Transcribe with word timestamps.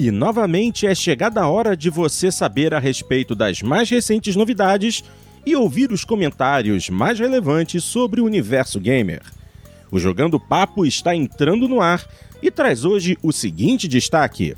E 0.00 0.12
novamente 0.12 0.86
é 0.86 0.94
chegada 0.94 1.40
a 1.40 1.48
hora 1.48 1.76
de 1.76 1.90
você 1.90 2.30
saber 2.30 2.72
a 2.72 2.78
respeito 2.78 3.34
das 3.34 3.62
mais 3.62 3.90
recentes 3.90 4.36
novidades 4.36 5.02
e 5.44 5.56
ouvir 5.56 5.90
os 5.90 6.04
comentários 6.04 6.88
mais 6.88 7.18
relevantes 7.18 7.82
sobre 7.82 8.20
o 8.20 8.24
universo 8.24 8.78
gamer. 8.78 9.22
O 9.90 9.98
Jogando 9.98 10.38
Papo 10.38 10.86
está 10.86 11.16
entrando 11.16 11.66
no 11.66 11.80
ar 11.80 12.06
e 12.40 12.48
traz 12.48 12.84
hoje 12.84 13.18
o 13.24 13.32
seguinte 13.32 13.88
destaque: 13.88 14.56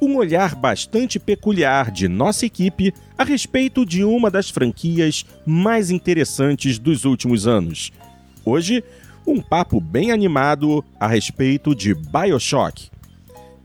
um 0.00 0.16
olhar 0.16 0.54
bastante 0.54 1.18
peculiar 1.18 1.90
de 1.90 2.06
nossa 2.06 2.46
equipe 2.46 2.94
a 3.18 3.24
respeito 3.24 3.84
de 3.84 4.04
uma 4.04 4.30
das 4.30 4.48
franquias 4.48 5.26
mais 5.44 5.90
interessantes 5.90 6.78
dos 6.78 7.04
últimos 7.04 7.48
anos. 7.48 7.90
Hoje, 8.44 8.84
um 9.26 9.40
papo 9.40 9.80
bem 9.80 10.12
animado 10.12 10.84
a 11.00 11.08
respeito 11.08 11.74
de 11.74 11.94
Bioshock. 11.94 12.92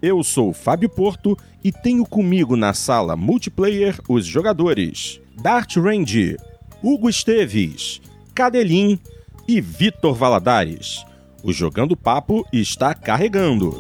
Eu 0.02 0.24
sou 0.24 0.54
Fábio 0.54 0.90
Porto 0.90 1.36
e 1.64 1.72
tenho 1.72 2.06
comigo 2.06 2.56
na 2.56 2.74
sala 2.74 3.16
multiplayer 3.16 4.00
os 4.08 4.26
jogadores 4.26 5.20
Dart 5.42 5.76
Range, 5.78 6.38
Hugo 6.84 7.10
Esteves, 7.10 8.00
Cadelin 8.36 9.00
e 9.48 9.60
Vitor 9.60 10.14
Valadares. 10.14 11.04
O 11.44 11.52
Jogando 11.52 11.96
Papo 11.96 12.46
está 12.54 12.94
carregando. 12.94 13.76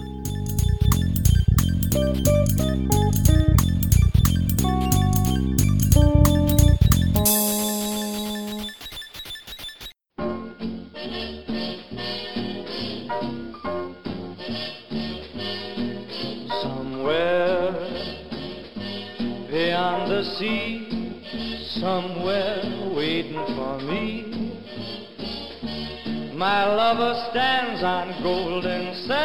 My 26.37 26.65
lover 26.65 27.13
stands 27.31 27.83
on 27.83 28.21
golden 28.23 28.95
sand 29.07 29.17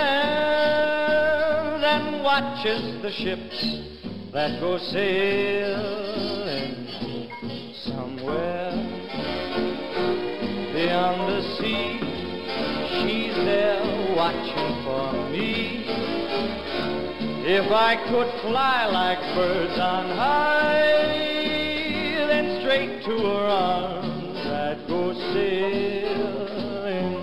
and 1.84 2.22
watches 2.22 3.00
the 3.03 3.11
ships 3.11 3.64
that 4.33 4.61
go 4.61 4.78
sailing 4.78 5.67
somewhere 7.84 8.72
beyond 10.75 11.28
the 11.28 11.42
sea. 11.56 12.00
She's 13.00 13.37
there 13.44 13.83
watching 14.14 14.75
for 14.84 15.12
me. 15.31 15.84
If 17.44 17.70
I 17.72 17.97
could 18.09 18.31
fly 18.42 18.87
like 18.87 19.20
birds 19.34 19.78
on 19.78 20.16
high, 20.16 21.62
straight 22.73 23.05
to 23.05 23.19
her 23.19 23.47
arms 23.48 24.47
I'd 24.47 24.89
go 24.89 25.12
sailing. 25.34 27.17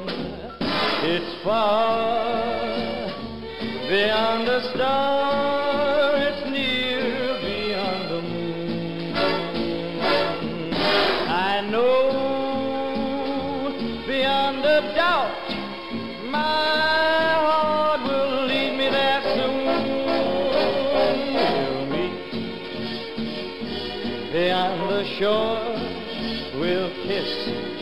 It's 1.01 1.43
far 1.43 3.07
beyond 3.89 4.47
the 4.47 4.61
star, 4.73 5.68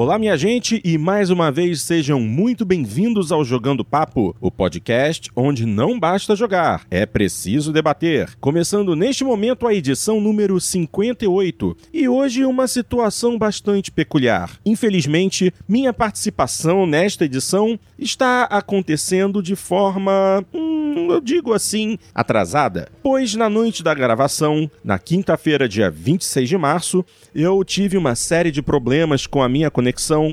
Olá, 0.00 0.16
minha 0.16 0.36
gente, 0.36 0.80
e 0.84 0.96
mais 0.96 1.28
uma 1.28 1.50
vez 1.50 1.82
sejam 1.82 2.20
muito 2.20 2.64
bem-vindos 2.64 3.32
ao 3.32 3.44
Jogando 3.44 3.84
Papo, 3.84 4.32
o 4.40 4.48
podcast 4.48 5.28
onde 5.34 5.66
não 5.66 5.98
basta 5.98 6.36
jogar, 6.36 6.86
é 6.88 7.04
preciso 7.04 7.72
debater. 7.72 8.36
Começando 8.40 8.94
neste 8.94 9.24
momento 9.24 9.66
a 9.66 9.74
edição 9.74 10.20
número 10.20 10.60
58, 10.60 11.76
e 11.92 12.08
hoje 12.08 12.44
uma 12.44 12.68
situação 12.68 13.36
bastante 13.36 13.90
peculiar. 13.90 14.60
Infelizmente, 14.64 15.52
minha 15.68 15.92
participação 15.92 16.86
nesta 16.86 17.24
edição 17.24 17.76
está 17.98 18.44
acontecendo 18.44 19.42
de 19.42 19.56
forma, 19.56 20.44
hum, 20.54 21.08
eu 21.10 21.20
digo 21.20 21.52
assim, 21.52 21.98
atrasada, 22.14 22.88
pois 23.02 23.34
na 23.34 23.50
noite 23.50 23.82
da 23.82 23.92
gravação, 23.94 24.70
na 24.84 24.96
quinta-feira, 24.96 25.68
dia 25.68 25.90
26 25.90 26.48
de 26.48 26.56
março, 26.56 27.04
eu 27.34 27.64
tive 27.64 27.96
uma 27.96 28.14
série 28.14 28.52
de 28.52 28.62
problemas 28.62 29.26
com 29.26 29.42
a 29.42 29.48
minha 29.48 29.68
conexão 29.72 29.87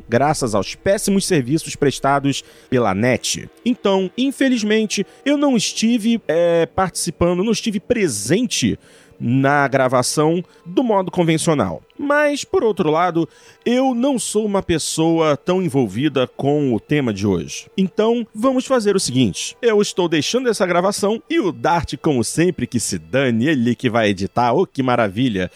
graças 0.08 0.56
aos 0.56 0.76
péssimos 0.76 1.26
serviços 1.26 1.76
prestados 1.76 2.44
pela 2.70 2.94
NET. 2.94 3.50
Então, 3.66 4.10
infelizmente, 4.18 5.06
eu 5.26 5.38
não 5.38 5.56
estive 5.56 6.22
é, 6.28 6.66
participando, 6.66 7.44
não 7.44 7.52
estive 7.52 7.80
presente 7.80 8.78
na 9.20 9.68
gravação 9.68 10.44
do 10.66 10.84
modo 10.84 11.12
convencional. 11.12 11.82
Mas, 11.98 12.44
por 12.44 12.64
outro 12.64 12.92
lado, 12.92 13.28
eu 13.66 13.96
não 13.96 14.20
sou 14.20 14.46
uma 14.46 14.62
pessoa 14.62 15.38
tão 15.38 15.62
envolvida 15.62 16.28
com 16.28 16.74
o 16.74 16.80
tema 16.80 17.14
de 17.14 17.26
hoje. 17.26 17.68
Então, 17.78 18.28
vamos 18.34 18.66
fazer 18.66 18.96
o 18.96 19.00
seguinte: 19.00 19.56
eu 19.62 19.82
estou 19.82 20.10
deixando 20.10 20.50
essa 20.50 20.66
gravação 20.66 21.22
e 21.30 21.40
o 21.40 21.52
Dart, 21.52 21.96
como 22.02 22.24
sempre, 22.24 22.68
que 22.68 22.80
se 22.80 22.98
dane, 22.98 23.48
ele 23.48 23.76
que 23.76 23.90
vai 23.90 24.10
editar, 24.10 24.54
oh 24.54 24.66
que 24.66 24.84
maravilha! 24.84 25.50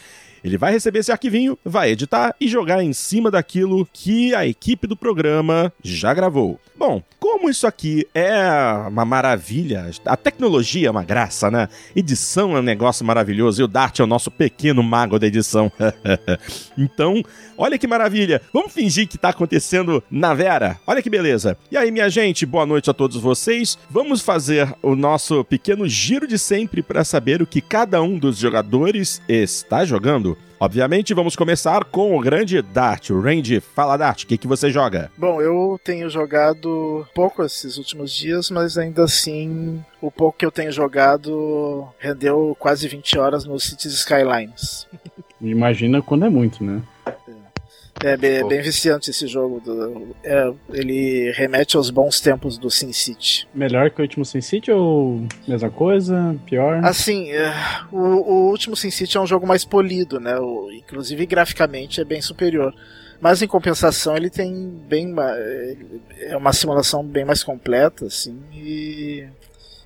Ele 0.43 0.57
vai 0.57 0.71
receber 0.71 0.99
esse 0.99 1.11
arquivinho, 1.11 1.57
vai 1.63 1.91
editar 1.91 2.35
e 2.39 2.47
jogar 2.47 2.83
em 2.83 2.93
cima 2.93 3.31
daquilo 3.31 3.87
que 3.91 4.33
a 4.35 4.45
equipe 4.45 4.87
do 4.87 4.95
programa 4.95 5.71
já 5.83 6.13
gravou. 6.13 6.59
Bom, 6.79 7.03
como 7.19 7.49
isso 7.49 7.67
aqui 7.67 8.07
é 8.15 8.39
uma 8.87 9.03
maravilha, 9.03 9.91
a 10.05 10.15
tecnologia 10.15 10.87
é 10.87 10.91
uma 10.91 11.03
graça, 11.03 11.51
né? 11.51 11.67
Edição 11.93 12.55
é 12.55 12.61
um 12.61 12.63
negócio 12.63 13.05
maravilhoso 13.05 13.61
e 13.61 13.63
o 13.65 13.67
Dart 13.67 13.99
é 13.99 14.03
o 14.03 14.07
nosso 14.07 14.31
pequeno 14.31 14.81
mago 14.81 15.19
da 15.19 15.27
edição. 15.27 15.69
então, 16.77 17.21
olha 17.57 17.77
que 17.77 17.85
maravilha. 17.85 18.41
Vamos 18.53 18.71
fingir 18.71 19.09
que 19.09 19.17
tá 19.17 19.29
acontecendo 19.29 20.01
na 20.09 20.33
Vera. 20.33 20.79
Olha 20.87 21.01
que 21.01 21.09
beleza. 21.09 21.57
E 21.69 21.75
aí, 21.75 21.91
minha 21.91 22.09
gente, 22.09 22.45
boa 22.45 22.65
noite 22.65 22.89
a 22.89 22.93
todos 22.93 23.17
vocês. 23.17 23.77
Vamos 23.89 24.21
fazer 24.21 24.73
o 24.81 24.95
nosso 24.95 25.43
pequeno 25.43 25.85
giro 25.85 26.25
de 26.25 26.39
sempre 26.39 26.81
para 26.81 27.03
saber 27.03 27.41
o 27.41 27.47
que 27.47 27.59
cada 27.59 28.01
um 28.01 28.17
dos 28.17 28.37
jogadores 28.37 29.21
está 29.27 29.83
jogando. 29.83 30.28
Obviamente, 30.59 31.13
vamos 31.13 31.35
começar 31.35 31.85
com 31.85 32.17
o 32.17 32.19
grande 32.19 32.61
Dart. 32.61 33.11
O 33.11 33.21
Range, 33.21 33.61
fala 33.61 33.95
Dart, 33.95 34.23
o 34.23 34.27
que, 34.27 34.37
que 34.37 34.47
você 34.47 34.69
joga? 34.69 35.09
Bom, 35.17 35.41
eu 35.41 35.79
tenho 35.83 36.09
jogado 36.09 37.07
pouco 37.15 37.43
esses 37.43 37.77
últimos 37.77 38.11
dias, 38.11 38.51
mas 38.51 38.77
ainda 38.77 39.03
assim, 39.03 39.83
o 40.01 40.11
pouco 40.11 40.37
que 40.37 40.45
eu 40.45 40.51
tenho 40.51 40.71
jogado 40.71 41.87
rendeu 41.97 42.55
quase 42.59 42.87
20 42.87 43.17
horas 43.17 43.45
no 43.45 43.57
Cities 43.59 43.93
Skylines. 43.93 44.87
Imagina 45.41 46.01
quando 46.01 46.25
é 46.25 46.29
muito, 46.29 46.61
né? 46.63 46.81
É 48.03 48.15
bem, 48.15 48.47
bem 48.47 48.61
viciante 48.61 49.09
esse 49.09 49.27
jogo. 49.27 49.59
Do, 49.59 50.15
é, 50.23 50.53
ele 50.71 51.31
remete 51.31 51.75
aos 51.75 51.89
bons 51.89 52.21
tempos 52.21 52.57
do 52.57 52.69
Sin 52.69 52.93
City. 52.93 53.47
Melhor 53.53 53.89
que 53.89 53.99
o 53.99 54.03
último 54.03 54.23
Sin 54.23 54.41
City 54.41 54.71
ou 54.71 55.25
mesma 55.47 55.69
coisa? 55.69 56.35
Pior? 56.45 56.83
Assim, 56.83 57.31
é, 57.31 57.53
o, 57.91 57.97
o, 57.97 58.49
último 58.49 58.75
Sin 58.75 58.91
City 58.91 59.17
é 59.17 59.21
um 59.21 59.27
jogo 59.27 59.45
mais 59.45 59.65
polido, 59.65 60.19
né? 60.19 60.37
O, 60.39 60.71
inclusive 60.71 61.25
graficamente 61.25 61.99
é 61.99 62.05
bem 62.05 62.21
superior. 62.21 62.73
Mas 63.21 63.41
em 63.41 63.47
compensação 63.47 64.15
ele 64.15 64.29
tem 64.29 64.53
bem 64.87 65.13
é 66.21 66.37
uma 66.37 66.53
simulação 66.53 67.03
bem 67.03 67.25
mais 67.25 67.43
completa, 67.43 68.05
assim, 68.05 68.39
e 68.53 69.27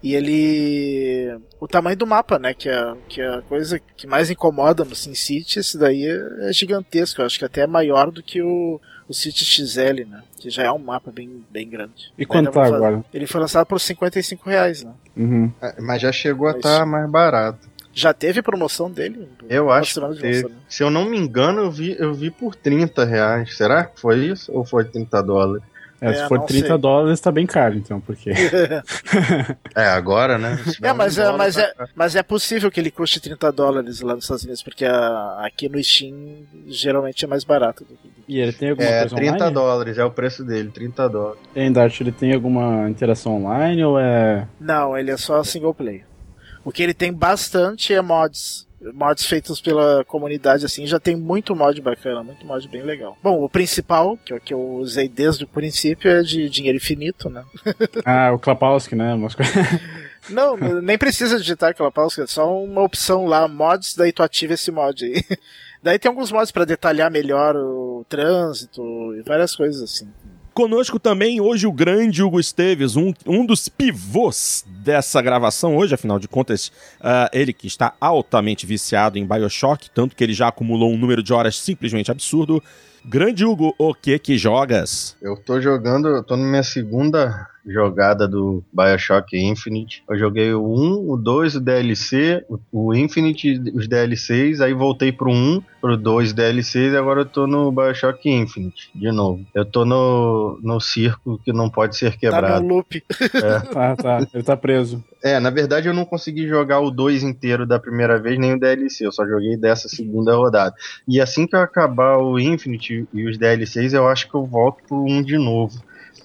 e 0.04 0.16
ele. 0.16 1.40
O 1.62 1.68
tamanho 1.68 1.96
do 1.96 2.06
mapa, 2.06 2.38
né? 2.38 2.54
Que 2.54 2.68
é, 2.68 2.94
que 3.08 3.22
é 3.22 3.36
a 3.36 3.42
coisa 3.42 3.80
que 3.80 4.06
mais 4.06 4.30
incomoda 4.30 4.84
no 4.84 4.94
SimCity, 4.94 5.60
esse 5.60 5.78
daí 5.78 6.06
é 6.06 6.52
gigantesco. 6.52 7.22
Eu 7.22 7.26
acho 7.26 7.40
que 7.40 7.46
até 7.46 7.62
é 7.62 7.68
maior 7.68 8.12
do 8.12 8.22
que 8.22 8.42
o, 8.42 8.82
o 9.08 9.14
City 9.14 9.46
XL, 9.46 10.06
né? 10.06 10.22
Que 10.38 10.50
já 10.50 10.64
é 10.64 10.72
um 10.72 10.78
mapa 10.78 11.10
bem, 11.10 11.46
bem 11.50 11.70
grande. 11.70 12.12
E 12.18 12.26
quanto 12.26 12.52
tá 12.52 12.66
agora? 12.66 13.02
Ele 13.14 13.26
foi 13.26 13.40
lançado 13.40 13.66
por 13.66 13.80
55 13.80 14.50
reais, 14.50 14.84
né? 14.84 14.92
Uhum. 15.16 15.50
É, 15.62 15.82
mas 15.82 16.02
já 16.02 16.12
chegou 16.12 16.50
a 16.50 16.52
estar 16.52 16.80
tá 16.80 16.86
mais 16.86 17.10
barato. 17.10 17.72
Já 17.94 18.14
teve 18.14 18.42
promoção 18.42 18.92
dele? 18.92 19.30
Eu 19.48 19.72
acho 19.72 20.02
que 20.02 20.20
teve. 20.20 20.50
Né? 20.50 20.56
Se 20.68 20.84
eu 20.84 20.90
não 20.90 21.06
me 21.06 21.18
engano, 21.18 21.62
eu 21.62 21.72
vi, 21.72 21.96
eu 21.98 22.14
vi 22.14 22.30
por 22.30 22.56
30 22.56 23.06
reais. 23.06 23.56
Será 23.56 23.86
que 23.86 24.02
foi 24.02 24.26
isso? 24.26 24.52
Ou 24.52 24.66
foi 24.66 24.84
30 24.84 25.22
dólares? 25.22 25.64
É, 26.04 26.10
é, 26.10 26.14
se 26.16 26.28
for 26.28 26.42
30 26.42 26.68
sei. 26.68 26.78
dólares, 26.78 27.22
tá 27.22 27.32
bem 27.32 27.46
caro, 27.46 27.76
então, 27.76 28.02
porque. 28.02 28.32
é, 29.74 29.86
agora, 29.88 30.38
né? 30.38 30.60
É, 30.82 30.92
mas, 30.92 31.18
é, 31.18 31.32
mas, 31.32 31.58
é, 31.58 31.74
mas 31.96 32.16
é 32.18 32.22
possível 32.22 32.70
que 32.70 32.78
ele 32.78 32.92
custe 32.92 33.22
30 33.22 33.50
dólares 33.54 34.02
lá 34.02 34.14
nos 34.14 34.26
Estados 34.26 34.44
Unidos, 34.44 34.62
porque 34.62 34.84
a, 34.84 35.46
aqui 35.46 35.70
no 35.70 35.82
Steam 35.82 36.44
geralmente 36.68 37.24
é 37.24 37.28
mais 37.28 37.46
barato. 37.46 37.86
Do... 37.86 37.98
E 38.28 38.38
ele 38.38 38.52
tem 38.52 38.72
alguma 38.72 38.90
é, 38.90 39.00
coisa 39.00 39.16
30 39.16 39.36
online? 39.36 39.54
dólares, 39.54 39.98
é 39.98 40.04
o 40.04 40.12
preço 40.12 40.44
dele, 40.44 40.70
30 40.72 41.08
dólares. 41.08 41.40
Tem, 41.54 41.72
Dart, 41.72 42.02
ele 42.02 42.12
tem 42.12 42.34
alguma 42.34 42.90
interação 42.90 43.38
online 43.38 43.82
ou 43.86 43.98
é. 43.98 44.46
Não, 44.60 44.98
ele 44.98 45.10
é 45.10 45.16
só 45.16 45.42
single 45.42 45.74
player. 45.74 46.06
O 46.66 46.72
que 46.72 46.84
ele 46.84 46.94
tem 46.94 47.14
bastante 47.14 47.94
é 47.94 48.02
mods 48.02 48.68
mods 48.94 49.26
feitos 49.26 49.62
pela 49.62 50.04
comunidade 50.06 50.66
assim, 50.66 50.86
já 50.86 51.00
tem 51.00 51.16
muito 51.16 51.56
mod 51.56 51.80
bacana, 51.82 52.24
muito 52.24 52.46
mod 52.46 52.68
bem 52.68 52.82
legal. 52.82 53.18
Bom, 53.22 53.44
o 53.44 53.50
principal, 53.50 54.18
que, 54.18 54.34
é 54.34 54.40
que 54.40 54.54
eu 54.54 54.62
usei 54.76 55.08
desde 55.08 55.44
o 55.44 55.48
princípio, 55.48 56.10
é 56.10 56.22
de 56.22 56.50
dinheiro 56.50 56.78
infinito, 56.78 57.30
né? 57.30 57.44
ah, 58.06 58.32
o 58.34 58.40
Klapowski, 58.40 58.96
né? 58.96 59.14
Não, 60.30 60.56
nem 60.82 60.98
precisa 60.98 61.38
digitar 61.38 61.76
Klapowski, 61.76 62.22
é 62.22 62.28
só 62.28 62.64
uma 62.64 62.82
opção 62.82 63.26
lá, 63.26 63.48
mods, 63.48 63.96
daí 63.96 64.12
tu 64.12 64.24
ativa 64.24 64.54
esse 64.54 64.72
mod 64.72 65.06
aí. 65.06 65.24
Daí 65.84 66.00
tem 66.00 66.08
alguns 66.08 66.32
mods 66.32 66.50
para 66.50 66.64
detalhar 66.64 67.12
melhor 67.12 67.58
o 67.58 68.06
trânsito 68.08 68.82
e 69.16 69.22
várias 69.22 69.54
coisas 69.54 69.82
assim. 69.82 70.08
Conosco 70.54 71.00
também 71.00 71.42
hoje 71.42 71.66
o 71.66 71.72
grande 71.72 72.22
Hugo 72.22 72.40
Esteves, 72.40 72.96
um, 72.96 73.12
um 73.26 73.44
dos 73.44 73.68
pivôs 73.68 74.64
dessa 74.68 75.20
gravação 75.20 75.76
hoje, 75.76 75.96
afinal 75.96 76.20
de 76.20 76.28
contas, 76.28 76.68
uh, 77.02 77.28
ele 77.34 77.52
que 77.52 77.66
está 77.66 77.96
altamente 78.00 78.64
viciado 78.64 79.18
em 79.18 79.26
Bioshock, 79.26 79.90
tanto 79.90 80.16
que 80.16 80.24
ele 80.24 80.34
já 80.34 80.50
acumulou 80.50 80.92
um 80.92 80.98
número 80.98 81.24
de 81.24 81.34
horas 81.34 81.58
simplesmente 81.58 82.12
absurdo. 82.12 82.62
Grande 83.04 83.44
Hugo, 83.44 83.74
o 83.80 83.96
que 83.96 84.20
que 84.20 84.38
jogas? 84.38 85.18
Eu 85.20 85.36
tô 85.36 85.60
jogando, 85.60 86.24
tô 86.24 86.38
na 86.38 86.46
minha 86.46 86.64
segunda 86.64 87.50
jogada 87.66 88.28
do 88.28 88.64
Bioshock 88.72 89.38
Infinite. 89.38 90.04
Eu 90.10 90.18
joguei 90.18 90.54
o 90.54 90.64
1, 90.64 91.12
o 91.12 91.18
2, 91.18 91.56
o 91.56 91.60
DLC, 91.62 92.46
o 92.72 92.94
Infinite, 92.94 93.60
os 93.74 93.88
DLCs, 93.88 94.62
aí 94.62 94.74
voltei 94.74 95.12
pro 95.12 95.32
1, 95.32 95.62
pro 95.80 95.98
2 95.98 96.34
DLCs 96.34 96.94
e 96.94 96.98
agora 96.98 97.22
eu 97.22 97.26
tô 97.26 97.48
no 97.48 97.72
Bioshock 97.72 98.30
Infinite, 98.30 98.90
de 98.94 99.12
novo. 99.12 99.46
Eu 99.54 99.66
tô 99.66 99.86
no, 99.86 100.60
no 100.62 100.80
circo 100.80 101.40
que 101.44 101.54
não 101.54 101.70
pode 101.70 101.98
ser 101.98 102.18
quebrado. 102.18 102.56
Tá 102.56 102.60
no 102.60 102.68
loop. 102.68 103.04
É. 103.34 103.60
tá, 103.60 103.96
tá. 103.98 104.28
Ele 104.34 104.44
tá 104.44 104.56
preso. 104.56 105.04
É, 105.22 105.40
na 105.40 105.50
verdade 105.50 105.88
eu 105.88 105.94
não 105.94 106.06
consegui 106.06 106.48
jogar 106.48 106.80
o 106.80 106.92
2 106.92 107.24
inteiro 107.24 107.66
da 107.66 107.80
primeira 107.80 108.20
vez, 108.20 108.38
nem 108.38 108.54
o 108.54 108.60
DLC, 108.60 109.06
eu 109.06 109.12
só 109.12 109.26
joguei 109.26 109.58
dessa 109.58 109.88
segunda 109.88 110.36
rodada. 110.36 110.76
E 111.08 111.20
assim 111.20 111.48
que 111.48 111.56
eu 111.56 111.62
acabar 111.62 112.18
o 112.18 112.40
Infinite 112.40 113.08
e 113.14 113.28
os 113.28 113.38
DLCs, 113.38 113.94
eu 113.94 114.08
acho 114.08 114.30
que 114.30 114.36
eu 114.36 114.46
volto 114.46 114.84
pro 114.88 115.04
1 115.04 115.24
de 115.24 115.38
novo 115.38 115.82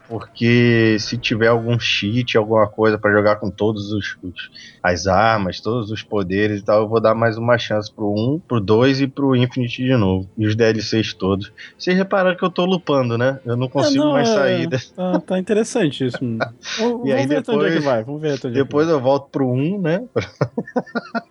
porque 0.08 0.96
se 0.99 1.19
tiver 1.19 1.49
algum 1.49 1.78
cheat, 1.78 2.37
alguma 2.37 2.66
coisa 2.66 2.96
para 2.96 3.12
jogar 3.12 3.37
com 3.37 3.50
todos 3.50 3.93
os, 3.93 4.16
os, 4.22 4.50
as 4.82 5.06
armas, 5.06 5.60
todos 5.60 5.90
os 5.90 6.02
poderes 6.02 6.60
e 6.60 6.64
tal, 6.64 6.82
eu 6.82 6.88
vou 6.88 6.99
dar 6.99 7.14
mais 7.14 7.37
uma 7.37 7.58
chance 7.58 7.93
pro 7.93 8.10
1, 8.10 8.40
pro 8.49 8.58
2 8.58 9.02
e 9.02 9.06
pro 9.06 9.37
Infinite 9.37 9.84
de 9.84 9.96
novo. 9.96 10.26
E 10.38 10.46
os 10.46 10.56
DLCs 10.56 11.12
todos. 11.12 11.52
Vocês 11.78 11.96
repararam 11.96 12.37
que 12.37 12.43
eu 12.43 12.49
tô 12.49 12.64
lupando, 12.64 13.19
né? 13.19 13.38
Eu 13.44 13.55
não 13.56 13.69
consigo 13.69 14.02
é, 14.02 14.06
não, 14.06 14.12
mais 14.12 14.28
sair. 14.28 14.69
É, 14.78 14.78
tá, 14.94 15.20
tá, 15.20 15.38
interessante 15.38 16.06
isso. 16.06 16.19
e 16.25 16.38
vamos 16.78 17.11
aí 17.11 17.26
ver 17.26 17.40
depois, 17.40 17.58
onde 17.58 17.66
é 17.66 17.72
que 17.72 17.81
vai. 17.81 18.02
Vamos 18.02 18.20
ver 18.20 18.32
onde 18.32 18.50
Depois 18.50 18.88
eu 18.88 19.00
volto 19.00 19.28
pro 19.31 19.50
1, 19.50 19.81
né? 19.81 20.04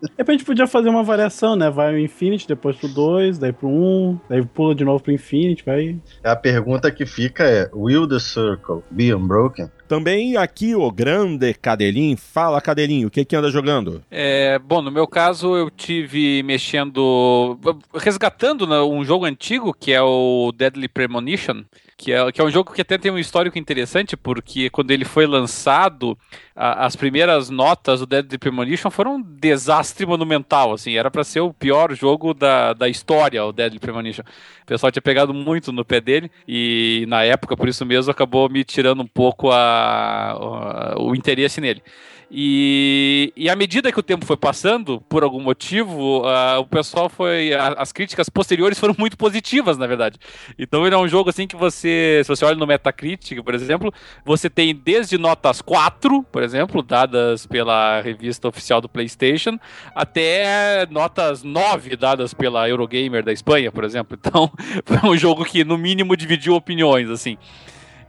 De 0.02 0.10
repente 0.18 0.30
a 0.30 0.32
gente 0.34 0.46
podia 0.46 0.68
fazer 0.68 0.90
uma 0.90 1.04
variação, 1.04 1.56
né? 1.56 1.70
Vai 1.70 1.94
o 1.94 2.00
Infinite, 2.00 2.48
depois 2.48 2.76
pro 2.76 2.88
2, 2.88 3.40
daí 3.40 3.52
pro 3.52 3.68
1, 3.68 4.20
daí 4.30 4.46
pula 4.46 4.76
de 4.76 4.84
novo 4.84 5.04
pro 5.04 5.12
Infinite, 5.12 5.64
vai. 5.66 6.00
A 6.24 6.36
pergunta 6.36 6.92
que 6.92 7.06
fica 7.06 7.44
é: 7.44 7.70
Will 7.74 8.08
the 8.08 8.20
Circle 8.20 8.67
Be 8.90 9.14
Unbroken. 9.14 9.70
Também 9.88 10.36
aqui 10.36 10.76
o 10.76 10.92
grande 10.92 11.54
Cadelin. 11.54 12.16
Fala, 12.16 12.62
Cadelin, 12.62 13.06
o 13.06 13.10
que 13.10 13.24
que 13.24 13.36
anda 13.36 13.50
jogando? 13.50 14.04
É, 14.12 14.60
bom, 14.60 14.82
no 14.82 14.92
meu 14.92 15.08
caso 15.08 15.56
eu 15.56 15.70
tive 15.70 16.44
mexendo, 16.44 17.58
resgatando 17.94 18.68
né, 18.68 18.80
um 18.82 19.04
jogo 19.04 19.26
antigo 19.26 19.74
que 19.74 19.94
é 19.94 20.02
o 20.02 20.52
Deadly 20.56 20.88
Premonition, 20.88 21.64
que 21.98 22.12
é, 22.12 22.32
que 22.32 22.40
é 22.40 22.44
um 22.44 22.52
jogo 22.52 22.72
que 22.72 22.82
até 22.82 22.96
tem 22.96 23.12
um 23.12 23.18
histórico 23.18 23.58
interessante, 23.58 24.16
porque 24.16 24.70
quando 24.70 24.92
ele 24.92 25.04
foi 25.04 25.26
lançado, 25.26 26.16
a, 26.56 26.86
as 26.86 26.96
primeiras 26.96 27.50
notas 27.50 28.02
do 28.02 28.06
Deadly 28.06 28.38
Premonition 28.38 28.92
foram 28.92 29.16
um 29.16 29.22
desastre 29.22 30.06
monumental, 30.06 30.74
assim, 30.74 30.96
era 30.96 31.10
para 31.10 31.24
ser 31.24 31.40
o 31.40 31.52
pior 31.52 31.96
jogo 31.96 32.36
da, 32.36 32.74
da 32.74 32.88
história, 32.88 33.44
o 33.44 33.52
Deadly 33.52 33.80
Premonition. 33.80 34.22
O 34.22 34.66
pessoal 34.68 34.92
tinha 34.92 35.02
pegado 35.02 35.34
muito 35.34 35.72
no 35.72 35.84
pé 35.84 36.00
dele, 36.00 36.30
e 36.48 37.06
na 37.08 37.24
época, 37.24 37.58
por 37.58 37.68
isso 37.68 37.84
mesmo, 37.84 38.12
acabou 38.12 38.48
me 38.48 38.64
tirando 38.64 39.02
um 39.02 39.08
pouco 39.08 39.50
a 39.52 40.96
o 41.00 41.16
interesse 41.16 41.60
nele. 41.60 41.82
E, 42.30 43.32
e 43.38 43.50
à 43.50 43.56
medida 43.56 43.90
que 43.90 44.00
o 44.00 44.04
tempo 44.04 44.26
foi 44.26 44.36
passando, 44.36 45.00
por 45.08 45.24
algum 45.24 45.42
motivo, 45.42 46.24
uh, 46.24 46.60
o 46.60 46.66
pessoal 46.66 47.08
foi. 47.08 47.54
A, 47.54 47.70
as 47.70 47.94
críticas 47.94 48.28
posteriores 48.28 48.78
foram 48.78 48.94
muito 48.98 49.18
positivas, 49.18 49.78
na 49.78 49.88
verdade. 49.88 50.20
Então 50.60 50.86
ele 50.86 50.94
é 50.94 50.98
um 50.98 51.08
jogo 51.08 51.30
assim 51.30 51.48
que 51.48 51.56
você. 51.56 52.22
Se 52.24 52.28
você 52.28 52.44
olha 52.44 52.58
no 52.58 52.68
Metacritic, 52.68 53.42
por 53.42 53.56
exemplo, 53.56 53.94
você 54.26 54.50
tem 54.50 54.76
desde 54.76 55.18
notas 55.18 55.62
4, 55.62 56.22
por 56.24 56.44
exemplo, 56.44 56.84
dadas 56.84 57.46
pela 57.46 58.02
revista 58.02 58.48
oficial 58.50 58.82
do 58.82 58.90
PlayStation, 58.90 59.58
até 59.96 60.86
notas 60.90 61.44
9 61.44 61.96
dadas 61.96 62.34
pela 62.34 62.68
Eurogamer 62.68 63.24
da 63.24 63.32
Espanha, 63.32 63.72
por 63.72 63.86
exemplo. 63.86 64.18
Então, 64.20 64.52
foi 64.86 65.10
um 65.10 65.16
jogo 65.16 65.46
que, 65.46 65.64
no 65.64 65.78
mínimo, 65.78 66.18
dividiu 66.18 66.56
opiniões, 66.56 67.10
assim. 67.10 67.38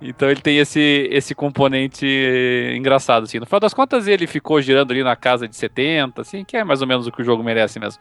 Então 0.01 0.31
ele 0.31 0.41
tem 0.41 0.59
esse, 0.59 1.09
esse 1.11 1.35
componente 1.35 2.07
engraçado, 2.77 3.25
assim. 3.25 3.39
No 3.41 3.47
final 3.47 3.61
das 3.61 3.75
contas, 3.75 4.07
ele 4.07 4.27
ficou 4.27 4.61
girando 4.63 4.93
ali 4.93 5.03
na 5.03 5.17
casa 5.17 5.49
de 5.49 5.57
70, 5.57 6.23
assim, 6.23 6.45
que 6.45 6.57
é 6.57 6.63
mais 6.63 6.81
ou 6.81 6.87
menos 6.87 7.07
o 7.07 7.13
que 7.13 7.21
o 7.21 7.25
jogo 7.25 7.43
merece 7.43 7.81
mesmo. 7.81 8.01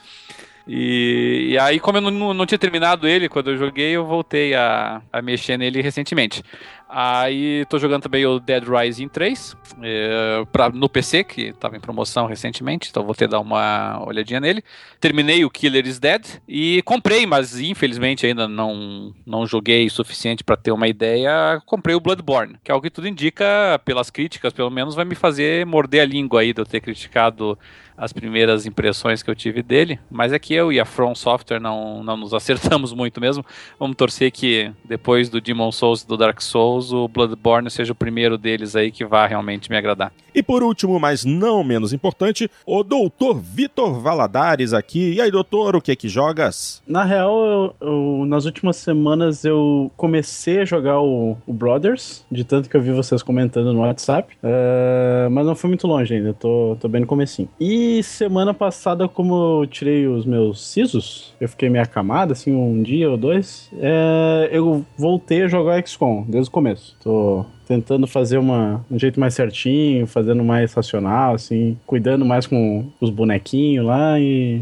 E, 0.67 1.51
e 1.51 1.59
aí, 1.59 1.79
como 1.79 1.97
eu 1.97 2.01
não, 2.01 2.33
não, 2.33 2.45
tinha 2.45 2.57
terminado 2.57 3.07
ele 3.07 3.29
quando 3.29 3.51
eu 3.51 3.57
joguei, 3.57 3.91
eu 3.91 4.05
voltei 4.05 4.53
a, 4.53 5.01
a 5.13 5.21
mexer 5.21 5.57
nele 5.57 5.81
recentemente. 5.81 6.43
Aí 6.89 7.65
tô 7.65 7.77
jogando 7.79 8.03
também 8.03 8.25
o 8.25 8.39
Dead 8.39 8.63
Rising 8.63 9.09
3 9.09 9.57
é, 9.81 10.45
pra, 10.51 10.69
no 10.69 10.87
PC, 10.87 11.23
que 11.23 11.53
tava 11.53 11.75
em 11.75 11.81
promoção 11.81 12.27
recentemente, 12.27 12.89
então 12.89 13.05
vou 13.05 13.15
ter 13.15 13.27
dar 13.27 13.39
uma 13.39 14.01
olhadinha 14.05 14.39
nele. 14.39 14.63
Terminei 14.99 15.43
o 15.43 15.49
Killer 15.49 15.85
is 15.85 15.99
Dead 15.99 16.25
e 16.47 16.81
comprei, 16.83 17.25
mas 17.25 17.59
infelizmente 17.59 18.25
ainda 18.25 18.47
não, 18.47 19.13
não 19.25 19.45
joguei 19.45 19.85
o 19.85 19.91
suficiente 19.91 20.43
para 20.43 20.57
ter 20.57 20.71
uma 20.71 20.87
ideia. 20.87 21.61
Comprei 21.65 21.95
o 21.95 21.99
Bloodborne, 21.99 22.57
que 22.61 22.71
é 22.71 22.75
o 22.75 22.81
que 22.81 22.89
tudo 22.89 23.07
indica, 23.07 23.79
pelas 23.85 24.09
críticas, 24.09 24.53
pelo 24.53 24.69
menos, 24.69 24.95
vai 24.95 25.05
me 25.05 25.15
fazer 25.15 25.65
morder 25.65 26.01
a 26.01 26.05
língua 26.05 26.41
aí 26.41 26.53
de 26.53 26.61
eu 26.61 26.65
ter 26.65 26.79
criticado 26.79 27.57
as 27.97 28.13
primeiras 28.13 28.65
impressões 28.65 29.23
que 29.23 29.29
eu 29.29 29.35
tive 29.35 29.63
dele, 29.63 29.99
mas 30.09 30.31
é 30.31 30.37
que 30.39 30.53
eu 30.53 30.71
e 30.71 30.79
a 30.79 30.85
From 30.85 31.15
Software 31.15 31.59
não, 31.59 32.03
não 32.03 32.15
nos 32.15 32.33
acertamos 32.35 32.93
muito 32.93 33.19
mesmo. 33.19 33.43
Vamos 33.79 33.97
torcer 33.97 34.31
que 34.31 34.71
depois 34.85 35.29
do 35.29 35.41
Demon 35.41 35.71
Souls 35.71 36.03
e 36.03 36.07
do 36.07 36.15
Dark 36.15 36.39
Souls, 36.41 36.91
o 36.93 37.07
Bloodborne 37.07 37.69
seja 37.71 37.91
o 37.93 37.95
primeiro 37.95 38.37
deles 38.37 38.75
aí 38.75 38.91
que 38.91 39.03
vá 39.03 39.25
realmente 39.25 39.69
me 39.69 39.75
agradar. 39.77 40.11
E 40.35 40.43
por 40.43 40.61
último, 40.61 40.99
mas 40.99 41.25
não 41.25 41.63
menos 41.63 41.91
importante, 41.93 42.49
o 42.65 42.83
doutor 42.83 43.39
Vitor 43.39 43.99
Valadares 43.99 44.71
aqui. 44.71 45.13
E 45.13 45.21
aí, 45.21 45.31
doutor, 45.31 45.75
o 45.75 45.81
que 45.81 45.95
que 45.95 46.07
jogas? 46.07 46.83
Na 46.87 47.03
real, 47.03 47.43
eu- 47.43 47.75
eu- 47.81 48.25
nas 48.27 48.45
últimas 48.45 48.75
semanas 48.77 49.43
eu 49.43 49.91
comecei 49.97 50.59
a 50.59 50.65
jogar 50.65 50.99
o, 51.01 51.35
o 51.47 51.53
Brothers, 51.53 52.23
de 52.31 52.43
tanto 52.43 52.69
que 52.69 52.77
eu 52.77 52.81
vi 52.81 52.91
vocês 52.91 53.23
comentando 53.23 53.73
no 53.73 53.79
WhatsApp, 53.79 54.37
é, 54.43 55.27
mas 55.31 55.45
não 55.47 55.55
fui 55.55 55.69
muito 55.69 55.87
longe 55.87 56.13
ainda, 56.13 56.33
tô, 56.35 56.77
tô 56.79 56.87
bem 56.87 57.01
no 57.01 57.07
comecinho. 57.07 57.49
E 57.59 57.86
semana 58.03 58.53
passada, 58.53 59.07
como 59.07 59.61
eu 59.61 59.67
tirei 59.67 60.07
os 60.07 60.25
meus 60.25 60.65
sisos, 60.65 61.33
eu 61.39 61.47
fiquei 61.49 61.69
meio 61.69 61.83
acamado, 61.83 62.33
assim, 62.33 62.53
um 62.53 62.81
dia 62.81 63.09
ou 63.09 63.17
dois, 63.17 63.69
é, 63.79 64.49
eu 64.51 64.85
voltei 64.97 65.43
a 65.43 65.47
jogar 65.47 65.85
XCOM 65.85 66.25
desde 66.27 66.49
o 66.49 66.51
começo. 66.51 66.95
Tô 67.03 67.45
tentando 67.67 68.07
fazer 68.07 68.37
uma, 68.37 68.85
um 68.89 68.97
jeito 68.97 69.19
mais 69.19 69.33
certinho, 69.33 70.07
fazendo 70.07 70.43
mais 70.43 70.73
racional, 70.73 71.35
assim, 71.35 71.77
cuidando 71.85 72.25
mais 72.25 72.47
com 72.47 72.85
os 73.01 73.09
bonequinhos 73.09 73.85
lá 73.85 74.19
e... 74.19 74.61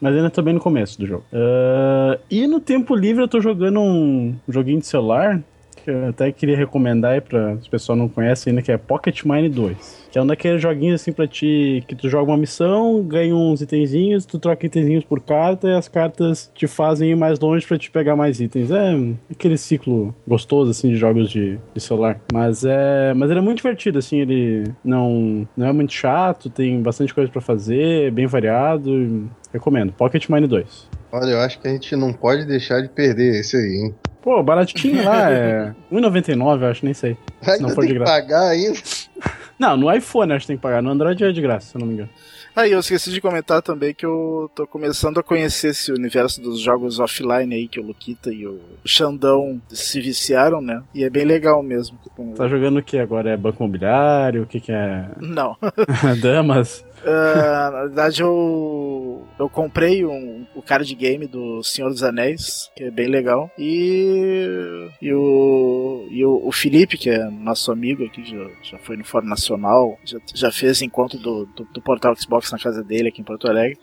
Mas 0.00 0.14
ainda 0.14 0.30
tô 0.30 0.40
bem 0.42 0.54
no 0.54 0.60
começo 0.60 0.96
do 0.98 1.06
jogo. 1.06 1.24
Ah, 1.32 2.18
e 2.30 2.46
no 2.46 2.60
tempo 2.60 2.94
livre 2.94 3.22
eu 3.22 3.28
tô 3.28 3.40
jogando 3.40 3.80
um 3.80 4.34
joguinho 4.48 4.78
de 4.78 4.86
celular 4.86 5.42
que 5.80 5.90
eu 5.90 6.08
até 6.08 6.30
queria 6.32 6.56
recomendar 6.56 7.12
aí 7.12 7.20
pra 7.20 7.56
se 7.58 7.68
o 7.68 7.70
pessoal 7.70 7.96
não 7.96 8.08
conhece 8.08 8.48
ainda, 8.48 8.62
que 8.62 8.72
é 8.72 8.76
Pocket 8.76 9.24
Mine 9.24 9.48
2. 9.48 10.08
Que 10.10 10.18
é 10.18 10.22
um 10.22 10.26
daqueles 10.26 10.60
joguinhos 10.60 11.00
assim 11.00 11.12
pra 11.12 11.26
ti, 11.26 11.84
que 11.86 11.94
tu 11.94 12.08
joga 12.08 12.30
uma 12.30 12.36
missão, 12.36 13.02
ganha 13.02 13.34
uns 13.34 13.60
itenzinhos, 13.60 14.24
tu 14.24 14.38
troca 14.38 14.64
itenzinhos 14.66 15.04
por 15.04 15.20
carta 15.20 15.68
e 15.68 15.74
as 15.74 15.88
cartas 15.88 16.50
te 16.54 16.66
fazem 16.66 17.10
ir 17.10 17.16
mais 17.16 17.38
longe 17.38 17.66
pra 17.66 17.78
te 17.78 17.90
pegar 17.90 18.16
mais 18.16 18.40
itens. 18.40 18.70
É 18.70 18.94
aquele 19.30 19.58
ciclo 19.58 20.14
gostoso 20.26 20.70
assim 20.70 20.90
de 20.90 20.96
jogos 20.96 21.30
de, 21.30 21.58
de 21.74 21.80
celular. 21.80 22.20
Mas 22.32 22.64
é, 22.64 23.12
mas 23.14 23.30
ele 23.30 23.40
é 23.40 23.42
muito 23.42 23.58
divertido 23.58 23.98
assim, 23.98 24.20
ele 24.20 24.64
não, 24.84 25.46
não 25.56 25.66
é 25.66 25.72
muito 25.72 25.92
chato, 25.92 26.48
tem 26.48 26.80
bastante 26.80 27.12
coisa 27.12 27.30
pra 27.30 27.40
fazer, 27.40 28.08
é 28.08 28.10
bem 28.10 28.26
variado. 28.26 29.28
Recomendo. 29.52 29.92
Pocket 29.92 30.28
Mine 30.28 30.46
2. 30.46 30.88
Olha, 31.10 31.30
eu 31.30 31.40
acho 31.40 31.58
que 31.58 31.66
a 31.66 31.70
gente 31.70 31.96
não 31.96 32.12
pode 32.12 32.44
deixar 32.44 32.82
de 32.82 32.88
perder 32.88 33.40
esse 33.40 33.56
aí, 33.56 33.84
hein? 33.84 33.94
Pô, 34.22 34.42
baratinho 34.42 35.04
lá, 35.04 35.30
é 35.30 35.74
1,99, 35.92 36.62
eu 36.62 36.68
acho, 36.68 36.84
nem 36.84 36.94
sei. 36.94 37.16
Se 37.42 37.62
não 37.62 37.70
for 37.70 37.82
tem 37.82 37.88
de 37.88 37.92
que 37.94 37.98
graça. 37.98 38.12
pagar 38.12 38.48
ainda. 38.48 38.78
Não, 39.58 39.76
no 39.76 39.92
iPhone 39.92 40.32
acho 40.32 40.42
que 40.42 40.46
tem 40.46 40.56
que 40.56 40.62
pagar. 40.62 40.80
No 40.80 40.88
Android 40.90 41.24
é 41.24 41.32
de 41.32 41.40
graça, 41.40 41.70
se 41.70 41.76
eu 41.76 41.80
não 41.80 41.86
me 41.88 41.94
engano. 41.94 42.08
Aí 42.54 42.70
eu 42.70 42.78
esqueci 42.78 43.10
de 43.10 43.20
comentar 43.20 43.60
também 43.60 43.92
que 43.92 44.06
eu 44.06 44.48
tô 44.54 44.68
começando 44.68 45.18
a 45.18 45.22
conhecer 45.22 45.70
esse 45.70 45.90
universo 45.90 46.40
dos 46.40 46.60
jogos 46.60 47.00
offline 47.00 47.52
aí, 47.54 47.66
que 47.66 47.80
o 47.80 47.82
Luquita 47.82 48.32
e 48.32 48.46
o 48.46 48.60
Xandão 48.84 49.60
se 49.68 50.00
viciaram, 50.00 50.60
né? 50.60 50.80
E 50.94 51.02
é 51.02 51.10
bem 51.10 51.24
legal 51.24 51.60
mesmo. 51.60 51.98
Tá 52.36 52.46
jogando 52.46 52.78
o 52.78 52.82
que 52.84 52.98
agora? 52.98 53.30
É 53.30 53.36
banco 53.36 53.62
imobiliário? 53.64 54.42
O 54.44 54.46
que 54.46 54.60
que 54.60 54.70
é? 54.70 55.06
Não. 55.20 55.56
Damas? 56.22 56.84
Ah, 57.04 57.70
na 57.72 57.80
verdade, 57.84 58.22
eu, 58.22 59.26
eu 59.38 59.48
comprei 59.48 60.04
um, 60.04 60.46
o 60.54 60.62
card 60.62 60.92
game 60.94 61.26
do 61.26 61.62
Senhor 61.62 61.88
dos 61.90 62.02
Anéis, 62.02 62.70
que 62.76 62.84
é 62.84 62.90
bem 62.90 63.08
legal. 63.08 63.50
E, 63.58 64.88
e, 65.00 65.12
o, 65.12 66.06
e 66.10 66.24
o, 66.24 66.46
o 66.46 66.52
Felipe, 66.52 66.98
que 66.98 67.10
é 67.10 67.30
nosso 67.30 67.70
amigo 67.70 68.04
aqui, 68.04 68.24
já, 68.24 68.50
já 68.62 68.78
foi 68.78 68.96
no 68.96 69.04
Fórum 69.04 69.26
Nacional, 69.26 69.98
já, 70.04 70.18
já 70.34 70.52
fez 70.52 70.82
encontro 70.82 71.18
do, 71.18 71.46
do, 71.46 71.64
do 71.64 71.82
portal 71.82 72.14
Xbox 72.16 72.50
na 72.50 72.58
casa 72.58 72.82
dele 72.82 73.08
aqui 73.08 73.20
em 73.20 73.24
Porto 73.24 73.48
Alegre. 73.48 73.78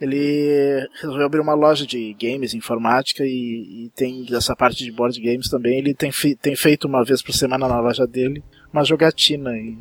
Ele 0.00 0.88
resolveu 0.94 1.26
abrir 1.26 1.40
uma 1.40 1.52
loja 1.52 1.86
de 1.86 2.16
games, 2.18 2.54
informática 2.54 3.22
e, 3.22 3.84
e 3.84 3.90
tem 3.94 4.24
essa 4.32 4.56
parte 4.56 4.82
de 4.82 4.90
board 4.90 5.20
games 5.20 5.50
também. 5.50 5.78
Ele 5.78 5.92
tem, 5.92 6.10
tem 6.40 6.56
feito 6.56 6.88
uma 6.88 7.04
vez 7.04 7.20
por 7.20 7.34
semana 7.34 7.68
na 7.68 7.80
loja 7.80 8.06
dele 8.06 8.42
uma 8.72 8.84
jogatina 8.84 9.50
aí, 9.50 9.76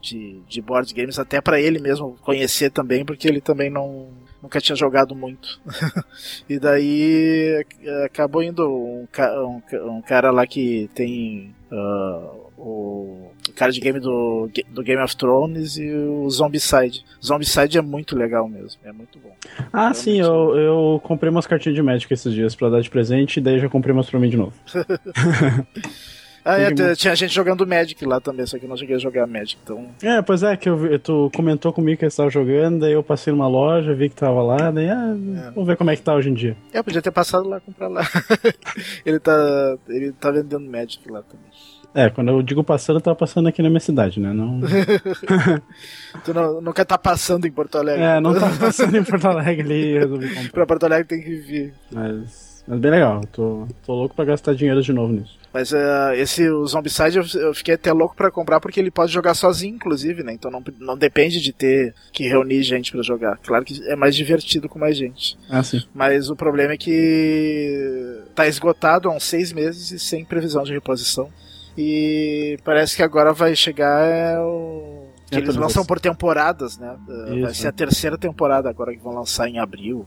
de, 0.00 0.40
de 0.48 0.60
board 0.60 0.92
games, 0.94 1.18
até 1.18 1.40
pra 1.40 1.60
ele 1.60 1.78
mesmo 1.78 2.16
conhecer 2.22 2.70
também, 2.70 3.04
porque 3.04 3.28
ele 3.28 3.40
também 3.40 3.70
não 3.70 4.08
nunca 4.42 4.60
tinha 4.60 4.76
jogado 4.76 5.14
muito. 5.14 5.60
e 6.48 6.58
daí 6.58 7.64
eh, 7.82 8.04
acabou 8.04 8.42
indo 8.42 8.68
um, 8.68 9.06
um, 9.18 9.96
um 9.96 10.02
cara 10.02 10.30
lá 10.30 10.46
que 10.46 10.88
tem 10.94 11.54
ah, 11.70 12.32
o 12.56 13.30
card 13.54 13.78
game 13.80 14.00
do, 14.00 14.48
do 14.68 14.82
Game 14.82 15.02
of 15.02 15.16
Thrones 15.16 15.76
e 15.76 15.90
o 15.92 16.28
Zombicide. 16.30 17.04
Zombicide 17.24 17.78
é 17.78 17.82
muito 17.82 18.16
legal 18.16 18.48
mesmo, 18.48 18.80
é 18.84 18.92
muito 18.92 19.18
bom. 19.18 19.34
Ah, 19.72 19.92
sim, 19.94 20.20
eu, 20.20 20.56
eu 20.56 21.00
comprei 21.04 21.30
umas 21.30 21.46
cartinhas 21.46 21.76
de 21.76 21.82
Magic 21.82 22.12
esses 22.12 22.32
dias 22.32 22.54
pra 22.54 22.68
dar 22.68 22.80
de 22.80 22.90
presente 22.90 23.38
e 23.38 23.40
daí 23.40 23.58
já 23.58 23.68
comprei 23.68 23.92
umas 23.92 24.08
pra 24.08 24.18
mim 24.18 24.28
de 24.28 24.36
novo. 24.36 24.54
Ah, 26.50 26.58
é, 26.60 26.94
tinha 26.94 27.14
gente 27.14 27.34
jogando 27.34 27.66
Magic 27.66 28.02
lá 28.06 28.20
também, 28.20 28.46
só 28.46 28.58
que 28.58 28.64
eu 28.64 28.68
não 28.68 28.76
cheguei 28.76 28.96
a 28.96 28.98
jogar 28.98 29.26
Magic, 29.26 29.58
então 29.62 29.86
É, 30.02 30.22
pois 30.22 30.42
é, 30.42 30.56
que 30.56 30.68
eu 30.68 30.98
tu 30.98 31.30
comentou 31.34 31.72
comigo 31.72 31.98
que 31.98 32.04
você 32.04 32.08
estava 32.08 32.30
jogando, 32.30 32.80
daí 32.80 32.92
eu 32.92 33.02
passei 33.02 33.32
numa 33.32 33.46
loja, 33.48 33.94
vi 33.94 34.08
que 34.08 34.16
tava 34.16 34.42
lá, 34.42 34.70
daí, 34.70 34.88
ah, 34.88 35.14
vamos 35.54 35.66
ver 35.66 35.76
como 35.76 35.90
é 35.90 35.96
que 35.96 36.02
tá 36.02 36.14
hoje 36.14 36.30
em 36.30 36.34
dia. 36.34 36.56
É, 36.72 36.78
eu 36.78 36.84
podia 36.84 37.02
ter 37.02 37.10
passado 37.10 37.46
lá 37.48 37.60
comprar 37.60 37.88
lá. 37.88 38.02
ele 39.04 39.18
tá 39.18 39.76
ele 39.88 40.12
tá 40.12 40.30
vendendo 40.30 40.68
Magic 40.70 41.06
lá 41.10 41.22
também. 41.22 41.46
É, 41.94 42.10
quando 42.10 42.28
eu 42.28 42.42
digo 42.42 42.62
passando, 42.62 42.96
eu 42.96 43.00
tava 43.00 43.16
passando 43.16 43.48
aqui 43.48 43.62
na 43.62 43.68
minha 43.68 43.80
cidade, 43.80 44.20
né? 44.20 44.32
Não, 44.32 44.60
Tu 46.24 46.34
não, 46.34 46.60
nunca 46.60 46.84
tá 46.84 46.98
passando 46.98 47.46
em 47.46 47.50
Porto 47.50 47.76
Alegre. 47.78 48.02
é, 48.04 48.20
não 48.20 48.34
tava 48.38 48.56
passando 48.58 48.96
em 48.96 49.02
Porto 49.04 49.26
Alegre 49.26 49.62
ali 49.62 49.98
resolvi 49.98 50.28
comprar. 50.34 50.50
pra 50.52 50.66
Porto 50.66 50.84
Alegre 50.84 51.06
tem 51.06 51.22
que 51.22 51.34
vir. 51.36 51.74
Mas, 51.90 52.47
mas 52.68 52.78
bem 52.78 52.90
legal, 52.90 53.22
tô, 53.32 53.66
tô 53.84 53.94
louco 53.94 54.14
pra 54.14 54.26
gastar 54.26 54.54
dinheiro 54.54 54.82
de 54.82 54.92
novo 54.92 55.14
nisso. 55.14 55.38
Mas 55.52 55.72
eh, 55.72 56.12
esse 56.16 56.48
o 56.50 56.66
Zombicide 56.66 57.16
eu, 57.16 57.24
eu 57.40 57.54
fiquei 57.54 57.74
até 57.74 57.90
louco 57.92 58.14
pra 58.14 58.30
comprar 58.30 58.60
porque 58.60 58.78
ele 58.78 58.90
pode 58.90 59.10
jogar 59.10 59.32
sozinho, 59.32 59.74
inclusive, 59.76 60.22
né? 60.22 60.34
Então 60.34 60.50
não, 60.50 60.62
não 60.78 60.96
depende 60.96 61.40
de 61.40 61.52
ter 61.52 61.94
que 62.12 62.28
reunir 62.28 62.62
gente 62.62 62.92
pra 62.92 63.02
jogar. 63.02 63.38
Claro 63.38 63.64
que 63.64 63.82
é 63.88 63.96
mais 63.96 64.14
divertido 64.14 64.68
com 64.68 64.78
mais 64.78 64.96
gente. 64.96 65.38
Ah, 65.48 65.62
sim. 65.62 65.82
Mas 65.94 66.28
o 66.28 66.36
problema 66.36 66.74
é 66.74 66.76
que 66.76 68.22
tá 68.34 68.46
esgotado 68.46 69.08
há 69.08 69.16
uns 69.16 69.24
seis 69.24 69.52
meses 69.52 69.90
e 69.90 69.98
sem 69.98 70.24
previsão 70.24 70.62
de 70.62 70.72
reposição. 70.72 71.30
E 71.76 72.58
parece 72.64 72.96
que 72.96 73.02
agora 73.02 73.32
vai 73.32 73.56
chegar 73.56 74.04
é, 74.04 74.38
o. 74.38 75.07
Que 75.28 75.36
É, 75.36 75.38
eles 75.38 75.56
lançam 75.56 75.84
por 75.84 76.00
temporadas, 76.00 76.78
né? 76.78 76.96
Vai 77.06 77.38
Isso, 77.50 77.54
ser 77.60 77.66
é. 77.66 77.68
a 77.68 77.72
terceira 77.72 78.16
temporada 78.16 78.68
agora 78.70 78.92
que 78.94 79.02
vão 79.02 79.14
lançar 79.14 79.48
em 79.48 79.58
abril. 79.58 80.06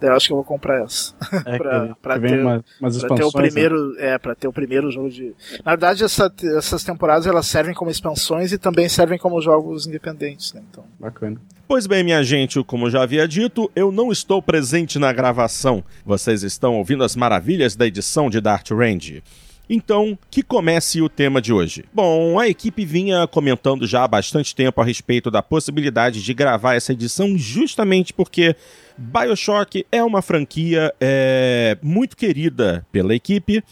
eu 0.00 0.12
acho 0.12 0.26
que 0.26 0.32
eu 0.32 0.36
vou 0.36 0.44
comprar 0.44 0.82
essa. 0.82 1.14
É, 1.44 1.56
Pra- 1.58 1.86
que, 1.88 1.94
pra 2.02 2.20
que 2.20 2.26
ter- 2.26 2.40
uma, 2.40 2.64
umas 2.80 2.98
Pra 2.98 3.08
ter 3.08 3.14
expansões. 3.14 3.28
o 3.28 3.32
primeiro, 3.32 3.94
é, 3.98 4.18
para 4.18 4.34
ter 4.34 4.48
o 4.48 4.52
primeiro 4.52 4.90
jogo 4.90 5.08
de. 5.08 5.34
Na 5.64 5.72
verdade, 5.72 6.02
essa- 6.04 6.32
essas 6.56 6.82
temporadas 6.82 7.26
elas 7.26 7.46
servem 7.46 7.74
como 7.74 7.90
expansões 7.90 8.50
e 8.52 8.58
também 8.58 8.88
servem 8.88 9.18
como 9.18 9.40
jogos 9.40 9.86
independentes, 9.86 10.52
né? 10.52 10.62
Então, 10.70 10.82
né? 10.84 10.88
Bacana. 10.98 11.40
Pois 11.68 11.86
bem, 11.86 12.04
minha 12.04 12.22
gente, 12.22 12.62
como 12.64 12.88
já 12.90 13.02
havia 13.02 13.26
dito, 13.26 13.70
eu 13.74 13.90
não 13.90 14.12
estou 14.12 14.40
presente 14.40 14.98
na 14.98 15.12
gravação. 15.12 15.82
Vocês 16.04 16.42
estão 16.44 16.76
ouvindo 16.76 17.02
as 17.02 17.16
maravilhas 17.16 17.74
da 17.74 17.86
edição 17.86 18.30
de 18.30 18.40
Dart 18.40 18.70
Range. 18.70 19.22
Então, 19.68 20.16
que 20.30 20.42
comece 20.42 21.02
o 21.02 21.08
tema 21.08 21.40
de 21.42 21.52
hoje. 21.52 21.84
Bom, 21.92 22.38
a 22.38 22.48
equipe 22.48 22.84
vinha 22.84 23.26
comentando 23.26 23.86
já 23.86 24.04
há 24.04 24.08
bastante 24.08 24.54
tempo 24.54 24.80
a 24.80 24.84
respeito 24.84 25.30
da 25.30 25.42
possibilidade 25.42 26.22
de 26.22 26.34
gravar 26.34 26.74
essa 26.74 26.92
edição, 26.92 27.36
justamente 27.36 28.12
porque 28.12 28.54
Bioshock 28.96 29.84
é 29.90 30.02
uma 30.02 30.22
franquia 30.22 30.94
é, 31.00 31.76
muito 31.82 32.16
querida 32.16 32.86
pela 32.92 33.14
equipe. 33.14 33.62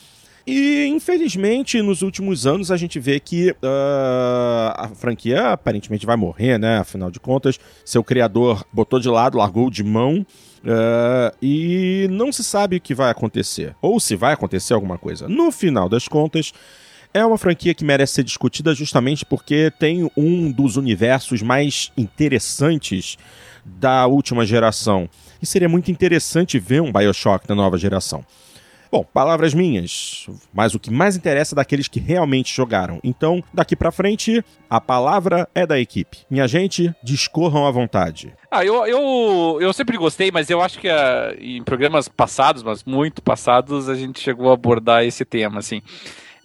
E, 0.47 0.85
infelizmente, 0.87 1.81
nos 1.81 2.03
últimos 2.03 2.47
anos 2.47 2.71
a 2.71 2.77
gente 2.77 3.01
vê 3.01 3.19
que 3.19 3.55
ah, 3.63 4.75
a 4.77 4.89
franquia 4.89 5.53
aparentemente 5.53 6.05
vai 6.05 6.17
morrer, 6.17 6.59
né? 6.59 6.79
Afinal 6.79 7.11
de 7.11 7.19
contas, 7.19 7.59
seu 7.83 8.05
criador 8.05 8.63
botou 8.71 9.01
de 9.01 9.09
lado, 9.09 9.39
largou 9.39 9.71
de 9.71 9.83
mão. 9.83 10.27
Ah, 10.67 11.33
e 11.43 12.07
não 12.11 12.33
se 12.33 12.43
sabe 12.43 12.77
o 12.77 12.81
que 12.81 12.95
vai 12.95 13.11
acontecer. 13.11 13.75
Ou 13.81 14.01
se 14.01 14.17
vai 14.17 14.33
acontecer 14.33 14.75
alguma 14.75 14.99
coisa. 14.99 15.29
No 15.29 15.53
final 15.53 15.89
das 15.89 16.09
contas, 16.09 16.53
é 17.13 17.25
uma 17.25 17.39
franquia 17.39 17.75
que 17.75 17.85
merece 17.85 18.15
ser 18.15 18.25
discutida 18.25 18.75
justamente 18.75 19.25
porque 19.25 19.71
tem 19.79 20.11
um 20.17 20.51
dos 20.51 20.77
universos 20.77 21.43
mais 21.43 21.93
interessantes 21.97 23.17
da 23.65 24.07
última 24.07 24.45
geração. 24.45 25.09
E 25.41 25.47
seria 25.47 25.69
muito 25.69 25.91
interessante 25.91 26.59
ver 26.59 26.83
um 26.83 26.93
Bioshock 26.93 27.47
da 27.47 27.55
nova 27.55 27.79
geração. 27.79 28.25
Bom, 28.95 29.03
palavras 29.03 29.53
minhas, 29.53 30.29
mas 30.53 30.73
o 30.73 30.79
que 30.79 30.89
mais 30.89 31.17
interessa 31.17 31.53
é 31.53 31.57
daqueles 31.57 31.89
que 31.89 31.99
realmente 31.99 32.55
jogaram. 32.55 33.01
Então, 33.03 33.43
daqui 33.53 33.75
pra 33.75 33.91
frente, 33.91 34.41
a 34.71 34.81
palavra 34.81 35.49
é 35.53 35.67
da 35.67 35.81
equipe. 35.81 36.19
Minha 36.31 36.47
gente, 36.47 36.95
discorram 37.03 37.67
à 37.67 37.73
vontade. 37.73 38.33
Ah, 38.49 38.65
eu, 38.65 38.87
eu, 38.87 39.59
eu 39.61 39.73
sempre 39.73 39.97
gostei, 39.97 40.31
mas 40.31 40.49
eu 40.49 40.63
acho 40.63 40.79
que 40.79 40.89
ah, 40.89 41.35
em 41.41 41.61
programas 41.65 42.07
passados, 42.07 42.63
mas 42.63 42.85
muito 42.85 43.21
passados, 43.21 43.89
a 43.89 43.97
gente 43.97 44.21
chegou 44.21 44.49
a 44.49 44.55
abordar 44.55 45.05
esse 45.05 45.25
tema, 45.25 45.59
assim. 45.59 45.83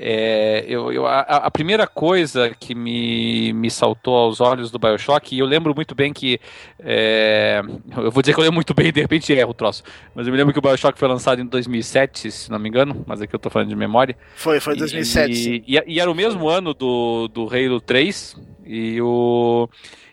É, 0.01 0.63
eu, 0.65 0.93
eu, 0.93 1.05
a, 1.05 1.19
a, 1.19 1.51
primeira 1.51 1.85
coisa 1.85 2.55
que 2.57 2.73
me, 2.73 3.51
me 3.51 3.69
saltou 3.69 4.15
aos 4.15 4.39
olhos 4.39 4.71
do 4.71 4.79
Bioshock, 4.79 5.35
e 5.35 5.39
eu 5.39 5.45
lembro 5.45 5.75
muito 5.75 5.93
bem 5.93 6.13
que. 6.13 6.39
É, 6.79 7.61
eu 7.97 8.09
vou 8.09 8.23
dizer 8.23 8.33
que 8.33 8.39
eu 8.39 8.43
lembro 8.43 8.55
muito 8.55 8.73
bem, 8.73 8.93
de 8.93 9.01
repente 9.01 9.33
erro 9.33 9.51
o 9.51 9.53
troço. 9.53 9.83
Mas 10.15 10.25
eu 10.25 10.31
me 10.31 10.37
lembro 10.37 10.53
que 10.53 10.59
o 10.59 10.61
Bioshock 10.61 10.97
foi 10.97 11.07
lançado 11.09 11.41
em 11.41 11.45
2007, 11.45 12.31
se 12.31 12.49
não 12.49 12.57
me 12.57 12.69
engano, 12.69 13.03
mas 13.05 13.21
aqui 13.21 13.35
eu 13.35 13.39
tô 13.39 13.49
falando 13.49 13.67
de 13.67 13.75
memória. 13.75 14.15
Foi, 14.37 14.61
foi 14.61 14.73
2007. 14.77 15.63
E, 15.67 15.75
e, 15.75 15.83
e 15.85 15.99
era 15.99 16.09
o 16.09 16.15
mesmo 16.15 16.47
ano 16.47 16.73
do, 16.73 17.27
do 17.27 17.49
Halo 17.53 17.81
3. 17.81 18.37
E 18.65 19.01
o. 19.01 19.67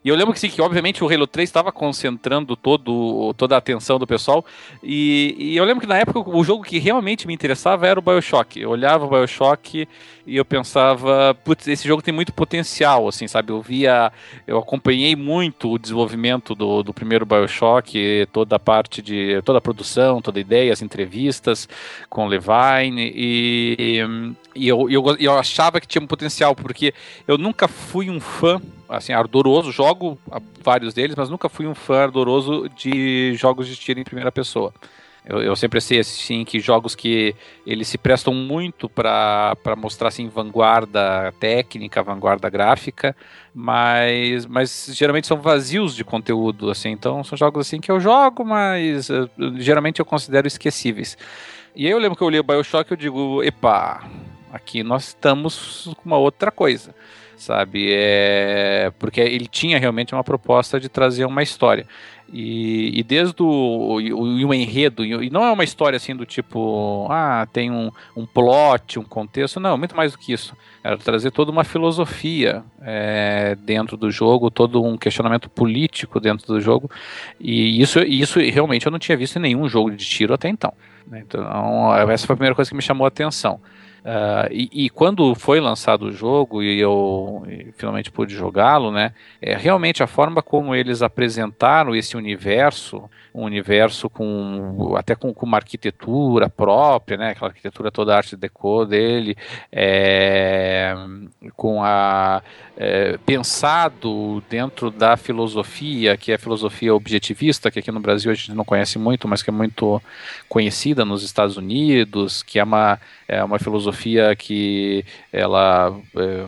E 0.06 0.08
eu 0.08 0.14
lembro 0.14 0.32
que 0.32 0.38
sim, 0.38 0.48
que 0.48 0.62
obviamente 0.62 1.02
o 1.02 1.12
Halo 1.12 1.26
3 1.26 1.48
estava 1.48 1.72
concentrando 1.72 2.54
todo, 2.54 3.34
toda 3.36 3.56
a 3.56 3.58
atenção 3.58 3.98
do 3.98 4.06
pessoal. 4.06 4.46
E, 4.80 5.34
e, 5.36 5.56
eu 5.56 5.64
lembro 5.64 5.80
que 5.80 5.86
na 5.88 5.98
época 5.98 6.20
o 6.30 6.44
jogo 6.44 6.62
que 6.62 6.78
realmente 6.78 7.26
me 7.26 7.34
interessava 7.34 7.88
era 7.88 7.98
o 7.98 8.02
Bioshock. 8.02 8.60
Eu 8.60 8.70
olhava 8.70 9.04
o 9.04 9.10
Bioshock 9.10 9.88
e 10.25 10.36
eu 10.36 10.44
pensava, 10.44 11.36
putz, 11.42 11.66
esse 11.66 11.88
jogo 11.88 12.02
tem 12.02 12.14
muito 12.14 12.32
potencial, 12.32 13.08
assim, 13.08 13.26
sabe? 13.26 13.50
Eu 13.50 13.60
via, 13.60 14.12
eu 14.46 14.58
acompanhei 14.58 15.16
muito 15.16 15.72
o 15.72 15.76
desenvolvimento 15.76 16.54
do, 16.54 16.84
do 16.84 16.94
primeiro 16.94 17.26
Bioshock, 17.26 18.28
toda 18.32 18.54
a 18.54 18.60
parte 18.60 19.02
de, 19.02 19.42
toda 19.42 19.58
a 19.58 19.60
produção, 19.60 20.22
toda 20.22 20.38
a 20.38 20.40
ideia, 20.40 20.72
as 20.72 20.82
entrevistas 20.82 21.68
com 22.08 22.28
Levine 22.28 23.12
e, 23.12 23.98
e 24.54 24.68
eu, 24.68 24.88
eu, 24.88 25.16
eu 25.18 25.36
achava 25.36 25.80
que 25.80 25.88
tinha 25.88 26.00
um 26.00 26.06
potencial, 26.06 26.54
porque 26.54 26.94
eu 27.26 27.36
nunca 27.36 27.66
fui 27.66 28.08
um 28.08 28.20
fã 28.20 28.62
assim, 28.88 29.12
ardoroso, 29.12 29.73
jogo 29.73 30.19
vários 30.62 30.95
deles, 30.95 31.16
mas 31.16 31.31
nunca 31.31 31.49
fui 31.49 31.66
um 31.66 31.75
fã 31.75 32.05
ardoroso 32.05 32.69
de 32.76 33.35
jogos 33.35 33.66
de 33.66 33.76
tiro 33.76 34.00
em 34.00 34.05
primeira 34.05 34.33
pessoa. 34.33 34.73
Eu, 35.26 35.43
eu 35.43 35.57
sempre 35.57 35.81
sei 35.81 35.99
assim 35.99 36.45
que 36.45 36.61
jogos 36.61 36.95
que 36.95 37.35
eles 37.66 37.88
se 37.88 37.99
prestam 37.99 38.33
muito 38.33 38.88
para 38.88 39.57
mostrar 39.76 40.09
assim 40.09 40.28
vanguarda 40.28 41.33
técnica, 41.40 42.00
vanguarda 42.00 42.49
gráfica, 42.49 43.14
mas 43.52 44.47
mas 44.47 44.88
geralmente 44.93 45.26
são 45.26 45.38
vazios 45.40 45.97
de 45.97 46.05
conteúdo 46.05 46.71
assim. 46.71 46.90
Então 46.90 47.25
são 47.25 47.37
jogos 47.37 47.66
assim 47.66 47.81
que 47.81 47.90
eu 47.90 47.99
jogo, 47.99 48.45
mas 48.45 49.11
uh, 49.11 49.28
geralmente 49.57 49.99
eu 49.99 50.05
considero 50.05 50.47
esquecíveis. 50.47 51.19
E 51.75 51.87
aí 51.87 51.93
eu 51.93 51.99
lembro 51.99 52.16
que 52.16 52.23
eu 52.23 52.31
li 52.31 52.38
o 52.38 52.45
BioShock 52.45 52.90
e 52.90 52.95
eu 52.95 52.97
digo, 52.97 53.43
epa, 53.43 54.09
aqui 54.52 54.85
nós 54.85 55.09
estamos 55.09 55.93
com 55.97 56.07
uma 56.07 56.19
outra 56.19 56.52
coisa 56.52 56.95
sabe? 57.37 57.88
É, 57.90 58.93
porque 58.99 59.21
ele 59.21 59.47
tinha 59.47 59.78
realmente 59.78 60.14
uma 60.14 60.25
proposta 60.25 60.81
de 60.81 60.88
trazer 60.88 61.25
uma 61.25 61.43
história. 61.43 61.87
E, 62.33 62.99
e 62.99 63.02
desde 63.05 63.40
o, 63.40 63.47
o, 63.47 64.47
o, 64.47 64.55
enredo, 64.55 65.05
e 65.05 65.31
não 65.31 65.45
é 65.45 65.52
uma 65.52 65.62
história 65.62 65.97
assim 65.97 66.14
do 66.14 66.26
tipo, 66.26 67.07
ah, 67.09 67.47
tem 67.52 67.71
um, 67.71 67.90
um 68.16 68.26
plot, 68.26 68.99
um 68.99 69.05
contexto, 69.05 69.61
não, 69.61 69.78
muito 69.78 69.95
mais 69.95 70.12
do 70.12 70.19
que 70.19 70.33
isso. 70.33 70.57
Era 70.83 70.99
trazer 70.99 71.31
toda 71.31 71.52
uma 71.52 71.62
filosofia 71.62 72.64
é, 72.83 73.57
dentro 73.61 73.97
do 73.97 74.11
jogo, 74.11 74.50
todo 74.50 74.83
um 74.83 74.97
questionamento 74.97 75.49
político 75.49 76.19
dentro 76.19 76.49
do 76.49 76.61
jogo, 76.61 76.90
e 77.38 77.81
isso, 77.81 78.00
isso 78.00 78.40
realmente 78.40 78.87
eu 78.87 78.93
não 78.93 78.99
tinha 78.99 79.16
visto 79.16 79.37
em 79.37 79.43
nenhum 79.43 79.69
jogo 79.69 79.93
de 79.93 80.05
tiro 80.05 80.35
até 80.35 80.49
então. 80.49 80.73
Né? 81.07 81.23
Então, 81.25 81.95
essa 82.11 82.26
foi 82.26 82.35
a 82.35 82.37
primeira 82.37 82.57
coisa 82.57 82.69
que 82.69 82.76
me 82.76 82.83
chamou 82.83 83.05
a 83.05 83.09
atenção. 83.09 83.61
Uh, 84.06 84.46
e, 84.52 84.84
e, 84.84 84.88
quando 84.88 85.34
foi 85.34 85.58
lançado 85.58 86.04
o 86.04 86.12
jogo 86.12 86.62
e 86.62 86.78
eu 86.78 87.44
e 87.48 87.72
finalmente 87.76 88.08
pude 88.08 88.32
jogá-lo, 88.36 88.92
né, 88.92 89.12
é 89.42 89.56
realmente 89.56 90.00
a 90.00 90.06
forma 90.06 90.40
como 90.40 90.76
eles 90.76 91.02
apresentaram 91.02 91.92
esse 91.92 92.16
universo, 92.16 93.10
um 93.37 93.45
universo 93.45 94.09
com 94.09 94.97
até 94.97 95.14
com, 95.14 95.33
com 95.35 95.45
uma 95.45 95.59
arquitetura 95.59 96.49
própria, 96.49 97.19
né, 97.19 97.31
aquela 97.31 97.50
arquitetura 97.50 97.90
toda 97.90 98.14
a 98.14 98.16
arte 98.16 98.35
deco 98.35 98.87
dele, 98.87 99.37
é, 99.71 100.95
com 101.55 101.85
a 101.85 102.43
é, 102.78 103.19
pensado 103.26 104.43
dentro 104.49 104.90
da 104.90 105.19
filosofia, 105.19 106.16
que 106.16 106.33
é 106.33 106.37
a 106.37 106.38
filosofia 106.38 106.95
objetivista, 106.95 107.71
que 107.71 107.78
aqui 107.78 107.93
no 107.93 108.00
Brasil 108.00 108.31
a 108.31 108.35
gente 108.35 108.55
não 108.55 108.64
conhece 108.64 108.99
muito, 108.99 109.28
mas 109.28 109.43
que 109.43 109.50
é 109.50 109.52
muito 109.52 110.00
conhecida 110.49 111.05
nos 111.05 111.23
Estados 111.23 111.59
Unidos, 111.59 112.43
que 112.43 112.59
é 112.59 112.64
uma, 112.64 112.99
é 113.28 113.45
uma 113.45 113.59
filosofia 113.59 114.35
que 114.35 115.05
ela 115.31 115.95
é, 116.16 116.47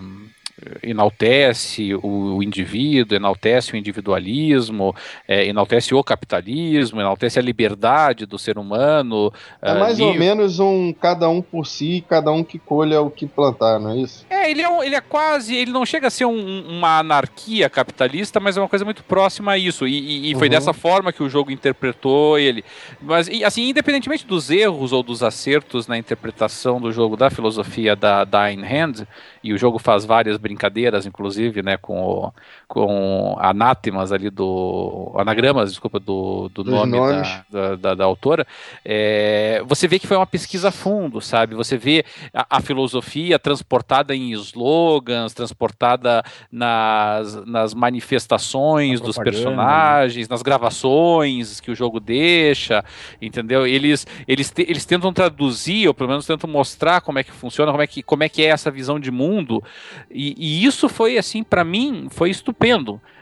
enaltece 0.83 1.95
o, 1.95 2.43
indivíduo, 2.43 3.17
enaltece 3.17 3.73
o 3.73 3.77
individualismo, 3.77 4.95
é, 5.27 5.47
enaltece 5.47 5.95
o 5.95 6.03
capitalismo, 6.03 7.01
enaltece 7.01 7.39
a 7.39 7.43
liberdade 7.43 8.27
do 8.27 8.39
ser 8.39 8.59
humano. 8.59 9.33
É 9.61 9.75
mais 9.75 10.01
ou 10.01 10.15
menos 10.15 10.59
um 10.59 10.93
cada 10.93 11.29
um 11.29 11.41
por 11.41 11.67
si, 11.67 12.05
cada 12.09 12.31
um 12.31 12.43
que 12.43 12.59
colha 12.59 13.01
o 13.01 13.11
que 13.11 13.27
plantar, 13.27 13.79
não 13.79 13.91
é 13.91 13.97
isso? 13.99 14.27
É, 14.29 14.51
ele 14.51 14.63
é, 14.63 14.69
um, 14.69 14.83
ele 14.83 14.95
é 14.95 15.01
quase, 15.01 15.55
ele 15.55 15.71
não 15.71 15.87
chega 15.87 16.09
a 16.09 16.11
ser 16.11 16.25
um, 16.25 16.69
uma 16.69 16.99
anarquia 16.99 17.69
capitalista, 17.69 18.41
mas 18.41 18.57
é 18.57 18.61
uma 18.61 18.69
coisa 18.69 18.85
muito 18.85 19.05
próxima 19.05 19.53
a 19.53 19.59
isso. 19.59 19.87
E, 19.87 19.99
e, 19.99 20.31
e 20.31 20.35
foi 20.35 20.49
uhum. 20.49 20.53
dessa 20.53 20.73
forma 20.73 21.13
que 21.13 21.23
o 21.23 21.29
jogo 21.29 21.51
interpretou 21.51 22.39
ele. 22.39 22.65
Mas, 23.01 23.29
assim, 23.45 23.69
independentemente 23.69 24.27
dos 24.27 24.51
erros 24.51 24.93
ou 24.93 25.03
dos 25.03 25.23
acertos 25.23 25.87
na 25.87 25.99
interpretação 25.99 26.81
do 26.81 26.91
jogo 26.93 27.17
da 27.17 27.31
filosofia 27.31 27.95
da, 27.95 28.25
da 28.25 28.43
Ayn 28.43 28.63
Rand, 28.63 29.07
e 29.43 29.53
o 29.53 29.59
jogo 29.59 29.79
faz 29.79 30.05
várias 30.05 30.37
brincadeiras, 30.37 31.07
inclusive, 31.07 31.63
né, 31.63 31.77
com, 31.77 32.01
o, 32.01 32.33
com 32.69 33.35
anátemas 33.41 34.13
ali 34.13 34.29
do. 34.29 35.15
anagramas, 35.17 35.71
desculpa, 35.71 35.99
do, 35.99 36.51
do 36.51 36.63
nome 36.63 36.93
da, 36.93 37.45
da, 37.51 37.77
da, 37.77 37.95
da, 37.95 38.05
autora. 38.05 38.47
É, 38.85 39.63
você 39.67 39.89
vê 39.89 39.99
que 39.99 40.07
foi 40.07 40.19
uma 40.19 40.27
pesquisa 40.27 40.69
a 40.69 40.71
fundo, 40.71 41.19
sabe? 41.23 41.55
Você 41.55 41.79
vê 41.79 42.05
a, 42.33 42.59
a 42.59 42.61
filosofia 42.61 43.39
transportada 43.39 44.15
em 44.15 44.33
slogans, 44.33 45.33
transportada 45.33 46.23
nas, 46.53 47.47
nas 47.47 47.73
manifestações 47.73 49.01
dos 49.01 49.17
personagens, 49.17 50.29
nas 50.29 50.43
gravações 50.43 51.61
que 51.61 51.71
o 51.71 51.75
jogo 51.75 51.99
deixa, 51.99 52.85
entendeu? 53.21 53.67
Eles, 53.67 54.07
eles, 54.27 54.51
te, 54.51 54.67
eles 54.69 54.85
tentam 54.85 55.11
traduzir, 55.11 55.89
ou 55.89 55.95
pelo 55.95 56.11
menos 56.11 56.27
tentam 56.27 56.51
mostrar 56.51 57.01
como 57.01 57.19
é 57.19 57.25
que 57.25 57.33
funciona, 57.33 57.73
como 57.73 57.83
é 57.83 57.87
que, 57.87 58.03
como 58.03 58.25
é, 58.25 58.29
que 58.29 58.43
é 58.43 58.49
essa 58.49 58.71
visão 58.71 59.01
de 59.01 59.11
mundo, 59.11 59.65
e, 60.11 60.35
e 60.37 60.67
isso 60.67 60.87
foi, 60.87 61.17
assim, 61.17 61.43
para 61.43 61.65
mim, 61.65 62.09
foi 62.11 62.29
estupendo. 62.29 62.58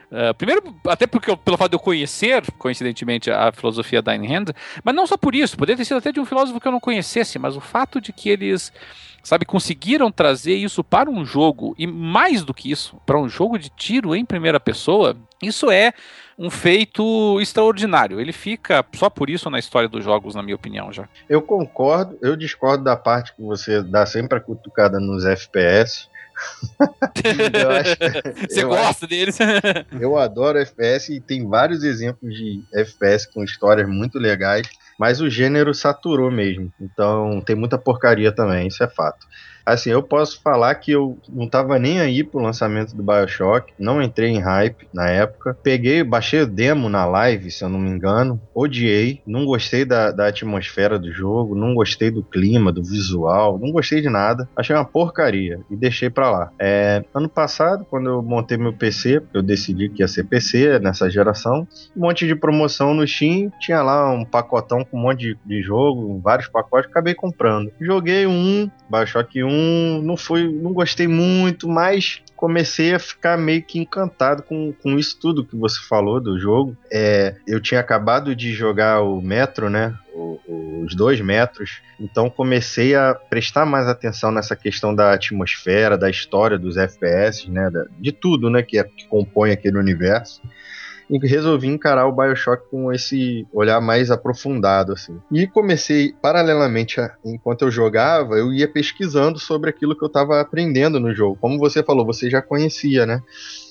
Uh, 0.07 0.33
primeiro, 0.35 0.75
até 0.87 1.07
porque 1.07 1.31
eu, 1.31 1.37
pelo 1.37 1.57
fato 1.57 1.71
de 1.71 1.77
eu 1.77 1.81
conhecer, 1.81 2.43
coincidentemente, 2.53 3.31
a 3.31 3.51
filosofia 3.51 4.01
da 4.01 4.13
Ayn 4.13 4.27
Rand, 4.27 4.47
mas 4.85 4.95
não 4.95 5.07
só 5.07 5.17
por 5.17 5.35
isso, 5.35 5.57
poderia 5.57 5.77
ter 5.77 5.85
sido 5.85 5.97
até 5.99 6.13
de 6.13 6.21
um 6.21 6.25
filósofo 6.25 6.61
que 6.61 6.69
eu 6.69 6.73
não 6.73 6.81
conhecesse, 6.81 7.39
mas 7.39 7.57
o 7.57 7.61
fato 7.61 8.01
de 8.01 8.13
que 8.13 8.29
eles, 8.29 8.73
sabe, 9.23 9.45
conseguiram 9.45 10.11
trazer 10.13 10.55
isso 10.55 10.85
para 10.85 11.11
um 11.11 11.25
jogo, 11.25 11.75
e 11.77 11.89
mais 11.89 12.45
do 12.45 12.55
que 12.55 12.71
isso, 12.71 13.01
para 13.05 13.19
um 13.19 13.29
jogo 13.29 13.59
de 13.59 13.69
tiro 13.69 14.15
em 14.15 14.25
primeira 14.25 14.61
pessoa, 14.61 15.17
isso 15.43 15.71
é 15.73 15.93
um 16.39 16.51
feito 16.51 17.41
extraordinário. 17.41 18.21
Ele 18.21 18.33
fica 18.33 18.85
só 18.95 19.11
por 19.11 19.29
isso 19.29 19.51
na 19.51 19.59
história 19.59 19.89
dos 19.89 20.05
jogos, 20.05 20.35
na 20.35 20.43
minha 20.43 20.55
opinião, 20.55 20.93
já. 20.93 21.09
Eu 21.29 21.43
concordo, 21.43 22.17
eu 22.23 22.37
discordo 22.37 22.85
da 22.85 22.97
parte 22.97 23.35
que 23.35 23.43
você 23.43 23.83
dá 23.83 24.07
sempre 24.07 24.39
a 24.39 24.41
cutucada 24.41 25.01
nos 25.01 25.25
FPS. 25.25 26.09
acho, 27.81 28.47
Você 28.49 28.65
gosta 28.65 28.89
acho, 28.89 29.07
deles? 29.07 29.39
eu 30.01 30.17
adoro 30.19 30.59
FPS 30.59 31.15
e 31.15 31.21
tem 31.21 31.49
vários 31.49 31.83
exemplos 31.83 32.35
de 32.35 32.63
FPS 32.75 33.27
com 33.33 33.43
histórias 33.43 33.89
muito 33.89 34.19
legais, 34.19 34.69
mas 34.99 35.21
o 35.21 35.31
gênero 35.31 35.75
saturou 35.75 36.31
mesmo. 36.31 36.73
Então 36.81 37.41
tem 37.41 37.57
muita 37.57 37.79
porcaria 37.79 38.33
também, 38.33 38.69
isso 38.69 38.83
é 38.83 38.89
fato. 38.89 39.27
Assim, 39.67 39.91
eu 39.91 40.01
posso 40.01 40.41
falar 40.41 40.73
que 40.77 40.93
eu 40.93 41.19
não 41.29 41.49
tava 41.49 41.77
nem 41.77 42.01
aí 42.01 42.23
pro 42.23 42.41
lançamento 42.41 42.95
do 42.95 43.03
Bioshock, 43.03 43.73
não 43.77 44.01
entrei 44.01 44.31
em 44.31 44.39
hype 44.39 44.87
na 44.95 45.11
época. 45.11 45.59
Peguei, 45.61 46.05
baixei 46.05 46.43
o 46.43 46.47
demo 46.47 46.89
na 46.89 47.05
live, 47.05 47.51
se 47.51 47.65
eu 47.65 47.69
não 47.69 47.81
me 47.81 47.91
engano, 47.91 48.41
odiei, 48.55 49.21
não 49.27 49.45
gostei 49.45 49.85
da, 49.85 50.13
da 50.13 50.29
atmosfera 50.29 51.01
do 51.01 51.13
jogo, 51.13 51.57
não 51.57 51.75
gostei 51.75 52.13
do 52.13 52.23
clima, 52.23 52.71
do 52.71 52.83
visual, 52.83 53.59
não 53.59 53.73
gostei 53.73 54.01
de 54.01 54.09
nada. 54.09 54.49
Achei 54.55 54.77
uma 54.77 54.85
porcaria 54.85 55.61
e 55.69 55.75
deixei 55.75 56.09
pra 56.09 56.31
lá. 56.31 56.53
É, 56.61 57.05
ano 57.13 57.29
passado, 57.29 57.85
quando 57.91 58.09
eu 58.09 58.23
montei 58.23 58.57
meu 58.57 58.73
PC, 58.73 59.21
eu 59.35 59.43
decidi 59.43 59.89
que 59.89 60.03
ia 60.03 60.09
ser 60.09 60.25
PC 60.25 60.79
nessa 60.79 61.11
geração, 61.11 61.67
um 61.97 62.03
monte 62.03 62.25
de 62.25 62.37
promoção 62.37 62.95
no 62.95 63.07
Steam, 63.07 63.51
tinha 63.59 63.83
lá 63.83 64.13
um 64.13 64.25
pacotão 64.25 64.85
com 64.85 64.97
um 64.97 65.03
monte 65.03 65.21
de, 65.21 65.39
de 65.45 65.61
jogo, 65.61 66.21
vários 66.23 66.47
pacotes, 66.47 66.89
acabei 66.89 67.15
comprando. 67.15 67.73
Joguei 67.81 68.29
um, 68.29 68.71
Bioshock 68.89 69.43
1, 69.43 69.56
não, 69.57 70.03
não 70.03 70.17
foi, 70.17 70.49
não 70.53 70.73
gostei 70.73 71.09
muito, 71.09 71.69
mas 71.69 72.23
comecei 72.37 72.95
a 72.95 72.99
ficar 72.99 73.37
meio 73.37 73.63
que 73.63 73.79
encantado 73.79 74.43
com, 74.43 74.73
com 74.83 74.99
isso 74.99 75.19
tudo 75.19 75.45
que 75.45 75.57
você 75.57 75.81
falou 75.89 76.21
do 76.21 76.39
jogo. 76.39 76.77
É, 76.93 77.35
eu 77.47 77.61
tinha 77.61 77.81
acabado 77.81 78.37
de 78.37 78.53
jogar 78.53 79.01
o 79.01 79.21
Metro, 79.21 79.71
né? 79.71 79.97
O, 80.15 80.39
os 80.85 80.95
dois 80.95 81.21
metros. 81.21 81.81
Então 81.99 82.31
comecei 82.31 82.95
a 82.95 83.15
prestar 83.15 83.67
mais 83.67 83.89
atenção 83.89 84.31
nessa 84.31 84.55
questão 84.55 84.95
da 84.95 85.13
atmosfera, 85.13 85.97
da 85.97 86.11
história 86.11 86.59
dos 86.59 86.77
FPS, 86.77 87.51
né? 87.51 87.71
De 87.99 88.13
tudo, 88.13 88.51
né? 88.51 88.63
Que, 88.63 88.79
é, 88.79 88.85
que 88.85 89.07
compõe 89.09 89.51
aquele 89.51 89.79
universo 89.79 90.41
e 91.09 91.19
resolvi 91.27 91.69
encarar 91.69 92.07
o 92.07 92.13
BioShock 92.13 92.69
com 92.71 92.93
esse 92.93 93.47
olhar 93.53 93.81
mais 93.81 94.11
aprofundado 94.11 94.93
assim. 94.93 95.19
E 95.31 95.47
comecei 95.47 96.15
paralelamente 96.21 97.01
a, 97.01 97.15
enquanto 97.25 97.63
eu 97.63 97.71
jogava, 97.71 98.35
eu 98.35 98.53
ia 98.53 98.69
pesquisando 98.69 99.39
sobre 99.39 99.71
aquilo 99.71 99.97
que 99.97 100.05
eu 100.05 100.09
estava 100.09 100.41
aprendendo 100.41 100.99
no 100.99 101.15
jogo. 101.15 101.39
Como 101.41 101.59
você 101.59 101.83
falou, 101.83 102.05
você 102.05 102.29
já 102.29 102.43
conhecia, 102.43 103.07
né? 103.07 103.23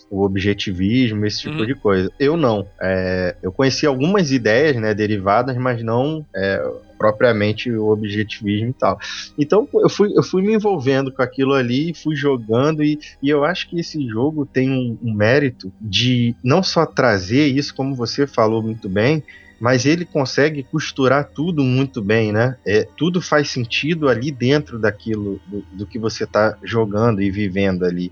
O 0.10 0.24
objetivismo, 0.24 1.26
esse 1.26 1.42
tipo 1.42 1.60
uhum. 1.60 1.66
de 1.66 1.76
coisa. 1.76 2.12
Eu 2.20 2.38
não. 2.38 2.68
É, 2.82 3.36
eu 3.42 3.52
conheci 3.52 3.86
algumas 3.86 4.32
ideias 4.32 4.76
né, 4.76 4.94
derivadas, 4.94 5.58
mas 5.58 5.84
não 5.84 6.26
é, 6.36 6.64
propriamente 6.98 7.72
o 7.72 7.88
objetivismo 7.90 8.70
e 8.70 8.74
tal. 8.74 9.00
Então 9.38 9.68
eu 9.74 9.90
fui, 9.90 10.12
eu 10.16 10.24
fui 10.24 10.42
me 10.42 10.54
envolvendo 10.54 11.12
com 11.12 11.22
aquilo 11.22 11.54
ali, 11.54 11.94
fui 11.94 12.16
jogando 12.16 12.84
e, 12.84 13.00
e 13.22 13.30
eu 13.30 13.44
acho 13.44 13.70
que 13.70 13.80
esse 13.80 14.08
jogo 14.08 14.46
tem 14.46 14.72
um, 14.72 14.98
um 15.02 15.14
mérito 15.14 15.72
de 15.80 16.36
não 16.44 16.64
só 16.64 16.86
trazer 16.86 17.48
isso, 17.48 17.74
como 17.76 17.96
você 17.96 18.26
falou 18.28 18.62
muito 18.62 18.88
bem, 18.88 19.24
mas 19.60 19.86
ele 19.86 20.06
consegue 20.06 20.64
costurar 20.64 21.30
tudo 21.30 21.64
muito 21.64 22.02
bem, 22.02 22.32
né? 22.32 22.58
É, 22.66 22.88
tudo 22.98 23.22
faz 23.22 23.50
sentido 23.50 24.10
ali 24.10 24.32
dentro 24.32 24.78
daquilo 24.78 25.40
do, 25.48 25.64
do 25.72 25.88
que 25.88 25.98
você 25.98 26.26
está 26.26 26.58
jogando 26.64 27.22
e 27.22 27.32
vivendo 27.32 27.86
ali. 27.86 28.12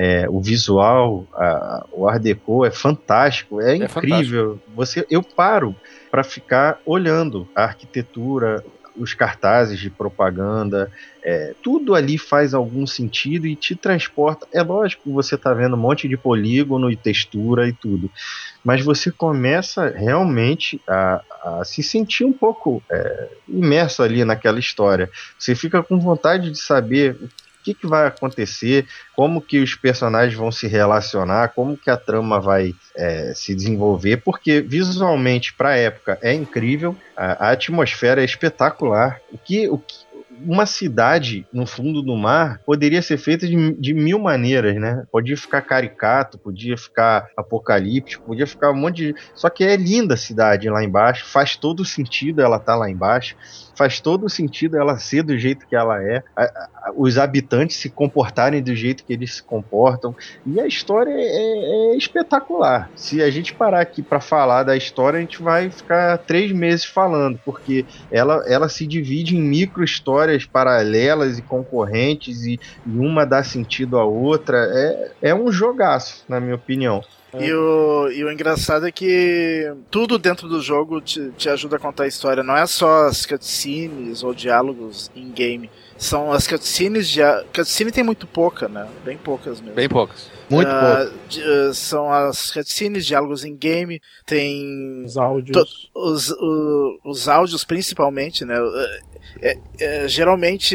É, 0.00 0.26
o 0.28 0.40
visual, 0.40 1.26
a, 1.34 1.84
o 1.90 2.08
Art 2.08 2.22
Deco 2.22 2.64
é 2.64 2.70
fantástico, 2.70 3.60
é, 3.60 3.72
é 3.72 3.76
incrível. 3.76 4.50
Fantástico. 4.50 4.76
Você, 4.76 5.06
eu 5.10 5.24
paro 5.24 5.74
para 6.08 6.22
ficar 6.22 6.80
olhando 6.86 7.48
a 7.52 7.64
arquitetura, 7.64 8.64
os 8.96 9.14
cartazes 9.14 9.78
de 9.78 9.90
propaganda, 9.90 10.90
é, 11.22 11.52
tudo 11.62 11.94
ali 11.94 12.16
faz 12.16 12.54
algum 12.54 12.86
sentido 12.86 13.46
e 13.46 13.56
te 13.56 13.74
transporta. 13.74 14.46
É 14.52 14.62
lógico 14.62 15.04
que 15.04 15.10
você 15.10 15.34
está 15.34 15.52
vendo 15.54 15.74
um 15.74 15.80
monte 15.80 16.08
de 16.08 16.16
polígono 16.16 16.90
e 16.90 16.96
textura 16.96 17.68
e 17.68 17.72
tudo, 17.72 18.10
mas 18.64 18.84
você 18.84 19.10
começa 19.10 19.88
realmente 19.88 20.80
a, 20.86 21.22
a 21.42 21.64
se 21.64 21.82
sentir 21.82 22.24
um 22.24 22.32
pouco 22.32 22.82
é, 22.90 23.28
imerso 23.48 24.02
ali 24.02 24.24
naquela 24.24 24.58
história. 24.58 25.10
Você 25.38 25.54
fica 25.54 25.82
com 25.82 25.98
vontade 25.98 26.50
de 26.50 26.58
saber 26.58 27.16
que, 27.62 27.74
que 27.74 27.86
vai 27.86 28.06
acontecer, 28.06 28.86
como 29.14 29.40
que 29.40 29.60
os 29.60 29.74
personagens 29.74 30.34
vão 30.34 30.50
se 30.50 30.66
relacionar, 30.66 31.48
como 31.48 31.76
que 31.76 31.90
a 31.90 31.96
trama 31.96 32.40
vai 32.40 32.74
é, 32.96 33.32
se 33.34 33.54
desenvolver, 33.54 34.18
porque 34.18 34.60
visualmente 34.60 35.52
para 35.54 35.70
a 35.70 35.76
época 35.76 36.18
é 36.22 36.32
incrível, 36.32 36.96
a, 37.16 37.48
a, 37.48 37.50
atmosfera 37.50 38.22
é 38.22 38.24
espetacular. 38.24 39.20
O 39.32 39.38
que, 39.38 39.68
o 39.68 39.78
que 39.78 40.08
uma 40.40 40.66
cidade 40.66 41.46
no 41.52 41.66
fundo 41.66 42.02
do 42.02 42.16
mar 42.16 42.60
poderia 42.64 43.02
ser 43.02 43.16
feita 43.18 43.46
de, 43.46 43.72
de, 43.74 43.94
mil 43.94 44.18
maneiras, 44.18 44.76
né? 44.76 45.04
Podia 45.10 45.36
ficar 45.36 45.62
caricato, 45.62 46.38
podia 46.38 46.76
ficar 46.76 47.28
apocalíptico, 47.36 48.24
podia 48.24 48.46
ficar 48.46 48.70
um 48.70 48.76
monte 48.76 49.08
de. 49.08 49.14
Só 49.34 49.50
que 49.50 49.64
é 49.64 49.76
linda 49.76 50.14
a 50.14 50.16
cidade 50.16 50.70
lá 50.70 50.82
embaixo, 50.82 51.26
faz 51.26 51.56
todo 51.56 51.84
sentido 51.84 52.40
ela 52.40 52.56
estar 52.56 52.72
tá 52.72 52.78
lá 52.78 52.90
embaixo 52.90 53.36
faz 53.78 54.00
todo 54.00 54.28
sentido 54.28 54.76
ela 54.76 54.98
ser 54.98 55.22
do 55.22 55.38
jeito 55.38 55.64
que 55.64 55.76
ela 55.76 56.02
é, 56.02 56.24
a, 56.36 56.42
a, 56.42 56.92
os 56.96 57.16
habitantes 57.16 57.76
se 57.76 57.88
comportarem 57.88 58.60
do 58.60 58.74
jeito 58.74 59.04
que 59.04 59.12
eles 59.12 59.36
se 59.36 59.42
comportam, 59.42 60.14
e 60.44 60.60
a 60.60 60.66
história 60.66 61.12
é, 61.12 61.22
é, 61.22 61.92
é 61.92 61.96
espetacular. 61.96 62.90
Se 62.96 63.22
a 63.22 63.30
gente 63.30 63.54
parar 63.54 63.80
aqui 63.80 64.02
para 64.02 64.20
falar 64.20 64.64
da 64.64 64.76
história, 64.76 65.18
a 65.18 65.20
gente 65.20 65.40
vai 65.40 65.70
ficar 65.70 66.18
três 66.18 66.50
meses 66.50 66.84
falando, 66.84 67.38
porque 67.44 67.86
ela, 68.10 68.42
ela 68.48 68.68
se 68.68 68.84
divide 68.84 69.36
em 69.36 69.40
micro 69.40 69.84
histórias 69.84 70.44
paralelas 70.44 71.38
e 71.38 71.42
concorrentes, 71.42 72.44
e, 72.44 72.58
e 72.84 72.98
uma 72.98 73.24
dá 73.24 73.44
sentido 73.44 73.96
à 73.96 74.04
outra. 74.04 74.58
É, 74.58 75.30
é 75.30 75.34
um 75.34 75.52
jogaço, 75.52 76.24
na 76.28 76.40
minha 76.40 76.56
opinião. 76.56 77.00
É. 77.32 77.46
E, 77.46 77.52
o, 77.52 78.10
e 78.10 78.24
o 78.24 78.32
engraçado 78.32 78.86
é 78.86 78.92
que 78.92 79.70
tudo 79.90 80.18
dentro 80.18 80.48
do 80.48 80.60
jogo 80.62 81.00
te, 81.00 81.30
te 81.36 81.48
ajuda 81.48 81.76
a 81.76 81.78
contar 81.78 82.04
a 82.04 82.06
história. 82.06 82.42
Não 82.42 82.56
é 82.56 82.66
só 82.66 83.06
as 83.06 83.26
cutscenes 83.26 84.22
ou 84.22 84.32
diálogos 84.32 85.10
em 85.14 85.30
game. 85.30 85.70
São 85.98 86.32
as 86.32 86.46
cutscenes. 86.46 87.08
De, 87.08 87.20
cutscene 87.54 87.92
tem 87.92 88.04
muito 88.04 88.26
pouca, 88.26 88.68
né? 88.68 88.88
Bem 89.04 89.18
poucas 89.18 89.60
mesmo. 89.60 89.74
Bem 89.74 89.88
poucas. 89.88 90.30
Muito 90.48 90.70
uh, 90.70 91.10
pouco. 91.10 91.68
Uh, 91.68 91.74
são 91.74 92.10
as 92.10 92.50
cutscenes, 92.50 93.04
diálogos 93.04 93.44
em 93.44 93.54
game, 93.54 94.00
tem. 94.24 95.04
Os 95.04 95.18
áudios. 95.18 95.90
Os, 95.94 96.30
os, 96.30 96.98
os 97.04 97.28
áudios, 97.28 97.64
principalmente, 97.64 98.44
né? 98.44 98.56
É, 99.40 99.58
é, 99.78 100.08
geralmente, 100.08 100.74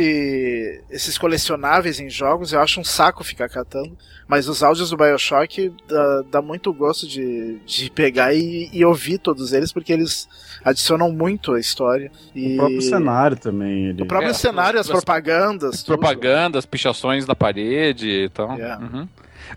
esses 0.89 1.17
colecionáveis 1.17 1.99
em 1.99 2.09
jogos 2.09 2.53
eu 2.53 2.61
acho 2.61 2.79
um 2.79 2.83
saco 2.83 3.23
ficar 3.23 3.49
catando, 3.49 3.97
mas 4.27 4.47
os 4.47 4.63
áudios 4.63 4.89
do 4.89 4.97
Bioshock 4.97 5.73
dá, 5.87 6.23
dá 6.31 6.41
muito 6.41 6.73
gosto 6.73 7.07
de, 7.07 7.59
de 7.65 7.89
pegar 7.91 8.33
e, 8.33 8.69
e, 8.71 8.85
ouvir 8.85 9.17
todos 9.17 9.51
eles, 9.51 9.73
porque 9.73 9.91
eles 9.91 10.29
adicionam 10.63 11.11
muito 11.11 11.53
à 11.53 11.59
história. 11.59 12.11
E... 12.33 12.53
O 12.53 12.57
próprio 12.57 12.81
cenário 12.81 13.37
também. 13.37 13.87
Ele... 13.87 14.01
O 14.01 14.05
próprio 14.05 14.31
é, 14.31 14.33
cenário, 14.33 14.79
as, 14.79 14.89
as 14.89 14.91
propagandas. 14.91 15.75
As 15.75 15.83
propagandas, 15.83 16.65
pichações 16.65 17.27
na 17.27 17.35
parede 17.35 18.07
e 18.07 18.29
tal. 18.29 18.55
Yeah. 18.55 18.83
Uhum. 18.83 19.07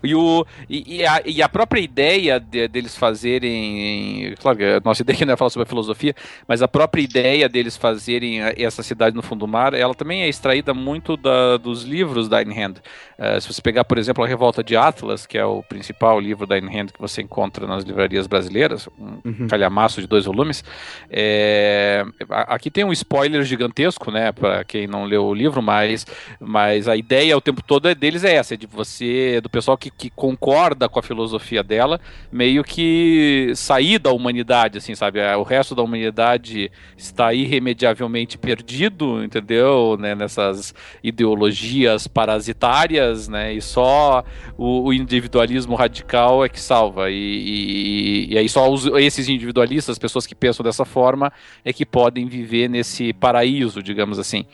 E, 0.03 0.13
o, 0.15 0.45
e, 0.69 0.97
e, 0.97 1.05
a, 1.05 1.21
e 1.25 1.41
a 1.41 1.49
própria 1.49 1.81
ideia 1.81 2.39
de, 2.39 2.67
deles 2.67 2.95
fazerem. 2.95 4.33
Claro, 4.39 4.57
a 4.77 4.79
nossa 4.83 5.01
ideia 5.01 5.19
não 5.25 5.33
é 5.33 5.37
falar 5.37 5.49
sobre 5.49 5.63
a 5.63 5.69
filosofia, 5.69 6.15
mas 6.47 6.61
a 6.61 6.67
própria 6.67 7.01
ideia 7.01 7.49
deles 7.49 7.77
fazerem 7.77 8.39
essa 8.41 8.83
cidade 8.83 9.15
no 9.15 9.21
fundo 9.21 9.39
do 9.39 9.47
mar, 9.47 9.73
ela 9.73 9.93
também 9.93 10.23
é 10.23 10.27
extraída 10.27 10.73
muito 10.73 11.15
da, 11.15 11.57
dos 11.57 11.83
livros 11.83 12.27
da 12.27 12.37
Ayn 12.37 12.53
Rand. 12.53 12.75
Uh, 13.17 13.39
se 13.41 13.51
você 13.51 13.61
pegar, 13.61 13.83
por 13.83 13.97
exemplo, 13.97 14.23
a 14.23 14.27
Revolta 14.27 14.63
de 14.63 14.75
Atlas, 14.75 15.25
que 15.25 15.37
é 15.37 15.45
o 15.45 15.63
principal 15.63 16.19
livro 16.19 16.45
da 16.45 16.55
Ayn 16.55 16.67
Rand 16.67 16.87
que 16.87 16.99
você 16.99 17.21
encontra 17.21 17.67
nas 17.67 17.83
livrarias 17.83 18.27
brasileiras, 18.27 18.87
um 18.99 19.19
uhum. 19.23 19.47
calhamaço 19.47 20.01
de 20.01 20.07
dois 20.07 20.25
volumes, 20.25 20.63
é, 21.09 22.05
aqui 22.29 22.69
tem 22.69 22.83
um 22.83 22.91
spoiler 22.91 23.43
gigantesco, 23.43 24.11
né, 24.11 24.31
para 24.31 24.63
quem 24.63 24.87
não 24.87 25.05
leu 25.05 25.25
o 25.25 25.33
livro, 25.33 25.61
mas, 25.61 26.05
mas 26.39 26.87
a 26.87 26.95
ideia 26.95 27.37
o 27.37 27.41
tempo 27.41 27.61
todo 27.61 27.87
é 27.87 27.95
deles 27.95 28.23
é 28.23 28.35
essa, 28.35 28.53
é 28.53 28.57
de 28.57 28.67
você, 28.67 29.39
do 29.41 29.49
pessoal 29.49 29.76
que, 29.77 29.89
que 29.89 30.09
concorda 30.09 30.89
com 30.89 30.99
a 30.99 31.03
filosofia 31.03 31.63
dela, 31.63 31.99
meio 32.31 32.63
que 32.63 33.51
sair 33.55 33.99
da 33.99 34.11
humanidade, 34.11 34.77
assim, 34.77 34.95
sabe? 34.95 35.19
É, 35.19 35.35
o 35.37 35.43
resto 35.43 35.75
da 35.75 35.81
humanidade 35.81 36.71
está 36.97 37.33
irremediavelmente 37.33 38.37
perdido, 38.37 39.23
entendeu? 39.23 39.97
Né? 39.99 40.15
Nessas 40.15 40.73
ideologias 41.03 42.07
parasitárias, 42.07 43.27
né? 43.27 43.53
E 43.53 43.61
só 43.61 44.23
o, 44.57 44.87
o 44.87 44.93
individualismo 44.93 45.75
radical 45.75 46.43
é 46.43 46.49
que 46.49 46.59
salva. 46.59 47.09
E, 47.09 47.15
e, 47.15 48.33
e 48.33 48.37
aí 48.37 48.49
só 48.49 48.71
os, 48.71 48.85
esses 48.85 49.29
individualistas, 49.29 49.93
as 49.93 49.99
pessoas 49.99 50.25
que 50.25 50.35
pensam 50.35 50.63
dessa 50.63 50.85
forma, 50.85 51.31
é 51.63 51.71
que 51.71 51.85
podem 51.85 52.27
viver 52.27 52.69
nesse 52.69 53.13
paraíso, 53.13 53.81
digamos 53.81 54.19
assim. 54.19 54.45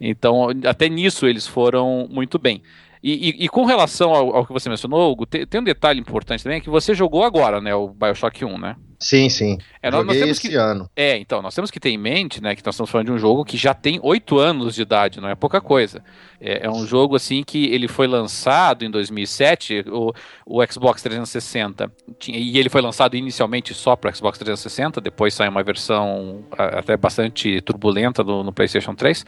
Então, 0.00 0.48
até 0.66 0.88
nisso 0.88 1.26
eles 1.26 1.46
foram 1.46 2.08
muito 2.10 2.38
bem. 2.38 2.62
E, 3.02 3.30
e, 3.30 3.44
e, 3.44 3.48
com 3.48 3.64
relação 3.64 4.14
ao, 4.14 4.36
ao, 4.36 4.46
que 4.46 4.52
você 4.52 4.68
mencionou, 4.68 5.10
Hugo, 5.10 5.26
tem, 5.26 5.44
tem, 5.44 5.60
um 5.60 5.64
detalhe 5.64 5.98
importante 5.98 6.44
também, 6.44 6.60
que 6.60 6.70
você 6.70 6.94
jogou 6.94 7.24
agora, 7.24 7.60
né, 7.60 7.74
o 7.74 7.88
Bioshock 7.88 8.44
1, 8.44 8.58
né? 8.58 8.76
Sim, 9.02 9.28
sim. 9.28 9.58
É, 9.82 9.90
nós, 9.90 10.06
nós 10.06 10.16
temos 10.16 10.38
esse 10.38 10.48
que, 10.48 10.54
ano. 10.54 10.88
É, 10.94 11.16
então, 11.16 11.42
nós 11.42 11.56
temos 11.56 11.68
que 11.68 11.80
ter 11.80 11.90
em 11.90 11.98
mente, 11.98 12.40
né, 12.40 12.54
que 12.54 12.64
nós 12.64 12.72
estamos 12.72 12.88
falando 12.88 13.06
de 13.06 13.12
um 13.12 13.18
jogo 13.18 13.44
que 13.44 13.56
já 13.56 13.74
tem 13.74 13.98
oito 14.00 14.38
anos 14.38 14.76
de 14.76 14.82
idade, 14.82 15.20
não 15.20 15.28
é 15.28 15.34
pouca 15.34 15.60
coisa. 15.60 16.04
É, 16.40 16.66
é, 16.66 16.70
um 16.70 16.86
jogo, 16.86 17.16
assim, 17.16 17.42
que 17.42 17.66
ele 17.66 17.88
foi 17.88 18.06
lançado 18.06 18.84
em 18.84 18.90
2007, 18.90 19.84
o, 19.88 20.12
o 20.46 20.64
Xbox 20.64 21.02
360, 21.02 21.90
tinha, 22.16 22.38
e 22.38 22.56
ele 22.58 22.68
foi 22.68 22.80
lançado 22.80 23.16
inicialmente 23.16 23.74
só 23.74 23.96
para 23.96 24.10
o 24.10 24.14
Xbox 24.14 24.38
360, 24.38 25.00
depois 25.00 25.34
saiu 25.34 25.50
uma 25.50 25.64
versão 25.64 26.44
até 26.56 26.96
bastante 26.96 27.60
turbulenta 27.62 28.22
no, 28.22 28.44
no 28.44 28.52
PlayStation 28.52 28.94
3. 28.94 29.26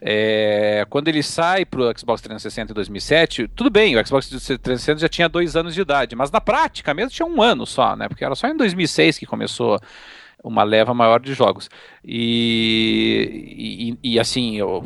É, 0.00 0.86
quando 0.88 1.08
ele 1.08 1.22
sai 1.22 1.66
para 1.66 1.80
o 1.80 1.98
Xbox 1.98 2.22
360 2.22 2.72
em 2.72 2.74
2007, 2.74 3.48
tudo 3.54 3.68
bem, 3.68 3.96
o 3.96 4.06
Xbox 4.06 4.28
360 4.28 5.00
já 5.00 5.08
tinha 5.10 5.28
dois 5.28 5.56
anos 5.56 5.74
de 5.74 5.82
idade, 5.82 6.16
mas 6.16 6.30
na 6.30 6.40
prática 6.40 6.94
mesmo 6.94 7.10
tinha 7.10 7.26
um 7.26 7.42
ano 7.42 7.66
só, 7.66 7.94
né, 7.94 8.08
porque 8.08 8.24
era 8.24 8.34
só 8.34 8.48
em 8.48 8.56
2006 8.56 9.09
que 9.18 9.26
começou 9.26 9.78
uma 10.42 10.62
leva 10.62 10.94
maior 10.94 11.20
de 11.20 11.34
jogos. 11.34 11.68
E, 12.04 13.96
e, 14.02 14.14
e 14.14 14.20
assim, 14.20 14.56
eu, 14.56 14.84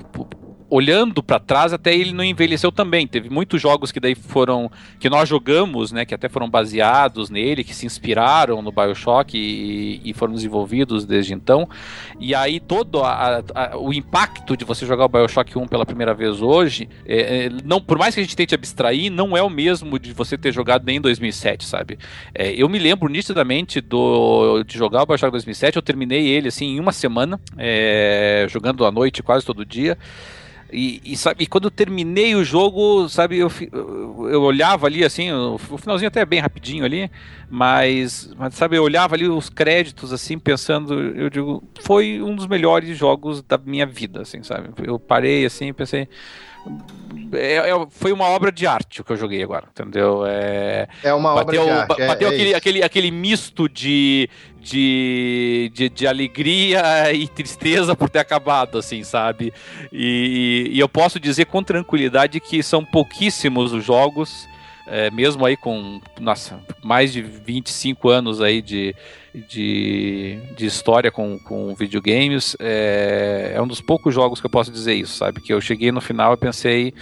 olhando 0.74 1.22
para 1.22 1.38
trás, 1.38 1.72
até 1.72 1.94
ele 1.94 2.12
não 2.12 2.24
envelheceu 2.24 2.72
também. 2.72 3.06
Teve 3.06 3.30
muitos 3.30 3.62
jogos 3.62 3.92
que 3.92 4.00
daí 4.00 4.16
foram 4.16 4.68
que 4.98 5.08
nós 5.08 5.28
jogamos, 5.28 5.92
né, 5.92 6.04
que 6.04 6.12
até 6.12 6.28
foram 6.28 6.50
baseados 6.50 7.30
nele, 7.30 7.62
que 7.62 7.72
se 7.72 7.86
inspiraram 7.86 8.60
no 8.60 8.72
BioShock 8.72 9.38
e, 9.38 10.00
e 10.04 10.12
foram 10.12 10.34
desenvolvidos 10.34 11.06
desde 11.06 11.32
então. 11.32 11.68
E 12.18 12.34
aí 12.34 12.58
todo 12.58 13.04
a, 13.04 13.44
a, 13.54 13.78
o 13.78 13.92
impacto 13.92 14.56
de 14.56 14.64
você 14.64 14.84
jogar 14.84 15.04
o 15.04 15.08
BioShock 15.08 15.56
1 15.56 15.68
pela 15.68 15.86
primeira 15.86 16.12
vez 16.12 16.42
hoje, 16.42 16.88
é, 17.06 17.44
é, 17.44 17.50
não 17.64 17.80
por 17.80 17.96
mais 17.96 18.12
que 18.12 18.20
a 18.20 18.24
gente 18.24 18.34
tente 18.34 18.52
abstrair, 18.52 19.12
não 19.12 19.36
é 19.36 19.42
o 19.44 19.48
mesmo 19.48 19.96
de 19.96 20.12
você 20.12 20.36
ter 20.36 20.52
jogado 20.52 20.84
nem 20.84 20.96
em 20.96 21.00
2007, 21.00 21.66
sabe? 21.66 22.00
É, 22.34 22.52
eu 22.52 22.68
me 22.68 22.80
lembro 22.80 23.08
nitidamente 23.08 23.80
do 23.80 24.64
de 24.64 24.76
jogar 24.76 25.04
o 25.04 25.06
BioShock 25.06 25.30
2007, 25.30 25.76
eu 25.76 25.82
terminei 25.82 26.26
ele 26.26 26.48
assim 26.48 26.66
em 26.66 26.80
uma 26.80 26.90
semana, 26.90 27.38
é, 27.56 28.44
jogando 28.50 28.84
à 28.84 28.90
noite 28.90 29.22
quase 29.22 29.46
todo 29.46 29.64
dia. 29.64 29.96
E, 30.72 31.00
e, 31.04 31.16
sabe, 31.16 31.44
e 31.44 31.46
quando 31.46 31.64
eu 31.64 31.70
terminei 31.70 32.34
o 32.34 32.44
jogo, 32.44 33.08
sabe, 33.08 33.38
eu, 33.38 33.50
eu 34.28 34.42
olhava 34.42 34.86
ali 34.86 35.04
assim, 35.04 35.30
o, 35.30 35.54
o 35.54 35.78
finalzinho 35.78 36.08
até 36.08 36.20
é 36.20 36.26
bem 36.26 36.40
rapidinho 36.40 36.84
ali, 36.84 37.10
mas, 37.48 38.32
mas 38.36 38.54
sabe, 38.54 38.76
eu 38.76 38.82
olhava 38.82 39.14
ali 39.14 39.28
os 39.28 39.48
créditos 39.48 40.12
assim, 40.12 40.38
pensando, 40.38 40.94
eu 41.00 41.30
digo, 41.30 41.62
foi 41.82 42.20
um 42.20 42.34
dos 42.34 42.46
melhores 42.46 42.96
jogos 42.96 43.42
da 43.42 43.56
minha 43.56 43.86
vida, 43.86 44.22
assim, 44.22 44.42
sabe? 44.42 44.70
Eu 44.82 44.98
parei 44.98 45.46
assim, 45.46 45.72
pensei, 45.72 46.08
é, 47.32 47.70
é, 47.70 47.86
foi 47.90 48.12
uma 48.12 48.26
obra 48.26 48.50
de 48.50 48.66
arte 48.66 49.00
o 49.00 49.04
que 49.04 49.12
eu 49.12 49.16
joguei 49.16 49.42
agora, 49.42 49.66
entendeu? 49.70 50.24
É, 50.26 50.88
é 51.02 51.12
uma 51.12 51.34
bateu, 51.34 51.62
obra 51.62 51.74
de 51.74 51.80
arte. 51.80 52.02
É, 52.02 52.06
bateu 52.06 52.28
é, 52.28 52.34
aquele, 52.34 52.54
aquele, 52.54 52.82
aquele 52.82 53.10
misto 53.10 53.68
de, 53.68 54.28
de, 54.64 55.70
de, 55.74 55.88
de, 55.88 56.06
alegria 56.06 57.12
e 57.12 57.28
tristeza 57.28 57.94
por 57.94 58.08
ter 58.08 58.20
acabado, 58.20 58.78
assim, 58.78 59.04
sabe? 59.04 59.52
E, 59.92 60.70
e 60.72 60.80
eu 60.80 60.88
posso 60.88 61.20
dizer 61.20 61.46
com 61.46 61.62
tranquilidade 61.62 62.40
que 62.40 62.62
são 62.62 62.84
pouquíssimos 62.84 63.72
os 63.72 63.84
jogos 63.84 64.48
é, 64.86 65.10
mesmo 65.10 65.44
aí 65.46 65.56
com 65.56 66.00
nossa, 66.20 66.60
mais 66.82 67.12
de 67.12 67.22
25 67.22 68.08
anos 68.08 68.40
aí 68.40 68.60
de, 68.60 68.94
de, 69.48 70.38
de 70.56 70.66
história 70.66 71.10
com, 71.10 71.38
com 71.38 71.74
videogames, 71.74 72.56
é, 72.60 73.52
é 73.54 73.62
um 73.62 73.66
dos 73.66 73.80
poucos 73.80 74.14
jogos 74.14 74.40
que 74.40 74.46
eu 74.46 74.50
posso 74.50 74.70
dizer 74.70 74.94
isso, 74.94 75.16
sabe? 75.16 75.40
Que 75.40 75.52
eu 75.52 75.60
cheguei 75.60 75.90
no 75.90 76.00
final 76.00 76.34
e 76.34 76.36
pensei 76.36 76.92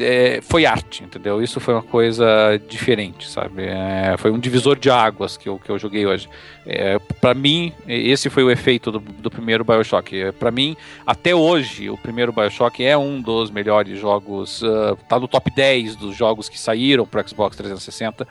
é, 0.00 0.40
foi 0.42 0.66
arte, 0.66 1.04
entendeu? 1.04 1.42
Isso 1.42 1.60
foi 1.60 1.74
uma 1.74 1.82
coisa 1.82 2.26
diferente, 2.68 3.28
sabe? 3.28 3.64
É, 3.64 4.14
foi 4.18 4.30
um 4.30 4.38
divisor 4.38 4.78
de 4.78 4.90
águas 4.90 5.36
que 5.36 5.48
eu, 5.48 5.58
que 5.58 5.70
eu 5.70 5.78
joguei 5.78 6.06
hoje. 6.06 6.28
É, 6.64 6.98
para 7.20 7.34
mim, 7.34 7.72
esse 7.86 8.28
foi 8.28 8.42
o 8.42 8.50
efeito 8.50 8.90
do, 8.90 8.98
do 8.98 9.30
primeiro 9.30 9.64
Bioshock. 9.64 10.20
É, 10.20 10.32
para 10.32 10.50
mim, 10.50 10.76
até 11.06 11.34
hoje, 11.34 11.88
o 11.88 11.96
primeiro 11.96 12.32
Bioshock 12.32 12.84
é 12.84 12.96
um 12.96 13.20
dos 13.20 13.50
melhores 13.50 13.98
jogos, 13.98 14.62
uh, 14.62 14.96
tá 15.08 15.18
no 15.18 15.28
top 15.28 15.50
10 15.54 15.96
dos 15.96 16.16
jogos 16.16 16.48
que 16.48 16.58
saíram 16.58 17.06
para 17.06 17.26
Xbox 17.26 17.56
360. 17.56 18.26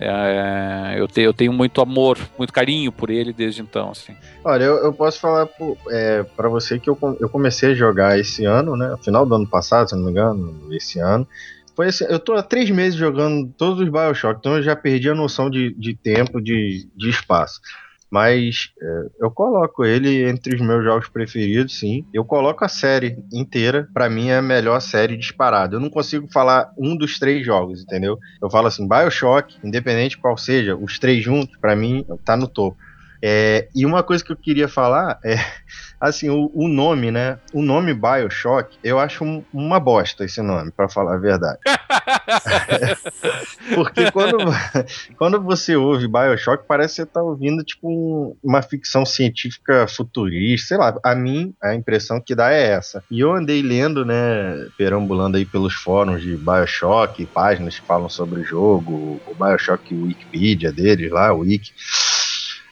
É, 0.00 0.94
eu, 0.96 1.08
te, 1.08 1.20
eu 1.20 1.34
tenho 1.34 1.52
muito 1.52 1.80
amor, 1.80 2.18
muito 2.38 2.52
carinho 2.52 2.92
por 2.92 3.10
ele 3.10 3.32
desde 3.32 3.60
então. 3.60 3.90
Assim. 3.90 4.14
Olha, 4.44 4.64
eu, 4.64 4.76
eu 4.76 4.92
posso 4.92 5.18
falar 5.18 5.48
é, 5.90 6.22
para 6.22 6.48
você 6.48 6.78
que 6.78 6.88
eu, 6.88 6.96
eu 7.20 7.28
comecei 7.28 7.72
a 7.72 7.74
jogar 7.74 8.18
esse 8.18 8.44
ano, 8.44 8.76
né? 8.76 8.94
Final 9.02 9.26
do 9.26 9.34
ano 9.34 9.46
passado, 9.46 9.90
se 9.90 9.96
não 9.96 10.04
me 10.04 10.12
engano, 10.12 10.68
esse 10.72 11.00
ano. 11.00 11.26
Foi 11.74 11.86
assim, 11.86 12.04
eu 12.08 12.18
tô 12.18 12.32
há 12.32 12.42
três 12.42 12.70
meses 12.70 12.98
jogando 12.98 13.52
todos 13.56 13.80
os 13.80 13.88
Bioshock, 13.88 14.38
então 14.38 14.56
eu 14.56 14.62
já 14.62 14.74
perdi 14.74 15.10
a 15.10 15.14
noção 15.14 15.48
de, 15.50 15.74
de 15.74 15.94
tempo, 15.94 16.40
de, 16.40 16.88
de 16.96 17.10
espaço. 17.10 17.60
Mas 18.10 18.70
é, 18.80 19.06
eu 19.20 19.30
coloco 19.30 19.84
ele 19.84 20.28
entre 20.28 20.54
os 20.54 20.60
meus 20.60 20.82
jogos 20.84 21.08
preferidos, 21.08 21.78
sim. 21.78 22.04
Eu 22.12 22.24
coloco 22.24 22.64
a 22.64 22.68
série 22.68 23.18
inteira, 23.32 23.88
para 23.92 24.08
mim 24.08 24.28
é 24.28 24.38
a 24.38 24.42
melhor 24.42 24.80
série 24.80 25.16
disparada. 25.16 25.76
Eu 25.76 25.80
não 25.80 25.90
consigo 25.90 26.26
falar 26.32 26.72
um 26.78 26.96
dos 26.96 27.18
três 27.18 27.44
jogos, 27.44 27.82
entendeu? 27.82 28.18
Eu 28.40 28.50
falo 28.50 28.68
assim, 28.68 28.88
BioShock, 28.88 29.58
independente 29.62 30.18
qual 30.18 30.36
seja, 30.36 30.76
os 30.76 30.98
três 30.98 31.22
juntos, 31.22 31.56
para 31.60 31.76
mim 31.76 32.04
tá 32.24 32.36
no 32.36 32.48
topo. 32.48 32.76
É, 33.20 33.68
e 33.74 33.84
uma 33.84 34.02
coisa 34.02 34.24
que 34.24 34.30
eu 34.30 34.36
queria 34.36 34.68
falar 34.68 35.18
é, 35.24 35.36
assim, 36.00 36.28
o, 36.28 36.50
o 36.54 36.68
nome, 36.68 37.10
né? 37.10 37.38
O 37.52 37.62
nome 37.62 37.92
Bioshock, 37.92 38.76
eu 38.82 38.98
acho 38.98 39.24
um, 39.24 39.44
uma 39.52 39.80
bosta 39.80 40.24
esse 40.24 40.40
nome, 40.40 40.70
para 40.70 40.88
falar 40.88 41.14
a 41.14 41.18
verdade. 41.18 41.58
Porque 43.74 44.10
quando, 44.12 44.38
quando 45.18 45.42
você 45.42 45.76
ouve 45.76 46.06
Bioshock, 46.06 46.64
parece 46.66 46.96
que 46.96 47.02
você 47.02 47.06
tá 47.06 47.22
ouvindo, 47.22 47.64
tipo, 47.64 47.88
um, 47.88 48.36
uma 48.42 48.62
ficção 48.62 49.04
científica 49.04 49.86
futurista, 49.88 50.68
sei 50.68 50.76
lá. 50.76 50.94
A 51.04 51.14
mim, 51.14 51.54
a 51.62 51.74
impressão 51.74 52.20
que 52.20 52.34
dá 52.34 52.52
é 52.52 52.70
essa. 52.70 53.02
E 53.10 53.20
eu 53.20 53.32
andei 53.32 53.62
lendo, 53.62 54.04
né, 54.04 54.68
perambulando 54.76 55.36
aí 55.36 55.44
pelos 55.44 55.74
fóruns 55.74 56.22
de 56.22 56.36
Bioshock, 56.36 57.24
páginas 57.26 57.78
que 57.78 57.86
falam 57.86 58.08
sobre 58.08 58.40
o 58.40 58.44
jogo, 58.44 59.20
o 59.26 59.34
Bioshock 59.34 59.94
Wikipedia 59.94 60.72
deles 60.72 61.10
lá, 61.10 61.32
o 61.32 61.40
Wiki 61.40 61.72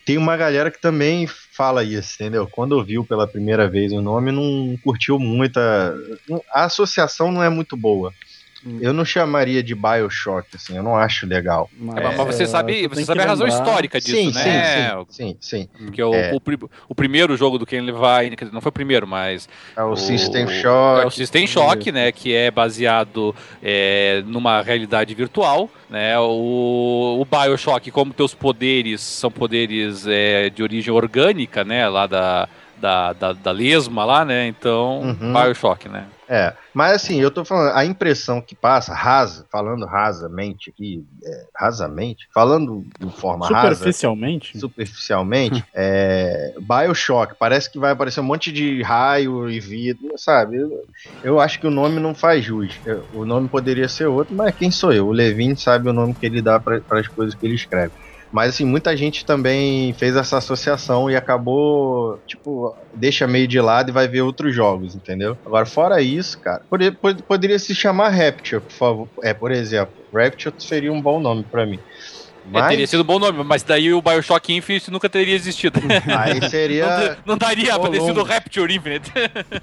tem 0.07 0.17
uma 0.17 0.37
galera 0.37 0.71
que 0.71 0.81
também 0.81 1.27
fala 1.27 1.83
isso, 1.83 2.15
entendeu? 2.15 2.47
Quando 2.47 2.73
ouviu 2.73 3.05
pela 3.05 3.27
primeira 3.27 3.69
vez 3.69 3.93
o 3.93 4.01
nome, 4.01 4.31
não 4.31 4.79
curtiu 4.85 5.19
muito. 5.19 5.59
A, 5.59 5.93
a 6.53 6.65
associação 6.65 7.33
não 7.33 7.43
é 7.43 7.49
muito 7.49 7.77
boa. 7.77 8.15
Hum. 8.67 8.79
Eu 8.83 8.93
não 8.93 9.05
chamaria 9.05 9.63
de 9.63 9.77
Bioshock, 9.77 10.49
assim, 10.57 10.77
eu 10.77 10.83
não 10.83 10.97
acho 10.97 11.25
legal. 11.25 11.71
Mas, 11.79 11.97
é, 11.97 12.17
mas 12.17 12.17
você 12.17 12.47
sabe, 12.47 12.89
você 12.89 13.05
sabe 13.05 13.21
a 13.21 13.27
razão 13.27 13.47
histórica 13.47 14.01
disso, 14.01 14.17
sim, 14.17 14.33
né? 14.33 14.91
Sim, 14.91 15.07
sim, 15.09 15.37
sim. 15.41 15.69
Porque 15.85 16.03
o, 16.03 16.13
é. 16.13 16.33
o, 16.33 16.41
o, 16.89 16.95
primeiro 16.95 17.37
jogo 17.37 17.59
do 17.59 17.65
Ken 17.65 17.81
Levine, 17.81 18.37
não 18.53 18.61
foi 18.61 18.71
o 18.71 18.73
primeiro, 18.73 19.07
mas... 19.07 19.49
É 19.77 19.83
o, 19.85 19.93
o 19.93 19.97
System 19.97 20.49
Shock. 20.49 21.03
É 21.05 21.07
o 21.07 21.11
System 21.11 21.47
Shock, 21.47 21.93
né, 21.93 22.11
que 22.11 22.35
é 22.35 22.51
baseado 22.51 23.33
é, 23.63 24.25
numa 24.27 24.63
realidade 24.63 25.15
virtual, 25.15 25.71
né? 25.89 26.19
O, 26.19 27.21
o 27.21 27.25
Bioshock, 27.25 27.89
como 27.93 28.13
teus 28.13 28.35
poderes 28.35 29.01
são 29.01 29.31
poderes 29.31 30.09
é, 30.09 30.51
de 30.51 30.61
origem 30.61 30.93
orgânica, 30.93 31.63
né, 31.63 31.89
lá 31.89 32.09
da, 32.09 32.49
da, 32.81 33.13
da, 33.13 33.33
da 33.33 33.53
lesma 33.53 34.05
lá, 34.05 34.25
né, 34.25 34.49
então 34.49 35.03
uhum. 35.03 35.33
Bioshock, 35.33 35.89
né? 35.89 36.07
É, 36.29 36.53
mas 36.75 36.93
assim, 36.93 37.21
eu 37.21 37.31
tô 37.31 37.45
falando, 37.45 37.75
a 37.77 37.85
impressão 37.85 38.41
que 38.41 38.55
passa, 38.55 38.93
rasa, 38.93 39.47
falando 39.51 39.87
rasamente 39.87 40.71
aqui, 40.71 41.05
é, 41.25 41.47
rasamente, 41.57 42.29
falando 42.35 42.85
de 42.99 43.11
forma 43.17 43.47
superficialmente, 43.47 44.49
rasa, 44.55 44.61
superficialmente, 44.61 45.65
é, 45.73 46.55
Bioshock, 46.61 47.35
parece 47.39 47.71
que 47.71 47.79
vai 47.79 47.93
aparecer 47.93 48.21
um 48.21 48.25
monte 48.25 48.51
de 48.51 48.83
raio 48.83 49.49
e 49.49 49.61
vidro, 49.61 50.19
sabe? 50.19 50.57
Eu, 50.57 50.71
eu 51.23 51.41
acho 51.41 51.61
que 51.61 51.67
o 51.67 51.71
nome 51.71 52.01
não 52.01 52.15
faz 52.15 52.45
jus. 52.45 52.81
O 53.13 53.25
nome 53.25 53.49
poderia 53.49 53.89
ser 53.89 54.07
outro, 54.07 54.35
mas 54.35 54.55
quem 54.55 54.71
sou 54.71 54.93
eu? 54.93 55.07
O 55.07 55.13
Levin 55.13 55.55
sabe 55.55 55.89
o 55.89 55.93
nome 55.93 56.15
que 56.15 56.27
ele 56.27 56.43
dá 56.43 56.59
para 56.59 56.83
as 56.91 57.09
coisas 57.09 57.35
que 57.35 57.47
ele 57.47 57.55
escreve. 57.55 57.93
Mas 58.37 58.51
assim, 58.51 58.67
muita 58.67 58.95
gente 58.95 59.25
também 59.25 59.95
fez 59.95 60.15
essa 60.15 60.37
associação 60.37 61.11
e 61.11 61.17
acabou, 61.17 62.21
tipo, 62.27 62.77
deixa 62.93 63.27
meio 63.27 63.49
de 63.49 63.59
lado 63.59 63.89
e 63.89 63.93
vai 63.93 64.07
ver 64.07 64.21
outros 64.21 64.55
jogos, 64.55 64.95
entendeu? 64.95 65.39
Agora, 65.47 65.65
fora 65.65 66.03
isso, 66.03 66.39
cara, 66.41 66.61
poderia, 66.69 66.95
poderia 67.27 67.59
se 67.59 67.75
chamar 67.75 68.11
Rapture, 68.11 68.61
por 68.61 68.73
favor. 68.73 69.09
É, 69.23 69.33
por 69.33 69.51
exemplo, 69.51 69.95
Rapture 70.13 70.55
seria 70.59 70.93
um 70.93 71.01
bom 71.01 71.19
nome 71.19 71.45
para 71.51 71.65
mim. 71.65 71.79
Mas... 72.45 72.67
É, 72.67 72.69
teria 72.69 72.87
sido 72.87 73.01
um 73.01 73.07
bom 73.07 73.19
nome, 73.19 73.43
mas 73.43 73.63
daí 73.63 73.95
o 73.95 74.03
Bioshock 74.03 74.53
Infinite 74.53 74.91
nunca 74.91 75.09
teria 75.09 75.35
existido. 75.35 75.81
Aí 76.15 76.47
seria. 76.51 76.87
não, 76.87 77.17
não 77.33 77.39
daria 77.39 77.79
pra 77.79 77.89
ter 77.89 78.03
sido 78.03 78.23
Rapture 78.23 78.75
Infinite. 78.75 79.11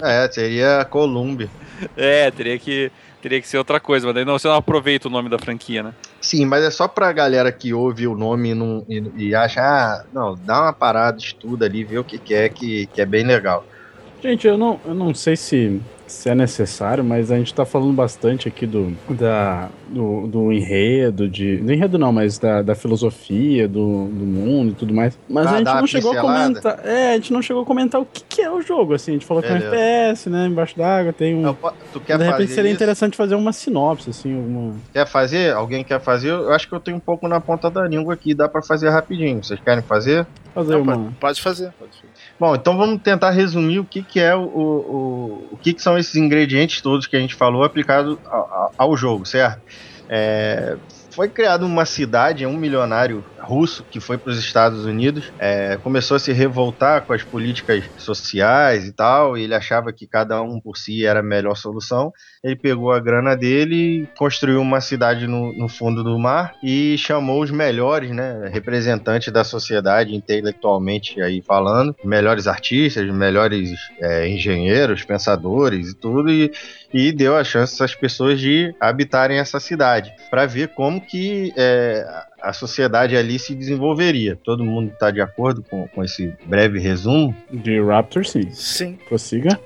é, 0.02 0.28
seria 0.32 0.84
Columbi. 0.84 1.48
É, 1.96 2.30
teria 2.30 2.56
que 2.58 2.90
teria 3.24 3.40
que 3.40 3.48
ser 3.48 3.56
outra 3.56 3.80
coisa, 3.80 4.04
mas 4.06 4.14
daí 4.14 4.22
não, 4.22 4.38
você 4.38 4.46
não 4.46 4.54
aproveita 4.54 5.08
o 5.08 5.10
nome 5.10 5.30
da 5.30 5.38
franquia, 5.38 5.82
né? 5.82 5.94
Sim, 6.20 6.44
mas 6.44 6.62
é 6.62 6.70
só 6.70 6.86
pra 6.86 7.10
galera 7.10 7.50
que 7.50 7.72
ouve 7.72 8.06
o 8.06 8.14
nome 8.14 8.50
e, 8.50 8.54
não, 8.54 8.84
e, 8.86 9.02
e 9.16 9.34
acha, 9.34 9.62
ah, 9.62 10.04
não, 10.12 10.38
dá 10.44 10.64
uma 10.64 10.72
parada, 10.74 11.16
estuda 11.16 11.64
ali, 11.64 11.84
vê 11.84 11.98
o 11.98 12.04
que, 12.04 12.18
que 12.18 12.34
é, 12.34 12.50
que, 12.50 12.84
que 12.84 13.00
é 13.00 13.06
bem 13.06 13.24
legal. 13.24 13.66
Gente, 14.22 14.46
eu 14.46 14.58
não, 14.58 14.78
eu 14.84 14.94
não 14.94 15.14
sei 15.14 15.36
se 15.36 15.80
se 16.06 16.28
é 16.28 16.34
necessário, 16.34 17.02
mas 17.02 17.30
a 17.30 17.36
gente 17.36 17.54
tá 17.54 17.64
falando 17.64 17.92
bastante 17.92 18.48
aqui 18.48 18.66
do, 18.66 18.96
da, 19.08 19.68
do, 19.88 20.26
do 20.26 20.52
enredo, 20.52 21.28
de. 21.28 21.58
Do 21.58 21.72
enredo 21.72 21.98
não, 21.98 22.12
mas 22.12 22.38
da, 22.38 22.62
da 22.62 22.74
filosofia, 22.74 23.66
do, 23.66 24.06
do 24.06 24.24
mundo 24.24 24.72
e 24.72 24.74
tudo 24.74 24.92
mais. 24.92 25.18
Mas 25.28 25.46
ah, 25.46 25.50
a 25.50 25.58
gente 25.58 25.74
não 25.74 25.86
chegou 25.86 26.12
a 26.12 26.20
comentar. 26.20 26.80
É, 26.84 27.10
a 27.10 27.14
gente 27.14 27.32
não 27.32 27.42
chegou 27.42 27.62
a 27.62 27.66
comentar 27.66 28.00
o 28.00 28.06
que, 28.06 28.22
que 28.28 28.42
é 28.42 28.50
o 28.50 28.60
jogo, 28.60 28.94
assim. 28.94 29.12
A 29.12 29.14
gente 29.14 29.26
falou 29.26 29.42
que 29.42 29.48
é 29.48 29.52
um 29.52 29.56
FPS, 29.56 30.28
né? 30.28 30.46
Embaixo 30.46 30.76
d'água, 30.76 31.12
tem 31.12 31.34
um. 31.34 31.40
Não, 31.40 31.56
tu 31.92 32.00
quer 32.00 32.18
de 32.18 32.24
repente 32.24 32.52
seria 32.52 32.70
isso? 32.70 32.76
interessante 32.76 33.16
fazer 33.16 33.34
uma 33.34 33.52
sinopse, 33.52 34.10
assim. 34.10 34.34
Uma... 34.34 34.74
Quer 34.92 35.06
fazer? 35.06 35.52
Alguém 35.54 35.82
quer 35.82 36.00
fazer? 36.00 36.30
Eu 36.30 36.52
acho 36.52 36.68
que 36.68 36.74
eu 36.74 36.80
tenho 36.80 36.96
um 36.96 37.00
pouco 37.00 37.26
na 37.28 37.40
ponta 37.40 37.70
da 37.70 37.86
língua 37.86 38.14
aqui, 38.14 38.34
dá 38.34 38.48
para 38.48 38.62
fazer 38.62 38.90
rapidinho. 38.90 39.42
Vocês 39.42 39.60
querem 39.60 39.82
fazer? 39.82 40.26
Fazer 40.54 40.74
não, 40.74 40.82
uma. 40.82 40.96
Pode, 40.96 41.14
pode 41.20 41.42
fazer, 41.42 41.72
pode 41.78 41.92
fazer. 41.92 42.23
Bom, 42.38 42.54
então 42.54 42.76
vamos 42.76 43.00
tentar 43.02 43.30
resumir 43.30 43.78
o 43.78 43.84
que, 43.84 44.02
que 44.02 44.18
é 44.18 44.34
o, 44.34 44.42
o, 44.42 45.48
o 45.52 45.56
que, 45.56 45.72
que 45.72 45.80
são 45.80 45.96
esses 45.96 46.16
ingredientes 46.16 46.80
todos 46.80 47.06
que 47.06 47.16
a 47.16 47.20
gente 47.20 47.34
falou 47.34 47.62
aplicados 47.62 48.18
ao, 48.26 48.72
ao 48.76 48.96
jogo, 48.96 49.24
certo? 49.24 49.60
É, 50.08 50.76
foi 51.10 51.28
criada 51.28 51.64
uma 51.64 51.84
cidade, 51.84 52.44
um 52.44 52.56
milionário 52.56 53.24
russo 53.44 53.84
que 53.90 54.00
foi 54.00 54.18
para 54.18 54.30
os 54.30 54.38
Estados 54.38 54.84
Unidos 54.84 55.32
é, 55.38 55.76
começou 55.82 56.16
a 56.16 56.20
se 56.20 56.32
revoltar 56.32 57.02
com 57.02 57.12
as 57.12 57.22
políticas 57.22 57.84
sociais 57.98 58.86
e 58.86 58.92
tal, 58.92 59.36
e 59.36 59.42
ele 59.42 59.54
achava 59.54 59.92
que 59.92 60.06
cada 60.06 60.42
um 60.42 60.60
por 60.60 60.76
si 60.76 61.04
era 61.04 61.20
a 61.20 61.22
melhor 61.22 61.56
solução. 61.56 62.12
Ele 62.42 62.56
pegou 62.56 62.92
a 62.92 63.00
grana 63.00 63.36
dele, 63.36 64.08
construiu 64.16 64.60
uma 64.60 64.80
cidade 64.80 65.26
no, 65.26 65.52
no 65.52 65.68
fundo 65.68 66.02
do 66.02 66.18
mar 66.18 66.54
e 66.62 66.96
chamou 66.98 67.42
os 67.42 67.50
melhores, 67.50 68.10
né, 68.10 68.48
representantes 68.52 69.32
da 69.32 69.44
sociedade 69.44 70.14
intelectualmente 70.14 71.20
aí 71.20 71.42
falando, 71.42 71.94
melhores 72.04 72.46
artistas, 72.46 73.08
melhores 73.10 73.70
é, 74.00 74.28
engenheiros, 74.28 75.04
pensadores 75.04 75.90
e 75.90 75.94
tudo, 75.94 76.30
e, 76.30 76.52
e 76.92 77.12
deu 77.12 77.36
a 77.36 77.44
chance 77.44 77.74
essas 77.74 77.94
pessoas 77.94 78.40
de 78.40 78.74
habitarem 78.80 79.38
essa 79.38 79.60
cidade, 79.60 80.12
para 80.30 80.46
ver 80.46 80.68
como 80.68 81.00
que 81.00 81.52
é, 81.56 82.06
a 82.44 82.52
sociedade 82.52 83.16
ali 83.16 83.38
se 83.38 83.54
desenvolveria. 83.54 84.38
Todo 84.44 84.64
mundo 84.64 84.92
está 84.92 85.10
de 85.10 85.20
acordo 85.20 85.62
com, 85.62 85.88
com 85.88 86.04
esse 86.04 86.34
breve 86.44 86.78
resumo? 86.78 87.34
De 87.50 87.82
Raptor, 87.82 88.26
sim. 88.26 88.50
Sim. 88.50 88.98
Prossiga. 89.08 89.58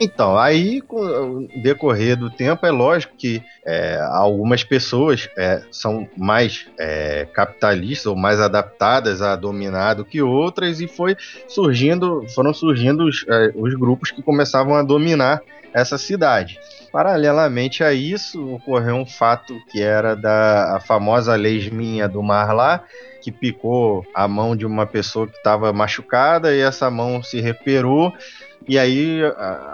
Então, 0.00 0.38
aí, 0.38 0.80
com 0.80 0.96
o 0.96 1.48
decorrer 1.62 2.16
do 2.16 2.30
tempo, 2.30 2.64
é 2.64 2.70
lógico 2.70 3.12
que 3.18 3.42
é, 3.66 4.00
algumas 4.12 4.64
pessoas 4.64 5.28
é, 5.36 5.62
são 5.70 6.08
mais 6.16 6.66
é, 6.78 7.26
capitalistas 7.34 8.06
ou 8.06 8.16
mais 8.16 8.40
adaptadas 8.40 9.20
a 9.20 9.36
dominar 9.36 9.94
do 9.94 10.04
que 10.04 10.22
outras, 10.22 10.80
e 10.80 10.88
foi 10.88 11.16
surgindo, 11.46 12.24
foram 12.34 12.54
surgindo 12.54 13.04
os, 13.04 13.26
é, 13.28 13.52
os 13.54 13.74
grupos 13.74 14.10
que 14.10 14.22
começavam 14.22 14.74
a 14.74 14.82
dominar 14.82 15.42
essa 15.74 15.98
cidade. 15.98 16.58
Paralelamente 16.92 17.84
a 17.84 17.92
isso, 17.92 18.54
ocorreu 18.54 18.96
um 18.96 19.06
fato 19.06 19.60
que 19.70 19.80
era 19.80 20.16
da 20.16 20.76
a 20.76 20.80
famosa 20.80 21.36
lesminha 21.36 22.08
do 22.08 22.22
mar 22.22 22.52
lá, 22.52 22.84
que 23.22 23.30
picou 23.30 24.04
a 24.14 24.26
mão 24.26 24.56
de 24.56 24.66
uma 24.66 24.86
pessoa 24.86 25.26
que 25.26 25.36
estava 25.36 25.72
machucada 25.72 26.54
e 26.54 26.60
essa 26.60 26.90
mão 26.90 27.22
se 27.22 27.40
recuperou 27.40 28.12
e 28.68 28.78
aí 28.78 29.20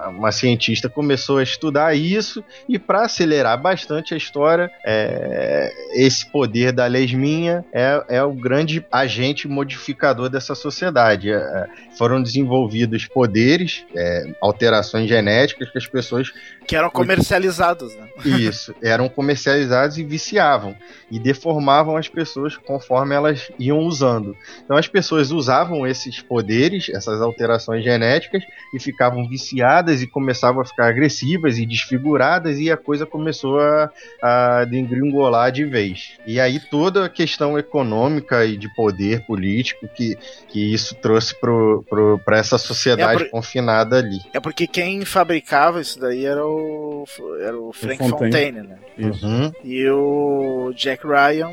uma 0.09 0.31
cientista 0.31 0.89
começou 0.89 1.39
a 1.39 1.43
estudar 1.43 1.95
isso 1.95 2.43
e 2.69 2.79
para 2.79 3.05
acelerar 3.05 3.61
bastante 3.61 4.15
a 4.15 4.17
história, 4.17 4.71
é, 4.85 5.73
esse 5.95 6.31
poder 6.31 6.73
da 6.73 6.87
lesminha 6.87 7.65
é, 7.73 8.05
é 8.09 8.23
o 8.23 8.33
grande 8.33 8.85
agente 8.91 9.49
modificador 9.49 10.29
dessa 10.29 10.55
sociedade. 10.55 11.33
É, 11.33 11.67
foram 11.99 12.23
desenvolvidos 12.23 13.07
poderes, 13.07 13.85
é, 13.95 14.33
alterações 14.41 15.09
genéticas 15.09 15.71
que 15.71 15.79
as 15.79 15.87
pessoas 15.87 16.33
que 16.67 16.77
eram 16.77 16.91
comercializados, 16.91 17.95
né? 17.95 18.09
Isso, 18.25 18.75
eram 18.83 19.09
comercializados 19.09 19.99
e 19.99 20.05
viciavam 20.05 20.77
e 21.11 21.19
deformavam 21.19 21.97
as 21.97 22.09
pessoas 22.09 22.57
conforme 22.57 23.15
elas 23.15 23.51
iam 23.59 23.79
usando. 23.79 24.37
Então 24.65 24.77
as 24.77 24.89
pessoas 24.89 25.31
usavam 25.31 25.87
esses 25.87 26.21
poderes, 26.21 26.89
essas 26.89 27.21
alterações 27.21 27.85
genéticas 27.85 28.43
e 28.75 28.81
ficavam 28.81 29.29
viciadas 29.29 30.03
e 30.03 30.07
começavam 30.07 30.63
a 30.63 30.65
ficar 30.65 30.89
agressivas 30.89 31.59
e 31.59 31.67
desfiguradas 31.67 32.59
e 32.59 32.71
a 32.71 32.77
coisa 32.77 33.07
começou 33.07 33.61
a, 33.61 33.91
a 34.23 34.65
dengringolar 34.65 35.53
de 35.53 35.65
vez. 35.65 36.17
E 36.27 36.41
aí 36.41 36.59
toda 36.59 37.05
a 37.05 37.09
questão 37.09 37.59
econômica 37.59 38.45
e 38.45 38.57
de 38.57 38.73
poder 38.75 39.25
político 39.27 39.89
que, 39.89 40.17
que 40.49 40.73
isso 40.73 40.95
trouxe 40.97 41.35
para 41.37 42.39
essa 42.39 42.59
sociedade 42.59 43.23
é 43.23 43.25
por... 43.27 43.31
confinada 43.31 43.99
ali. 43.99 44.21
É 44.33 44.41
porque 44.41 44.67
quem 44.67 45.05
fabricava 45.05 45.81
isso 45.81 46.01
daí 46.01 46.25
era 46.25 46.45
o 46.57 47.05
era 47.41 47.59
o 47.59 47.73
Frank 47.73 48.03
o 48.03 48.09
Fontaine. 48.09 48.61
Fontaine, 48.61 48.69
né? 48.69 48.79
Uhum. 48.99 49.53
E 49.65 49.89
o 49.89 50.73
Jack 50.75 51.07
Ryan 51.07 51.53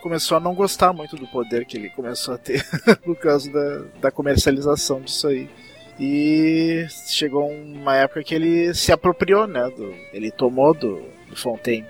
começou 0.00 0.36
a 0.36 0.40
não 0.40 0.54
gostar 0.54 0.92
muito 0.92 1.16
do 1.16 1.26
poder 1.26 1.64
que 1.64 1.76
ele 1.76 1.90
começou 1.90 2.34
a 2.34 2.38
ter 2.38 2.64
por 3.04 3.16
causa 3.16 3.50
da, 3.52 3.84
da 4.00 4.10
comercialização 4.10 5.00
disso 5.00 5.28
aí. 5.28 5.48
E 6.00 6.86
chegou 7.08 7.50
uma 7.50 7.96
época 7.96 8.22
que 8.22 8.34
ele 8.34 8.72
se 8.72 8.92
apropriou, 8.92 9.46
né? 9.46 9.68
Do, 9.70 9.92
ele 10.12 10.30
tomou 10.30 10.72
do, 10.72 11.02
do 11.28 11.36
Fontaine. 11.36 11.86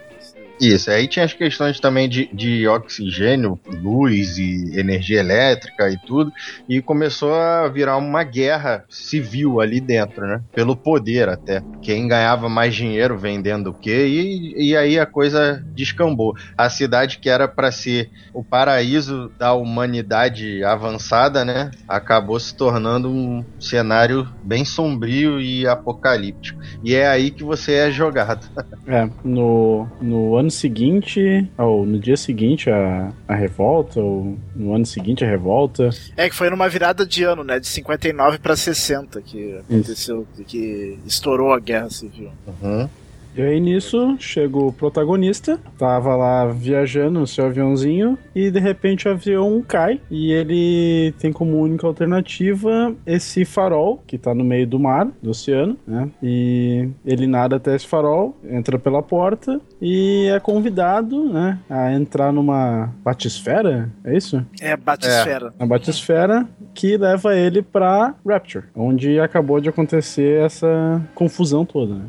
Isso, 0.60 0.90
aí 0.90 1.06
tinha 1.06 1.24
as 1.24 1.32
questões 1.32 1.78
também 1.78 2.08
de, 2.08 2.28
de 2.34 2.66
oxigênio, 2.66 3.58
luz 3.82 4.38
e 4.38 4.78
energia 4.78 5.20
elétrica 5.20 5.88
e 5.88 5.96
tudo, 6.06 6.32
e 6.68 6.82
começou 6.82 7.34
a 7.34 7.68
virar 7.68 7.96
uma 7.96 8.24
guerra 8.24 8.84
civil 8.88 9.60
ali 9.60 9.80
dentro, 9.80 10.26
né? 10.26 10.42
Pelo 10.54 10.76
poder 10.76 11.28
até. 11.28 11.62
Quem 11.80 12.08
ganhava 12.08 12.48
mais 12.48 12.74
dinheiro 12.74 13.16
vendendo 13.16 13.70
o 13.70 13.74
quê, 13.74 14.06
e, 14.06 14.70
e 14.70 14.76
aí 14.76 14.98
a 14.98 15.06
coisa 15.06 15.62
descambou. 15.74 16.34
A 16.56 16.68
cidade 16.68 17.18
que 17.18 17.28
era 17.28 17.46
para 17.46 17.70
ser 17.70 18.10
o 18.34 18.42
paraíso 18.42 19.30
da 19.38 19.52
humanidade 19.54 20.62
avançada, 20.64 21.44
né? 21.44 21.70
Acabou 21.86 22.38
se 22.38 22.56
tornando 22.56 23.08
um 23.08 23.44
cenário 23.60 24.28
bem 24.42 24.64
sombrio 24.64 25.40
e 25.40 25.66
apocalíptico. 25.66 26.58
E 26.82 26.94
é 26.94 27.06
aí 27.06 27.30
que 27.30 27.44
você 27.44 27.74
é 27.74 27.90
jogado. 27.90 28.46
É, 28.86 29.08
no, 29.24 29.86
no 30.00 30.36
ano 30.36 30.47
ano 30.48 30.50
seguinte, 30.50 31.46
ou 31.56 31.84
no 31.84 31.98
dia 31.98 32.16
seguinte 32.16 32.70
a, 32.70 33.12
a 33.28 33.34
revolta, 33.34 34.00
ou 34.00 34.36
no 34.56 34.74
ano 34.74 34.86
seguinte 34.86 35.24
a 35.24 35.28
revolta. 35.28 35.90
É 36.16 36.28
que 36.28 36.34
foi 36.34 36.48
numa 36.50 36.68
virada 36.68 37.06
de 37.06 37.22
ano, 37.22 37.44
né? 37.44 37.60
De 37.60 37.66
59 37.66 38.38
para 38.38 38.56
60 38.56 39.20
que 39.20 39.58
aconteceu, 39.58 40.26
Isso. 40.34 40.44
que 40.44 40.98
estourou 41.06 41.52
a 41.52 41.60
guerra 41.60 41.90
civil. 41.90 42.30
Uhum. 42.46 42.88
E 43.38 43.42
aí 43.42 43.60
nisso 43.60 44.16
chega 44.18 44.58
o 44.58 44.72
protagonista, 44.72 45.60
tava 45.78 46.16
lá 46.16 46.46
viajando 46.46 47.20
no 47.20 47.26
seu 47.26 47.46
aviãozinho 47.46 48.18
e 48.34 48.50
de 48.50 48.58
repente 48.58 49.06
o 49.06 49.12
avião 49.12 49.62
cai 49.62 50.00
e 50.10 50.32
ele 50.32 51.14
tem 51.20 51.32
como 51.32 51.56
única 51.56 51.86
alternativa 51.86 52.92
esse 53.06 53.44
farol 53.44 54.02
que 54.04 54.18
tá 54.18 54.34
no 54.34 54.42
meio 54.42 54.66
do 54.66 54.80
mar, 54.80 55.06
do 55.22 55.30
oceano, 55.30 55.76
né? 55.86 56.10
E 56.20 56.88
ele 57.06 57.28
nada 57.28 57.54
até 57.54 57.76
esse 57.76 57.86
farol, 57.86 58.36
entra 58.42 58.76
pela 58.76 59.04
porta 59.04 59.60
e 59.80 60.28
é 60.34 60.40
convidado, 60.40 61.32
né, 61.32 61.60
a 61.70 61.92
entrar 61.92 62.32
numa 62.32 62.92
batisfera, 63.04 63.88
é 64.02 64.16
isso? 64.16 64.44
É, 64.60 64.76
batisfera. 64.76 65.54
É. 65.56 65.62
A 65.62 65.66
batisfera 65.66 66.48
que 66.74 66.96
leva 66.96 67.36
ele 67.36 67.62
pra 67.62 68.16
Rapture, 68.26 68.64
onde 68.74 69.20
acabou 69.20 69.60
de 69.60 69.68
acontecer 69.68 70.44
essa 70.44 71.00
confusão 71.14 71.64
toda, 71.64 71.94
né? 71.94 72.04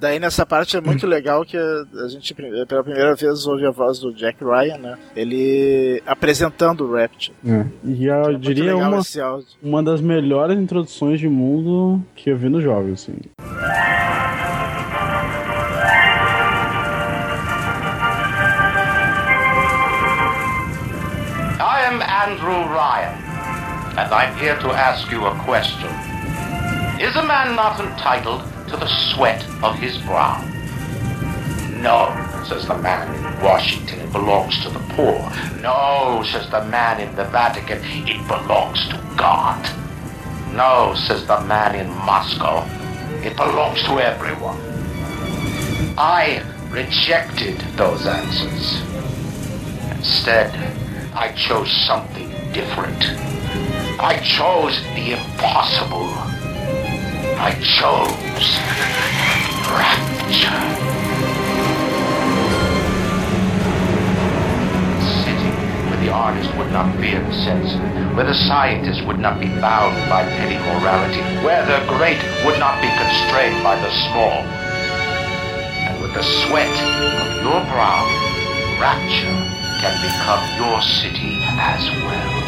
Daí 0.00 0.18
nessa 0.18 0.46
parte 0.46 0.78
é 0.78 0.80
muito 0.82 1.06
legal 1.06 1.44
que 1.44 1.58
a 1.58 2.08
gente 2.08 2.34
pela 2.66 2.82
primeira 2.82 3.14
vez 3.14 3.46
ouve 3.46 3.66
a 3.66 3.70
voz 3.70 3.98
do 3.98 4.12
Jack 4.14 4.42
Ryan, 4.42 4.78
né? 4.78 4.98
Ele 5.14 6.02
apresentando 6.06 6.86
o 6.86 6.96
Rapture. 6.96 7.36
É. 7.46 7.66
E 7.84 8.06
eu 8.06 8.30
é 8.30 8.34
diria 8.34 8.76
uma, 8.76 9.00
uma 9.62 9.82
das 9.82 10.00
melhores 10.00 10.58
introduções 10.58 11.20
de 11.20 11.28
mundo 11.28 12.02
que 12.16 12.30
eu 12.30 12.36
vi 12.38 12.48
no 12.48 12.62
jogo, 12.62 12.92
assim. 12.92 13.14
I 21.58 21.84
am 21.84 22.00
Andrew 22.00 22.62
Ryan, 22.72 23.12
and 23.98 24.08
I'm 24.14 24.34
here 24.38 24.56
to 24.60 24.70
ask 24.70 25.10
you 25.12 25.26
a 25.26 25.34
question. 25.44 25.90
Is 26.98 27.16
a 27.16 27.22
man 27.22 27.54
not 27.54 27.80
entitled 27.80 28.42
to 28.70 28.76
the 28.76 28.86
sweat 28.86 29.44
of 29.62 29.74
his 29.76 29.98
brow. 29.98 30.40
No, 31.82 32.08
says 32.46 32.66
the 32.66 32.78
man 32.78 33.12
in 33.14 33.42
Washington, 33.42 34.00
it 34.00 34.12
belongs 34.12 34.62
to 34.62 34.70
the 34.70 34.78
poor. 34.94 35.30
No, 35.60 36.22
says 36.24 36.48
the 36.50 36.64
man 36.66 37.00
in 37.00 37.14
the 37.16 37.24
Vatican, 37.24 37.80
it 37.82 38.26
belongs 38.28 38.86
to 38.88 38.96
God. 39.16 39.60
No, 40.54 40.94
says 40.94 41.26
the 41.26 41.40
man 41.42 41.74
in 41.74 41.88
Moscow, 41.90 42.64
it 43.24 43.36
belongs 43.36 43.82
to 43.84 43.98
everyone. 43.98 44.60
I 45.98 46.42
rejected 46.70 47.58
those 47.76 48.06
answers. 48.06 48.82
Instead, 49.96 50.54
I 51.14 51.32
chose 51.32 51.70
something 51.86 52.30
different. 52.52 53.02
I 53.98 54.20
chose 54.22 54.80
the 54.94 55.12
impossible. 55.12 56.39
I 57.42 57.52
chose 57.52 58.12
rapture. 59.72 60.60
City 65.24 65.48
where 65.88 66.00
the 66.04 66.12
artist 66.12 66.54
would 66.58 66.70
not 66.70 66.94
fear 67.00 67.24
the 67.24 67.32
censor, 67.32 67.80
where 68.14 68.26
the 68.26 68.34
scientist 68.34 69.06
would 69.06 69.18
not 69.18 69.40
be 69.40 69.48
bound 69.48 69.96
by 70.10 70.22
petty 70.36 70.58
morality, 70.68 71.22
where 71.42 71.64
the 71.64 71.80
great 71.88 72.20
would 72.44 72.58
not 72.60 72.76
be 72.82 72.92
constrained 72.92 73.64
by 73.64 73.74
the 73.80 73.90
small. 74.12 74.44
And 75.88 76.02
with 76.02 76.12
the 76.12 76.22
sweat 76.44 76.68
of 76.68 77.40
your 77.40 77.64
brow, 77.72 78.04
rapture 78.76 79.32
can 79.80 79.96
become 80.04 80.44
your 80.60 80.82
city 80.82 81.40
as 81.56 81.88
well. 82.04 82.39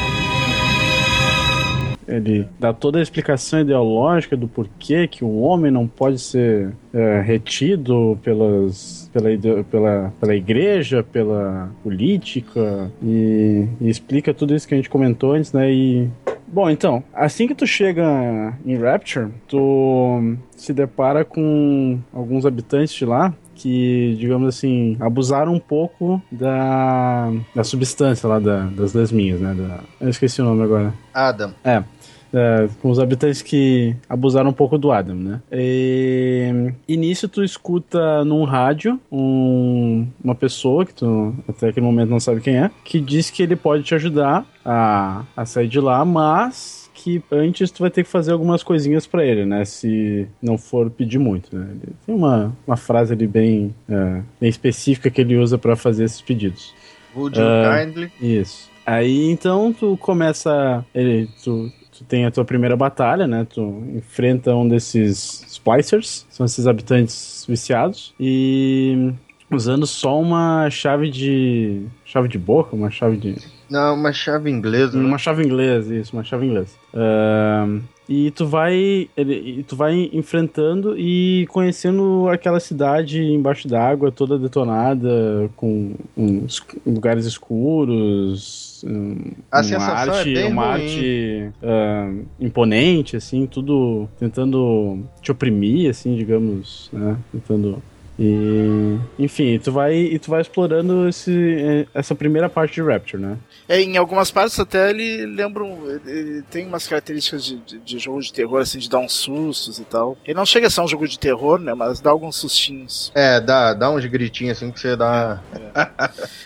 Ele 2.16 2.46
dá 2.61 2.72
toda 2.72 2.98
a 2.98 3.03
explicação 3.03 3.61
ideológica 3.61 4.37
do 4.37 4.46
porquê 4.48 5.07
que 5.07 5.25
o 5.25 5.40
homem 5.40 5.70
não 5.70 5.87
pode 5.87 6.18
ser 6.18 6.70
é, 6.92 7.20
retido 7.20 8.18
pelas, 8.22 9.11
pela, 9.12 9.29
pela, 9.64 10.12
pela 10.20 10.35
igreja, 10.37 11.03
pela 11.03 11.70
política, 11.83 12.90
e, 13.03 13.66
e 13.81 13.88
explica 13.88 14.35
tudo 14.35 14.55
isso 14.55 14.66
que 14.68 14.75
a 14.75 14.77
gente 14.77 14.90
comentou 14.90 15.33
antes, 15.33 15.53
né? 15.53 15.72
E 15.72 16.09
Bom, 16.46 16.68
então, 16.68 17.03
assim 17.14 17.46
que 17.48 17.55
tu 17.55 17.66
chega 17.66 18.53
em 18.66 18.77
Rapture, 18.77 19.29
tu 19.48 20.37
se 20.55 20.75
depara 20.75 21.25
com 21.25 21.98
alguns 22.12 22.44
habitantes 22.44 22.92
de 22.92 23.07
lá 23.07 23.33
que, 23.55 24.14
digamos 24.18 24.48
assim, 24.48 24.96
abusaram 25.01 25.55
um 25.55 25.59
pouco 25.59 26.20
da, 26.31 27.33
da 27.55 27.64
substância 27.64 28.29
lá 28.29 28.38
da- 28.38 28.66
das 28.66 28.92
lesminhas, 28.92 29.40
né? 29.40 29.55
Da, 29.57 29.81
eu 29.98 30.11
esqueci 30.11 30.42
o 30.42 30.44
nome 30.44 30.62
agora. 30.62 30.92
Adam. 31.14 31.53
É. 31.64 31.83
é, 32.32 32.68
com 32.80 32.90
os 32.90 32.98
habitantes 32.98 33.42
que 33.42 33.94
abusaram 34.08 34.50
um 34.50 34.52
pouco 34.54 34.78
do 34.78 34.90
Adam, 34.92 35.14
né? 35.16 35.40
E, 35.50 36.72
e 36.88 36.96
nisso 36.96 37.28
tu 37.28 37.42
escuta 37.44 38.24
num 38.24 38.44
rádio 38.44 38.98
um- 39.10 40.06
uma 40.22 40.35
pessoa 40.35 40.85
que 40.87 40.94
tu 40.94 41.35
até 41.48 41.68
aquele 41.68 41.85
momento 41.87 42.08
não 42.10 42.20
sabe 42.20 42.40
quem 42.40 42.56
é, 42.56 42.70
que 42.85 43.00
diz 43.00 43.30
que 43.30 43.42
ele 43.42 43.56
pode 43.56 43.83
te 43.83 43.94
ajudar 43.94 44.46
a, 44.64 45.24
a 45.37 45.44
sair 45.44 45.68
de 45.68 45.80
lá, 45.80 46.04
mas 46.04 46.90
que 46.94 47.20
antes 47.33 47.70
tu 47.70 47.80
vai 47.80 47.90
ter 47.90 48.04
que 48.04 48.08
fazer 48.10 48.33
algumas 48.33 48.62
coisinhas 48.62 49.06
pra 49.06 49.24
ele, 49.24 49.44
né? 49.44 49.64
Se 49.64 50.28
não 50.40 50.56
for 50.56 50.88
pedir 50.90 51.18
muito, 51.18 51.54
né? 51.56 51.66
Tem 52.06 52.14
uma, 52.14 52.56
uma 52.66 52.76
frase 52.76 53.12
ali 53.12 53.26
bem, 53.26 53.74
é, 53.88 54.22
bem 54.40 54.48
específica 54.48 55.10
que 55.10 55.20
ele 55.20 55.37
usa 55.37 55.58
pra 55.58 55.74
fazer 55.74 56.04
esses 56.04 56.20
pedidos. 56.20 56.72
Would 57.16 57.38
you 57.38 57.44
Ah. 57.44 57.85
kindly? 57.85 58.12
Isso. 58.20 58.70
Aí 58.87 59.30
então 59.30 59.72
tu 59.72 59.96
começa. 59.96 60.85
Ele, 60.94 61.28
tu, 61.42 61.70
tu 62.03 62.09
tem 62.09 62.25
a 62.27 62.31
tua 62.31 62.44
primeira 62.44 62.77
batalha, 62.77 63.27
né? 63.27 63.46
Tu 63.48 63.61
enfrenta 63.96 64.55
um 64.55 64.69
desses 64.69 65.44
splicers, 65.48 66.27
são 66.31 66.44
esses 66.46 66.67
habitantes 66.67 67.44
viciados, 67.48 68.15
e 68.19 69.13
usando 69.50 69.87
só 69.87 70.21
uma 70.21 70.69
chave 70.71 71.11
de. 71.11 71.83
chave 72.05 72.29
de 72.29 72.38
boca, 72.38 72.75
uma 72.75 72.90
chave 72.90 73.17
de. 73.17 73.37
Não, 73.71 73.94
uma 73.94 74.13
chave 74.13 74.50
inglesa. 74.50 74.98
né? 74.98 75.05
Uma 75.05 75.17
chave 75.19 75.42
inglesa, 75.44 75.94
isso, 75.94 76.15
uma 76.15 76.23
chave 76.25 76.46
inglesa. 76.46 76.75
Ahn, 76.94 77.81
e 78.09 78.31
tu 78.33 78.46
vai. 78.46 79.09
ele- 79.17 79.65
tu 79.67 79.75
vai 79.77 80.11
enfrentando 80.13 80.94
e 80.98 81.46
conhecendo 81.50 82.29
aquela 82.29 82.61
cidade 82.61 83.23
embaixo 83.23 83.67
d'água, 83.69 84.13
toda 84.13 84.38
detonada, 84.38 85.48
com 85.57 85.92
uns 86.17 86.63
lugares 86.85 87.25
escuros. 87.25 88.62
Um- 88.85 89.33
A 89.50 89.58
uma 89.58 89.64
sensação 89.64 90.14
é 90.14 90.18
arte, 90.18 90.35
bem 90.35 90.50
uma 90.52 90.72
ruim. 90.72 90.83
arte 90.83 91.50
ahn, 91.62 92.22
imponente, 92.40 93.16
assim, 93.16 93.46
tudo 93.46 94.08
tentando 94.18 95.00
te 95.20 95.30
oprimir, 95.33 95.90
assim, 95.90 96.16
digamos, 96.16 96.88
né? 96.92 97.16
Tentando. 97.33 97.83
E, 98.18 98.98
enfim, 99.18 99.58
tu 99.58 99.72
vai, 99.72 99.96
e 99.96 100.18
tu 100.18 100.30
vai 100.30 100.42
explorando 100.42 101.08
esse, 101.08 101.88
essa 101.94 102.14
primeira 102.14 102.48
parte 102.48 102.74
de 102.74 102.83
Rapture, 102.83 103.20
né? 103.20 103.38
É, 103.66 103.80
em 103.80 103.96
algumas 103.96 104.30
partes 104.30 104.60
até 104.60 104.90
ele 104.90 105.24
lembra. 105.24 105.64
Ele 106.06 106.42
tem 106.50 106.66
umas 106.66 106.87
características 106.87 107.42
de, 107.42 107.56
de, 107.56 107.78
de 107.78 107.98
jogo 107.98 108.20
de 108.20 108.30
terror, 108.30 108.60
assim, 108.60 108.78
de 108.78 108.88
dar 108.88 108.98
uns 108.98 109.14
sustos 109.14 109.78
e 109.78 109.85
tal. 109.85 110.16
Ele 110.26 110.35
não 110.35 110.44
chega 110.44 110.66
a 110.66 110.70
ser 110.70 110.83
um 110.83 110.87
jogo 110.88 111.08
de 111.08 111.18
terror, 111.18 111.58
né? 111.58 111.72
Mas 111.72 112.00
dá 112.00 112.10
alguns 112.10 112.37
sustinhos. 112.37 113.10
É, 113.14 113.40
dá, 113.40 113.72
dá 113.72 113.90
uns 113.90 114.04
gritinhos 114.04 114.58
assim 114.58 114.70
que 114.70 114.78
você 114.78 114.94
dá. 114.94 115.40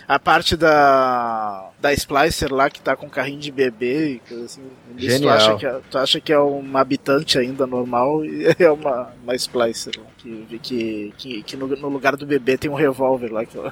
A 0.07 0.17
parte 0.17 0.55
da. 0.55 1.69
Da 1.79 1.93
Splicer 1.93 2.51
lá 2.51 2.69
que 2.71 2.81
tá 2.81 2.95
com 2.95 3.07
carrinho 3.07 3.39
de 3.39 3.51
bebê 3.51 4.13
e 4.13 4.19
coisa 4.27 4.45
assim. 4.45 4.61
Tu 5.21 5.29
acha, 5.29 5.55
que 5.57 5.65
é, 5.65 5.79
tu 5.91 5.97
acha 5.99 6.19
que 6.19 6.33
é 6.33 6.39
uma 6.39 6.81
habitante 6.81 7.37
ainda 7.37 7.67
normal 7.67 8.25
e 8.25 8.47
é 8.57 8.71
uma, 8.71 9.09
uma 9.23 9.35
Splicer 9.35 9.93
lá. 9.97 10.05
Que, 10.17 10.59
que, 10.61 11.13
que, 11.17 11.43
que 11.43 11.55
no, 11.57 11.67
no 11.67 11.87
lugar 11.89 12.15
do 12.17 12.25
bebê 12.25 12.57
tem 12.57 12.69
um 12.69 12.73
revólver 12.73 13.31
lá. 13.31 13.45
Que. 13.45 13.57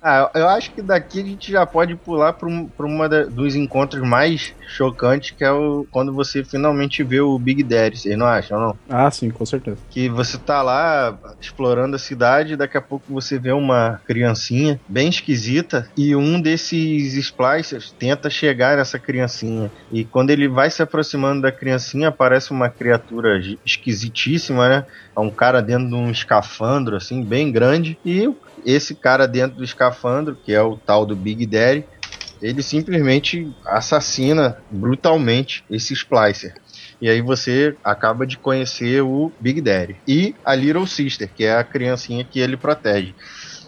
Ah, 0.00 0.30
eu 0.34 0.46
acho 0.48 0.70
que 0.72 0.80
daqui 0.82 1.20
a 1.20 1.24
gente 1.24 1.50
já 1.50 1.66
pode 1.66 1.96
pular 1.96 2.32
para 2.34 2.48
um, 2.48 2.66
pra 2.66 2.86
uma 2.86 3.08
da- 3.08 3.24
dos 3.24 3.56
encontros 3.56 4.06
mais 4.06 4.54
chocantes, 4.68 5.32
que 5.32 5.42
é 5.42 5.50
o 5.50 5.86
quando 5.90 6.12
você 6.12 6.44
finalmente 6.44 7.02
vê 7.02 7.20
o 7.20 7.36
Big 7.38 7.62
Daddy, 7.64 7.98
vocês 7.98 8.16
não 8.16 8.26
acham, 8.26 8.60
não? 8.60 8.78
Ah, 8.88 9.10
sim, 9.10 9.28
com 9.30 9.44
certeza. 9.44 9.78
Que 9.90 10.08
você 10.08 10.38
tá 10.38 10.62
lá 10.62 11.18
explorando 11.40 11.96
a 11.96 11.98
cidade, 11.98 12.54
daqui 12.56 12.76
a 12.76 12.80
pouco 12.80 13.12
você 13.12 13.38
vê 13.38 13.50
uma 13.50 14.00
criancinha 14.06 14.78
bem 14.88 15.08
esquisita 15.08 15.90
e 15.96 16.14
um 16.14 16.40
desses 16.40 17.14
splicers 17.38 17.94
tenta 17.96 18.28
chegar 18.28 18.76
nessa 18.76 18.98
criancinha. 18.98 19.70
E 19.92 20.04
quando 20.04 20.30
ele 20.30 20.48
vai 20.48 20.68
se 20.70 20.82
aproximando 20.82 21.42
da 21.42 21.52
criancinha, 21.52 22.08
aparece 22.08 22.50
uma 22.50 22.68
criatura 22.68 23.40
esquisitíssima, 23.64 24.68
né? 24.68 24.86
É 25.16 25.20
um 25.20 25.30
cara 25.30 25.62
dentro 25.62 25.88
de 25.88 25.94
um 25.94 26.10
escafandro, 26.10 26.96
assim, 26.96 27.22
bem 27.22 27.52
grande. 27.52 27.96
E 28.04 28.28
esse 28.66 28.94
cara 28.94 29.28
dentro 29.28 29.58
do 29.58 29.64
escafandro, 29.64 30.34
que 30.34 30.52
é 30.52 30.60
o 30.60 30.76
tal 30.76 31.06
do 31.06 31.14
Big 31.14 31.46
Daddy, 31.46 31.84
ele 32.42 32.62
simplesmente 32.62 33.52
assassina 33.64 34.58
brutalmente 34.70 35.64
esse 35.70 35.94
splicer. 35.94 36.54
E 37.00 37.08
aí 37.08 37.20
você 37.20 37.76
acaba 37.84 38.26
de 38.26 38.36
conhecer 38.36 39.02
o 39.02 39.30
Big 39.38 39.60
Daddy. 39.60 39.96
E 40.06 40.34
a 40.44 40.54
Little 40.54 40.86
Sister, 40.86 41.28
que 41.32 41.44
é 41.44 41.56
a 41.56 41.62
criancinha 41.62 42.24
que 42.24 42.40
ele 42.40 42.56
protege. 42.56 43.14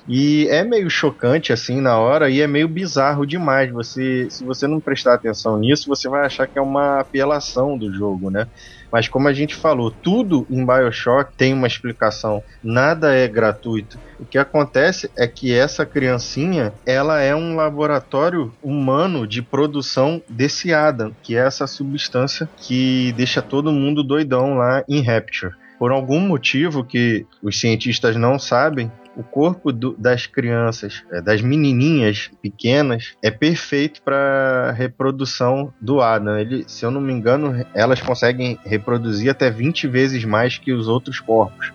E 0.09 0.47
é 0.49 0.65
meio 0.65 0.91
chocante 0.91 1.53
assim 1.53 1.81
na 1.81 1.99
hora 1.99 2.31
e 2.31 2.41
é 2.41 2.47
meio 2.47 2.69
bizarro 2.69 3.27
demais. 3.27 3.71
Você, 3.71 4.29
se 4.31 4.45
você 4.45 4.67
não 4.67 4.81
prestar 4.81 5.15
atenção 5.15 5.59
nisso, 5.59 5.89
você 5.89 6.09
vai 6.09 6.27
achar 6.27 6.47
que 6.47 6.59
é 6.59 6.63
uma 6.63 7.01
apelação 7.01 7.77
do 7.77 7.93
jogo, 7.93 8.31
né? 8.31 8.47
Mas 8.91 9.07
como 9.07 9.29
a 9.29 9.33
gente 9.33 9.55
falou, 9.55 9.91
tudo 9.91 10.47
em 10.51 10.67
BioShock 10.67 11.33
tem 11.37 11.55
uma 11.55 11.67
explicação. 11.67 12.43
Nada 12.63 13.15
é 13.15 13.29
gratuito. 13.29 13.99
O 14.19 14.25
que 14.25 14.37
acontece 14.37 15.11
é 15.17 15.27
que 15.27 15.55
essa 15.55 15.87
criancinha, 15.87 16.73
ela 16.85 17.21
é 17.21 17.35
um 17.35 17.55
laboratório 17.55 18.53
humano 18.63 19.27
de 19.27 19.43
produção 19.43 20.21
desse 20.29 20.75
Adam, 20.75 21.15
que 21.23 21.37
é 21.37 21.47
essa 21.47 21.67
substância 21.67 22.49
que 22.57 23.13
deixa 23.17 23.41
todo 23.41 23.73
mundo 23.73 24.03
doidão 24.03 24.55
lá 24.55 24.83
em 24.89 25.03
Rapture. 25.03 25.55
Por 25.79 25.93
algum 25.93 26.21
motivo 26.21 26.85
que 26.85 27.25
os 27.43 27.59
cientistas 27.59 28.15
não 28.15 28.39
sabem, 28.39 28.93
o 29.17 29.23
corpo 29.23 29.73
do- 29.73 29.95
das 29.99 30.27
crianças, 30.27 31.03
é, 31.11 31.21
das 31.21 31.41
menininhas 31.43 32.31
pequenas, 32.41 33.15
é 33.23 33.31
perfeito 33.31 34.01
para 34.03 34.73
reprodução 34.73 35.73
do 35.81 36.01
Adam. 36.01 36.39
Ele, 36.39 36.65
se 36.69 36.85
eu 36.85 36.91
não 36.91 37.01
me 37.01 37.13
engano, 37.13 37.65
elas 37.75 38.01
conseguem 38.01 38.59
reproduzir 38.65 39.31
até 39.31 39.51
20 39.51 39.87
vezes 39.89 40.25
mais 40.25 40.59
que 40.59 40.73
os 40.73 40.87
outros 40.89 41.19
corpos. 41.21 41.73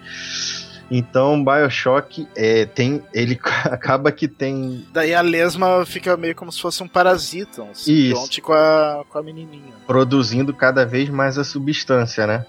Então, 0.90 1.44
BioShock 1.44 2.28
é, 2.36 2.66
tem, 2.66 3.02
ele 3.12 3.40
acaba 3.66 4.12
que 4.12 4.28
tem 4.28 4.86
Daí 4.94 5.16
a 5.16 5.22
lesma 5.22 5.84
fica 5.86 6.16
meio 6.16 6.36
como 6.36 6.52
se 6.52 6.62
fosse 6.62 6.84
um 6.84 6.88
parasita, 6.88 7.64
um 7.64 7.74
simbionte 7.74 8.40
com 8.40 8.54
a, 8.54 9.04
com 9.10 9.18
a 9.18 9.24
menininha. 9.24 9.74
produzindo 9.88 10.54
cada 10.54 10.86
vez 10.86 11.10
mais 11.10 11.38
a 11.40 11.44
substância, 11.44 12.28
né? 12.28 12.46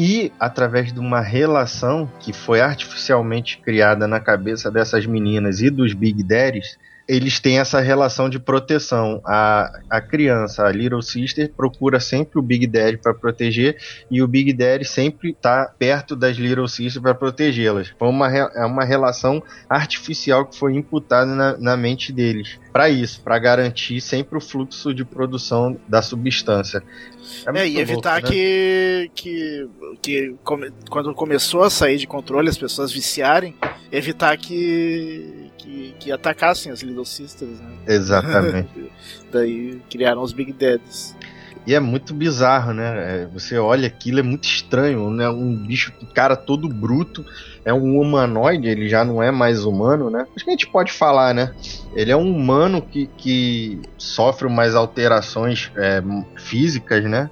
E 0.00 0.30
através 0.38 0.92
de 0.92 1.00
uma 1.00 1.20
relação 1.20 2.08
que 2.20 2.32
foi 2.32 2.60
artificialmente 2.60 3.58
criada 3.58 4.06
na 4.06 4.20
cabeça 4.20 4.70
dessas 4.70 5.04
meninas 5.06 5.60
e 5.60 5.70
dos 5.70 5.92
Big 5.92 6.22
Daddies, 6.22 6.78
eles 7.08 7.40
têm 7.40 7.58
essa 7.58 7.80
relação 7.80 8.28
de 8.28 8.38
proteção. 8.38 9.20
A, 9.24 9.72
a 9.90 10.00
criança, 10.00 10.64
a 10.64 10.70
Little 10.70 11.02
Sister, 11.02 11.50
procura 11.56 11.98
sempre 11.98 12.38
o 12.38 12.42
Big 12.42 12.64
Daddy 12.68 12.98
para 12.98 13.12
proteger 13.12 13.76
e 14.08 14.22
o 14.22 14.28
Big 14.28 14.52
Daddy 14.52 14.84
sempre 14.84 15.30
está 15.30 15.64
perto 15.78 16.14
das 16.14 16.36
Little 16.36 16.68
Sister 16.68 17.02
para 17.02 17.14
protegê-las. 17.14 17.92
Uma, 17.98 18.28
é 18.30 18.64
uma 18.64 18.84
relação 18.84 19.42
artificial 19.68 20.46
que 20.46 20.56
foi 20.56 20.74
imputada 20.74 21.34
na, 21.34 21.58
na 21.58 21.76
mente 21.76 22.12
deles. 22.12 22.60
Para 22.72 22.88
isso, 22.90 23.20
para 23.22 23.38
garantir 23.38 24.00
sempre 24.00 24.36
o 24.36 24.40
fluxo 24.40 24.92
de 24.94 25.04
produção 25.04 25.76
da 25.88 26.02
substância. 26.02 26.82
É, 27.46 27.52
muito 27.52 27.64
e 27.66 27.78
evitar 27.78 28.14
louco, 28.22 28.28
né? 28.28 28.32
que, 28.32 29.10
que, 29.14 29.68
que 30.00 30.34
come- 30.44 30.70
quando 30.90 31.12
começou 31.14 31.62
a 31.62 31.70
sair 31.70 31.96
de 31.98 32.06
controle, 32.06 32.48
as 32.48 32.58
pessoas 32.58 32.92
viciarem, 32.92 33.54
evitar 33.90 34.36
que, 34.36 35.50
que, 35.58 35.94
que 35.98 36.12
atacassem 36.12 36.70
as 36.70 36.80
Little 36.82 37.04
Sisters, 37.04 37.58
né? 37.60 37.70
Exatamente. 37.86 38.68
Daí 39.32 39.80
criaram 39.90 40.22
os 40.22 40.32
Big 40.32 40.52
Dads. 40.52 41.14
E 41.68 41.74
é 41.74 41.80
muito 41.80 42.14
bizarro, 42.14 42.72
né? 42.72 43.24
É, 43.24 43.26
Você 43.26 43.58
olha 43.58 43.86
aquilo, 43.86 44.20
é 44.20 44.22
muito 44.22 44.44
estranho, 44.44 45.10
né? 45.10 45.28
Um 45.28 45.54
bicho, 45.54 45.92
cara 46.14 46.34
todo 46.34 46.66
bruto, 46.66 47.22
é 47.62 47.74
um 47.74 48.00
humanoide, 48.00 48.66
ele 48.66 48.88
já 48.88 49.04
não 49.04 49.22
é 49.22 49.30
mais 49.30 49.66
humano, 49.66 50.08
né? 50.08 50.24
Acho 50.34 50.46
que 50.46 50.50
a 50.50 50.54
gente 50.54 50.66
pode 50.66 50.90
falar, 50.90 51.34
né? 51.34 51.52
Ele 51.94 52.10
é 52.10 52.16
um 52.16 52.34
humano 52.34 52.80
que, 52.80 53.06
que 53.18 53.82
sofre 53.98 54.46
umas 54.46 54.74
alterações 54.74 55.70
é, 55.76 56.02
físicas, 56.38 57.04
né? 57.04 57.28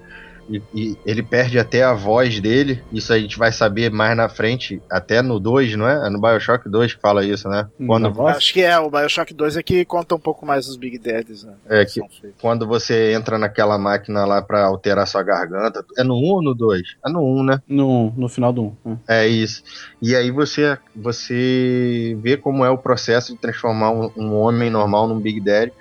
E, 0.49 0.63
e 0.75 0.97
ele 1.05 1.23
perde 1.23 1.59
até 1.59 1.83
a 1.83 1.93
voz 1.93 2.39
dele. 2.41 2.83
Isso 2.93 3.13
a 3.13 3.19
gente 3.19 3.37
vai 3.37 3.51
saber 3.51 3.91
mais 3.91 4.17
na 4.17 4.29
frente, 4.29 4.81
até 4.91 5.21
no 5.23 5.41
2, 5.41 5.75
não 5.77 5.89
é? 5.89 6.07
É 6.07 6.11
no 6.11 6.21
Bioshock 6.21 6.69
2 6.69 6.95
que 6.95 7.01
fala 7.01 7.25
isso, 7.25 7.49
né? 7.49 7.67
Quando, 7.87 8.05
Na 8.05 8.09
voz? 8.11 8.37
Acho 8.37 8.53
que 8.53 8.63
é, 8.63 8.79
o 8.79 8.91
Bioshock 8.91 9.35
2 9.35 9.57
é 9.57 9.63
que 9.63 9.85
conta 9.85 10.15
um 10.15 10.19
pouco 10.21 10.47
mais 10.47 10.67
dos 10.67 10.77
Big 10.77 10.99
Daddies, 10.99 11.43
né? 11.45 11.55
É, 11.69 11.85
que- 11.85 12.01
quando 12.41 12.67
você 12.67 13.13
entra 13.13 13.39
naquela 13.39 13.77
máquina 13.79 14.25
lá 14.25 14.41
pra 14.41 14.65
alterar 14.65 15.07
sua 15.07 15.23
garganta. 15.23 15.85
É 15.99 16.05
no 16.05 16.15
1 16.15 16.25
ou 16.35 16.43
no 16.43 16.55
2? 16.55 16.83
É 17.05 17.11
no 17.11 17.23
1, 17.23 17.43
né? 17.43 17.63
No, 17.69 18.13
no 18.17 18.29
final 18.29 18.53
do 18.53 18.77
1. 18.85 18.97
É 19.09 19.27
isso. 19.27 19.63
E 20.01 20.15
aí 20.15 20.31
você, 20.31 20.79
você 20.95 22.17
vê 22.21 22.37
como 22.37 22.65
é 22.65 22.71
o 22.71 22.79
processo 22.79 23.33
de 23.33 23.39
transformar 23.39 23.91
um, 23.91 24.11
um 24.17 24.35
homem 24.35 24.71
normal 24.71 25.09
num 25.09 25.19
Big 25.19 25.41
Daddy. 25.41 25.73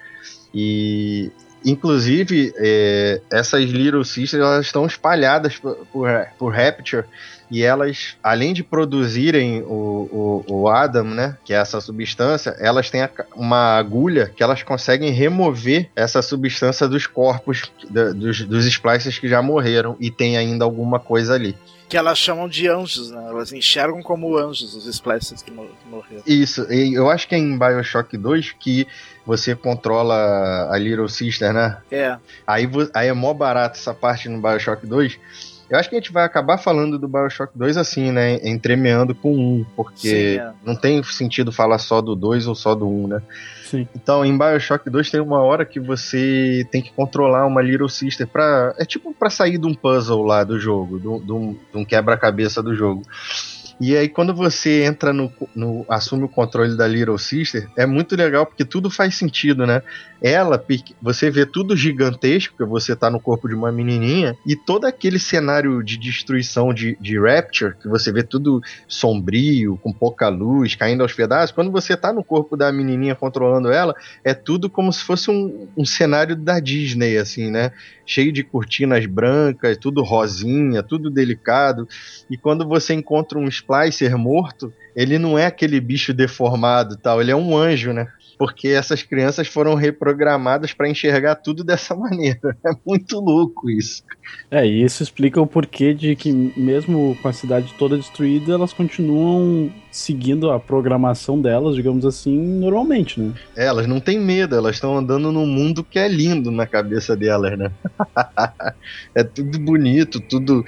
E, 0.53 1.31
inclusive, 1.65 2.53
é, 2.57 3.19
essas 3.31 3.63
Little 3.63 4.05
Sisters 4.05 4.41
elas 4.43 4.65
estão 4.67 4.85
espalhadas 4.85 5.57
por, 5.57 5.75
por, 5.91 6.09
por 6.37 6.53
Rapture. 6.53 7.05
E 7.49 7.61
elas, 7.61 8.17
além 8.23 8.53
de 8.53 8.63
produzirem 8.63 9.61
o, 9.61 10.43
o, 10.47 10.61
o 10.61 10.67
Adam, 10.67 11.03
né, 11.03 11.37
que 11.45 11.53
é 11.53 11.57
essa 11.57 11.79
substância, 11.79 12.55
elas 12.59 12.89
têm 12.89 13.07
uma 13.35 13.77
agulha 13.77 14.31
que 14.35 14.41
elas 14.41 14.63
conseguem 14.63 15.11
remover 15.11 15.89
essa 15.95 16.23
substância 16.23 16.87
dos 16.87 17.05
corpos 17.05 17.71
da- 17.89 18.11
dos, 18.13 18.41
dos 18.41 18.65
splicers 18.65 19.19
que 19.19 19.27
já 19.27 19.43
morreram 19.43 19.95
e 19.99 20.09
tem 20.09 20.37
ainda 20.37 20.65
alguma 20.65 20.99
coisa 20.99 21.35
ali. 21.35 21.55
Que 21.87 21.95
elas 21.97 22.17
chamam 22.17 22.49
de 22.49 22.67
anjos, 22.67 23.11
né? 23.11 23.23
Elas 23.29 23.53
enxergam 23.53 24.01
como 24.01 24.35
anjos 24.37 24.73
os 24.73 24.85
Splicers 24.87 25.41
que, 25.43 25.51
mor- 25.51 25.67
que 25.67 25.87
morreram. 25.89 26.23
Isso, 26.25 26.65
e 26.71 26.93
eu 26.95 27.09
acho 27.09 27.27
que 27.27 27.35
é 27.35 27.37
em 27.37 27.57
Bioshock 27.57 28.17
2 28.17 28.53
que 28.59 28.87
você 29.25 29.55
controla 29.55 30.67
a 30.71 30.77
Little 30.77 31.07
Sister, 31.07 31.53
né? 31.53 31.77
É, 31.91 32.17
Aí, 32.47 32.67
aí 32.93 33.07
é 33.07 33.13
mó 33.13 33.33
barato 33.33 33.77
essa 33.77 33.93
parte 33.93 34.27
no 34.29 34.41
Bioshock 34.41 34.85
2. 34.85 35.19
Eu 35.69 35.79
acho 35.79 35.89
que 35.89 35.95
a 35.95 35.99
gente 35.99 36.11
vai 36.11 36.23
acabar 36.23 36.57
falando 36.59 36.97
do 36.99 37.07
Bioshock 37.07 37.51
2 37.57 37.77
assim, 37.77 38.11
né? 38.11 38.35
Entremeando 38.47 39.15
com 39.15 39.35
um, 39.35 39.65
porque 39.75 40.09
Sim, 40.09 40.39
é. 40.39 40.51
não 40.63 40.75
tem 40.75 41.01
sentido 41.03 41.51
falar 41.51 41.79
só 41.79 42.01
do 42.01 42.15
2 42.15 42.45
ou 42.47 42.53
só 42.55 42.75
do 42.75 42.87
1, 42.87 43.07
né? 43.07 43.21
Sim. 43.65 43.87
Então, 43.95 44.23
em 44.23 44.37
Bioshock 44.37 44.89
2 44.89 45.09
tem 45.09 45.19
uma 45.19 45.41
hora 45.41 45.65
que 45.65 45.79
você 45.79 46.67
tem 46.71 46.81
que 46.81 46.93
controlar 46.93 47.45
uma 47.47 47.61
Little 47.61 47.89
Sister 47.89 48.27
pra. 48.27 48.73
É 48.77 48.85
tipo 48.85 49.13
pra 49.13 49.29
sair 49.29 49.57
de 49.57 49.65
um 49.65 49.73
puzzle 49.73 50.23
lá 50.23 50.43
do 50.43 50.59
jogo, 50.59 50.99
de 50.99 51.31
um- 51.33 51.85
quebra-cabeça 51.85 52.61
do 52.61 52.75
jogo. 52.75 53.01
E 53.81 53.97
aí, 53.97 54.07
quando 54.07 54.33
você 54.33 54.83
entra 54.85 55.11
no, 55.11 55.29
no- 55.53 55.85
assume 55.89 56.23
o 56.23 56.29
controle 56.29 56.77
da 56.77 56.87
Little 56.87 57.17
Sister, 57.17 57.67
é 57.75 57.85
muito 57.85 58.15
legal 58.15 58.45
porque 58.45 58.63
tudo 58.63 58.89
faz 58.89 59.15
sentido, 59.15 59.65
né? 59.65 59.81
Ela, 60.27 60.59
você 60.99 61.29
vê 61.29 61.45
tudo 61.45 61.77
gigantesco, 61.77 62.55
porque 62.57 62.67
você 62.67 62.95
tá 62.95 63.11
no 63.11 63.19
corpo 63.19 63.47
de 63.47 63.53
uma 63.53 63.71
menininha, 63.71 64.35
e 64.43 64.55
todo 64.55 64.85
aquele 64.85 65.19
cenário 65.19 65.83
de 65.83 65.99
destruição 65.99 66.73
de, 66.73 66.97
de 66.99 67.19
Rapture, 67.19 67.75
que 67.79 67.87
você 67.87 68.11
vê 68.11 68.23
tudo 68.23 68.59
sombrio, 68.87 69.77
com 69.83 69.93
pouca 69.93 70.27
luz, 70.27 70.73
caindo 70.73 71.03
aos 71.03 71.13
pedaços, 71.13 71.51
quando 71.51 71.71
você 71.71 71.95
tá 71.95 72.11
no 72.11 72.23
corpo 72.23 72.57
da 72.57 72.71
menininha 72.71 73.13
controlando 73.13 73.71
ela, 73.71 73.93
é 74.23 74.33
tudo 74.33 74.67
como 74.67 74.91
se 74.91 75.03
fosse 75.03 75.29
um, 75.29 75.67
um 75.77 75.85
cenário 75.85 76.35
da 76.35 76.59
Disney, 76.59 77.19
assim, 77.19 77.51
né? 77.51 77.71
Cheio 78.03 78.31
de 78.31 78.43
cortinas 78.43 79.05
brancas, 79.05 79.77
tudo 79.77 80.01
rosinha, 80.01 80.81
tudo 80.81 81.11
delicado. 81.11 81.87
E 82.31 82.35
quando 82.35 82.67
você 82.67 82.95
encontra 82.95 83.37
um 83.37 83.47
Splicer 83.47 84.17
morto, 84.17 84.73
ele 84.95 85.19
não 85.19 85.37
é 85.37 85.45
aquele 85.45 85.79
bicho 85.79 86.15
deformado 86.15 86.97
tal, 86.97 87.21
ele 87.21 87.29
é 87.29 87.35
um 87.35 87.55
anjo, 87.55 87.93
né? 87.93 88.07
Porque 88.37 88.69
essas 88.69 89.01
crianças 89.03 89.47
foram 89.47 89.75
reprogramadas 89.75 90.73
para 90.73 90.89
enxergar 90.89 91.35
tudo 91.35 91.63
dessa 91.65 91.95
maneira. 91.95 92.57
É 92.65 92.71
muito 92.85 93.19
louco 93.19 93.69
isso. 93.69 94.03
É, 94.49 94.65
e 94.65 94.83
isso 94.83 95.03
explica 95.03 95.41
o 95.41 95.47
porquê 95.47 95.93
de 95.93 96.15
que, 96.15 96.31
mesmo 96.31 97.17
com 97.21 97.27
a 97.27 97.33
cidade 97.33 97.73
toda 97.77 97.97
destruída, 97.97 98.53
elas 98.53 98.73
continuam 98.73 99.71
seguindo 99.91 100.51
a 100.51 100.59
programação 100.59 101.39
delas, 101.41 101.75
digamos 101.75 102.05
assim, 102.05 102.37
normalmente, 102.37 103.19
né? 103.19 103.33
É, 103.55 103.65
Elas 103.65 103.87
não 103.87 103.99
têm 103.99 104.19
medo, 104.19 104.55
elas 104.55 104.75
estão 104.75 104.97
andando 104.97 105.31
num 105.31 105.45
mundo 105.45 105.83
que 105.83 105.97
é 105.97 106.07
lindo 106.07 106.51
na 106.51 106.67
cabeça 106.67 107.15
delas, 107.15 107.57
né? 107.57 107.71
é 109.15 109.23
tudo 109.23 109.57
bonito, 109.57 110.19
tudo. 110.19 110.65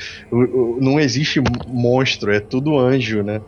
Não 0.80 1.00
existe 1.00 1.42
monstro, 1.68 2.32
é 2.32 2.40
tudo 2.40 2.80
anjo, 2.80 3.22
né? 3.22 3.42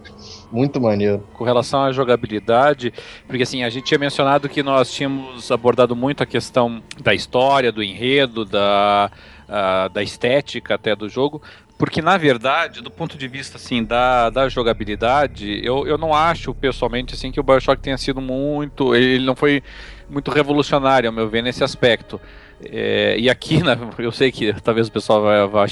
Muito 0.52 0.82
maneiro. 0.82 1.24
com 1.34 1.44
relação 1.44 1.84
à 1.84 1.92
jogabilidade, 1.92 2.94
porque 3.28 3.44
assim, 3.44 3.64
a 3.64 3.70
gente 3.70 3.86
tinha 3.86 4.00
mencionado 4.00 4.50
que 4.50 4.64
nós 4.64 4.92
tínhamos 4.92 5.52
abordado 5.52 5.96
muito 5.96 6.24
a 6.24 6.26
questão 6.26 6.82
da 7.02 7.14
história, 7.14 7.72
do 7.72 7.84
enredo, 7.84 8.46
da, 8.46 9.12
ah, 9.48 9.90
da 9.94 10.02
estética 10.02 10.76
até 10.76 10.96
do 10.96 11.08
jogo, 11.08 11.42
porque 11.78 12.02
na 12.02 12.18
verdade, 12.18 12.82
do 12.82 12.92
ponto 12.92 13.18
de 13.18 13.28
vista 13.28 13.58
assim 13.58 13.84
da, 13.84 14.30
da 14.30 14.50
jogabilidade, 14.50 15.62
eu, 15.64 15.88
eu 15.88 15.98
não 15.98 16.14
acho 16.14 16.54
pessoalmente 16.54 17.14
assim 17.14 17.32
que 17.32 17.40
o 17.40 17.44
BioShock 17.44 17.82
tenha 17.82 17.98
sido 17.98 18.20
muito, 18.20 18.94
ele 18.94 19.24
não 19.24 19.36
foi 19.36 19.64
muito 20.10 20.30
revolucionário, 20.30 21.08
ao 21.10 21.14
meu 21.14 21.30
ver, 21.30 21.42
nesse 21.42 21.64
aspecto. 21.64 22.20
É, 22.64 23.16
e 23.18 23.30
aqui, 23.30 23.64
né, 23.64 23.78
eu 23.98 24.12
sei 24.12 24.32
que 24.32 24.54
talvez 24.62 24.88
o 24.88 24.92
pessoal 24.92 25.22
vai, 25.22 25.48
vai 25.48 25.68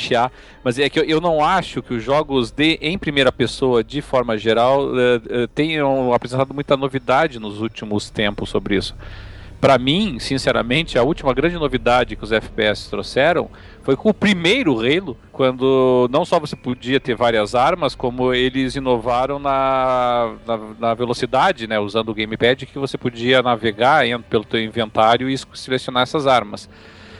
mas 0.63 0.79
é 0.79 0.89
que 0.89 0.99
eu, 0.99 1.03
eu 1.03 1.19
não 1.19 1.43
acho 1.43 1.81
que 1.81 1.93
os 1.93 2.03
jogos 2.03 2.49
de 2.51 2.77
em 2.81 2.97
primeira 2.97 3.31
pessoa, 3.31 3.83
de 3.83 4.01
forma 4.01 4.37
geral, 4.37 4.97
eh, 4.97 5.21
eh, 5.29 5.47
tenham 5.53 6.13
apresentado 6.13 6.53
muita 6.53 6.77
novidade 6.77 7.39
nos 7.39 7.59
últimos 7.59 8.09
tempos 8.09 8.49
sobre 8.49 8.77
isso. 8.77 8.95
Pra 9.59 9.79
mim, 9.79 10.19
sinceramente, 10.19 10.99
a 10.99 11.03
última 11.03 11.33
grande 11.33 11.55
novidade 11.55 12.15
que 12.15 12.23
os 12.23 12.31
FPS 12.31 12.89
trouxeram 12.89 13.49
foi 13.81 13.95
com 13.95 14.09
o 14.09 14.13
primeiro 14.13 14.79
Halo, 14.79 15.17
quando 15.31 16.07
não 16.11 16.23
só 16.23 16.39
você 16.39 16.55
podia 16.55 16.99
ter 16.99 17.15
várias 17.15 17.55
armas, 17.55 17.95
como 17.95 18.33
eles 18.33 18.75
inovaram 18.75 19.39
na, 19.39 20.35
na, 20.45 20.59
na 20.79 20.93
velocidade, 20.93 21.65
né, 21.65 21.79
usando 21.79 22.09
o 22.09 22.13
gamepad, 22.13 22.67
que 22.67 22.77
você 22.77 22.99
podia 22.99 23.41
navegar 23.41 24.03
pelo 24.29 24.43
teu 24.43 24.61
inventário 24.61 25.27
e 25.27 25.35
selecionar 25.53 26.03
essas 26.03 26.27
armas. 26.27 26.69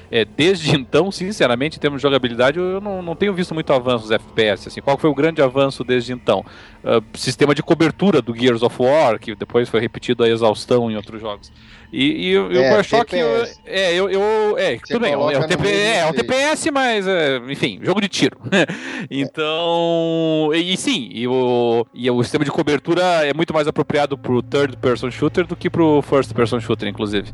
É, 0.09 0.23
desde 0.23 0.75
então, 0.75 1.11
sinceramente, 1.11 1.77
em 1.77 1.79
termos 1.79 1.99
de 1.99 2.03
jogabilidade, 2.03 2.57
eu 2.57 2.79
não, 2.79 3.01
não 3.01 3.15
tenho 3.15 3.33
visto 3.33 3.53
muito 3.53 3.71
avanço 3.73 4.03
nos 4.03 4.11
FPS. 4.11 4.67
Assim. 4.67 4.81
Qual 4.81 4.97
foi 4.97 5.09
o 5.09 5.15
grande 5.15 5.41
avanço 5.41 5.83
desde 5.83 6.13
então? 6.13 6.45
Ah, 6.83 7.01
sistema 7.13 7.53
de 7.53 7.61
cobertura 7.61 8.21
do 8.21 8.33
Gears 8.35 8.61
of 8.63 8.75
War, 8.81 9.19
que 9.19 9.35
depois 9.35 9.67
foi 9.67 9.79
repetido 9.81 10.23
a 10.23 10.29
exaustão 10.29 10.89
em 10.89 10.95
outros 10.95 11.19
jogos. 11.19 11.51
E, 11.91 12.31
e, 12.31 12.37
o- 12.37 12.51
e 12.51 12.57
É, 12.57 12.69
o 12.69 12.73
Bioshock, 12.73 13.15
é, 13.65 13.93
eu, 13.93 14.09
eu 14.09 14.57
é, 14.57 14.77
tudo 14.85 14.99
bem, 14.99 15.13
é, 15.13 15.17
um 15.17 15.47
TP, 15.47 15.67
é, 15.69 15.97
é 15.99 16.05
um. 16.07 16.11
TPS, 16.13 16.69
mas, 16.71 17.07
é, 17.07 17.37
enfim, 17.49 17.79
jogo 17.81 18.01
de 18.01 18.09
tiro. 18.09 18.37
então, 19.09 20.49
e, 20.53 20.73
e 20.73 20.77
sim, 20.77 21.09
e 21.11 21.27
o, 21.27 21.85
e 21.93 22.09
o 22.09 22.21
sistema 22.23 22.43
de 22.45 22.51
cobertura 22.51 23.01
é 23.25 23.33
muito 23.33 23.53
mais 23.53 23.67
apropriado 23.67 24.17
pro 24.17 24.41
third 24.41 24.75
person 24.77 25.09
shooter 25.11 25.45
do 25.45 25.55
que 25.55 25.69
pro 25.69 26.01
first 26.01 26.33
person 26.33 26.59
shooter, 26.59 26.87
inclusive. 26.87 27.31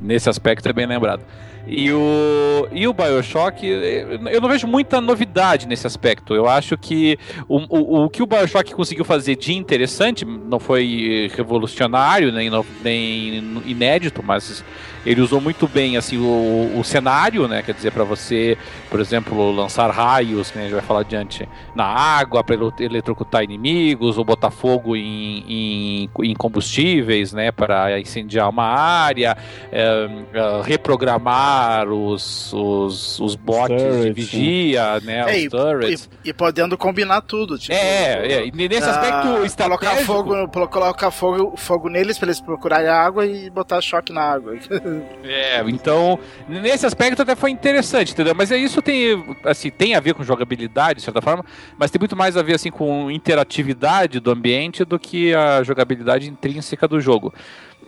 Nesse 0.00 0.28
aspecto 0.28 0.68
é 0.68 0.72
bem 0.72 0.86
lembrado. 0.86 1.22
E 1.66 1.92
o, 1.92 2.68
e 2.70 2.86
o 2.86 2.92
Bioshock, 2.92 3.66
eu 3.66 4.40
não 4.40 4.48
vejo 4.48 4.66
muita 4.68 5.00
novidade 5.00 5.66
nesse 5.66 5.86
aspecto. 5.86 6.32
Eu 6.34 6.48
acho 6.48 6.78
que 6.78 7.18
o, 7.48 7.58
o, 7.58 8.04
o 8.04 8.10
que 8.10 8.22
o 8.22 8.26
Bioshock 8.26 8.72
conseguiu 8.72 9.04
fazer 9.04 9.36
de 9.36 9.52
interessante 9.52 10.24
não 10.24 10.60
foi 10.60 11.30
revolucionário, 11.34 12.30
nem, 12.30 12.50
nem 12.84 13.62
inédito, 13.66 14.22
mas 14.22 14.64
ele 15.06 15.20
usou 15.20 15.40
muito 15.40 15.66
bem 15.68 15.96
assim 15.96 16.18
o, 16.18 16.72
o 16.78 16.84
cenário, 16.84 17.46
né? 17.48 17.62
Quer 17.62 17.72
dizer, 17.74 17.92
para 17.92 18.04
você, 18.04 18.58
por 18.90 19.00
exemplo, 19.00 19.50
lançar 19.52 19.88
raios, 19.90 20.50
que 20.50 20.58
a 20.58 20.62
gente 20.62 20.72
vai 20.72 20.82
falar 20.82 21.00
adiante, 21.00 21.48
na 21.74 21.84
água, 21.84 22.42
para 22.44 22.56
eletrocutar 22.80 23.42
inimigos, 23.44 24.18
ou 24.18 24.24
botar 24.24 24.50
fogo 24.50 24.96
em, 24.96 25.44
em, 25.48 26.10
em 26.24 26.34
combustíveis, 26.34 27.32
né? 27.32 27.52
Para 27.52 27.98
incendiar 28.00 28.48
uma 28.50 28.64
área, 28.64 29.36
é, 29.72 30.08
é, 30.34 30.62
reprogramar 30.64 31.88
os, 31.88 32.52
os, 32.52 33.20
os 33.20 33.34
bots 33.36 34.02
de 34.02 34.12
vigia, 34.12 35.00
né? 35.00 35.20
É, 35.20 35.46
os 35.46 35.50
turrets. 35.50 36.10
E, 36.24 36.30
e 36.30 36.32
podendo 36.32 36.76
combinar 36.76 37.20
tudo. 37.20 37.58
Tipo, 37.58 37.72
É, 37.74 38.32
é, 38.32 38.46
e 38.46 38.50
nesse 38.50 38.88
aspecto 38.88 39.22
colocar 39.28 39.44
estratégico... 39.44 40.04
fogo, 40.04 40.48
polo- 40.48 40.68
colocar 40.68 41.10
fogo, 41.10 41.54
fogo 41.56 41.88
neles 41.88 42.18
pra 42.18 42.26
eles 42.26 42.40
procurarem 42.40 42.88
água 42.88 43.24
e 43.24 43.48
botar 43.50 43.80
choque 43.80 44.12
na 44.12 44.22
água. 44.22 44.54
É, 45.24 45.62
então, 45.68 46.18
nesse 46.48 46.86
aspecto 46.86 47.22
até 47.22 47.34
foi 47.34 47.50
interessante, 47.50 48.12
entendeu? 48.12 48.34
Mas 48.34 48.50
é 48.50 48.56
isso 48.56 48.80
tem, 48.82 49.24
assim, 49.44 49.70
tem 49.70 49.94
a 49.94 50.00
ver 50.00 50.14
com 50.14 50.22
jogabilidade, 50.22 50.98
de 50.98 51.04
certa 51.04 51.20
forma, 51.20 51.44
mas 51.78 51.90
tem 51.90 51.98
muito 51.98 52.16
mais 52.16 52.36
a 52.36 52.42
ver, 52.42 52.54
assim, 52.54 52.70
com 52.70 53.10
interatividade 53.10 54.20
do 54.20 54.30
ambiente 54.30 54.84
do 54.84 54.98
que 54.98 55.34
a 55.34 55.62
jogabilidade 55.62 56.28
intrínseca 56.28 56.86
do 56.86 57.00
jogo. 57.00 57.32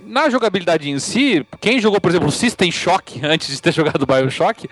Na 0.05 0.31
jogabilidade 0.31 0.89
em 0.89 0.99
si, 0.99 1.47
quem 1.61 1.81
jogou, 1.81 2.01
por 2.01 2.11
exemplo, 2.11 2.31
System 2.31 2.71
Shock 2.71 3.21
antes 3.27 3.55
de 3.55 3.61
ter 3.61 3.73
jogado 3.73 4.07
Bioshock, 4.07 4.69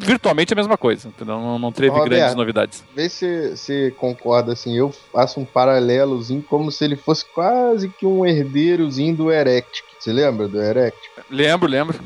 virtualmente 0.00 0.52
é 0.52 0.54
a 0.54 0.56
mesma 0.56 0.78
coisa, 0.78 1.08
entendeu? 1.08 1.38
Não, 1.38 1.58
não 1.58 1.70
teve 1.70 1.88
Roberto. 1.88 2.08
grandes 2.08 2.34
novidades. 2.34 2.84
Vê 2.94 3.08
se 3.08 3.56
você 3.56 3.90
concorda 3.96 4.52
assim. 4.52 4.76
Eu 4.76 4.92
faço 5.12 5.38
um 5.38 5.44
paralelozinho 5.44 6.42
como 6.42 6.72
se 6.72 6.84
ele 6.84 6.96
fosse 6.96 7.24
quase 7.26 7.88
que 7.88 8.06
um 8.06 8.24
herdeirozinho 8.24 9.14
do 9.14 9.30
Erectic. 9.30 9.84
Você 9.98 10.12
lembra 10.12 10.48
do 10.48 10.60
Erectic? 10.60 11.09
Lembro, 11.30 11.68
lembro. 11.68 11.98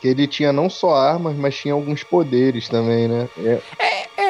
que 0.00 0.08
ele 0.08 0.26
tinha 0.26 0.52
não 0.52 0.68
só 0.68 0.94
armas, 0.96 1.36
mas 1.36 1.56
tinha 1.56 1.74
alguns 1.74 2.02
poderes 2.02 2.68
também, 2.68 3.06
né? 3.06 3.28
É, 3.38 3.60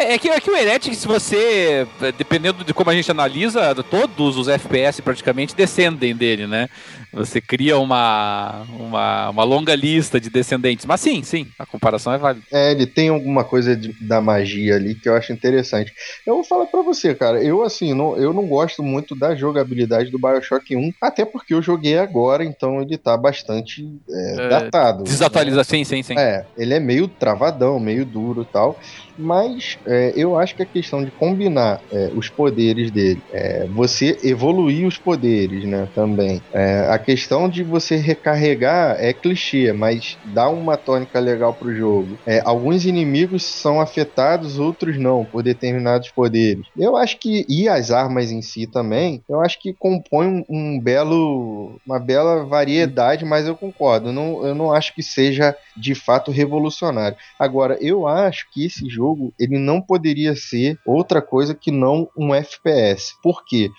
É, 0.03 0.15
é 0.15 0.19
que, 0.19 0.29
é 0.29 0.41
que 0.41 0.51
o 0.51 0.57
Heretic, 0.57 0.95
se 0.95 1.07
você, 1.07 1.87
dependendo 2.17 2.65
de 2.65 2.75
como 2.75 2.91
a 2.91 2.95
gente 2.95 3.11
analisa, 3.11 3.75
todos 3.89 4.37
os 4.37 4.49
FPS 4.49 5.01
praticamente 5.01 5.55
descendem 5.55 6.15
dele, 6.15 6.47
né? 6.47 6.69
Você 7.13 7.41
cria 7.41 7.77
uma, 7.79 8.63
uma, 8.71 9.31
uma 9.31 9.45
longa 9.45 9.75
lista 9.75 10.19
de 10.19 10.31
descendentes. 10.31 10.87
Mas 10.87 11.01
sim, 11.01 11.23
sim, 11.23 11.47
a 11.59 11.67
comparação 11.67 12.13
é 12.13 12.19
válida. 12.19 12.45
É, 12.51 12.71
ele 12.73 12.87
tem 12.87 13.11
alguma 13.11 13.45
coisa 13.45 13.77
de- 13.77 13.93
da 14.01 14.21
magia 14.21 14.77
ali 14.77 14.95
que 14.95 15.09
eu 15.09 15.15
acho 15.15 15.33
interessante. 15.33 15.93
Eu 16.27 16.37
vou 16.37 16.45
falar 16.45 16.67
pra 16.67 16.81
você, 16.83 17.15
cara, 17.15 17.43
eu 17.43 17.63
assim, 17.63 17.93
não, 17.95 18.17
eu 18.17 18.33
não 18.33 18.47
gosto 18.47 18.83
muito 18.83 19.15
da 19.15 19.35
jogabilidade 19.35 20.11
do 20.11 20.19
BioShock 20.19 20.75
1, 20.75 20.91
até 21.01 21.25
porque 21.25 21.53
eu 21.53 21.61
joguei 21.61 21.99
agora, 21.99 22.45
então 22.45 22.81
ele 22.81 22.97
tá 22.97 23.17
bastante 23.17 23.85
é, 24.11 24.47
É, 24.47 24.49
datado. 24.49 25.05
Desatualiza, 25.05 25.63
sim, 25.65 25.85
sim, 25.85 26.03
sim. 26.03 26.15
É, 26.19 26.47
ele 26.57 26.73
é 26.75 26.81
meio 26.81 27.07
travadão, 27.09 27.79
meio 27.79 28.07
duro 28.07 28.43
e 28.43 28.47
tal. 28.47 28.79
Mas 29.23 29.79
é, 29.87 30.13
eu 30.17 30.37
acho 30.37 30.57
que 30.57 30.63
a 30.63 30.67
questão 30.67 31.05
de 31.05 31.11
combinar 31.13 31.81
é, 31.91 32.11
os 32.15 32.29
poderes 32.29 32.91
dele, 32.91 33.23
é, 33.33 33.67
você 33.69 34.19
evoluir 34.23 34.87
os 34.87 34.99
poderes, 34.99 35.65
né, 35.65 35.89
também. 35.95 36.43
É, 36.53 36.87
a 36.91 36.99
questão 36.99 37.49
de 37.49 37.63
você 37.63 37.97
recarregar 37.97 38.97
é 38.99 39.13
clichê, 39.13 39.73
mas 39.73 40.19
dá 40.25 40.49
uma 40.49 40.77
tônica 40.77 41.19
legal 41.21 41.55
pro 41.55 41.75
jogo. 41.75 42.19
É, 42.27 42.43
alguns 42.45 42.85
inimigos 42.85 43.45
são 43.45 43.81
afetados, 43.81 44.59
outros 44.59 44.99
não, 44.99 45.25
por 45.25 45.43
determinados 45.43 46.11
poderes. 46.11 46.67
Eu 46.77 46.97
acho 46.97 47.19
que, 47.19 47.47
e 47.49 47.69
as 47.69 47.91
armas 47.91 48.31
em 48.31 48.43
si 48.43 48.67
também, 48.67 49.23
eu 49.29 49.41
acho 49.41 49.61
que 49.61 49.73
compõe 49.73 50.27
um, 50.27 50.45
um 50.49 50.81
belo, 50.81 51.81
uma 51.87 51.99
bela 51.99 52.45
variedade, 52.45 53.25
mas 53.25 53.47
eu 53.47 53.57
concordo, 53.57 54.13
não, 54.13 54.45
eu 54.45 54.55
não 54.55 54.73
acho 54.73 54.95
que 54.95 55.03
seja 55.03 55.55
de 55.77 55.95
fato 55.95 56.31
revolucionário. 56.31 57.17
Agora, 57.39 57.79
eu 57.81 58.07
acho 58.07 58.47
que 58.53 58.67
esse 58.67 58.89
jogo 58.89 59.12
ele 59.39 59.59
não 59.59 59.81
poderia 59.81 60.35
ser 60.35 60.79
outra 60.87 61.23
coisa 61.23 61.55
que 61.55 61.71
não 61.71 62.09
um 62.17 62.35
FPS. 62.35 63.15
Por 63.23 63.45
quê? 63.45 63.71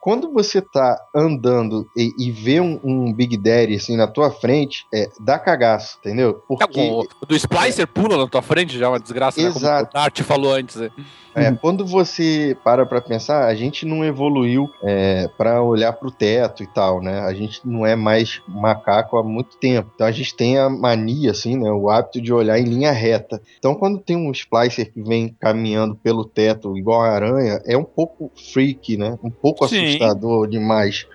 Quando 0.00 0.32
você 0.32 0.60
tá 0.60 0.98
andando 1.14 1.86
e, 1.96 2.12
e 2.18 2.30
vê 2.30 2.60
um, 2.60 2.78
um 2.84 3.12
Big 3.12 3.38
Daddy 3.38 3.76
assim 3.76 3.96
na 3.96 4.06
tua 4.06 4.30
frente, 4.30 4.84
é, 4.92 5.08
dá 5.18 5.38
cagaço, 5.38 5.96
entendeu? 6.00 6.42
É, 6.50 6.56
Porque 6.66 6.80
o, 6.80 7.06
o 7.22 7.26
do 7.26 7.34
Splicer 7.34 7.86
pula 7.88 8.18
na 8.18 8.26
tua 8.26 8.42
frente 8.42 8.78
já 8.78 8.84
é 8.84 8.88
uma 8.88 9.00
desgraça, 9.00 9.40
né? 9.40 9.48
Como 9.48 9.64
Exato. 9.64 9.90
o 9.90 9.92
Dart 9.94 10.20
falou 10.20 10.52
antes. 10.52 10.76
né? 10.76 10.90
É, 11.36 11.50
quando 11.52 11.84
você 11.84 12.56
para 12.62 12.86
pra 12.86 13.00
pensar, 13.00 13.46
a 13.46 13.54
gente 13.54 13.84
não 13.84 14.04
evoluiu 14.04 14.70
é, 14.84 15.26
para 15.36 15.62
olhar 15.62 15.92
pro 15.92 16.10
teto 16.10 16.62
e 16.62 16.66
tal, 16.66 17.02
né? 17.02 17.20
A 17.20 17.34
gente 17.34 17.60
não 17.64 17.84
é 17.84 17.96
mais 17.96 18.40
macaco 18.46 19.16
há 19.16 19.22
muito 19.24 19.56
tempo. 19.58 19.90
Então 19.94 20.06
a 20.06 20.12
gente 20.12 20.34
tem 20.36 20.58
a 20.58 20.68
mania, 20.68 21.32
assim, 21.32 21.56
né? 21.58 21.70
O 21.70 21.90
hábito 21.90 22.20
de 22.20 22.32
olhar 22.32 22.58
em 22.58 22.64
linha 22.64 22.92
reta. 22.92 23.40
Então 23.58 23.74
quando 23.74 23.98
tem 23.98 24.16
um 24.16 24.30
splicer 24.30 24.92
que 24.92 25.02
vem 25.02 25.34
caminhando 25.40 25.96
pelo 25.96 26.24
teto 26.24 26.76
igual 26.78 27.02
a 27.02 27.10
aranha, 27.10 27.60
é 27.66 27.76
um 27.76 27.84
pouco 27.84 28.30
freak, 28.52 28.96
né? 28.96 29.18
Um 29.22 29.30
pouco 29.30 29.66
Sim. 29.66 29.84
assustador 29.84 30.46
demais. 30.48 31.06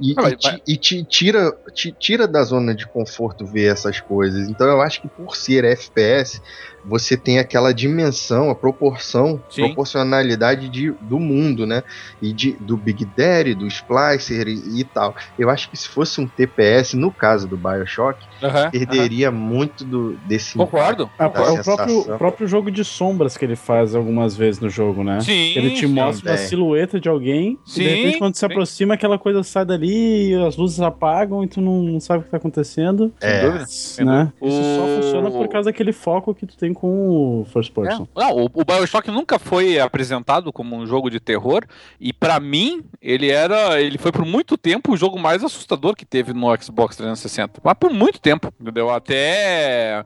E, 0.00 0.14
Ah, 0.16 0.28
e 0.30 0.36
ti- 0.36 0.62
e 0.68 0.76
te 0.76 1.04
tira, 1.04 1.52
te 1.74 1.92
tira 1.92 2.28
da 2.28 2.44
zona 2.44 2.72
de 2.74 2.86
conforto 2.86 3.44
ver 3.46 3.72
essas 3.72 4.00
coisas. 4.00 4.48
Então 4.48 4.68
eu 4.68 4.80
acho 4.80 5.00
que 5.00 5.08
por 5.08 5.34
ser 5.34 5.64
FPS, 5.64 6.40
você 6.84 7.16
tem 7.16 7.38
aquela 7.38 7.72
dimensão, 7.72 8.50
a 8.50 8.54
proporção, 8.54 9.40
Sim. 9.48 9.66
proporcionalidade 9.66 10.68
de, 10.68 10.92
do 11.00 11.18
mundo, 11.18 11.66
né? 11.66 11.82
E 12.20 12.32
de, 12.32 12.52
do 12.52 12.76
Big 12.76 13.04
Daddy, 13.04 13.54
do 13.54 13.66
Splicer 13.66 14.48
e, 14.48 14.80
e 14.80 14.84
tal. 14.84 15.14
Eu 15.38 15.50
acho 15.50 15.70
que 15.70 15.76
se 15.76 15.88
fosse 15.88 16.20
um 16.20 16.26
TPS, 16.26 16.94
no 16.94 17.10
caso 17.10 17.46
do 17.46 17.56
Bioshock, 17.56 18.18
Aham, 18.42 18.70
perderia 18.70 19.30
muito 19.30 19.84
do, 19.84 20.12
desse. 20.26 20.56
Concordo. 20.56 21.10
Da 21.18 21.24
é 21.24 21.28
o 21.28 21.62
próprio, 21.62 22.00
o 22.00 22.18
próprio 22.18 22.48
jogo 22.48 22.70
de 22.70 22.84
sombras 22.84 23.36
que 23.36 23.44
ele 23.44 23.56
faz 23.56 23.94
algumas 23.94 24.36
vezes 24.36 24.60
no 24.60 24.68
jogo, 24.68 25.02
né? 25.02 25.20
Sim. 25.20 25.52
Ele 25.56 25.70
te 25.70 25.86
sim. 25.86 25.86
mostra 25.86 26.30
uma 26.30 26.36
Também. 26.36 26.48
silhueta 26.48 27.00
de 27.00 27.08
alguém 27.08 27.58
Sim, 27.64 27.80
e 27.80 27.84
de 27.84 27.90
repente 27.90 28.18
quando 28.18 28.34
se 28.34 28.40
sim. 28.40 28.46
aproxima 28.46 28.94
aquela 28.94 29.18
coisa 29.18 29.42
sai 29.42 29.64
dali, 29.64 30.34
as 30.46 30.56
luzes 30.56 30.80
apagam 30.80 31.44
e 31.44 31.48
tu 31.48 31.60
não, 31.60 31.82
não 31.82 32.00
sabe 32.00 32.20
o 32.20 32.24
que 32.24 32.30
tá 32.30 32.36
acontecendo. 32.36 33.12
É. 33.20 33.42
dúvida. 33.42 33.64
Né? 34.04 34.32
Isso 34.42 34.62
só 34.76 34.86
funciona 35.02 35.30
por 35.30 35.48
causa 35.48 35.70
daquele 35.70 35.92
foco 35.92 36.34
que 36.34 36.46
tu 36.46 36.56
tem 36.56 36.67
com 36.72 37.40
o 37.40 37.44
first 37.52 37.72
person. 37.72 38.06
É. 38.16 38.20
Não, 38.20 38.36
o, 38.36 38.44
o 38.46 38.64
Bioshock 38.64 39.10
nunca 39.10 39.38
foi 39.38 39.78
apresentado 39.78 40.52
como 40.52 40.76
um 40.76 40.86
jogo 40.86 41.10
de 41.10 41.20
terror 41.20 41.64
e 42.00 42.12
pra 42.12 42.38
mim 42.40 42.84
ele 43.00 43.30
era, 43.30 43.80
ele 43.80 43.98
foi 43.98 44.12
por 44.12 44.24
muito 44.24 44.56
tempo 44.56 44.92
o 44.92 44.96
jogo 44.96 45.18
mais 45.18 45.42
assustador 45.44 45.94
que 45.94 46.04
teve 46.04 46.32
no 46.32 46.46
Xbox 46.60 46.96
360, 46.96 47.60
mas 47.62 47.74
por 47.74 47.92
muito 47.92 48.20
tempo, 48.20 48.52
entendeu? 48.60 48.90
Até 48.90 50.04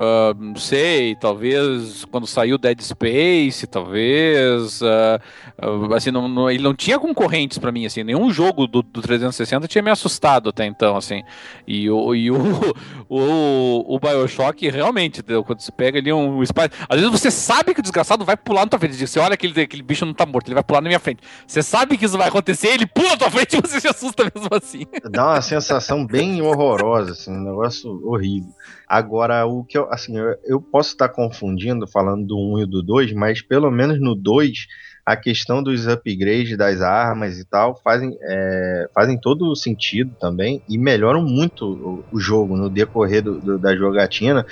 ah, 0.00 0.34
não 0.38 0.56
sei, 0.56 1.14
talvez 1.14 2.04
quando 2.06 2.26
saiu 2.26 2.56
Dead 2.56 2.80
Space, 2.80 3.66
talvez 3.66 4.82
ah, 4.82 5.20
ah, 5.58 5.96
assim 5.96 6.10
não, 6.10 6.26
não- 6.26 6.50
ele 6.50 6.62
não 6.62 6.74
tinha 6.74 6.98
concorrentes 6.98 7.58
pra 7.58 7.70
mim 7.70 7.84
assim, 7.84 8.02
nenhum 8.02 8.30
jogo 8.32 8.66
do, 8.66 8.82
do 8.82 9.02
360 9.02 9.68
tinha 9.68 9.82
me 9.82 9.90
assustado 9.90 10.48
até 10.48 10.64
então 10.64 10.96
assim. 10.96 11.22
E 11.66 11.90
o, 11.90 12.14
e 12.14 12.30
o, 12.30 12.36
o, 13.08 13.94
o 13.94 13.98
Bioshock 13.98 14.68
realmente, 14.70 15.22
quando 15.22 15.60
você 15.60 15.70
pega 15.72 15.98
ali 15.98 16.12
um 16.12 16.42
espaço. 16.42 16.70
Às 16.88 17.00
vezes 17.00 17.12
você 17.12 17.30
sabe 17.30 17.74
que 17.74 17.80
o 17.80 17.82
desgraçado 17.82 18.24
vai 18.24 18.36
pular 18.36 18.62
na 18.62 18.68
tua 18.68 18.78
frente. 18.78 18.94
Você 19.06 19.18
olha 19.18 19.34
aquele, 19.34 19.60
aquele 19.60 19.82
bicho 19.82 20.06
não 20.06 20.14
tá 20.14 20.24
morto, 20.24 20.48
ele 20.48 20.54
vai 20.54 20.64
pular 20.64 20.80
na 20.80 20.88
minha 20.88 21.00
frente. 21.00 21.20
Você 21.46 21.62
sabe 21.62 21.98
que 21.98 22.06
isso 22.06 22.16
vai 22.16 22.28
acontecer, 22.28 22.68
ele 22.68 22.86
pula 22.86 23.10
na 23.10 23.16
tua 23.16 23.30
frente 23.30 23.56
e 23.56 23.60
você 23.60 23.80
se 23.80 23.88
assusta 23.88 24.24
mesmo 24.34 24.48
assim. 24.50 24.86
Dá 25.10 25.26
uma 25.26 25.42
sensação 25.42 26.06
bem 26.06 26.40
horrorosa, 26.40 27.12
assim, 27.12 27.32
um 27.32 27.44
negócio 27.44 28.00
horrível. 28.04 28.50
Agora, 28.86 29.46
o 29.46 29.64
que 29.64 29.78
eu, 29.78 29.90
assim, 29.90 30.16
eu, 30.18 30.36
eu 30.44 30.60
posso 30.60 30.90
estar 30.90 31.08
confundindo 31.08 31.86
falando 31.86 32.26
do 32.26 32.38
1 32.38 32.60
e 32.62 32.66
do 32.66 32.82
2, 32.82 33.12
mas 33.12 33.42
pelo 33.42 33.70
menos 33.70 34.00
no 34.00 34.14
2, 34.14 34.66
a 35.06 35.16
questão 35.16 35.62
dos 35.62 35.86
upgrades 35.86 36.56
das 36.56 36.80
armas 36.80 37.38
e 37.38 37.46
tal 37.48 37.78
fazem, 37.82 38.10
é, 38.22 38.86
fazem 38.94 39.18
todo 39.20 39.50
o 39.50 39.56
sentido 39.56 40.12
também 40.18 40.62
e 40.68 40.78
melhoram 40.78 41.22
muito 41.22 41.62
o, 41.64 42.06
o 42.10 42.18
jogo 42.20 42.56
no 42.56 42.70
decorrer 42.70 43.22
do- 43.22 43.40
do- 43.40 43.58
da 43.58 43.76
jogatina. 43.76 44.44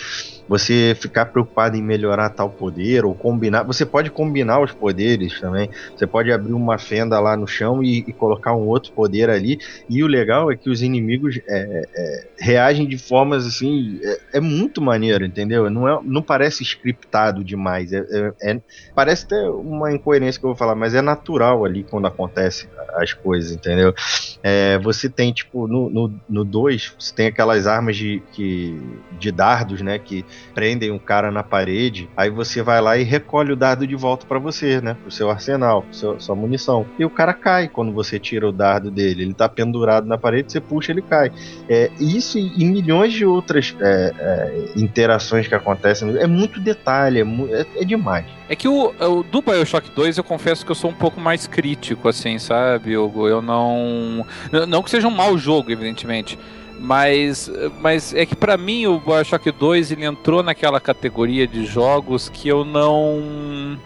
Você 0.48 0.94
ficar 1.00 1.26
preocupado 1.26 1.76
em 1.76 1.82
melhorar 1.82 2.30
tal 2.30 2.54
poder 2.54 3.04
ou 3.04 3.16
combinar. 3.16 3.64
Você 3.64 3.86
pode 3.86 4.10
combinar 4.10 4.60
os 4.62 4.72
poderes 4.74 5.38
também. 5.40 5.68
Você 5.96 6.06
pode 6.06 6.32
abrir 6.32 6.52
uma 6.52 6.78
fenda 6.78 7.18
lá 7.20 7.36
no 7.36 7.46
chão 7.46 7.82
e, 7.82 8.04
e 8.08 8.14
colocar 8.14 8.54
um 8.54 8.66
outro 8.66 8.90
poder 8.94 9.30
ali. 9.30 9.56
E 9.88 10.02
o 10.02 10.06
legal 10.06 10.50
é 10.50 10.56
que 10.56 10.68
os 10.70 10.82
inimigos 10.82 11.36
é, 11.48 11.62
é, 11.96 12.22
reagem 12.40 12.88
de 12.88 12.98
formas 12.98 13.46
assim. 13.46 13.98
É, 14.32 14.38
é 14.38 14.40
muito 14.40 14.80
maneiro, 14.82 15.24
entendeu? 15.24 15.70
Não, 15.70 15.88
é, 15.88 16.00
não 16.04 16.22
parece 16.22 16.62
scriptado 16.64 17.44
demais. 17.44 17.92
É, 17.92 17.98
é- 18.00 18.52
é- 18.52 18.60
parece 18.94 19.24
até 19.24 19.36
uma 19.50 19.92
incoerência 19.92 20.40
que 20.42 20.46
eu 20.46 20.50
vou 20.50 20.56
falar, 20.56 20.74
mas 20.74 20.94
é 20.94 21.00
natural 21.00 21.64
ali 21.64 21.84
quando 21.88 22.06
acontece 22.06 22.68
as 22.96 23.14
coisas, 23.14 23.52
entendeu? 23.52 23.94
É, 24.42 24.78
você 24.78 25.08
tem, 25.08 25.32
tipo, 25.32 25.66
no 25.66 26.44
2, 26.44 26.94
você 26.98 27.14
tem 27.14 27.26
aquelas 27.28 27.66
armas 27.66 27.96
de, 27.96 28.22
que, 28.32 28.78
de 29.18 29.30
dardos, 29.32 29.80
né? 29.80 29.98
Que 29.98 30.24
prendem 30.54 30.90
um 30.90 30.98
cara 30.98 31.30
na 31.30 31.42
parede. 31.42 32.08
Aí 32.16 32.28
você 32.28 32.62
vai 32.62 32.80
lá 32.80 32.98
e 32.98 33.02
recolhe 33.02 33.52
o 33.52 33.56
dardo 33.56 33.86
de 33.86 33.94
volta 33.96 34.26
pra 34.26 34.38
você, 34.38 34.80
né? 34.80 34.96
Pro 35.00 35.10
seu 35.10 35.30
arsenal, 35.30 35.82
pro 35.82 35.94
seu, 35.94 36.20
sua 36.20 36.34
munição. 36.34 36.84
E 36.98 37.04
o 37.04 37.10
cara 37.10 37.32
cai 37.32 37.68
quando 37.68 37.92
você 37.92 38.18
tira 38.18 38.46
o 38.48 38.52
dardo 38.52 38.90
dele. 38.90 39.22
Ele 39.22 39.34
tá 39.34 39.48
pendurado 39.48 40.06
na 40.06 40.18
parede, 40.18 40.52
você 40.52 40.60
puxa, 40.60 40.92
ele 40.92 41.02
cai. 41.02 41.30
É, 41.68 41.90
isso 41.98 42.38
e, 42.38 42.52
e 42.62 42.64
milhões 42.64 43.12
de 43.12 43.24
outras 43.24 43.74
é, 43.80 44.12
é, 44.18 44.64
interações 44.76 45.46
que 45.48 45.54
acontecem. 45.54 46.16
É 46.18 46.26
muito 46.26 46.60
detalhe, 46.60 47.20
é, 47.20 47.24
é- 47.60 47.66
é 47.82 47.84
demais. 47.84 48.26
É 48.48 48.56
que 48.56 48.68
o, 48.68 48.92
o 49.00 49.22
do 49.22 49.40
Bioshock 49.40 49.90
2 49.94 50.18
eu 50.18 50.24
confesso 50.32 50.64
que 50.64 50.70
eu 50.70 50.74
sou 50.74 50.90
um 50.90 50.94
pouco 50.94 51.20
mais 51.20 51.46
crítico, 51.46 52.08
assim, 52.08 52.38
sabe, 52.38 52.96
Hugo? 52.96 53.28
Eu 53.28 53.42
não. 53.42 54.26
Não 54.66 54.82
que 54.82 54.90
seja 54.90 55.06
um 55.06 55.10
mau 55.10 55.36
jogo, 55.36 55.70
evidentemente. 55.70 56.38
Mas, 56.80 57.50
mas 57.80 58.14
é 58.14 58.24
que 58.24 58.34
pra 58.34 58.56
mim 58.56 58.86
o 58.86 58.98
Bioshock 58.98 59.52
2 59.52 59.92
ele 59.92 60.04
entrou 60.04 60.42
naquela 60.42 60.80
categoria 60.80 61.46
de 61.46 61.66
jogos 61.66 62.28
que 62.28 62.48
eu 62.48 62.64
não. 62.64 63.78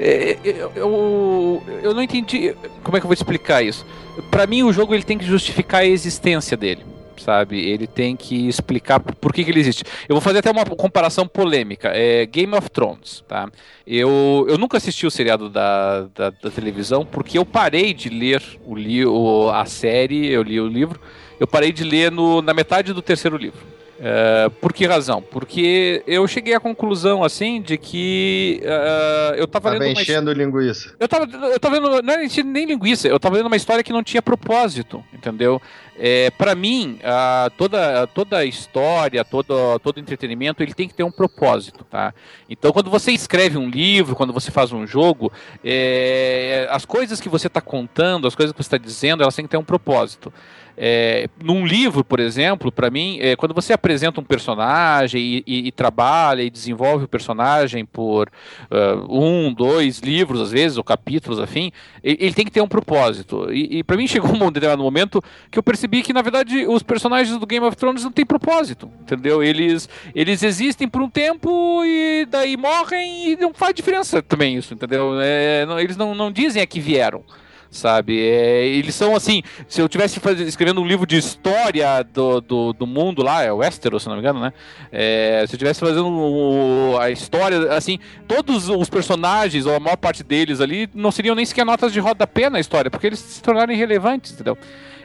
é, 0.00 0.38
Eu, 0.42 0.72
eu, 0.74 1.62
eu 1.82 1.94
não 1.94 2.02
entendi. 2.02 2.54
Como 2.82 2.96
é 2.96 3.00
que 3.00 3.04
eu 3.04 3.08
vou 3.08 3.14
explicar 3.14 3.62
isso? 3.62 3.84
Pra 4.30 4.46
mim 4.46 4.62
o 4.62 4.72
jogo 4.72 4.94
ele 4.94 5.04
tem 5.04 5.18
que 5.18 5.26
justificar 5.26 5.82
a 5.82 5.86
existência 5.86 6.56
dele. 6.56 6.84
Sabe, 7.18 7.58
ele 7.58 7.86
tem 7.86 8.16
que 8.16 8.48
explicar 8.48 9.00
por 9.00 9.32
que, 9.32 9.44
que 9.44 9.50
ele 9.50 9.60
existe. 9.60 9.84
Eu 10.08 10.14
vou 10.14 10.20
fazer 10.20 10.38
até 10.38 10.50
uma 10.50 10.64
comparação 10.64 11.26
polêmica. 11.26 11.90
É 11.94 12.26
Game 12.26 12.54
of 12.54 12.70
Thrones, 12.70 13.24
tá? 13.26 13.48
Eu, 13.86 14.46
eu 14.48 14.58
nunca 14.58 14.76
assisti 14.76 15.06
o 15.06 15.10
seriado 15.10 15.48
da, 15.48 16.02
da, 16.14 16.30
da 16.30 16.50
televisão 16.50 17.04
porque 17.04 17.38
eu 17.38 17.44
parei 17.44 17.94
de 17.94 18.08
ler 18.08 18.42
o, 18.64 18.74
li, 18.74 19.04
o, 19.04 19.50
a 19.50 19.64
série, 19.64 20.28
eu 20.28 20.42
li 20.42 20.60
o 20.60 20.66
livro, 20.66 21.00
eu 21.40 21.46
parei 21.46 21.72
de 21.72 21.84
ler 21.84 22.10
no, 22.10 22.42
na 22.42 22.52
metade 22.52 22.92
do 22.92 23.02
terceiro 23.02 23.36
livro. 23.36 23.75
É, 23.98 24.50
por 24.60 24.72
que 24.72 24.86
razão? 24.86 25.22
Porque 25.22 26.02
eu 26.06 26.26
cheguei 26.26 26.54
à 26.54 26.60
conclusão, 26.60 27.24
assim, 27.24 27.62
de 27.62 27.78
que 27.78 28.60
uh, 28.62 29.34
eu 29.36 29.46
tava 29.46 29.70
Tava 29.70 29.78
lendo 29.78 29.94
uma 29.94 30.02
enchendo 30.02 30.32
linguiça. 30.32 30.94
eu 31.00 31.08
tava, 31.08 31.24
eu 31.24 31.58
tava 31.58 31.74
vendo, 31.76 32.02
não 32.02 32.12
era 32.12 32.24
enchendo 32.24 32.50
nem 32.50 32.66
linguiça, 32.66 33.08
eu 33.08 33.18
tava 33.18 33.36
vendo 33.36 33.46
uma 33.46 33.56
história 33.56 33.82
que 33.82 33.92
não 33.92 34.02
tinha 34.02 34.20
propósito, 34.20 35.02
entendeu? 35.14 35.60
É, 35.98 36.30
para 36.30 36.54
mim, 36.54 36.98
ah, 37.02 37.50
toda, 37.56 38.06
toda 38.08 38.44
história, 38.44 39.24
todo, 39.24 39.78
todo 39.78 39.98
entretenimento, 39.98 40.62
ele 40.62 40.74
tem 40.74 40.86
que 40.86 40.94
ter 40.94 41.02
um 41.02 41.10
propósito, 41.10 41.84
tá? 41.84 42.12
Então, 42.50 42.70
quando 42.72 42.90
você 42.90 43.12
escreve 43.12 43.56
um 43.56 43.70
livro, 43.70 44.14
quando 44.14 44.32
você 44.32 44.50
faz 44.50 44.72
um 44.72 44.86
jogo, 44.86 45.32
é, 45.64 46.68
as 46.70 46.84
coisas 46.84 47.18
que 47.18 47.30
você 47.30 47.46
está 47.46 47.62
contando, 47.62 48.26
as 48.28 48.34
coisas 48.34 48.52
que 48.52 48.62
você 48.62 48.66
está 48.66 48.76
dizendo, 48.76 49.22
elas 49.22 49.34
têm 49.34 49.46
que 49.46 49.50
ter 49.50 49.56
um 49.56 49.64
propósito. 49.64 50.30
É, 50.78 51.28
num 51.42 51.64
livro, 51.66 52.04
por 52.04 52.20
exemplo, 52.20 52.70
para 52.70 52.90
mim, 52.90 53.18
é, 53.20 53.34
quando 53.34 53.54
você 53.54 53.72
apresenta 53.72 54.20
um 54.20 54.24
personagem 54.24 55.20
e, 55.22 55.44
e- 55.46 55.66
e 55.68 55.72
trabalha 55.72 56.42
e 56.42 56.50
desenvolve 56.50 57.04
o 57.06 57.08
personagem 57.08 57.84
por 57.84 58.28
ah, 58.70 58.94
um, 59.08 59.52
dois 59.52 60.00
livros, 60.00 60.40
às 60.40 60.50
vezes, 60.52 60.76
ou 60.76 60.84
capítulos, 60.84 61.38
afim, 61.40 61.72
ele, 62.04 62.18
ele 62.20 62.34
tem 62.34 62.44
que 62.44 62.50
ter 62.50 62.60
um 62.60 62.68
propósito. 62.68 63.50
E, 63.52 63.78
e 63.78 63.82
para 63.84 63.96
mim 63.96 64.06
chegou 64.08 64.30
um 64.34 64.52
determinado 64.52 64.82
momento 64.82 65.22
que 65.50 65.58
eu 65.58 65.62
percebi 65.62 66.02
que, 66.02 66.12
na 66.12 66.20
verdade, 66.22 66.66
os 66.66 66.82
personagens 66.82 67.38
do 67.38 67.46
Game 67.46 67.64
of 67.64 67.76
Thrones 67.76 68.04
não 68.04 68.12
têm 68.12 68.26
propósito, 68.26 68.90
entendeu? 69.00 69.42
Eles, 69.42 69.88
eles 70.14 70.42
existem 70.42 70.86
por 70.88 71.00
um 71.00 71.08
tempo 71.08 71.82
e 71.84 72.26
daí 72.30 72.56
morrem 72.56 73.30
e 73.32 73.36
não 73.36 73.54
faz 73.54 73.74
diferença 73.74 74.20
também 74.22 74.56
isso, 74.56 74.74
entendeu? 74.74 75.12
É, 75.20 75.64
não- 75.66 75.80
eles 75.80 75.96
não, 75.96 76.14
não 76.14 76.30
dizem 76.30 76.60
a 76.62 76.66
que 76.66 76.80
vieram 76.80 77.24
sabe? 77.70 78.18
É, 78.20 78.66
eles 78.66 78.94
são 78.94 79.14
assim, 79.14 79.42
se 79.68 79.80
eu 79.80 79.88
tivesse 79.88 80.20
escrevendo 80.46 80.80
um 80.80 80.86
livro 80.86 81.06
de 81.06 81.16
história 81.16 82.02
do, 82.02 82.40
do, 82.40 82.72
do 82.72 82.86
mundo 82.86 83.22
lá, 83.22 83.42
é 83.42 83.52
Westeros, 83.52 84.02
se 84.02 84.08
não 84.08 84.16
me 84.16 84.20
engano, 84.20 84.40
né? 84.40 84.52
É, 84.90 85.44
se 85.46 85.54
eu 85.54 85.58
tivesse 85.58 85.80
fazendo 85.80 86.08
o- 86.08 86.98
a 86.98 87.10
história, 87.10 87.72
assim, 87.72 87.98
todos 88.26 88.68
os 88.68 88.88
personagens, 88.88 89.66
ou 89.66 89.74
a 89.74 89.80
maior 89.80 89.96
parte 89.96 90.22
deles 90.22 90.60
ali, 90.60 90.88
não 90.94 91.10
seriam 91.10 91.34
nem 91.34 91.44
sequer 91.44 91.64
notas 91.64 91.92
de 91.92 92.00
rodapé 92.00 92.48
na 92.50 92.60
história, 92.60 92.90
porque 92.90 93.06
eles 93.06 93.18
se 93.18 93.42
tornaram 93.42 93.72
irrelevantes, 93.72 94.32
entendeu? 94.32 94.56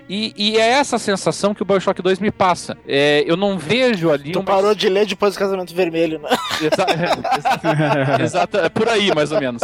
E, 0.10 0.34
e 0.36 0.58
é 0.58 0.72
essa 0.72 0.98
sensação 0.98 1.54
que 1.54 1.62
o 1.62 1.66
Bioshock 1.66 2.02
2 2.02 2.20
me 2.20 2.32
passa. 2.32 2.78
É, 2.88 3.24
eu 3.26 3.38
não 3.38 3.58
vejo 3.58 4.10
ali 4.12 4.32
Tu 4.32 4.40
uma 4.40 4.46
parou 4.46 4.76
de 4.76 4.90
ler 4.90 5.06
depois 5.06 5.34
do 5.36 5.40
casamento 5.40 5.74
vermelho, 5.74 6.20
né? 6.20 6.30
Exa- 6.62 6.86
exa- 7.38 8.24
Exato, 8.24 8.58
é 8.58 8.70
por 8.70 8.88
aí 8.90 9.14
mais 9.14 9.32
ou 9.32 9.40
menos. 9.40 9.62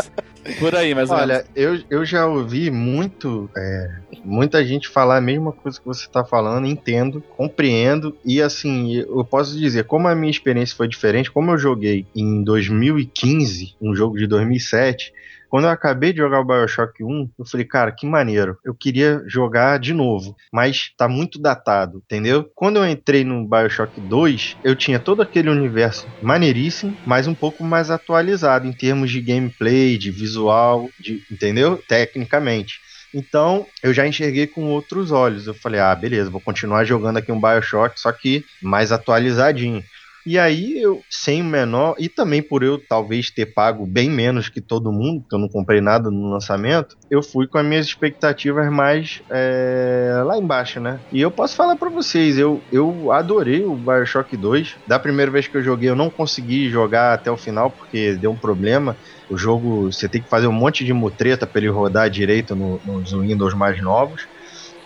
Por 0.59 0.73
aí 0.75 0.95
mais 0.95 1.09
ou 1.11 1.17
menos. 1.17 1.31
Olha, 1.35 1.45
eu, 1.55 1.81
eu 1.89 2.05
já 2.05 2.25
ouvi 2.25 2.71
muito, 2.71 3.49
é, 3.57 3.87
muita 4.23 4.65
gente 4.65 4.87
falar 4.87 5.17
a 5.17 5.21
mesma 5.21 5.51
coisa 5.51 5.77
que 5.79 5.85
você 5.85 6.07
tá 6.07 6.23
falando, 6.23 6.65
entendo, 6.65 7.21
compreendo, 7.35 8.15
e 8.25 8.41
assim, 8.41 8.93
eu 8.95 9.25
posso 9.25 9.57
dizer, 9.57 9.83
como 9.85 10.07
a 10.07 10.15
minha 10.15 10.31
experiência 10.31 10.75
foi 10.75 10.87
diferente, 10.87 11.29
como 11.31 11.51
eu 11.51 11.57
joguei 11.57 12.05
em 12.15 12.43
2015, 12.43 13.75
um 13.81 13.93
jogo 13.93 14.17
de 14.17 14.25
2007, 14.27 15.11
quando 15.49 15.65
eu 15.65 15.69
acabei 15.71 16.11
de 16.11 16.19
jogar 16.19 16.41
o 16.41 16.45
Bioshock 16.45 17.03
1, 17.03 17.29
eu 17.39 17.45
falei, 17.45 17.65
cara, 17.65 17.91
que 17.91 18.05
maneiro. 18.05 18.57
Eu 18.63 18.73
queria 18.73 19.23
jogar 19.27 19.79
de 19.79 19.93
novo, 19.93 20.35
mas 20.51 20.91
tá 20.97 21.07
muito 21.07 21.39
datado, 21.39 22.01
entendeu? 22.05 22.49
Quando 22.55 22.77
eu 22.77 22.87
entrei 22.87 23.23
no 23.23 23.47
Bioshock 23.47 23.99
2, 23.99 24.57
eu 24.63 24.75
tinha 24.75 24.99
todo 24.99 25.21
aquele 25.21 25.49
universo 25.49 26.07
maneiríssimo, 26.21 26.95
mas 27.05 27.27
um 27.27 27.35
pouco 27.35 27.63
mais 27.63 27.89
atualizado 27.89 28.67
em 28.67 28.73
termos 28.73 29.11
de 29.11 29.21
gameplay, 29.21 29.97
de 29.97 30.11
visual, 30.11 30.89
de, 30.99 31.23
entendeu? 31.31 31.81
Tecnicamente. 31.87 32.79
Então, 33.13 33.65
eu 33.81 33.93
já 33.93 34.05
enxerguei 34.05 34.47
com 34.47 34.65
outros 34.65 35.11
olhos. 35.11 35.47
Eu 35.47 35.53
falei, 35.53 35.79
ah, 35.79 35.95
beleza, 35.95 36.29
vou 36.29 36.41
continuar 36.41 36.83
jogando 36.83 37.17
aqui 37.17 37.31
um 37.31 37.39
Bioshock, 37.39 37.99
só 37.99 38.11
que 38.11 38.43
mais 38.61 38.91
atualizadinho. 38.91 39.83
E 40.29 40.37
aí 40.37 40.77
eu, 40.81 41.05
sem 41.09 41.41
o 41.41 41.45
menor, 41.45 41.95
e 41.97 42.09
também 42.09 42.41
por 42.45 42.61
eu 42.61 42.77
talvez 42.85 43.31
ter 43.31 43.45
pago 43.53 43.87
bem 43.87 44.09
menos 44.09 44.49
que 44.49 44.59
todo 44.61 44.91
mundo, 44.91 45.21
porque 45.21 45.35
eu 45.35 45.39
não 45.39 45.47
comprei 45.47 45.79
nada 45.79 46.11
no 46.11 46.29
lançamento, 46.29 46.97
eu 47.09 47.23
fui 47.23 47.47
com 47.47 47.57
as 47.57 47.65
minhas 47.65 47.85
expectativas 47.85 48.69
mais 48.69 49.19
é, 49.31 50.21
lá 50.25 50.37
embaixo, 50.37 50.81
né? 50.81 50.99
E 51.09 51.21
eu 51.21 51.31
posso 51.31 51.55
falar 51.55 51.77
pra 51.77 51.89
vocês, 51.89 52.37
eu, 52.37 52.65
eu 52.69 53.09
adorei 53.11 53.63
o 53.65 53.77
Bioshock 53.77 54.35
2. 54.35 54.73
Da 54.85 54.99
primeira 54.99 55.31
vez 55.31 55.47
que 55.47 55.55
eu 55.55 55.63
joguei, 55.63 55.89
eu 55.89 55.95
não 55.95 56.09
consegui 56.11 56.69
jogar 56.69 57.13
até 57.13 57.31
o 57.31 57.37
final, 57.37 57.71
porque 57.73 58.17
deu 58.19 58.31
um 58.31 58.39
problema. 58.39 58.97
O 59.29 59.37
jogo, 59.37 59.85
você 59.91 60.09
tem 60.09 60.21
que 60.21 60.29
fazer 60.29 60.47
um 60.47 60.51
monte 60.51 60.83
de 60.83 60.91
mutreta 60.93 61.47
pra 61.47 61.61
ele 61.61 61.71
rodar 61.71 62.09
direito 62.09 62.53
no- 62.53 62.81
nos 62.83 63.11
Windows 63.21 63.53
mais 63.55 63.81
novos. 63.81 64.21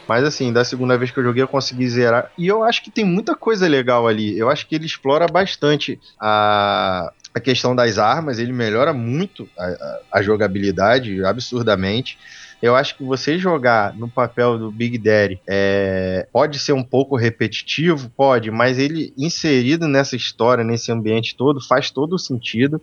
Mas 0.08 0.24
assim, 0.24 0.52
da 0.52 0.64
segunda 0.64 0.98
vez 0.98 1.12
que 1.12 1.20
eu 1.20 1.24
joguei 1.24 1.44
eu 1.44 1.48
consegui 1.48 1.88
zerar. 1.90 2.32
E 2.38 2.48
eu 2.48 2.64
acho 2.64 2.84
que 2.84 2.92
tem 2.92 3.06
muita 3.06 3.36
coisa 3.36 3.68
legal 3.68 4.08
ali. 4.08 4.38
Eu 4.38 4.50
acho 4.50 4.68
que 4.68 4.76
ele 4.76 4.86
explora 4.86 5.26
bastante 5.28 6.00
a, 6.20 7.10
a 7.34 7.40
questão 7.40 7.76
das 7.76 7.98
armas, 7.98 8.38
ele 8.40 8.52
melhora 8.52 8.94
muito 8.94 9.50
a, 9.58 9.64
a- 9.66 10.00
a 10.20 10.22
jogabilidade, 10.22 11.24
absurdamente. 11.24 12.18
Eu 12.62 12.76
acho 12.76 12.96
que 12.96 13.04
você 13.04 13.40
jogar 13.40 13.96
no 13.98 14.10
papel 14.12 14.58
do 14.60 14.72
Big 14.72 14.98
Daddy 15.00 15.42
é, 15.50 16.28
pode 16.32 16.60
ser 16.60 16.74
um 16.74 16.84
pouco 16.84 17.16
repetitivo, 17.16 18.12
pode, 18.16 18.52
mas 18.52 18.78
ele 18.78 19.14
inserido 19.18 19.88
nessa 19.88 20.16
história, 20.16 20.64
nesse 20.64 20.92
ambiente 20.92 21.36
todo, 21.36 21.60
faz 21.66 21.90
todo 21.90 22.14
o 22.14 22.20
sentido. 22.20 22.80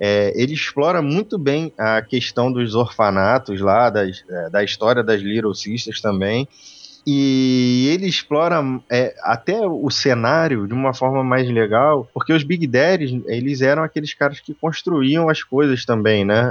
É, 0.00 0.32
ele 0.34 0.54
explora 0.54 1.02
muito 1.02 1.38
bem 1.38 1.74
a 1.76 2.00
questão 2.00 2.50
dos 2.50 2.74
orfanatos 2.74 3.60
lá, 3.60 3.90
das, 3.90 4.24
é, 4.30 4.48
da 4.48 4.64
história 4.64 5.04
das 5.04 5.20
Little 5.20 5.54
Sisters 5.54 6.00
também. 6.00 6.48
E 7.06 7.88
ele 7.92 8.06
explora 8.06 8.62
é, 8.90 9.14
até 9.22 9.60
o 9.66 9.90
cenário 9.90 10.66
de 10.66 10.72
uma 10.72 10.94
forma 10.94 11.22
mais 11.22 11.48
legal, 11.50 12.08
porque 12.14 12.32
os 12.32 12.42
Big 12.42 12.66
Daddies, 12.66 13.22
eles 13.26 13.60
eram 13.62 13.82
aqueles 13.82 14.14
caras 14.14 14.40
que 14.40 14.54
construíam 14.54 15.28
as 15.28 15.42
coisas 15.42 15.84
também, 15.84 16.24
né? 16.24 16.50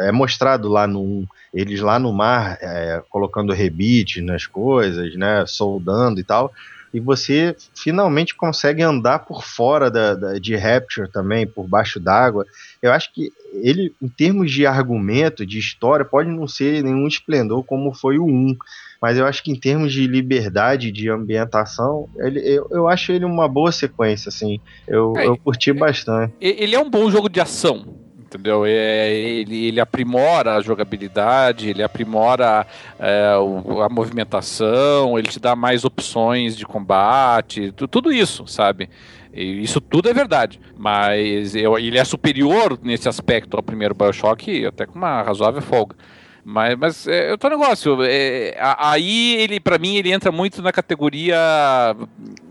É 0.00 0.12
mostrado 0.12 0.68
lá 0.68 0.86
no 0.86 1.02
1, 1.02 1.26
eles 1.52 1.80
lá 1.80 1.98
no 1.98 2.12
mar, 2.12 2.58
é, 2.60 3.02
colocando 3.10 3.52
rebite 3.52 4.20
nas 4.22 4.46
coisas, 4.46 5.14
né? 5.16 5.44
Soldando 5.46 6.18
e 6.20 6.24
tal 6.24 6.52
e 6.92 7.00
você 7.00 7.54
finalmente 7.74 8.34
consegue 8.34 8.82
andar 8.82 9.20
por 9.20 9.44
fora 9.44 9.90
da, 9.90 10.14
da- 10.14 10.38
de 10.38 10.56
Rapture 10.56 11.10
também, 11.10 11.46
por 11.46 11.66
baixo 11.68 12.00
d'água. 12.00 12.44
Eu 12.80 12.92
acho 12.92 13.12
que 13.12 13.30
ele, 13.62 13.92
em 14.00 14.08
termos 14.08 14.50
de 14.50 14.66
argumento, 14.66 15.44
de 15.44 15.58
história, 15.58 16.04
pode 16.04 16.28
não 16.30 16.46
ser 16.48 16.82
nenhum 16.82 17.06
esplendor 17.06 17.64
como 17.64 17.92
foi 17.92 18.18
o 18.18 18.24
1, 18.26 18.56
mas 19.00 19.16
eu 19.18 19.26
acho 19.26 19.42
que 19.42 19.50
em 19.52 19.58
termos 19.58 19.92
de 19.92 20.06
liberdade, 20.06 20.90
de 20.90 21.08
ambientação, 21.08 22.08
ele, 22.18 22.40
eu, 22.40 22.66
eu 22.70 22.88
acho 22.88 23.12
ele 23.12 23.24
uma 23.24 23.48
boa 23.48 23.70
sequência, 23.72 24.28
assim. 24.28 24.60
Eu, 24.86 25.12
É, 25.16 25.26
eu 25.26 25.36
curti 25.36 25.72
bastante. 25.72 26.34
E- 26.40 26.56
Ele 26.62 26.74
é 26.74 26.78
um 26.80 26.90
bom 26.90 27.10
jogo 27.10 27.28
de 27.28 27.40
ação. 27.40 27.84
Entendeu? 28.28 28.66
É, 28.66 29.10
ele, 29.10 29.68
ele 29.68 29.80
aprimora 29.80 30.56
a 30.56 30.60
jogabilidade, 30.60 31.70
ele 31.70 31.82
aprimora 31.82 32.66
é, 32.98 33.34
o- 33.38 33.80
a 33.80 33.88
movimentação, 33.88 35.18
ele 35.18 35.28
te 35.28 35.40
dá 35.40 35.56
mais 35.56 35.82
opções 35.82 36.54
de 36.54 36.66
combate, 36.66 37.72
tu- 37.72 37.88
tudo 37.88 38.12
isso, 38.12 38.46
sabe? 38.46 38.90
E 39.32 39.62
isso 39.62 39.80
tudo 39.80 40.10
é 40.10 40.12
verdade. 40.12 40.60
Mas 40.76 41.54
eu- 41.54 41.78
ele 41.78 41.96
é 41.96 42.04
superior 42.04 42.78
nesse 42.82 43.08
aspecto 43.08 43.56
ao 43.56 43.62
primeiro 43.62 43.94
Bioshock, 43.94 44.66
até 44.66 44.84
com 44.84 44.98
uma 44.98 45.22
razoável 45.22 45.62
folga. 45.62 45.96
Mas, 46.44 46.76
mas 46.76 47.06
é 47.06 47.30
outro 47.30 47.50
negócio. 47.50 48.02
é, 48.02 48.56
aí 48.58 49.36
ele, 49.36 49.60
para 49.60 49.78
mim, 49.78 49.96
ele 49.96 50.12
entra 50.12 50.32
muito 50.32 50.62
na 50.62 50.72
categoria, 50.72 51.36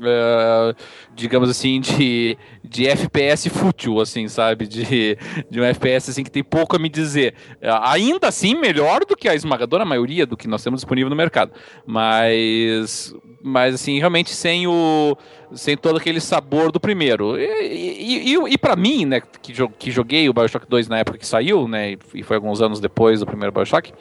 é, 0.02 0.76
digamos 1.16 1.50
assim, 1.50 1.80
de, 1.80 2.38
de 2.64 2.88
FPS 2.88 3.50
fútil, 3.50 4.00
assim, 4.00 4.28
sabe? 4.28 4.68
De, 4.68 5.18
de 5.50 5.62
um 5.62 5.64
FPS 5.64 6.12
assim 6.12 6.24
que 6.24 6.32
tem 6.32 6.44
pouco 6.44 6.76
a 6.76 6.80
me 6.80 6.90
dizer. 6.90 7.34
É, 7.62 7.70
Ainda 7.84 8.28
assim, 8.28 8.56
melhor 8.56 9.06
do 9.06 9.16
que 9.16 9.28
a 9.28 9.36
esmagadora 9.36 9.86
maioria 9.86 10.26
do 10.26 10.38
que 10.38 10.48
nós 10.48 10.64
temos 10.64 10.80
disponível 10.82 11.10
no 11.10 11.16
mercado. 11.16 11.52
Mas, 11.86 13.14
mas 13.42 13.76
assim, 13.76 14.00
realmente 14.00 14.32
sem 14.32 14.68
o 14.68 15.18
sem 15.54 15.78
todo 15.78 15.98
aquele 15.98 16.20
sabor 16.20 16.72
do 16.72 16.80
primeiro. 16.80 17.38
E, 17.40 17.44
e, 17.44 18.34
e, 18.34 18.54
e 18.54 18.58
para 18.58 18.76
mim, 18.76 19.06
né, 19.06 19.22
que, 19.42 19.54
que 19.78 19.92
joguei 19.92 20.28
o 20.30 20.34
Bioshock 20.34 20.66
2 20.68 20.88
na 20.88 21.00
época 21.00 21.18
que 21.18 21.28
saiu, 21.28 21.68
né, 21.68 21.98
e 22.14 22.24
foi 22.24 22.36
alguns 22.36 22.62
anos 22.62 22.80
depois 22.80 23.20
do 23.20 23.26
primeiro 23.26 23.52
Bioshock, 23.52 23.94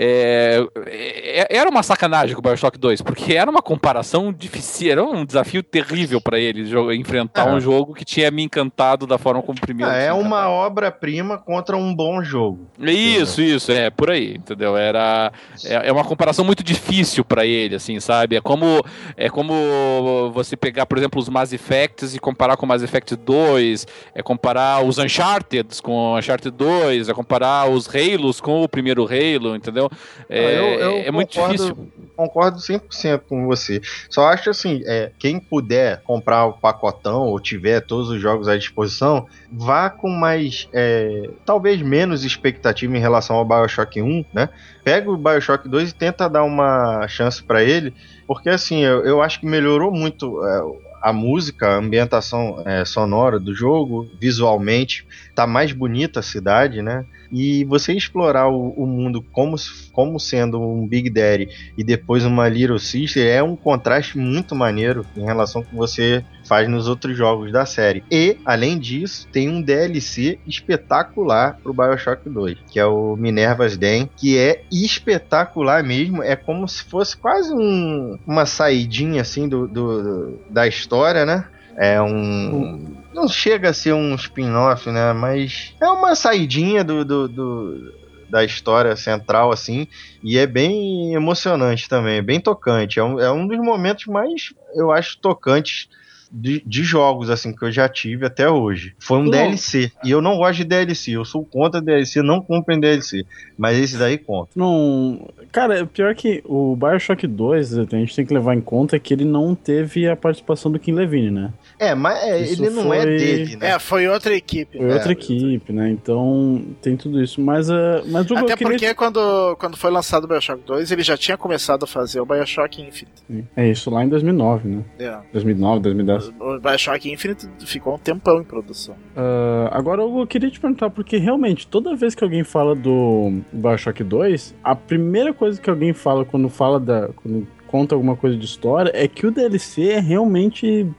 é, 0.00 0.64
é- 0.86 1.56
era 1.58 1.68
uma 1.68 1.82
sacanagem 1.82 2.32
com 2.36 2.40
o 2.40 2.42
Bioshock 2.42 2.78
2, 2.78 3.02
porque 3.02 3.34
era 3.34 3.50
uma 3.50 3.60
comparação 3.60 4.32
difícil, 4.32 4.92
era 4.92 5.02
um 5.04 5.24
desafio 5.24 5.60
terrível 5.62 6.20
para 6.20 6.38
ele 6.38 6.62
enfrentar 6.96 7.48
É. 7.48 7.52
um 7.52 7.60
jogo 7.60 7.94
que 7.94 8.04
tinha 8.04 8.30
me 8.30 8.44
encantado 8.44 9.06
da 9.08 9.18
forma 9.18 9.42
como 9.42 9.58
o 9.58 9.60
primeiro. 9.60 9.90
Ah, 9.90 9.96
é 9.96 10.12
uma 10.12 10.48
obra-prima 10.48 11.36
contra 11.38 11.76
um 11.76 11.92
bom 11.92 12.22
jogo. 12.22 12.68
Isso, 12.78 13.42
isso, 13.42 13.72
é, 13.72 13.90
por 13.90 14.10
aí, 14.10 14.36
entendeu? 14.36 14.76
Era 14.76 15.32
é, 15.64 15.88
é 15.88 15.92
uma 15.92 16.04
comparação 16.04 16.44
muito 16.44 16.62
difícil 16.62 17.24
pra 17.24 17.44
ele, 17.44 17.74
assim, 17.74 17.98
sabe? 17.98 18.36
É 18.36 18.40
como 18.40 18.80
é 19.16 19.28
como 19.28 20.30
você 20.32 20.56
pegar, 20.56 20.86
por 20.86 20.96
exemplo, 20.96 21.20
os 21.20 21.28
Mass 21.28 21.52
Effects 21.52 22.14
e 22.14 22.20
comparar 22.20 22.56
com 22.56 22.64
o 22.64 22.68
Mass 22.68 22.82
Effect 22.82 23.16
2, 23.16 23.86
é 24.14 24.22
comparar 24.22 24.84
os 24.84 24.98
Uncharted 24.98 25.82
com 25.82 25.92
o 25.92 26.18
Uncharted 26.18 26.56
2, 26.56 27.08
é 27.08 27.14
comparar 27.14 27.68
os 27.68 27.88
Halos 27.92 28.40
com 28.40 28.62
o 28.62 28.68
primeiro 28.68 29.04
Halo, 29.04 29.56
entendeu? 29.56 29.87
É, 30.28 30.58
eu- 30.58 30.80
eu 30.80 30.96
é 30.98 31.10
muito 31.10 31.34
concordo. 31.34 31.54
difícil. 31.56 31.88
Concordo 32.16 32.58
100% 32.60 33.22
com 33.28 33.46
você. 33.46 33.80
Só 34.10 34.26
acho 34.26 34.50
assim, 34.50 34.82
é, 34.86 35.12
quem 35.18 35.38
puder 35.38 36.02
comprar 36.02 36.46
o 36.46 36.54
pacotão 36.54 37.22
ou 37.22 37.38
tiver 37.40 37.80
todos 37.80 38.08
os 38.10 38.20
jogos 38.20 38.48
à 38.48 38.56
disposição, 38.56 39.26
vá 39.52 39.88
com 39.88 40.08
mais, 40.08 40.66
é, 40.74 41.30
talvez 41.46 41.80
menos 41.80 42.24
expectativa 42.24 42.96
em 42.96 43.00
relação 43.00 43.36
ao 43.36 43.44
BioShock 43.44 44.02
1, 44.02 44.24
né? 44.32 44.48
Pega 44.84 45.10
o 45.10 45.16
BioShock 45.16 45.68
2 45.68 45.90
e 45.90 45.94
tenta 45.94 46.28
dar 46.28 46.42
uma 46.42 47.06
chance 47.06 47.42
pra 47.42 47.62
ele, 47.62 47.94
porque 48.26 48.48
assim, 48.48 48.82
eu, 48.82 49.04
eu 49.04 49.22
acho 49.22 49.38
que 49.38 49.46
melhorou 49.46 49.92
muito 49.92 50.44
é, 50.44 50.60
a 51.02 51.12
música, 51.12 51.68
a 51.68 51.76
ambientação 51.76 52.62
é, 52.64 52.84
sonora 52.84 53.38
do 53.38 53.54
jogo, 53.54 54.08
visualmente, 54.20 55.06
tá 55.34 55.46
mais 55.46 55.72
bonita 55.72 56.20
a 56.20 56.22
cidade, 56.22 56.82
né? 56.82 57.04
E 57.30 57.64
você 57.64 57.92
explorar 57.92 58.48
o, 58.48 58.70
o 58.70 58.86
mundo 58.86 59.22
como, 59.32 59.56
como 59.92 60.18
sendo 60.18 60.60
um 60.60 60.86
Big 60.86 61.10
Daddy 61.10 61.48
e 61.76 61.84
depois 61.84 62.24
uma 62.24 62.48
Little 62.48 62.78
Sister 62.78 63.26
é 63.26 63.42
um 63.42 63.54
contraste 63.54 64.16
muito 64.16 64.54
maneiro 64.54 65.04
em 65.16 65.24
relação 65.24 65.62
que 65.62 65.74
você 65.74 66.24
faz 66.48 66.68
nos 66.68 66.88
outros 66.88 67.16
jogos 67.16 67.52
da 67.52 67.66
série. 67.66 68.02
E, 68.10 68.38
além 68.44 68.78
disso, 68.78 69.28
tem 69.30 69.48
um 69.48 69.62
DLC 69.62 70.40
espetacular 70.46 71.56
pro 71.62 71.74
Bioshock 71.74 72.28
2, 72.28 72.58
que 72.72 72.80
é 72.80 72.86
o 72.86 73.14
Minerva's 73.16 73.76
Den, 73.76 74.08
que 74.16 74.38
é 74.38 74.62
espetacular 74.72 75.84
mesmo. 75.84 76.22
É 76.22 76.34
como 76.34 76.66
se 76.66 76.82
fosse 76.84 77.16
quase 77.16 77.52
um- 77.52 78.18
uma 78.26 78.46
saidinha 78.46 79.20
assim 79.22 79.48
do, 79.48 79.68
do- 79.68 80.38
da 80.50 80.66
história, 80.66 81.24
né? 81.26 81.44
É 81.76 82.00
um. 82.02 82.96
Não 83.14 83.28
chega 83.28 83.70
a 83.70 83.72
ser 83.72 83.92
um 83.92 84.14
spin-off, 84.16 84.90
né? 84.90 85.12
Mas 85.12 85.74
é 85.80 85.86
uma 85.88 86.14
saidinha 86.16 86.82
do, 86.82 87.04
do- 87.04 87.28
do- 87.28 87.92
da 88.28 88.44
história 88.44 88.94
central, 88.96 89.50
assim. 89.52 89.86
E 90.22 90.36
é 90.38 90.46
bem 90.46 91.14
emocionante 91.14 91.88
também, 91.88 92.18
é 92.18 92.22
bem 92.22 92.40
tocante. 92.40 92.98
É 92.98 93.04
um, 93.04 93.18
é 93.20 93.30
um 93.30 93.46
dos 93.46 93.58
momentos 93.58 94.06
mais, 94.06 94.52
eu 94.74 94.90
acho, 94.90 95.18
tocantes 95.20 95.88
de, 96.30 96.62
de 96.66 96.82
jogos, 96.82 97.30
assim, 97.30 97.52
que 97.54 97.64
eu 97.64 97.70
já 97.72 97.88
tive 97.88 98.26
até 98.26 98.48
hoje. 98.48 98.94
Foi 98.98 99.18
um 99.18 99.24
Não. 99.24 99.30
DLC. 99.30 99.90
E 100.04 100.10
eu 100.10 100.20
não 100.20 100.36
gosto 100.36 100.56
de 100.58 100.64
DLC. 100.64 101.12
Eu 101.12 101.24
sou 101.24 101.44
contra 101.44 101.80
DLC, 101.80 102.22
não 102.22 102.40
comprem 102.40 102.78
DLC. 102.78 103.24
Mas 103.56 103.78
esse 103.78 103.96
daí 103.96 104.18
conta. 104.18 104.50
Não. 104.54 105.28
Cara, 105.50 105.86
pior 105.86 106.14
que 106.14 106.42
o 106.44 106.76
Bioshock 106.76 107.26
2, 107.26 107.78
a 107.78 107.84
gente 107.84 108.14
tem 108.14 108.24
que 108.26 108.34
levar 108.34 108.54
em 108.54 108.60
conta 108.60 108.98
que 108.98 109.12
ele 109.14 109.24
não 109.24 109.54
teve 109.54 110.08
a 110.08 110.14
participação 110.16 110.70
do 110.70 110.78
Kim 110.78 110.92
Levine, 110.92 111.30
né? 111.30 111.52
É, 111.78 111.94
mas 111.94 112.22
é, 112.22 112.40
Isso 112.42 112.62
ele 112.64 112.70
não 112.74 112.92
é 112.92 113.02
foi- 113.02 113.16
dele, 113.16 113.56
né? 113.56 113.70
É, 113.70 113.78
foi 113.78 114.06
outra 114.08 114.34
equipe. 114.34 114.78
Foi 114.78 114.90
É, 114.90 114.94
outra 114.94 115.12
equipe, 115.12 115.72
né? 115.72 115.90
Então 115.90 116.62
tem 116.82 116.96
tudo 116.96 117.22
isso. 117.22 117.40
Mas, 117.40 117.68
uh, 117.70 117.74
mas 118.06 118.30
o 118.30 118.36
Até 118.36 118.56
queria... 118.56 118.68
porque 118.72 118.94
quando, 118.94 119.56
quando 119.56 119.76
foi 119.76 119.90
lançado 119.90 120.24
o 120.24 120.28
Bioshock 120.28 120.62
2, 120.66 120.90
ele 120.92 121.02
já 121.02 121.16
tinha 121.16 121.36
começado 121.36 121.84
a 121.84 121.86
fazer 121.86 122.20
o 122.20 122.26
Bioshock 122.26 122.80
Infinite. 122.82 123.46
É 123.56 123.68
isso 123.68 123.90
lá 123.90 124.04
em 124.04 124.08
2009, 124.08 124.68
né? 124.68 124.84
É. 124.98 125.16
2009, 125.32 125.80
2010. 125.82 126.17
O 126.40 126.58
Bioshock 126.60 127.10
Infinite 127.10 127.48
ficou 127.60 127.94
um 127.94 127.98
tempão 127.98 128.40
em 128.40 128.44
produção. 128.44 128.94
Ah, 129.16 129.68
agora 129.72 130.02
eu 130.02 130.26
queria 130.26 130.50
te 130.50 130.60
perguntar, 130.60 130.90
porque 130.90 131.16
realmente, 131.16 131.66
toda 131.66 131.94
vez 131.96 132.14
que 132.14 132.24
alguém 132.24 132.44
fala 132.44 132.74
do 132.74 133.40
Bioshock 133.52 134.02
2, 134.02 134.54
a 134.62 134.74
primeira 134.74 135.32
coisa 135.32 135.60
que 135.60 135.70
alguém 135.70 135.92
fala 135.92 136.24
quando 136.24 136.48
fala 136.48 136.78
da. 136.78 137.08
Quando 137.08 137.46
conta 137.68 137.94
alguma 137.94 138.16
coisa 138.16 138.34
de 138.34 138.46
história 138.46 138.90
é 138.94 139.06
que 139.06 139.26
o 139.26 139.30
DLC 139.30 139.90
é 139.90 140.00
realmente 140.00 140.90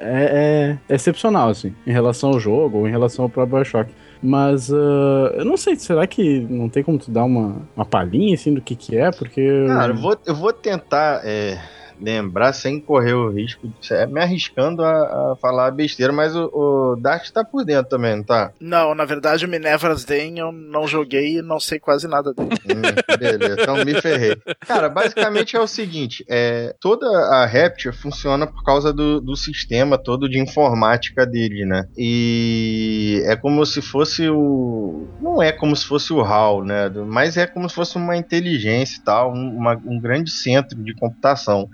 é, 0.00 0.78
é 0.88 0.94
excepcional, 0.94 1.50
assim, 1.50 1.74
em 1.86 1.92
relação 1.92 2.30
ao 2.30 2.40
jogo 2.40 2.78
ou 2.78 2.88
em 2.88 2.90
relação 2.90 3.26
ao 3.26 3.28
próprio 3.28 3.58
Bioshock. 3.58 3.92
Mas 4.22 4.72
ah, 4.72 5.34
eu 5.36 5.44
não 5.44 5.56
sei, 5.56 5.76
será 5.76 6.06
que 6.06 6.40
não 6.40 6.68
tem 6.68 6.82
como 6.82 6.98
tu 6.98 7.10
dar 7.10 7.24
uma, 7.24 7.56
uma 7.76 7.84
palhinha 7.84 8.34
assim 8.34 8.52
do 8.52 8.60
que 8.60 8.74
que 8.74 8.96
é? 8.96 9.10
Porque. 9.10 9.66
Cara, 9.66 9.92
eu 9.92 9.96
vou, 9.96 10.16
eu 10.26 10.34
vou 10.34 10.52
tentar 10.52 11.20
é, 11.24 11.60
lembrar 12.00 12.52
sem 12.52 12.80
correr 12.80 13.12
o 13.14 13.30
risco 13.30 13.66
de 13.80 13.92
é, 13.94 14.06
me 14.06 14.20
arriscando 14.20 14.82
a, 14.84 15.32
a 15.32 15.36
falar 15.40 15.70
besteira, 15.70 16.12
mas 16.12 16.34
o, 16.36 16.50
o 16.52 16.96
Dart 16.96 17.30
tá 17.30 17.44
por 17.44 17.64
dentro 17.64 17.88
também, 17.90 18.16
não 18.16 18.24
tá? 18.24 18.52
Não, 18.60 18.94
na 18.94 19.04
verdade 19.04 19.44
o 19.44 19.48
Minerva's 19.48 20.04
Den 20.04 20.38
eu 20.38 20.52
não 20.52 20.86
joguei 20.86 21.38
e 21.38 21.42
não 21.42 21.58
sei 21.60 21.78
quase 21.78 22.06
nada 22.08 22.32
dele. 22.34 22.48
Hum, 22.68 23.16
beleza, 23.18 23.62
então 23.62 23.84
me 23.84 24.00
ferrei. 24.00 24.36
Cara, 24.66 24.88
basicamente 24.88 25.56
é 25.56 25.60
o 25.60 25.66
seguinte: 25.66 26.24
é, 26.28 26.74
toda 26.80 27.06
a 27.06 27.46
Rapture 27.46 27.94
funciona 27.96 28.46
por 28.46 28.62
causa 28.62 28.92
do, 28.92 29.20
do 29.20 29.34
sistema 29.36 29.96
todo 29.96 30.28
de 30.28 30.38
informática 30.38 31.24
dele, 31.26 31.64
né? 31.64 31.84
E 31.96 33.22
é 33.26 33.36
como 33.36 33.64
se 33.64 33.80
fosse 33.80 34.28
o. 34.28 35.06
Não 35.20 35.42
é 35.42 35.50
como 35.52 35.74
se 35.74 35.86
fosse 35.86 36.12
o 36.12 36.20
HAL, 36.20 36.64
né? 36.64 36.88
Mas 37.06 37.36
é 37.36 37.46
como 37.46 37.68
se 37.68 37.74
fosse 37.74 37.96
uma 37.96 38.16
inteligência 38.16 38.98
e 39.00 39.04
tal, 39.04 39.32
um, 39.32 39.56
uma- 39.56 39.80
um 39.86 39.98
grande 40.00 40.30
centro 40.30 40.82
de 40.82 40.94
computação. 40.94 41.68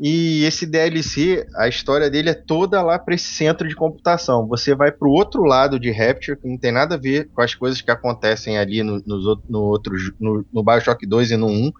E 0.00 0.44
esse 0.44 0.64
DLC, 0.64 1.44
a 1.56 1.66
história 1.66 2.08
dele 2.08 2.30
é 2.30 2.34
toda 2.34 2.80
lá 2.82 2.98
para 2.98 3.14
esse 3.14 3.24
centro 3.34 3.66
de 3.66 3.74
computação. 3.74 4.46
Você 4.46 4.74
vai 4.74 4.92
para 4.92 5.08
o 5.08 5.10
outro 5.12 5.42
lado 5.42 5.78
de 5.78 5.90
Rapture, 5.90 6.38
que 6.38 6.46
não 6.48 6.56
tem 6.56 6.70
nada 6.70 6.94
a 6.94 6.98
ver 6.98 7.28
com 7.34 7.42
as 7.42 7.54
coisas 7.54 7.80
que 7.80 7.90
acontecem 7.90 8.56
ali 8.58 8.82
no, 8.84 8.94
out- 8.94 9.42
no, 9.48 9.60
outro, 9.60 9.94
no, 10.20 10.44
no 10.52 10.62
Bioshock 10.62 11.04
2 11.04 11.32
e 11.32 11.36
no 11.36 11.48
1. 11.48 11.72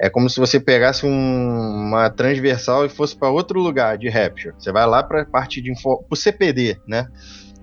É 0.00 0.08
como 0.08 0.28
se 0.30 0.40
você 0.40 0.58
pegasse 0.58 1.04
um- 1.06 1.10
uma 1.10 2.08
transversal 2.08 2.86
e 2.86 2.88
fosse 2.88 3.14
para 3.16 3.30
outro 3.30 3.60
lugar 3.60 3.98
de 3.98 4.08
Rapture. 4.08 4.54
Você 4.58 4.72
vai 4.72 4.86
lá 4.86 5.02
para 5.02 5.22
a 5.22 5.26
parte 5.26 5.60
de 5.60 5.70
info, 5.70 6.02
pro 6.04 6.16
CPD, 6.16 6.78
né? 6.88 7.08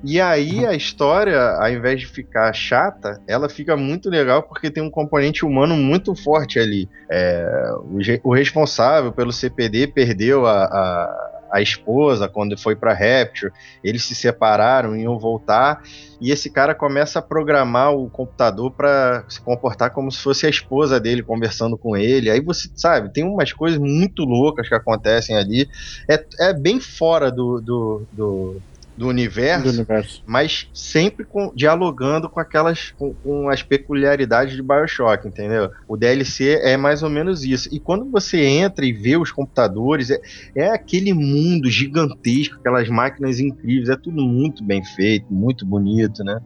E 0.03 0.19
aí 0.19 0.65
a 0.65 0.73
história, 0.73 1.39
ao 1.39 1.71
invés 1.71 2.01
de 2.01 2.07
ficar 2.07 2.51
chata, 2.51 3.21
ela 3.25 3.47
fica 3.47 3.77
muito 3.77 4.09
legal 4.09 4.43
porque 4.43 4.69
tem 4.69 4.83
um 4.83 4.89
componente 4.89 5.45
humano 5.45 5.77
muito 5.77 6.13
forte 6.13 6.59
ali. 6.59 6.89
É, 7.09 7.71
o, 7.79 8.29
o 8.29 8.33
responsável 8.33 9.13
pelo 9.13 9.31
CPD 9.31 9.87
perdeu 9.87 10.45
a, 10.45 10.65
a, 10.65 11.33
a 11.53 11.61
esposa 11.61 12.27
quando 12.27 12.57
foi 12.57 12.75
para 12.75 12.93
Rapture. 12.93 13.53
Eles 13.81 14.03
se 14.03 14.13
separaram, 14.13 14.93
iam 14.93 15.17
voltar. 15.17 15.81
E 16.19 16.31
esse 16.31 16.49
cara 16.49 16.75
começa 16.75 17.19
a 17.19 17.21
programar 17.21 17.93
o 17.93 18.09
computador 18.09 18.71
para 18.71 19.23
se 19.29 19.39
comportar 19.39 19.91
como 19.91 20.11
se 20.11 20.17
fosse 20.19 20.45
a 20.45 20.49
esposa 20.49 20.99
dele 20.99 21.23
conversando 21.23 21.77
com 21.77 21.95
ele. 21.95 22.29
Aí 22.29 22.41
você 22.41 22.69
sabe, 22.75 23.13
tem 23.13 23.23
umas 23.23 23.53
coisas 23.53 23.79
muito 23.79 24.25
loucas 24.25 24.67
que 24.67 24.75
acontecem 24.75 25.37
ali. 25.37 25.69
É, 26.09 26.25
é 26.49 26.53
bem 26.53 26.81
fora 26.81 27.31
do, 27.31 27.61
do, 27.61 28.07
do, 28.11 28.61
do 28.95 29.07
universo 29.07 29.63
do 29.63 29.69
universo. 29.69 30.21
mas 30.25 30.67
sempre 30.73 31.25
com- 31.25 31.51
dialogando 31.55 32.29
com 32.29 32.39
aquelas 32.39 32.91
com, 32.91 33.13
com 33.15 33.49
as 33.49 33.63
peculiaridades 33.63 34.55
de 34.55 34.61
BioShock, 34.61 35.27
entendeu? 35.27 35.69
O 35.87 35.97
DLC 35.97 36.59
é 36.61 36.77
mais 36.77 37.01
ou 37.03 37.09
menos 37.09 37.43
isso. 37.43 37.69
E 37.71 37.79
quando 37.79 38.09
você 38.09 38.43
entra 38.43 38.85
e 38.85 38.93
vê 38.93 39.17
os 39.17 39.31
computadores, 39.31 40.09
é, 40.09 40.19
é 40.55 40.69
aquele 40.69 41.13
mundo 41.13 41.69
gigantesco, 41.69 42.55
aquelas 42.59 42.87
máquinas 42.89 43.39
incríveis, 43.39 43.89
é 43.89 43.95
tudo 43.95 44.21
muito 44.21 44.63
bem 44.63 44.83
feito, 44.83 45.33
muito 45.33 45.65
bonito, 45.65 46.23
né? 46.23 46.39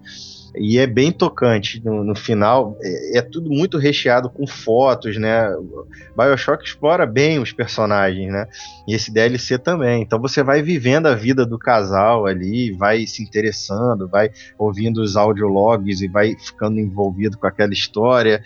E 0.56 0.78
é 0.78 0.88
bem 0.88 1.12
tocante 1.12 1.84
no, 1.84 2.04
no 2.04 2.16
final. 2.16 2.78
É, 2.82 3.20
é 3.20 3.22
tudo 3.22 3.50
muito 3.50 3.78
recheado 3.78 4.30
com 4.30 4.48
fotos, 4.48 5.18
né? 5.18 5.50
Bioshock 6.16 6.64
explora 6.64 7.06
bem 7.06 7.39
os 7.39 7.52
personagens, 7.52 8.32
né? 8.32 8.48
E 8.88 8.93
esse 8.93 9.12
DLC 9.12 9.58
também. 9.58 10.02
Então 10.02 10.20
você 10.20 10.43
vai 10.43 10.62
vivendo 10.62 11.08
a 11.08 11.16
vida 11.16 11.45
do 11.45 11.58
casal 11.58 12.26
ali, 12.26 12.72
vai 12.72 13.06
se 13.06 13.22
interessando, 13.22 14.08
vai 14.08 14.30
ouvindo 14.58 15.02
os 15.02 15.16
audiologs 15.16 16.02
e 16.02 16.08
vai 16.08 16.36
ficando 16.36 16.80
envolvido 16.80 17.38
com 17.38 17.48
aquela 17.48 17.74
história. 17.74 18.41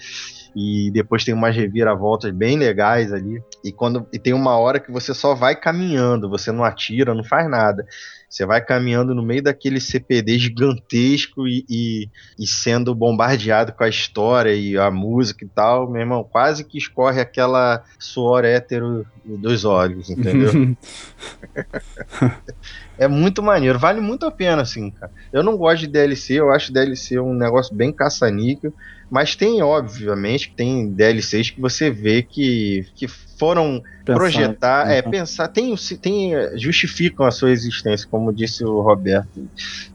E 0.56 0.92
depois 0.92 1.24
tem 1.24 1.34
umas 1.34 1.56
reviravoltas 1.56 2.32
bem 2.32 2.58
legais 2.58 3.14
ali. 3.14 3.42
E 3.64 3.72
quando 3.72 4.06
e 4.12 4.20
tem 4.20 4.34
uma 4.34 4.58
hora 4.58 4.80
que 4.80 4.92
você 4.92 5.14
só 5.14 5.34
vai 5.34 5.56
caminhando, 5.56 6.30
você 6.30 6.52
não 6.52 6.64
atira, 6.64 7.14
não 7.14 7.24
faz 7.24 7.50
nada. 7.50 7.86
Você 8.32 8.46
vai 8.46 8.64
caminhando 8.64 9.14
no 9.14 9.22
meio 9.22 9.44
daquele 9.44 9.82
CPD 9.82 10.40
gigantesco 10.40 11.46
e, 11.46 11.66
e, 11.70 12.10
e 12.40 12.48
sendo 12.48 12.96
bombardeado 12.96 13.74
com 13.74 13.84
a 13.84 13.90
história 13.90 14.56
e 14.56 14.78
a 14.78 14.90
música 14.90 15.44
e 15.44 15.50
tal, 15.50 15.92
meu 15.92 16.00
irmão, 16.00 16.24
quase 16.24 16.64
que 16.64 16.78
escorre 16.78 17.20
aquela 17.20 17.84
suor 18.00 18.46
hétero 18.46 19.06
dos 19.26 19.66
olhos, 19.66 20.10
entendeu? 20.10 20.50
É 22.98 23.08
muito 23.08 23.42
maneiro, 23.42 23.80
vale 23.80 24.00
muito 24.00 24.28
a 24.28 24.32
pena, 24.32 24.62
assim, 24.62 24.92
cara. 24.92 25.12
Eu 25.34 25.42
não 25.42 25.58
gosto 25.58 25.80
de 25.80 25.88
DLC, 25.88 26.36
eu 26.36 26.52
acho 26.52 26.72
DLC 26.72 27.20
um 27.20 27.34
negócio 27.34 27.76
bem 27.76 27.92
caça-níquel, 27.92 28.72
mas 29.12 29.36
tem, 29.36 29.62
obviamente, 29.62 30.50
que 30.50 30.56
tem 30.56 30.94
DLCs 30.94 31.52
que 31.52 31.60
você 31.60 31.90
vê 31.92 32.24
que, 32.24 32.84
que 32.96 33.08
foram 33.38 33.82
Pensar- 34.06 34.20
projetar, 34.20 34.92
é, 34.92 35.02
Uhum. 35.02 35.12
pensar, 35.12 35.48
tem, 35.50 35.76
tem, 36.02 36.32
justificam 36.58 37.26
a 37.26 37.32
sua 37.32 37.52
existência, 37.52 38.08
como 38.10 38.34
disse 38.34 38.64
o 38.64 38.82
Roberto, 38.82 39.50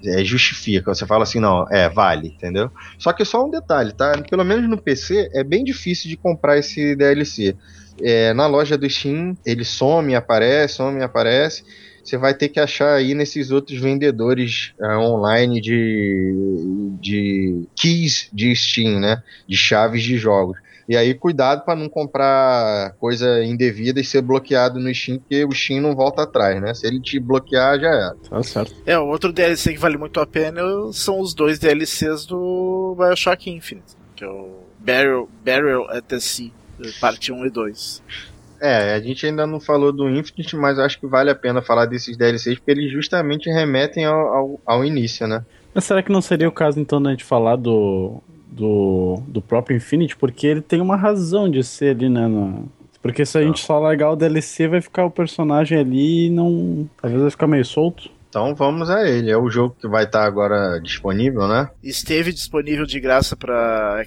é, 0.04 0.24
justifica, 0.24 0.94
você 0.94 1.06
fala 1.06 1.22
assim, 1.22 1.40
não, 1.40 1.64
é, 1.70 1.88
vale, 1.88 2.28
entendeu? 2.28 2.70
Só 2.98 3.12
que 3.12 3.24
só 3.24 3.44
um 3.46 3.50
detalhe, 3.50 3.92
tá? 3.92 4.12
Pelo 4.28 4.44
menos 4.44 4.68
no 4.68 4.80
PC 4.80 5.28
é 5.34 5.42
bem 5.42 5.64
difícil 5.64 6.10
de 6.10 6.16
comprar 6.16 6.58
esse 6.58 6.94
DLC. 6.94 7.56
É, 8.02 8.34
na 8.34 8.46
loja 8.46 8.76
do 8.76 8.88
Steam, 8.88 9.34
ele 9.44 9.64
some, 9.64 10.14
aparece, 10.14 10.74
some, 10.74 11.02
aparece. 11.02 11.62
Você 12.06 12.16
vai 12.16 12.34
ter 12.34 12.48
que 12.48 12.60
achar 12.60 12.94
aí 12.94 13.14
nesses 13.14 13.50
outros 13.50 13.80
vendedores 13.80 14.72
ah, 14.80 15.00
online 15.00 15.60
de, 15.60 16.96
de 17.00 17.66
keys 17.74 18.28
de 18.32 18.54
Steam, 18.54 19.00
né? 19.00 19.22
De 19.46 19.56
chaves 19.56 20.04
de 20.04 20.16
jogos. 20.16 20.56
E 20.88 20.96
aí, 20.96 21.14
cuidado 21.14 21.64
para 21.64 21.74
não 21.74 21.88
comprar 21.88 22.92
coisa 23.00 23.42
indevida 23.42 24.00
e 24.00 24.04
ser 24.04 24.22
bloqueado 24.22 24.78
no 24.78 24.94
Steam, 24.94 25.18
porque 25.18 25.44
o 25.44 25.50
Steam 25.50 25.80
não 25.80 25.96
volta 25.96 26.22
atrás, 26.22 26.62
né? 26.62 26.72
Se 26.74 26.86
ele 26.86 27.00
te 27.00 27.18
bloquear, 27.18 27.80
já 27.80 27.88
era. 27.88 28.16
Tá 28.30 28.40
certo. 28.44 28.72
É, 28.86 28.96
o 28.96 29.08
outro 29.08 29.32
DLC 29.32 29.72
que 29.72 29.80
vale 29.80 29.98
muito 29.98 30.20
a 30.20 30.26
pena 30.26 30.62
são 30.92 31.18
os 31.18 31.34
dois 31.34 31.58
DLCs 31.58 32.24
do 32.24 32.94
Bioshock 32.96 33.50
Infinite, 33.50 33.96
que 34.14 34.22
é 34.22 34.28
o 34.28 34.60
Burial, 34.78 35.28
Burial 35.44 35.90
at 35.90 36.04
the 36.04 36.20
Sea, 36.20 36.52
parte 37.00 37.32
1 37.32 37.46
e 37.46 37.50
2. 37.50 38.02
É, 38.60 38.94
a 38.94 39.00
gente 39.00 39.26
ainda 39.26 39.46
não 39.46 39.60
falou 39.60 39.92
do 39.92 40.08
Infinite, 40.08 40.56
mas 40.56 40.78
acho 40.78 40.98
que 41.00 41.06
vale 41.06 41.30
a 41.30 41.34
pena 41.34 41.60
falar 41.62 41.86
desses 41.86 42.16
DLCs, 42.16 42.58
porque 42.58 42.70
eles 42.70 42.90
justamente 42.92 43.50
remetem 43.50 44.04
ao, 44.04 44.18
ao, 44.34 44.60
ao 44.64 44.84
início, 44.84 45.26
né? 45.26 45.44
Mas 45.74 45.84
será 45.84 46.02
que 46.02 46.10
não 46.12 46.22
seria 46.22 46.48
o 46.48 46.52
caso 46.52 46.80
então 46.80 47.02
da 47.02 47.10
gente 47.10 47.24
falar 47.24 47.56
do, 47.56 48.22
do, 48.50 49.20
do 49.28 49.42
próprio 49.42 49.76
Infinity? 49.76 50.16
Porque 50.16 50.46
ele 50.46 50.60
tem 50.62 50.80
uma 50.80 50.96
razão 50.96 51.50
de 51.50 51.62
ser 51.62 51.94
ali, 51.96 52.08
né? 52.08 52.26
na- 52.26 52.62
Porque 53.02 53.26
se 53.26 53.36
a 53.38 53.42
gente 53.42 53.60
só 53.60 53.78
largar 53.78 54.10
o 54.12 54.16
DLC, 54.16 54.66
vai 54.68 54.80
ficar 54.80 55.04
o 55.04 55.10
personagem 55.10 55.78
ali 55.78 56.26
e 56.26 56.30
não. 56.30 56.88
Talvez 57.00 57.20
vai 57.22 57.30
ficar 57.30 57.46
meio 57.46 57.64
solto. 57.64 58.10
Então 58.28 58.54
vamos 58.54 58.90
a 58.90 59.08
ele. 59.08 59.30
É 59.30 59.36
o 59.36 59.48
jogo 59.48 59.76
que 59.80 59.86
vai 59.88 60.04
estar 60.04 60.24
agora 60.24 60.78
disponível, 60.80 61.46
né? 61.46 61.68
Esteve 61.82 62.32
disponível 62.32 62.84
de 62.84 62.98
graça 63.00 63.36
para 63.36 64.02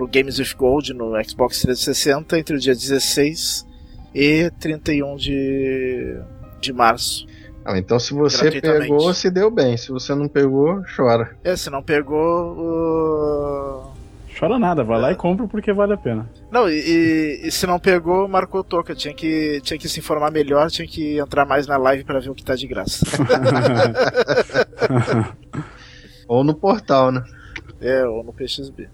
o 0.00 0.06
Games 0.06 0.38
with 0.38 0.54
Gold 0.56 0.92
no 0.94 1.12
Xbox 1.24 1.60
360 1.62 2.38
entre 2.38 2.56
o 2.56 2.58
dia 2.58 2.74
16 2.74 3.66
e 4.14 4.50
31 4.60 5.16
de, 5.16 6.18
de 6.60 6.72
março. 6.72 7.26
Ah, 7.64 7.78
então 7.78 7.98
se 7.98 8.12
você 8.12 8.60
pegou, 8.60 9.14
se 9.14 9.30
deu 9.30 9.50
bem. 9.50 9.76
Se 9.76 9.90
você 9.90 10.14
não 10.14 10.28
pegou, 10.28 10.82
chora. 10.94 11.36
É, 11.42 11.56
se 11.56 11.70
não 11.70 11.82
pegou. 11.82 12.56
o- 12.58 13.94
Chora 14.38 14.58
nada, 14.58 14.82
vai 14.82 15.00
lá 15.00 15.12
e 15.12 15.16
compra 15.16 15.46
porque 15.46 15.72
vale 15.72 15.92
a 15.92 15.96
pena. 15.96 16.28
Não, 16.50 16.68
e, 16.68 16.74
e- 16.74 17.40
e 17.46 17.50
se 17.52 17.66
não 17.68 17.78
pegou, 17.78 18.26
marcou 18.26 18.64
toca. 18.64 18.92
Tinha 18.94 19.14
que, 19.14 19.60
tinha 19.62 19.78
que 19.78 19.88
se 19.88 20.00
informar 20.00 20.32
melhor, 20.32 20.68
tinha 20.70 20.88
que 20.88 21.18
entrar 21.18 21.46
mais 21.46 21.66
na 21.68 21.76
live 21.76 22.02
para 22.04 22.18
ver 22.18 22.30
o 22.30 22.34
que 22.34 22.44
tá 22.44 22.56
de 22.56 22.66
graça. 22.66 23.04
Ou 26.26 26.42
no 26.42 26.54
portal, 26.54 27.12
né? 27.12 27.22
é, 27.80 28.04
ou 28.06 28.24
no 28.24 28.32
PXB. 28.32 28.88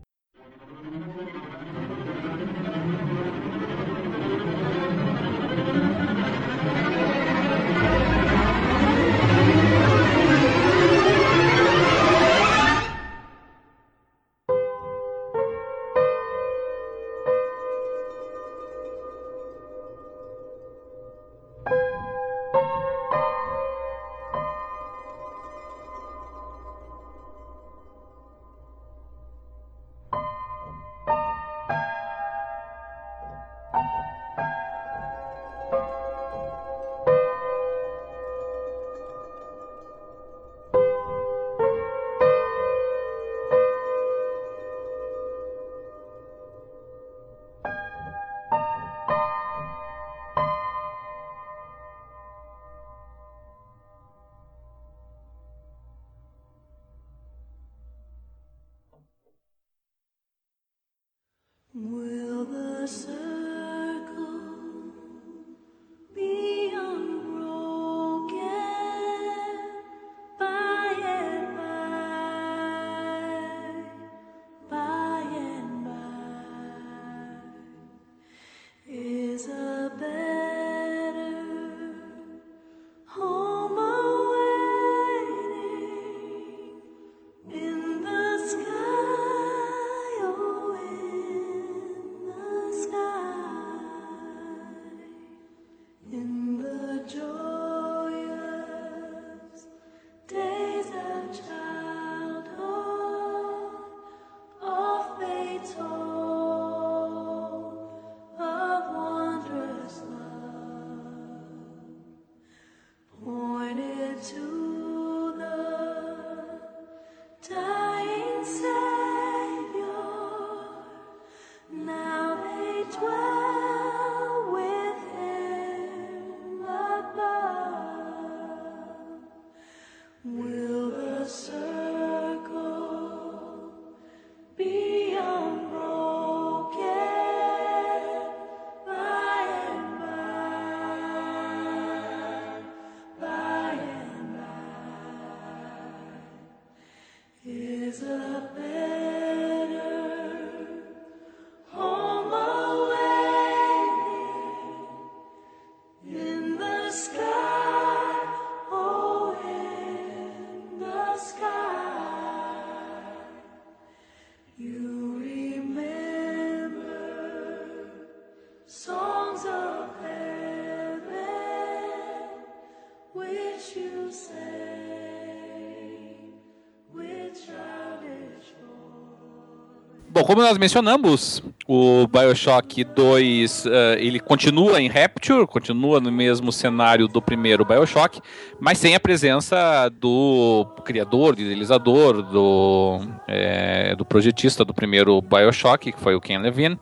Bom, 180.21 180.27
como 180.27 180.43
nós 180.43 180.59
mencionamos, 180.59 181.43
o 181.66 182.07
Bioshock 182.07 182.85
2 182.85 183.64
eh, 183.64 183.97
ele 184.01 184.21
continua 184.21 184.79
em 184.79 184.87
Rapture, 184.87 185.47
continua 185.47 185.99
no 185.99 186.12
mesmo 186.12 186.53
cenário 186.53 187.09
do 187.09 187.23
primeiro 187.23 187.64
Bioshock, 187.64 188.21
mas 188.61 188.77
sem 188.77 188.95
a 188.95 189.01
presença 189.01 189.89
do 189.89 190.66
criador, 190.85 191.35
do 191.35 191.41
idealizador, 191.41 192.21
do, 192.21 193.01
eh, 193.27 193.95
do 193.97 194.05
projetista 194.05 194.62
do 194.62 194.75
primeiro 194.75 195.23
Bioshock, 195.23 195.91
que 195.91 195.99
foi 195.99 196.14
o 196.14 196.21
Ken 196.21 196.37
Levine, 196.37 196.79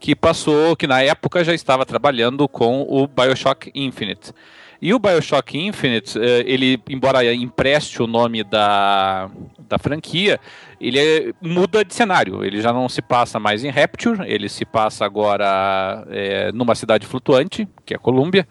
que 0.00 0.16
passou, 0.16 0.74
que 0.74 0.86
na 0.86 1.02
época 1.02 1.44
já 1.44 1.52
estava 1.52 1.84
trabalhando 1.84 2.48
com 2.48 2.86
o 2.88 3.06
Bioshock 3.06 3.70
Infinite. 3.74 4.32
E 4.80 4.94
o 4.94 4.98
Bioshock 4.98 5.58
Infinite, 5.58 6.16
eh, 6.18 6.44
ele, 6.46 6.80
embora 6.88 7.24
empreste 7.34 8.00
o 8.00 8.06
nome 8.06 8.44
da, 8.44 9.28
da 9.58 9.76
franquia, 9.76 10.38
ele 10.80 10.98
é- 10.98 11.32
muda 11.42 11.84
de 11.84 11.92
cenário. 11.92 12.44
Ele 12.44 12.60
já 12.60 12.72
não 12.72 12.88
se 12.88 13.02
passa 13.02 13.40
mais 13.40 13.64
em 13.64 13.70
Rapture, 13.70 14.20
ele 14.24 14.48
se 14.48 14.64
passa 14.64 15.04
agora 15.04 16.06
eh, 16.08 16.52
numa 16.52 16.76
cidade 16.76 17.06
flutuante, 17.06 17.66
que 17.84 17.92
é 17.92 17.98
Columbia. 17.98 18.46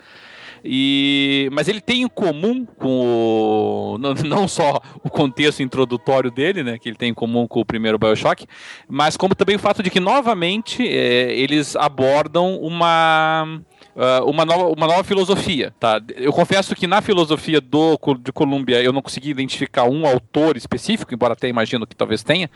E, 0.65 1.49
mas 1.53 1.69
ele 1.69 1.79
tem 1.79 2.01
em 2.01 2.07
comum 2.07 2.65
com 2.65 3.93
o, 3.93 3.97
não, 4.01 4.13
não 4.13 4.47
só 4.47 4.81
o 5.03 5.09
contexto 5.09 5.63
introdutório 5.63 6.29
dele, 6.29 6.61
né, 6.61 6.77
que 6.77 6.89
ele 6.89 6.97
tem 6.97 7.11
em 7.11 7.13
comum 7.13 7.47
com 7.47 7.61
o 7.61 7.65
primeiro 7.65 7.97
BioShock, 7.97 8.45
mas 8.89 9.15
como 9.15 9.33
também 9.33 9.55
o 9.55 9.59
fato 9.59 9.81
de 9.81 9.89
que 9.89 9.99
novamente 9.99 10.85
é, 10.85 11.31
eles 11.33 11.75
abordam 11.75 12.59
uma 12.59 13.61
uh, 13.97 14.23
uma, 14.29 14.45
nova, 14.45 14.67
uma 14.67 14.87
nova 14.87 15.03
filosofia, 15.03 15.73
tá? 15.79 15.99
Eu 16.15 16.31
confesso 16.31 16.73
que 16.75 16.87
na 16.87 17.01
filosofia 17.01 17.59
do, 17.59 17.99
de 18.19 18.31
Columbia 18.31 18.81
eu 18.81 18.93
não 18.93 19.01
consegui 19.01 19.31
identificar 19.31 19.83
um 19.83 20.05
autor 20.05 20.55
específico, 20.55 21.13
embora 21.13 21.33
até 21.33 21.49
imagino 21.49 21.85
que 21.85 21.95
talvez 21.95 22.23
tenha, 22.23 22.49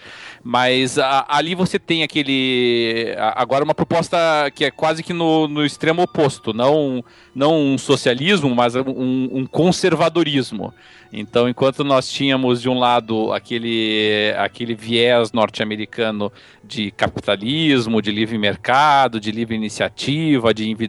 mas 0.44 0.98
ali 1.28 1.56
você 1.56 1.78
tem 1.80 2.04
aquele... 2.04 3.16
agora 3.36 3.64
uma 3.64 3.74
proposta 3.74 4.18
que 4.54 4.66
é 4.66 4.72
quase 4.72 5.02
que 5.04 5.14
no, 5.14 5.48
no 5.48 5.66
extremo 5.66 6.04
oposto, 6.04 6.54
não, 6.54 7.04
não 7.36 7.74
um 7.74 7.78
socialismo, 7.78 8.54
mas 8.56 8.76
um, 8.76 8.84
um 8.86 9.46
conservadorismo. 9.46 10.74
Então, 11.14 11.50
enquanto 11.50 11.84
nós 11.84 12.10
tínhamos 12.10 12.62
de 12.62 12.70
um 12.70 12.80
lado 12.80 13.34
aquele, 13.34 14.34
aquele 14.38 14.74
viés 14.74 15.34
norte-americano 15.34 16.32
de 16.64 16.90
capitalismo, 16.90 18.02
de 18.02 18.14
livre 18.14 18.38
mercado, 18.38 19.20
de 19.20 19.30
livre 19.30 19.54
iniciativa, 19.54 20.54
de, 20.54 20.70
invi- 20.70 20.88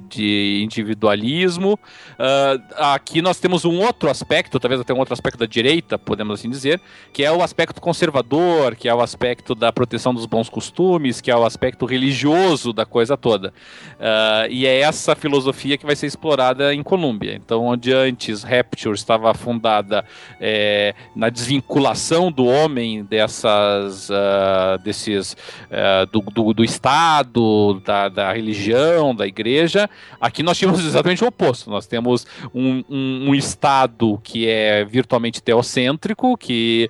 individualismo, 0.63 1.79
ah, 2.19 2.95
aqui 2.95 3.23
nós 3.23 3.39
temos 3.39 3.65
um 3.65 3.81
outro 3.81 4.11
aspecto, 4.11 4.59
talvez 4.59 4.81
até 4.81 4.93
um 4.93 4.99
outro 4.99 5.15
aspecto 5.15 5.39
da 5.39 5.47
direita, 5.47 5.99
podemos 5.99 6.39
assim 6.39 6.51
dizer, 6.51 6.81
que 7.13 7.25
é 7.25 7.33
o 7.33 7.43
aspecto 7.43 7.81
conservador, 7.81 8.75
que 8.77 8.89
é 8.89 8.95
o 8.95 9.01
aspecto 9.01 9.55
da 9.55 9.73
proteção 9.73 10.15
dos 10.15 10.27
bons 10.27 10.49
costumes, 10.49 11.21
que 11.21 11.31
é 11.31 11.37
o 11.37 11.45
aspecto 11.45 11.87
religioso 11.87 12.73
da 12.73 12.85
coisa 12.85 13.17
toda. 13.17 13.53
Ah, 14.01 14.47
e 14.51 14.67
é 14.67 14.81
essa 14.81 15.15
filosofia 15.15 15.79
que 15.79 15.87
vai 15.87 15.97
ser 15.97 16.07
explorada 16.07 16.75
em 16.75 16.83
Colômbia. 16.83 17.35
Então, 17.35 17.65
onde 17.65 17.93
antes 17.93 18.43
Rapture 18.43 18.95
estava 18.95 19.33
fundada 19.35 20.05
é, 20.41 20.95
na 21.15 21.29
desvinculação 21.29 22.31
do 22.31 22.47
homem 22.47 23.05
dessas, 23.05 24.11
ah, 24.11 24.79
desses, 24.83 25.37
ah, 25.71 26.07
do, 26.11 26.21
do, 26.21 26.53
do 26.53 26.65
Estado, 26.65 27.81
da, 27.85 28.09
da 28.09 28.33
religião, 28.33 29.15
da 29.15 29.27
igreja, 29.27 29.89
aqui 30.33 30.43
nós 30.43 30.59
tínhamos 30.59 30.85
exatamente 30.85 31.23
o 31.23 31.27
oposto. 31.29 31.69
Nós 31.71 31.87
temos 31.87 32.27
um, 32.55 32.83
um, 32.89 33.29
um 33.29 33.35
Estado 33.35 34.19
que 34.25 34.49
é 34.49 34.85
virtualmente 34.85 35.43
teocêntrico, 35.43 36.37
que 36.37 36.89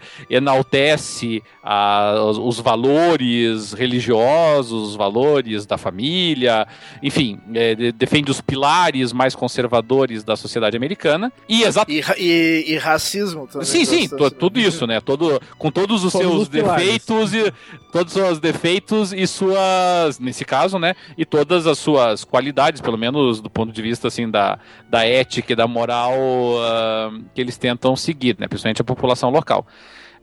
enaltece 0.57 1.43
ah, 1.63 2.15
os, 2.29 2.39
os 2.39 2.61
valores 2.61 3.73
religiosos, 3.73 4.91
os 4.91 4.97
valores 4.97 5.67
da 5.67 5.77
família, 5.79 6.67
enfim, 7.03 7.39
é, 7.55 7.75
de- 7.75 7.93
defende 7.93 8.31
os 8.31 8.41
pilares 8.41 9.13
mais 9.13 9.35
conservadores 9.35 10.23
da 10.23 10.37
sociedade 10.37 10.77
americana. 10.77 11.33
E 11.49 11.63
exatamente. 11.63 12.13
E, 12.19 12.23
e- 12.69 12.73
e 12.73 12.77
racismo 12.79 13.47
também. 13.47 13.67
Sim, 13.67 13.85
sim, 13.85 14.03
Então, 14.05 14.19
to- 14.19 14.31
tudo 14.31 14.61
isso, 14.61 14.87
né? 14.87 15.01
Todo, 15.01 15.41
com 15.59 15.71
todos 15.71 16.05
os 16.05 16.13
Todos 16.13 16.29
seus 16.29 16.43
os 16.43 16.49
defeitos 16.49 17.35
e 17.35 17.53
todos 17.93 18.15
os 18.15 18.23
seus 18.23 18.39
defeitos 18.41 19.13
e 19.13 19.27
suas, 19.27 20.19
nesse 20.19 20.45
caso, 20.45 20.79
né? 20.79 20.95
E 21.17 21.25
todas 21.25 21.67
as 21.67 21.79
suas 21.79 22.25
qualidades, 22.25 22.81
pelo 22.81 22.99
menos 22.99 23.22
do 23.41 23.51
ponto 23.51 23.73
de 23.73 23.83
vista 23.83 24.09
assim 24.09 24.31
da, 24.31 24.59
da 24.91 25.05
ética 25.07 25.53
e 25.53 25.57
da 25.57 25.67
moral 25.67 26.15
ah, 26.61 27.11
que 27.35 27.41
eles 27.41 27.57
tentam 27.57 27.95
seguir, 27.97 28.37
né? 28.39 28.49
Principalmente 28.49 28.81
a 28.81 28.85
população 28.85 29.31
local. 29.31 29.67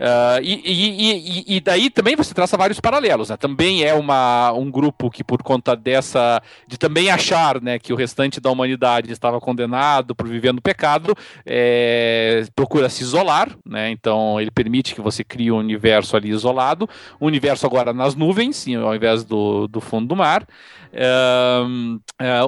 Ah, 0.02 0.40
e, 0.42 0.62
e- 0.64 1.42
e- 1.52 1.56
e 1.58 1.60
daí 1.60 1.90
também 1.90 2.16
você 2.16 2.34
traça 2.34 2.56
vários 2.56 2.80
paralelos, 2.80 3.30
né? 3.30 3.36
Também 3.36 3.84
é 3.84 3.94
uma, 3.94 4.50
um 4.54 4.72
grupo 4.72 5.12
que, 5.12 5.26
por 5.26 5.44
conta 5.44 5.76
dessa. 5.76 6.42
de 6.68 6.78
também 6.78 7.10
achar 7.12 7.62
né, 7.62 7.78
que 7.78 7.92
o 7.92 7.98
restante 7.98 8.40
da 8.40 8.50
humanidade 8.50 9.12
estava 9.12 9.42
condenado 9.42 10.16
por 10.16 10.26
viver 10.28 10.54
no 10.54 10.62
pecado, 10.62 11.14
é, 11.46 12.46
procura 12.56 12.88
se 12.88 13.04
isolar, 13.04 13.50
né? 13.66 13.92
Então 13.92 14.40
ele 14.40 14.52
permite 14.52 14.96
que 14.96 15.02
você 15.02 15.22
crie 15.24 15.52
um 15.52 15.58
universo 15.58 16.16
ali 16.16 16.30
isolado, 16.30 16.88
um 17.20 17.26
universo 17.28 17.66
agora 17.66 17.92
nas 17.92 18.16
nuvens, 18.16 18.66
ao 18.82 18.96
invés 18.96 19.26
do, 19.26 19.68
do 19.68 19.82
fundo 19.82 20.08
do 20.08 20.16
mar. 20.16 20.48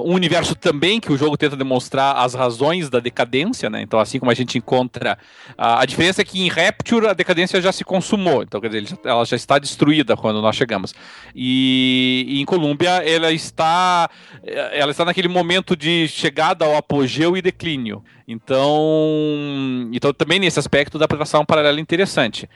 Um 0.04 0.14
universo 0.14 0.54
também 0.54 1.00
que 1.00 1.12
o 1.12 1.16
jogo 1.16 1.36
tenta 1.36 1.56
demonstrar 1.56 2.16
as 2.16 2.34
razões 2.34 2.90
da 2.90 2.98
decadência, 2.98 3.70
né? 3.70 3.82
Então, 3.82 4.00
assim 4.00 4.18
como 4.18 4.30
a 4.30 4.34
gente 4.34 4.58
encontra. 4.58 5.16
A, 5.56 5.82
a 5.82 5.86
diferença 5.86 6.22
é 6.22 6.24
que 6.24 6.40
em 6.40 6.48
Rapture 6.48 7.06
a 7.06 7.12
decadência 7.12 7.60
já 7.60 7.72
se 7.72 7.84
consumou, 7.84 8.42
então 8.42 8.60
quer 8.60 8.68
dizer, 8.68 8.98
ela 9.04 9.24
já 9.24 9.36
está 9.36 9.58
destruída 9.58 10.16
quando 10.16 10.42
nós 10.42 10.56
chegamos. 10.56 10.94
E, 11.34 12.24
e 12.28 12.40
em 12.40 12.44
Colômbia 12.44 12.90
ela 13.04 13.32
está. 13.32 14.10
Ela 14.44 14.90
está 14.90 15.04
naquele 15.04 15.28
momento 15.28 15.76
de 15.76 16.08
chegada 16.08 16.64
ao 16.64 16.76
apogeu 16.76 17.36
e 17.36 17.42
declínio. 17.42 18.02
Então, 18.26 19.90
então 19.92 20.12
também 20.12 20.38
nesse 20.38 20.58
aspecto 20.58 20.98
dá 20.98 21.06
para 21.06 21.18
traçar 21.18 21.40
um 21.40 21.44
paralelo 21.44 21.78
interessante. 21.78 22.48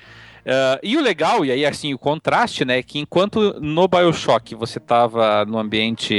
Ah, 0.49 0.79
e 0.81 0.97
o 0.97 1.01
legal, 1.01 1.45
e 1.45 1.51
aí 1.51 1.67
assim, 1.67 1.93
o 1.93 1.99
contraste, 1.99 2.65
né, 2.65 2.79
é 2.79 2.83
que 2.83 3.01
enquanto 3.01 3.61
no 3.61 3.89
Bioshock 3.89 4.55
você 4.55 4.79
estava 4.79 5.45
no 5.45 5.59
ambiente 5.59 6.15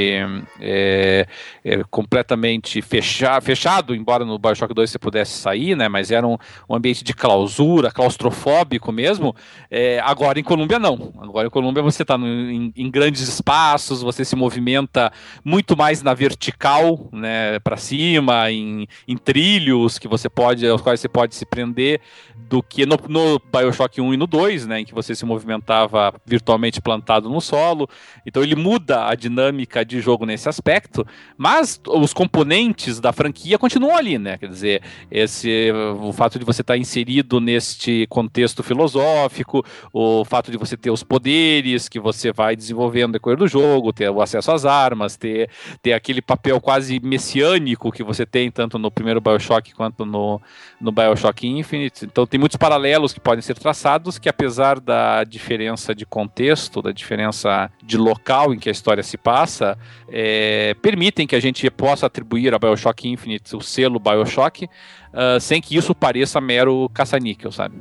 é, 0.60 1.26
é, 1.64 1.82
completamente 1.84 2.82
fecha, 2.82 3.40
fechado, 3.40 3.94
embora 3.94 4.26
no 4.26 4.38
Bioshock 4.38 4.74
2 4.74 4.90
você 4.90 4.98
pudesse 4.98 5.32
sair, 5.32 5.74
né, 5.74 5.88
mas 5.88 6.10
era 6.10 6.26
um, 6.26 6.36
um 6.68 6.76
ambiente 6.76 7.02
de 7.02 7.14
clausura, 7.14 7.90
claustrofóbico 7.90 8.92
mesmo, 8.92 9.34
é, 9.70 9.98
agora 10.00 10.38
em 10.38 10.44
Colômbia 10.44 10.78
não. 10.78 11.14
Agora 11.22 11.46
em 11.46 11.50
Colômbia 11.50 11.82
você 11.82 12.02
está 12.02 12.16
em, 12.16 12.70
em 12.76 12.90
grandes 12.90 13.26
espaços, 13.26 14.02
você 14.02 14.26
se 14.26 14.36
movimenta 14.36 15.10
muito 15.42 15.74
mais 15.74 16.02
na 16.02 16.12
vertical, 16.12 17.08
né, 17.12 17.58
para 17.60 17.78
cima, 17.78 18.52
em, 18.52 18.86
em 19.06 19.16
trilhos 19.16 19.98
que 19.98 20.06
você 20.06 20.28
pode, 20.28 20.66
aos 20.68 20.82
quais 20.82 21.00
você 21.00 21.08
pode 21.08 21.34
se 21.34 21.46
prender, 21.46 22.02
do 22.36 22.62
que 22.62 22.84
no, 22.84 22.98
no 23.08 23.40
Bioshock 23.50 24.00
1 24.02 24.14
e 24.14 24.17
no 24.18 24.26
2, 24.26 24.66
né, 24.66 24.80
em 24.80 24.84
que 24.84 24.94
você 24.94 25.14
se 25.14 25.24
movimentava 25.24 26.14
virtualmente 26.26 26.80
plantado 26.80 27.28
no 27.28 27.40
solo. 27.40 27.88
Então 28.26 28.42
ele 28.42 28.54
muda 28.54 29.06
a 29.06 29.14
dinâmica 29.14 29.84
de 29.84 30.00
jogo 30.00 30.26
nesse 30.26 30.48
aspecto, 30.48 31.06
mas 31.36 31.80
os 31.86 32.12
componentes 32.12 33.00
da 33.00 33.12
franquia 33.12 33.58
continuam 33.58 33.96
ali, 33.96 34.18
né? 34.18 34.36
Quer 34.38 34.48
dizer, 34.48 34.82
esse 35.10 35.70
o 36.00 36.12
fato 36.12 36.38
de 36.38 36.44
você 36.44 36.60
estar 36.60 36.76
inserido 36.76 37.40
neste 37.40 38.06
contexto 38.08 38.62
filosófico, 38.62 39.64
o 39.92 40.24
fato 40.24 40.50
de 40.50 40.56
você 40.56 40.76
ter 40.76 40.90
os 40.90 41.02
poderes 41.02 41.88
que 41.88 41.98
você 41.98 42.32
vai 42.32 42.54
desenvolvendo 42.54 43.08
no 43.08 43.12
decorrer 43.12 43.38
do 43.38 43.48
jogo, 43.48 43.92
ter 43.92 44.08
o 44.10 44.20
acesso 44.20 44.52
às 44.52 44.64
armas, 44.64 45.16
ter, 45.16 45.50
ter 45.82 45.92
aquele 45.92 46.22
papel 46.22 46.60
quase 46.60 47.00
messiânico 47.00 47.90
que 47.90 48.02
você 48.02 48.24
tem 48.24 48.50
tanto 48.50 48.78
no 48.78 48.90
primeiro 48.90 49.20
BioShock 49.20 49.74
quanto 49.74 50.04
no, 50.04 50.40
no 50.80 50.92
BioShock 50.92 51.46
Infinite. 51.46 52.04
Então 52.04 52.26
tem 52.26 52.38
muitos 52.38 52.56
paralelos 52.56 53.12
que 53.12 53.20
podem 53.20 53.42
ser 53.42 53.54
traçados 53.58 54.07
que 54.16 54.28
apesar 54.28 54.78
da 54.78 55.24
diferença 55.24 55.92
de 55.94 56.06
contexto, 56.06 56.80
da 56.80 56.92
diferença 56.92 57.70
de 57.82 57.96
local 57.98 58.54
em 58.54 58.58
que 58.58 58.68
a 58.68 58.72
história 58.72 59.02
se 59.02 59.18
passa, 59.18 59.76
é, 60.08 60.74
permitem 60.80 61.26
que 61.26 61.34
a 61.34 61.40
gente 61.40 61.68
possa 61.70 62.06
atribuir 62.06 62.54
a 62.54 62.58
BioShock 62.58 63.08
Infinite 63.08 63.56
o 63.56 63.60
selo 63.60 63.98
BioShock, 63.98 64.68
ah, 65.12 65.38
sem 65.40 65.60
que 65.60 65.76
isso 65.76 65.94
pareça 65.94 66.40
mero 66.40 66.88
caça-níquel, 66.94 67.50
sabe? 67.50 67.76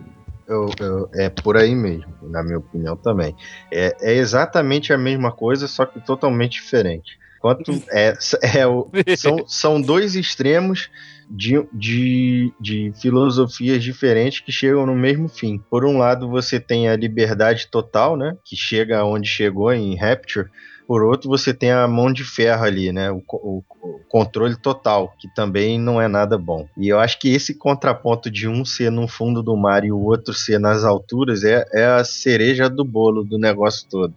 Eu- 0.48 0.70
eu- 0.80 1.10
é 1.14 1.30
por 1.30 1.58
aí 1.58 1.76
mesmo, 1.76 2.08
na 2.24 2.42
minha 2.42 2.58
opinião 2.58 2.96
também. 2.96 3.36
É, 3.72 3.96
é 4.02 4.14
exatamente 4.16 4.92
a 4.94 4.98
mesma 4.98 5.32
coisa, 5.32 5.68
só 5.68 5.86
que 5.86 6.00
totalmente 6.00 6.54
diferente. 6.54 7.20
Quanto 7.40 7.72
é, 7.92 8.14
é 9.08 9.16
são, 9.16 9.46
são 9.46 9.82
dois 9.82 10.16
extremos 10.16 10.90
de, 11.30 11.62
de, 11.74 12.54
de 12.60 12.94
filosofias 13.02 13.84
diferentes 13.84 14.40
que 14.40 14.52
chegam 14.52 14.86
no 14.86 14.96
mesmo 14.96 15.28
fim. 15.28 15.58
Por 15.70 15.86
um 15.86 15.98
lado, 15.98 16.30
você 16.30 16.60
tem 16.60 16.88
a 16.90 16.96
liberdade 16.96 17.68
total, 17.70 18.16
né? 18.18 18.36
Que 18.46 18.56
chega 18.56 19.04
onde 19.04 19.28
chegou 19.28 19.72
em 19.74 19.96
Rapture. 19.96 20.50
Por 20.88 21.04
outro, 21.04 21.30
você 21.30 21.54
tem 21.54 21.70
a 21.72 21.86
mão 21.86 22.14
de 22.14 22.24
ferro 22.24 22.64
ali, 22.64 22.94
né? 22.94 23.12
O, 23.12 23.22
o- 23.34 23.64
o 23.84 24.00
controle 24.10 24.56
total, 24.56 25.14
que 25.20 25.28
também 25.36 25.78
não 25.80 26.02
é 26.02 26.08
nada 26.08 26.38
bom. 26.38 26.66
E 26.78 26.88
eu 26.88 27.00
acho 27.00 27.20
que 27.20 27.30
esse 27.30 27.54
contraponto 27.54 28.32
de 28.32 28.48
um 28.48 28.64
ser 28.64 28.90
no 28.90 29.08
fundo 29.08 29.44
do 29.44 29.56
mar 29.56 29.84
e 29.84 29.92
o 29.92 30.00
outro 30.00 30.34
ser 30.34 30.60
nas 30.60 30.84
alturas 30.86 31.44
é, 31.44 31.66
é 31.74 31.86
a 31.86 32.04
cereja 32.06 32.70
do 32.70 32.86
bolo 32.86 33.24
do 33.24 33.38
negócio 33.38 33.88
todo. 33.90 34.14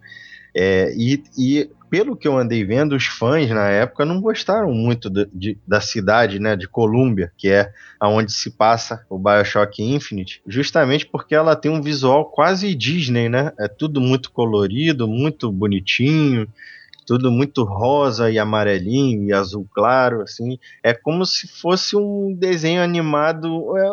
É, 0.55 0.93
e, 0.97 1.23
e 1.39 1.71
pelo 1.91 2.17
que 2.17 2.29
eu 2.29 2.39
andei 2.39 2.65
vendo, 2.65 2.95
os 2.95 3.05
fãs 3.07 3.51
na 3.51 3.69
época 3.69 4.05
não 4.05 4.21
gostaram 4.21 4.73
muito 4.73 5.11
de- 5.11 5.29
de- 5.33 5.59
da 5.67 5.81
cidade, 5.81 6.39
né, 6.39 6.55
de 6.57 6.69
Colômbia, 6.69 7.33
que 7.37 7.49
é 7.49 7.73
aonde 7.99 8.33
se 8.33 8.51
passa 8.51 9.05
o 9.11 9.19
BioShock 9.19 9.83
Infinite, 9.83 10.41
justamente 10.47 11.05
porque 11.07 11.35
ela 11.35 11.57
tem 11.57 11.71
um 11.71 11.83
visual 11.83 12.25
quase 12.31 12.75
Disney, 12.75 13.29
né? 13.29 13.53
É 13.59 13.67
tudo 13.69 14.01
muito 14.01 14.31
colorido, 14.31 15.09
muito 15.09 15.51
bonitinho, 15.51 16.47
tudo 17.07 17.31
muito 17.31 17.65
rosa 17.65 18.31
e 18.31 18.39
amarelinho 18.39 19.29
e 19.29 19.33
azul 19.33 19.67
claro, 19.73 20.23
assim. 20.23 20.59
É 20.83 20.93
como 20.93 21.25
se 21.27 21.49
fosse 21.49 21.97
um 21.97 22.35
desenho 22.39 22.83
animado, 22.83 23.77
é, 23.77 23.91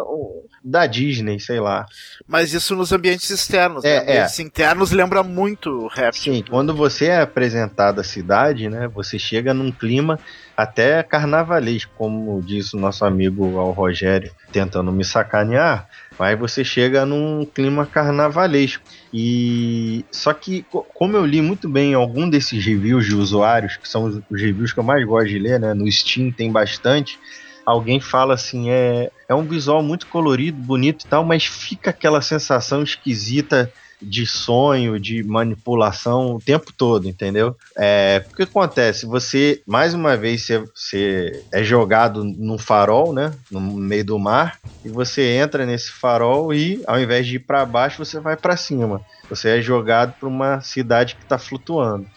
da 0.64 0.86
Disney, 0.86 1.40
sei 1.40 1.60
lá. 1.60 1.86
Mas 2.28 2.54
isso 2.54 2.76
nos 2.76 2.92
ambientes 2.92 3.30
externos. 3.30 3.84
É, 3.84 3.96
né? 3.96 4.12
Ambientes 4.12 4.40
internos 4.40 4.92
lembra 4.92 5.24
muito 5.24 5.88
Rapture. 5.88 6.38
Sim, 6.38 6.44
quando 6.48 6.76
você 6.76 7.06
é 7.06 7.22
apresentado 7.22 8.02
à 8.02 8.04
cidade, 8.04 8.70
né, 8.70 8.88
você 8.88 9.18
chega 9.18 9.54
num 9.54 9.72
clima 9.72 10.20
até 10.56 11.04
carnavalesco, 11.04 11.92
como 11.96 12.42
diz 12.42 12.74
o 12.74 12.78
nosso 12.78 13.06
amigo 13.06 13.58
Al 13.60 13.72
Rogério, 13.72 14.32
tentando 14.52 14.92
me 14.92 15.06
sacanear, 15.06 15.88
mas 16.18 16.38
você 16.38 16.64
chega 16.64 17.06
num 17.06 17.46
clima 17.46 17.86
carnavalesco. 17.86 18.84
E 19.14 20.06
só 20.14 20.34
que 20.34 20.64
co- 20.64 20.84
como 20.94 21.16
eu 21.16 21.26
li 21.26 21.42
muito 21.42 21.70
bem 21.70 21.94
algum 21.94 22.30
desses 22.30 22.64
reviews 22.66 23.06
de 23.06 23.16
usuários, 23.16 23.78
que 23.78 23.88
são 23.88 24.06
os 24.30 24.42
reviews 24.42 24.74
que 24.74 24.80
eu 24.80 24.84
mais 24.84 25.06
gosto 25.06 25.30
de 25.30 25.40
ler, 25.40 25.60
né, 25.60 25.74
no 25.74 25.90
Steam 25.92 26.32
tem 26.34 26.52
bastante, 26.52 27.18
alguém 27.66 28.00
fala 28.02 28.34
assim, 28.34 28.70
é, 28.70 29.10
é 29.30 29.36
um 29.36 29.48
visual 29.48 29.82
muito 29.84 30.08
colorido, 30.08 30.62
bonito 30.62 31.04
e 31.06 31.08
tal, 31.08 31.26
mas 31.26 31.46
fica 31.46 31.90
aquela 31.92 32.22
sensação 32.22 32.84
esquisita 32.84 33.72
de 34.02 34.26
sonho, 34.26 35.00
de 35.00 35.24
manipulação 35.24 36.36
o 36.36 36.42
tempo 36.42 36.72
todo, 36.76 37.08
entendeu? 37.08 37.56
É, 37.78 38.26
o 38.32 38.36
que 38.36 38.44
acontece? 38.44 39.06
Você, 39.06 39.62
mais 39.66 39.94
uma 39.94 40.16
vez, 40.16 40.46
você, 40.46 40.60
você 40.76 41.46
é 41.52 41.64
jogado 41.64 42.24
num 42.24 42.58
farol, 42.58 43.14
né? 43.14 43.36
No 43.50 43.60
meio 43.60 44.06
do 44.06 44.20
mar, 44.20 44.60
e 44.84 44.90
você 44.90 45.34
entra 45.34 45.66
nesse 45.66 45.92
farol 45.92 46.54
e, 46.54 46.82
ao 46.88 47.00
invés 47.00 47.28
de 47.28 47.36
ir 47.36 47.40
para 47.40 47.66
baixo, 47.66 48.04
você 48.04 48.20
vai 48.20 48.38
para 48.38 48.56
cima. 48.56 49.02
Você 49.30 49.58
é 49.58 49.62
jogado 49.62 50.14
para 50.18 50.30
uma 50.30 50.62
cidade 50.62 51.16
que 51.16 51.24
está 51.24 51.38
flutuando. 51.38 52.08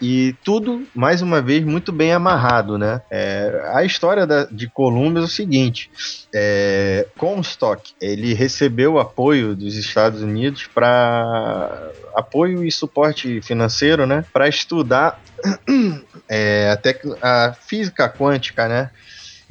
E 0.00 0.34
tudo, 0.44 0.86
mais 0.94 1.20
uma 1.20 1.42
vez, 1.42 1.62
muito 1.64 1.92
bem 1.92 2.12
amarrado, 2.12 2.78
né? 2.78 3.02
É, 3.12 3.62
a 3.74 3.84
história 3.84 4.26
da- 4.26 4.44
de 4.46 4.68
Columbus 4.72 5.22
é 5.22 5.26
o 5.26 5.28
seguinte: 5.28 5.90
é, 6.34 7.06
Comstock 7.18 7.82
ele 8.00 8.32
recebeu 8.32 8.98
apoio 8.98 9.54
dos 9.54 9.76
Estados 9.76 10.22
Unidos 10.22 10.66
para 10.74 11.90
apoio 12.16 12.64
e 12.64 12.72
suporte 12.72 13.42
financeiro, 13.42 14.06
né? 14.06 14.24
Para 14.32 14.48
estudar 14.48 15.18
é, 16.30 16.70
a, 16.70 16.76
tec- 16.76 17.04
a 17.22 17.54
física 17.68 18.08
quântica, 18.08 18.68
né? 18.68 18.90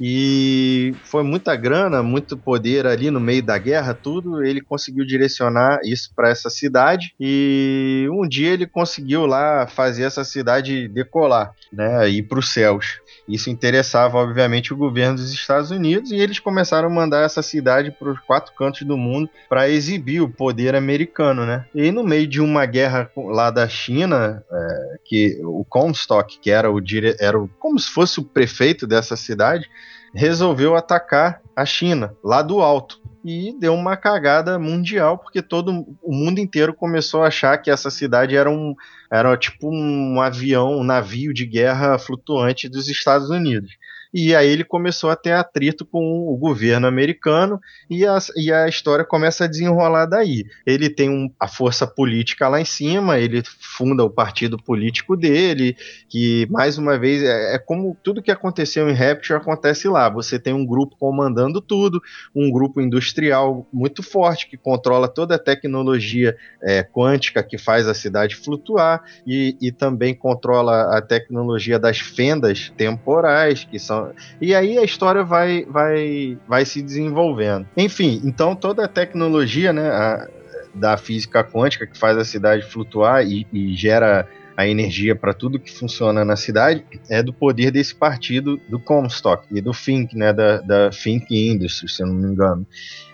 E 0.00 0.94
foi 1.04 1.22
muita 1.22 1.54
grana, 1.54 2.02
muito 2.02 2.36
poder 2.36 2.86
ali 2.86 3.10
no 3.10 3.20
meio 3.20 3.42
da 3.42 3.58
guerra, 3.58 3.92
tudo. 3.92 4.42
Ele 4.42 4.62
conseguiu 4.62 5.04
direcionar 5.04 5.80
isso 5.84 6.10
para 6.16 6.30
essa 6.30 6.48
cidade 6.48 7.14
e 7.20 8.08
um 8.10 8.26
dia 8.26 8.50
ele 8.50 8.66
conseguiu 8.66 9.26
lá 9.26 9.66
fazer 9.66 10.04
essa 10.04 10.24
cidade 10.24 10.88
decolar, 10.88 11.52
né? 11.70 12.08
Ir 12.08 12.22
para 12.22 12.38
os 12.38 12.50
céus. 12.50 13.00
Isso 13.28 13.50
interessava, 13.50 14.16
obviamente, 14.16 14.72
o 14.72 14.76
governo 14.76 15.16
dos 15.16 15.32
Estados 15.32 15.70
Unidos 15.70 16.10
e 16.10 16.16
eles 16.16 16.38
começaram 16.38 16.88
a 16.88 16.92
mandar 16.92 17.24
essa 17.24 17.42
cidade 17.42 17.90
para 17.90 18.10
os 18.10 18.18
quatro 18.20 18.54
cantos 18.54 18.82
do 18.82 18.96
mundo 18.96 19.28
para 19.48 19.68
exibir 19.68 20.22
o 20.22 20.28
poder 20.28 20.74
americano, 20.74 21.44
né? 21.44 21.66
E 21.74 21.92
no 21.92 22.02
meio 22.02 22.26
de 22.26 22.40
uma 22.40 22.64
guerra 22.64 23.10
lá 23.16 23.50
da 23.50 23.68
China, 23.68 24.42
é, 24.50 24.98
que 25.04 25.40
o 25.44 25.64
Comstock, 25.64 26.40
que 26.40 26.50
era 26.50 26.70
o, 26.70 26.80
dire... 26.80 27.16
era 27.20 27.38
o 27.38 27.48
como 27.58 27.78
se 27.78 27.90
fosse 27.90 28.18
o 28.18 28.24
prefeito 28.24 28.86
dessa 28.86 29.16
cidade, 29.16 29.68
resolveu 30.14 30.74
atacar 30.74 31.40
a 31.54 31.64
China 31.64 32.14
lá 32.22 32.42
do 32.42 32.60
alto 32.60 33.00
e 33.24 33.54
deu 33.58 33.74
uma 33.74 33.96
cagada 33.96 34.58
mundial 34.58 35.18
porque 35.18 35.42
todo 35.42 35.84
o 36.02 36.12
mundo 36.14 36.38
inteiro 36.38 36.72
começou 36.72 37.22
a 37.22 37.28
achar 37.28 37.58
que 37.58 37.70
essa 37.70 37.90
cidade 37.90 38.34
era 38.34 38.50
um 38.50 38.74
era 39.12 39.36
tipo 39.36 39.68
um 39.70 40.20
avião, 40.20 40.78
um 40.78 40.84
navio 40.84 41.34
de 41.34 41.44
guerra 41.44 41.98
flutuante 41.98 42.68
dos 42.68 42.88
Estados 42.88 43.28
Unidos. 43.28 43.72
E 44.12 44.34
aí 44.34 44.48
ele 44.48 44.64
começou 44.64 45.08
a 45.10 45.16
ter 45.16 45.32
atrito 45.32 45.84
com 45.86 46.00
o 46.28 46.36
governo 46.36 46.86
americano 46.86 47.60
e 47.88 48.04
a, 48.04 48.18
e 48.36 48.52
a 48.52 48.68
história 48.68 49.04
começa 49.04 49.44
a 49.44 49.46
desenrolar 49.46 50.06
daí. 50.06 50.44
Ele 50.66 50.90
tem 50.90 51.08
um- 51.08 51.30
a 51.38 51.46
força 51.46 51.86
política 51.86 52.48
lá 52.48 52.60
em 52.60 52.64
cima, 52.64 53.18
ele 53.18 53.42
funda 53.60 54.04
o 54.04 54.10
partido 54.10 54.56
político 54.62 55.16
dele, 55.16 55.76
que 56.08 56.46
mais 56.50 56.76
uma 56.76 56.98
vez 56.98 57.22
é, 57.22 57.54
é 57.54 57.58
como 57.58 57.96
tudo 58.02 58.22
que 58.22 58.30
aconteceu 58.30 58.88
em 58.88 58.94
Rapture 58.94 59.38
acontece 59.38 59.88
lá. 59.88 60.08
Você 60.08 60.38
tem 60.38 60.52
um 60.52 60.66
grupo 60.66 60.96
comandando 60.98 61.60
tudo, 61.60 62.00
um 62.34 62.50
grupo 62.50 62.80
industrial 62.80 63.66
muito 63.72 64.02
forte 64.02 64.48
que 64.48 64.56
controla 64.56 65.06
toda 65.08 65.36
a 65.36 65.38
tecnologia 65.38 66.36
é, 66.62 66.82
quântica 66.82 67.42
que 67.42 67.58
faz 67.58 67.86
a 67.86 67.94
cidade 67.94 68.34
flutuar 68.36 69.02
e, 69.26 69.56
e 69.60 69.70
também 69.70 70.14
controla 70.14 70.96
a 70.96 71.00
tecnologia 71.02 71.78
das 71.78 71.98
fendas 71.98 72.72
temporais 72.76 73.64
que 73.64 73.78
são 73.78 73.99
e 74.40 74.54
aí 74.54 74.78
a 74.78 74.82
história 74.84 75.22
vai 75.22 75.64
vai 75.64 76.38
vai 76.48 76.64
se 76.64 76.82
desenvolvendo. 76.82 77.66
Enfim, 77.76 78.20
então 78.24 78.54
toda 78.54 78.84
a 78.84 78.88
tecnologia, 78.88 79.72
né, 79.72 79.88
a- 79.88 80.28
da 80.74 80.96
física 80.96 81.42
quântica 81.42 81.86
que 81.86 81.98
faz 81.98 82.16
a 82.16 82.24
cidade 82.24 82.64
flutuar 82.64 83.26
e, 83.26 83.46
e 83.52 83.74
gera 83.74 84.28
a 84.56 84.68
energia 84.68 85.16
para 85.16 85.32
tudo 85.32 85.58
que 85.58 85.72
funciona 85.72 86.24
na 86.24 86.36
cidade 86.36 86.84
é 87.08 87.22
do 87.22 87.32
poder 87.32 87.70
desse 87.70 87.94
partido 87.94 88.60
do 88.68 88.78
Comstock 88.78 89.46
e 89.50 89.60
do 89.60 89.72
Think, 89.72 90.16
né, 90.16 90.32
da, 90.32 90.58
da 90.58 90.90
Think 90.90 91.26
Industries, 91.34 91.96
se 91.96 92.02
eu 92.02 92.06
não 92.06 92.14
me 92.14 92.28
engano. 92.28 92.66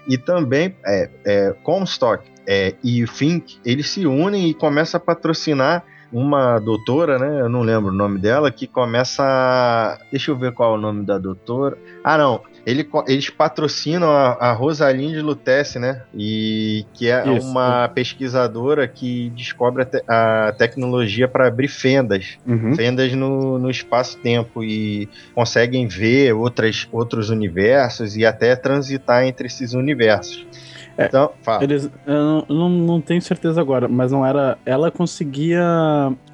E 0.09 0.19
também 0.19 0.75
é, 0.85 1.09
é, 1.25 1.53
Comstock 1.63 2.25
é, 2.47 2.75
e 2.83 3.03
o 3.05 3.07
Think, 3.07 3.59
eles 3.65 3.89
se 3.89 4.07
unem 4.07 4.49
e 4.51 4.55
começam 4.55 4.99
a 4.99 5.01
patrocinar 5.01 5.85
uma 6.19 6.59
doutora, 6.59 7.19
né? 7.19 7.41
Eu 7.43 7.49
não 7.49 7.61
lembro 7.61 7.93
o 7.93 7.97
nome 7.97 8.19
dela, 8.19 8.51
que 8.51 8.67
começa. 8.67 9.23
a- 9.23 9.99
Deixa 10.11 10.31
eu 10.31 10.37
ver 10.37 10.53
qual 10.53 10.73
é 10.75 10.79
o 10.79 10.81
nome 10.81 11.05
da 11.05 11.19
doutora. 11.19 11.77
Ah, 12.03 12.17
não. 12.17 12.41
Ele 12.65 12.89
eles 13.07 13.31
patrocinam 13.31 14.11
a, 14.11 14.33
a 14.41 14.53
Rosaline 14.53 15.21
Lutece, 15.21 15.79
né? 15.79 16.03
E 16.15 16.85
que 16.95 17.09
é 17.11 17.37
Isso. 17.37 17.47
uma 17.49 17.87
pesquisadora 17.89 18.89
que 18.89 19.31
descobre 19.37 19.83
a, 19.83 19.87
te- 19.87 20.05
a 20.09 20.55
tecnologia 20.57 21.29
para 21.29 21.47
abrir 21.47 21.69
fendas 21.69 22.39
Uhum. 22.47 22.75
fendas 22.75 23.13
no, 23.13 23.59
no 23.59 23.71
espaço-tempo 23.71 24.65
e 24.65 25.09
conseguem 25.35 25.87
ver 25.87 26.33
outras, 26.33 26.89
outros 26.91 27.31
universos 27.31 28.17
e 28.17 28.25
até 28.27 28.57
transitar 28.57 29.25
entre 29.25 29.47
esses 29.47 29.73
universos. 29.75 30.47
É, 30.99 31.07
então, 31.07 31.33
fala. 31.43 31.63
Eles, 31.63 31.91
eu 32.07 32.15
não, 32.15 32.47
não, 32.49 32.69
não 32.69 33.01
tenho 33.01 33.21
certeza 33.21 33.61
agora, 33.61 33.87
mas 33.89 34.11
não 34.13 34.25
era. 34.25 34.57
Ela 34.65 34.91
conseguia 34.91 35.63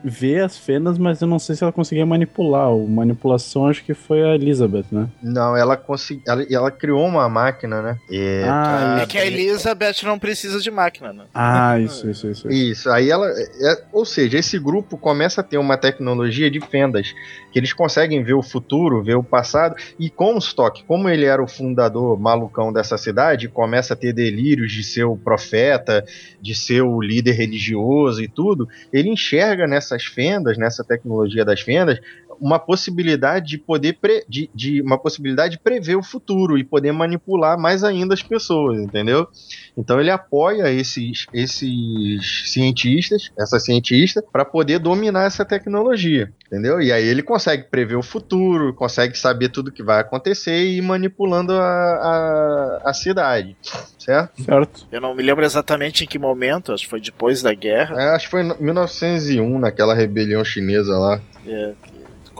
ver 0.04 0.44
as 0.44 0.56
fendas, 0.56 0.98
mas 0.98 1.20
eu 1.20 1.28
não 1.28 1.38
sei 1.38 1.54
se 1.56 1.62
ela 1.62 1.72
conseguia 1.72 2.04
manipular. 2.06 2.72
O 2.74 2.88
manipulação 2.88 3.66
acho 3.66 3.84
que 3.84 3.94
foi 3.94 4.22
a 4.22 4.34
Elizabeth, 4.34 4.86
né? 4.90 5.08
Não, 5.22 5.56
ela, 5.56 5.76
consegui, 5.76 6.22
ela, 6.26 6.44
ela 6.50 6.70
criou 6.70 7.04
uma 7.06 7.28
máquina, 7.28 7.80
né? 7.82 7.98
E- 8.10 8.42
Ah, 8.44 8.98
É 9.02 9.06
que 9.06 9.18
a 9.18 9.26
Elizabeth 9.26 10.02
não 10.04 10.18
precisa 10.18 10.60
de 10.60 10.70
máquina, 10.70 11.12
né? 11.12 11.24
Ah, 11.34 11.78
isso, 11.78 12.08
isso, 12.10 12.28
isso. 12.28 12.50
Isso, 12.50 12.90
aí 12.90 13.10
ela. 13.10 13.28
é- 13.30 13.82
ou 13.92 14.04
seja, 14.04 14.38
esse 14.38 14.58
grupo 14.58 14.96
começa 14.96 15.40
a 15.40 15.44
ter 15.44 15.58
uma 15.58 15.76
tecnologia 15.76 16.50
de 16.50 16.60
fendas, 16.60 17.12
que 17.52 17.58
eles 17.58 17.72
conseguem 17.72 18.22
ver 18.22 18.34
o 18.34 18.42
futuro, 18.42 19.02
ver 19.02 19.14
o 19.16 19.22
passado, 19.24 19.74
e 19.98 20.08
Comstock, 20.10 20.84
como 20.84 21.08
ele 21.08 21.24
era 21.24 21.42
o 21.42 21.48
fundador 21.48 22.18
malucão 22.18 22.72
dessa 22.72 22.96
cidade, 22.98 23.48
começa 23.48 23.94
a 23.94 23.96
ter 23.96 24.12
delírios 24.52 24.72
de 24.72 24.84
ser 24.84 25.04
o 25.04 25.16
profeta, 25.16 26.04
de 26.40 26.54
ser 26.54 26.82
o 26.82 27.00
líder 27.00 27.32
religioso 27.32 28.22
e 28.22 28.28
tudo, 28.28 28.68
ele 28.92 29.08
enxerga 29.08 29.66
nessas 29.66 30.04
fendas, 30.04 30.58
nessa 30.58 30.84
tecnologia 30.84 31.44
das 31.44 31.60
fendas, 31.60 31.98
uma 32.40 32.58
possibilidade 32.58 33.48
de 33.48 33.58
poder 33.58 33.94
pre- 33.94 34.24
de, 34.28 34.50
de 34.54 34.80
uma 34.82 34.98
possibilidade 34.98 35.56
de 35.56 35.62
prever 35.62 35.96
o 35.96 36.02
futuro 36.02 36.58
e 36.58 36.64
poder 36.64 36.92
manipular 36.92 37.58
mais 37.58 37.84
ainda 37.84 38.14
as 38.14 38.22
pessoas, 38.22 38.80
entendeu? 38.80 39.28
Então 39.76 40.00
ele 40.00 40.10
apoia 40.10 40.70
esses, 40.70 41.26
esses 41.32 42.50
cientistas, 42.50 43.30
essa 43.38 43.58
cientista, 43.58 44.22
para 44.32 44.44
poder 44.44 44.78
dominar 44.78 45.24
essa 45.24 45.44
tecnologia, 45.44 46.32
entendeu? 46.46 46.80
E 46.80 46.92
aí 46.92 47.06
ele 47.06 47.22
consegue 47.22 47.64
prever 47.64 47.96
o 47.96 48.02
futuro, 48.02 48.74
consegue 48.74 49.16
saber 49.16 49.48
tudo 49.48 49.72
que 49.72 49.82
vai 49.82 50.00
acontecer 50.00 50.64
e 50.64 50.78
ir 50.78 50.82
manipulando 50.82 51.52
a, 51.52 51.62
a, 51.64 52.90
a 52.90 52.94
cidade, 52.94 53.56
certo? 53.98 54.42
Certo. 54.42 54.86
Eu 54.92 55.00
não 55.00 55.14
me 55.14 55.22
lembro 55.22 55.44
exatamente 55.44 56.04
em 56.04 56.06
que 56.06 56.18
momento, 56.18 56.72
acho 56.72 56.84
que 56.84 56.90
foi 56.90 57.00
depois 57.00 57.42
da 57.42 57.54
guerra. 57.54 58.00
É, 58.00 58.10
acho 58.10 58.26
que 58.26 58.30
foi 58.30 58.42
em 58.42 58.54
1901, 58.60 59.58
naquela 59.58 59.94
rebelião 59.94 60.44
chinesa 60.44 60.96
lá. 60.98 61.20
É, 61.46 61.72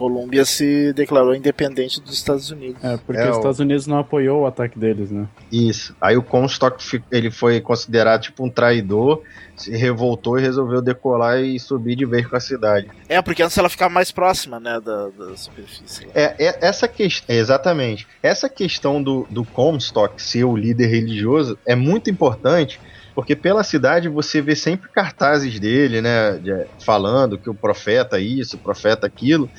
Colômbia 0.03 0.45
se 0.45 0.93
declarou 0.95 1.33
independente 1.33 2.01
dos 2.01 2.15
Estados 2.15 2.51
Unidos. 2.51 2.83
É, 2.83 2.97
porque 2.97 3.20
É, 3.20 3.31
os 3.31 3.37
o- 3.37 3.39
Estados 3.39 3.61
Unidos 3.61 3.87
não 3.87 3.99
apoiou 3.99 4.43
o 4.43 4.47
ataque 4.47 4.77
deles, 4.77 5.12
né? 5.12 5.29
Isso. 5.53 5.95
Aí 6.01 6.16
o 6.16 6.23
Comstock 6.24 6.83
ele 7.12 7.31
foi 7.31 7.61
considerado 7.61 8.23
tipo 8.23 8.45
um 8.45 8.51
traidor, 8.51 9.23
se 9.57 9.70
revoltou 9.77 10.37
e 10.41 10.43
resolveu 10.43 10.83
decolar 10.83 11.39
e 11.39 11.61
subir 11.61 11.95
de 11.95 12.05
vez 12.05 12.27
com 12.27 12.35
a 12.35 12.41
cidade. 12.41 12.89
É, 13.09 13.23
porque 13.23 13.45
antes 13.45 13.57
ela 13.57 13.69
ficava 13.69 13.95
mais 13.95 14.11
próxima, 14.11 14.59
né, 14.59 14.81
da, 14.85 15.09
da 15.11 15.37
superfície. 15.37 16.09
É, 16.12 16.35
é- 16.47 16.59
essa 16.61 16.89
questão, 16.89 17.33
exatamente. 17.37 18.05
Essa 18.20 18.49
questão 18.49 19.01
do, 19.01 19.24
do 19.31 19.45
Comstock 19.45 20.20
ser 20.20 20.43
o 20.43 20.57
líder 20.57 20.87
religioso 20.89 21.57
é 21.65 21.77
muito 21.77 22.11
importante, 22.11 22.81
porque 23.15 23.37
pela 23.37 23.62
cidade 23.62 24.09
você 24.09 24.41
vê 24.41 24.57
sempre 24.57 24.89
cartazes 24.91 25.61
dele, 25.61 26.01
né, 26.01 26.39
de- 26.39 26.65
falando 26.83 27.37
que 27.39 27.51
o 27.51 27.55
profeta 27.55 28.19
isso, 28.19 28.57
o 28.57 28.59
profeta 28.59 29.07
aquilo. 29.07 29.51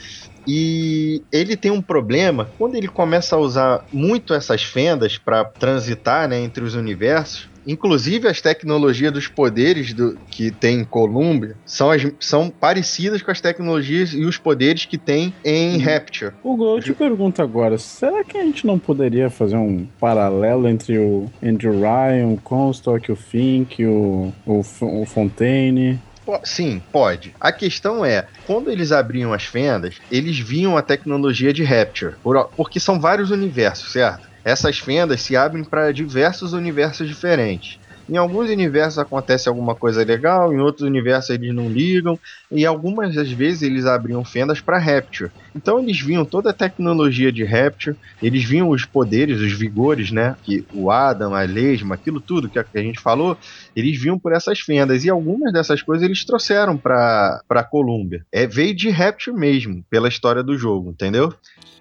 E 0.47 1.21
ele 1.31 1.55
tem 1.55 1.71
um 1.71 1.81
problema 1.81 2.49
quando 2.57 2.75
ele 2.75 2.87
começa 2.87 3.35
a 3.35 3.39
usar 3.39 3.85
muito 3.91 4.33
essas 4.33 4.63
fendas 4.63 5.17
para 5.17 5.43
transitar 5.45 6.27
né, 6.27 6.39
entre 6.41 6.63
os 6.63 6.75
universos. 6.75 7.51
Inclusive 7.65 8.27
as 8.27 8.41
tecnologias 8.41 9.13
dos 9.13 9.29
poderes 9.29 9.93
do, 9.93 10.17
que 10.29 10.51
tem 10.51 10.81
em 10.81 10.83
Columbia 10.83 11.55
são, 11.65 11.89
as- 11.91 12.11
são 12.19 12.49
parecidas 12.49 13.21
com 13.21 13.31
as 13.31 13.39
tecnologias 13.39 14.13
e 14.13 14.25
os 14.25 14.37
poderes 14.37 14.83
que 14.83 14.97
tem 14.97 15.33
em 15.45 15.77
Rapture. 15.77 16.33
Hugo, 16.43 16.75
eu 16.75 16.81
te 16.81 16.93
pergunto 16.93 17.41
agora, 17.41 17.77
será 17.77 18.21
que 18.25 18.37
a 18.37 18.43
gente 18.43 18.67
não 18.67 18.77
poderia 18.77 19.29
fazer 19.29 19.55
um 19.55 19.87
paralelo 19.97 20.67
entre 20.67 20.97
o 20.97 21.31
Andrew 21.41 21.71
Ryan, 21.79 22.27
o 22.33 22.37
Comstock, 22.43 23.09
o 23.09 23.15
Fink, 23.15 23.85
o, 23.85 24.33
o, 24.45 24.59
o 24.81 25.05
Fontaine? 25.05 26.01
Sim, 26.45 26.79
pode. 26.91 27.35
A 27.39 27.51
questão 27.51 28.05
é, 28.05 28.29
quando 28.41 28.69
eles 28.69 28.91
abriam 28.91 29.33
as 29.33 29.43
fendas, 29.43 29.99
eles 30.09 30.39
viam 30.39 30.77
a 30.77 30.81
tecnologia 30.81 31.51
de 31.51 31.63
Rapture, 31.63 32.17
por- 32.21 32.53
porque 32.55 32.79
são 32.79 32.99
vários 32.99 33.29
universos, 33.29 33.91
certo? 33.91 34.27
Essas 34.43 34.77
fendas 34.79 35.21
se 35.21 35.35
abrem 35.35 35.63
para 35.63 35.91
diversos 35.93 36.53
universos 36.53 37.07
diferentes. 37.07 37.77
Em 38.07 38.17
alguns 38.17 38.49
universos 38.49 38.99
acontece 38.99 39.47
alguma 39.47 39.75
coisa 39.75 40.03
legal, 40.03 40.53
em 40.53 40.59
outros 40.59 40.87
universos 40.87 41.29
eles 41.29 41.53
não 41.53 41.69
ligam, 41.69 42.19
e 42.51 42.65
algumas 42.65 43.15
das 43.15 43.31
vezes 43.31 43.61
eles 43.61 43.85
abriam 43.85 44.23
fendas 44.25 44.59
para 44.59 44.77
Rapture. 44.77 45.31
Então 45.55 45.79
eles 45.79 45.99
viam 45.99 46.25
toda 46.25 46.49
a 46.49 46.53
tecnologia 46.53 47.31
de 47.31 47.43
Rapture, 47.43 47.95
eles 48.21 48.43
viam 48.43 48.69
os 48.69 48.85
poderes, 48.85 49.39
os 49.39 49.53
vigores, 49.53 50.11
né? 50.11 50.35
Que 50.43 50.65
o 50.71 50.91
Adam, 50.91 51.33
a 51.33 51.43
Lesma, 51.43 51.95
aquilo 51.95 52.19
tudo 52.19 52.49
que 52.49 52.59
a 52.59 52.81
gente 52.81 52.99
falou, 52.99 53.37
eles 53.75 54.01
viam 54.01 54.19
por 54.19 54.33
essas 54.33 54.59
fendas. 54.59 55.05
E 55.05 55.09
algumas 55.09 55.53
dessas 55.53 55.81
coisas 55.81 56.03
eles 56.03 56.25
trouxeram 56.25 56.77
pra 56.77 57.67
Columbia. 57.69 58.25
É, 58.31 58.45
veio 58.47 58.75
de 58.75 58.89
Rapture 58.89 59.35
mesmo, 59.35 59.83
pela 59.89 60.07
história 60.07 60.43
do 60.43 60.57
jogo, 60.57 60.89
entendeu? 60.91 61.33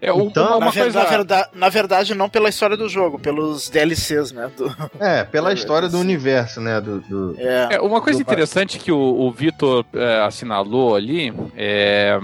É, 0.04 0.12
um- 0.12 0.22
Então, 0.22 0.58
uma, 0.58 0.66
Na, 0.66 0.72
coisa. 0.72 0.98
na 0.98 1.06
verdade, 1.08 1.48
na 1.54 1.68
verdade, 1.68 2.14
não 2.14 2.28
pela 2.28 2.48
história 2.48 2.76
do 2.76 2.88
jogo, 2.88 3.20
pelos 3.20 3.68
DLCs, 3.70 4.32
né? 4.32 4.50
do- 4.56 4.74
É, 4.98 5.22
pela 5.22 5.50
É, 5.52 5.54
história 5.54 5.88
do 5.88 5.98
universo, 6.00 6.60
né? 6.60 6.80
Do, 6.80 7.00
do- 7.00 7.34
é. 7.38 7.76
É, 7.76 7.80
uma 7.80 8.00
coisa 8.00 8.18
Do- 8.18 8.22
interessante 8.22 8.80
que 8.80 8.90
o, 8.90 8.98
o 8.98 9.30
Vitor 9.30 9.84
é, 9.94 10.20
assinalou 10.22 10.96
ali 10.96 11.32
é. 11.56 12.18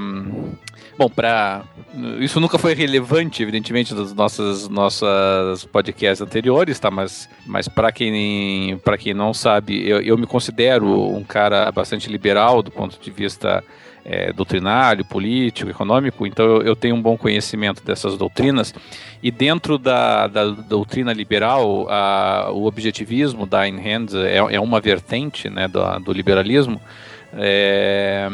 Bom, 0.98 1.08
para 1.08 1.62
isso 2.18 2.40
nunca 2.40 2.58
foi 2.58 2.74
relevante, 2.74 3.40
evidentemente, 3.40 3.94
dos 3.94 4.12
nossos 4.12 4.68
nossas 4.68 5.64
podcasts 5.64 6.20
anteriores, 6.20 6.80
tá? 6.80 6.90
Mas, 6.90 7.28
mas 7.46 7.68
para 7.68 7.92
quem 7.92 8.76
para 8.84 8.98
quem 8.98 9.14
não 9.14 9.32
sabe, 9.32 9.88
eu, 9.88 10.00
eu 10.00 10.18
me 10.18 10.26
considero 10.26 10.88
um 10.92 11.22
cara 11.22 11.70
bastante 11.70 12.10
liberal 12.10 12.60
do 12.64 12.72
ponto 12.72 12.98
de 13.00 13.10
vista 13.12 13.62
é, 14.10 14.32
doutrinário, 14.32 15.04
político, 15.04 15.70
econômico. 15.70 16.26
Então 16.26 16.46
eu, 16.46 16.62
eu 16.62 16.74
tenho 16.74 16.94
um 16.96 17.02
bom 17.02 17.16
conhecimento 17.18 17.84
dessas 17.84 18.16
doutrinas 18.16 18.74
e 19.22 19.30
dentro 19.30 19.76
da, 19.76 20.26
da 20.26 20.46
doutrina 20.46 21.12
liberal, 21.12 21.86
a- 21.90 22.48
o 22.50 22.64
objetivismo 22.64 23.44
da 23.44 23.60
Ayn 23.60 23.76
Rand 23.76 24.06
é, 24.24 24.36
é 24.56 24.60
uma 24.60 24.80
vertente 24.80 25.50
né, 25.50 25.68
do, 25.68 25.80
do 26.00 26.12
liberalismo. 26.12 26.80
É, 27.34 28.30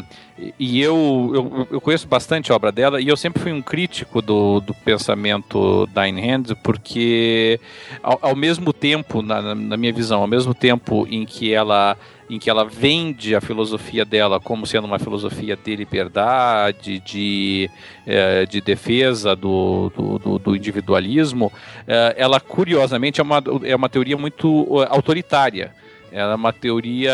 e- 0.59 0.81
eu, 0.81 1.33
eu, 1.35 1.69
eu 1.73 1.81
conheço 1.81 2.07
bastante 2.07 2.53
a 2.53 2.55
obra 2.55 2.71
dela 2.71 3.01
e 3.01 3.09
eu 3.09 3.17
sempre 3.17 3.43
fui 3.43 3.53
um 3.53 3.61
crítico 3.61 4.23
do, 4.23 4.61
do 4.61 4.73
pensamento 4.73 5.87
da 5.93 6.03
Ayn 6.03 6.21
Rand, 6.21 6.55
porque 6.63 7.59
ao, 8.03 8.19
ao 8.23 8.37
mesmo 8.37 8.73
tempo, 8.73 9.21
na- 9.23 9.55
na 9.55 9.77
minha 9.77 9.93
visão, 9.93 10.21
ao 10.21 10.29
mesmo 10.29 10.55
tempo 10.55 11.07
em 11.11 11.25
que 11.27 11.53
ela 11.53 11.97
em 12.35 12.39
que 12.39 12.51
ela 12.51 12.65
vende 12.65 13.35
a 13.35 13.41
filosofia 13.41 14.05
dela 14.05 14.41
como 14.41 14.67
sendo 14.67 14.87
uma 14.87 14.99
filosofia 14.99 15.57
de 15.57 15.77
liberdade, 15.77 16.99
de, 17.01 17.71
eh, 18.07 18.45
de 18.47 18.61
defesa 18.61 19.37
do, 19.37 19.91
do, 19.97 20.39
do- 20.39 20.57
individualismo, 20.57 21.53
eh, 21.87 22.15
ela 22.19 22.41
curiosamente 22.41 23.21
é 23.21 23.23
uma, 23.25 23.43
é 23.63 23.75
uma 23.77 23.89
teoria 23.89 24.17
muito 24.17 24.67
eh, 24.83 24.87
autoritária. 24.91 25.73
Ela 26.13 26.33
é 26.33 26.37
uma 26.37 26.53
teoria 26.53 27.13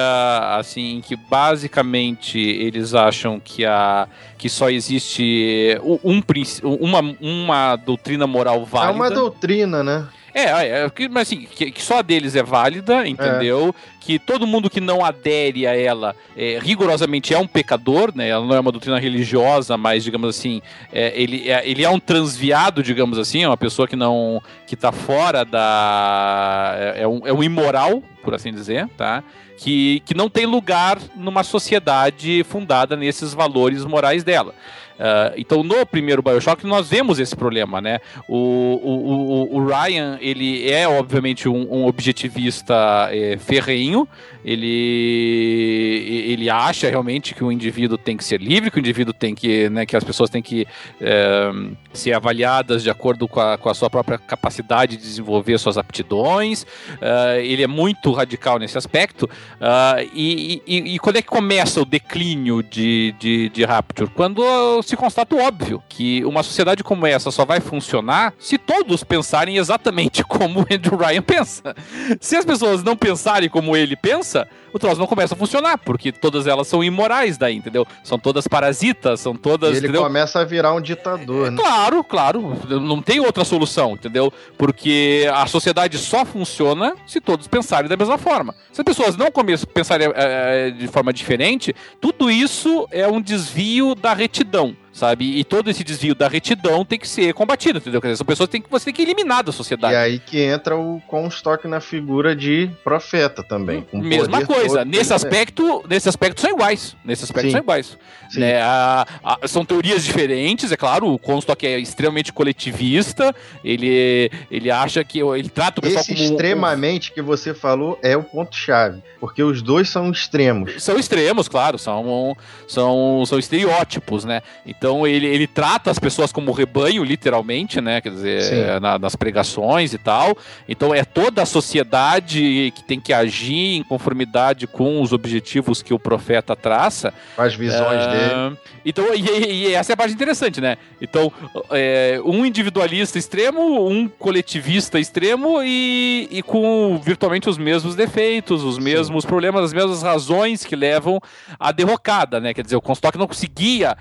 assim 0.58 1.00
que 1.06 1.16
basicamente 1.16 2.38
eles 2.38 2.92
acham 2.94 3.40
que, 3.40 3.64
a, 3.64 4.06
que 4.36 4.48
só 4.48 4.68
existe 4.68 5.78
um, 5.82 6.20
uma, 6.62 7.00
uma 7.20 7.76
doutrina 7.76 8.26
moral 8.26 8.62
É 8.62 8.64
válida. 8.66 8.92
uma 8.92 9.10
doutrina, 9.10 9.82
né? 9.82 10.06
É, 10.34 10.84
é, 10.84 10.90
que- 10.90 11.08
mas 11.08 11.22
assim, 11.28 11.40
que, 11.42 11.70
que 11.70 11.82
só 11.82 11.98
a 11.98 12.02
deles 12.02 12.36
é 12.36 12.42
válida, 12.42 13.06
entendeu? 13.06 13.74
Que 14.00 14.18
todo 14.18 14.46
mundo 14.46 14.70
que 14.70 14.80
não 14.80 15.04
adere 15.04 15.66
a 15.66 15.76
ela 15.76 16.14
é, 16.36 16.58
rigorosamente 16.60 17.34
é 17.34 17.38
um 17.38 17.46
pecador, 17.46 18.12
né? 18.14 18.28
Ela 18.28 18.44
não 18.46 18.54
é 18.54 18.60
uma 18.60 18.72
doutrina 18.72 18.98
religiosa, 18.98 19.76
mas, 19.76 20.02
digamos 20.04 20.28
assim, 20.36 20.62
é, 20.92 21.12
ele, 21.20 21.50
é, 21.50 21.68
ele 21.68 21.84
é 21.84 21.90
um 21.90 21.98
transviado, 22.00 22.82
digamos 22.82 23.18
assim, 23.18 23.42
é 23.42 23.48
uma 23.48 23.56
pessoa 23.56 23.86
que 23.86 23.96
não. 23.96 24.42
que 24.66 24.76
tá 24.76 24.92
fora 24.92 25.44
da. 25.44 26.74
é, 26.96 27.02
é 27.02 27.08
um, 27.08 27.26
é 27.26 27.32
um 27.32 27.42
imoral, 27.42 28.02
por 28.22 28.34
assim 28.34 28.52
dizer, 28.52 28.88
tá? 28.96 29.22
Que, 29.58 30.00
que 30.06 30.14
não 30.14 30.30
tem 30.30 30.46
lugar 30.46 30.98
numa 31.14 31.42
sociedade 31.44 32.42
fundada 32.44 32.96
nesses 32.96 33.34
valores 33.34 33.84
morais 33.84 34.24
dela. 34.24 34.54
Ah, 35.00 35.32
então, 35.36 35.62
no 35.62 35.86
primeiro 35.86 36.20
Bioshock, 36.22 36.66
nós 36.66 36.90
vemos 36.90 37.18
esse 37.18 37.34
problema, 37.34 37.80
né? 37.80 38.00
O, 38.28 38.36
o, 38.36 39.54
o, 39.54 39.56
o 39.56 39.66
Ryan, 39.66 40.18
ele 40.20 40.70
é, 40.70 40.86
obviamente, 40.86 41.48
um, 41.48 41.66
um 41.72 41.86
objetivista 41.86 43.08
é, 43.10 43.38
ferrenho. 43.38 44.06
Ele, 44.44 46.24
ele 46.32 46.50
acha 46.50 46.88
realmente 46.88 47.34
que 47.34 47.42
o 47.44 47.50
indivíduo 47.52 47.96
tem 47.98 48.16
que 48.16 48.24
ser 48.24 48.40
livre, 48.40 48.70
que 48.70 48.78
o 48.78 48.80
indivíduo 48.80 49.12
tem 49.12 49.34
que, 49.34 49.68
né, 49.70 49.84
que 49.86 49.96
as 49.96 50.04
pessoas 50.04 50.30
têm 50.30 50.42
que 50.42 50.66
é, 51.00 51.50
ser 51.92 52.12
avaliadas 52.12 52.82
de 52.82 52.90
acordo 52.90 53.26
com 53.28 53.40
a, 53.40 53.56
com 53.58 53.68
a 53.68 53.74
sua 53.74 53.88
própria 53.90 54.18
capacidade 54.18 54.96
de 54.96 55.02
desenvolver 55.02 55.58
suas 55.58 55.76
aptidões. 55.78 56.66
Ah, 57.00 57.38
ele 57.38 57.62
é 57.62 57.66
muito 57.66 58.12
radical 58.12 58.58
nesse 58.58 58.76
aspecto. 58.78 59.28
Ah, 59.60 59.96
e, 60.14 60.62
e- 60.66 60.94
e 60.94 60.98
quando 60.98 61.16
é 61.16 61.22
que 61.22 61.28
começa 61.28 61.80
o 61.80 61.84
declínio 61.84 62.62
de, 62.62 63.14
de, 63.18 63.48
de 63.50 63.64
Rapture? 63.64 64.10
Quando 64.14 64.42
se 64.90 64.96
constata 64.96 65.34
o 65.34 65.38
óbvio, 65.40 65.82
que 65.88 66.24
uma 66.24 66.42
sociedade 66.42 66.84
como 66.84 67.06
essa 67.06 67.30
só 67.30 67.44
vai 67.44 67.60
funcionar 67.60 68.34
se 68.38 68.58
todos 68.58 69.02
pensarem 69.02 69.56
exatamente 69.56 70.22
como 70.28 70.60
o 70.60 70.66
Andrew 70.70 70.96
Ryan 70.98 71.22
pensa. 71.22 71.74
Se 72.20 72.36
as 72.36 72.44
pessoas 72.44 72.82
não 72.82 72.96
pensarem 72.96 73.48
como 73.48 73.76
ele 73.76 73.96
pensa, 73.96 74.46
o 74.72 74.78
troço 74.78 75.00
não 75.00 75.06
começa 75.06 75.34
a 75.34 75.36
funcionar, 75.38 75.78
porque 75.78 76.12
todas 76.12 76.46
elas 76.46 76.66
são 76.68 76.82
imorais 76.84 77.36
daí, 77.38 77.56
entendeu? 77.56 77.86
São 78.04 78.18
todas 78.18 78.46
parasitas, 78.46 79.20
são 79.20 79.34
E 79.34 79.38
todas. 79.38 79.70
ele 79.70 79.78
entendeu? 79.78 80.02
começa 80.02 80.40
a 80.40 80.44
virar 80.44 80.74
um 80.74 80.80
ditador, 80.80 81.50
né? 81.50 81.56
Claro, 81.60 82.04
claro. 82.04 82.56
Não 82.68 83.00
tem 83.02 83.20
outra 83.20 83.44
solução, 83.44 83.92
entendeu? 83.92 84.32
Porque 84.58 85.28
a 85.32 85.46
sociedade 85.46 85.98
só 85.98 86.24
funciona 86.24 86.94
se 87.06 87.20
todos 87.20 87.46
pensarem 87.48 87.88
da 87.88 87.96
mesma 87.96 88.18
forma. 88.18 88.54
Se 88.72 88.80
as 88.80 88.84
pessoas 88.84 89.16
não 89.16 89.30
começam 89.30 89.68
a 89.68 89.72
pensar 89.72 90.00
eh, 90.00 90.70
de 90.70 90.86
forma 90.88 91.12
diferente, 91.12 91.74
tudo 92.00 92.30
isso 92.30 92.86
é 92.90 93.06
um 93.08 93.20
desvio 93.20 93.94
da 93.94 94.14
retidão. 94.14 94.76
Sabe? 94.92 95.38
E 95.38 95.44
todo 95.44 95.70
esse 95.70 95.84
desvio 95.84 96.16
da 96.16 96.26
retidão 96.26 96.84
tem 96.84 96.98
que 96.98 97.06
ser 97.08 97.32
combatido, 97.32 97.78
entendeu? 97.78 98.00
Quer 98.00 98.08
dizer, 98.08 98.16
são 98.18 98.26
pessoas 98.26 98.48
que 98.48 98.52
tem 98.52 98.60
que, 98.60 98.68
você 98.68 98.86
tem 98.86 98.94
que 98.94 99.02
eliminar 99.02 99.44
da 99.44 99.50
E 99.50 99.52
sociedade. 99.52 99.94
aí 99.94 100.18
que 100.18 100.40
entra 100.42 100.76
o 100.76 101.00
Comstock 101.06 101.66
na 101.68 101.80
figura 101.80 102.34
de 102.34 102.68
profeta 102.82 103.42
também. 103.44 103.82
com 103.82 103.98
Mesma 104.00 104.44
coisa. 104.44 104.84
Nesse 104.84 105.14
aspecto, 105.14 105.84
nesse 105.88 106.08
aspecto 106.08 106.40
são 106.40 106.50
iguais. 106.50 106.96
Nesse 107.04 107.22
aspecto 107.22 107.46
Sim. 107.46 107.52
são 107.52 107.60
iguais. 107.60 107.96
Né, 108.34 108.60
a- 108.60 109.06
a- 109.22 109.48
são 109.48 109.64
teorias 109.64 110.04
diferentes, 110.04 110.70
é 110.72 110.76
claro. 110.76 111.06
O 111.12 111.18
Comstock 111.20 111.64
é 111.66 111.78
extremamente 111.78 112.32
coletivista. 112.32 113.34
Ele, 113.64 114.30
ele 114.50 114.70
acha 114.72 115.04
que 115.04 115.20
ele 115.20 115.48
trata 115.48 115.78
o 115.80 115.82
pessoal 115.82 116.00
Esse 116.00 116.14
como 116.14 116.20
um- 116.28 116.30
extremamente 116.32 117.12
que 117.12 117.22
você 117.22 117.54
falou 117.54 117.96
é 118.02 118.16
o 118.16 118.22
ponto-chave. 118.24 119.02
Porque 119.20 119.42
os 119.42 119.62
dois 119.62 119.88
são 119.88 120.10
extremos. 120.10 120.82
São 120.82 120.98
extremos, 120.98 121.46
claro, 121.48 121.78
são, 121.78 122.36
são, 122.66 123.24
são 123.26 123.38
estereótipos, 123.38 124.24
né? 124.24 124.42
Então 124.66 124.79
ele, 125.06 125.26
ele 125.26 125.46
trata 125.46 125.90
as 125.90 125.98
pessoas 125.98 126.32
como 126.32 126.52
rebanho, 126.52 127.04
literalmente, 127.04 127.80
né? 127.80 128.00
Quer 128.00 128.10
Sim. 128.10 128.16
dizer, 128.16 128.80
na- 128.80 128.98
nas 128.98 129.14
pregações 129.14 129.92
e 129.92 129.98
tal. 129.98 130.36
Então 130.68 130.94
é 130.94 131.04
toda 131.04 131.42
a 131.42 131.46
sociedade 131.46 132.72
que 132.74 132.82
tem 132.84 132.98
que 133.00 133.12
agir 133.12 133.76
em 133.76 133.82
conformidade 133.82 134.66
com 134.66 135.02
os 135.02 135.12
objetivos 135.12 135.82
que 135.82 135.92
o 135.92 135.98
profeta 135.98 136.54
traça. 136.56 137.12
Com 137.36 137.42
as 137.42 137.54
visões 137.54 138.02
Ah, 138.02 138.06
dele. 138.48 138.58
Então, 138.84 139.14
e, 139.14 139.66
e 139.68 139.74
essa 139.74 139.92
é 139.92 139.94
a 139.94 139.96
parte 139.96 140.14
interessante, 140.14 140.60
né? 140.60 140.76
Então, 141.00 141.32
é, 141.70 142.20
um 142.24 142.44
individualista 142.46 143.18
extremo, 143.18 143.86
um 143.86 144.08
coletivista 144.08 144.98
extremo 144.98 145.62
e, 145.62 146.28
e 146.30 146.42
com 146.42 146.98
virtualmente 147.02 147.48
os 147.48 147.58
mesmos 147.58 147.94
defeitos, 147.94 148.64
os 148.64 148.78
mesmos 148.78 149.24
problemas, 149.26 149.64
as 149.64 149.72
mesmas 149.72 150.02
razões 150.02 150.64
que 150.64 150.74
levam 150.74 151.20
à 151.58 151.72
derrocada, 151.72 152.40
né? 152.40 152.54
Quer 152.54 152.62
dizer, 152.64 152.76
o 152.76 152.80
Comstock 152.80 153.18
não 153.18 153.26
conseguia 153.26 153.96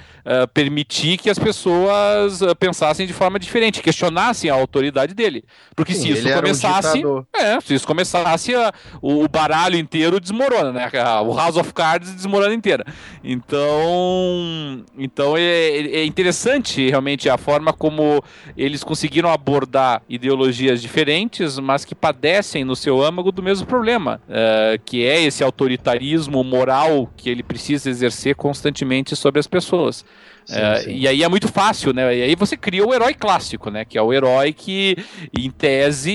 per- 0.54 0.69
permitir 0.70 1.18
que 1.18 1.30
as 1.30 1.40
pessoas 1.40 2.42
ah, 2.44 2.54
pensassem 2.56 3.08
de 3.08 3.14
forma 3.14 3.40
diferente, 3.40 3.82
questionassem 3.82 4.50
a 4.50 4.54
autoridade 4.54 5.14
dele. 5.16 5.44
Porque 5.76 5.94
Sim, 5.96 6.02
se 6.02 6.12
isso 6.12 6.30
um 6.30 6.34
começasse. 6.34 6.98
ditador. 6.98 7.26
é, 7.36 7.60
se 7.60 7.74
isso 7.74 7.88
começasse, 7.88 8.54
a- 8.54 8.72
o, 9.02 9.24
o 9.24 9.28
baralho 9.28 9.76
inteiro 9.78 10.20
desmorona, 10.20 10.72
né? 10.72 10.90
A- 10.94 11.22
O 11.22 11.36
House 11.36 11.58
of 11.58 11.74
Cards 11.74 12.14
desmorona 12.14 12.54
inteira. 12.54 12.86
Então. 13.24 14.84
Então 14.98 15.36
é, 15.38 15.78
é 15.78 16.06
interessante 16.06 16.88
realmente 16.90 17.30
a 17.30 17.38
forma 17.38 17.74
como 17.74 18.24
eles 18.58 18.84
conseguiram 18.84 19.30
abordar 19.32 20.02
ideologias 20.08 20.82
diferentes, 20.82 21.58
mas 21.60 21.84
que 21.86 21.96
padecem 21.96 22.64
no 22.64 22.76
seu 22.76 23.02
âmago 23.02 23.32
do 23.32 23.42
mesmo 23.42 23.66
problema, 23.66 24.22
eh, 24.30 24.80
que 24.86 25.04
é 25.06 25.22
esse 25.24 25.44
autoritarismo 25.44 26.44
moral 26.44 27.10
que 27.18 27.30
ele 27.30 27.44
precisa 27.44 27.90
exercer 27.90 28.36
constantemente 28.36 29.16
sobre 29.16 29.40
as 29.40 29.48
pessoas. 29.48 30.06
Sim, 30.50 30.60
É, 30.60 30.76
sim. 30.78 30.92
E 30.96 31.08
aí 31.08 31.22
é 31.24 31.28
muito 31.30 31.48
fácil, 31.48 31.94
né? 31.94 32.16
E 32.18 32.24
aí 32.24 32.36
você 32.36 32.58
cria 32.58 32.84
o 32.86 32.92
herói 32.94 33.14
clássico, 33.14 33.70
né? 33.70 33.86
Que 33.86 33.98
é 33.98 34.02
o 34.02 34.12
herói 34.12 34.52
que, 34.52 34.98
em 35.38 35.52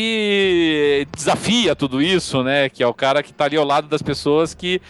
tese, 0.04 1.06
desafia 1.14 1.74
tudo 1.76 2.02
isso, 2.02 2.42
né? 2.42 2.68
Que 2.68 2.82
é 2.82 2.86
o 2.86 2.94
cara 2.94 3.22
que 3.22 3.32
tá 3.32 3.44
ali 3.44 3.56
ao 3.56 3.64
lado 3.64 3.88
das 3.88 4.02
pessoas 4.02 4.54
que. 4.54 4.80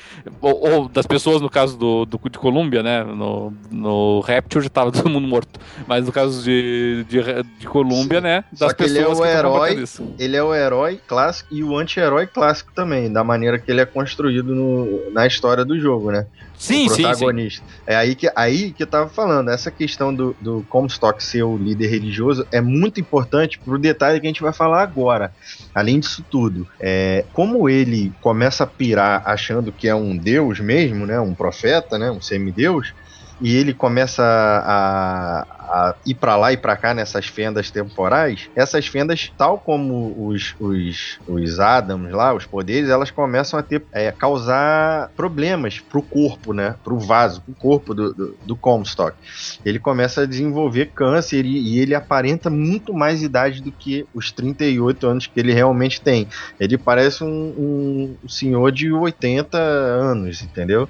Ou, 0.41 0.71
ou 0.73 0.89
das 0.89 1.07
pessoas, 1.07 1.41
no 1.41 1.51
caso 1.51 1.77
do, 1.77 2.05
do 2.05 2.21
de 2.31 2.39
Colômbia, 2.39 2.83
né? 2.83 3.05
No, 3.05 3.53
no 3.71 4.21
Rapture 4.21 4.65
já 4.65 4.71
tava 4.71 4.91
todo 4.93 5.09
mundo 5.11 5.27
morto. 5.29 5.61
Mas 5.87 6.07
no 6.07 6.13
caso 6.13 6.43
de, 6.43 7.05
de, 7.09 7.21
de 7.59 7.67
Colômbia, 7.67 8.21
né? 8.21 8.45
Só 8.55 8.73
que 8.73 8.85
ele 8.85 8.99
é 8.99 9.07
o 9.07 9.15
que 9.23 9.29
herói-. 9.29 9.71
Ele 10.19 10.37
é 10.37 10.43
o 10.43 10.55
herói 10.55 11.01
clássico 11.07 11.55
e 11.55 11.63
o 11.63 11.77
anti-herói 11.77 12.27
clássico 12.27 12.73
também, 12.75 13.13
da 13.13 13.23
maneira 13.23 13.59
que 13.59 13.71
ele 13.71 13.81
é 13.81 13.87
construído 13.87 14.55
no- 14.55 15.11
na 15.13 15.27
história 15.27 15.65
do 15.65 15.79
jogo, 15.79 16.11
né? 16.11 16.27
Sim, 16.59 16.87
o 16.87 16.91
sim, 16.91 16.97
sim. 16.97 17.03
protagonista. 17.03 17.65
É 17.87 17.97
aí 17.97 18.15
que, 18.15 18.31
aí 18.35 18.73
que 18.73 18.83
eu 18.83 18.87
tava 18.87 19.09
falando, 19.09 19.51
essa 19.51 19.71
questão 19.71 20.15
do, 20.15 20.37
do 20.41 20.65
Comstock 20.69 21.23
ser 21.23 21.43
o 21.43 21.57
líder 21.57 21.89
religioso 21.89 22.47
é 22.51 22.61
muito 22.61 23.01
importante 23.01 23.59
pro 23.59 23.79
detalhe 23.79 24.21
que 24.21 24.27
a 24.27 24.31
gente 24.31 24.43
vai 24.43 24.53
falar 24.53 24.83
agora. 24.83 25.33
Além 25.75 26.01
disso 26.01 26.25
tudo, 26.31 26.67
é, 26.81 27.25
como 27.33 27.69
ele 27.69 28.13
começa 28.21 28.65
a 28.65 28.67
pirar 28.67 29.23
achando 29.27 29.73
que 29.73 29.89
é 29.89 29.95
um 29.95 30.17
deus 30.17 30.61
mesmo, 30.61 31.07
né, 31.07 31.21
um 31.21 31.35
profeta, 31.35 31.99
né, 31.99 32.11
um 32.11 32.21
semideus, 32.21 32.95
e 33.41 33.55
ele 33.55 33.75
começa 33.75 34.23
a, 34.23 35.45
a 35.69 35.95
ir 36.07 36.15
pra 36.15 36.37
lá 36.37 36.53
e 36.53 36.57
pra 36.57 36.77
cá 36.77 36.95
nessas 36.95 37.27
fendas 37.27 37.71
temporais, 37.71 38.49
essas 38.55 38.87
fendas, 38.87 39.33
tal 39.37 39.59
como 39.59 40.29
os, 40.29 40.55
os, 40.61 41.19
os 41.27 41.61
Adams 41.61 42.13
lá, 42.13 42.35
os 42.35 42.47
poderes, 42.47 42.91
elas 42.91 43.11
começam 43.11 43.59
a 43.59 43.63
ter 43.63 43.85
é, 43.93 44.11
causar 44.13 45.11
problemas 45.17 45.81
pro 45.81 46.03
corpo, 46.03 46.53
né? 46.53 46.77
Pro 46.85 46.99
vaso, 46.99 47.41
pro 47.41 47.55
corpo 47.55 47.95
do, 47.95 48.13
do, 48.13 48.37
do 48.45 48.57
Comstock. 48.57 49.17
Ele 49.65 49.79
começa 49.79 50.23
a 50.23 50.27
desenvolver 50.27 50.91
câncer 50.95 51.45
e, 51.45 51.75
e 51.75 51.79
ele 51.79 51.95
aparenta 51.95 52.51
muito 52.51 52.93
mais 52.93 53.23
idade 53.23 53.63
do 53.63 53.73
que 53.73 54.07
os 54.15 54.31
38 54.31 55.07
anos 55.07 55.27
que 55.27 55.39
ele 55.39 55.53
realmente 55.53 56.01
tem. 56.01 56.29
Ele 56.59 56.77
parece 56.77 57.25
um, 57.25 58.17
um 58.23 58.29
senhor 58.29 58.71
de 58.71 58.93
80 58.93 59.57
anos, 59.59 60.43
entendeu? 60.43 60.89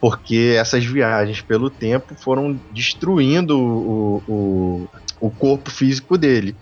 Porque 0.00 0.54
essas 0.56 0.84
viagens 0.84 1.40
pelo 1.40 1.70
tempo 1.70 2.14
foram 2.14 2.58
destruindo 2.72 3.58
o, 3.58 4.17
o, 4.26 4.88
o 5.20 5.30
corpo 5.30 5.70
físico 5.70 6.16
dele. 6.16 6.54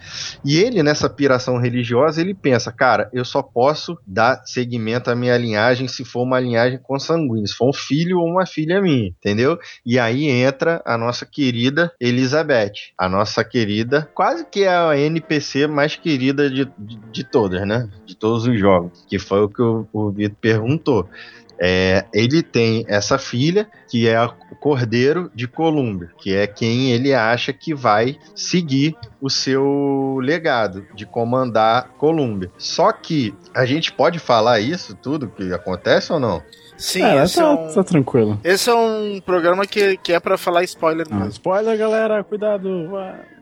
E 0.45 0.57
ele, 0.57 0.83
nessa 0.83 1.09
piração 1.09 1.59
religiosa, 1.59 2.21
ele 2.21 2.35
pensa, 2.35 2.73
cara, 2.73 3.09
eu 3.13 3.25
só 3.25 3.43
posso 3.43 3.99
dar 4.07 4.43
seguimento 4.45 5.11
à 5.11 5.15
minha 5.15 5.37
linhagem 5.37 5.89
se 5.89 6.05
for 6.05 6.23
uma 6.23 6.41
linhagem 6.41 6.79
consanguínea, 6.79 7.47
se 7.47 7.55
for 7.55 7.69
um 7.69 7.73
filho 7.73 8.19
ou 8.19 8.27
uma 8.27 8.47
filha 8.47 8.81
minha, 8.81 9.09
entendeu? 9.09 9.59
E 9.85 9.99
aí 9.99 10.29
entra 10.29 10.83
a 10.85 10.97
nossa 10.99 11.25
querida 11.27 11.93
Elizabeth, 12.01 12.93
a 12.99 13.09
nossa 13.09 13.45
querida, 13.45 14.09
quase 14.15 14.47
que 14.47 14.65
é 14.65 14.69
a 14.69 14.97
NPC 14.99 15.67
mais 15.67 15.97
querida 15.97 16.51
de, 16.51 16.65
de, 16.79 16.97
de 17.13 17.25
todas, 17.25 17.67
né? 17.67 17.89
De 18.05 18.17
todos 18.17 18.47
os 18.47 18.59
jogos, 18.59 19.05
que 19.09 19.19
foi 19.19 19.41
o 19.41 19.49
que 19.49 19.63
o, 19.63 19.87
o 19.93 20.11
Vitor 20.11 20.37
perguntou. 20.41 21.09
É, 21.59 22.05
ele 22.13 22.43
tem 22.43 22.85
essa 22.87 23.19
filha 23.19 23.67
que 23.89 24.07
é 24.07 24.23
o 24.23 24.46
Cordeiro 24.61 25.31
de 25.35 25.47
Colômbia, 25.47 26.11
que 26.19 26.35
é 26.35 26.47
quem 26.47 26.91
ele 26.93 27.15
acha 27.15 27.53
que 27.53 27.75
vai 27.75 28.19
seguir 28.35 28.97
o 29.21 29.31
seu 29.31 30.19
legado 30.21 30.87
de 30.95 31.07
comandar 31.07 31.91
Colômbia. 31.99 32.51
Só 32.59 32.93
que 32.93 33.35
a 33.55 33.65
gente 33.65 33.93
pode 33.93 34.19
falar 34.19 34.61
isso 34.61 34.95
tudo 34.95 35.29
que 35.29 35.53
acontece 35.53 36.13
ou 36.13 36.19
não? 36.21 36.43
Sim, 36.77 37.01
Cara, 37.01 37.25
esse, 37.25 37.37
tá, 37.37 37.43
é 37.43 37.47
um, 37.47 37.73
tá 37.75 37.85
tranquilo. 37.85 38.39
esse 38.45 38.69
é 38.69 38.75
um 38.75 39.19
programa 39.25 39.67
que, 39.67 39.97
que 39.97 40.13
é 40.13 40.21
pra 40.21 40.37
falar 40.37 40.63
spoiler 40.65 41.07
Ah, 41.11 41.27
spoiler, 41.29 41.79
galera, 41.79 42.23
cuidado. 42.23 42.69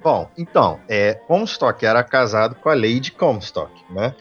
Bom, 0.01 0.31
então, 0.39 0.79
é, 0.89 1.15
Comstock 1.15 1.85
era 1.85 2.05
casado 2.05 2.55
com 2.55 2.69
a 2.69 2.75
Lady 2.75 3.11
Comstock, 3.11 3.73
né? 3.91 4.15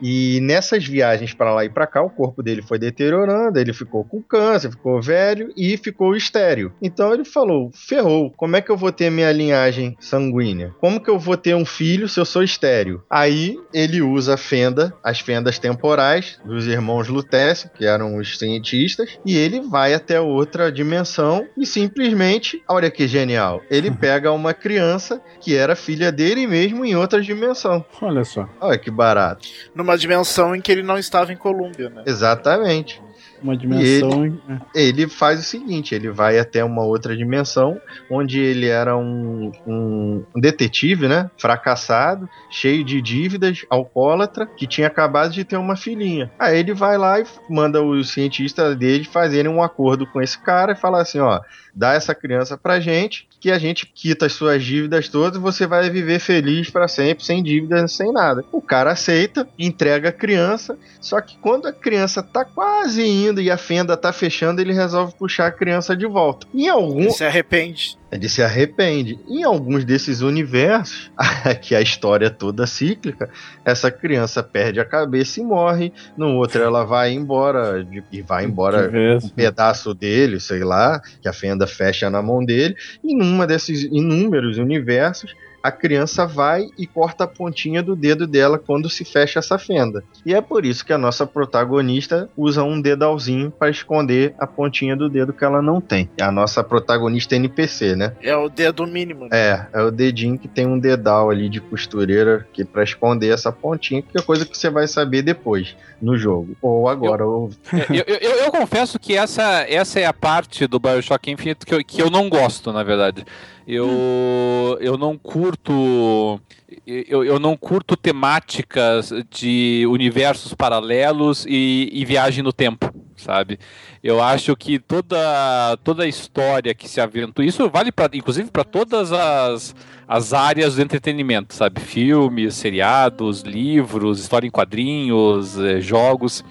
E 0.00 0.40
nessas 0.40 0.86
viagens 0.86 1.34
para 1.34 1.52
lá 1.52 1.64
e 1.64 1.68
para 1.68 1.86
cá, 1.86 2.02
o 2.02 2.10
corpo 2.10 2.42
dele 2.42 2.62
foi 2.62 2.78
deteriorando, 2.78 3.58
ele 3.58 3.72
ficou 3.72 4.04
com 4.04 4.22
câncer, 4.22 4.70
ficou 4.70 5.00
velho 5.00 5.52
e 5.56 5.76
ficou 5.76 6.16
estéril. 6.16 6.72
Então 6.82 7.12
ele 7.12 7.24
falou: 7.24 7.70
ferrou, 7.74 8.32
como 8.36 8.56
é 8.56 8.60
que 8.60 8.70
eu 8.70 8.76
vou 8.76 8.92
ter 8.92 9.10
minha 9.10 9.32
linhagem 9.32 9.96
sanguínea? 10.00 10.74
Como 10.80 11.00
que 11.00 11.10
eu 11.10 11.18
vou 11.18 11.36
ter 11.36 11.54
um 11.54 11.64
filho 11.64 12.08
se 12.08 12.20
eu 12.20 12.24
sou 12.24 12.42
estéril? 12.42 13.02
Aí 13.10 13.58
ele 13.72 14.00
usa 14.02 14.34
a 14.34 14.36
fenda, 14.36 14.94
as 15.02 15.20
fendas 15.20 15.58
temporais 15.58 16.38
dos 16.44 16.66
irmãos 16.66 17.08
Lutécio, 17.08 17.70
que 17.76 17.84
eram 17.84 18.16
os 18.16 18.38
cientistas, 18.38 19.18
e 19.24 19.36
ele 19.36 19.60
vai 19.60 19.94
até 19.94 20.20
outra 20.20 20.70
dimensão 20.70 21.46
e 21.56 21.66
simplesmente, 21.66 22.62
olha 22.68 22.90
que 22.90 23.06
genial, 23.06 23.62
ele 23.70 23.90
pega 23.94 24.32
uma 24.32 24.54
criança 24.54 25.20
que 25.40 25.54
era 25.54 25.76
filha 25.76 26.10
dele 26.12 26.46
mesmo 26.46 26.84
em 26.84 26.96
outra 26.96 27.20
dimensão. 27.20 27.84
Olha 28.00 28.24
só. 28.24 28.48
Olha 28.60 28.78
que 28.78 28.90
barato. 28.90 29.48
Numa 29.88 29.98
dimensão 29.98 30.54
em 30.54 30.60
que 30.60 30.70
ele 30.70 30.82
não 30.82 30.98
estava 30.98 31.32
em 31.32 31.36
Colômbia, 31.36 31.88
né? 31.88 32.02
Exatamente. 32.06 33.00
Uma 33.42 33.56
dimensão. 33.56 34.38
é. 34.74 34.82
Ele 34.82 35.08
faz 35.08 35.40
o 35.40 35.42
seguinte: 35.42 35.94
ele 35.94 36.10
vai 36.10 36.38
até 36.38 36.64
uma 36.64 36.82
outra 36.82 37.16
dimensão, 37.16 37.80
onde 38.10 38.40
ele 38.40 38.66
era 38.66 38.96
um, 38.96 39.52
um 39.66 40.24
detetive, 40.36 41.06
né? 41.08 41.30
Fracassado, 41.38 42.28
cheio 42.50 42.84
de 42.84 43.00
dívidas, 43.00 43.64
alcoólatra, 43.70 44.46
que 44.46 44.66
tinha 44.66 44.86
acabado 44.86 45.32
de 45.32 45.44
ter 45.44 45.56
uma 45.56 45.76
filhinha. 45.76 46.30
Aí 46.38 46.58
ele 46.58 46.74
vai 46.74 46.98
lá 46.98 47.20
e 47.20 47.24
manda 47.48 47.82
os 47.82 48.10
cientistas 48.10 48.76
dele 48.76 49.04
fazerem 49.04 49.50
um 49.50 49.62
acordo 49.62 50.06
com 50.06 50.20
esse 50.20 50.38
cara 50.38 50.72
e 50.72 50.76
falar 50.76 51.02
assim: 51.02 51.20
ó, 51.20 51.40
dá 51.74 51.94
essa 51.94 52.14
criança 52.14 52.58
pra 52.58 52.80
gente, 52.80 53.27
que 53.40 53.50
a 53.50 53.58
gente 53.58 53.86
quita 53.86 54.26
as 54.26 54.32
suas 54.32 54.64
dívidas 54.64 55.08
todas 55.08 55.38
e 55.38 55.40
você 55.40 55.66
vai 55.66 55.88
viver 55.90 56.18
feliz 56.18 56.70
pra 56.70 56.88
sempre, 56.88 57.24
sem 57.24 57.42
dívidas, 57.42 57.92
sem 57.92 58.12
nada. 58.12 58.44
O 58.50 58.60
cara 58.60 58.92
aceita, 58.92 59.48
entrega 59.58 60.08
a 60.08 60.12
criança, 60.12 60.76
só 61.00 61.20
que 61.20 61.36
quando 61.38 61.66
a 61.66 61.72
criança 61.72 62.22
tá 62.22 62.44
quase 62.44 63.06
indo 63.06 63.40
e 63.40 63.50
a 63.50 63.56
fenda 63.56 63.96
tá 63.96 64.12
fechando, 64.12 64.60
ele 64.60 64.72
resolve 64.72 65.14
puxar 65.14 65.46
a 65.46 65.52
criança 65.52 65.96
de 65.96 66.06
volta. 66.06 66.46
Em 66.54 66.68
algum, 66.68 67.10
se 67.10 67.24
arrepende. 67.24 67.98
Ele 68.10 68.28
se 68.28 68.42
arrepende. 68.42 69.18
Em 69.28 69.42
alguns 69.42 69.84
desses 69.84 70.20
universos, 70.22 71.10
que 71.60 71.74
a 71.74 71.80
história 71.80 72.26
é 72.26 72.30
toda 72.30 72.66
cíclica, 72.66 73.28
essa 73.64 73.90
criança 73.90 74.42
perde 74.42 74.80
a 74.80 74.84
cabeça 74.84 75.40
e 75.40 75.44
morre. 75.44 75.92
No 76.16 76.34
outro, 76.36 76.62
ela 76.62 76.84
vai 76.84 77.12
embora 77.12 77.84
de- 77.84 78.02
e 78.10 78.22
vai 78.22 78.44
embora 78.44 78.90
um 79.26 79.28
pedaço 79.28 79.92
dele, 79.94 80.40
sei 80.40 80.64
lá, 80.64 81.00
que 81.20 81.28
a 81.28 81.32
fenda 81.32 81.66
fecha 81.66 82.08
na 82.08 82.22
mão 82.22 82.44
dele. 82.44 82.74
E 83.04 83.14
numa 83.14 83.46
desses 83.46 83.82
inúmeros 83.82 84.58
universos, 84.58 85.34
a 85.62 85.70
criança 85.72 86.26
vai 86.26 86.66
e 86.78 86.86
corta 86.86 87.24
a 87.24 87.26
pontinha 87.26 87.82
do 87.82 87.96
dedo 87.96 88.26
dela 88.26 88.58
quando 88.58 88.88
se 88.88 89.04
fecha 89.04 89.38
essa 89.38 89.58
fenda. 89.58 90.04
E 90.24 90.32
é 90.34 90.40
por 90.40 90.64
isso 90.64 90.84
que 90.84 90.92
a 90.92 90.98
nossa 90.98 91.26
protagonista 91.26 92.28
usa 92.36 92.62
um 92.62 92.80
dedalzinho 92.80 93.50
para 93.50 93.68
esconder 93.70 94.34
a 94.38 94.46
pontinha 94.46 94.96
do 94.96 95.08
dedo 95.08 95.32
que 95.32 95.44
ela 95.44 95.60
não 95.60 95.80
tem. 95.80 96.08
É 96.16 96.22
a 96.22 96.30
nossa 96.32 96.62
protagonista 96.62 97.34
NPC, 97.36 97.96
né? 97.96 98.12
É 98.22 98.36
o 98.36 98.48
dedo 98.48 98.86
mínimo. 98.86 99.24
né? 99.24 99.30
É, 99.32 99.66
é 99.72 99.82
o 99.82 99.90
dedinho 99.90 100.38
que 100.38 100.46
tem 100.48 100.66
um 100.66 100.78
dedal 100.78 101.30
ali 101.30 101.48
de 101.48 101.60
costureira 101.60 102.46
que 102.52 102.64
para 102.64 102.82
esconder 102.84 103.32
essa 103.32 103.50
pontinha, 103.52 104.02
que 104.02 104.16
é 104.18 104.22
coisa 104.22 104.46
que 104.46 104.56
você 104.56 104.70
vai 104.70 104.86
saber 104.86 105.22
depois 105.22 105.76
no 106.00 106.16
jogo. 106.16 106.56
Ou 106.62 106.88
agora, 106.88 107.26
ou 107.26 107.50
eu, 107.90 108.04
eu- 108.06 108.18
eu- 108.20 108.36
eu 108.44 108.50
confesso 108.52 108.98
que 108.98 109.16
essa, 109.16 109.66
essa 109.68 109.98
é 109.98 110.06
a 110.06 110.12
parte 110.12 110.66
do 110.66 110.78
Bioshock 110.78 111.30
Infinite 111.30 111.66
que 111.66 111.74
eu, 111.74 111.84
que 111.84 112.00
eu 112.00 112.10
não 112.10 112.28
gosto, 112.28 112.72
na 112.72 112.82
verdade. 112.82 113.24
Eu, 113.70 114.78
eu 114.80 114.96
não 114.96 115.18
curto. 115.18 116.40
Eu, 116.86 117.22
eu 117.22 117.38
não 117.38 117.54
curto 117.54 117.98
temáticas 117.98 119.12
de 119.30 119.84
universos 119.86 120.54
paralelos 120.54 121.44
e, 121.46 121.90
e 121.92 122.02
viagem 122.06 122.42
no 122.42 122.50
tempo, 122.50 122.90
sabe? 123.14 123.58
Eu 124.02 124.22
acho 124.22 124.56
que 124.56 124.78
toda, 124.78 125.76
toda 125.84 126.04
a 126.04 126.08
história 126.08 126.74
que 126.74 126.88
se 126.88 126.98
aventura. 126.98 127.46
Isso 127.46 127.68
vale 127.68 127.92
pra, 127.92 128.08
inclusive 128.14 128.50
para 128.50 128.64
todas 128.64 129.12
as, 129.12 129.74
as 130.06 130.32
áreas 130.32 130.76
do 130.76 130.82
entretenimento, 130.82 131.52
sabe? 131.52 131.78
Filmes, 131.78 132.54
seriados, 132.54 133.42
livros, 133.42 134.18
história 134.18 134.46
em 134.46 134.50
quadrinhos, 134.50 135.58
eh, 135.58 135.78
jogos 135.78 136.42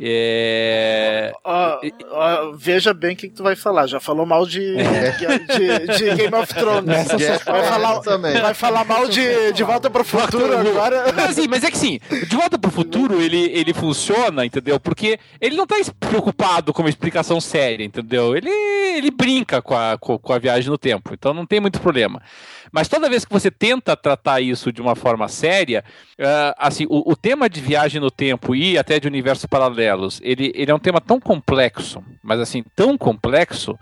É... 0.00 1.32
Ó, 1.44 1.80
ó, 2.10 2.52
veja 2.56 2.94
bem 2.94 3.14
o 3.14 3.16
que, 3.16 3.28
que 3.28 3.34
tu 3.34 3.42
vai 3.42 3.56
falar. 3.56 3.86
Já 3.86 3.98
falou 3.98 4.24
mal 4.24 4.46
de, 4.46 4.76
de, 4.76 5.98
de 5.98 6.14
Game 6.14 6.34
of 6.34 6.54
Thrones. 6.54 7.08
Vai 7.44 7.62
falar, 7.64 8.00
também. 8.00 8.40
vai 8.40 8.54
falar 8.54 8.84
mal 8.84 9.08
de, 9.08 9.52
de 9.52 9.64
Volta 9.64 9.90
pro 9.90 10.04
Futuro 10.04 10.56
agora. 10.56 11.12
Mas, 11.14 11.30
assim, 11.30 11.48
mas 11.48 11.64
é 11.64 11.70
que 11.70 11.78
sim, 11.78 11.98
De 12.28 12.36
Volta 12.36 12.58
pro 12.58 12.70
Futuro 12.70 13.20
ele, 13.20 13.50
ele 13.52 13.74
funciona, 13.74 14.44
entendeu? 14.44 14.78
Porque 14.78 15.18
ele 15.40 15.56
não 15.56 15.66
tá 15.66 15.76
preocupado 15.98 16.72
com 16.72 16.82
uma 16.82 16.88
explicação 16.88 17.40
séria, 17.40 17.84
entendeu? 17.84 18.36
Ele, 18.36 18.50
ele 18.50 19.10
brinca 19.10 19.60
com 19.60 19.74
a, 19.74 19.96
com, 19.98 20.18
com 20.18 20.32
a 20.32 20.38
viagem 20.38 20.70
no 20.70 20.78
tempo, 20.78 21.10
então 21.12 21.34
não 21.34 21.46
tem 21.46 21.60
muito 21.60 21.80
problema. 21.80 22.22
Mas 22.72 22.88
toda 22.88 23.08
vez 23.08 23.24
que 23.24 23.32
você 23.32 23.50
tenta 23.50 23.96
tratar 23.96 24.40
isso 24.40 24.72
de 24.72 24.80
uma 24.82 24.94
forma 24.94 25.28
séria, 25.28 25.84
ah, 26.20 26.54
assim, 26.58 26.86
o, 26.88 27.12
o 27.12 27.16
tema 27.16 27.48
de 27.48 27.60
viagem 27.60 28.00
no 28.00 28.10
tempo 28.10 28.54
e 28.54 28.76
até 28.78 28.98
de 29.00 29.06
universos 29.08 29.46
paralelos, 29.46 30.20
ele, 30.22 30.52
ele 30.54 30.70
é 30.70 30.74
um 30.74 30.78
tema 30.78 31.00
tão 31.00 31.18
complexo, 31.20 32.02
mas 32.22 32.40
assim, 32.40 32.62
tão 32.76 32.96
complexo, 32.98 33.78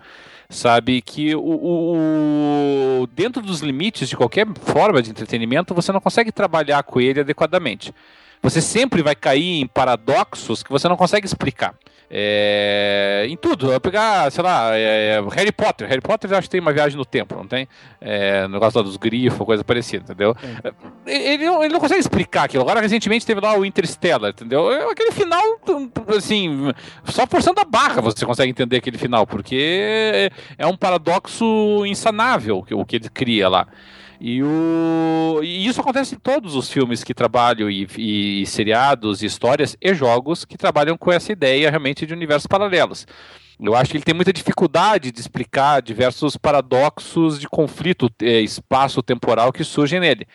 sabe, 0.48 1.02
que 1.02 1.34
o, 1.34 1.40
o- 1.40 3.00
o- 3.02 3.06
dentro 3.08 3.42
dos 3.42 3.60
limites 3.60 4.08
de 4.08 4.16
qualquer 4.16 4.46
forma 4.62 5.02
de 5.02 5.10
entretenimento, 5.10 5.74
você 5.74 5.90
não 5.92 6.00
consegue 6.00 6.30
trabalhar 6.30 6.82
com 6.84 7.00
ele 7.00 7.20
adequadamente. 7.20 7.92
Você 8.46 8.60
sempre 8.60 9.02
vai 9.02 9.16
cair 9.16 9.60
em 9.60 9.66
paradoxos 9.66 10.62
que 10.62 10.70
você 10.70 10.88
não 10.88 10.96
consegue 10.96 11.26
explicar. 11.26 11.74
É, 12.08 13.26
em 13.28 13.36
tudo, 13.36 13.72
eu 13.72 13.80
pegar, 13.80 14.30
sei 14.30 14.44
lá, 14.44 14.70
é, 14.72 15.20
Harry 15.32 15.50
Potter. 15.50 15.88
Harry 15.88 16.00
Potter 16.00 16.30
eu 16.30 16.38
acho 16.38 16.46
que 16.46 16.52
tem 16.52 16.60
uma 16.60 16.72
viagem 16.72 16.96
no 16.96 17.04
tempo, 17.04 17.34
não 17.34 17.44
tem? 17.44 17.66
É, 18.00 18.46
negócio 18.46 18.78
lá 18.78 18.84
dos 18.84 18.96
grifos, 18.96 19.44
coisa 19.44 19.64
parecida, 19.64 20.04
entendeu? 20.04 20.36
É, 21.04 21.32
Ele 21.32 21.44
não, 21.44 21.64
ele 21.64 21.72
não 21.72 21.80
consegue 21.80 21.98
explicar 21.98 22.44
aquilo. 22.44 22.62
Agora, 22.62 22.80
recentemente, 22.80 23.26
teve 23.26 23.40
lá 23.40 23.58
o 23.58 23.64
Interstellar, 23.64 24.30
entendeu? 24.30 24.70
É, 24.70 24.92
Aquele 24.92 25.10
final, 25.10 25.42
assim, 26.16 26.72
só 27.02 27.26
forçando 27.26 27.60
a 27.60 27.64
barra 27.64 28.00
você 28.00 28.24
consegue 28.24 28.48
entender 28.48 28.76
aquele 28.76 28.96
final, 28.96 29.26
porque 29.26 30.30
é 30.56 30.64
um 30.68 30.76
paradoxo 30.76 31.84
insanável 31.84 32.64
o 32.70 32.84
que 32.84 32.94
ele 32.94 33.08
cria 33.08 33.48
lá. 33.48 33.66
E, 34.20 34.42
o... 34.42 35.40
e 35.42 35.66
isso 35.66 35.80
acontece 35.80 36.14
em 36.14 36.18
todos 36.18 36.54
os 36.54 36.70
filmes 36.70 37.04
que 37.04 37.14
trabalham, 37.14 37.70
e, 37.70 37.86
e 37.98 38.46
seriados, 38.46 39.22
e 39.22 39.26
histórias 39.26 39.76
e 39.80 39.94
jogos 39.94 40.44
que 40.44 40.56
trabalham 40.56 40.96
com 40.96 41.12
essa 41.12 41.32
ideia 41.32 41.70
realmente 41.70 42.06
de 42.06 42.14
universos 42.14 42.46
paralelos. 42.46 43.06
Eu 43.60 43.74
acho 43.74 43.90
que 43.90 43.96
ele 43.96 44.04
tem 44.04 44.14
muita 44.14 44.32
dificuldade 44.32 45.10
de 45.10 45.20
explicar 45.20 45.80
diversos 45.80 46.36
paradoxos 46.36 47.40
de 47.40 47.48
conflito 47.48 48.10
eh, 48.22 48.40
espaço-temporal 48.40 49.52
que 49.52 49.64
surgem 49.64 49.98
nele. 49.98 50.26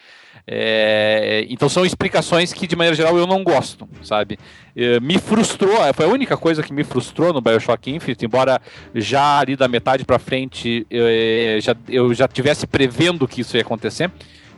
É, 0.47 1.45
então 1.49 1.69
são 1.69 1.85
explicações 1.85 2.51
que 2.51 2.65
de 2.65 2.75
maneira 2.75 2.95
geral 2.95 3.15
eu 3.17 3.27
não 3.27 3.43
gosto, 3.43 3.87
sabe? 4.01 4.39
Eh, 4.75 4.99
me 4.99 5.19
frustrou, 5.19 5.77
foi 5.93 6.05
a 6.05 6.09
única 6.09 6.35
coisa 6.35 6.63
que 6.63 6.73
me 6.73 6.83
frustrou 6.83 7.31
no 7.31 7.41
BioShock 7.41 7.91
Infinite, 7.91 8.25
embora 8.25 8.59
já 8.95 9.39
ali 9.39 9.55
da 9.55 9.67
metade 9.67 10.03
pra 10.03 10.17
frente 10.17 10.85
eh, 10.89 11.59
já, 11.61 11.75
eu 11.87 12.13
já 12.13 12.27
tivesse 12.27 12.65
prevendo 12.65 13.27
que 13.27 13.41
isso 13.41 13.55
ia 13.55 13.61
acontecer, 13.61 14.11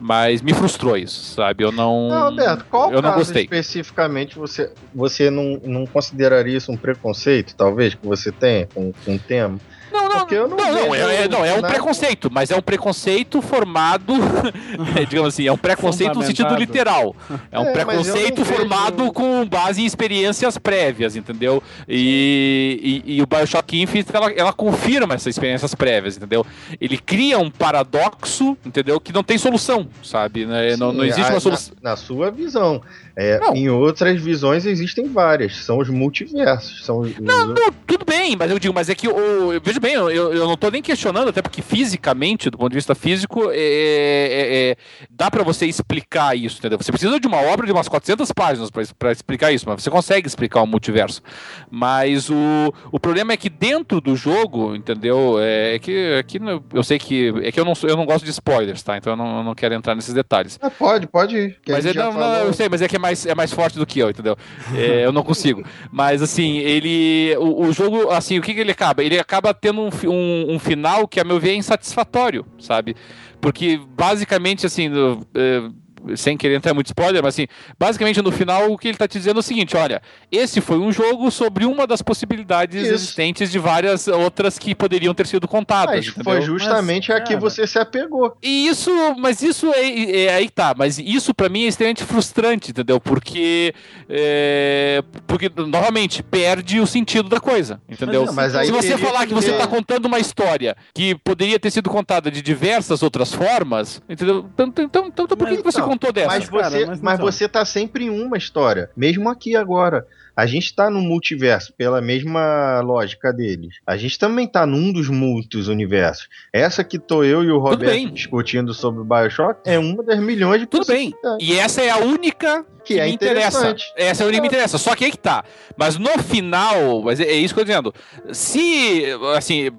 mas 0.03 0.41
me 0.41 0.53
frustrou 0.53 0.97
isso, 0.97 1.33
sabe? 1.33 1.63
Eu 1.63 1.71
não, 1.71 2.09
Não, 2.09 2.23
Alberto, 2.25 2.65
qual 2.69 2.91
eu 2.91 3.01
não 3.01 3.13
gostei. 3.13 3.43
especificamente 3.43 4.37
você, 4.37 4.69
você 4.93 5.29
não, 5.29 5.61
não 5.63 5.85
consideraria 5.85 6.57
isso 6.57 6.71
um 6.73 6.75
preconceito, 6.75 7.55
talvez, 7.55 7.95
que 7.95 8.05
você 8.05 8.29
tenha 8.29 8.67
com, 8.67 8.91
com 9.05 9.15
o 9.15 9.19
tema? 9.19 9.57
Não, 9.93 10.09
não, 10.09 10.19
Porque 10.19 10.33
eu 10.35 10.47
não 10.47 10.57
não, 10.57 10.71
não, 10.87 10.95
é, 10.95 11.23
é- 11.23 11.27
não, 11.27 11.45
é 11.45 11.51
um 11.53 11.61
nada- 11.61 11.67
preconceito, 11.69 12.29
mas 12.31 12.49
é 12.49 12.55
um 12.57 12.61
preconceito 12.61 13.41
formado, 13.41 14.13
digamos 15.07 15.33
assim, 15.33 15.47
é 15.47 15.51
um 15.51 15.57
preconceito 15.57 16.15
no 16.15 16.23
sentido 16.23 16.55
literal. 16.55 17.15
É 17.51 17.59
um 17.59 17.67
É, 17.67 17.71
preconceito 17.73 18.39
não 18.39 18.43
vejo- 18.45 18.59
formado 18.59 19.11
com 19.13 19.45
base 19.47 19.81
em 19.81 19.85
experiências 19.85 20.57
prévias, 20.57 21.15
entendeu? 21.15 21.61
E, 21.87 23.01
e, 23.05 23.17
e 23.17 23.21
o 23.21 23.27
Bioshock 23.27 23.79
Infinite, 23.81 24.09
ela, 24.13 24.31
ela 24.31 24.51
confirma 24.53 25.13
essas 25.13 25.27
experiências 25.27 25.73
prévias, 25.75 26.17
entendeu? 26.17 26.45
Ele 26.81 26.97
cria 26.97 27.37
um 27.37 27.49
paradoxo, 27.51 28.57
entendeu? 28.65 28.99
Que 28.99 29.13
não 29.13 29.23
tem 29.23 29.37
solução, 29.37 29.87
sabe? 30.03 30.45
Né? 30.45 30.75
Não, 30.75 30.91
não 30.91 31.01
Sim, 31.03 31.09
existe 31.09 31.29
a- 31.29 31.33
uma 31.33 31.39
solução. 31.39 31.73
Na, 31.81 31.91
na 31.91 31.95
sua 31.95 32.31
visão. 32.31 32.81
É. 33.15 33.39
Em 33.53 33.69
outras 33.69 34.19
visões 34.19 34.65
existem 34.65 35.07
várias. 35.07 35.57
São 35.63 35.77
os 35.77 35.89
multiversos. 35.89 36.83
São 36.83 36.99
os, 37.01 37.17
Não, 37.19 37.47
não, 37.47 37.71
tudo 37.85 38.05
bem, 38.05 38.35
mas 38.35 38.49
eu 38.49 38.57
digo, 38.57 38.73
mas 38.73 38.89
é 38.89 38.95
que 38.95 39.07
o, 39.07 39.53
eu- 39.53 39.61
veja 39.63 39.79
bem, 39.79 39.93
eu, 39.93 40.09
eu 40.09 40.47
não 40.47 40.57
tô 40.57 40.69
nem 40.71 40.81
questionando, 40.81 41.29
até 41.29 41.41
porque 41.41 41.61
fisicamente, 41.61 42.49
do 42.49 42.57
ponto 42.57 42.69
de 42.71 42.75
vista 42.75 42.95
físico, 42.95 43.51
é, 43.51 43.55
é- 43.55 44.71
é- 44.71 44.75
dá 45.11 45.29
pra 45.29 45.43
você 45.43 45.65
explicar 45.67 46.35
isso, 46.35 46.57
entendeu? 46.57 46.77
Você 46.81 46.91
precisa 46.91 47.19
de 47.19 47.27
uma 47.27 47.37
obra 47.41 47.65
de 47.67 47.71
umas 47.71 47.87
400 47.87 48.31
páginas 48.31 48.69
pra 48.71 49.11
explicar 49.11 49.51
isso, 49.51 49.65
mas 49.67 49.83
você 49.83 49.91
consegue 49.91 50.27
explicar 50.27 50.61
o 50.61 50.67
multiverso. 50.67 51.21
Mas 51.69 52.29
o, 52.29 52.73
o 52.91 52.99
problema 52.99 53.33
é 53.33 53.37
que 53.37 53.49
dentro 53.49 54.01
do 54.01 54.15
jogo, 54.15 54.75
entendeu? 54.75 55.37
É, 55.39 55.75
é 55.75 55.79
que 55.79 56.15
aqui 56.19 56.39
eu 56.73 56.83
sei 56.83 56.97
que 56.97 57.33
é 57.43 57.51
que 57.51 57.59
eu 57.59 57.65
não 57.65 57.73
eu 57.83 57.95
não 57.97 58.05
gosto 58.05 58.25
de 58.25 58.31
spoilers, 58.31 58.81
tá? 58.81 58.97
Então 58.97 59.13
eu 59.13 59.17
não, 59.17 59.37
eu 59.37 59.43
não 59.43 59.55
quero 59.55 59.73
entrar 59.75 59.93
nesses 59.95 60.13
detalhes. 60.13 60.57
Ah, 60.61 60.69
pode, 60.69 61.07
pode 61.07 61.35
ir. 61.37 61.59
que 61.63 61.71
Mas 61.71 61.85
é, 61.85 61.93
não, 61.93 62.13
não, 62.13 62.35
eu 62.37 62.53
sei, 62.53 62.67
mas 62.69 62.81
é 62.81 62.87
que 62.87 62.95
é 62.95 62.99
mais, 63.03 63.25
é 63.25 63.35
mais 63.35 63.51
forte 63.51 63.77
do 63.77 63.85
que 63.85 63.99
eu, 63.99 64.09
entendeu? 64.09 64.35
É, 64.73 65.05
eu 65.05 65.11
não 65.11 65.21
consigo. 65.21 65.63
Mas 65.91 66.21
assim, 66.21 66.57
ele. 66.57 67.35
O, 67.37 67.67
o 67.67 67.73
jogo, 67.73 68.09
assim, 68.09 68.39
o 68.39 68.41
que, 68.41 68.53
que 68.53 68.59
ele 68.61 68.71
acaba? 68.71 69.03
Ele 69.03 69.19
acaba 69.19 69.53
tendo 69.53 69.81
um, 69.81 69.89
um, 70.09 70.55
um 70.55 70.59
final 70.59 71.07
que, 71.07 71.19
a 71.19 71.23
meu 71.23 71.39
ver, 71.39 71.51
é 71.51 71.55
insatisfatório, 71.55 72.45
sabe? 72.57 72.95
Porque 73.39 73.79
basicamente, 73.95 74.65
assim. 74.65 74.89
é, 75.35 75.82
sem 76.15 76.37
querer 76.37 76.55
entrar 76.55 76.73
muito 76.73 76.87
spoiler, 76.87 77.21
mas 77.23 77.35
assim, 77.35 77.47
basicamente 77.77 78.21
no 78.21 78.31
final 78.31 78.71
o 78.71 78.77
que 78.77 78.87
ele 78.87 78.97
tá 78.97 79.07
te 79.07 79.17
dizendo 79.17 79.37
é 79.37 79.39
o 79.39 79.43
seguinte: 79.43 79.75
olha, 79.75 80.01
esse 80.31 80.61
foi 80.61 80.77
um 80.77 80.91
jogo 80.91 81.29
sobre 81.31 81.65
uma 81.65 81.85
das 81.87 82.01
possibilidades 82.01 82.83
Isso. 82.83 82.93
existentes 82.93 83.51
de 83.51 83.59
várias 83.59 84.07
outras 84.07 84.57
que 84.59 84.75
poderiam 84.75 85.13
ter 85.13 85.27
sido 85.27 85.47
contadas. 85.47 85.95
Mas 85.95 86.07
entendeu? 86.07 86.23
foi 86.23 86.41
justamente 86.41 87.11
a 87.11 87.21
que 87.21 87.35
você 87.35 87.65
se 87.65 87.79
apegou. 87.79 88.35
E 88.41 88.67
isso, 88.67 88.91
mas 89.17 89.41
isso 89.41 89.71
é, 89.73 90.23
é 90.25 90.33
aí 90.35 90.45
que 90.45 90.53
tá, 90.53 90.73
mas 90.77 90.97
isso 90.99 91.33
pra 91.33 91.49
mim 91.49 91.65
é 91.65 91.67
extremamente 91.67 92.03
frustrante, 92.03 92.71
entendeu? 92.71 92.99
Porque, 92.99 93.73
é, 94.09 95.03
porque 95.27 95.51
novamente 95.55 96.21
perde 96.23 96.79
o 96.79 96.87
sentido 96.87 97.29
da 97.29 97.39
coisa, 97.39 97.81
entendeu? 97.89 98.25
Mas, 98.25 98.35
mas 98.35 98.55
aí 98.55 98.65
Se 98.67 98.71
você 98.71 98.97
falar 98.97 99.25
que 99.25 99.33
você 99.33 99.51
ter- 99.51 99.57
tá 99.57 99.67
contando 99.67 100.05
uma 100.05 100.19
história 100.19 100.75
que 100.93 101.15
poderia 101.15 101.59
ter 101.59 101.71
sido 101.71 101.89
contada 101.89 102.29
de 102.29 102.41
diversas 102.41 103.03
outras 103.03 103.33
formas, 103.33 104.01
entendeu? 104.09 104.45
Então, 104.53 104.67
então, 104.67 104.85
então, 104.85 105.07
então 105.07 105.27
por 105.27 105.47
que, 105.47 105.53
Mas, 105.53 105.57
que 105.57 105.63
você 105.71 105.79
não, 105.79 105.87
contou 105.93 106.11
dessa? 106.11 106.27
Mas 106.27 106.49
cara, 106.49 106.69
você, 106.69 106.85
mas 106.85 107.01
mas 107.01 107.19
você 107.19 107.47
tá 107.47 107.63
sempre 107.65 108.05
em 108.05 108.09
uma 108.09 108.37
história. 108.37 108.89
Mesmo 108.95 109.29
aqui 109.29 109.55
agora. 109.55 110.05
A 110.35 110.45
gente 110.45 110.75
tá 110.75 110.89
no 110.89 110.99
multiverso, 110.99 111.73
pela 111.73 112.01
mesma 112.01 112.81
lógica 112.81 113.31
deles. 113.31 113.75
A 113.85 113.95
gente 113.95 114.17
também 114.17 114.47
tá 114.47 114.65
num 114.65 114.91
dos 114.91 115.07
muitos 115.09 115.67
universos. 115.67 116.27
Essa 116.51 116.83
que 116.83 116.97
tô 116.97 117.23
eu 117.23 117.43
e 117.43 117.51
o. 117.51 117.59
Roberto 117.59 118.11
discutindo 118.11 118.73
sobre 118.73 119.01
o 119.01 119.05
Bioshock 119.05 119.61
é 119.65 119.77
uma 119.77 120.03
das 120.03 120.19
milhões 120.19 120.59
de 120.59 120.65
Tudo 120.67 120.87
bem. 120.87 121.13
E 121.39 121.57
essa 121.57 121.81
é 121.81 121.89
a 121.89 121.97
única 121.97 122.65
Que 122.83 122.99
é 122.99 123.05
me 123.05 123.11
interessa. 123.13 123.75
Essa 123.95 124.23
é 124.23 124.25
a 124.25 124.27
única 124.27 124.37
que 124.37 124.41
me 124.41 124.47
interessa. 124.47 124.77
Só 124.77 124.95
que 124.95 125.05
aí 125.05 125.11
que 125.11 125.17
tá. 125.17 125.43
Mas 125.77 125.97
no 125.97 126.09
final, 126.19 127.01
mas 127.03 127.19
é, 127.19 127.25
é 127.25 127.35
isso 127.35 127.53
que 127.53 127.59
eu 127.59 127.65
tô 127.65 127.69
dizendo. 127.69 127.93
Se, 128.31 129.05
assim, 129.35 129.71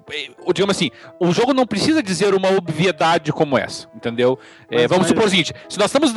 digamos 0.53 0.75
assim, 0.75 0.89
o 1.19 1.31
jogo 1.31 1.53
não 1.53 1.67
precisa 1.67 2.01
dizer 2.01 2.33
uma 2.33 2.49
obviedade 2.55 3.31
como 3.31 3.57
essa, 3.57 3.87
entendeu? 3.95 4.39
Mas- 4.71 4.83
vamos 4.87 4.99
mas- 4.99 5.07
supor 5.07 5.25
o 5.25 5.29
seguinte: 5.29 5.53
se 5.69 5.77
nós 5.77 5.87
estamos, 5.93 6.11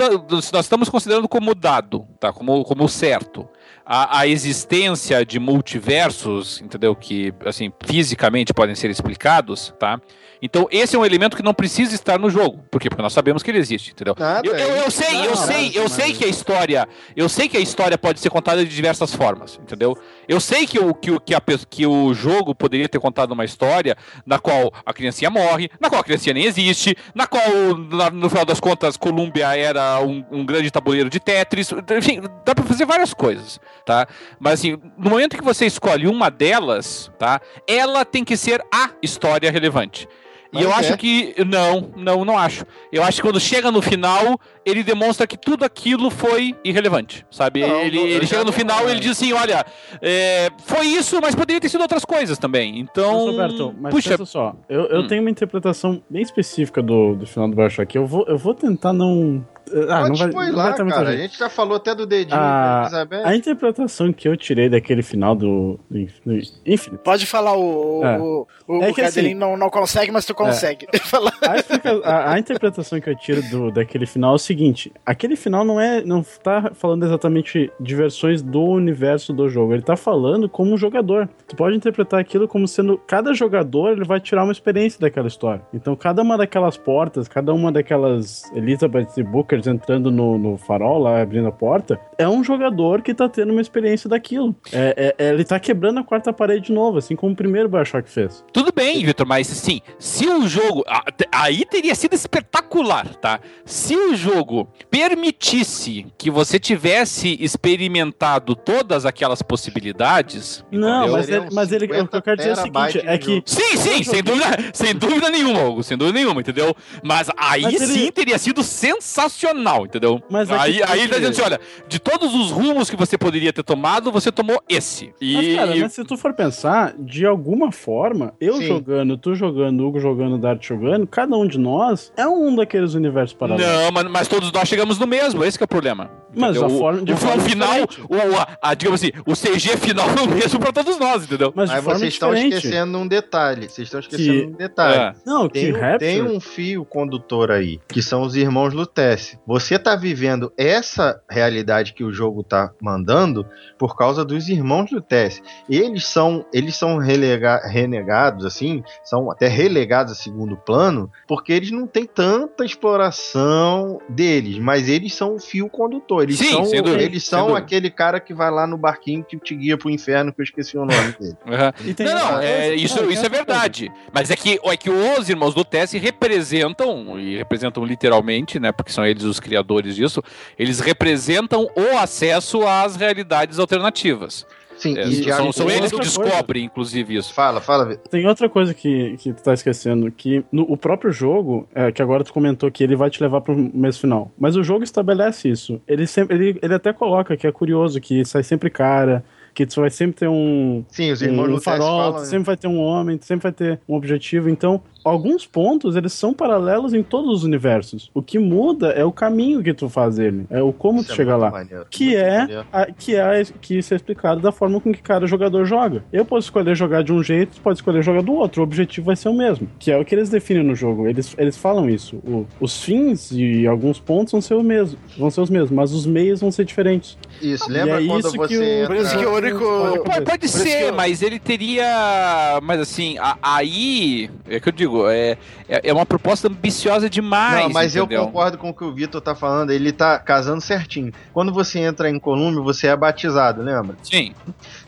se 0.45 0.53
nós 0.53 0.65
estamos 0.65 0.89
considerando 0.89 1.29
como 1.29 1.55
dado, 1.55 2.07
tá? 2.21 2.33
Como, 2.33 2.65
como 2.65 2.89
certo. 2.89 3.49
A, 3.91 4.19
a 4.21 4.27
existência 4.27 5.25
de 5.25 5.39
multiversos, 5.39 6.61
entendeu? 6.61 6.95
Que, 6.95 7.33
assim, 7.47 7.73
fisicamente 7.87 8.53
podem 8.53 8.75
ser 8.75 8.91
explicados, 8.91 9.73
tá? 9.79 9.99
Então, 10.41 10.69
esse 10.71 10.95
é 10.95 10.99
um 10.99 11.05
elemento 11.05 11.37
que 11.37 11.43
não 11.43 11.53
precisa 11.55 11.95
estar 11.95 12.19
no 12.19 12.31
jogo. 12.31 12.65
Por 12.71 12.81
quê? 12.81 12.89
Porque 12.89 13.03
nós 13.03 13.13
sabemos 13.13 13.43
que 13.43 13.51
ele 13.51 13.59
existe, 13.59 13.91
entendeu? 13.93 14.15
Nada, 14.19 14.47
eu, 14.47 14.55
eu, 14.57 14.77
eu 14.85 14.91
sei, 14.91 15.17
eu 15.27 15.31
Não, 15.31 15.37
sei, 15.37 15.73
eu 15.75 15.83
mas- 15.85 15.93
sei 15.93 16.13
que 16.13 16.25
a 16.25 16.29
história, 16.29 16.89
eu 17.17 17.29
sei 17.29 17.49
que 17.49 17.57
a 17.57 17.61
história 17.61 17.99
pode 17.99 18.21
ser 18.21 18.31
contada 18.31 18.65
de 18.65 18.75
diversas 18.75 19.15
formas, 19.15 19.59
entendeu? 19.63 19.97
Eu 20.29 20.39
sei 20.41 20.67
que 20.67 20.79
o, 20.79 20.95
que 20.95 21.19
que 21.21 21.35
a 21.35 21.41
que 21.69 21.87
o 21.87 22.13
jogo 22.15 22.55
poderia 22.55 22.89
ter 22.89 23.01
contado 23.01 23.33
uma 23.33 23.45
história 23.45 23.97
na 24.27 24.39
qual 24.39 24.73
a 24.87 24.93
criancinha 24.93 25.31
morre, 25.31 25.71
na 25.81 25.89
qual 25.89 26.01
a 26.01 26.05
criancinha 26.05 26.35
nem 26.35 26.45
existe, 26.45 26.97
na 27.15 27.27
qual, 27.27 27.43
na- 27.91 28.11
no 28.11 28.29
final 28.29 28.45
das 28.45 28.61
contas, 28.61 28.97
Columbia 28.97 29.57
era 29.57 30.01
um, 30.01 30.25
um 30.31 30.45
grande 30.47 30.71
tabuleiro 30.71 31.11
de 31.11 31.19
Tetris, 31.19 31.71
enfim, 31.97 32.21
dá 32.45 32.55
pra 32.55 32.65
fazer 32.65 32.85
várias 32.85 33.13
coisas, 33.13 33.59
tá? 33.85 34.07
Mas 34.39 34.55
assim, 34.55 34.77
no 34.97 35.11
momento 35.11 35.37
que 35.37 35.43
você 35.45 35.67
escolhe 35.67 36.07
uma 36.07 36.31
delas, 36.31 37.11
tá? 37.19 37.41
Ela 37.67 38.05
tem 38.05 38.25
que 38.25 38.37
ser 38.37 38.63
a 38.73 38.91
história 39.03 39.51
relevante. 39.51 40.07
E 40.53 40.63
eu 40.63 40.71
é. 40.71 40.75
acho 40.75 40.97
que. 40.97 41.35
Não, 41.47 41.91
não, 41.97 42.25
não 42.25 42.39
acho. 42.39 42.65
Eu 42.93 43.03
acho 43.03 43.17
que 43.17 43.23
quando 43.23 43.39
chega 43.39 43.71
no 43.71 43.83
final, 43.83 44.41
ele 44.65 44.83
demonstra 44.83 45.27
que 45.27 45.37
tudo 45.37 45.65
aquilo 45.65 46.11
foi 46.11 46.57
irrelevante, 46.65 47.27
sabe? 47.31 47.61
Não, 47.61 47.81
ele 47.81 47.97
não, 47.99 48.07
ele 48.07 48.27
chega 48.27 48.45
no 48.45 48.53
final 48.53 48.89
e 48.89 48.93
ele 48.93 49.01
diz 49.01 49.13
assim: 49.13 49.33
olha, 49.33 49.65
é, 50.01 50.49
foi 50.65 50.87
isso, 50.87 51.21
mas 51.21 51.35
poderia 51.35 51.61
ter 51.61 51.69
sido 51.69 51.83
outras 51.83 52.05
coisas 52.05 52.39
também. 52.39 52.79
Então. 52.79 53.27
Mas, 53.27 53.35
Roberto, 53.35 53.75
mas 53.79 53.95
puxa, 53.95 54.11
pensa 54.11 54.25
só, 54.25 54.55
eu, 54.69 54.87
eu 54.87 55.01
Hum. 55.01 55.07
tenho 55.07 55.21
uma 55.21 55.31
interpretação 55.31 56.03
bem 56.09 56.23
específica 56.23 56.83
do, 56.83 57.15
do 57.15 57.27
final 57.27 57.49
do 57.49 57.55
Bioshock. 57.55 57.95
Eu 57.97 58.07
vou, 58.07 58.25
eu 58.27 58.39
vou 58.39 58.55
tentar 58.55 58.93
não 58.93 59.47
Ah, 59.89 60.01
Pode 60.01 60.09
não 60.11 60.17
vai, 60.17 60.29
spoiler, 60.29 60.53
não 60.53 60.63
vai 60.63 60.75
ter 60.75 60.83
muita 60.83 60.99
cara. 60.99 61.09
A 61.09 61.13
gente. 61.13 61.23
gente 61.23 61.39
já 61.39 61.49
falou 61.51 61.77
até 61.77 61.95
do 61.95 62.07
dedinho 62.07 62.37
Ah, 62.39 62.81
da 62.83 62.83
Elizabeth. 63.01 63.23
A 63.25 63.37
interpretação 63.37 64.13
que 64.13 64.29
eu 64.29 64.37
tirei 64.37 64.69
daquele 64.69 65.03
final 65.03 65.35
do, 65.35 65.79
do, 65.91 65.99
Infinite. 65.99 66.99
Pode 67.05 67.27
falar 67.27 67.57
o. 67.57 68.03
É. 68.05 68.19
O, 68.19 68.47
o, 68.67 68.83
É 68.83 68.91
o 68.91 68.95
que 68.95 69.01
assim- 69.03 69.35
não, 69.35 69.57
não 69.57 69.71
consegue, 69.71 70.11
mas 70.13 70.25
tu 70.25 70.35
consegue. 70.35 70.87
Fala. 71.05 71.33
A, 71.43 72.11
a- 72.11 72.33
a 72.35 72.39
interpretação 72.39 73.01
que 73.01 73.09
eu 73.11 73.17
tiro 73.17 73.43
do, 73.51 73.71
daquele 73.71 74.07
final 74.07 74.33
é 74.33 74.35
o 74.37 74.39
seguinte: 74.39 74.93
aquele 75.05 75.37
final 75.37 75.65
não 75.65 75.81
é. 75.81 76.03
não 76.03 76.23
tá 76.43 76.71
falando 76.75 77.05
exatamente 77.05 77.71
de 77.81 77.95
versões 77.95 78.43
do 78.43 78.63
universo 78.63 79.33
do 79.33 79.49
jogo. 79.49 79.73
Ele 79.75 79.83
tá 79.83 79.97
falando 79.97 80.49
como 80.49 80.73
um 80.73 80.77
jogador. 80.79 81.29
Tu 81.47 81.57
pode 81.57 81.77
interpretar 81.77 82.21
aquilo 82.21 82.47
como 82.49 82.67
sendo. 82.69 82.99
Cada 83.07 83.33
jogador 83.33 83.93
ele 83.93 84.05
vai 84.05 84.21
tirar 84.21 84.45
uma 84.45 84.53
experiência 84.53 85.01
daquela 85.01 85.29
história. 85.29 85.63
Então, 85.73 85.95
cada 85.97 86.23
uma 86.23 86.37
daquelas 86.37 86.77
portas, 86.77 87.29
cada 87.29 87.53
uma 87.53 87.73
daquelas 87.73 88.43
Elizabeth 88.55 89.09
e 89.17 89.23
Bookers 89.59 89.67
entrando 89.67 90.11
no, 90.11 90.39
no 90.39 90.57
farol 90.57 90.99
lá, 90.99 91.21
abrindo 91.21 91.49
a 91.49 91.53
porta, 91.53 92.01
é 92.17 92.29
um 92.29 92.43
jogador 92.43 93.03
que 93.03 93.13
tá 93.13 93.29
tendo 93.29 93.53
uma 93.53 93.61
experiência 93.61 94.09
daquilo. 94.09 94.55
É, 94.73 95.15
é- 95.19 95.29
ele 95.29 95.45
tá 95.45 95.59
quebrando 95.59 96.01
a 96.01 96.05
quarta 96.05 96.33
parede 96.33 96.67
de 96.67 96.73
novo, 96.73 96.99
assim 96.99 97.15
como 97.17 97.33
o 97.33 97.37
primeiro 97.37 97.69
Bioshock 97.69 98.09
fez. 98.09 98.45
Tudo 98.53 98.73
bem, 98.75 99.05
Vitor, 99.05 99.27
mas 99.27 99.51
assim, 99.51 99.81
se 99.99 100.27
o 100.27 100.47
jogo. 100.47 100.85
Aí 101.33 101.65
teria 101.65 101.95
sido 101.95 102.15
espetacular, 102.15 103.15
tá? 103.17 103.41
Se 103.65 103.97
o 103.97 104.15
jogo 104.15 104.69
permitisse 104.91 106.07
que 106.17 106.31
você 106.31 106.59
tivesse 106.59 107.37
experimentado 107.43 108.55
todas 108.55 109.05
aquelas 109.05 109.43
possibilidades. 109.43 110.65
Não, 110.71 111.09
mas 111.09 111.29
ele, 111.29 111.49
mas 111.53 111.73
ele, 111.73 111.85
o 111.87 111.89
que 111.89 111.95
eu 111.95 112.01
50 112.01 112.23
quero 112.23 112.37
dizer 112.37 112.49
é 112.51 112.53
o 112.53 112.57
seguinte: 112.57 113.03
é 113.07 113.19
que. 113.19 113.43
Sim, 113.45 113.77
sim, 113.77 114.03
sem 114.03 114.23
dúvida, 114.23 114.47
sem 114.73 114.95
dúvida 114.95 115.31
nenhuma, 115.31 115.65
Hugo, 115.65 115.83
sem 115.83 115.97
dúvida 115.97 116.19
nenhuma, 116.19 116.41
entendeu? 116.41 116.75
Mas 117.03 117.29
aí 117.37 117.63
Mas 117.63 117.75
ele- 117.75 117.87
sim 117.93 118.13
teria 118.13 118.39
sido 118.39 118.63
sensacional, 118.63 119.48
entendeu? 119.55 120.23
Mas 120.31 120.49
que- 120.49 120.55
aí, 120.55 120.83
aí 120.83 121.01
é 121.01 121.03
ele 121.03 121.09
tá 121.09 121.15
que- 121.15 121.21
dizendo 121.21 121.31
assim, 121.33 121.43
olha, 121.43 121.61
de 121.89 121.99
todos 121.99 122.35
os 122.35 122.51
rumos 122.51 122.89
que 122.91 122.97
você 122.97 123.17
poderia 123.19 123.53
ter 123.53 123.63
tomado, 123.63 124.11
você 124.13 124.31
tomou 124.33 124.63
esse. 124.69 125.13
E, 125.21 125.35
Mas, 125.35 125.55
cara, 125.55 125.77
mas 125.77 125.93
se 125.93 126.05
tu 126.05 126.17
for 126.17 126.33
pensar, 126.35 126.95
de 126.99 127.25
alguma 127.27 127.71
forma, 127.73 128.35
eu 128.41 128.57
Sim. 128.57 128.67
jogando, 128.69 129.17
tu 129.17 129.35
jogando, 129.35 129.87
Hugo 129.87 130.01
jogando, 130.01 130.39
Dart 130.39 130.65
jogando, 130.67 131.07
cada 131.07 131.37
um 131.37 131.47
de 131.47 131.59
nós 131.59 132.13
é 132.17 132.27
um 132.27 132.55
daqueles 132.55 132.95
universos 132.95 133.33
paralelos. 133.35 133.71
Não, 133.85 133.91
mas, 133.93 134.05
mas 134.11 134.29
todos 134.29 134.51
nós 134.53 134.69
chegamos 134.69 134.99
no 134.99 135.07
mesmo, 135.07 135.45
esse 135.45 135.57
que 135.59 135.65
é 135.65 135.67
o 135.67 135.69
problema. 135.69 136.11
Mas 136.37 136.57
entendeu? 136.57 136.65
a 136.65 136.67
O- 136.75 136.79
forma- 136.79 137.03
de 137.03 137.13
o, 137.13 137.17
forma 137.17 137.37
o 137.37 137.41
final, 137.41 137.79
o, 138.09 138.37
a, 138.39 138.71
a- 138.71 138.75
digamos 138.75 139.03
assim, 139.03 139.11
o 139.27 139.35
CG 139.35 139.77
final 139.79 140.07
é 140.11 140.23
o 140.23 140.29
mesmo 140.29 140.61
pra 140.61 140.73
todos 140.73 140.99
nós, 140.99 141.25
entendeu? 141.25 141.53
Mas 141.55 141.71
vocês 141.83 142.13
estão 142.13 142.35
esquecendo 142.35 142.99
um 142.99 143.07
detalhe. 143.09 143.69
Vocês 143.69 143.87
estão 143.89 144.01
esquecendo 144.01 144.33
Que- 144.41 144.47
um 144.47 144.53
detalhe. 144.53 144.95
É. 144.99 145.13
Não, 145.27 145.49
que 145.49 145.61
Tem, 145.61 145.73
Rapture... 145.73 145.99
tem 145.99 146.23
um 146.23 146.39
fio 146.39 146.85
condutor 146.85 147.51
aí, 147.51 147.81
que 147.89 148.03
são 148.03 148.23
os 148.23 148.37
irmãos 148.37 148.73
Lutece. 148.75 149.38
Você 149.47 149.79
tá 149.79 149.97
vivendo 149.97 150.53
essa 150.59 151.21
realidade 151.31 151.95
que 151.95 152.05
o 152.05 152.13
jogo 152.13 152.43
tá 152.43 152.71
mandando 152.83 153.47
por 153.79 153.97
causa 153.97 154.25
dos 154.25 154.49
irmãos 154.49 154.91
Lutece. 154.91 155.41
Eles 155.69 156.07
são, 156.07 156.45
eles 156.53 156.77
são 156.77 156.99
relega- 156.99 157.67
renegados, 157.67 158.45
assim, 158.45 158.83
são 159.05 159.31
até 159.31 159.49
relegados 159.49 160.13
a 160.13 160.17
segundo 160.17 160.57
plano, 160.57 161.11
porque 161.27 161.53
eles 161.53 161.71
não 161.71 161.87
têm 161.87 162.05
tanta 162.05 162.65
exploração 162.65 164.01
deles, 164.09 164.59
mas 164.59 164.89
eles 164.89 165.15
são 165.15 165.35
o 165.35 165.39
fio 165.39 165.69
condutor. 165.69 166.23
Eles 166.25 166.39
Sim, 166.39 166.51
são, 166.51 166.65
sem 166.67 166.83
dúvida, 166.83 167.03
eles 167.03 167.25
sem 167.25 167.39
são 167.39 167.55
aquele 167.55 167.91
cara 167.91 168.21
que 168.21 168.35
vai 168.35 168.51
lá 168.51 168.67
no 168.67 168.77
barquinho 168.77 169.25
que 169.25 169.39
te 169.39 169.55
guia 169.55 169.77
pro 169.79 169.91
inferno, 169.91 170.33
que 170.33 170.41
eu 170.41 170.45
esqueci 170.45 170.77
o 170.77 170.85
nome 170.85 171.13
dele. 171.19 171.37
Tem 171.97 172.07
Não, 172.07 172.15
não, 172.15 172.41
é, 172.41 172.69
coisa- 172.69 172.75
isso, 172.75 172.95
isso 172.99 173.03
é 173.03 173.05
coisa. 173.07 173.29
verdade. 173.29 173.93
Mas 174.13 174.31
é 174.31 174.37
que, 174.37 174.59
é 174.63 174.77
que 174.77 174.91
os 174.91 175.29
irmãos 175.29 175.55
do 175.55 175.65
Tess 175.65 175.93
representam, 175.93 177.19
e 177.19 177.37
representam 177.37 177.85
literalmente, 177.85 178.59
né? 178.61 178.73
Porque 178.73 178.93
são 178.93 179.05
eles 179.07 179.25
os 179.29 179.39
criadores 179.39 179.95
disso, 179.95 180.23
eles 180.59 180.81
representam 180.81 181.69
o 181.77 181.99
acesso 181.99 182.67
às 182.67 182.97
realidades 182.97 183.59
alternativas. 183.59 184.47
Sim, 184.77 184.97
É, 184.97 185.09
e 185.09 185.25
são 185.33 185.51
são 185.51 185.69
eles 185.69 185.91
que 185.91 185.97
outra 185.97 186.09
coisa. 186.13 186.21
descobrem, 186.31 186.65
inclusive, 186.65 187.17
isso. 187.17 187.35
Fala, 187.35 187.61
fala. 187.61 187.97
Tem 187.97 188.25
outra 188.29 188.49
coisa 188.49 188.73
que, 188.73 189.17
que 189.19 189.33
tu 189.33 189.43
tá 189.43 189.53
esquecendo, 189.53 190.09
que 190.13 190.45
no, 190.53 190.63
o 190.71 190.77
próprio 190.77 191.11
jogo, 191.11 191.69
é, 191.75 191.91
que 191.91 192.01
agora 192.01 192.23
tu 192.23 192.33
comentou 192.33 192.71
que 192.71 192.85
ele 192.85 192.95
vai 192.95 193.11
te 193.11 193.21
levar 193.21 193.41
pro 193.41 193.57
mês 193.57 193.99
final, 193.99 194.31
mas 194.39 194.55
o 194.55 194.63
jogo 194.63 194.85
estabelece 194.85 195.49
isso. 195.49 195.81
Ele, 195.89 196.07
sempre, 196.07 196.37
ele, 196.37 196.59
ele 196.63 196.75
até 196.75 196.93
coloca 196.93 197.37
que 197.37 197.45
é 197.45 197.51
curioso, 197.51 198.01
que 198.01 198.25
sai 198.25 198.45
sempre 198.45 198.71
cara, 198.71 199.25
que 199.53 199.67
tu 199.67 199.81
vai 199.81 199.91
sempre 199.91 200.15
ter 200.21 200.29
um, 200.29 200.85
Sim, 200.91 201.11
os 201.11 201.21
irmãos 201.23 201.49
um 201.49 201.51
Lutece 201.55 201.65
farol, 201.65 201.99
falam. 201.99 202.13
tu 202.13 202.21
né? 202.21 202.27
sempre 202.27 202.45
vai 202.47 202.57
ter 202.57 202.69
um 202.69 202.79
homem, 202.79 203.19
tu 203.19 203.27
sempre 203.27 203.43
vai 203.43 203.53
ter 203.53 203.81
um 203.89 203.97
objetivo. 203.97 204.49
Então, 204.49 204.81
alguns 205.09 205.47
pontos, 205.47 205.97
eles 205.97 206.13
são 206.13 206.33
paralelos 206.33 206.93
em 206.95 207.03
todos 207.03 207.31
os 207.39 207.45
universos. 207.45 208.11
O 208.15 208.23
que 208.23 208.39
muda 208.39 208.89
é 208.89 209.05
o 209.05 209.13
caminho 209.13 209.63
que 209.63 209.73
tu 209.75 209.89
faz 209.89 210.19
ele, 210.19 210.45
é 210.51 210.63
o 210.63 210.73
como 210.73 210.99
Isso 211.01 211.09
tu 211.09 211.13
é 211.13 211.17
chega 211.17 211.37
lá. 211.37 211.51
maneiro, 211.51 211.87
Que 211.91 212.15
é, 212.17 212.65
a- 212.73 212.87
que 212.87 213.15
é 213.17 213.43
que 213.61 213.79
isso 213.79 213.93
é 213.95 213.97
explicado 213.97 214.41
da 214.41 214.53
forma 214.53 214.81
com 214.81 214.93
que 214.93 215.03
cada 215.03 215.27
jogador 215.27 215.65
joga. 215.65 216.05
Eu 216.13 216.25
posso 216.25 216.47
escolher 216.47 216.75
jogar 216.77 217.03
de 217.03 217.13
um 217.13 217.23
jeito, 217.23 217.57
tu 217.57 217.61
pode 217.61 217.79
escolher 217.79 218.03
jogar 218.03 218.23
do 218.23 218.33
outro. 218.33 218.61
O 218.61 218.65
objetivo 218.65 219.07
vai 219.07 219.17
ser 219.17 219.29
o 219.29 219.35
mesmo. 219.35 219.69
Que 219.79 219.91
é 219.91 219.97
o 219.99 220.05
que 220.05 220.15
eles 220.15 220.29
definem 220.31 220.63
no 220.65 220.75
jogo. 220.75 221.07
Eles, 221.09 221.35
eles 221.39 221.57
falam 221.57 221.89
isso. 221.89 222.17
O- 222.17 222.47
os 222.61 222.83
fins 222.83 223.31
e 223.33 223.67
alguns 223.67 223.99
pontos 223.99 224.33
vão 224.33 224.41
ser, 224.41 224.55
o 224.55 224.63
mesmo, 224.63 224.99
vão 225.17 225.31
ser 225.31 225.41
os 225.41 225.51
mesmos, 225.51 225.71
mas 225.71 225.93
os 225.93 226.07
meios 226.07 226.41
vão 226.41 226.51
ser 226.51 226.65
diferentes. 226.65 227.17
Isso, 227.43 227.69
E 227.69 227.73
lembra 227.73 228.03
é 228.03 228.07
quando 228.07 228.21
isso 228.21 228.33
que 228.33 228.39
você 228.39 228.57
o- 228.59 228.63
entra... 228.63 228.87
Por 228.87 228.97
isso 228.97 229.19
que 229.19 229.27
o 229.27 229.35
único. 229.35 230.05
Pode, 230.05 230.25
pode 230.25 230.39
que 230.39 230.49
ser, 230.49 230.89
eu- 230.89 230.95
mas 230.95 231.23
ele 231.23 231.39
teria. 231.39 232.59
Mas 232.63 232.81
assim, 232.81 233.19
a- 233.19 233.37
aí. 233.43 234.31
É 234.49 234.59
que 234.61 234.69
eu 234.69 234.73
digo, 234.73 234.98
é, 235.07 235.37
é 235.69 235.89
é 235.89 235.93
uma 235.93 236.05
proposta 236.05 236.49
ambiciosa 236.49 237.09
demais. 237.09 237.65
Não, 237.65 237.71
mas 237.71 237.97
entendeu? 237.97 238.21
eu 238.21 238.27
concordo 238.27 238.59
com 238.59 238.71
o 238.71 238.75
que 238.75 238.85
o 238.85 238.93
Vitor 238.93 239.21
tá 239.21 239.35
falando, 239.35 239.71
ele 239.71 239.93
tá 239.93 240.19
casando 240.19 240.61
certinho. 240.61 241.13
Quando 241.33 241.53
você 241.53 241.79
entra 241.79 242.11
em 242.11 242.19
Colômbia, 242.19 242.61
você 242.61 242.89
é 242.89 242.97
batizado, 242.97 243.63
lembra? 243.63 243.97
Sim, 244.03 244.35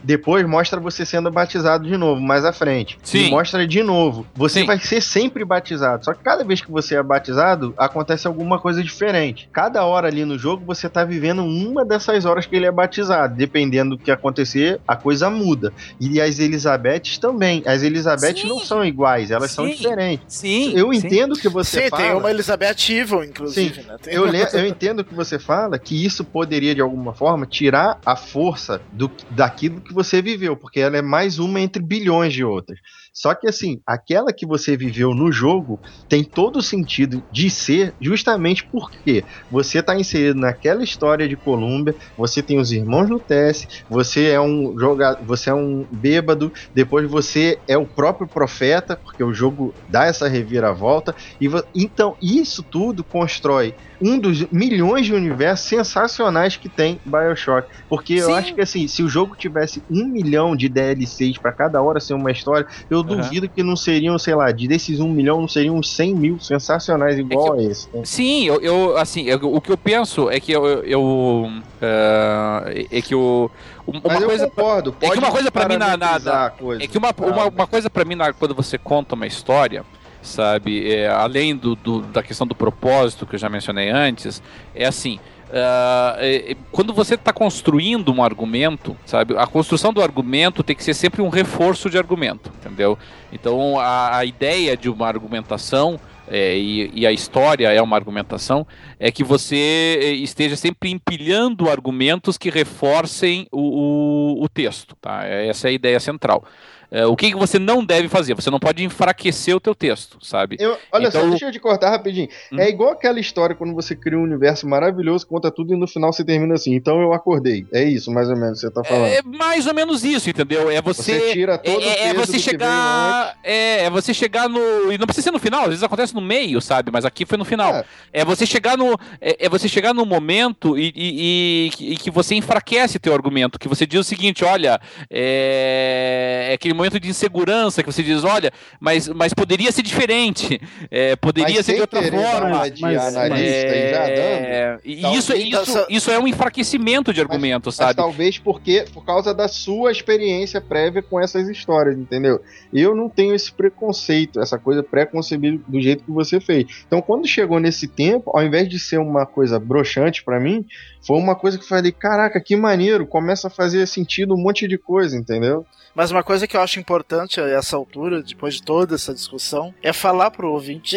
Depois 0.02 0.47
mostra 0.47 0.81
você 0.81 1.05
sendo 1.05 1.31
batizado 1.31 1.86
de 1.89 1.97
novo, 1.97 2.20
mais 2.20 2.44
à 2.44 2.52
frente. 2.52 2.98
Sim. 3.02 3.27
E 3.27 3.31
mostra 3.31 3.66
de 3.66 3.82
novo. 3.82 4.27
Você 4.35 4.60
Sim. 4.60 4.66
vai 4.66 4.78
ser 4.78 5.01
sempre 5.01 5.44
batizado. 5.44 6.05
Só 6.05 6.12
que 6.14 6.22
cada 6.22 6.44
vez 6.44 6.60
que 6.60 6.70
você 6.70 6.94
é 6.97 7.02
batizado, 7.02 7.74
acontece 7.77 8.27
alguma 8.27 8.59
coisa 8.59 8.82
diferente. 8.82 9.48
Cada 9.52 9.85
hora 9.85 10.09
ali 10.09 10.24
no 10.24 10.39
jogo, 10.39 10.64
você 10.64 10.89
tá 10.89 11.05
vivendo 11.05 11.43
uma 11.44 11.85
dessas 11.85 12.24
horas 12.24 12.47
que 12.47 12.56
ele 12.56 12.66
é 12.66 12.72
batizado. 12.72 13.35
Dependendo 13.36 13.97
do 13.97 14.02
que 14.02 14.10
acontecer, 14.10 14.81
a 14.86 14.97
coisa 14.97 15.28
muda. 15.31 15.72
E 16.01 16.20
as 16.20 16.39
Elizabeths 16.39 17.18
também. 17.18 17.62
As 17.66 17.82
Elizabeths 17.82 18.43
Sim. 18.43 18.48
não 18.48 18.59
são 18.60 18.85
iguais, 18.85 19.31
elas 19.31 19.51
são 19.51 19.66
Sim. 19.66 19.74
diferentes. 19.74 20.24
sim. 20.28 20.72
Eu 20.74 20.93
sim. 20.93 20.98
entendo 21.06 21.35
que 21.39 21.48
você 21.48 21.85
Sim, 21.85 21.89
fala. 21.90 22.02
tem 22.02 22.14
uma 22.14 22.31
Elizabeth 22.31 22.77
Evil, 22.90 23.24
inclusive, 23.24 23.82
né? 23.82 23.97
Tem 24.02 24.14
Eu, 24.14 24.27
le- 24.27 24.47
eu 24.52 24.66
entendo 24.66 25.05
que 25.05 25.14
você 25.14 25.39
fala 25.39 25.78
que 25.78 26.05
isso 26.05 26.24
poderia, 26.24 26.74
de 26.74 26.81
alguma 26.81 27.12
forma, 27.12 27.47
tirar 27.47 27.98
a 28.05 28.16
força 28.16 28.81
do, 28.93 29.10
daquilo 29.31 29.81
que 29.81 29.89
você 29.92 30.22
viveu, 30.22 30.56
porque 30.56 30.80
ela 30.80 30.96
é 30.96 31.02
mais 31.02 31.38
uma 31.38 31.60
entre 31.60 31.82
bilhões 31.82 32.32
de 32.32 32.44
outras. 32.44 32.78
Só 33.20 33.34
que, 33.34 33.47
assim, 33.47 33.82
aquela 33.86 34.32
que 34.32 34.47
você 34.47 34.78
viveu 34.78 35.14
no 35.14 35.30
jogo 35.30 35.78
tem 36.09 36.24
todo 36.24 36.56
o 36.56 36.62
sentido 36.62 37.22
de 37.30 37.51
ser 37.51 37.94
justamente 38.01 38.66
porque 38.72 39.22
você 39.51 39.80
está 39.80 39.94
inserido 39.94 40.40
naquela 40.40 40.82
história 40.82 41.28
de 41.28 41.36
Colômbia, 41.36 41.94
você 42.16 42.42
tem 42.42 42.59
os 42.59 42.72
irmãos 42.72 43.10
Lutece, 43.10 43.66
você 43.90 44.30
é 44.30 44.40
um 44.40 44.74
jogador, 44.78 45.22
você 45.26 45.51
é 45.51 45.55
um 45.55 45.86
bêbado, 45.92 46.51
depois 46.74 47.10
você 47.10 47.59
é 47.68 47.76
o 47.76 47.86
próprio 47.86 48.26
profeta, 48.26 48.97
porque 48.97 49.22
o 49.22 49.34
jogo 49.34 49.74
dá 49.86 50.06
essa 50.06 50.26
reviravolta, 50.26 51.14
e 51.38 51.47
então 51.74 52.16
isso 52.22 52.62
tudo 52.62 53.05
constrói 53.05 53.74
um 54.01 54.18
dos 54.18 54.47
milhões 54.51 55.05
de 55.05 55.12
universos 55.12 55.68
sensacionais 55.68 56.56
que 56.56 56.70
tem 56.70 56.98
BioShock. 57.05 57.68
Porque 57.88 58.14
eu 58.14 58.26
Sim. 58.26 58.32
acho 58.32 58.55
que 58.55 58.60
assim, 58.62 58.88
se 58.88 59.02
o 59.02 59.09
jogo 59.09 59.36
tivesse 59.36 59.82
um 59.90 60.06
milhão 60.06 60.56
de 60.56 60.68
DLCs 60.68 61.36
pra 61.36 61.52
cada 61.52 61.82
hora 61.82 62.01
ser 62.01 62.14
uma 62.14 62.30
história, 62.30 62.66
eu 62.88 63.02
duvido 63.16 63.48
que 63.48 63.62
não 63.62 63.76
seriam, 63.76 64.18
sei 64.18 64.34
lá, 64.34 64.50
de 64.52 64.66
desses 64.68 65.00
um 65.00 65.08
milhão, 65.08 65.40
não 65.40 65.48
seriam 65.48 65.76
uns 65.76 65.90
100 65.94 66.14
mil 66.14 66.40
sensacionais 66.40 67.18
igual 67.18 67.54
a 67.54 67.62
esse. 67.62 67.88
né? 67.94 68.02
Sim, 68.04 68.44
eu, 68.46 68.60
eu, 68.60 68.96
assim, 68.96 69.22
eu- 69.24 69.38
o 69.54 69.60
que 69.60 69.70
eu 69.72 69.76
penso 69.76 70.30
é 70.30 70.38
que 70.40 70.52
eu, 70.52 70.66
eu 70.84 71.50
é, 71.80 72.86
é 72.90 73.02
que 73.02 73.14
o 73.14 73.50
uma 73.86 74.00
Mas 74.04 74.24
coisa 74.24 74.44
eu 74.44 74.50
concordo. 74.50 74.94
é 75.00 75.10
que 75.10 75.18
uma 75.18 75.30
coisa 75.32 75.50
pra 75.50 75.68
mim 75.68 75.76
na- 75.76 75.96
na- 75.96 76.50
coisa. 76.50 76.82
É 76.82 76.86
que 76.86 76.96
uma, 76.98 77.12
uma, 77.18 77.46
uma 77.46 77.66
coisa 77.66 77.90
pra 77.90 78.04
mim, 78.04 78.14
na- 78.14 78.32
quando 78.32 78.54
você 78.54 78.78
conta 78.78 79.14
uma 79.16 79.26
história, 79.26 79.84
sabe, 80.22 80.92
é, 80.92 81.08
além 81.08 81.56
do, 81.56 81.74
do- 81.74 82.00
da 82.02 82.22
questão 82.22 82.46
do 82.46 82.54
propósito 82.54 83.26
que 83.26 83.34
eu 83.34 83.38
já 83.38 83.48
mencionei 83.48 83.88
antes, 83.90 84.42
é 84.74 84.86
assim. 84.86 85.18
Ah, 85.52 86.16
é- 86.18 86.52
é- 86.52 86.56
quando 86.70 86.93
você 86.93 87.14
está 87.14 87.32
construindo 87.32 88.12
um 88.12 88.22
argumento, 88.22 88.97
sabe, 89.05 89.36
a 89.36 89.47
construção 89.47 89.93
do 89.93 90.02
argumento 90.02 90.62
tem 90.62 90.77
que 90.77 90.85
ser 90.85 90.94
sempre 90.94 91.22
um 91.22 91.28
reforço 91.28 91.90
de 91.90 91.98
argumento, 91.98 92.51
entendeu? 92.60 92.98
Então 93.32 93.78
a, 93.78 94.18
a 94.18 94.24
ideia 94.24 94.77
de 94.77 94.89
uma 94.89 95.06
argumentação 95.06 95.98
é, 96.31 96.56
e, 96.56 96.90
e 96.94 97.06
a 97.06 97.10
história 97.10 97.72
é 97.72 97.82
uma 97.82 97.97
argumentação, 97.97 98.64
é 99.01 99.10
que 99.10 99.24
você 99.24 99.98
eh, 100.01 100.12
esteja 100.12 100.55
sempre 100.55 100.89
empilhando 100.89 101.68
argumentos 101.68 102.39
que 102.39 102.48
reforcem 102.48 103.48
o, 103.51 104.39
o, 104.39 104.44
o 104.44 104.48
texto. 104.48 104.94
Tá? 105.01 105.24
Essa 105.27 105.66
é 105.66 105.70
a 105.70 105.72
ideia 105.72 105.98
central. 105.98 106.44
É, 106.90 107.06
o 107.06 107.14
que, 107.16 107.30
que 107.30 107.36
você 107.36 107.58
não 107.58 107.84
deve 107.84 108.08
fazer. 108.08 108.34
Você 108.34 108.50
não 108.50 108.58
pode 108.58 108.82
enfraquecer 108.84 109.54
o 109.54 109.60
teu 109.60 109.74
texto, 109.74 110.18
sabe? 110.20 110.56
Eu- 110.58 110.76
olha 110.92 111.08
Então- 111.08 111.22
só, 111.22 111.28
deixa 111.28 111.46
eu 111.46 111.52
te 111.52 111.58
cortar 111.60 111.90
rapidinho. 111.90 112.28
Hum. 112.52 112.58
É 112.60 112.68
igual 112.68 112.90
aquela 112.90 113.20
história 113.20 113.54
quando 113.54 113.74
você 113.74 113.94
cria 113.94 114.18
um 114.18 114.22
universo 114.22 114.66
maravilhoso, 114.68 115.26
conta 115.26 115.50
tudo 115.50 115.72
e 115.74 115.76
no 115.76 115.86
final 115.86 116.12
você 116.12 116.24
termina 116.24 116.54
assim. 116.54 116.74
Então 116.74 117.00
eu 117.00 117.12
acordei. 117.12 117.66
É 117.72 117.84
isso, 117.84 118.10
mais 118.10 118.28
ou 118.28 118.36
menos, 118.36 118.60
que 118.60 118.66
você 118.66 118.72
tá 118.72 118.82
falando. 118.84 119.06
É 119.06 119.22
mais 119.22 119.66
ou 119.66 119.74
menos 119.74 120.04
isso, 120.04 120.28
entendeu? 120.30 120.70
É 120.70 120.80
você. 120.82 121.18
Você 121.20 121.32
tira 121.32 121.58
todo 121.58 121.80
é, 121.82 121.86
é- 121.86 122.06
é 122.08 122.14
você 122.14 122.32
que 122.32 122.38
chegar. 122.38 123.36
É, 123.42 123.84
é 123.84 123.90
você 123.90 124.12
chegar 124.14 124.48
no. 124.48 124.92
E 124.92 124.98
não 124.98 125.06
precisa 125.06 125.24
ser 125.26 125.30
no 125.30 125.38
final, 125.38 125.62
às 125.62 125.68
vezes 125.68 125.82
acontece 125.82 126.14
no 126.14 126.20
meio, 126.20 126.60
sabe? 126.60 126.90
Mas 126.90 127.04
aqui 127.04 127.24
foi 127.24 127.38
no 127.38 127.44
final. 127.44 127.74
É. 127.76 127.84
É, 128.12 128.24
você 128.24 128.44
chegar 128.46 128.76
no. 128.76 128.98
É, 129.20 129.46
é 129.46 129.48
você 129.48 129.68
chegar 129.68 129.94
no 129.94 130.04
momento 130.04 130.78
e, 130.78 130.92
e- 130.94 131.66
e 131.66 131.70
que- 131.70 131.92
e 131.92 131.96
que 131.96 132.10
você 132.10 132.34
enfraquece 132.34 132.98
teu 132.98 133.12
argumento. 133.14 133.58
Que 133.58 133.68
você 133.68 133.86
diz 133.86 134.00
o 134.00 134.04
seguinte: 134.04 134.44
olha, 134.44 134.80
é, 135.10 136.48
é 136.50 136.54
aquele 136.54 136.74
momento 136.81 136.98
de 137.01 137.09
insegurança 137.09 137.82
que 137.82 137.93
você 137.93 138.02
diz, 138.02 138.24
olha, 138.24 138.51
mas, 138.81 139.09
mas 139.09 139.32
poderia 139.32 139.70
ser 139.73 139.82
diferente. 139.82 140.61
é, 140.90 141.15
poderia 141.16 141.57
Mas 141.57 141.66
ser 141.66 141.74
de 141.77 141.81
outra 141.81 142.02
forma. 142.02 142.47
uma 142.57 142.70
de 142.70 142.82
mas- 142.82 143.16
analista 143.16 143.77
e 143.77 143.90
já 143.90 144.01
dando. 144.07 144.11
É, 144.19 144.78
e 144.85 145.16
isso, 145.16 145.32
isso, 145.35 145.57
essa- 145.61 145.86
isso 145.89 146.11
é 146.11 146.19
um 146.19 146.27
enfraquecimento 146.27 147.12
de 147.12 147.20
argumento, 147.20 147.66
Mas 147.66 147.74
sabe? 147.74 147.94
talvez 147.94 148.39
porque 148.39 148.85
por 148.93 149.05
causa 149.05 149.32
da 149.35 149.48
sua 149.48 149.93
experiência 149.93 150.61
prévia 150.61 151.02
com 151.02 151.20
essas 151.20 151.48
histórias, 151.48 151.97
entendeu? 151.98 152.40
Eu 152.73 152.94
não 152.94 153.09
tenho 153.09 153.35
esse 153.35 153.52
preconceito, 153.52 154.40
essa 154.40 154.59
coisa 154.59 154.82
pré-concebida 154.82 155.61
do 155.66 155.81
jeito 155.81 156.05
que 156.05 156.11
você 156.11 156.40
fez. 156.40 156.85
Então, 156.86 157.01
quando 157.02 157.27
chegou 157.27 157.59
nesse 157.61 157.86
tempo, 157.89 158.31
ao 158.35 158.43
invés 158.43 158.69
de 158.69 158.78
ser 158.78 158.98
uma 158.98 159.27
coisa 159.27 159.59
broxante 159.59 160.23
pra 160.24 160.40
mim, 160.40 160.65
foi 161.07 161.16
uma 161.16 161.35
coisa 161.35 161.57
que 161.59 161.65
eu 161.65 161.69
falei, 161.69 161.93
caraca, 161.93 162.40
que 162.40 162.57
maneiro, 162.57 163.07
começa 163.07 163.48
a 163.48 163.51
fazer 163.51 163.86
sentido 163.86 164.35
um 164.35 164.39
monte 164.39 164.66
de 164.69 164.77
coisa, 164.78 165.16
entendeu? 165.16 165.65
Mas 166.01 166.10
uma 166.10 166.22
coisa 166.22 166.47
que 166.47 166.56
eu 166.56 166.62
acho 166.62 166.81
importante 166.81 167.43
a 167.43 167.47
essa 167.47 167.77
altura, 167.77 168.22
depois 168.22 168.55
de 168.55 168.62
toda 168.62 168.94
essa 168.94 169.12
discussão, 169.12 169.74
é 169.82 169.93
falar 169.93 170.31
pro 170.31 170.51
ouvinte 170.51 170.97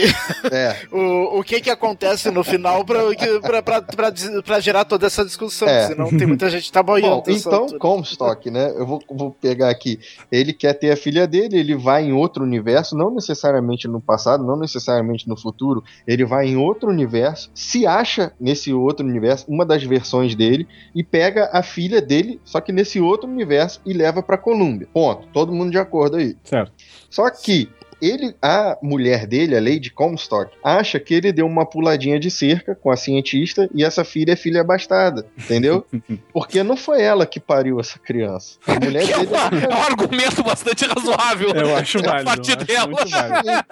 É. 0.50 0.78
o, 0.96 1.40
o 1.40 1.44
que 1.44 1.60
que 1.60 1.70
acontece 1.70 2.32
no 2.32 2.42
final 2.42 2.86
pra, 2.86 3.02
pra, 3.42 3.62
pra, 3.62 3.82
pra, 3.82 4.14
pra 4.46 4.60
gerar 4.62 4.86
toda 4.86 5.06
essa 5.06 5.26
discussão. 5.26 5.68
É. 5.68 5.88
Senão 5.88 6.08
tem 6.08 6.26
muita 6.26 6.50
gente 6.50 6.68
que 6.68 6.72
tá 6.72 6.82
boiando. 6.82 7.22
Bom, 7.22 7.24
então, 7.28 7.68
Comstock, 7.78 8.50
né? 8.50 8.72
Eu 8.78 8.88
vou, 8.88 9.04
vou 9.12 9.32
pegar 9.32 9.70
aqui. 9.70 10.00
Ele 10.32 10.54
quer 10.54 10.72
ter 10.72 10.92
a 10.92 10.96
filha 10.96 11.28
dele, 11.28 11.60
ele 11.60 11.76
vai 11.76 12.06
em 12.06 12.14
outro 12.14 12.42
universo, 12.42 12.96
não 12.96 13.14
necessariamente 13.14 13.90
no 13.90 14.00
passado, 14.00 14.46
não 14.46 14.56
necessariamente 14.56 15.28
no 15.28 15.36
futuro. 15.36 15.84
Ele 16.08 16.24
vai 16.24 16.48
em 16.48 16.56
outro 16.56 16.90
universo, 16.90 17.52
se 17.54 17.86
acha 17.86 18.32
nesse 18.40 18.72
outro 18.72 19.06
universo, 19.06 19.48
uma 19.50 19.66
das 19.66 19.84
versões 19.84 20.34
dele, 20.34 20.66
e 20.96 21.04
pega 21.04 21.50
a 21.52 21.62
filha 21.62 22.02
dele, 22.02 22.40
só 22.46 22.62
que 22.62 22.72
nesse 22.72 23.02
outro 23.02 23.30
universo, 23.30 23.82
e 23.86 23.92
leva 23.92 24.24
pra 24.24 24.38
Colômbia. 24.38 24.93
Ponto. 24.94 25.28
Todo 25.34 25.52
mundo 25.52 25.72
de 25.72 25.78
acordo 25.78 26.18
aí. 26.18 26.36
Certo. 26.44 26.72
Só 27.10 27.30
que 27.30 27.70
ele, 28.02 28.36
a 28.42 28.78
mulher 28.82 29.26
dele, 29.26 29.56
a 29.56 29.62
Lady 29.62 29.90
Comstock, 29.90 30.52
acha 30.62 31.00
que 31.00 31.14
ele 31.14 31.32
deu 31.32 31.46
uma 31.48 31.66
puladinha 31.66 32.20
de 32.20 32.30
cerca 32.30 32.76
com 32.76 32.92
a 32.92 32.98
cientista 32.98 33.70
e 33.74 33.82
essa 33.82 34.04
filha 34.04 34.34
é 34.34 34.36
filha 34.36 34.60
abastada, 34.60 35.26
entendeu? 35.38 35.86
Porque 36.34 36.62
não 36.64 36.76
foi 36.76 37.02
ela 37.02 37.26
que 37.26 37.40
pariu 37.40 37.80
essa 37.80 37.98
criança. 37.98 38.58
A 38.68 38.74
mulher 38.84 39.06
Que 39.08 39.14
é, 39.14 39.18
dele 39.20 39.28
uma- 39.30 39.74
é 39.74 39.74
um 39.80 39.84
argumento 39.84 40.44
bastante 40.44 40.86
razoável. 40.86 41.52
Eu 41.56 41.78
acho 41.78 42.00
A 42.00 42.02
válido. 42.02 42.26
partir 42.26 42.52
eu 42.52 42.58
acho 42.58 42.66
dela. 42.66 42.88
muito 42.88 43.10
válido. 43.10 43.66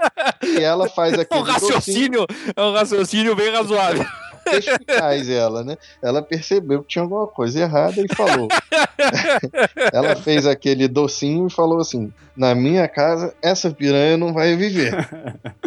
e 0.59 0.63
ela 0.63 0.87
faz 0.89 1.11
É 1.13 1.17
um 1.17 1.21
aquele 1.21 1.43
docinho 1.43 1.53
raciocínio, 1.73 2.25
é 2.55 2.61
um 2.61 2.71
raciocínio 2.73 3.35
bem 3.35 3.51
razoável. 3.51 4.05
Perspicaz 4.43 5.29
ela, 5.29 5.63
né? 5.63 5.77
Ela 6.01 6.21
percebeu 6.21 6.81
que 6.81 6.89
tinha 6.89 7.03
alguma 7.03 7.27
coisa 7.27 7.59
errada 7.59 8.01
e 8.01 8.15
falou. 8.15 8.47
ela 9.93 10.15
fez 10.15 10.45
aquele 10.45 10.87
docinho 10.87 11.47
e 11.47 11.51
falou 11.51 11.79
assim: 11.79 12.11
na 12.35 12.55
minha 12.55 12.87
casa, 12.87 13.33
essa 13.41 13.69
piranha 13.69 14.17
não 14.17 14.33
vai 14.33 14.55
viver. 14.55 14.93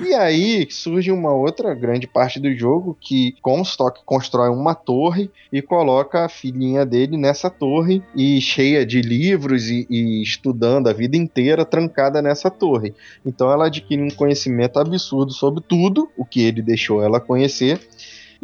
e 0.03 0.15
aí 0.15 0.67
surge 0.71 1.13
uma 1.13 1.33
outra 1.33 1.75
grande 1.75 2.07
parte 2.07 2.41
do 2.41 2.53
jogo 2.55 2.97
que 3.01 3.37
Comstock 3.43 4.01
constrói 4.05 4.49
uma 4.49 4.75
torre 4.75 5.31
e 5.53 5.61
coloca 5.61 6.25
a 6.25 6.29
filhinha 6.29 6.85
dele 6.87 7.17
nessa 7.17 7.51
torre 7.51 8.03
e 8.17 8.41
cheia 8.41 8.85
de 8.85 9.01
livros 9.03 9.69
e, 9.69 9.87
e 9.91 10.23
estudando 10.23 10.89
a 10.89 10.93
vida 10.93 11.17
inteira 11.17 11.65
trancada 11.65 12.23
nessa 12.23 12.51
torre. 12.51 12.95
Então 13.25 13.51
ela 13.51 13.67
adquire 13.67 14.03
um 14.03 14.11
conhecimento 14.11 14.79
absurdo 14.79 15.33
sobre 15.33 15.63
tudo 15.63 16.11
o 16.17 16.25
que 16.25 16.43
ele 16.43 16.63
deixou 16.63 17.03
ela 17.03 17.21
conhecer. 17.21 17.81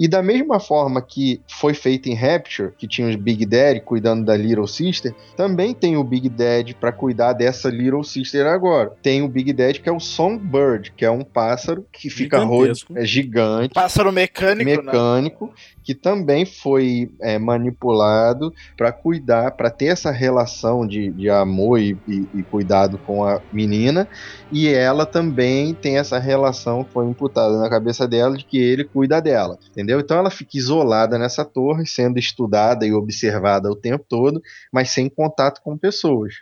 E 0.00 0.08
da 0.08 0.22
mesma 0.22 0.58
forma 0.58 1.02
que 1.02 1.42
foi 1.46 1.74
feito 1.74 2.08
em 2.08 2.14
Rapture, 2.14 2.72
que 2.78 2.88
tinha 2.88 3.06
os 3.06 3.16
Big 3.16 3.44
Daddy 3.44 3.82
cuidando 3.82 4.24
da 4.24 4.34
Little 4.34 4.66
Sister, 4.66 5.14
também 5.36 5.74
tem 5.74 5.98
o 5.98 6.02
Big 6.02 6.26
Daddy 6.30 6.74
para 6.74 6.90
cuidar 6.90 7.34
dessa 7.34 7.68
Little 7.68 8.02
Sister 8.02 8.46
agora. 8.46 8.92
Tem 9.02 9.20
o 9.20 9.28
Big 9.28 9.52
Daddy 9.52 9.78
que 9.78 9.90
é 9.90 9.92
o 9.92 10.00
Songbird, 10.00 10.92
que 10.96 11.04
é 11.04 11.10
um 11.10 11.22
pássaro 11.22 11.84
que 11.92 12.08
fica 12.08 12.38
rodeado, 12.38 12.78
é 12.96 13.04
gigante, 13.04 13.74
Pássaro 13.74 14.10
mecânico, 14.10 14.64
né? 14.70 14.76
mecânico, 14.76 15.52
que 15.84 15.94
também 15.94 16.46
foi 16.46 17.10
é, 17.20 17.38
manipulado 17.38 18.54
para 18.78 18.92
cuidar, 18.92 19.50
para 19.50 19.68
ter 19.70 19.86
essa 19.86 20.10
relação 20.10 20.86
de, 20.86 21.10
de 21.10 21.28
amor 21.28 21.78
e, 21.78 21.96
e- 22.08 22.26
e 22.32 22.42
cuidado 22.44 22.96
com 22.98 23.22
a 23.24 23.40
menina, 23.52 24.08
e 24.50 24.68
ela 24.68 25.04
também 25.04 25.74
tem 25.74 25.98
essa 25.98 26.18
relação 26.18 26.84
que 26.84 26.92
foi 26.92 27.06
imputada 27.06 27.58
na 27.58 27.68
cabeça 27.68 28.08
dela 28.08 28.36
de 28.36 28.44
que 28.44 28.56
ele 28.58 28.84
cuida 28.84 29.20
dela, 29.20 29.58
entendeu? 29.70 29.89
Então 29.98 30.18
ela 30.18 30.30
fica 30.30 30.56
isolada 30.56 31.18
nessa 31.18 31.44
torre, 31.44 31.86
sendo 31.86 32.18
estudada 32.18 32.86
e 32.86 32.92
observada 32.92 33.70
o 33.70 33.74
tempo 33.74 34.04
todo, 34.08 34.40
mas 34.72 34.90
sem 34.90 35.08
contato 35.08 35.60
com 35.62 35.76
pessoas. 35.76 36.34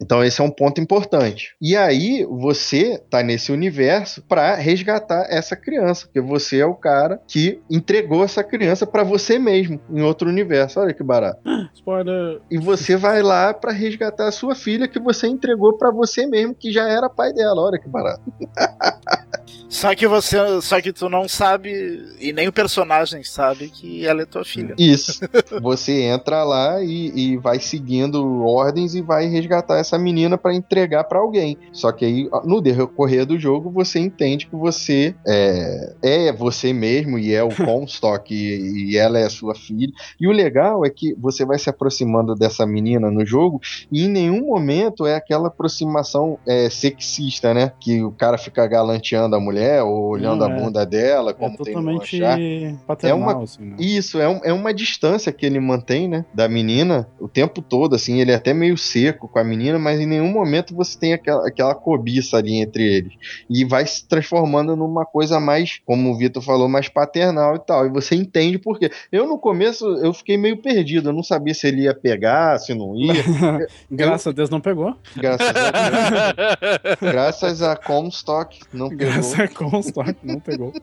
Então 0.00 0.22
esse 0.22 0.40
é 0.40 0.44
um 0.44 0.50
ponto 0.50 0.80
importante. 0.80 1.54
E 1.60 1.76
aí 1.76 2.24
você 2.24 2.98
tá 3.10 3.22
nesse 3.22 3.50
universo 3.50 4.22
para 4.22 4.54
resgatar 4.54 5.26
essa 5.28 5.56
criança, 5.56 6.06
porque 6.06 6.20
você 6.20 6.60
é 6.60 6.66
o 6.66 6.74
cara 6.74 7.20
que 7.26 7.60
entregou 7.70 8.22
essa 8.22 8.44
criança 8.44 8.86
para 8.86 9.02
você 9.02 9.38
mesmo 9.38 9.80
em 9.90 10.02
outro 10.02 10.28
universo. 10.28 10.80
Olha 10.80 10.92
que 10.92 11.02
barato. 11.02 11.40
Spoiler. 11.74 12.40
E 12.50 12.58
você 12.58 12.96
vai 12.96 13.22
lá 13.22 13.54
para 13.54 13.72
resgatar 13.72 14.28
a 14.28 14.32
sua 14.32 14.54
filha 14.54 14.88
que 14.88 14.98
você 14.98 15.26
entregou 15.26 15.78
para 15.78 15.90
você 15.90 16.26
mesmo, 16.26 16.54
que 16.54 16.70
já 16.70 16.88
era 16.88 17.08
pai 17.08 17.32
dela. 17.32 17.62
Olha 17.62 17.78
que 17.78 17.88
barato. 17.88 18.22
Só 19.68 19.94
que 19.94 20.06
você. 20.06 20.38
Só 20.62 20.80
que 20.80 20.92
tu 20.92 21.08
não 21.08 21.28
sabe, 21.28 22.02
e 22.18 22.32
nem 22.32 22.48
o 22.48 22.52
personagem 22.52 23.22
sabe 23.22 23.68
que 23.68 24.06
ela 24.06 24.22
é 24.22 24.24
tua 24.24 24.44
filha. 24.44 24.74
Isso. 24.78 25.20
Você 25.60 26.02
entra 26.02 26.44
lá 26.44 26.82
e, 26.82 27.12
e 27.14 27.36
vai 27.36 27.58
seguindo 27.58 28.42
ordens 28.44 28.94
e 28.94 29.02
vai 29.02 29.26
resgatar 29.26 29.78
essa 29.78 29.85
menina 29.96 30.36
para 30.36 30.52
entregar 30.54 31.04
para 31.04 31.20
alguém. 31.20 31.56
Só 31.72 31.92
que 31.92 32.04
aí, 32.04 32.28
no 32.44 32.60
decorrer 32.60 33.24
do 33.24 33.38
jogo, 33.38 33.70
você 33.70 34.00
entende 34.00 34.46
que 34.48 34.56
você 34.56 35.14
é, 35.26 35.94
é 36.02 36.32
você 36.32 36.72
mesmo 36.72 37.18
e 37.18 37.32
é 37.32 37.44
o 37.44 37.48
Comstock 37.54 38.34
e, 38.34 38.90
e 38.92 38.96
ela 38.96 39.18
é 39.18 39.24
a 39.24 39.30
sua 39.30 39.54
filha. 39.54 39.92
E 40.20 40.26
o 40.26 40.32
legal 40.32 40.84
é 40.84 40.90
que 40.90 41.14
você 41.18 41.44
vai 41.44 41.58
se 41.58 41.70
aproximando 41.70 42.34
dessa 42.34 42.66
menina 42.66 43.10
no 43.10 43.24
jogo 43.24 43.60
e 43.92 44.04
em 44.04 44.08
nenhum 44.08 44.46
momento 44.46 45.06
é 45.06 45.14
aquela 45.14 45.48
aproximação 45.48 46.38
é, 46.46 46.68
sexista, 46.70 47.52
né? 47.54 47.72
Que 47.80 48.02
o 48.02 48.10
cara 48.10 48.38
fica 48.38 48.66
galanteando 48.66 49.36
a 49.36 49.40
mulher 49.40 49.82
ou 49.82 50.08
olhando 50.08 50.40
Não, 50.40 50.52
a 50.52 50.56
é. 50.56 50.60
bunda 50.62 50.86
dela, 50.86 51.30
É 51.30 51.34
como 51.34 51.56
tem 51.58 51.74
no 51.74 51.80
totalmente 51.82 52.18
Char. 52.18 52.38
paternal, 52.86 53.18
É 53.18 53.22
uma- 53.34 53.42
assim, 53.44 53.62
né? 53.64 53.76
Isso, 53.78 54.18
é, 54.20 54.28
um- 54.28 54.40
é 54.42 54.52
uma 54.52 54.72
distância 54.72 55.32
que 55.32 55.44
ele 55.44 55.60
mantém, 55.60 56.08
né? 56.08 56.24
Da 56.34 56.48
menina 56.48 57.08
o 57.20 57.28
tempo 57.28 57.60
todo, 57.60 57.94
assim. 57.94 58.20
Ele 58.20 58.30
é 58.32 58.34
até 58.34 58.54
meio 58.54 58.76
seco 58.76 59.28
com 59.28 59.38
a 59.38 59.44
menina, 59.44 59.75
mas 59.78 60.00
em 60.00 60.06
nenhum 60.06 60.30
momento 60.30 60.74
você 60.74 60.98
tem 60.98 61.12
aquela, 61.12 61.46
aquela 61.46 61.74
cobiça 61.74 62.36
ali 62.36 62.56
entre 62.56 62.82
eles. 62.82 63.12
E 63.48 63.64
vai 63.64 63.86
se 63.86 64.06
transformando 64.06 64.76
numa 64.76 65.04
coisa 65.04 65.38
mais, 65.40 65.80
como 65.84 66.10
o 66.10 66.18
Vitor 66.18 66.42
falou, 66.42 66.68
mais 66.68 66.88
paternal 66.88 67.56
e 67.56 67.58
tal. 67.60 67.86
E 67.86 67.90
você 67.90 68.14
entende 68.14 68.58
por 68.58 68.78
quê. 68.78 68.90
Eu, 69.10 69.26
no 69.26 69.38
começo, 69.38 69.86
eu 69.98 70.12
fiquei 70.12 70.36
meio 70.36 70.56
perdido. 70.56 71.08
Eu 71.08 71.12
não 71.12 71.22
sabia 71.22 71.54
se 71.54 71.66
ele 71.66 71.82
ia 71.82 71.94
pegar, 71.94 72.58
se 72.58 72.74
não 72.74 72.96
ia. 72.96 73.14
Graças 73.90 74.26
a 74.26 74.32
Deus 74.32 74.50
não 74.50 74.60
pegou. 74.60 74.94
Graças 75.16 75.48
a 75.48 75.52
Deus. 75.52 76.96
Graças 77.00 77.62
a 77.62 77.76
Comstock, 77.76 78.60
não 78.72 78.88
pegou. 78.88 79.06
Graças 79.06 79.40
a 79.40 79.48
Comstock 79.48 80.16
não 80.22 80.40
pegou. 80.40 80.72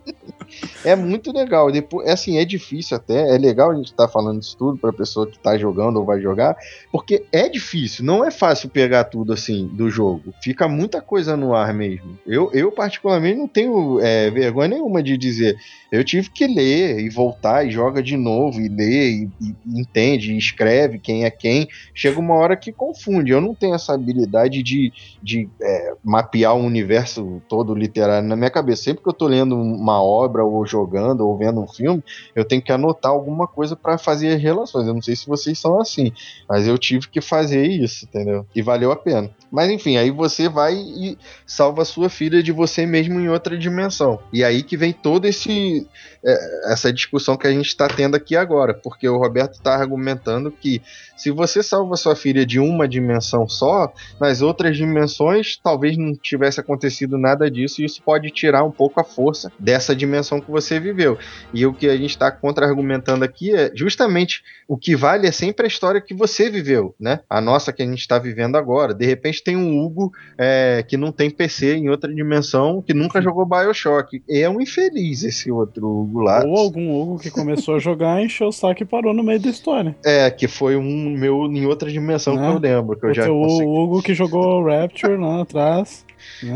É 0.85 0.95
muito 0.95 1.31
legal. 1.31 1.71
Depois, 1.71 2.07
é 2.07 2.11
assim, 2.11 2.37
é 2.37 2.45
difícil 2.45 2.97
até. 2.97 3.33
É 3.33 3.37
legal 3.37 3.71
a 3.71 3.75
gente 3.75 3.87
estar 3.87 4.07
falando 4.07 4.41
isso 4.41 4.55
tudo 4.57 4.77
pra 4.77 4.93
pessoa 4.93 5.25
que 5.25 5.39
tá 5.39 5.57
jogando 5.57 5.97
ou 5.97 6.05
vai 6.05 6.21
jogar, 6.21 6.55
porque 6.91 7.25
é 7.31 7.49
difícil. 7.49 8.05
Não 8.05 8.23
é 8.23 8.29
fácil 8.29 8.69
pegar 8.69 8.82
tudo 9.03 9.33
assim 9.33 9.67
do 9.67 9.89
jogo. 9.89 10.33
Fica 10.41 10.67
muita 10.67 11.01
coisa 11.01 11.37
no 11.37 11.53
ar 11.53 11.73
mesmo. 11.73 12.17
Eu, 12.25 12.49
eu 12.53 12.71
particularmente, 12.71 13.37
não 13.37 13.47
tenho 13.47 13.99
é, 13.99 14.29
vergonha 14.29 14.69
nenhuma 14.69 15.01
de 15.01 15.17
dizer. 15.17 15.57
Eu 15.91 16.03
tive 16.03 16.29
que 16.29 16.47
ler 16.47 16.99
e 16.99 17.09
voltar 17.09 17.65
e 17.65 17.71
joga 17.71 18.01
de 18.01 18.17
novo 18.17 18.59
e 18.59 18.67
lê 18.67 19.11
e, 19.11 19.29
e 19.39 19.79
entende 19.79 20.33
e 20.33 20.37
escreve 20.37 20.97
quem 20.97 21.23
é 21.23 21.29
quem. 21.29 21.67
Chega 21.93 22.19
uma 22.19 22.35
hora 22.35 22.57
que 22.57 22.71
confunde. 22.71 23.31
Eu 23.31 23.39
não 23.39 23.53
tenho 23.53 23.75
essa 23.75 23.93
habilidade 23.93 24.63
de, 24.63 24.91
de 25.21 25.47
é, 25.61 25.93
mapear 26.03 26.55
o 26.55 26.63
universo 26.63 27.41
todo 27.47 27.75
literário 27.75 28.27
na 28.27 28.35
minha 28.35 28.49
cabeça. 28.49 28.83
Sempre 28.83 29.03
que 29.03 29.09
eu 29.09 29.13
tô 29.13 29.27
lendo 29.27 29.55
uma 29.55 30.01
obra 30.01 30.43
ou 30.43 30.65
jogando 30.65 31.27
ou 31.27 31.37
vendo 31.37 31.61
um 31.61 31.67
filme, 31.67 32.03
eu 32.35 32.43
tenho 32.43 32.61
que 32.61 32.71
anotar 32.71 33.11
alguma 33.11 33.47
coisa 33.47 33.75
para 33.75 33.97
fazer 33.97 34.29
as 34.35 34.41
relações. 34.41 34.87
Eu 34.87 34.93
não 34.93 35.01
sei 35.01 35.15
se 35.15 35.27
vocês 35.27 35.59
são 35.59 35.79
assim, 35.79 36.11
mas 36.49 36.67
eu 36.67 36.77
tive 36.77 37.07
que 37.07 37.21
fazer 37.21 37.67
isso, 37.67 38.05
entendeu? 38.05 38.45
E 38.55 38.61
valeu 38.73 38.91
a 38.91 38.95
pena. 38.95 39.29
Mas 39.53 39.69
enfim, 39.69 39.97
aí 39.97 40.09
você 40.09 40.49
vai 40.49 40.73
e 40.73 41.15
salva 41.45 41.85
sua 41.85 42.09
filha 42.09 42.41
de 42.41 42.51
você 42.51 42.87
mesmo 42.87 43.19
em 43.19 43.29
outra 43.29 43.55
dimensão. 43.55 44.19
E 44.33 44.43
aí 44.43 44.63
que 44.63 44.75
vem 44.75 44.91
todo 44.91 45.25
esse 45.25 45.87
é, 46.25 46.73
essa 46.73 46.91
discussão 46.91 47.37
que 47.37 47.45
a 47.45 47.51
gente 47.51 47.67
está 47.67 47.87
tendo 47.87 48.15
aqui 48.15 48.35
agora, 48.35 48.73
porque 48.73 49.07
o 49.07 49.17
Roberto 49.17 49.53
está 49.53 49.75
argumentando 49.75 50.49
que 50.49 50.81
se 51.15 51.29
você 51.29 51.61
salva 51.61 51.95
sua 51.95 52.15
filha 52.15 52.43
de 52.43 52.59
uma 52.59 52.87
dimensão 52.87 53.47
só, 53.47 53.93
nas 54.19 54.41
outras 54.41 54.75
dimensões 54.75 55.59
talvez 55.63 55.97
não 55.97 56.15
tivesse 56.15 56.59
acontecido 56.59 57.15
nada 57.19 57.51
disso 57.51 57.81
e 57.81 57.85
isso 57.85 58.01
pode 58.01 58.31
tirar 58.31 58.63
um 58.63 58.71
pouco 58.71 58.99
a 58.99 59.03
força 59.03 59.51
dessa 59.59 59.95
dimensão 59.95 60.41
que 60.41 60.49
você 60.49 60.79
viveu. 60.79 61.15
E 61.53 61.63
o 61.63 61.73
que 61.73 61.87
a 61.87 61.95
gente 61.95 62.09
está 62.09 62.31
contra-argumentando 62.31 63.23
aqui 63.23 63.53
é 63.53 63.71
justamente 63.75 64.41
o 64.67 64.75
que 64.77 64.95
vale 64.95 65.27
é 65.27 65.31
sempre 65.31 65.65
a 65.65 65.67
história 65.67 66.01
que 66.01 66.15
você 66.15 66.49
viveu, 66.49 66.95
né? 66.99 67.19
A 67.29 67.39
nossa 67.39 67.71
que 67.71 67.83
a 67.83 67.85
gente 67.85 67.99
está 67.99 68.17
vivendo 68.17 68.55
agora. 68.55 68.93
De 68.93 69.05
repente 69.05 69.42
tem 69.43 69.55
um 69.55 69.79
Hugo 69.83 70.11
é, 70.37 70.83
que 70.87 70.97
não 70.97 71.11
tem 71.11 71.29
PC 71.29 71.75
em 71.75 71.89
outra 71.89 72.13
dimensão, 72.13 72.81
que 72.81 72.93
nunca 72.93 73.21
jogou 73.21 73.45
Bioshock. 73.45 74.23
E 74.27 74.39
é 74.39 74.49
um 74.49 74.61
infeliz 74.61 75.23
esse 75.23 75.51
outro 75.51 75.87
Hugo 75.87 76.21
lá. 76.21 76.43
Ou 76.45 76.57
algum 76.57 76.93
Hugo 76.99 77.19
que 77.19 77.29
começou 77.29 77.75
a 77.75 77.79
jogar, 77.79 78.21
encheu 78.21 78.47
o 78.47 78.51
saco 78.51 78.83
e 78.83 78.85
parou 78.85 79.13
no 79.13 79.23
meio 79.23 79.39
da 79.39 79.49
história. 79.49 79.95
É, 80.05 80.29
que 80.31 80.47
foi 80.47 80.75
um 80.75 81.09
meu 81.17 81.45
em 81.45 81.65
outra 81.65 81.91
dimensão 81.91 82.35
que 82.35 82.41
Né? 82.41 82.49
eu 82.49 82.59
lembro, 82.59 82.97
que 82.99 83.05
eu 83.05 83.09
o 83.11 83.13
já 83.13 83.27
consegui. 83.27 83.65
Hugo 83.65 84.01
que 84.01 84.13
jogou 84.13 84.63
Rapture 84.65 85.17
lá 85.17 85.41
atrás. 85.41 86.05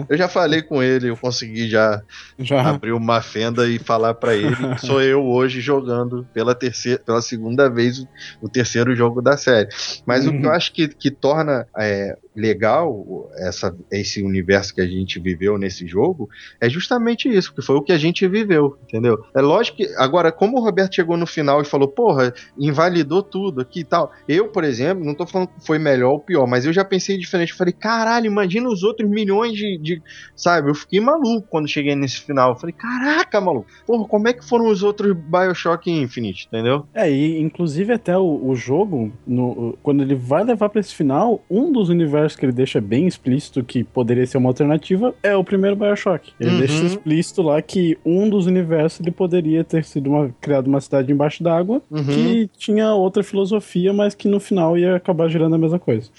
Eu 0.10 0.18
já 0.18 0.30
falei 0.30 0.62
com 0.62 0.82
ele, 0.82 1.10
eu 1.10 1.18
consegui 1.18 1.68
já 1.70 2.02
Já. 2.40 2.70
abrir 2.70 2.94
uma 2.94 3.22
fenda 3.22 3.68
e 3.68 3.78
falar 3.78 4.14
pra 4.14 4.34
ele 4.34 4.56
sou 4.80 5.02
eu 5.02 5.26
hoje 5.26 5.60
jogando 5.60 6.26
pela 6.34 6.56
terceira, 6.56 7.00
pela 7.06 7.22
segunda 7.22 7.70
vez 7.70 8.00
o, 8.00 8.08
o 8.44 8.48
terceiro 8.50 8.96
jogo 8.96 9.22
da 9.22 9.36
série. 9.36 9.68
Mas 10.06 10.26
o 10.26 10.32
que 10.32 10.46
eu 10.46 10.52
acho 10.52 10.72
que, 10.72 10.88
que 10.88 11.12
torna 11.12 11.68
é, 11.78 12.18
legal 12.38 13.30
essa, 13.38 13.76
esse 13.92 14.22
universo 14.22 14.74
que 14.74 14.82
a 14.82 14.86
gente 14.88 15.20
viveu 15.20 15.58
nesse 15.58 15.88
jogo 15.88 16.30
é 16.62 16.70
justamente 16.70 17.28
isso, 17.28 17.54
que 17.54 17.62
foi 17.62 17.76
o 17.76 17.82
que 17.82 17.92
a 17.92 17.98
gente 17.98 18.28
viveu, 18.28 18.78
entendeu? 18.84 19.18
É 19.36 19.42
lógico 19.42 19.78
que 19.78 19.88
agora 19.98 20.32
como 20.32 20.58
o 20.58 20.64
Roberto 20.64 20.96
chegou 20.96 21.18
no 21.18 21.26
final 21.26 21.62
e 21.62 21.66
falou, 21.66 21.88
porra, 21.88 22.34
invalidou 22.58 23.24
tudo 23.24 23.62
aqui 23.62 23.80
e 23.80 23.84
tal. 23.84 24.12
Eu, 24.28 24.50
por 24.50 24.64
exemplo, 24.64 25.04
não 25.04 25.16
tô 25.16 25.26
falando 25.26 25.48
que 25.50 25.66
foi 25.66 25.80
melhor 25.80 26.12
ou 26.12 26.20
pior, 26.20 26.46
mas 26.48 26.66
eu 26.66 26.72
já 26.72 26.86
pensei 26.86 27.18
diferente. 27.18 27.54
Falei, 27.54 27.74
caralho, 27.74 28.28
imagina 28.28 28.70
os 28.70 28.84
outros 28.84 29.10
milhões 29.10 29.54
de, 29.54 29.78
de- 29.80 30.02
Sabe, 30.36 30.70
eu 30.70 30.76
fiquei 30.76 31.00
maluco 31.00 31.48
quando 31.50 31.68
cheguei 31.68 31.96
nesse 31.96 32.22
final. 32.22 32.52
Eu 32.52 32.56
falei, 32.56 32.76
caraca, 32.78 33.42
maluco, 33.42 33.68
porra, 33.86 34.08
como 34.08 34.28
é 34.28 34.34
que 34.34 34.46
foram 34.46 34.68
os 34.68 34.84
outros 34.84 35.16
Bioshock 35.16 35.90
Infinite, 35.90 36.48
entendeu? 36.48 36.86
É, 36.94 37.10
e 37.12 37.40
inclusive 37.42 37.94
até 37.94 38.16
o, 38.18 38.48
o 38.48 38.56
jogo, 38.56 39.12
no- 39.26 39.78
quando 39.82 40.04
ele 40.04 40.16
vai 40.16 40.44
levar 40.44 40.70
pra 40.70 40.80
esse 40.80 40.94
final, 40.94 41.44
um 41.50 41.72
dos 41.72 41.90
universos 41.90 42.27
que 42.36 42.44
ele 42.46 42.52
deixa 42.52 42.82
bem 42.82 43.06
explícito 43.06 43.64
que 43.64 43.84
poderia 43.84 44.26
ser 44.26 44.40
uma 44.40 44.50
alternativa 44.50 45.14
é 45.22 45.36
o 45.36 45.44
primeiro 45.44 45.76
Bioshock. 45.76 46.34
Ele 46.40 46.50
Uhum. 46.50 46.60
deixa 46.60 46.84
explícito 46.86 47.44
lá 47.44 47.62
que 47.62 47.96
um 48.04 48.28
dos 48.28 48.48
universos 48.48 49.00
ele 49.02 49.12
poderia 49.12 49.64
ter 49.64 49.84
sido 49.84 50.10
uma, 50.10 50.36
criado 50.42 50.66
uma 50.68 50.82
cidade 50.82 51.12
embaixo 51.12 51.44
d'água 51.44 51.82
Uhum. 51.92 52.04
que 52.04 52.50
tinha 52.58 52.92
outra 52.94 53.24
filosofia, 53.24 53.94
mas 53.94 54.16
que 54.16 54.28
no 54.28 54.40
final 54.40 54.76
ia 54.78 54.96
acabar 54.96 55.30
girando 55.30 55.54
a 55.56 55.58
mesma 55.60 55.78
coisa. 55.78 56.10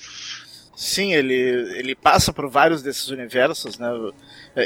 Sim, 0.76 1.12
ele, 1.12 1.34
ele 1.34 1.96
passa 1.96 2.32
por 2.32 2.48
vários 2.48 2.82
desses 2.82 3.08
universos, 3.08 3.80
né? 3.80 3.88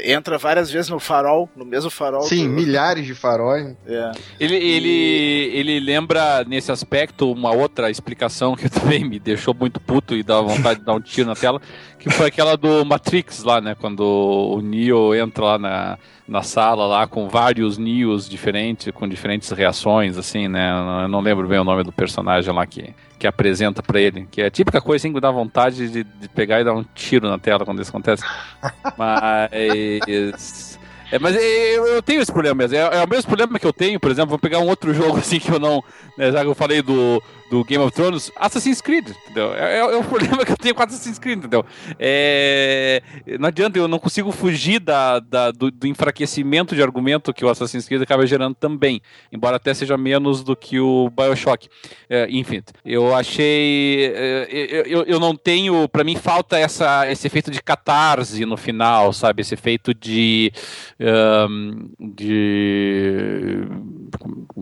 Entra 0.03 0.37
várias 0.37 0.71
vezes 0.71 0.89
no 0.89 0.99
farol, 0.99 1.49
no 1.55 1.65
mesmo 1.65 1.89
farol. 1.89 2.21
Sim, 2.23 2.47
do- 2.47 2.53
milhares 2.53 3.05
de 3.05 3.13
faróis. 3.13 3.75
É. 3.85 4.11
Ele, 4.39 4.55
ele, 4.55 5.51
ele 5.53 5.79
lembra, 5.79 6.43
nesse 6.45 6.71
aspecto, 6.71 7.31
uma 7.31 7.51
outra 7.53 7.89
explicação 7.91 8.55
que 8.55 8.67
também 8.69 9.03
me 9.03 9.19
deixou 9.19 9.53
muito 9.53 9.79
puto 9.79 10.15
e 10.15 10.23
dá 10.23 10.41
vontade 10.41 10.79
de 10.79 10.85
dar 10.85 10.93
um 10.93 11.01
tiro 11.01 11.27
na 11.27 11.35
tela, 11.35 11.61
que 11.99 12.09
foi 12.09 12.27
aquela 12.27 12.55
do 12.57 12.83
Matrix 12.85 13.43
lá, 13.43 13.61
né? 13.61 13.75
Quando 13.79 14.01
o 14.01 14.61
Neo 14.61 15.13
entra 15.15 15.43
lá 15.45 15.57
na, 15.59 15.97
na 16.27 16.41
sala 16.41 16.85
lá 16.85 17.07
com 17.07 17.27
vários 17.29 17.77
Neos 17.77 18.27
diferentes, 18.27 18.91
com 18.93 19.07
diferentes 19.07 19.49
reações, 19.51 20.17
assim, 20.17 20.47
né? 20.47 20.71
Eu 21.03 21.07
não 21.07 21.19
lembro 21.21 21.47
bem 21.47 21.59
o 21.59 21.63
nome 21.63 21.83
do 21.83 21.91
personagem 21.91 22.53
lá 22.53 22.65
que, 22.65 22.93
que 23.23 23.27
apresenta 23.27 23.81
pra 23.81 24.01
ele, 24.01 24.27
que 24.29 24.41
é 24.41 24.47
a 24.47 24.51
típica 24.51 24.81
coisa 24.81 25.01
assim 25.01 25.13
que 25.13 25.21
dá 25.21 25.31
vontade 25.31 25.87
de, 25.87 26.03
de 26.03 26.27
pegar 26.27 26.59
e 26.59 26.65
dar 26.65 26.73
um 26.73 26.83
tiro 26.93 27.29
na 27.29 27.39
tela 27.39 27.63
quando 27.63 27.81
isso 27.81 27.89
acontece. 27.89 28.21
Mas. 28.97 30.77
É, 31.09 31.19
mas 31.19 31.35
eu, 31.35 31.85
eu 31.85 32.01
tenho 32.01 32.21
esse 32.21 32.31
problema 32.31 32.55
mesmo. 32.55 32.75
É, 32.75 32.79
é 32.79 33.03
o 33.03 33.07
mesmo 33.07 33.27
problema 33.27 33.59
que 33.59 33.67
eu 33.67 33.71
tenho, 33.71 33.99
por 33.99 34.09
exemplo, 34.09 34.31
vou 34.31 34.39
pegar 34.39 34.57
um 34.57 34.67
outro 34.67 34.91
jogo 34.95 35.19
assim 35.19 35.39
que 35.39 35.51
eu 35.51 35.59
não. 35.59 35.83
né, 36.17 36.31
já 36.31 36.41
que 36.41 36.47
eu 36.47 36.55
falei 36.55 36.81
do, 36.81 37.21
do 37.53 37.63
Game 37.63 37.83
of 37.83 37.93
Thrones, 37.95 38.31
Assassin's 38.35 38.81
Creed, 38.81 39.09
entendeu? 39.25 39.53
É, 39.53 39.75
é- 39.75 39.79
é 39.79 39.95
o 39.95 40.03
problema 40.09 40.43
que 40.43 40.51
eu 40.51 40.57
tenho 40.57 40.73
com 40.73 40.81
Assassin's 40.81 41.19
Creed, 41.19 41.37
entendeu? 41.37 41.63
É, 41.99 43.03
não 43.39 43.47
adianta, 43.47 43.77
eu 43.77 43.87
não 43.87 43.99
consigo 43.99 44.31
fugir 44.31 44.79
da, 44.79 45.19
da- 45.19 45.51
do, 45.51 45.69
do 45.69 45.85
enfraquecimento 45.85 46.73
de 46.75 46.81
argumento 46.81 47.31
que 47.31 47.45
o 47.45 47.49
Assassin's 47.49 47.87
Creed 47.87 48.01
acaba 48.01 48.25
gerando 48.25 48.55
também, 48.55 48.99
embora 49.31 49.57
até 49.57 49.71
seja 49.71 49.95
menos 49.95 50.43
do 50.43 50.55
que 50.55 50.79
o 50.79 51.11
Bioshock 51.11 51.69
é, 52.09 52.25
Infinite. 52.31 52.73
Eu 52.83 53.13
achei. 53.15 54.11
é, 54.15 54.47
eu, 54.49 54.85
eu, 54.85 55.03
eu 55.03 55.19
não 55.19 55.35
tenho. 55.35 55.87
Pra 55.87 56.03
mim, 56.03 56.15
falta 56.15 56.57
essa, 56.57 57.07
esse 57.11 57.27
efeito 57.27 57.51
de 57.51 57.61
catarse 57.61 58.43
no 58.47 58.57
final, 58.57 59.13
sabe? 59.13 59.41
Esse 59.43 59.53
efeito 59.53 59.93
de. 59.93 60.51
ahn, 60.99 61.87
de. 61.99 63.67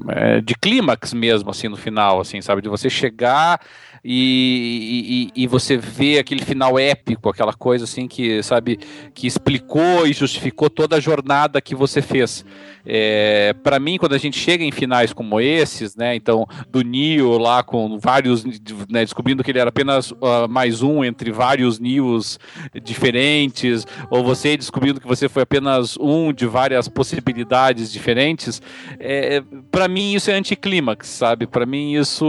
É, 0.09 0.41
de 0.41 0.55
clímax 0.55 1.13
mesmo, 1.13 1.49
assim, 1.49 1.67
no 1.67 1.77
final, 1.77 2.19
assim, 2.19 2.41
sabe? 2.41 2.61
De 2.61 2.69
você 2.69 2.89
chegar 2.89 3.59
e, 4.03 5.29
e, 5.35 5.43
e 5.43 5.47
você 5.47 5.77
vê 5.77 6.17
aquele 6.17 6.43
final 6.43 6.79
épico, 6.79 7.29
aquela 7.29 7.53
coisa 7.53 7.83
assim 7.83 8.07
que, 8.07 8.41
sabe, 8.41 8.79
que 9.13 9.27
explicou 9.27 10.07
e 10.07 10.13
justificou 10.13 10.69
toda 10.69 10.95
a 10.95 10.99
jornada 10.99 11.61
que 11.61 11.75
você 11.75 12.01
fez. 12.01 12.43
É, 12.83 13.53
para 13.61 13.79
mim, 13.79 13.97
quando 13.97 14.13
a 14.13 14.17
gente 14.17 14.39
chega 14.39 14.63
em 14.63 14.71
finais 14.71 15.13
como 15.13 15.39
esses, 15.39 15.95
né, 15.95 16.15
então 16.15 16.47
do 16.69 16.83
Neo 16.83 17.37
lá 17.37 17.61
com 17.61 17.99
vários, 17.99 18.43
né, 18.43 19.03
descobrindo 19.03 19.43
que 19.43 19.51
ele 19.51 19.59
era 19.59 19.69
apenas 19.69 20.11
ah, 20.21 20.47
mais 20.47 20.81
um 20.81 21.03
entre 21.03 21.31
vários 21.31 21.79
Neos 21.79 22.39
diferentes, 22.83 23.85
ou 24.09 24.23
você 24.23 24.57
descobrindo 24.57 24.99
que 24.99 25.07
você 25.07 25.29
foi 25.29 25.43
apenas 25.43 25.95
um 25.97 26.33
de 26.33 26.47
várias 26.47 26.87
possibilidades 26.87 27.91
diferentes, 27.91 28.61
é, 28.99 29.43
para 29.69 29.87
mim 29.87 30.13
isso 30.13 30.31
é 30.31 30.33
anticlímax, 30.33 31.07
sabe? 31.07 31.45
Para 31.45 31.67
mim 31.67 31.93
isso 31.93 32.25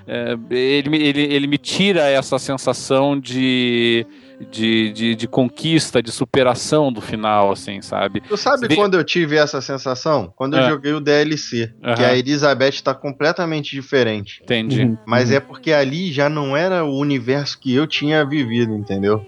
ele, 0.49 0.89
me- 0.89 0.97
ele, 1.01 1.21
ele 1.21 1.47
me 1.47 1.57
tira 1.57 2.07
essa 2.09 2.37
sensação 2.37 3.17
de, 3.19 4.05
de, 4.49 4.91
de, 4.91 5.15
de 5.15 5.27
conquista, 5.27 6.01
de 6.01 6.11
superação 6.11 6.91
do 6.91 7.01
final, 7.01 7.51
assim, 7.51 7.81
sabe? 7.81 8.21
Tu 8.21 8.37
sabe 8.37 8.67
Vê- 8.67 8.75
quando 8.75 8.95
eu 8.95 9.03
tive 9.03 9.35
essa 9.37 9.61
sensação? 9.61 10.31
Quando 10.35 10.55
eu 10.57 10.63
É. 10.63 10.69
joguei 10.69 10.93
o 10.93 10.99
DLC. 10.99 11.67
Que 11.81 11.89
Aham. 11.89 12.05
a 12.05 12.15
Elizabeth 12.17 12.81
tá 12.83 12.93
completamente 12.93 13.71
diferente. 13.75 14.39
Entendi. 14.43 14.81
Uhum. 14.83 14.97
Mas 15.05 15.31
é 15.31 15.39
porque 15.39 15.71
ali 15.73 16.11
já 16.11 16.29
não 16.29 16.55
era 16.55 16.83
o 16.85 16.97
universo 16.97 17.59
que 17.59 17.73
eu 17.73 17.85
tinha 17.87 18.25
vivido, 18.25 18.73
entendeu? 18.75 19.25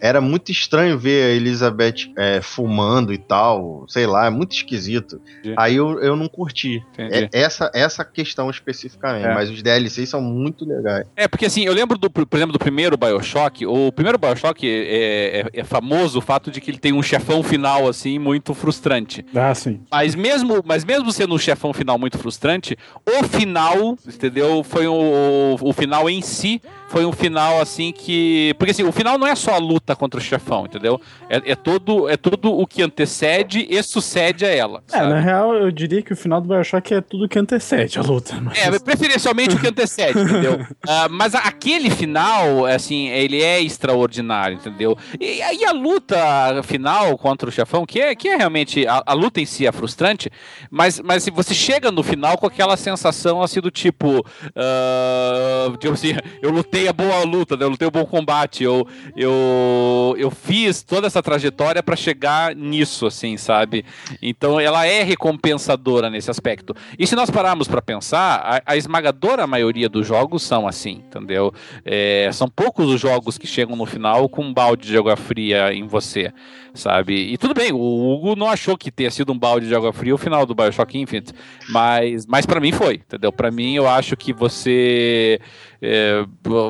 Era 0.00 0.20
muito 0.20 0.50
estranho 0.50 0.98
ver 0.98 1.24
a 1.24 1.34
Elizabeth 1.34 2.10
é, 2.16 2.40
fumando 2.40 3.12
e 3.12 3.18
tal, 3.18 3.84
sei 3.88 4.06
lá, 4.06 4.26
é 4.26 4.30
muito 4.30 4.52
esquisito. 4.54 5.20
Entendi. 5.40 5.54
Aí 5.58 5.76
eu, 5.76 5.98
eu 6.00 6.16
não 6.16 6.28
curti. 6.28 6.82
É, 6.96 7.28
essa, 7.32 7.70
essa 7.74 8.04
questão 8.04 8.48
especificamente, 8.50 9.26
É. 9.26 9.34
mas 9.34 9.50
os 9.50 9.62
DLCs 9.62 10.08
são 10.08 10.20
muito 10.20 10.64
legais. 10.64 11.06
É, 11.16 11.26
porque 11.28 11.46
assim, 11.46 11.64
eu 11.64 11.72
lembro, 11.72 11.98
do, 11.98 12.08
por 12.08 12.26
exemplo, 12.34 12.52
do 12.52 12.58
primeiro 12.58 12.96
Bioshock. 12.96 13.66
O 13.66 13.90
primeiro 13.92 14.18
Bioshock 14.18 14.55
é, 14.64 15.40
é- 15.54 15.60
é 15.60 15.64
famoso 15.64 16.18
o 16.18 16.22
fato 16.22 16.50
de 16.50 16.60
que 16.60 16.70
ele 16.70 16.78
tem 16.78 16.92
um 16.92 17.02
chefão 17.02 17.42
final, 17.42 17.88
assim, 17.88 18.18
muito 18.18 18.54
frustrante. 18.54 19.24
Ah, 19.34 19.54
sim. 19.54 19.80
Mas 19.90 20.14
mesmo, 20.14 20.62
mas 20.64 20.84
mesmo 20.84 21.10
sendo 21.10 21.34
um 21.34 21.38
chefão 21.38 21.72
final 21.72 21.98
muito 21.98 22.16
frustrante, 22.18 22.76
o 23.04 23.24
final, 23.24 23.98
entendeu? 24.06 24.62
Foi 24.62 24.86
o, 24.86 25.56
o 25.60 25.72
final 25.72 26.08
em 26.08 26.22
si, 26.22 26.60
foi 26.88 27.04
um 27.04 27.12
final 27.12 27.60
assim 27.60 27.92
que. 27.92 28.54
Porque 28.58 28.70
assim, 28.70 28.84
o 28.84 28.92
final 28.92 29.18
não 29.18 29.26
é 29.26 29.34
só 29.34 29.54
a 29.54 29.58
luta 29.58 29.96
contra 29.96 30.20
o 30.20 30.22
chefão, 30.22 30.66
entendeu? 30.66 31.00
É, 31.28 31.52
é 31.52 31.54
todo, 31.56 32.08
é 32.08 32.16
tudo 32.16 32.52
o 32.56 32.66
que 32.66 32.82
antecede 32.82 33.66
e 33.68 33.82
sucede 33.82 34.44
a 34.44 34.48
ela. 34.48 34.82
É, 34.88 34.92
sabe? 34.98 35.08
na 35.10 35.20
real, 35.20 35.54
eu 35.54 35.70
diria 35.70 36.00
que 36.02 36.12
o 36.12 36.16
final 36.16 36.40
do 36.40 36.48
Bioshock 36.48 36.94
é 36.94 37.00
tudo 37.00 37.28
que 37.28 37.38
antecede 37.38 37.98
a 37.98 38.02
luta. 38.02 38.36
Mas... 38.40 38.56
É, 38.58 38.78
preferencialmente 38.78 39.56
o 39.56 39.58
que 39.60 39.66
antecede, 39.66 40.18
entendeu? 40.18 40.64
Ah, 40.88 41.08
mas 41.10 41.34
aquele 41.34 41.90
final, 41.90 42.64
assim, 42.64 43.08
ele 43.08 43.42
é 43.42 43.60
extraordinário. 43.60 44.45
Entendeu? 44.52 44.96
E 45.20 45.42
aí 45.42 45.64
a 45.64 45.72
luta 45.72 46.62
final 46.62 47.16
contra 47.18 47.48
o 47.48 47.52
chefão, 47.52 47.86
que 47.86 48.00
é, 48.00 48.14
que 48.14 48.28
é 48.28 48.36
realmente. 48.36 48.86
A, 48.86 49.02
a 49.06 49.12
luta 49.12 49.40
em 49.40 49.46
si 49.46 49.66
é 49.66 49.72
frustrante, 49.72 50.30
mas, 50.70 51.00
mas 51.00 51.26
você 51.28 51.54
chega 51.54 51.90
no 51.90 52.02
final 52.02 52.38
com 52.38 52.46
aquela 52.46 52.76
sensação 52.76 53.42
assim 53.42 53.60
do 53.60 53.70
tipo. 53.70 54.24
ah, 54.54 55.72
tipo 55.78 55.94
assim, 55.94 56.14
eu 56.42 56.50
lutei 56.50 56.88
a 56.88 56.92
boa 56.92 57.22
luta, 57.24 57.56
né? 57.56 57.64
eu 57.64 57.70
lutei 57.70 57.88
o 57.88 57.90
bom 57.90 58.04
combate, 58.04 58.64
eu, 58.64 58.86
eu, 59.16 60.14
eu 60.18 60.30
fiz 60.30 60.82
toda 60.82 61.06
essa 61.06 61.22
trajetória 61.22 61.82
pra 61.82 61.96
chegar 61.96 62.54
nisso, 62.54 63.06
assim, 63.06 63.36
sabe? 63.36 63.84
Então 64.20 64.58
ela 64.60 64.86
é 64.86 65.02
recompensadora 65.02 66.10
nesse 66.10 66.30
aspecto. 66.30 66.74
E 66.98 67.06
se 67.06 67.14
nós 67.14 67.30
pararmos 67.30 67.68
pra 67.68 67.82
pensar, 67.82 68.62
a, 68.66 68.72
a 68.72 68.76
esmagadora 68.76 69.46
maioria 69.46 69.88
dos 69.88 70.06
jogos 70.06 70.42
são 70.42 70.66
assim, 70.66 71.02
entendeu? 71.06 71.52
É, 71.84 72.30
são 72.32 72.48
poucos 72.48 72.88
os 72.88 73.00
jogos 73.00 73.38
que 73.38 73.46
chegam 73.46 73.76
no 73.76 73.86
final 73.86 74.28
com 74.36 74.42
um 74.42 74.52
balde 74.52 74.86
de 74.86 74.98
água 74.98 75.16
fria 75.16 75.72
em 75.72 75.86
você, 75.86 76.30
sabe? 76.74 77.32
E 77.32 77.38
tudo 77.38 77.54
bem, 77.54 77.72
o 77.72 77.78
Hugo 77.78 78.36
não 78.36 78.46
achou 78.46 78.76
que 78.76 78.90
tenha 78.90 79.10
sido 79.10 79.32
um 79.32 79.38
balde 79.38 79.66
de 79.66 79.74
água 79.74 79.94
fria 79.94 80.14
o 80.14 80.18
final 80.18 80.44
do 80.44 80.54
Bioshock 80.54 80.98
Infinite, 80.98 81.32
mas, 81.70 82.26
mas 82.26 82.44
para 82.44 82.60
mim 82.60 82.70
foi, 82.70 82.96
entendeu? 82.96 83.32
Para 83.32 83.50
mim 83.50 83.74
eu 83.74 83.88
acho 83.88 84.14
que 84.14 84.34
você, 84.34 85.40
é, 85.80 86.22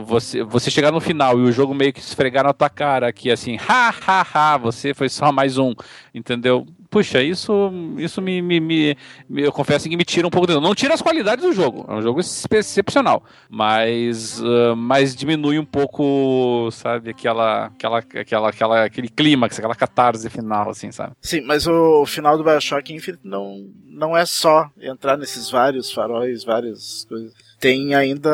você 0.06 0.44
você 0.44 0.70
chegar 0.70 0.92
no 0.92 1.00
final 1.00 1.40
e 1.40 1.42
o 1.42 1.50
jogo 1.50 1.74
meio 1.74 1.92
que 1.92 1.98
esfregar 1.98 2.44
na 2.44 2.52
tua 2.52 2.70
cara 2.70 3.12
que 3.12 3.32
assim, 3.32 3.58
ha 3.68 3.92
ha 4.06 4.26
ha, 4.32 4.56
você 4.56 4.94
foi 4.94 5.08
só 5.08 5.32
mais 5.32 5.58
um, 5.58 5.74
entendeu? 6.14 6.64
Puxa, 6.96 7.22
isso, 7.22 7.70
isso 7.98 8.22
me, 8.22 8.40
me, 8.40 8.58
me- 8.58 8.96
Eu 9.28 9.52
confesso 9.52 9.86
que 9.86 9.94
me 9.98 10.02
tira 10.02 10.26
um 10.26 10.30
pouco. 10.30 10.50
Não 10.58 10.74
tira 10.74 10.94
as 10.94 11.02
qualidades 11.02 11.44
do 11.44 11.52
jogo. 11.52 11.84
É 11.90 11.92
um 11.92 12.00
jogo 12.00 12.20
ex- 12.20 12.46
excepcional. 12.50 13.22
Mas, 13.50 14.40
ah, 14.42 14.74
mas 14.74 15.14
diminui 15.14 15.58
um 15.58 15.64
pouco, 15.64 16.70
sabe, 16.72 17.10
aquela, 17.10 17.66
aquela, 17.66 17.98
aquela, 17.98 18.48
aquela, 18.48 18.84
aquele 18.84 19.10
clímax, 19.10 19.58
aquela 19.58 19.74
catarse 19.74 20.30
final, 20.30 20.70
assim, 20.70 20.90
sabe? 20.90 21.12
Sim, 21.20 21.42
mas 21.42 21.66
o 21.66 22.06
final 22.06 22.38
do 22.38 22.44
Bioshock 22.44 22.90
Infinite 22.90 23.20
não, 23.22 23.68
não 23.86 24.16
é 24.16 24.24
só 24.24 24.70
entrar 24.80 25.18
nesses 25.18 25.50
vários 25.50 25.92
faróis, 25.92 26.44
várias 26.44 27.04
coisas. 27.06 27.34
Tem 27.58 27.94
ainda 27.94 28.30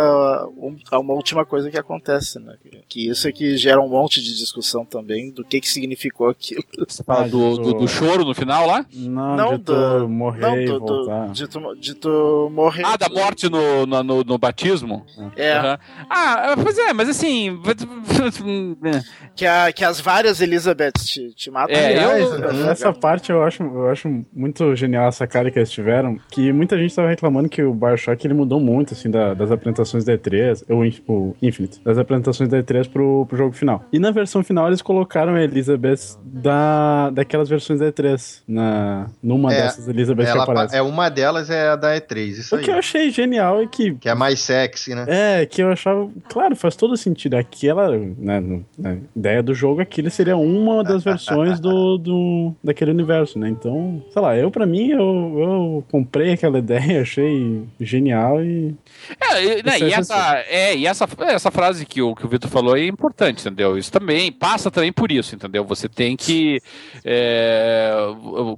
um- 0.57 0.77
uma 0.93 1.15
última 1.15 1.45
coisa 1.47 1.71
que 1.71 1.79
acontece, 1.79 2.39
né? 2.41 2.55
Que 2.89 3.09
isso 3.09 3.29
é 3.29 3.33
que 3.33 3.57
gera 3.57 3.81
um 3.81 3.89
monte 3.89 4.21
de 4.21 4.37
discussão 4.37 4.85
também 4.85 5.31
do 5.31 5.45
que, 5.45 5.61
que 5.61 5.69
significou 5.69 6.29
aquilo. 6.29 6.65
Você 6.89 7.05
fala 7.05 7.25
Ah, 7.25 7.29
do, 7.29 7.57
do, 7.57 7.75
do 7.75 7.89
choro 7.89 8.25
no 8.25 8.35
final 8.35 8.67
lá? 8.67 8.85
Não, 8.93 9.37
Não, 9.37 9.57
de 9.59 9.65
tu 9.65 9.73
do- 10.01 10.09
morrer 10.09 10.41
Não, 10.41 10.61
e 10.61 10.67
do, 10.67 10.73
do- 10.81 10.87
voltar. 10.87 11.31
de, 11.31 11.47
tu, 11.49 11.75
de 11.77 11.95
tu 11.95 12.51
morrer. 12.53 12.83
Ah, 12.85 12.97
da 12.97 13.09
morte 13.09 13.49
no, 13.49 13.87
no, 13.87 14.03
no, 14.03 14.25
no 14.25 14.39
batismo? 14.39 15.07
É, 15.37 15.53
Aham. 15.55 15.79
Ah, 16.11 16.55
pois 16.61 16.77
é, 16.79 16.93
mas 16.93 17.09
assim. 17.09 17.61
que, 19.37 19.47
a, 19.47 19.73
que 19.73 19.85
as 19.85 20.01
várias 20.01 20.41
Elizabeths 20.41 21.07
te, 21.07 21.33
te 21.35 21.51
matam. 21.51 21.75
É, 21.77 21.87
Aliás, 21.87 22.31
eu-? 22.33 22.71
Essa 22.71 22.93
parte 22.95 23.31
eu 23.31 23.43
acho, 23.43 23.63
eu 23.63 23.89
acho 23.89 24.09
muito 24.33 24.75
genial 24.75 25.09
essa 25.09 25.27
cara 25.27 25.51
que 25.51 25.59
eles 25.59 25.71
tiveram. 25.71 26.19
Que 26.31 26.53
muita 26.53 26.79
gente 26.79 26.95
tava 26.95 27.09
reclamando 27.09 27.49
que 27.49 27.63
o 27.63 27.75
Bioshock 27.75 28.27
ele 28.27 28.35
mudou 28.35 28.61
muito, 28.61 28.95
assim, 28.95 29.11
da- 29.13 29.35
das 29.35 29.51
apresentações 29.53 30.05
da 30.05 30.15
E3, 30.15 30.65
ou 30.69 30.83
o 31.09 31.37
Infinite, 31.43 31.81
das 31.85 31.99
apresentações 31.99 32.49
da 32.49 32.59
E3 32.63 32.89
pro, 32.89 33.27
pro 33.27 33.37
jogo 33.37 33.53
final. 33.55 33.85
E 33.93 33.99
na 33.99 34.11
versão 34.11 34.43
final 34.43 34.67
eles 34.67 34.83
colocaram 34.83 35.35
a 35.35 35.43
Elizabeth 35.43 36.17
da, 36.25 37.11
daquelas 37.11 37.49
versões 37.49 37.79
da 37.81 37.93
E3, 37.93 38.43
na, 38.49 39.07
numa 39.23 39.53
É, 39.53 39.63
dessas 39.63 39.87
Elizabeth 39.89 40.25
que 40.25 40.31
Ela, 40.31 40.43
aparece. 40.43 40.77
é 40.77 40.83
uma 40.83 41.09
delas 41.09 41.51
é 41.51 41.69
a 41.69 41.77
da 41.77 41.95
E3, 41.97 42.29
isso 42.39 42.55
O 42.55 42.59
aí. 42.59 42.65
que 42.65 42.71
eu 42.71 42.77
achei 42.77 43.11
genial 43.11 43.61
é 43.63 43.67
que 43.67 43.93
Que 43.95 44.09
é 44.09 44.15
mais 44.15 44.41
sexy, 44.41 44.95
né? 44.95 45.05
É, 45.07 45.47
que 45.47 45.63
eu 45.63 45.71
achava. 45.71 46.09
Claro, 46.29 46.57
faz 46.57 46.75
todo 46.77 46.97
sentido. 46.97 47.35
Aquela. 47.35 47.97
Né, 47.97 48.41
na 48.79 48.97
ideia 49.15 49.43
do 49.43 49.55
jogo, 49.55 49.81
aquilo 49.81 50.11
seria 50.11 50.37
uma 50.37 50.83
das 50.83 51.05
versões 51.05 51.61
do, 51.61 51.99
do, 51.99 52.53
daquele 52.65 52.91
universo, 52.91 53.39
né? 53.39 53.49
Então, 53.49 54.03
sei 54.13 54.23
lá, 54.23 54.37
eu, 54.37 54.51
pra 54.51 54.65
mim, 54.67 54.89
eu, 54.91 54.99
eu 55.39 55.85
comprei 55.91 56.33
aquela 56.33 56.59
ideia, 56.63 57.03
achei 57.03 57.63
genial 57.81 58.43
e. 58.43 58.75
É, 59.21 59.45
e, 59.45 59.63
né, 59.63 59.77
é 59.77 59.81
e 59.81 59.93
essa, 59.93 60.45
é, 60.49 60.77
e 60.77 60.87
essa, 60.87 61.09
essa 61.21 61.51
frase 61.51 61.85
que 61.87 62.01
o, 62.03 62.15
que 62.15 62.25
o 62.25 62.29
Vitor 62.29 62.51
falou 62.51 62.77
é 62.77 62.87
importante, 62.87 63.41
entendeu? 63.41 63.77
Isso 63.77 63.91
também 63.91 64.31
passa 64.31 64.71
também 64.71 64.93
por 64.93 65.11
isso, 65.11 65.35
entendeu? 65.35 65.65
Você 65.65 65.89
tem 65.89 66.17
que. 66.17 66.61
é, 67.05 67.93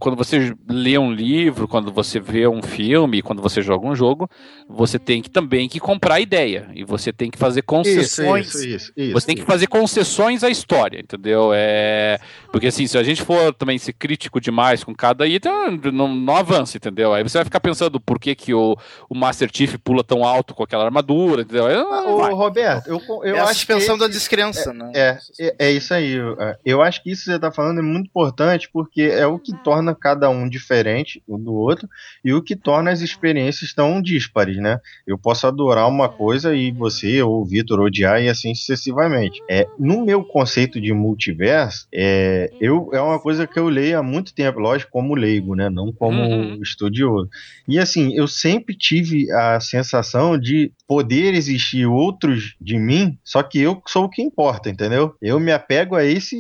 quando 0.01 0.17
você 0.17 0.55
lê 0.69 0.99
um 0.99 1.13
livro, 1.13 1.69
quando 1.69 1.93
você 1.93 2.21
vê 2.21 2.47
um 2.47 2.63
filme, 2.63 3.23
quando 3.23 3.43
você 3.43 3.63
joga 3.63 3.87
um 3.87 3.95
jogo, 3.95 4.29
você 4.69 4.99
tem 4.99 5.23
que 5.23 5.31
também 5.31 5.69
que 5.69 5.81
comprar 5.81 6.15
a 6.15 6.21
ideia. 6.21 6.71
E 6.75 6.85
você 6.85 7.13
tem 7.13 7.31
que 7.31 7.39
fazer 7.39 7.63
concessões. 7.63 8.49
isso, 8.49 8.67
isso, 8.67 8.93
isso. 8.97 9.13
Você 9.13 9.27
tem 9.27 9.37
que 9.37 9.45
fazer 9.45 9.67
concessões 9.67 10.43
à 10.45 10.51
história, 10.51 11.01
entendeu? 11.01 11.51
É... 11.55 12.19
Porque 12.51 12.69
assim, 12.69 12.87
se 12.87 12.97
a 12.99 13.03
gente 13.03 13.23
for 13.23 13.53
também 13.55 13.79
ser 13.79 13.93
crítico 13.93 14.41
demais 14.41 14.85
com 14.85 14.95
cada 14.95 15.27
item, 15.27 15.53
não, 15.93 16.15
não 16.15 16.37
avança, 16.37 16.77
entendeu? 16.77 17.13
Aí 17.13 17.23
você 17.23 17.39
vai 17.39 17.45
ficar 17.45 17.61
pensando 17.61 18.01
por 18.01 18.19
que, 18.19 18.35
que 18.35 18.55
o, 18.55 18.77
o 19.09 19.15
Master 19.15 19.51
Chief 19.53 19.77
pula 19.79 20.05
tão 20.05 20.25
alto 20.25 20.34
com 20.43 20.63
aquela 20.65 20.85
armadura, 20.85 21.43
entendeu? 21.43 21.65
Vai. 21.65 22.05
Ô, 22.33 22.35
Roberto, 22.35 22.89
eu, 22.89 23.01
eu 23.23 23.37
é 23.37 23.41
a 23.41 23.45
acho 23.45 23.53
que 23.53 23.73
suspensão 23.73 23.97
da 23.99 24.09
descrença, 24.09 24.73
né? 24.73 24.91
É, 24.95 25.19
é, 25.39 25.55
é 25.59 25.71
isso 25.73 25.93
aí. 25.95 26.17
é, 26.19 26.57
Eu 26.65 26.83
acho 26.83 27.03
que 27.03 27.11
isso 27.11 27.25
que 27.25 27.31
você 27.33 27.39
tá 27.39 27.53
falando 27.53 27.79
é 27.79 27.83
muito 27.83 28.07
importante 28.09 28.69
porque 28.73 29.03
é 29.03 29.27
o 29.27 29.39
que 29.39 29.53
torna 29.63 29.95
cada 29.95 30.29
um 30.31 30.49
diferente 30.49 31.23
um 31.29 31.39
do 31.39 31.55
outro 31.55 31.89
e 32.25 32.33
o 32.33 32.43
que 32.43 32.57
torna 32.57 32.91
as 32.91 33.01
experiências 33.01 33.73
tão 33.73 34.01
díspares, 34.03 34.57
né? 34.57 34.79
Eu 35.07 35.17
posso 35.19 35.47
adorar 35.47 35.89
uma 35.89 36.09
coisa 36.09 36.55
e 36.55 36.73
você 36.73 37.23
ou 37.23 37.43
o 37.43 37.45
Vitor 37.45 37.81
odiar 37.81 38.21
e 38.23 38.29
assim 38.29 38.55
sucessivamente. 38.55 39.41
É, 39.49 39.67
no 39.79 40.05
meu 40.05 40.25
conceito 40.25 40.81
de 40.81 40.93
multiverso, 40.93 41.87
é, 41.93 42.51
eu, 42.61 42.91
é 42.93 43.01
uma 43.01 43.19
coisa 43.21 43.47
que 43.47 43.59
eu 43.59 43.69
leio 43.69 43.99
há 43.99 44.03
muito 44.03 44.35
tempo, 44.35 44.59
lógico, 44.59 44.91
como 44.91 45.15
leigo, 45.15 45.55
né? 45.55 45.69
Não 45.71 45.93
como 45.93 46.15
Uhum. 46.25 46.61
estudioso. 46.63 47.29
E 47.69 47.79
assim, 47.79 48.15
eu 48.15 48.27
sempre 48.27 48.75
tive 48.77 49.31
a 49.33 49.61
sensação 49.61 50.24
de 50.39 50.73
poder 50.89 51.35
existir 51.35 51.87
outros 51.87 52.55
de 52.61 52.79
mim, 52.79 53.19
só 53.25 53.43
que 53.43 53.59
eu 53.61 53.83
sou 53.87 54.05
o 54.05 54.09
que 54.09 54.21
importa, 54.23 54.69
entendeu? 54.71 55.15
Eu 55.21 55.39
me 55.41 55.51
apego 55.53 55.95
a 55.97 56.05
esse 56.05 56.37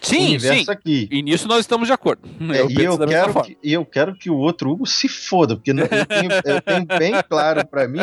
Sim, 0.00 0.26
universo 0.28 0.64
sim. 0.64 0.70
aqui. 0.70 1.08
E 1.10 1.22
nisso 1.22 1.46
nós 1.48 1.60
estamos 1.60 1.86
de 1.88 1.92
acordo. 1.92 2.22
É, 2.52 2.60
eu 2.62 2.70
e 2.70 2.82
eu 2.84 2.98
quero, 2.98 3.42
que, 3.42 3.56
eu 3.62 3.84
quero 3.84 4.14
que 4.14 4.30
o 4.30 4.36
outro 4.36 4.70
Hugo 4.70 4.86
se 4.86 5.08
foda, 5.08 5.56
porque 5.56 5.72
não- 5.72 5.84
eu 5.84 6.06
tenho, 6.06 6.30
eu 6.44 6.60
tenho 6.62 6.84
bem 6.98 7.14
claro 7.28 7.66
pra 7.66 7.86
mim 7.88 8.00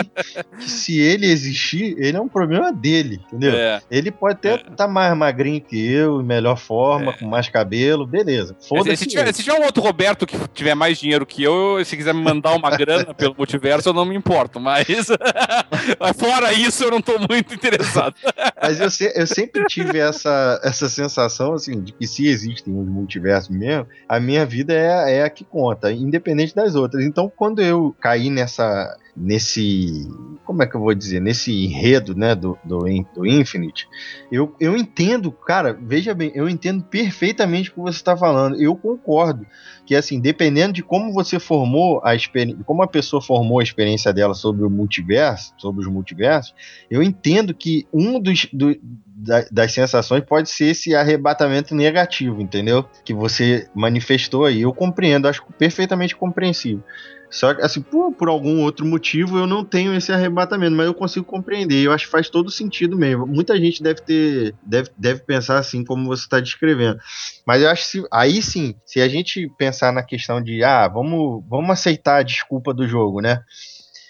que 0.60 0.70
se 0.70 1.00
ele 1.00 1.26
existir, 1.26 1.96
ele 1.98 2.18
é 2.18 2.22
um 2.22 2.28
problema 2.30 2.72
dele, 2.72 3.20
entendeu? 3.28 3.54
É. 3.54 3.82
Ele 3.90 4.12
pode 4.12 4.36
até 4.36 4.56
estar 4.56 4.88
mais 4.88 5.16
magrinho 5.18 5.60
que 5.62 5.92
eu, 5.92 6.22
em 6.22 6.26
melhor 6.26 6.58
forma, 6.58 7.14
com 7.14 7.26
mais 7.28 7.50
cabelo, 7.50 8.06
beleza. 8.06 8.56
Se, 8.60 8.70
Foda-se. 8.70 8.98
se, 8.98 9.06
tiver, 9.08 9.34
se 9.34 9.44
tiver 9.44 9.60
um 9.60 9.64
outro 9.66 9.82
Roberto 9.82 10.26
que 10.28 10.38
tiver 10.54 10.76
mais 10.76 11.00
dinheiro 11.00 11.26
que 11.26 11.44
eu, 11.44 11.84
se 11.84 11.98
quiser 11.98 12.14
me 12.14 12.22
mandar 12.22 12.56
uma 12.56 12.70
grana 12.70 13.14
pelo 13.14 13.36
multiverso, 13.38 13.90
eu 13.90 13.94
não 13.94 14.06
me 14.06 14.16
importo. 14.16 14.60
Mas, 14.60 14.86
mas 16.00 16.16
fora 16.18 16.54
isso, 16.54 16.84
eu 16.84 16.92
não 16.92 17.02
tô 17.02 17.18
muito 17.20 17.54
interessado. 17.54 18.16
Mas 18.62 18.80
eu, 18.80 18.90
se- 18.90 19.12
eu 19.16 19.26
sempre 19.26 19.66
tive 19.66 20.00
essa, 20.00 20.60
essa 20.64 20.90
sensação, 20.90 21.54
assim, 21.54 21.82
de 21.82 21.94
que 21.94 22.06
se 22.06 22.28
existem 22.28 22.78
os 22.78 22.88
multiversos 22.88 23.50
mesmo, 23.50 23.88
a 24.08 24.20
minha 24.20 24.46
vida 24.46 24.74
é, 24.74 25.18
é 25.18 25.24
a 25.24 25.30
que 25.30 25.44
conta, 25.46 25.92
independente 25.92 26.54
das 26.54 26.76
outras. 26.76 27.04
Então, 27.06 27.32
quando 27.34 27.62
eu 27.62 27.96
caí 28.00 28.30
nessa. 28.30 28.96
Nesse. 29.20 30.08
Como 30.46 30.64
é 30.64 30.68
que 30.68 30.76
eu 30.76 30.80
vou 30.80 30.96
dizer? 30.96 31.20
Nesse 31.20 31.52
enredo, 31.52 32.16
né, 32.16 32.34
do, 32.34 32.58
do, 32.64 32.80
do 33.14 33.28
Infinite, 33.28 33.88
eu, 34.32 34.56
eu 34.60 34.76
entendo, 34.76 35.32
cara, 35.32 35.78
veja 35.80 36.14
bem, 36.16 36.32
eu 36.34 36.50
entendo 36.50 36.84
perfeitamente 36.84 37.70
o 37.70 37.74
que 37.74 37.80
você 37.80 37.98
está 37.98 38.16
falando. 38.18 38.60
Eu 38.60 38.76
concordo 38.76 39.46
que, 39.86 39.94
assim, 39.96 40.20
dependendo 40.20 40.74
de 40.74 40.82
como 40.82 41.12
você 41.14 41.38
formou 41.40 42.02
a 42.04 42.16
experiência, 42.16 42.64
como 42.64 42.82
a 42.82 42.88
pessoa 42.88 43.22
formou 43.22 43.60
a 43.60 43.64
experiência 43.64 44.12
dela 44.14 44.34
sobre 44.34 44.64
o 44.66 44.70
multiverso, 44.70 45.54
sobre 45.58 45.82
os 45.82 45.88
multiversos, 45.92 46.56
eu 46.90 47.04
entendo 47.04 47.54
que 47.54 47.86
um 47.94 48.20
dos 48.20 48.48
do- 48.54 48.76
da- 48.82 49.46
das 49.52 49.74
sensações 49.74 50.24
pode 50.24 50.50
ser 50.50 50.68
esse 50.72 50.96
arrebatamento 50.96 51.76
negativo, 51.76 52.42
entendeu? 52.42 52.86
Que 53.04 53.14
você 53.14 53.68
manifestou 53.76 54.46
aí. 54.46 54.62
Eu 54.62 54.74
compreendo, 54.74 55.28
acho 55.28 55.44
perfeitamente 55.58 56.16
compreensível. 56.16 56.82
Só 57.30 57.54
que, 57.54 57.62
assim, 57.62 57.82
por, 57.82 58.12
por 58.14 58.28
algum 58.28 58.62
outro 58.62 58.86
motivo, 58.86 59.38
eu 59.38 59.46
não 59.46 59.64
tenho 59.64 59.94
esse 59.94 60.12
arrebatamento, 60.12 60.76
mas 60.76 60.88
eu 60.88 60.94
consigo 60.94 61.26
compreender. 61.26 61.86
Eu 61.86 61.92
acho 61.92 62.06
que 62.06 62.12
faz 62.12 62.30
todo 62.30 62.50
sentido 62.50 62.98
mesmo. 62.98 63.28
Muita 63.28 63.58
gente 63.58 63.84
deve 63.84 64.02
ter, 64.02 64.56
deve, 64.64 64.90
deve 64.98 65.20
pensar 65.22 65.60
assim 65.60 65.84
como 65.84 66.08
você 66.08 66.24
está 66.24 66.40
descrevendo. 66.40 67.00
Mas 67.46 67.62
eu 67.62 67.70
acho 67.70 67.92
que 67.92 68.08
aí 68.12 68.42
sim, 68.42 68.76
se 68.86 69.00
a 69.00 69.08
gente 69.08 69.48
pensar 69.58 69.94
na 69.94 70.04
questão 70.04 70.42
de, 70.42 70.64
ah, 70.64 70.88
vamos, 70.88 71.44
vamos 71.48 71.70
aceitar 71.70 72.18
a 72.18 72.24
desculpa 72.24 72.74
do 72.74 72.88
jogo, 72.88 73.22
né? 73.22 73.44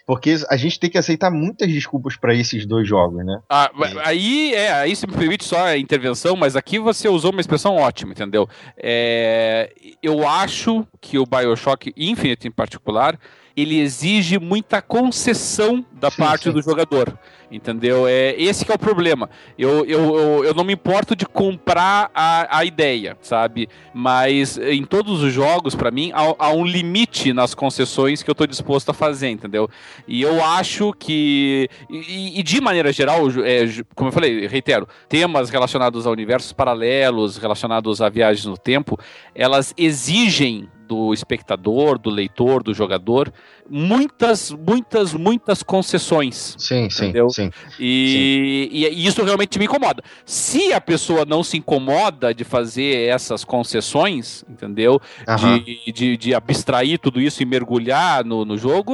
Porque 0.10 0.38
a 0.50 0.58
gente 0.58 0.80
tem 0.80 0.90
que 0.90 0.98
aceitar 0.98 1.30
muitas 1.30 1.72
desculpas 1.72 2.18
para 2.18 2.34
esses 2.34 2.66
dois 2.66 2.88
jogos, 2.88 3.24
né? 3.24 3.42
Ah, 3.48 3.70
aí, 4.04 4.56
é, 4.56 4.72
aí 4.72 4.96
se 4.96 5.06
me 5.06 5.14
permite 5.14 5.46
só 5.46 5.66
a 5.66 5.78
intervenção, 5.78 6.36
mas 6.36 6.56
aqui 6.56 6.80
você 6.80 7.08
usou 7.08 7.30
uma 7.30 7.40
expressão 7.40 7.76
ótima, 7.76 8.14
entendeu? 8.14 8.50
É, 8.76 9.72
eu 10.02 10.28
acho 10.28 10.84
que 11.00 11.20
o 11.20 11.28
Bioshock 11.28 11.94
Infinite, 11.96 12.48
em 12.48 12.52
particular, 12.52 13.20
ele 13.62 13.80
exige 13.80 14.40
muita 14.40 14.82
concessão 14.82 15.86
da 15.92 16.10
Sim, 16.10 16.18
parte 16.18 16.44
sim. 16.46 16.52
do 16.52 16.62
jogador. 16.62 17.18
Entendeu? 17.52 18.08
É, 18.08 18.36
esse 18.40 18.64
que 18.64 18.72
é 18.72 18.76
o 18.76 18.80
problema. 18.80 19.28
Eu, 19.58 19.84
eu, 19.86 20.20
eu, 20.20 20.46
eu 20.46 20.54
não 20.54 20.64
me 20.64 20.74
importo 20.74 21.16
de 21.16 21.26
comprar 21.26 22.12
a, 22.14 22.60
a 22.60 22.64
ideia, 22.64 23.18
sabe? 23.22 23.68
Mas 23.92 24.60
em 24.60 24.86
todos 24.86 25.24
os 25.24 25.34
jogos, 25.34 25.74
pra 25.74 25.90
mim, 25.90 26.12
há, 26.14 26.36
há 26.38 26.52
um 26.52 26.64
limite 26.64 27.34
nas 27.34 27.56
concessões 27.56 28.22
que 28.22 28.30
eu 28.30 28.36
tô 28.36 28.46
disposto 28.46 28.90
a 28.90 28.94
fazer, 28.94 29.30
entendeu? 29.30 29.68
E 30.08 30.22
eu 30.22 30.44
acho 30.44 30.94
que. 30.94 31.68
E, 31.90 32.40
e 32.40 32.44
de 32.44 32.62
maneira 32.62 32.94
geral, 32.94 33.26
é, 33.44 33.66
como 33.96 34.10
eu 34.10 34.14
falei, 34.14 34.46
reitero, 34.46 34.88
temas 35.08 35.50
relacionados 35.50 36.06
a 36.06 36.12
universos 36.12 36.54
paralelos, 36.54 37.38
relacionados 37.38 38.00
a 38.00 38.10
viagens 38.10 38.46
no 38.46 38.58
tempo, 38.58 38.96
elas 39.34 39.74
exigem 39.76 40.70
do 40.90 41.14
espectador, 41.14 42.00
do 42.00 42.10
leitor, 42.10 42.64
do 42.64 42.74
jogador, 42.74 43.32
muitas, 43.70 44.52
muitas, 44.52 45.14
muitas 45.14 45.62
concessões. 45.64 46.56
Sim, 46.58 46.90
sim, 46.90 47.06
Entendeu? 47.06 47.30
sim. 47.30 47.52
E, 47.80 48.70
e- 48.72 48.88
e 48.88 49.06
isso 49.08 49.24
realmente 49.24 49.58
me 49.60 49.66
incomoda. 49.66 50.04
Se 50.26 50.74
a 50.74 50.82
pessoa 50.82 51.26
não 51.26 51.44
se 51.44 51.58
incomoda 51.58 52.34
de 52.34 52.44
fazer 52.44 53.08
essas 53.08 53.44
concessões, 53.44 54.44
entendeu? 54.50 55.00
Aham. 55.28 55.60
De, 55.60 55.92
de, 55.92 56.18
de 56.18 56.34
abstrair 56.34 56.98
tudo 57.00 57.22
isso 57.22 57.42
e 57.42 57.46
mergulhar 57.46 58.24
no, 58.26 58.44
no 58.46 58.58
jogo, 58.58 58.94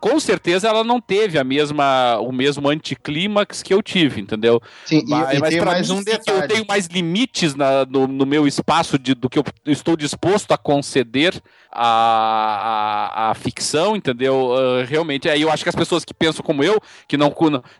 com 0.00 0.18
certeza 0.20 0.68
ela 0.68 0.84
não 0.84 1.00
teve 1.00 1.38
a 1.38 1.44
mesma, 1.44 2.18
o 2.18 2.30
mesmo 2.32 2.68
anticlímax 2.68 3.62
que 3.62 3.72
eu 3.72 3.82
tive, 3.82 4.20
entendeu? 4.20 4.60
Sim, 4.84 4.98
e- 5.06 5.10
Mas, 5.10 5.34
e, 5.36 5.38
mas 5.40 5.48
tem 5.50 5.60
mais 5.60 5.88
mim, 5.90 5.94
um 5.96 5.98
sim, 5.98 6.04
detalhe. 6.04 6.42
Eu 6.42 6.48
tenho 6.48 6.66
mais 6.66 6.86
limites 6.86 7.54
na- 7.54 7.84
no, 7.86 8.06
no 8.06 8.26
meu 8.26 8.46
espaço 8.46 8.98
de, 8.98 9.14
do 9.14 9.28
que 9.28 9.38
eu 9.38 9.44
estou 9.66 9.96
disposto 9.96 10.52
a 10.52 10.58
conceder 10.58 11.40
à, 11.70 13.26
à, 13.26 13.30
à 13.30 13.34
ficção, 13.34 13.96
entendeu? 14.02 14.54
Ah, 14.54 14.84
realmente, 14.84 15.28
aí 15.28 15.42
eu 15.42 15.50
acho 15.50 15.62
que 15.62 15.68
as 15.68 15.74
pessoas 15.74 16.04
que 16.04 16.12
pensam 16.12 16.44
como 16.44 16.62
eu, 16.62 16.80
que 17.06 17.16
não 17.16 17.32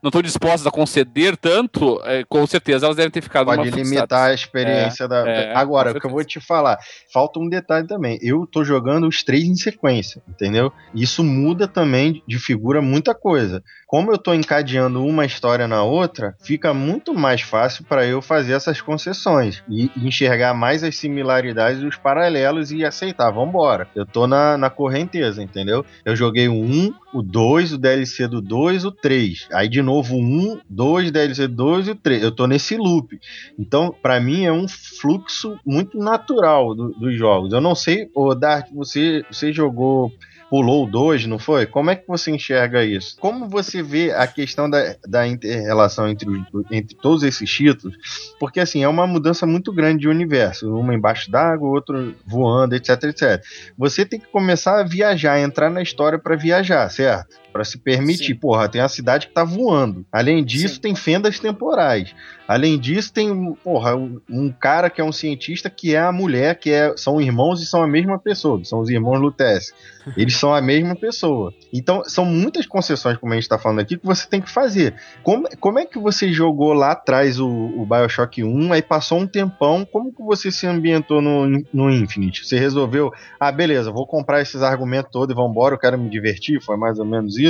não 0.02 0.08
estão 0.08 0.22
dispostas 0.22 0.66
a 0.66 0.70
conceder 0.70 1.36
tanto, 1.36 2.00
eh, 2.04 2.24
com 2.28 2.46
certeza 2.46 2.86
elas 2.86 2.96
devem 2.96 3.10
ter 3.10 3.20
ficado 3.20 3.46
Pode 3.46 3.70
limitar 3.70 4.30
a 4.30 4.34
experiência 4.34 5.06
da. 5.06 5.28
é, 5.28 5.54
Agora, 5.54 5.92
o 5.92 6.00
que 6.00 6.06
eu 6.06 6.10
vou 6.10 6.24
te 6.24 6.40
falar, 6.40 6.78
falta 7.12 7.38
um 7.38 7.48
detalhe 7.48 7.86
também. 7.86 8.18
Eu 8.22 8.46
tô 8.46 8.64
jogando 8.64 9.06
os 9.06 9.22
três 9.22 9.44
em 9.44 9.54
sequência, 9.54 10.22
entendeu? 10.28 10.72
Isso 10.94 11.22
muda 11.22 11.66
também 11.68 12.22
de 12.26 12.38
figura 12.38 12.80
muita 12.80 13.14
coisa. 13.14 13.62
Como 13.92 14.10
eu 14.10 14.16
tô 14.16 14.32
encadeando 14.32 15.04
uma 15.04 15.26
história 15.26 15.68
na 15.68 15.82
outra, 15.82 16.34
fica 16.42 16.72
muito 16.72 17.12
mais 17.12 17.42
fácil 17.42 17.84
para 17.84 18.06
eu 18.06 18.22
fazer 18.22 18.54
essas 18.54 18.80
concessões 18.80 19.62
e 19.68 19.90
enxergar 19.98 20.54
mais 20.54 20.82
as 20.82 20.96
similaridades 20.96 21.82
e 21.82 21.84
os 21.84 21.96
paralelos 21.96 22.72
e 22.72 22.86
aceitar, 22.86 23.30
vambora. 23.30 23.86
Eu 23.94 24.06
tô 24.06 24.26
na, 24.26 24.56
na 24.56 24.70
correnteza, 24.70 25.42
entendeu? 25.42 25.84
Eu 26.06 26.16
joguei 26.16 26.48
o 26.48 26.54
1, 26.54 26.90
o 27.12 27.22
2, 27.22 27.74
o 27.74 27.78
DLC 27.78 28.26
do 28.26 28.40
2, 28.40 28.86
o 28.86 28.90
3. 28.90 29.46
Aí 29.52 29.68
de 29.68 29.82
novo 29.82 30.14
o 30.16 30.22
1, 30.22 30.60
2, 30.70 31.10
DLC 31.10 31.46
do 31.46 31.54
2 31.56 31.88
e 31.88 31.90
o 31.90 31.94
3. 31.94 32.22
Eu 32.22 32.32
tô 32.32 32.46
nesse 32.46 32.78
loop. 32.78 33.18
Então, 33.58 33.94
pra 34.00 34.18
mim 34.18 34.46
é 34.46 34.52
um 34.52 34.66
fluxo 35.02 35.58
muito 35.66 35.98
natural 35.98 36.74
do- 36.74 36.92
dos 36.92 37.14
jogos. 37.14 37.52
Eu 37.52 37.60
não 37.60 37.74
sei, 37.74 38.08
ô 38.14 38.34
Dark, 38.34 38.68
você, 38.72 39.22
você 39.30 39.52
jogou 39.52 40.10
pulou 40.52 40.86
2, 40.86 41.24
não 41.24 41.38
foi? 41.38 41.64
Como 41.64 41.90
é 41.90 41.96
que 41.96 42.06
você 42.06 42.30
enxerga 42.30 42.84
isso? 42.84 43.16
Como 43.18 43.48
você 43.48 43.82
vê 43.82 44.12
a 44.12 44.26
questão 44.26 44.68
da, 44.68 44.96
da 45.08 45.26
inter-relação 45.26 46.06
entre, 46.06 46.28
entre 46.70 46.94
todos 46.94 47.22
esses 47.22 47.50
títulos? 47.50 47.96
Porque, 48.38 48.60
assim, 48.60 48.82
é 48.82 48.88
uma 48.88 49.06
mudança 49.06 49.46
muito 49.46 49.72
grande 49.72 50.00
de 50.00 50.08
universo. 50.08 50.70
Uma 50.76 50.94
embaixo 50.94 51.30
d'água, 51.30 51.70
outro 51.70 52.14
voando, 52.26 52.74
etc, 52.74 53.02
etc. 53.04 53.42
Você 53.78 54.04
tem 54.04 54.20
que 54.20 54.26
começar 54.26 54.78
a 54.78 54.84
viajar, 54.84 55.40
entrar 55.40 55.70
na 55.70 55.80
história 55.80 56.18
pra 56.18 56.36
viajar, 56.36 56.86
certo? 56.90 57.34
Pra 57.52 57.64
se 57.64 57.78
permitir. 57.78 58.28
Sim. 58.28 58.34
Porra, 58.34 58.68
tem 58.68 58.80
uma 58.80 58.88
cidade 58.88 59.26
que 59.26 59.34
tá 59.34 59.44
voando. 59.44 60.06
Além 60.10 60.44
disso, 60.44 60.76
Sim. 60.76 60.80
tem 60.80 60.94
fendas 60.94 61.38
temporais. 61.38 62.14
Além 62.46 62.78
disso, 62.78 63.12
tem 63.12 63.54
porra, 63.64 63.96
um, 63.96 64.20
um 64.28 64.52
cara 64.52 64.90
que 64.90 65.00
é 65.00 65.04
um 65.04 65.12
cientista 65.12 65.70
que 65.70 65.94
é 65.94 66.00
a 66.00 66.12
mulher, 66.12 66.58
que 66.58 66.70
é, 66.70 66.94
são 66.96 67.20
irmãos 67.20 67.62
e 67.62 67.66
são 67.66 67.82
a 67.82 67.86
mesma 67.86 68.18
pessoa, 68.18 68.62
são 68.64 68.80
os 68.80 68.90
irmãos 68.90 69.18
Lutece. 69.18 69.72
Eles 70.16 70.36
são 70.36 70.52
a 70.52 70.60
mesma 70.60 70.96
pessoa. 70.96 71.52
Então, 71.72 72.02
são 72.04 72.24
muitas 72.24 72.66
concessões, 72.66 73.16
como 73.16 73.32
a 73.32 73.36
gente 73.36 73.44
está 73.44 73.58
falando 73.58 73.80
aqui, 73.80 73.96
que 73.96 74.04
você 74.04 74.28
tem 74.28 74.40
que 74.40 74.50
fazer. 74.50 74.94
Como, 75.22 75.48
como 75.60 75.78
é 75.78 75.86
que 75.86 75.98
você 75.98 76.32
jogou 76.32 76.72
lá 76.72 76.92
atrás 76.92 77.38
o, 77.38 77.48
o 77.48 77.86
Bioshock 77.86 78.42
1, 78.42 78.72
aí 78.72 78.82
passou 78.82 79.20
um 79.20 79.26
tempão, 79.26 79.86
como 79.90 80.12
que 80.12 80.22
você 80.22 80.50
se 80.50 80.66
ambientou 80.66 81.22
no, 81.22 81.46
no 81.72 81.90
Infinite? 81.90 82.44
Você 82.46 82.58
resolveu, 82.58 83.12
ah, 83.38 83.52
beleza, 83.52 83.90
vou 83.90 84.06
comprar 84.06 84.42
esses 84.42 84.60
argumentos 84.60 85.10
todos 85.10 85.32
e 85.32 85.36
vambora, 85.36 85.74
eu 85.74 85.78
quero 85.78 85.98
me 85.98 86.10
divertir? 86.10 86.60
Foi 86.60 86.76
mais 86.76 86.98
ou 86.98 87.04
menos 87.04 87.38
isso? 87.38 87.41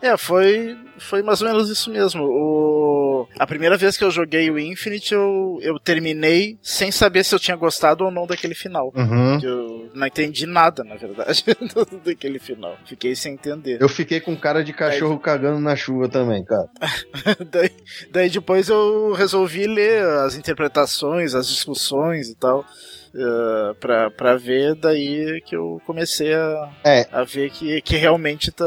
É, 0.00 0.16
foi, 0.16 0.76
foi 0.98 1.22
mais 1.22 1.40
ou 1.40 1.48
menos 1.48 1.68
isso 1.70 1.90
mesmo. 1.90 2.24
O... 2.24 3.28
A 3.38 3.46
primeira 3.46 3.76
vez 3.76 3.96
que 3.96 4.04
eu 4.04 4.10
joguei 4.10 4.50
o 4.50 4.58
Infinite, 4.58 5.14
eu, 5.14 5.58
eu 5.62 5.78
terminei 5.78 6.58
sem 6.62 6.90
saber 6.90 7.24
se 7.24 7.34
eu 7.34 7.38
tinha 7.38 7.56
gostado 7.56 8.04
ou 8.04 8.10
não 8.10 8.26
daquele 8.26 8.54
final. 8.54 8.92
Uhum. 8.94 9.38
Eu 9.42 9.90
não 9.94 10.06
entendi 10.06 10.46
nada, 10.46 10.84
na 10.84 10.96
verdade, 10.96 11.44
daquele 12.04 12.38
final. 12.38 12.76
Fiquei 12.86 13.14
sem 13.14 13.34
entender. 13.34 13.80
Eu 13.80 13.88
fiquei 13.88 14.20
com 14.20 14.36
cara 14.36 14.62
de 14.62 14.72
cachorro 14.72 15.18
cagando 15.18 15.60
na 15.60 15.76
chuva 15.76 16.08
também, 16.08 16.44
cara. 16.44 16.68
daí, 17.50 17.70
daí 18.10 18.30
depois 18.30 18.68
eu 18.68 19.12
resolvi 19.12 19.66
ler 19.66 20.04
as 20.04 20.36
interpretações, 20.36 21.34
as 21.34 21.48
discussões 21.48 22.28
e 22.28 22.34
tal. 22.34 22.64
Uh, 23.12 23.74
pra, 23.80 24.08
pra 24.10 24.36
ver, 24.36 24.74
daí 24.76 25.40
que 25.44 25.56
eu 25.56 25.82
comecei 25.84 26.32
a, 26.32 26.70
É. 26.84 27.08
a 27.10 27.24
ver 27.24 27.50
que, 27.50 27.80
que 27.82 27.96
realmente 27.96 28.52
tá, 28.52 28.64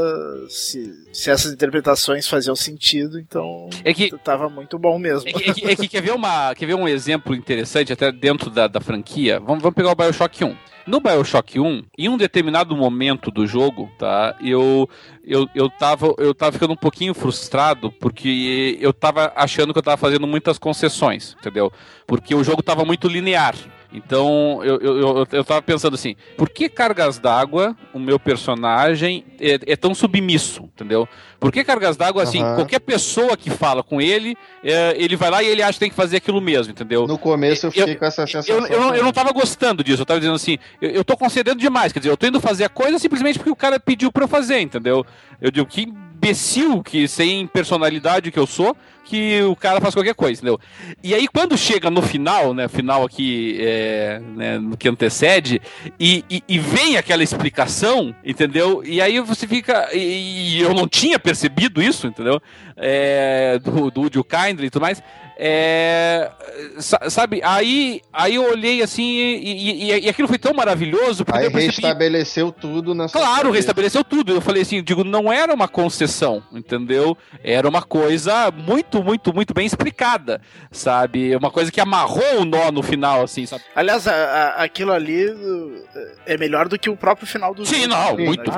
se, 0.50 0.94
se 1.14 1.30
essas 1.32 1.54
interpretações 1.54 2.28
faziam 2.28 2.56
sentido, 2.56 3.18
então 3.20 3.70
É 3.86 3.94
que 3.94 4.10
tava 4.18 4.50
muito 4.50 4.78
bom 4.78 5.00
mesmo. 5.00 5.30
É 5.30 5.32
que, 5.32 5.50
é 5.50 5.54
que- 5.54 5.66
é 5.72 5.76
que 5.78 5.88
quer, 5.88 6.02
ver 6.02 6.12
uma, 6.12 6.54
quer 6.56 6.66
ver 6.66 6.76
um 6.76 6.88
exemplo 6.88 7.34
interessante 7.34 7.94
até 7.94 8.12
dentro 8.12 8.50
da, 8.50 8.68
da 8.68 8.82
franquia? 8.82 9.40
Vamos, 9.40 9.64
vamos 9.64 9.76
pegar 9.76 9.92
o 9.92 9.96
Bioshock 9.96 10.44
1. 10.44 10.56
No 10.86 11.00
Bioshock 11.00 11.58
1, 11.58 11.84
em 11.98 12.10
um 12.10 12.18
determinado 12.18 12.76
momento 12.76 13.32
do 13.32 13.48
jogo, 13.48 13.90
tá? 13.98 14.36
Eu, 14.44 14.90
eu, 15.26 15.48
eu, 15.56 15.70
tava, 15.70 16.14
eu 16.18 16.34
tava 16.36 16.52
ficando 16.52 16.74
um 16.74 16.78
pouquinho 16.78 17.14
frustrado 17.14 17.90
porque 17.94 18.78
eu 18.82 18.92
tava 18.92 19.32
achando 19.34 19.72
que 19.72 19.80
eu 19.80 19.84
tava 19.84 19.96
fazendo 19.96 20.28
muitas 20.28 20.58
concessões, 20.58 21.38
entendeu? 21.40 21.72
Porque 22.06 22.36
o 22.36 22.44
jogo 22.44 22.62
tava 22.62 22.84
muito 22.84 23.08
linear. 23.08 23.56
Então 23.94 24.60
eu, 24.64 24.80
eu, 24.82 24.98
eu, 24.98 25.28
eu 25.32 25.44
tava 25.46 25.62
pensando 25.62 25.94
assim, 25.94 26.16
por 26.36 26.50
que 26.50 26.68
cargas 26.68 27.20
d'água 27.20 27.78
o 27.94 28.00
meu 28.00 28.20
personagem 28.20 29.24
é, 29.40 29.60
é 29.68 29.76
tão 29.76 29.94
submisso, 29.94 30.64
entendeu? 30.64 31.08
Por 31.40 31.52
que 31.52 31.64
cargas 31.64 31.96
d'água, 31.96 32.24
assim, 32.24 32.42
Aham. 32.42 32.56
qualquer 32.56 32.80
pessoa 32.80 33.38
que 33.38 33.50
fala 33.52 33.84
com 33.84 34.02
ele, 34.02 34.36
é, 34.64 34.96
ele 34.98 35.16
vai 35.16 35.30
lá 35.30 35.44
e 35.44 35.48
ele 35.48 35.62
acha 35.62 35.74
que 35.74 35.80
tem 35.82 35.90
que 35.90 35.96
fazer 35.96 36.18
aquilo 36.18 36.42
mesmo, 36.42 36.72
entendeu? 36.72 37.06
No 37.06 37.18
começo 37.20 37.68
eu 37.68 37.72
fiquei 37.72 37.94
Eu- 37.94 38.00
com 38.00 38.06
essa 38.06 38.26
sensação. 38.26 38.56
Eu, 38.60 38.66
eu, 38.68 38.80
não, 38.82 38.96
eu 38.96 39.04
não 39.04 39.12
tava 39.12 39.32
gostando 39.32 39.84
disso, 39.84 40.02
eu 40.02 40.06
tava 40.06 40.20
dizendo 40.20 40.36
assim, 40.36 40.58
eu, 40.82 40.90
eu 40.90 41.04
tô 41.04 41.16
concedendo 41.16 41.60
demais, 41.60 41.94
quer 41.94 42.00
dizer, 42.00 42.10
eu 42.12 42.18
tô 42.18 42.26
indo 42.26 42.40
fazer 42.42 42.64
a 42.64 42.70
coisa 42.70 42.98
simplesmente 42.98 43.38
porque 43.38 43.52
o 43.52 43.56
cara 43.56 43.80
pediu 43.80 44.12
pra 44.12 44.24
eu 44.24 44.28
fazer, 44.28 44.60
entendeu? 44.60 45.06
Eu 45.40 45.52
digo, 45.52 45.68
que 45.68 45.94
imbecil, 46.24 46.82
que 46.82 47.08
sem 47.08 47.46
personalidade 47.46 48.32
que 48.32 48.40
eu 48.40 48.48
sou, 48.48 48.76
que 49.04 49.42
o 49.44 49.56
cara 49.56 49.82
faz 49.82 49.94
qualquer 49.94 50.16
coisa, 50.16 50.40
entendeu? 50.40 50.60
E 51.04 51.14
aí 51.14 51.28
quando 51.28 51.58
chega 51.58 51.90
no 51.90 52.02
final, 52.02 52.54
né, 52.54 52.70
final 52.70 53.04
aqui, 53.04 53.58
é, 53.60 54.22
né, 54.36 54.58
no 54.58 54.78
que 54.78 54.88
antecede, 54.88 55.62
e, 56.00 56.24
e, 56.30 56.42
e 56.48 56.58
vem 56.58 56.96
aquela 56.96 57.22
explicação, 57.22 58.16
entendeu? 58.24 58.82
E 58.86 59.02
aí 59.02 59.20
você 59.20 59.46
fica, 59.46 59.90
e, 59.94 60.58
e 60.58 60.62
eu 60.62 60.74
não 60.74 60.88
tinha 60.88 61.20
percebido 61.20 61.82
isso, 61.82 62.08
entendeu? 62.08 62.42
É, 62.78 63.60
do, 63.60 63.92
do 63.92 64.02
Woody 64.02 64.24
Kindly 64.24 64.68
e 64.68 64.70
tudo 64.70 64.82
mais, 64.82 65.04
é, 65.46 66.32
sa- 66.80 67.10
sabe, 67.10 67.42
aí, 67.44 68.00
aí 68.14 68.36
eu 68.36 68.50
olhei 68.50 68.82
assim 68.82 69.04
e, 69.04 69.92
e- 69.92 70.06
e 70.06 70.10
aquilo 70.10 70.26
foi 70.28 70.38
tão 70.38 70.54
maravilhoso 70.54 71.26
Aí 71.34 71.50
percebi, 71.50 71.66
restabeleceu 71.68 72.50
tudo 72.50 72.94
na 72.96 73.10
sua 73.10 73.20
Claro, 73.20 73.36
cabeça. 73.44 73.56
restabeleceu 73.58 74.04
tudo. 74.06 74.34
Eu 74.34 74.40
falei 74.40 74.62
assim, 74.62 74.82
digo, 74.82 75.04
não 75.04 75.32
era 75.34 75.54
uma 75.54 75.68
concessão, 75.68 76.42
entendeu? 76.54 77.18
Era 77.44 77.68
uma 77.68 77.82
coisa 77.82 78.52
muito, 78.52 79.04
muito, 79.04 79.34
muito 79.34 79.54
bem 79.54 79.66
explicada, 79.66 80.40
sabe? 80.72 81.36
Uma 81.36 81.52
coisa 81.52 81.70
que 81.70 81.82
amarrou 81.82 82.40
o 82.42 82.46
nó 82.46 82.72
no 82.72 82.82
final, 82.82 83.24
assim, 83.24 83.46
sabe? 83.46 83.64
Aliás, 83.76 84.08
a- 84.08 84.14
a- 84.14 84.64
aquilo 84.64 84.94
ali 84.94 85.26
uh, 85.30 85.84
é 86.26 86.38
melhor 86.38 86.70
do 86.70 86.80
que 86.80 86.90
o 86.90 86.96
próprio 86.96 87.28
final 87.28 87.54
do 87.54 87.66
Sim, 87.66 87.82
jogo. 87.82 87.88
não, 87.90 88.16
Sim, 88.16 88.26
muito. 88.26 88.52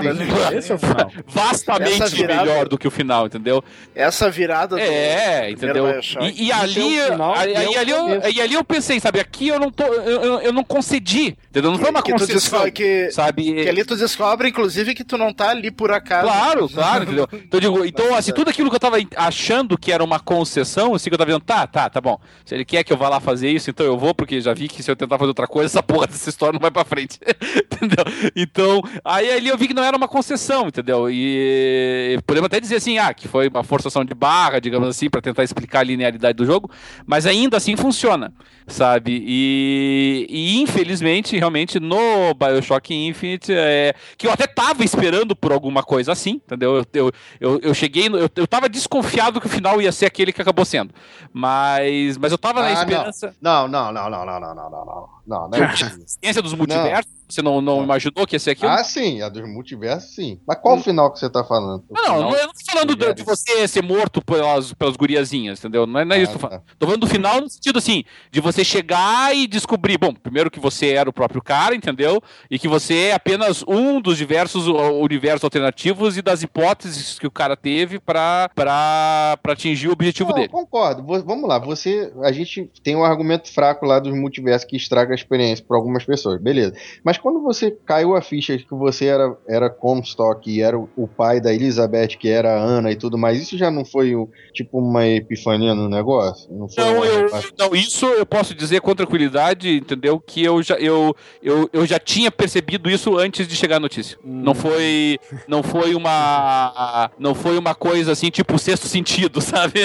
Esse 0.55 0.71
é 0.71 0.75
o 0.75 0.77
final. 0.77 1.11
Vastamente 1.25 2.15
virada- 2.15 2.45
melhor 2.45 2.67
do 2.67 2.77
que 2.77 2.87
o 2.87 2.91
final, 2.91 3.25
entendeu? 3.25 3.63
essa 3.95 4.29
virada 4.29 4.75
do 4.75 4.81
É, 4.81 5.47
do 5.47 5.51
entendeu? 5.53 5.99
E, 6.21 6.47
e 6.47 6.51
ali, 6.51 6.74
final, 6.81 7.33
aí, 7.35 7.51
e 7.51 7.55
é 7.55 7.79
ali 7.79 7.91
eu, 7.91 8.31
e 8.31 8.41
ali 8.41 8.53
eu 8.53 8.63
pensei, 8.63 8.99
sabe, 8.99 9.19
aqui 9.19 9.47
eu 9.47 9.59
não 9.59 9.71
tô, 9.71 9.83
eu, 9.83 10.39
eu, 10.41 10.53
não 10.53 10.63
concedi, 10.63 11.37
entendeu? 11.49 11.71
Não 11.71 11.77
foi 11.77 11.89
uma 11.89 12.01
que 12.01 12.11
concessão, 12.11 12.35
descobre 12.35 12.71
que, 12.71 13.11
sabe? 13.11 13.53
que 13.63 13.69
ali 13.69 13.83
tu 13.85 13.95
descobre, 13.95 14.49
inclusive, 14.49 14.93
que 14.93 15.03
tu 15.03 15.17
não 15.17 15.33
tá 15.33 15.49
ali 15.49 15.71
por 15.71 15.91
acaso. 15.91 16.27
Claro, 16.27 16.69
claro, 16.69 17.03
entendeu? 17.03 17.27
Então, 17.45 17.59
digo, 17.59 17.85
então, 17.85 18.15
assim, 18.15 18.33
tudo 18.33 18.49
aquilo 18.49 18.69
que 18.69 18.75
eu 18.75 18.79
tava 18.79 18.97
achando 19.15 19.77
que 19.77 19.91
era 19.91 20.03
uma 20.03 20.19
concessão, 20.19 20.93
assim, 20.93 21.09
que 21.09 21.13
eu 21.13 21.17
tava 21.17 21.31
vendo, 21.31 21.43
tá, 21.43 21.67
tá, 21.67 21.89
tá 21.89 22.01
bom. 22.01 22.19
Se 22.43 22.55
ele 22.55 22.65
quer 22.65 22.83
que 22.83 22.91
eu 22.91 22.97
vá 22.97 23.07
lá 23.07 23.19
fazer 23.19 23.49
isso, 23.49 23.69
então 23.69 23.85
eu 23.85 23.97
vou, 23.97 24.13
porque 24.13 24.41
já 24.41 24.53
vi 24.53 24.67
que 24.67 24.81
se 24.81 24.89
eu 24.89 24.95
tentar 24.95 25.17
fazer 25.17 25.29
outra 25.29 25.47
coisa, 25.47 25.67
essa 25.71 25.83
porra 25.83 26.07
dessa 26.07 26.29
história 26.29 26.53
não 26.53 26.59
vai 26.59 26.71
pra 26.71 26.83
frente. 26.83 27.19
entendeu? 27.71 28.05
Então, 28.35 28.81
aí 29.03 29.31
ali 29.31 29.47
eu 29.47 29.57
vi 29.57 29.67
que 29.67 29.73
não 29.73 29.83
era 29.83 29.95
uma 29.95 30.07
concessão, 30.07 30.67
entendeu? 30.67 31.09
E 31.09 32.17
podemos 32.25 32.47
até 32.47 32.59
dizer 32.59 32.77
assim, 32.77 32.97
ah, 32.97 33.13
que 33.13 33.27
foi 33.27 33.47
uma 33.47 33.63
forçação 33.63 34.03
de 34.03 34.13
barra, 34.13 34.59
digamos 34.59 34.89
assim, 34.89 35.09
pra 35.09 35.21
tentar 35.21 35.43
explicar 35.43 35.79
a 35.79 35.83
linearidade 35.83 36.35
do 36.35 36.45
jogo, 36.45 36.54
jogo, 36.55 36.69
mas 37.05 37.25
ainda 37.25 37.57
assim 37.57 37.75
funciona, 37.75 38.33
sabe? 38.67 39.23
E, 39.25 40.25
e 40.29 40.61
infelizmente, 40.61 41.37
realmente, 41.37 41.79
no 41.79 42.33
Bioshock 42.33 42.93
Infinite, 42.93 43.51
é, 43.53 43.93
que 44.17 44.27
eu 44.27 44.31
até 44.31 44.47
tava 44.47 44.83
esperando 44.83 45.35
por 45.35 45.51
alguma 45.51 45.83
coisa 45.83 46.11
assim, 46.11 46.41
entendeu? 46.45 46.77
Eu, 46.77 46.85
eu, 46.93 47.11
eu, 47.39 47.59
eu 47.61 47.73
cheguei, 47.73 48.07
eu, 48.07 48.29
eu 48.35 48.47
tava 48.47 48.69
desconfiado 48.69 49.39
que 49.39 49.47
o 49.47 49.49
final 49.49 49.81
ia 49.81 49.91
ser 49.91 50.05
aquele 50.05 50.31
que 50.31 50.41
acabou 50.41 50.65
sendo, 50.65 50.93
mas, 51.31 52.17
mas 52.17 52.31
eu 52.31 52.37
tava 52.37 52.61
ah, 52.61 52.63
na 52.63 52.73
esperança. 52.73 53.35
Não, 53.41 53.67
não, 53.67 53.91
não, 53.91 54.09
não, 54.09 54.25
não, 54.25 54.39
não, 54.39 54.55
não, 54.55 54.69
não. 54.69 54.85
não. 54.85 55.14
Não, 55.27 55.49
não 55.49 55.57
é. 55.57 55.73
Ciência 56.05 56.41
dos 56.41 56.53
multiversos? 56.53 57.13
Você 57.27 57.41
não, 57.41 57.59
não 57.59 57.83
imaginou 57.83 58.27
que 58.27 58.35
ia 58.35 58.39
ser 58.39 58.51
aquilo? 58.51 58.69
Ah, 58.69 58.83
sim, 58.83 59.19
a 59.23 59.29
dos 59.29 59.41
multiversos, 59.49 60.13
sim. 60.13 60.39
Mas 60.47 60.59
qual 60.59 60.77
o 60.77 60.79
final 60.83 61.11
que 61.11 61.17
você 61.17 61.27
tá 61.27 61.43
falando? 61.43 61.83
O 61.89 61.93
Não, 61.95 62.03
não, 62.07 62.21
não, 62.29 62.37
eu 62.37 62.45
não 62.45 62.53
tô 62.53 62.71
falando 62.71 62.95
de, 62.95 63.13
de 63.15 63.23
você 63.23 63.67
ser 63.67 63.81
morto 63.81 64.23
pelas, 64.23 64.73
pelas 64.73 64.95
guriazinhas, 64.95 65.57
entendeu? 65.57 65.87
Não 65.87 66.01
é, 66.01 66.05
não 66.05 66.15
é 66.15 66.21
isso 66.21 66.33
que 66.33 66.37
eu 66.37 66.41
tô 66.41 66.45
Ah, 66.45 66.49
falando. 66.49 66.63
Tô 66.77 66.85
falando 66.85 67.01
do 67.01 67.07
final 67.07 67.41
no 67.41 67.49
sentido 67.49 67.79
assim, 67.79 68.03
de 68.29 68.39
você 68.39 68.63
chegar 68.63 69.35
e 69.35 69.47
descobrir, 69.47 69.97
bom, 69.97 70.13
primeiro 70.13 70.51
que 70.51 70.59
você 70.59 70.89
era 70.91 71.09
o 71.09 71.13
próprio 71.13 71.41
cara, 71.41 71.73
entendeu? 71.75 72.21
E 72.47 72.59
que 72.59 72.67
você 72.67 72.95
é 73.07 73.13
apenas 73.15 73.63
um 73.67 73.99
dos 73.99 74.19
diversos 74.19 74.67
universos 74.67 75.43
alternativos 75.43 76.17
e 76.17 76.21
das 76.21 76.43
hipóteses 76.43 77.17
que 77.17 77.25
o 77.25 77.31
cara 77.31 77.57
teve 77.57 77.99
pra, 77.99 78.51
pra, 78.53 79.39
pra 79.41 79.53
atingir 79.53 79.87
o 79.87 79.93
objetivo 79.93 80.29
Não, 80.29 80.35
dele. 80.35 80.49
concordo. 80.49 81.03
Vamos 81.23 81.49
lá, 81.49 81.57
você. 81.57 82.13
A 82.21 82.31
gente 82.31 82.69
tem 82.83 82.95
um 82.95 83.03
argumento 83.03 83.51
fraco 83.51 83.83
lá 83.83 83.97
dos 83.97 84.13
multiversos 84.13 84.69
que 84.69 84.75
estraga 84.77 85.14
a 85.15 85.17
experiência 85.17 85.65
para 85.67 85.77
algumas 85.77 86.03
pessoas, 86.05 86.41
beleza. 86.41 86.73
Mas 87.03 87.17
quando 87.17 87.41
você 87.41 87.71
caiu 87.85 88.15
a 88.15 88.21
ficha 88.21 88.57
de 88.57 88.63
que 88.65 88.75
você 88.75 89.05
era, 89.05 89.35
era 89.47 89.69
Comstock 89.69 90.49
e 90.49 90.61
era 90.61 90.77
o, 90.77 91.07
pai 91.07 91.39
da 91.39 91.53
Elizabeth, 91.53 92.09
que 92.19 92.29
era 92.29 92.53
a 92.53 92.59
Ana 92.59 92.91
e 92.91 92.95
tudo 92.95 93.17
mais, 93.17 93.41
isso 93.41 93.57
já 93.57 93.71
não 93.71 93.85
foi 93.85 94.13
tipo 94.53 94.79
uma 94.79 95.05
epifania 95.07 95.73
no 95.73 95.87
negócio? 95.89 96.51
Não 96.53 96.67
foi 96.67 96.83
Não, 96.83 96.95
uma- 96.97 97.05
eu, 97.05 97.29
não, 97.57 97.75
isso 97.75 98.05
eu 98.05 98.25
posso 98.25 98.53
dizer 98.53 98.81
com 98.81 98.93
tranquilidade, 98.93 99.77
entendeu? 99.77 100.19
Que 100.19 100.43
eu 100.43 100.61
já, 100.61 100.75
eu, 100.75 101.15
eu, 101.41 101.69
eu 101.71 101.85
já 101.85 101.99
tinha 101.99 102.29
percebido 102.31 102.89
isso 102.89 103.17
antes 103.17 103.47
de 103.47 103.55
chegar 103.55 103.77
a 103.77 103.79
notícia. 103.79 104.17
Não 104.23 104.53
foi, 104.53 105.17
não 105.47 105.63
foi 105.63 105.95
uma, 105.95 107.09
não 107.17 107.33
foi 107.33 107.57
uma 107.57 107.73
coisa 107.73 108.11
assim 108.11 108.29
tipo 108.29 108.57
sexto 108.59 108.87
sentido, 108.87 109.39
sabe? 109.41 109.81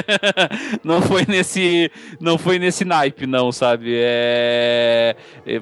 não 0.83 1.01
foi 1.03 1.25
nesse, 1.27 1.91
não 2.21 2.39
foi 2.39 2.59
nesse 2.59 2.85
naipe, 2.85 3.27
não, 3.27 3.53
sabe? 3.53 3.93
É, 3.97 5.17
eh, 5.47 5.61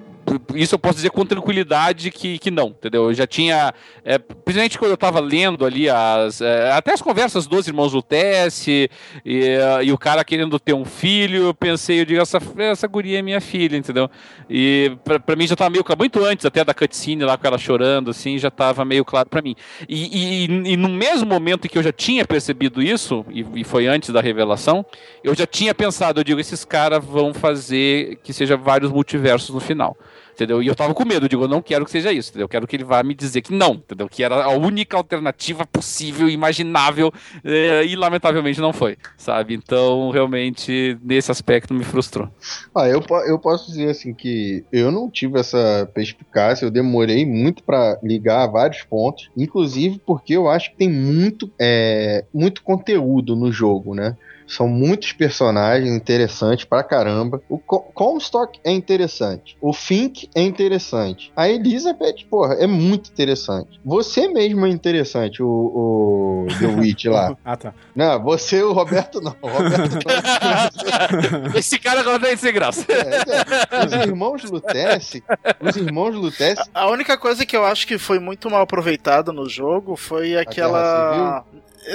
isso 0.55 0.74
eu 0.74 0.78
posso 0.78 0.96
dizer 0.96 1.10
com 1.10 1.24
tranquilidade 1.24 2.10
que, 2.10 2.38
que 2.38 2.50
não, 2.50 2.68
entendeu? 2.68 3.05
Eu 3.05 3.14
já 3.14 3.26
tinha, 3.26 3.72
é, 4.05 4.18
principalmente 4.18 4.78
quando 4.78 4.90
eu 4.90 4.96
tava 4.96 5.20
lendo 5.20 5.64
ali 5.64 5.88
as, 5.88 6.40
é, 6.40 6.72
até 6.72 6.92
as 6.92 7.02
conversas 7.02 7.46
dos 7.46 7.66
irmãos 7.66 7.92
Lutece 7.92 8.90
e, 9.24 9.44
eh, 9.44 9.84
e 9.84 9.92
o 9.92 9.98
cara 9.98 10.24
querendo 10.24 10.59
ter 10.59 10.72
um 10.72 10.84
filho, 10.84 11.44
eu 11.44 11.55
pensei, 11.55 12.00
eu 12.00 12.05
digo, 12.05 12.20
essa, 12.20 12.38
essa 12.59 12.86
guria 12.86 13.18
é 13.18 13.22
minha 13.22 13.40
filha, 13.40 13.76
entendeu? 13.76 14.10
E 14.48 14.96
pra 15.05 15.36
mim 15.36 15.46
já 15.46 15.56
tava 15.56 15.70
meio 15.70 15.84
claro, 15.84 15.98
muito 15.98 16.24
antes 16.24 16.44
até 16.46 16.64
da 16.64 16.74
cutscene 16.74 17.24
lá 17.24 17.36
com 17.36 17.46
ela 17.46 17.59
chorando, 17.59 18.10
assim, 18.10 18.38
já 18.38 18.50
tava 18.50 18.84
meio 18.84 19.05
claro 19.05 19.28
pra 19.28 19.42
mim. 19.42 19.55
E, 19.88 20.44
e, 20.46 20.72
e 20.72 20.76
no 20.76 20.88
mesmo 20.88 21.26
momento 21.26 21.66
em 21.66 21.68
que 21.68 21.78
eu 21.78 21.82
já 21.82 21.92
tinha 21.92 22.24
percebido 22.24 22.82
isso, 22.82 23.24
e, 23.30 23.44
e 23.60 23.64
foi 23.64 23.86
antes 23.86 24.10
da 24.10 24.20
revelação, 24.20 24.84
eu 25.22 25.34
já 25.34 25.46
tinha 25.46 25.74
pensado, 25.74 26.20
eu 26.20 26.24
digo, 26.24 26.40
esses 26.40 26.64
caras 26.64 27.05
vão 27.05 27.34
fazer 27.34 28.18
que 28.22 28.32
seja 28.32 28.56
vários 28.56 28.90
multiversos 28.90 29.50
no 29.50 29.60
final. 29.60 29.96
Entendeu? 30.39 30.62
E 30.62 30.69
eu 30.69 30.74
tava 30.77 30.94
com 30.94 31.05
medo, 31.05 31.28
digo, 31.28 31.43
eu 31.43 31.48
não 31.48 31.60
quero 31.60 31.85
que 31.85 31.90
seja 31.90 32.12
isso, 32.12 32.31
entendeu? 32.31 32.44
Eu 32.44 32.48
quero 32.48 32.65
que 32.65 32.77
ele 32.77 32.85
vá 32.85 33.02
me 33.02 33.12
dizer 33.12 33.43
que 33.43 33.52
não, 33.52 33.73
entendeu? 33.73 34.09
Que 34.09 34.23
era 34.23 34.44
a 34.44 34.51
única 34.51 34.97
alternativa 34.97 35.66
possível, 35.66 36.28
imaginável, 36.28 37.12
eh, 37.44 37.85
e 37.85 37.97
lamentavelmente 37.97 38.60
não 38.60 38.73
foi, 38.73 38.97
sabe? 39.16 39.55
Então, 39.55 40.10
realmente, 40.10 40.97
nesse 41.02 41.32
aspecto 41.32 41.74
me 41.74 41.82
frustrou. 41.82 42.28
Ah, 42.73 42.86
eu, 42.86 43.02
eu 43.27 43.36
posso 43.36 43.66
dizer 43.66 43.90
assim 43.90 44.15
que 44.15 44.65
eu 44.70 44.93
não 44.93 45.10
tive 45.10 45.40
essa 45.40 45.90
perspicácia, 45.93 46.65
eu 46.65 46.70
demorei 46.70 47.27
muito 47.27 47.65
pra 47.65 47.98
ligar 48.01 48.47
vários 48.47 48.85
pontos, 48.85 49.28
inclusive 49.36 50.01
porque 50.06 50.35
eu 50.35 50.48
acho 50.48 50.70
que 50.70 50.77
tem 50.77 50.89
muito, 50.89 51.51
é, 51.59 52.24
muito 52.32 52.62
conteúdo 52.62 53.35
no 53.35 53.51
jogo, 53.51 53.93
né? 53.93 54.16
São 54.48 54.66
muitos 54.66 55.12
personagens 55.12 55.90
interessantes 55.94 56.64
pra 56.64 56.82
caramba. 56.82 57.40
O 57.48 57.58
Co- 57.58 57.80
Comstock 57.94 58.58
é 58.64 58.72
interessante. 58.72 59.56
O 59.60 59.72
Fink 59.72 60.28
é 60.34 60.42
interessante. 60.42 61.30
A 61.36 61.48
Elizabeth, 61.48 62.24
porra, 62.30 62.54
é 62.54 62.66
muito 62.66 63.10
interessante. 63.10 63.78
Você 63.84 64.26
mesmo 64.26 64.64
é 64.66 64.70
interessante, 64.70 65.42
o, 65.42 65.46
o 65.48 66.46
The 66.58 66.66
Witch 66.80 67.04
lá. 67.04 67.36
Ah, 67.44 67.56
tá. 67.56 67.74
Não, 67.94 68.22
você, 68.22 68.62
o 68.62 68.72
Roberto 68.72 69.20
não. 69.20 69.36
O 69.42 69.48
Roberto 69.48 69.98
não. 71.44 71.54
Esse 71.58 71.78
cara 71.78 72.00
agora 72.00 72.18
tá 72.18 72.36
sem 72.36 72.52
graça. 72.52 72.84
É, 72.90 73.76
é. 73.76 73.84
Os 73.86 73.92
irmãos 73.92 74.44
Lutece, 74.44 75.22
os 75.60 75.76
irmãos 75.76 76.14
Lutece, 76.14 76.62
A 76.72 76.88
única 76.88 77.16
coisa 77.18 77.44
que 77.44 77.56
eu 77.56 77.64
acho 77.64 77.86
que 77.86 77.98
foi 77.98 78.18
muito 78.18 78.48
mal 78.50 78.62
aproveitada 78.62 79.32
no 79.32 79.48
jogo 79.48 79.94
foi 79.96 80.36
aquela. 80.36 81.44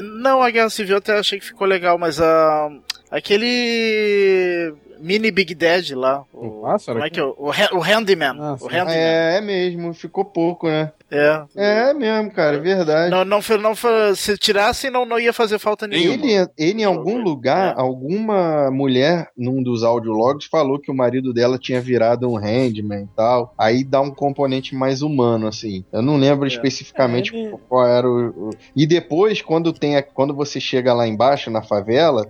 Não, 0.02 0.41
a 0.41 0.49
Guerra 0.49 0.70
Civil 0.70 0.94
eu 0.95 0.98
até 0.99 1.18
achei 1.18 1.40
que 1.40 1.45
ficou 1.45 1.68
legal, 1.68 1.98
mas 1.98 2.20
a. 2.22 2.70
Aquele. 3.11 4.74
Mini 4.99 5.32
Big 5.32 5.53
Dead 5.53 5.91
lá. 5.95 6.24
O, 6.34 6.65
como 6.86 7.03
é 7.03 7.10
que 7.10 7.20
é? 7.20 7.24
O, 7.24 7.36
o 7.38 7.52
Ha- 7.52 7.70
o 7.74 7.80
Handyman. 7.82 8.38
Ah, 8.40 8.56
o. 8.60 8.68
Handyman. 8.68 8.94
é, 8.95 9.38
é 9.38 9.41
mesmo, 9.41 9.94
ficou 9.94 10.24
pouco, 10.24 10.68
né? 10.68 10.91
É. 11.14 11.44
É 11.56 11.94
mesmo, 11.94 12.31
cara, 12.31 12.57
é 12.57 12.60
verdade. 12.60 13.11
Não, 13.11 13.23
não, 13.23 13.40
não 13.61 13.76
se 14.15 14.38
tirassem, 14.38 14.90
não, 14.90 15.06
não 15.06 15.19
ia 15.19 15.31
fazer 15.34 15.60
falta 15.60 15.85
nenhuma. 15.88 16.14
Ele, 16.26 16.48
ele 16.57 16.81
em 16.81 16.85
algum 16.85 17.18
lugar, 17.22 17.76
É. 17.77 17.80
alguma 17.80 18.69
mulher 18.72 19.30
num 19.38 19.61
dos 19.61 19.84
audiologs 19.84 20.48
falou 20.48 20.80
que 20.80 20.91
o 20.91 20.95
marido 20.95 21.34
dela 21.34 21.57
tinha 21.57 21.80
virado 21.80 22.30
um 22.30 22.35
handman 22.35 23.03
e 23.03 23.15
tal. 23.15 23.53
Aí 23.57 23.84
dá 23.84 24.02
um 24.02 24.11
componente 24.11 24.76
mais 24.76 25.02
humano, 25.02 25.48
assim. 25.48 25.84
Eu 25.91 26.02
não 26.02 26.18
lembro 26.18 26.48
especificamente 26.48 27.35
É, 27.35 27.40
ele- 27.40 27.57
qual 27.69 27.88
era 27.88 28.07
o, 28.10 28.49
o- 28.49 28.49
E 28.76 28.85
depois, 28.88 29.41
quando 29.41 29.72
tem 29.72 29.95
a- 29.98 30.03
quando 30.03 30.34
você 30.34 30.60
chega 30.60 30.94
lá 30.94 31.07
embaixo 31.07 31.49
na 31.52 31.61
favela 31.61 32.26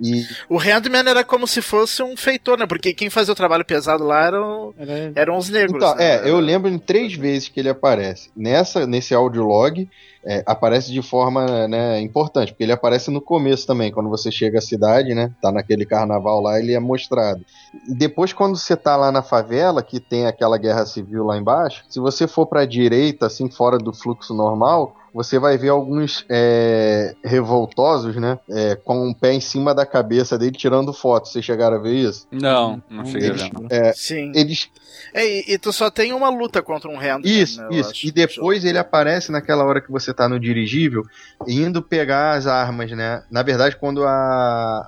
e 0.00 0.24
O 0.48 0.56
Handman 0.58 1.08
era 1.08 1.24
como 1.24 1.46
se 1.46 1.60
fosse 1.62 2.02
um 2.02 2.16
feitor, 2.16 2.58
né? 2.58 2.66
Porque 2.66 2.92
quem 2.94 3.10
fazia 3.10 3.32
o 3.32 3.36
trabalho 3.36 3.64
pesado 3.64 4.04
lá 4.04 4.26
eram, 4.26 4.74
Era- 4.78 5.12
eram 5.14 5.36
os 5.36 5.48
negros. 5.48 5.76
Então, 5.76 5.94
né? 5.96 6.16
é, 6.26 6.28
eu 6.30 6.38
lembro 6.40 6.68
em 6.70 6.78
três 6.78 7.14
vezes 7.14 7.48
que 7.48 7.60
ele 7.60 7.68
aparece. 7.68 8.30
Nessa, 8.36 8.86
nesse 8.86 9.14
audiolog, 9.14 9.88
é, 10.24 10.42
aparece 10.46 10.92
de 10.92 11.02
forma 11.02 11.66
né, 11.66 12.00
importante, 12.00 12.52
porque 12.52 12.62
ele 12.62 12.72
aparece 12.72 13.10
no 13.10 13.20
começo 13.20 13.66
também, 13.66 13.90
quando 13.90 14.08
você 14.08 14.30
chega 14.30 14.58
à 14.58 14.62
cidade, 14.62 15.14
né? 15.14 15.32
Tá 15.42 15.50
naquele 15.50 15.84
carnaval 15.84 16.40
lá, 16.40 16.58
ele 16.60 16.72
é 16.74 16.78
mostrado. 16.80 17.44
Depois, 17.88 18.32
quando 18.32 18.56
você 18.56 18.76
tá 18.76 18.96
lá 18.96 19.10
na 19.10 19.22
favela, 19.22 19.82
que 19.82 19.98
tem 19.98 20.26
aquela 20.26 20.58
guerra 20.58 20.86
civil 20.86 21.24
lá 21.24 21.36
embaixo, 21.36 21.84
se 21.88 21.98
você 21.98 22.26
for 22.28 22.46
pra 22.46 22.64
direita, 22.64 23.26
assim, 23.26 23.50
fora 23.50 23.78
do 23.78 23.92
fluxo 23.92 24.32
normal, 24.32 24.96
você 25.14 25.38
vai 25.38 25.56
ver 25.58 25.68
alguns 25.68 26.24
é, 26.28 27.14
revoltosos, 27.24 28.16
né? 28.16 28.38
é, 28.48 28.74
com 28.76 29.08
um 29.08 29.12
pé 29.14 29.32
em 29.34 29.40
cima 29.40 29.74
da 29.74 29.84
cabeça 29.84 30.38
dele 30.38 30.52
tirando 30.52 30.92
foto. 30.92 31.28
Vocês 31.28 31.44
chegaram 31.44 31.76
a 31.76 31.80
ver 31.80 31.94
isso? 31.94 32.26
Não, 32.30 32.82
não 32.88 33.04
cheguei 33.04 33.28
a 33.28 33.32
Eles, 33.32 33.42
ver. 33.42 33.50
é, 33.70 33.92
Sim. 33.92 34.32
eles 34.34 34.70
É, 35.14 35.24
e, 35.26 35.54
e 35.54 35.58
tu 35.58 35.72
só 35.72 35.90
tem 35.90 36.12
uma 36.12 36.28
luta 36.30 36.62
contra 36.62 36.88
um 36.90 36.96
Handman. 36.96 37.30
Isso, 37.30 37.60
né, 37.60 37.68
isso. 37.72 37.90
acho, 37.90 38.06
E 38.06 38.10
depois 38.10 38.64
ele 38.64 38.78
aparece 38.78 39.30
naquela 39.30 39.64
hora 39.64 39.80
que 39.80 39.90
você 39.92 40.12
tá 40.14 40.28
no 40.28 40.40
dirigível, 40.40 41.02
indo 41.46 41.82
pegar 41.82 42.32
as 42.32 42.46
armas, 42.46 42.90
né? 42.92 43.22
Na 43.30 43.42
verdade, 43.42 43.76
quando 43.76 44.04
a, 44.04 44.10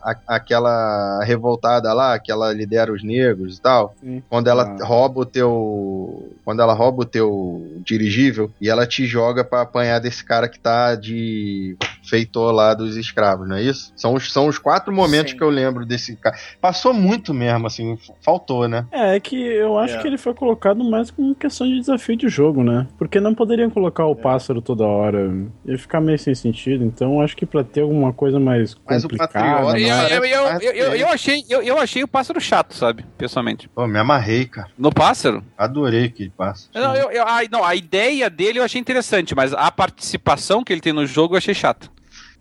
a- 0.03 0.17
aquela 0.37 1.23
revoltada 1.25 1.93
lá, 1.93 2.19
que 2.19 2.33
ela 2.33 2.53
lidera 2.53 2.93
os 2.93 3.03
negros 3.05 3.59
e 3.59 3.61
tal, 3.61 3.95
Sim. 4.01 4.23
quando 4.29 4.49
ela 4.49 4.65
Ah. 4.81 4.85
rouba 4.85 5.21
o 5.21 5.27
teu, 5.27 6.33
quando 6.45 6.63
ela 6.63 6.73
rouba 6.73 7.03
o 7.03 7.07
teu 7.07 7.81
dirigível 7.85 8.51
e 8.61 8.71
ela 8.71 8.87
te 8.87 9.05
joga 9.07 9.45
pra 9.45 9.61
apanhar 9.63 9.99
desse 10.01 10.15
esse 10.15 10.25
cara 10.25 10.49
que 10.49 10.61
tá 10.61 10.95
de 10.95 11.77
feitor 12.09 12.53
lá 12.53 12.73
dos 12.73 12.97
escravos, 12.97 13.49
não 13.49 13.57
é 13.57 13.63
isso? 13.65 13.93
São 13.97 14.15
os, 14.15 14.33
são 14.33 14.47
os 14.47 14.59
quatro 14.59 14.93
momentos 14.95 15.33
Sim. 15.33 15.39
que 15.39 15.43
eu 15.43 15.51
lembro 15.51 15.85
desse 15.85 16.15
cara. 16.15 16.37
Passou 16.61 16.95
muito 16.95 17.35
mesmo, 17.35 17.67
assim, 17.67 17.99
faltou, 18.21 18.69
né? 18.69 18.87
É, 18.93 19.17
é 19.17 19.19
que 19.19 19.35
eu 19.37 19.77
acho 19.77 19.97
É. 19.97 20.01
que 20.01 20.07
ele 20.07 20.14
foi 20.19 20.35
colocado 20.35 20.82
mais 20.85 21.11
como 21.11 21.35
questão 21.35 21.66
de 21.66 21.78
desafio 21.81 22.16
de 22.16 22.28
jogo, 22.28 22.62
né? 22.62 22.86
Porque 22.99 23.20
não 23.20 23.35
poderiam 23.35 23.70
colocar 23.70 24.07
o 24.07 24.15
pássaro 24.16 24.61
toda 24.62 24.85
hora. 24.85 25.32
Ia 25.66 25.78
ficar 25.78 26.01
meio 26.01 26.19
sem 26.19 26.35
sentido. 26.35 26.85
Então 26.85 27.20
acho 27.20 27.36
que 27.36 27.47
pra 27.47 27.62
ter 27.65 27.81
alguma 27.82 28.12
coisa 28.12 28.39
mais 28.41 28.77
Mas 28.89 29.05
o 29.05 29.09
complicada. 29.09 29.32
Patriota- 29.32 29.78
Eu, 29.78 29.89
mais- 29.89 30.12
eu, 30.12 30.24
eu, 30.24 30.47
eu, 30.61 30.73
eu, 30.73 30.95
eu 30.97 31.09
achei, 31.09 31.45
eu, 31.49 31.62
eu 31.62 31.78
achei 31.78 32.03
o 32.03 32.09
pássaro 32.09 32.41
chato, 32.41 32.74
sabe? 32.74 33.05
Pessoalmente. 33.19 33.69
Pô, 33.69 33.86
me 33.86 33.99
amarrei, 33.99 34.47
cara. 34.47 34.69
No 34.78 34.93
pássaro? 34.93 35.43
Adorei 35.57 36.05
aquele 36.07 36.31
pássaro. 36.31 36.70
Não, 36.74 36.95
eu, 36.95 37.11
eu- 37.11 37.24
a, 37.27 37.41
não, 37.51 37.65
a 37.65 37.74
ideia 37.74 38.28
dele 38.31 38.59
eu 38.59 38.65
achei 38.65 38.81
interessante, 38.81 39.35
mas 39.35 39.53
a 39.53 39.70
participação 39.70 40.62
que 40.65 40.73
ele 40.73 40.81
tem 40.81 40.93
no 40.93 41.07
jogo 41.07 41.35
eu 41.35 41.39
achei 41.39 41.55
chata. 41.55 41.89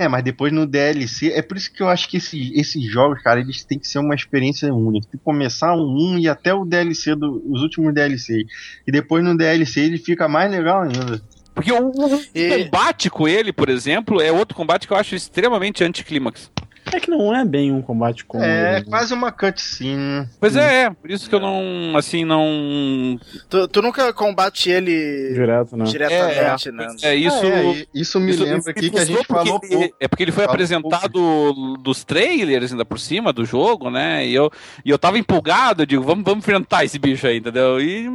É, 0.03 0.07
mas 0.07 0.23
depois 0.23 0.51
no 0.51 0.65
DLC, 0.67 1.31
é 1.33 1.41
por 1.41 1.55
isso 1.57 1.71
que 1.71 1.81
eu 1.81 1.87
acho 1.87 2.09
que 2.09 2.17
esses, 2.17 2.51
esses 2.53 2.83
jogos, 2.91 3.21
cara, 3.21 3.39
eles 3.39 3.63
têm 3.63 3.79
que 3.79 3.87
ser 3.87 3.99
uma 3.99 4.13
experiência 4.15 4.73
única. 4.73 5.07
Tem 5.09 5.17
que 5.19 5.23
começar 5.23 5.73
um 5.75 6.15
1 6.15 6.19
e 6.19 6.27
até 6.29 6.53
o 6.53 6.65
DLC, 6.65 7.15
do, 7.15 7.41
os 7.49 7.61
últimos 7.61 7.93
DLC. 7.93 8.45
E 8.87 8.91
depois 8.91 9.23
no 9.23 9.37
DLC 9.37 9.81
ele 9.81 9.97
fica 9.97 10.27
mais 10.27 10.51
legal 10.51 10.81
ainda. 10.83 11.21
Porque 11.55 11.71
o, 11.71 11.89
o 11.89 12.21
E- 12.33 12.63
combate 12.65 13.09
com 13.09 13.27
ele, 13.27 13.53
por 13.53 13.69
exemplo, 13.69 14.19
é 14.19 14.31
outro 14.31 14.55
combate 14.57 14.87
que 14.87 14.93
eu 14.93 14.97
acho 14.97 15.15
extremamente 15.15 15.83
anticlímax. 15.83 16.51
É 16.91 16.99
que 16.99 17.09
não 17.09 17.33
é 17.35 17.45
bem 17.45 17.71
um 17.71 17.81
combate 17.81 18.25
com. 18.25 18.41
É, 18.43 18.77
ele, 18.77 18.85
né? 18.85 18.89
quase 18.89 19.13
uma 19.13 19.31
cutscene. 19.31 20.27
Pois 20.39 20.55
é, 20.55 20.83
é, 20.83 20.89
por 20.89 21.09
isso 21.09 21.29
que 21.29 21.35
eu 21.35 21.39
não, 21.39 21.95
assim, 21.97 22.25
não... 22.25 23.17
Tu, 23.49 23.67
tu 23.69 23.81
nunca 23.81 24.11
combate 24.13 24.69
ele 24.69 25.33
Direto, 25.33 25.77
né? 25.77 25.85
diretamente, 25.85 26.71
né? 26.71 26.87
É 27.03 27.15
isso... 27.15 27.39
Ah, 27.41 27.47
é, 27.47 27.65
e- 27.73 27.87
isso 27.93 28.19
me 28.19 28.31
isso- 28.31 28.43
lembra 28.43 28.59
isso 28.59 28.69
aqui 28.69 28.89
que 28.89 28.99
a 28.99 29.05
gente 29.05 29.25
falou 29.25 29.59
ele- 29.63 29.77
pouco. 29.77 29.95
É 29.99 30.07
porque 30.07 30.23
ele 30.23 30.31
foi 30.31 30.43
apresentado 30.45 31.77
dos 31.81 32.03
trailers 32.03 32.71
ainda 32.71 32.85
por 32.85 32.99
cima 32.99 33.31
do 33.31 33.45
jogo, 33.45 33.89
né? 33.89 34.27
E 34.27 34.33
eu, 34.33 34.51
e 34.83 34.89
eu 34.89 34.97
tava 34.99 35.17
empolgado, 35.17 35.83
eu 35.83 35.85
digo, 35.85 36.03
vamos, 36.03 36.23
vamos 36.23 36.39
enfrentar 36.43 36.83
esse 36.83 36.99
bicho 36.99 37.25
aí, 37.27 37.37
entendeu? 37.37 37.79
E. 37.81 38.09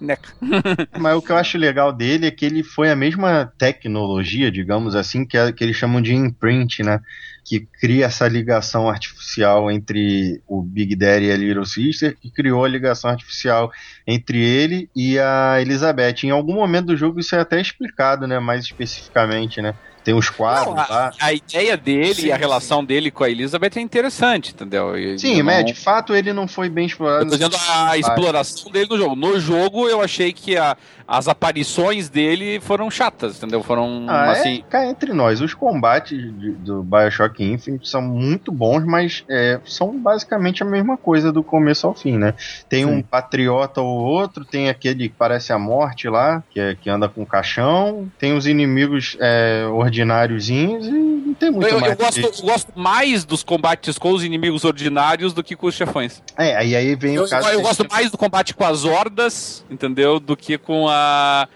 Neca. 0.00 0.28
Mas 0.98 1.16
o 1.16 1.22
que 1.22 1.30
eu 1.32 1.36
acho 1.36 1.58
legal 1.58 1.92
dele 1.92 2.26
é 2.26 2.30
que 2.30 2.44
ele 2.46 2.62
foi 2.62 2.90
a 2.90 2.96
mesma 2.96 3.52
tecnologia, 3.58 4.50
digamos 4.50 4.94
assim, 4.94 5.24
que, 5.24 5.36
é- 5.36 5.52
que 5.52 5.62
eles 5.64 5.76
chamam 5.76 6.00
de 6.00 6.14
imprint, 6.14 6.82
né? 6.82 7.00
Que 7.48 7.60
cria 7.80 8.06
essa 8.06 8.28
ligação 8.28 8.88
artificial 8.90 9.70
entre 9.70 10.42
o 10.46 10.60
Big 10.60 10.94
Daddy 10.94 11.26
e 11.26 11.32
a 11.32 11.36
Little 11.36 11.64
Sister, 11.64 12.14
que 12.20 12.30
criou 12.30 12.64
a 12.64 12.68
ligação 12.68 13.10
artificial 13.10 13.70
entre 14.06 14.38
ele 14.38 14.90
e 14.94 15.18
a 15.18 15.56
Elizabeth. 15.60 16.24
Em 16.24 16.30
algum 16.30 16.54
momento 16.54 16.86
do 16.86 16.96
jogo 16.96 17.20
isso 17.20 17.34
é 17.34 17.40
até 17.40 17.58
explicado, 17.60 18.26
né? 18.26 18.38
Mais 18.38 18.64
especificamente, 18.64 19.62
né? 19.62 19.74
Tem 20.04 20.14
os 20.14 20.30
quadros 20.30 20.68
Não, 20.74 20.86
lá. 20.88 21.12
A 21.20 21.32
ideia 21.34 21.76
dele 21.76 22.14
Sim, 22.14 22.26
e 22.28 22.32
a 22.32 22.34
sim. 22.36 22.40
relação 22.40 22.84
dele 22.84 23.10
com 23.10 23.24
a 23.24 23.30
Elizabeth 23.30 23.72
é 23.76 23.80
interessante, 23.80 24.52
entendeu? 24.52 24.96
E- 24.96 25.18
Sim, 25.18 25.38
eu 25.38 25.44
mas 25.44 25.58
não- 25.58 25.64
de 25.64 25.74
fato 25.74 26.14
ele 26.14 26.32
não 26.32 26.48
foi 26.48 26.68
bem 26.70 26.86
explorado. 26.86 27.24
Eu 27.24 27.28
tô 27.30 27.36
dizendo 27.36 27.56
a 27.68 27.98
exploração 27.98 28.70
dele 28.70 28.86
no 28.88 28.96
jogo. 28.96 29.16
No 29.16 29.38
jogo, 29.40 29.88
eu 29.88 30.00
achei 30.00 30.32
que 30.32 30.56
a- 30.56 30.76
as 31.08 31.26
aparições 31.26 32.10
dele 32.10 32.60
foram 32.60 32.90
chatas, 32.90 33.38
entendeu? 33.38 33.62
Foram, 33.62 34.04
Ah, 34.06 34.32
assim... 34.32 34.58
é, 34.58 34.62
cá 34.70 34.86
entre 34.86 35.14
nós, 35.14 35.40
os 35.40 35.54
combates 35.54 36.18
de- 36.18 36.50
do 36.52 36.82
Bioshock 36.82 37.42
Infinite 37.42 37.88
são 37.88 38.02
muito 38.02 38.52
bons, 38.52 38.84
mas 38.84 39.24
é, 39.28 39.58
são 39.64 39.98
basicamente 39.98 40.62
a 40.62 40.66
mesma 40.66 40.98
coisa 40.98 41.32
do 41.32 41.42
começo 41.42 41.86
ao 41.86 41.94
fim, 41.94 42.18
né? 42.18 42.34
Tem 42.68 42.84
Sim. 42.84 42.90
um 42.90 43.02
patriota 43.02 43.80
ou 43.80 43.88
outro, 44.04 44.44
tem 44.44 44.68
aquele 44.68 45.08
que 45.08 45.14
parece 45.18 45.50
a 45.50 45.58
morte 45.58 46.08
lá, 46.10 46.42
que, 46.50 46.60
é- 46.60 46.74
que 46.74 46.90
anda 46.90 47.08
com 47.08 47.24
caixão, 47.24 48.06
tem 48.18 48.36
os 48.36 48.46
inimigos 48.46 49.16
é, 49.18 49.64
ordináriozinhos 49.72 50.86
e 50.86 50.90
não 50.90 51.32
tem 51.34 51.50
muito 51.50 51.66
Eu, 51.68 51.74
eu 51.74 51.80
mais. 51.80 51.94
que 51.94 52.02
gosto, 52.04 52.20
eu 52.42 52.46
gosto 52.46 52.72
mais 52.78 53.24
dos 53.24 53.42
combates 53.42 53.96
com 53.98 54.10
os 54.12 54.22
inimigos 54.22 54.64
ordinários 54.64 55.32
do 55.32 55.42
que 55.42 55.56
com 55.56 55.66
os 55.68 55.74
chefões. 55.74 56.22
É, 56.36 56.54
aí, 56.54 56.76
aí 56.76 56.94
vem 56.94 57.14
Eu, 57.14 57.24
o 57.24 57.28
caso. 57.30 57.48
eu 57.48 57.56
que- 57.58 57.62
gosto 57.62 57.86
mais 57.90 58.10
do 58.10 58.18
combate 58.18 58.54
com 58.54 58.64
as 58.64 58.84
hordas, 58.84 59.64
entendeu? 59.70 60.20
Do 60.20 60.36
que 60.36 60.58
com 60.58 60.86
a. 60.86 60.97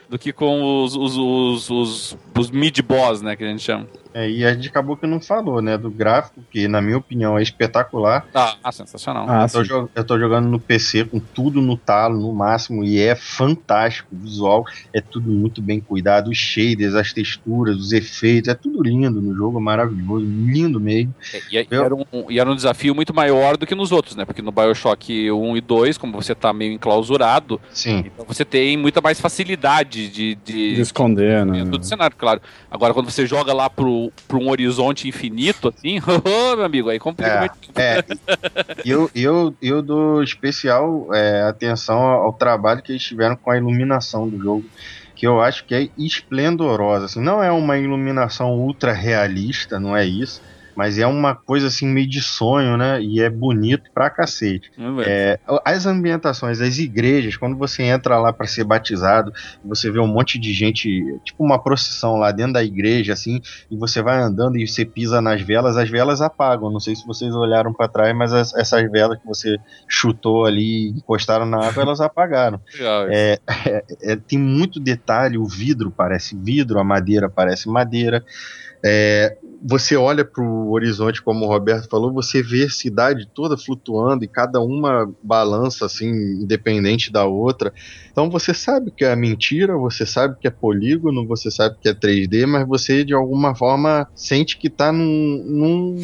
do 0.09 0.19
que 0.19 0.33
com 0.33 0.83
os, 0.85 0.97
os, 0.97 1.17
os, 1.17 1.71
os, 1.71 2.19
os 2.39 2.51
mid-boss, 2.51 3.23
né? 3.23 3.37
Que 3.37 3.45
a 3.45 3.49
gente 3.49 3.63
chama. 3.63 3.87
É, 4.15 4.29
e 4.31 4.45
a 4.45 4.53
gente 4.53 4.69
acabou 4.69 4.97
que 4.97 5.07
não 5.07 5.21
falou, 5.21 5.63
né? 5.63 5.77
Do 5.79 5.91
gráfico, 5.91 6.43
que 6.51 6.69
na 6.69 6.81
minha 6.83 6.99
opinião 6.99 7.39
é 7.39 7.43
espetacular. 7.43 8.27
Ah, 8.35 8.57
ah, 8.63 8.73
sensacional. 8.73 9.27
Ah, 9.29 9.47
Eu 9.55 9.67
tô, 9.69 9.89
eu 9.95 10.05
tô 10.05 10.19
jogando 10.19 10.49
no 10.49 10.59
PC 10.61 11.05
com 11.05 11.19
tudo 11.19 11.61
no 11.63 11.77
talo, 11.77 12.21
no 12.21 12.33
máximo, 12.33 12.85
e 12.85 13.01
é 13.01 13.15
fantástico. 13.15 14.09
O 14.15 14.19
visual 14.19 14.65
é 14.93 15.01
tudo 15.01 15.31
muito 15.31 15.63
bem 15.63 15.81
cuidado. 15.81 16.31
Os 16.31 16.39
shaders, 16.39 16.95
as 16.95 17.13
texturas, 17.13 17.77
os 17.77 17.93
efeitos, 17.93 18.49
é 18.49 18.55
tudo 18.55 18.83
lindo 18.83 19.21
no 19.21 19.35
jogo, 19.35 19.61
maravilhoso, 19.61 20.25
lindo 20.25 20.79
mesmo. 20.81 21.15
E, 21.51 21.59
e 21.59 21.67
Eu- 21.71 21.85
era 21.85 21.95
um, 21.95 22.05
e 22.31 22.39
era 22.41 22.51
um 22.51 22.55
desafio 22.57 22.95
muito 22.95 23.15
maior 23.15 23.57
do 23.57 23.67
que 23.67 23.75
nos 23.75 23.93
outros, 23.93 24.17
né? 24.17 24.25
Porque 24.25 24.43
no 24.43 24.53
Bioshock 24.53 25.31
1 25.31 25.57
e 25.57 25.61
2, 25.61 25.97
como 25.99 26.13
você 26.13 26.35
tá 26.35 26.53
meio 26.53 26.73
enclausurado, 26.73 27.61
Sim. 27.73 28.05
então 28.07 28.25
você 28.27 28.45
tem 28.45 28.77
muita 28.77 29.01
mais 29.01 29.21
facilidade 29.21 30.09
de, 30.09 30.35
de, 30.37 30.75
De 30.75 30.81
esconder, 30.81 31.45
né? 31.47 31.59
dentro 31.65 31.79
do 31.79 31.85
cenário, 31.87 32.17
claro. 32.17 32.41
Agora, 32.71 32.95
quando 32.95 33.11
você 33.11 33.27
joga 33.27 33.53
lá 33.53 33.69
pro, 33.69 34.02
pro 34.27 34.39
um 34.39 34.49
horizonte 34.49 35.07
infinito, 35.07 35.69
assim, 35.69 35.99
ô, 36.25 36.57
meu 36.57 36.65
amigo, 36.65 36.89
aí 36.89 36.99
complica 36.99 37.31
É, 37.31 37.39
muito. 37.41 37.55
é. 37.77 38.05
Eu, 38.85 39.11
eu, 39.15 39.55
eu 39.61 39.83
dou 39.83 40.23
especial 40.23 41.09
é, 41.15 41.43
atenção 41.43 41.99
ao 42.01 42.33
trabalho 42.33 42.83
que 42.83 42.93
eles 42.93 43.03
tiveram 43.03 43.37
com 43.37 43.51
a 43.51 43.57
iluminação 43.57 44.29
do 44.29 44.39
jogo. 44.39 44.65
Que 45.15 45.27
eu 45.27 45.41
acho 45.41 45.65
que 45.67 45.75
é 45.75 45.89
esplendorosa. 45.97 47.05
Assim, 47.05 47.21
não 47.21 47.43
é 47.43 47.53
uma 47.53 47.79
iluminação 47.79 48.53
ultra 48.55 48.93
realista, 48.93 49.79
não 49.79 49.97
é 49.97 50.05
isso. 50.05 50.43
Mas 50.75 50.99
é 50.99 51.07
uma 51.07 51.35
coisa 51.35 51.67
assim 51.67 51.87
meio 51.87 52.09
de 52.09 52.21
sonho, 52.21 52.77
né? 52.77 53.01
E 53.03 53.21
é 53.21 53.29
bonito 53.29 53.91
pra 53.93 54.09
cacete. 54.11 54.71
É, 55.07 55.39
as 55.65 55.87
ambientações, 55.87 56.61
as 56.61 56.79
igrejas, 56.79 57.37
quando 57.37 57.57
você 57.59 57.83
entra 57.83 58.19
lá 58.19 58.33
para 58.33 58.47
ser 58.47 58.65
batizado, 58.65 59.33
você 59.65 59.91
vê 59.91 59.99
um 60.01 60.07
monte 60.07 60.39
de 60.39 60.53
gente, 60.53 60.89
tipo 61.25 61.45
uma 61.45 61.63
procissão 61.63 62.17
lá 62.17 62.33
dentro 62.33 62.55
da 62.55 62.65
igreja, 62.65 63.13
assim, 63.13 63.41
e 63.71 63.77
você 63.77 64.01
vai 64.03 64.19
andando 64.21 64.57
e 64.59 64.67
você 64.67 64.85
pisa 64.85 65.21
nas 65.21 65.41
velas, 65.43 65.77
as 65.77 65.89
velas 65.91 66.21
apagam. 66.21 66.71
Não 66.71 66.81
sei 66.81 66.97
se 66.97 67.07
vocês 67.07 67.35
olharam 67.35 67.73
para 67.73 67.89
trás, 67.89 68.17
mas 68.17 68.33
as- 68.33 68.55
essas 68.55 68.91
velas 68.91 69.19
que 69.19 69.27
você 69.27 69.57
chutou 69.89 70.45
ali, 70.47 70.89
encostaram 70.91 71.45
na 71.47 71.69
água, 71.69 71.83
elas 71.83 72.01
apagaram. 72.01 72.61
É, 73.13 73.39
é, 73.67 73.85
é, 74.13 74.17
tem 74.17 74.39
muito 74.39 74.81
detalhe, 74.81 75.37
o 75.39 75.47
vidro 75.47 75.91
parece 75.91 76.37
vidro, 76.37 76.79
a 76.79 76.85
madeira 76.85 77.29
parece 77.29 77.69
madeira. 77.69 78.25
É, 78.85 79.37
você 79.65 79.97
olha 79.97 80.25
para 80.25 80.43
o 80.43 80.73
horizonte, 80.73 81.23
como 81.23 81.45
o 81.45 81.49
Roberto 81.49 81.89
falou, 81.89 82.13
você 82.13 82.43
vê 82.43 82.65
a 82.65 82.71
cidade 82.71 83.29
toda 83.33 83.57
flutuando 83.57 84.25
e 84.25 84.29
cada 84.29 84.61
uma 84.61 85.09
balança 85.23 85.87
assim, 85.87 86.09
independente 86.09 87.13
da 87.13 87.25
outra. 87.25 87.73
Então 88.13 88.29
você 88.31 88.53
sabe 88.53 88.91
que 88.91 89.05
é 89.05 89.17
mentira, 89.17 89.77
você 89.77 90.05
sabe 90.05 90.37
que 90.39 90.47
é 90.47 90.51
polígono, 90.51 91.27
você 91.27 91.51
sabe 91.51 91.77
que 91.81 91.89
é 91.89 91.95
3D, 91.95 92.47
mas 92.47 92.69
você 92.69 93.05
de 93.05 93.15
alguma 93.15 93.55
forma 93.55 94.07
sente 94.15 94.59
que 94.59 94.67
está 94.69 94.93
num, 94.93 95.43
num 95.47 96.03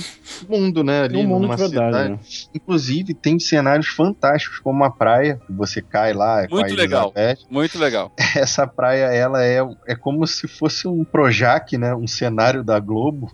mundo, 0.49 0.83
né? 0.83 1.03
Ali 1.03 1.19
Um 1.19 1.27
mundo 1.27 1.43
numa 1.43 1.57
de 1.57 1.63
verdade, 1.63 1.87
cidade. 1.93 2.11
né? 2.13 2.19
Inclusive 2.55 3.15
tem 3.15 3.39
cenários 3.39 3.89
fantásticos 3.89 4.59
como 4.59 4.83
a 4.85 4.91
praia, 4.91 5.39
que 5.47 5.53
você 5.53 5.83
cai 5.83 6.13
lá 6.15 6.49
com 6.49 6.57
Muito 6.57 6.73
a 6.73 6.77
legal. 6.77 7.13
Elizabeth 7.15 7.47
Muito 7.51 7.79
legal. 7.79 8.13
essa 8.35 8.67
praia 8.67 9.05
ela 9.13 9.45
é, 9.45 9.59
é 9.87 9.95
como 9.95 10.27
se 10.27 10.49
fosse 10.49 10.89
um 10.89 11.05
Projac, 11.05 11.77
né, 11.77 11.95
um 11.95 12.07
cenário 12.07 12.65
da 12.65 12.81
Globo, 12.81 13.31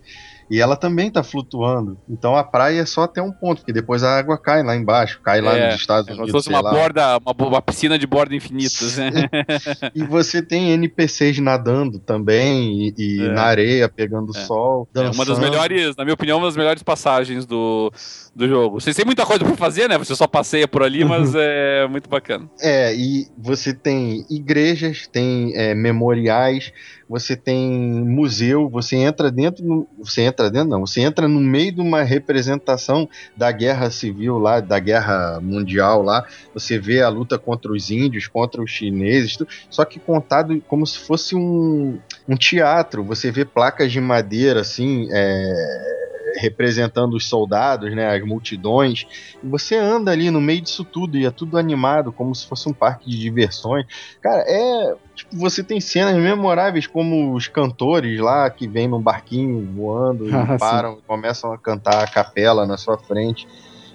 e 0.51 0.61
ela 0.61 0.77
também 0.77 1.09
está 1.09 1.23
flutuando. 1.23 1.99
Então 2.09 2.37
a 2.37 2.45
praia 2.45 2.81
é 2.81 2.87
só 2.87 3.03
até 3.03 3.23
um 3.23 3.33
ponto, 3.33 3.59
porque 3.59 3.73
depois 3.73 4.03
a 4.03 4.19
água 4.19 4.37
cai 4.39 4.63
lá 4.63 4.77
embaixo, 4.77 5.21
cai 5.23 5.41
lá 5.41 5.57
É, 5.57 5.67
nos 5.73 5.81
Estados 5.81 6.09
É 6.09 6.13
como 6.15 6.27
se 6.27 6.31
Unidos. 6.33 6.45
fosse 6.45 6.49
uma 6.49 6.61
lá. 6.61 6.71
borda, 6.71 7.19
uma, 7.19 7.49
uma 7.49 7.63
piscina 7.63 7.99
de 7.99 8.07
borda 8.07 8.35
infinitas, 8.35 8.97
né? 8.99 9.11
E 9.95 10.03
você 10.05 10.43
tem 10.43 10.71
NPCs 10.73 11.39
nadando 11.39 11.99
também, 11.99 12.89
e, 12.89 12.95
e 12.99 13.21
É. 13.23 13.29
na 13.33 13.43
areia 13.43 13.89
pegando 13.89 14.37
É. 14.37 14.41
sol. 14.41 14.89
É 14.95 15.01
uma 15.01 15.09
das 15.09 15.17
dançando. 15.17 15.41
melhores, 15.41 15.97
na 15.97 16.05
minha 16.05 16.15
opinião, 16.15 16.39
uma 16.39 16.47
das 16.47 16.57
melhores 16.57 16.83
passagens 16.83 17.47
do, 17.47 17.93
do 18.35 18.49
jogo. 18.49 18.81
Vocês 18.81 18.97
têm 18.97 19.05
muita 19.05 19.25
coisa 19.25 19.45
pra 19.45 19.57
fazer, 19.57 19.89
né? 19.89 19.97
Você 19.99 20.15
só 20.15 20.27
passeia 20.27 20.67
por 20.67 20.83
ali, 20.83 21.05
mas 21.05 21.35
é 21.35 21.87
muito 21.89 22.09
bacana. 22.09 22.49
É, 22.61 22.95
e 22.95 23.27
você 23.39 23.73
tem 23.75 24.25
igrejas, 24.31 25.07
tem 25.07 25.53
é, 25.55 25.75
memoriais, 25.75 26.73
você 27.09 27.37
tem 27.37 27.71
museu, 27.71 28.69
você 28.69 28.97
entra 28.97 29.31
dentro, 29.31 29.87
você 29.99 30.23
entra 30.23 30.34
dentro 30.51 30.69
não, 30.69 30.81
você 30.87 31.01
entra 31.01 31.29
no 31.29 31.41
meio 31.41 31.73
de 31.73 31.81
uma 31.81 32.03
representação 32.03 33.09
da 33.37 33.51
guerra 33.53 33.91
civil 33.91 34.39
lá, 34.39 34.61
da 34.61 34.79
guerra 34.79 35.39
mundial 35.41 36.03
lá, 36.03 36.27
você 36.53 36.79
vê 36.79 37.01
a 37.03 37.09
luta 37.09 37.39
contra 37.39 37.73
os 37.73 37.91
índios, 37.91 38.27
contra 38.27 38.63
os 38.63 38.71
chineses, 38.71 39.37
tu- 39.37 39.47
só 39.71 39.85
que 39.85 39.99
contado 39.99 40.61
como 40.67 40.87
se 40.87 40.99
fosse 40.99 41.35
um, 41.37 41.99
um 42.29 42.37
teatro, 42.37 43.05
você 43.05 43.31
vê 43.31 43.45
placas 43.45 43.93
de 43.93 44.01
madeira 44.01 44.61
assim, 44.61 45.09
é, 45.13 46.04
representando 46.37 47.15
os 47.15 47.27
soldados, 47.29 47.95
né, 47.95 48.17
as 48.17 48.23
multidões. 48.25 49.07
E 49.43 49.47
você 49.47 49.77
anda 49.77 50.11
ali 50.11 50.31
no 50.31 50.41
meio 50.41 50.61
disso 50.61 50.85
tudo 50.85 51.17
e 51.17 51.25
é 51.25 51.31
tudo 51.31 51.59
animado, 51.59 52.13
como 52.13 52.35
se 52.35 52.47
fosse 52.47 52.69
um 52.69 52.73
parque 52.73 53.09
de 53.09 53.19
diversões. 53.19 53.87
Cara, 54.21 54.45
é. 54.47 54.95
Tipo, 55.15 55.37
você 55.37 55.63
tem 55.63 55.81
cenas 55.81 56.17
memoráveis 56.17 56.87
como 56.87 57.35
os 57.35 57.47
cantores 57.47 58.19
lá 58.19 58.51
que 58.51 58.67
vêm 58.67 58.89
num 58.89 59.01
barquinho 59.01 59.65
voando 59.75 60.29
e 60.29 60.35
Ah, 60.45 60.59
param 60.59 60.99
e 60.99 61.03
começam 61.03 61.53
a 61.53 61.59
cantar 61.59 62.03
a 62.03 62.07
capela 62.07 62.67
na 62.67 62.77
sua 62.77 62.99
frente. 62.99 63.47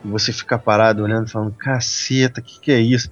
E 0.03 0.07
você 0.07 0.31
fica 0.31 0.57
parado 0.57 1.03
olhando 1.03 1.29
falando, 1.29 1.53
caceta, 1.53 2.39
o 2.39 2.43
que, 2.43 2.59
que 2.59 2.71
é 2.71 2.79
isso? 2.79 3.09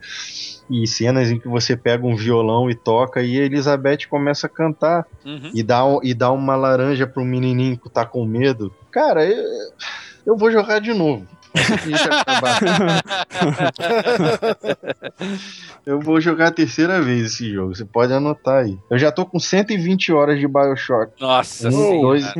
E 0.69 0.85
cenas 0.85 1.31
em 1.31 1.39
que 1.39 1.47
você 1.47 1.77
pega 1.77 2.05
um 2.05 2.15
violão 2.15 2.69
e 2.69 2.75
toca 2.75 3.21
e 3.21 3.39
a 3.39 3.43
Elizabeth 3.45 3.99
começa 4.09 4.47
a 4.47 4.49
cantar 4.49 5.05
Uhum. 5.25 5.51
e 5.53 5.63
dá, 5.63 5.81
e 6.03 6.13
dá 6.13 6.31
uma 6.31 6.55
laranja 6.55 7.07
pro 7.07 7.23
menininho 7.23 7.77
que 7.77 7.89
tá 7.89 8.05
com 8.05 8.25
medo. 8.25 8.73
Cara, 8.91 9.25
eu, 9.25 9.43
eu 10.25 10.37
vou 10.37 10.51
jogar 10.51 10.79
de 10.79 10.93
novo. 10.93 11.25
Acabar. 12.09 12.59
eu 15.85 15.99
vou 15.99 16.19
jogar 16.21 16.47
a 16.47 16.51
terceira 16.51 17.01
vez 17.01 17.33
esse 17.33 17.51
jogo, 17.51 17.75
você 17.75 17.85
pode 17.85 18.13
anotar 18.13 18.63
aí. 18.65 18.77
Eu 18.89 18.97
já 18.97 19.11
tô 19.11 19.25
com 19.25 19.39
120 19.39 20.11
horas 20.13 20.39
de 20.39 20.47
Bioshock. 20.47 21.13
Nossa 21.19 21.67
Um, 21.69 21.71
senhora. 21.71 22.01
dois- 22.01 22.33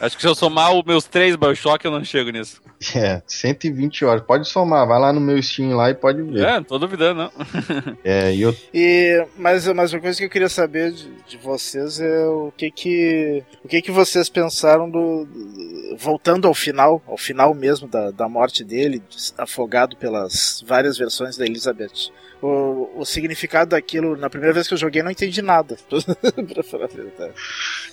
Acho 0.00 0.16
que 0.16 0.22
se 0.22 0.28
eu 0.28 0.34
somar 0.34 0.72
os 0.74 0.82
meus 0.84 1.04
três 1.04 1.36
Bioshock, 1.36 1.84
eu 1.84 1.90
não 1.90 2.04
chego 2.04 2.30
nisso. 2.30 2.60
É, 2.94 3.22
120 3.26 4.04
horas. 4.04 4.22
Pode 4.22 4.48
somar, 4.48 4.86
vai 4.86 5.00
lá 5.00 5.12
no 5.12 5.20
meu 5.20 5.40
Steam 5.42 5.74
lá 5.76 5.88
e 5.90 5.94
pode 5.94 6.20
ver. 6.22 6.44
É, 6.44 6.54
não 6.56 6.64
tô 6.64 6.78
duvidando, 6.78 7.22
não. 7.22 7.32
É, 8.04 8.34
e 8.34 8.42
eu 8.42 8.54
E, 8.74 9.24
mas, 9.36 9.66
mas 9.68 9.92
uma 9.92 10.00
coisa 10.00 10.18
que 10.18 10.24
eu 10.24 10.30
queria 10.30 10.48
saber 10.48 10.92
de, 10.92 11.08
de 11.28 11.36
vocês 11.38 12.00
é 12.00 12.26
o 12.26 12.52
que 12.56 12.70
que, 12.70 13.42
o 13.64 13.68
que 13.68 13.80
que 13.80 13.90
vocês 13.90 14.28
pensaram 14.28 14.90
do, 14.90 15.24
do- 15.24 15.96
voltando 15.96 16.46
ao 16.48 16.54
final, 16.54 17.00
ao 17.06 17.16
final 17.16 17.54
mesmo 17.54 17.86
da, 17.88 18.10
da 18.10 18.28
morte 18.28 18.64
dele, 18.64 19.02
afogado 19.38 19.96
pelas 19.96 20.62
várias 20.66 20.98
versões 20.98 21.36
da 21.36 21.44
Elizabeth. 21.46 22.10
O, 22.46 22.90
o 23.00 23.04
significado 23.06 23.70
daquilo, 23.70 24.16
na 24.18 24.28
primeira 24.28 24.52
vez 24.52 24.68
que 24.68 24.74
eu 24.74 24.78
joguei, 24.78 25.00
eu 25.00 25.04
não 25.04 25.10
entendi 25.10 25.40
nada. 25.40 25.76
pra 26.52 26.62
falar 26.62 26.84
a 26.84 26.88
verdade. 26.88 27.32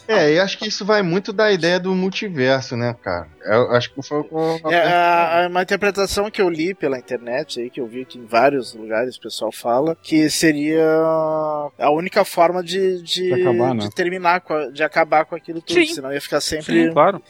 É, 0.07 0.37
eu 0.37 0.43
acho 0.43 0.57
que 0.57 0.67
isso 0.67 0.83
vai 0.83 1.01
muito 1.01 1.31
da 1.31 1.49
ideia 1.51 1.79
do 1.79 1.95
multiverso, 1.95 2.75
né, 2.75 2.93
cara? 3.01 3.27
Eu 3.45 3.71
acho 3.71 3.93
que 3.93 4.01
foi 4.01 4.19
o 4.29 4.59
É, 4.69 4.75
a- 4.81 5.43
a- 5.43 5.47
uma 5.47 5.61
interpretação 5.61 6.29
que 6.29 6.41
eu 6.41 6.49
li 6.49 6.73
pela 6.73 6.97
internet 6.99 7.61
aí, 7.61 7.69
que 7.69 7.79
eu 7.79 7.87
vi 7.87 8.03
que 8.03 8.17
em 8.19 8.25
vários 8.25 8.73
lugares 8.73 9.15
o 9.15 9.21
pessoal 9.21 9.51
fala, 9.53 9.95
que 10.01 10.29
seria 10.29 10.83
a 11.79 11.89
única 11.91 12.25
forma 12.25 12.61
de, 12.63 13.01
de, 13.01 13.33
De 13.33 13.41
acabar, 13.41 13.73
né? 13.73 13.81
de 13.81 13.89
terminar, 13.95 14.41
com 14.41 14.53
a- 14.53 14.69
de 14.69 14.83
acabar 14.83 15.23
com 15.25 15.35
aquilo 15.35 15.61
tudo, 15.61 15.79
Sim. 15.85 15.93
senão 15.93 16.11
ia 16.11 16.19
ficar 16.19 16.41
sempre. 16.41 16.87
Sim, 16.87 16.91
claro. 16.91 17.21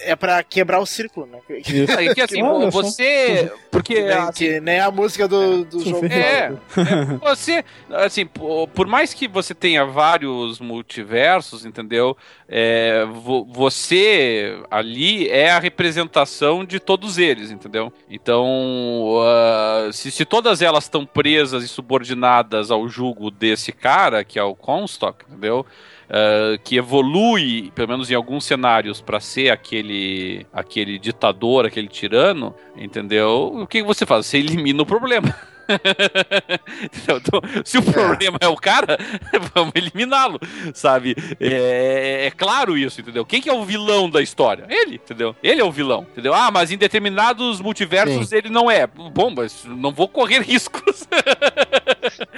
É 0.00 0.16
pra 0.16 0.42
quebrar 0.42 0.80
o 0.80 0.86
círculo, 0.86 1.26
né? 1.26 1.38
Que, 1.46 1.58
Isso. 1.58 1.92
É 1.92 2.14
que 2.14 2.20
assim, 2.22 2.42
Olha 2.42 2.70
você. 2.70 3.52
Porque. 3.70 3.94
nem, 4.00 4.10
assim, 4.12 4.32
que 4.32 4.60
nem 4.60 4.80
a 4.80 4.90
música 4.90 5.28
do, 5.28 5.64
do 5.64 5.80
jogo. 5.80 6.06
É, 6.06 6.53
é, 6.76 7.28
você, 7.28 7.64
assim, 7.90 8.26
po- 8.26 8.68
por 8.68 8.86
mais 8.86 9.12
que 9.14 9.26
você 9.28 9.54
tenha 9.54 9.84
vários 9.84 10.60
multiversos, 10.60 11.64
entendeu? 11.64 12.16
É, 12.48 13.04
vo- 13.06 13.44
você 13.44 14.58
ali 14.70 15.28
é 15.28 15.50
a 15.50 15.58
representação 15.58 16.64
de 16.64 16.78
todos 16.80 17.18
eles, 17.18 17.50
entendeu? 17.50 17.92
Então, 18.08 19.16
ah, 19.22 19.90
se, 19.92 20.10
se 20.10 20.24
todas 20.24 20.62
elas 20.62 20.84
estão 20.84 21.04
presas 21.06 21.62
e 21.64 21.68
subordinadas 21.68 22.70
ao 22.70 22.88
jugo 22.88 23.30
desse 23.30 23.72
cara, 23.72 24.24
que 24.24 24.38
é 24.38 24.42
o 24.42 24.54
Comstock, 24.54 25.24
entendeu? 25.28 25.64
Ah, 26.08 26.58
que 26.62 26.76
evolui, 26.76 27.72
pelo 27.74 27.88
menos 27.88 28.10
em 28.10 28.14
alguns 28.14 28.44
cenários, 28.44 29.00
para 29.00 29.20
ser 29.20 29.50
aquele, 29.50 30.46
aquele 30.52 30.98
ditador, 30.98 31.64
aquele 31.66 31.88
tirano, 31.88 32.54
entendeu? 32.76 33.50
O 33.54 33.66
que 33.66 33.82
você 33.82 34.04
faz? 34.06 34.26
Você 34.26 34.38
elimina 34.38 34.82
o 34.82 34.86
problema. 34.86 35.34
Então, 37.04 37.40
se 37.64 37.78
o 37.78 37.82
problema 37.82 38.38
é 38.40 38.48
o 38.48 38.56
cara, 38.56 38.98
vamos 39.54 39.72
eliminá-lo, 39.74 40.38
sabe? 40.72 41.14
É, 41.40 42.26
é 42.26 42.30
claro 42.30 42.76
isso, 42.76 43.00
entendeu? 43.00 43.24
Quem 43.24 43.40
que 43.40 43.48
é 43.48 43.52
o 43.52 43.64
vilão 43.64 44.08
da 44.08 44.22
história? 44.22 44.66
Ele, 44.68 44.96
entendeu? 44.96 45.34
Ele 45.42 45.60
é 45.60 45.64
o 45.64 45.70
vilão, 45.70 46.06
entendeu? 46.12 46.34
Ah, 46.34 46.50
mas 46.50 46.70
em 46.70 46.76
determinados 46.76 47.60
multiversos 47.60 48.32
ele 48.32 48.48
não 48.48 48.70
é. 48.70 48.86
Bom, 48.86 49.30
mas 49.30 49.64
não 49.64 49.92
vou 49.92 50.08
correr 50.08 50.40
riscos. 50.42 51.06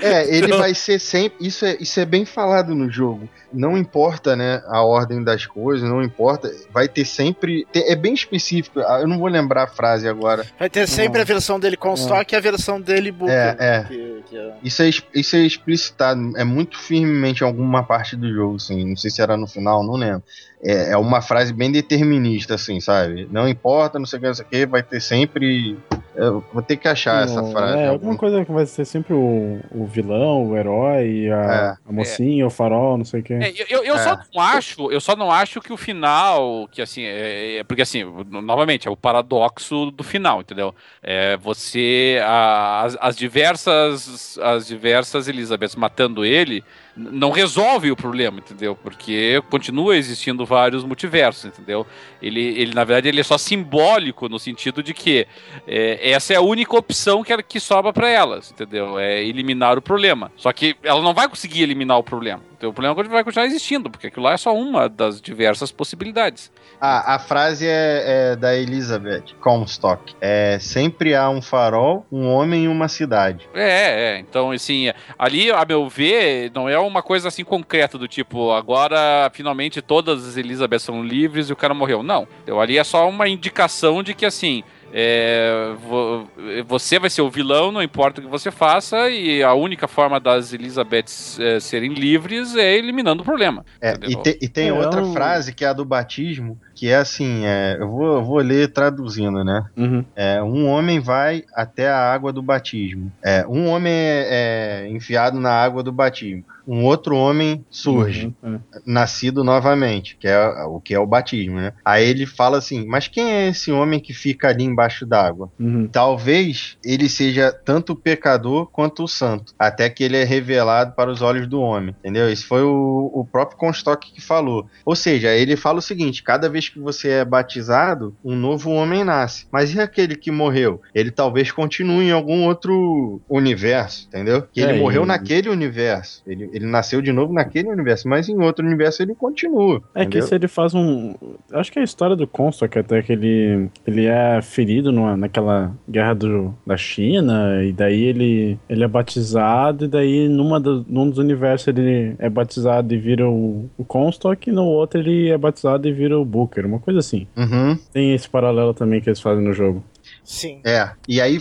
É, 0.00 0.34
ele 0.36 0.48
Não. 0.48 0.58
vai 0.58 0.74
ser 0.74 0.98
sempre. 0.98 1.46
Isso 1.46 1.64
é, 1.64 1.76
isso 1.80 1.98
é 2.00 2.04
bem 2.04 2.24
falado 2.24 2.74
no 2.74 2.90
jogo. 2.90 3.28
Não 3.52 3.76
importa, 3.76 4.34
né, 4.36 4.62
a 4.66 4.82
ordem 4.82 5.22
das 5.22 5.46
coisas, 5.46 5.88
não 5.88 6.02
importa. 6.02 6.50
Vai 6.70 6.88
ter 6.88 7.04
sempre. 7.04 7.66
É 7.74 7.94
bem 7.96 8.12
específico. 8.14 8.80
ah, 8.80 8.98
Eu 9.00 9.08
não 9.08 9.18
vou 9.18 9.28
lembrar 9.28 9.64
a 9.64 9.66
frase 9.66 10.08
agora. 10.08 10.44
Vai 10.58 10.68
ter 10.68 10.86
sempre 10.86 11.20
a 11.20 11.24
versão 11.24 11.58
dele 11.58 11.76
com 11.76 11.94
estoque 11.94 12.34
e 12.34 12.36
a 12.36 12.40
versão 12.40 12.80
dele 12.80 13.10
Booker. 13.12 13.34
É, 13.34 13.56
é. 13.58 13.84
que- 13.84 14.22
que 14.28 14.36
é- 14.36 14.54
Isso 14.62 14.82
é, 14.82 14.90
isso 15.14 15.36
é 15.36 15.40
explicitado. 15.40 16.36
É 16.36 16.44
muito 16.44 16.78
firmemente 16.78 17.42
em 17.42 17.46
alguma 17.46 17.82
parte 17.82 18.16
do 18.16 18.32
jogo, 18.32 18.56
assim. 18.56 18.84
Não 18.90 18.96
sei 18.96 19.10
se 19.10 19.22
era 19.22 19.36
no 19.36 19.46
final, 19.46 19.82
não 19.84 19.94
lembro. 19.94 20.22
É, 20.66 20.90
é 20.92 20.96
uma 20.96 21.22
frase 21.22 21.52
bem 21.52 21.70
determinista, 21.70 22.54
assim, 22.56 22.80
sabe? 22.80 23.28
Não 23.30 23.48
importa, 23.48 23.98
não 24.00 24.06
sei 24.06 24.18
o 24.18 24.22
que, 24.22 24.26
não 24.26 24.34
sei 24.34 24.44
o 24.44 24.48
que, 24.48 24.66
vai 24.66 24.82
ter 24.82 25.00
sempre. 25.00 25.76
Eu 26.16 26.42
vou 26.52 26.62
ter 26.62 26.76
que 26.78 26.88
achar 26.88 27.24
essa 27.24 27.42
Não, 27.42 27.52
frase. 27.52 27.78
É, 27.78 27.88
alguma 27.88 28.12
algum- 28.12 28.16
coisa 28.16 28.42
que 28.44 28.50
vai 28.50 28.64
ser 28.64 28.86
sempre 28.86 29.12
o, 29.12 29.60
o 29.70 29.84
vilão, 29.86 30.48
o 30.48 30.56
herói, 30.56 31.28
a, 31.30 31.76
a 31.86 31.92
mocinha, 31.92 32.46
o 32.46 32.50
farol, 32.50 32.96
não 32.96 33.04
sei 33.04 33.20
o 33.20 33.22
que. 33.22 33.34
É, 33.34 33.50
eu 33.50 33.66
eu, 33.68 33.84
eu 33.84 33.94
É. 33.96 33.98
só 33.98 34.18
não 34.34 34.42
acho, 34.42 34.90
eu 34.90 35.00
só 35.00 35.14
não 35.14 35.30
acho 35.30 35.60
que 35.60 35.72
o 35.72 35.76
final, 35.76 36.66
que 36.72 36.80
assim, 36.80 37.02
é, 37.02 37.58
é- 37.58 37.64
porque 37.64 37.82
assim, 37.82 38.02
novamente, 38.30 38.88
é 38.88 38.90
o 38.90 38.96
paradoxo 38.96 39.90
do 39.90 40.02
final, 40.02 40.40
entendeu? 40.40 40.74
É 41.02 41.36
você 41.36 42.18
a- 42.24 42.82
as, 42.84 42.96
as 42.98 43.14
diversas 43.16 44.38
as 44.42 44.66
diversas 44.66 45.28
Elizabeths 45.28 45.76
matando 45.76 46.24
ele 46.24 46.64
não 46.96 47.30
resolve 47.30 47.90
o 47.90 47.96
problema, 47.96 48.38
entendeu? 48.38 48.74
Porque 48.74 49.42
continua 49.50 49.96
existindo 49.96 50.46
vários 50.46 50.82
multiversos, 50.82 51.44
entendeu? 51.44 51.86
Ele, 52.22 52.40
ele 52.40 52.74
na 52.74 52.84
verdade 52.84 53.08
ele 53.08 53.20
é 53.20 53.24
só 53.24 53.36
simbólico 53.36 54.28
no 54.28 54.38
sentido 54.38 54.82
de 54.82 54.94
que 54.94 55.26
é, 55.66 56.10
essa 56.10 56.32
é 56.32 56.36
a 56.36 56.40
única 56.40 56.74
opção 56.76 57.22
que, 57.22 57.36
que 57.42 57.60
sobra 57.60 57.92
pra 57.92 58.08
elas, 58.08 58.50
entendeu? 58.50 58.98
É 58.98 59.22
eliminar 59.22 59.76
o 59.76 59.82
problema. 59.82 60.32
Só 60.36 60.52
que 60.52 60.76
ela 60.82 61.02
não 61.02 61.12
vai 61.12 61.28
conseguir 61.28 61.62
eliminar 61.62 61.98
o 61.98 62.02
problema. 62.02 62.42
Então, 62.56 62.70
o 62.70 62.72
problema 62.72 62.94
vai 62.94 63.22
continuar 63.22 63.46
existindo, 63.46 63.90
porque 63.90 64.06
aquilo 64.06 64.24
lá 64.24 64.32
é 64.32 64.36
só 64.36 64.54
uma 64.54 64.88
das 64.88 65.20
diversas 65.20 65.70
possibilidades. 65.70 66.50
Ah, 66.80 67.14
a 67.14 67.18
frase 67.18 67.66
é, 67.66 68.32
é 68.32 68.36
da 68.36 68.56
Elizabeth 68.56 69.34
Comstock. 69.40 70.14
É 70.20 70.58
sempre 70.58 71.14
há 71.14 71.28
um 71.28 71.42
farol, 71.42 72.06
um 72.10 72.26
homem 72.26 72.64
e 72.64 72.68
uma 72.68 72.88
cidade. 72.88 73.48
É, 73.54 74.16
é. 74.16 74.18
Então, 74.18 74.50
assim, 74.50 74.90
ali, 75.18 75.50
a 75.50 75.64
meu 75.66 75.88
ver, 75.88 76.50
não 76.54 76.68
é 76.68 76.78
uma 76.78 77.02
coisa 77.02 77.28
assim 77.28 77.44
concreta 77.44 77.98
do 77.98 78.08
tipo, 78.08 78.52
agora 78.52 79.30
finalmente 79.32 79.82
todas 79.82 80.26
as 80.26 80.36
Elizabeth 80.36 80.78
são 80.78 81.04
livres 81.04 81.50
e 81.50 81.52
o 81.52 81.56
cara 81.56 81.74
morreu. 81.74 82.02
Não. 82.02 82.26
Então, 82.42 82.60
ali 82.60 82.78
é 82.78 82.84
só 82.84 83.08
uma 83.08 83.28
indicação 83.28 84.02
de 84.02 84.14
que, 84.14 84.24
assim, 84.24 84.64
é, 84.92 85.74
vo- 85.80 86.28
você 86.66 86.98
vai 86.98 87.10
ser 87.10 87.22
o 87.22 87.30
vilão, 87.30 87.72
não 87.72 87.82
importa 87.82 88.20
o 88.20 88.24
que 88.24 88.30
você 88.30 88.50
faça, 88.50 89.10
e 89.10 89.42
a 89.42 89.52
única 89.54 89.86
forma 89.88 90.18
das 90.20 90.52
Elizabeths 90.52 91.38
é, 91.40 91.60
serem 91.60 91.92
livres 91.94 92.54
é 92.56 92.76
eliminando 92.76 93.22
o 93.22 93.24
problema. 93.24 93.64
É, 93.80 93.94
e, 94.06 94.16
te- 94.16 94.38
e 94.40 94.48
tem 94.48 94.68
É, 94.68 94.72
outra 94.72 95.02
frase 95.12 95.54
que 95.54 95.64
é 95.64 95.68
a 95.68 95.72
do 95.72 95.84
batismo, 95.84 96.58
que 96.74 96.88
é 96.88 96.96
assim, 96.96 97.44
é, 97.44 97.76
eu, 97.80 97.88
vou, 97.88 98.16
eu 98.16 98.24
vou 98.24 98.38
ler 98.38 98.68
traduzindo, 98.72 99.42
né? 99.44 99.64
Uhum. 99.76 100.04
É, 100.14 100.42
um 100.42 100.66
homem 100.66 101.00
vai 101.00 101.44
até 101.54 101.88
a 101.88 101.98
água 102.12 102.32
do 102.32 102.42
batismo. 102.42 103.12
É, 103.24 103.46
um 103.46 103.66
homem 103.68 103.92
é, 103.92 104.84
é 104.84 104.88
enfiado 104.90 105.38
na 105.40 105.50
água 105.50 105.82
do 105.82 105.92
batismo. 105.92 106.44
Um 106.66 106.84
outro 106.84 107.16
homem 107.16 107.64
surge, 107.70 108.34
Uhum, 108.42 108.60
nascido 108.84 109.44
novamente, 109.44 110.16
que 110.18 110.26
é 110.28 110.38
o 110.64 110.80
que 110.80 110.94
é 110.94 110.98
o 110.98 111.06
batismo, 111.06 111.56
né? 111.56 111.72
Aí 111.84 112.06
ele 112.08 112.26
fala 112.26 112.58
assim: 112.58 112.86
Mas 112.86 113.08
quem 113.08 113.30
é 113.32 113.48
esse 113.48 113.70
homem 113.72 114.00
que 114.00 114.12
fica 114.12 114.48
ali 114.48 114.64
embaixo 114.64 115.06
d'água? 115.06 115.50
é. 115.58 115.62
Uhum. 115.62 115.88
Talvez 115.88 116.76
ele 116.84 117.08
seja 117.08 117.52
tanto 117.64 117.92
o 117.92 117.96
pecador 118.00 118.68
quanto 118.70 119.04
o 119.04 119.08
santo, 119.08 119.52
até 119.58 119.88
que 119.90 120.02
ele 120.04 120.16
é 120.16 120.24
revelado 120.24 120.94
para 120.94 121.10
os 121.10 121.22
olhos 121.22 121.46
do 121.48 121.60
homem, 121.60 121.94
entendeu? 122.00 122.30
Isso 122.30 122.46
foi 122.46 122.62
o, 122.62 123.10
o 123.14 123.24
próprio 123.30 123.58
Comstock 123.58 124.12
que 124.12 124.20
falou. 124.20 124.66
Ou 124.84 124.96
seja, 124.96 125.34
ele 125.34 125.56
fala 125.56 125.78
o 125.78 125.82
seguinte: 125.82 126.22
cada 126.22 126.48
vez 126.48 126.68
que 126.68 126.78
você 126.80 127.08
é 127.10 127.24
batizado, 127.24 128.16
um 128.24 128.34
novo 128.36 128.70
homem 128.70 129.04
nasce. 129.04 129.46
Mas 129.52 129.74
e 129.74 129.80
aquele 129.80 130.16
que 130.16 130.30
morreu? 130.30 130.80
Ele 130.94 131.10
talvez 131.10 131.50
continue 131.52 132.06
em 132.06 132.10
algum 132.12 132.44
outro 132.44 133.20
universo, 133.28 134.06
entendeu? 134.08 134.42
Que 134.52 134.60
ele 134.60 134.72
É, 134.72 134.78
morreu 134.78 135.04
e- 135.04 135.06
naquele 135.06 135.48
universo. 135.48 136.22
Ele, 136.26 136.48
ele 136.56 136.66
nasceu 136.66 137.02
de 137.02 137.12
novo 137.12 137.32
naquele 137.32 137.68
universo, 137.68 138.08
mas 138.08 138.28
em 138.28 138.40
outro 138.40 138.64
universo 138.64 139.02
ele 139.02 139.14
continua. 139.14 139.82
É 139.94 140.00
que 140.00 140.06
entendeu? 140.06 140.26
se 140.26 140.34
ele 140.34 140.48
faz 140.48 140.74
um. 140.74 141.14
Acho 141.52 141.70
que 141.70 141.78
é 141.78 141.82
a 141.82 141.84
história 141.84 142.16
do 142.16 142.26
Comstock, 142.26 142.78
até 142.78 143.02
que 143.02 143.12
ele, 143.12 143.68
ele 143.86 144.06
é 144.06 144.40
ferido 144.40 144.90
numa, 144.90 145.16
naquela 145.16 145.72
guerra 145.88 146.14
do, 146.14 146.54
da 146.66 146.76
China, 146.76 147.62
e 147.62 147.72
daí 147.72 148.02
ele, 148.04 148.58
ele 148.68 148.84
é 148.84 148.88
batizado, 148.88 149.84
e 149.84 149.88
daí 149.88 150.28
numa 150.28 150.58
do, 150.58 150.84
num 150.88 151.08
dos 151.10 151.18
universos 151.18 151.68
ele 151.68 152.14
é 152.18 152.30
batizado 152.30 152.94
e 152.94 152.98
vira 152.98 153.28
o, 153.28 153.68
o 153.76 153.84
Comstock, 153.84 154.48
e 154.48 154.52
no 154.52 154.64
outro 154.64 154.98
ele 154.98 155.28
é 155.28 155.36
batizado 155.36 155.86
e 155.86 155.92
vira 155.92 156.18
o 156.18 156.24
Booker. 156.24 156.64
uma 156.64 156.78
coisa 156.78 157.00
assim. 157.00 157.26
Uhum. 157.36 157.76
Tem 157.92 158.14
esse 158.14 158.28
paralelo 158.28 158.72
também 158.72 159.00
que 159.00 159.10
eles 159.10 159.20
fazem 159.20 159.44
no 159.44 159.52
jogo. 159.52 159.84
Sim. 160.26 160.60
É. 160.64 160.90
E 161.08 161.20
aí. 161.20 161.40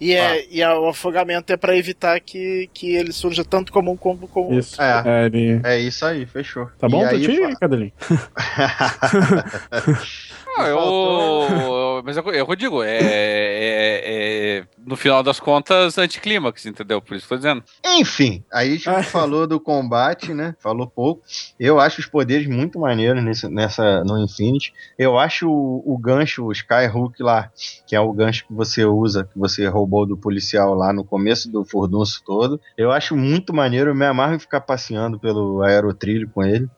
E, 0.00 0.14
é, 0.14 0.26
Ah. 0.32 0.44
e 0.50 0.62
a- 0.62 0.78
o 0.80 0.88
afogamento 0.88 1.52
é 1.52 1.56
pra 1.58 1.76
evitar 1.76 2.18
que, 2.20 2.70
que 2.72 2.94
ele 2.96 3.12
surja 3.12 3.44
tanto 3.44 3.70
como 3.70 3.92
um 3.92 3.96
como 3.98 4.26
como. 4.26 4.58
Isso. 4.58 4.80
É. 4.80 5.02
É, 5.04 5.26
ele... 5.26 5.60
É 5.62 5.78
isso 5.78 6.06
aí, 6.06 6.24
fechou. 6.24 6.70
Tá 6.78 6.88
bom 6.88 7.02
e 7.02 7.08
pra 7.08 7.10
aí, 7.16 7.20
ti, 7.20 7.36
fa- 7.36 7.48
Ah, 10.56 10.68
eu, 10.68 12.02
mas 12.04 12.16
é 12.16 12.22
que 12.22 12.28
eu 12.30 12.56
digo, 12.56 12.82
é, 12.82 12.98
é- 12.98 14.58
é- 14.58 14.64
no 14.86 14.96
final 14.96 15.22
das 15.22 15.40
contas, 15.40 15.96
anticlímax, 15.98 16.66
entendeu? 16.66 17.00
Por 17.00 17.16
isso 17.16 17.26
que 17.26 17.32
eu 17.34 17.38
tô 17.38 17.42
dizendo. 17.42 17.64
Enfim, 17.84 18.44
aí 18.52 18.68
a 18.68 18.70
gente 18.74 18.88
Ah. 18.90 19.02
falou 19.02 19.46
do 19.46 19.58
combate, 19.58 20.34
né? 20.34 20.54
Falou 20.60 20.86
pouco. 20.86 21.22
Eu 21.58 21.80
acho 21.80 22.00
os 22.00 22.06
poderes 22.06 22.46
muito 22.46 22.78
maneiros 22.78 23.22
nesse, 23.24 23.48
nessa, 23.48 24.04
no 24.04 24.18
Infinity. 24.22 24.72
Eu 24.98 25.18
acho 25.18 25.48
o, 25.50 25.82
o 25.94 25.96
gancho, 25.98 26.44
o 26.44 26.52
Skyhook 26.52 27.22
lá, 27.22 27.50
que 27.86 27.96
é 27.96 28.00
o 28.00 28.12
gancho 28.12 28.46
que 28.46 28.52
você 28.52 28.84
usa, 28.84 29.24
que 29.24 29.38
você 29.38 29.66
roubou 29.66 30.04
do 30.06 30.16
policial 30.16 30.74
lá 30.74 30.92
no 30.92 31.04
começo 31.04 31.50
do 31.50 31.64
furdunço 31.64 32.22
todo. 32.24 32.60
Eu 32.76 32.92
acho 32.92 33.16
muito 33.16 33.54
maneiro. 33.54 33.90
Eu 33.90 33.94
me 33.94 34.04
amarro 34.04 34.34
em 34.34 34.38
ficar 34.38 34.60
passeando 34.60 35.18
pelo 35.18 35.62
aerotrilho 35.62 36.28
com 36.28 36.42
ele. 36.44 36.68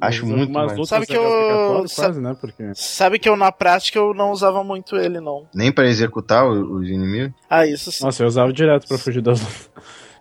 Acho 0.00 0.26
Mas 0.26 0.36
muito 0.36 0.58
lutas 0.58 0.88
Sabe 0.88 1.06
que 1.06 1.16
eu- 1.16 1.86
sabe- 1.88 2.06
quase, 2.06 2.20
né? 2.20 2.36
Porque... 2.40 2.70
Sabe 2.74 3.18
que 3.18 3.28
eu 3.28 3.36
na 3.36 3.52
prática 3.52 3.98
eu 3.98 4.14
não 4.14 4.30
usava 4.30 4.64
muito 4.64 4.96
ele, 4.96 5.20
não. 5.20 5.46
Nem 5.54 5.70
pra 5.70 5.86
executar 5.86 6.46
o- 6.46 6.76
os 6.76 6.88
inimigos. 6.88 7.32
Ah, 7.48 7.66
isso 7.66 7.92
sim. 7.92 8.04
Nossa, 8.04 8.22
eu 8.22 8.26
usava 8.26 8.52
direto 8.52 8.88
pra 8.88 8.96
fugir 8.98 9.20
das 9.20 9.40
lutas. 9.40 9.70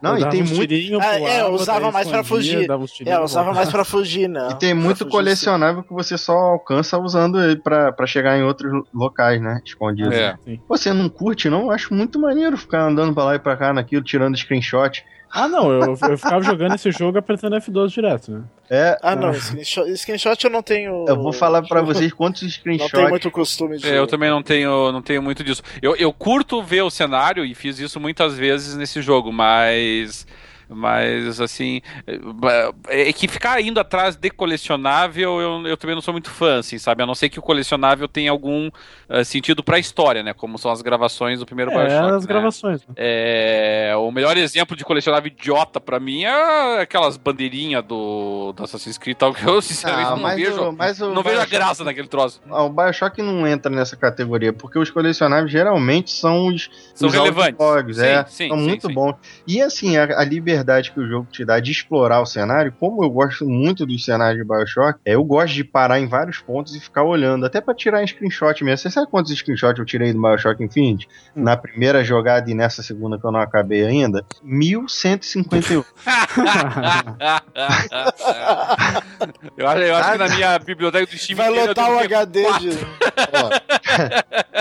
Não, 0.02 0.18
Eu 0.18 0.28
e 0.28 0.30
tem 0.30 0.44
muito. 0.44 0.74
Ah, 1.02 1.20
é, 1.20 1.42
eu 1.42 1.52
usava 1.52 1.92
mais 1.92 2.08
pra 2.08 2.22
escondia, 2.22 2.68
fugir. 2.78 3.10
É, 3.10 3.16
eu 3.18 3.22
usava 3.24 3.54
mais 3.54 3.70
pra 3.70 3.84
fugir, 3.84 4.28
não. 4.30 4.50
E 4.50 4.56
tem 4.56 4.74
muito 4.74 5.00
fugir, 5.00 5.12
colecionável 5.12 5.84
que 5.84 5.92
você 5.92 6.18
só 6.18 6.32
alcança 6.32 6.98
usando 6.98 7.42
ele 7.42 7.58
pra, 7.58 7.92
pra 7.92 8.08
chegar 8.08 8.38
em 8.38 8.44
outros 8.44 8.72
locais, 8.94 9.42
né? 9.42 9.60
Escondido. 9.66 10.14
É. 10.14 10.38
Você 10.70 10.94
não 10.94 11.10
curte, 11.10 11.50
não? 11.50 11.64
Eu 11.64 11.72
acho 11.72 11.94
muito 11.94 12.18
maneiro 12.18 12.58
ficar 12.58 12.84
andando 12.88 13.14
pra 13.14 13.26
lá 13.26 13.36
e 13.36 13.40
pra 13.40 13.58
cá 13.58 13.74
naquilo, 13.74 14.02
tirando 14.02 14.38
screenshot. 14.38 15.04
Ah, 15.32 15.48
não, 15.48 15.72
eu, 15.72 15.96
eu 16.10 16.18
ficava 16.18 16.42
jogando 16.42 16.74
esse 16.76 16.92
jogo 16.92 17.18
apertando 17.18 17.56
F12 17.58 17.90
direto, 17.90 18.32
né? 18.32 18.44
É, 18.70 18.98
Ah, 19.02 19.16
não, 19.16 19.34
screenshot, 19.34 19.96
screenshot 19.98 20.44
eu 20.44 20.50
não 20.50 20.64
tenho. 20.64 21.06
eu 21.08 21.16
vou 21.16 21.32
falar 21.32 21.62
pra 21.62 21.82
vocês 21.82 22.12
quantos 22.14 22.42
Não 22.44 22.50
screenshots. 22.50 22.92
tenho 22.92 23.10
muito 23.10 23.30
costume 23.32 23.78
de. 23.78 23.88
É, 23.88 23.98
eu 23.98 24.08
também 24.08 24.30
não 24.30 24.42
tenho, 24.42 24.92
não 24.92 25.02
tenho 25.02 25.22
muito 25.22 25.44
disso. 25.44 25.62
Eu, 25.82 25.96
eu 25.96 26.12
curto 26.12 26.62
ver 26.64 26.82
o 26.82 26.90
cenário 26.90 27.46
e 27.46 27.54
fiz 27.54 27.78
isso 27.80 28.00
muitas 28.00 28.36
vezes 28.38 28.76
nesse 28.76 29.02
jogo, 29.02 29.32
mas. 29.32 30.26
Mas, 30.70 31.42
assim. 31.42 31.82
É 32.88 33.10
é 33.10 33.14
que 33.14 33.28
ficar 33.28 33.60
indo 33.62 33.80
atrás 33.80 34.16
de 34.16 34.30
colecionável, 34.30 35.42
eu, 35.42 35.68
eu 35.68 35.78
também 35.78 35.96
não 35.96 36.02
sou 36.02 36.14
muito 36.14 36.30
fã, 36.30 36.60
assim, 36.60 36.78
sabe? 36.78 37.02
A 37.04 37.06
não 37.06 37.16
ser 37.16 37.30
que 37.30 37.40
o 37.40 37.42
colecionável 37.42 38.08
tenha 38.08 38.30
algum 38.32 38.70
eh, 39.10 39.24
sentido 39.24 39.64
pra 39.64 39.80
história, 39.80 40.22
né? 40.24 40.34
Como 40.34 40.58
são 40.58 40.72
as 40.72 40.82
gravações 40.82 41.40
do 41.40 41.46
primeiro 41.46 41.72
É, 41.72 41.76
Bioshock. 41.88 42.16
as 42.16 42.22
né? 42.24 42.28
gravações. 42.28 42.82
né? 42.88 42.94
É, 42.98 43.94
o 43.98 44.12
melhor 44.12 44.38
exemplo 44.38 44.76
de 44.76 44.84
colecionável 44.86 45.32
idiota 45.32 45.80
pra 45.80 46.00
mim 46.00 46.24
é 46.24 46.82
aquelas 46.82 47.18
bandeirinhas 47.18 47.84
do, 47.84 48.54
do 48.56 48.64
Assassin's 48.64 48.98
Creed 48.98 49.18
tal, 49.18 49.34
que 49.34 49.44
eu 49.44 49.62
sinceramente 49.62 50.12
Ah, 50.12 50.16
não 50.16 50.36
vejo. 50.36 50.62
o- 50.70 50.72
mas 50.74 51.02
o 51.02 51.14
não 51.14 51.24
vejo 51.24 51.40
a 51.42 51.46
graça 51.46 51.84
naquele 51.84 52.08
troço. 52.08 52.42
Ah, 52.50 52.64
o 52.64 52.70
Bioshock 52.70 53.22
não 53.22 53.48
entra 53.48 53.72
nessa 53.74 53.96
categoria, 53.96 54.54
porque 54.54 54.78
os 54.78 54.90
colecionáveis 54.90 55.52
geralmente 55.52 56.12
são 56.12 56.48
os, 56.48 56.70
São 56.94 57.08
os 57.08 57.14
relevantes. 57.14 57.60
audiobogs, 57.60 57.98
Sim, 57.98 58.04
é, 58.06 58.26
sim, 58.28 58.48
são 58.50 58.58
sim, 58.58 58.68
muito 58.68 58.88
sim. 58.88 58.94
bons. 58.94 59.16
E 59.48 59.62
assim, 59.62 59.98
a, 59.98 60.04
a 60.20 60.24
liberdade 60.24 60.59
que 60.92 61.00
o 61.00 61.08
jogo 61.08 61.28
te 61.32 61.44
dá 61.44 61.60
de 61.60 61.72
explorar 61.72 62.22
o 62.22 62.26
cenário, 62.26 62.74
como 62.80 63.04
eu 63.04 63.10
gosto 63.10 63.46
muito 63.46 63.86
dos 63.86 64.06
cenários 64.06 64.42
de 64.42 64.48
Bioshock, 64.48 65.00
é, 65.06 65.16
eu 65.16 65.24
gosto 65.24 65.54
de 65.54 65.64
parar 65.64 66.00
em 66.00 66.08
vários 66.08 66.40
pontos 66.40 66.76
e 66.76 66.80
ficar 66.80 67.04
olhando, 67.04 67.46
até 67.46 67.60
pra 67.60 67.74
tirar 67.74 68.06
screenshot 68.08 68.64
mesmo. 68.64 68.78
Você 68.78 68.90
sabe 68.90 69.08
quantos 69.10 69.36
screenshots 69.36 69.80
eu 69.80 69.86
tirei 69.86 70.14
do 70.14 70.22
Bioshock 70.22 70.64
Infinite? 70.64 71.08
Hum. 71.36 71.44
Na 71.44 71.58
primeira 71.58 72.04
jogada 72.04 72.50
e 72.50 72.54
nessa 72.54 72.84
segunda 72.84 73.18
que 73.18 73.26
eu 73.26 73.32
não 73.32 73.40
acabei 73.40 73.86
ainda? 73.86 74.24
1151. 74.44 75.84
eu 79.58 79.68
acho, 79.68 79.82
eu 79.82 79.96
acho 79.96 80.12
que 80.12 80.18
na 80.18 80.28
minha 80.28 80.60
biblioteca 80.60 81.06
do 81.06 81.18
Steam 81.18 81.38
Vai 81.38 81.50
lotar 81.50 81.90
o 81.90 82.00
HD 82.00 82.44
de. 82.60 82.70
Ó, 83.34 83.50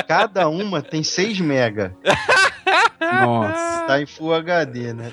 cada 0.07 0.49
uma 0.49 0.81
tem 0.83 1.03
6 1.03 1.41
mega. 1.41 1.95
Nossa. 3.01 3.85
Tá 3.87 4.03
em 4.03 4.07
Full 4.07 4.35
HD, 4.35 4.93
né? 4.93 5.11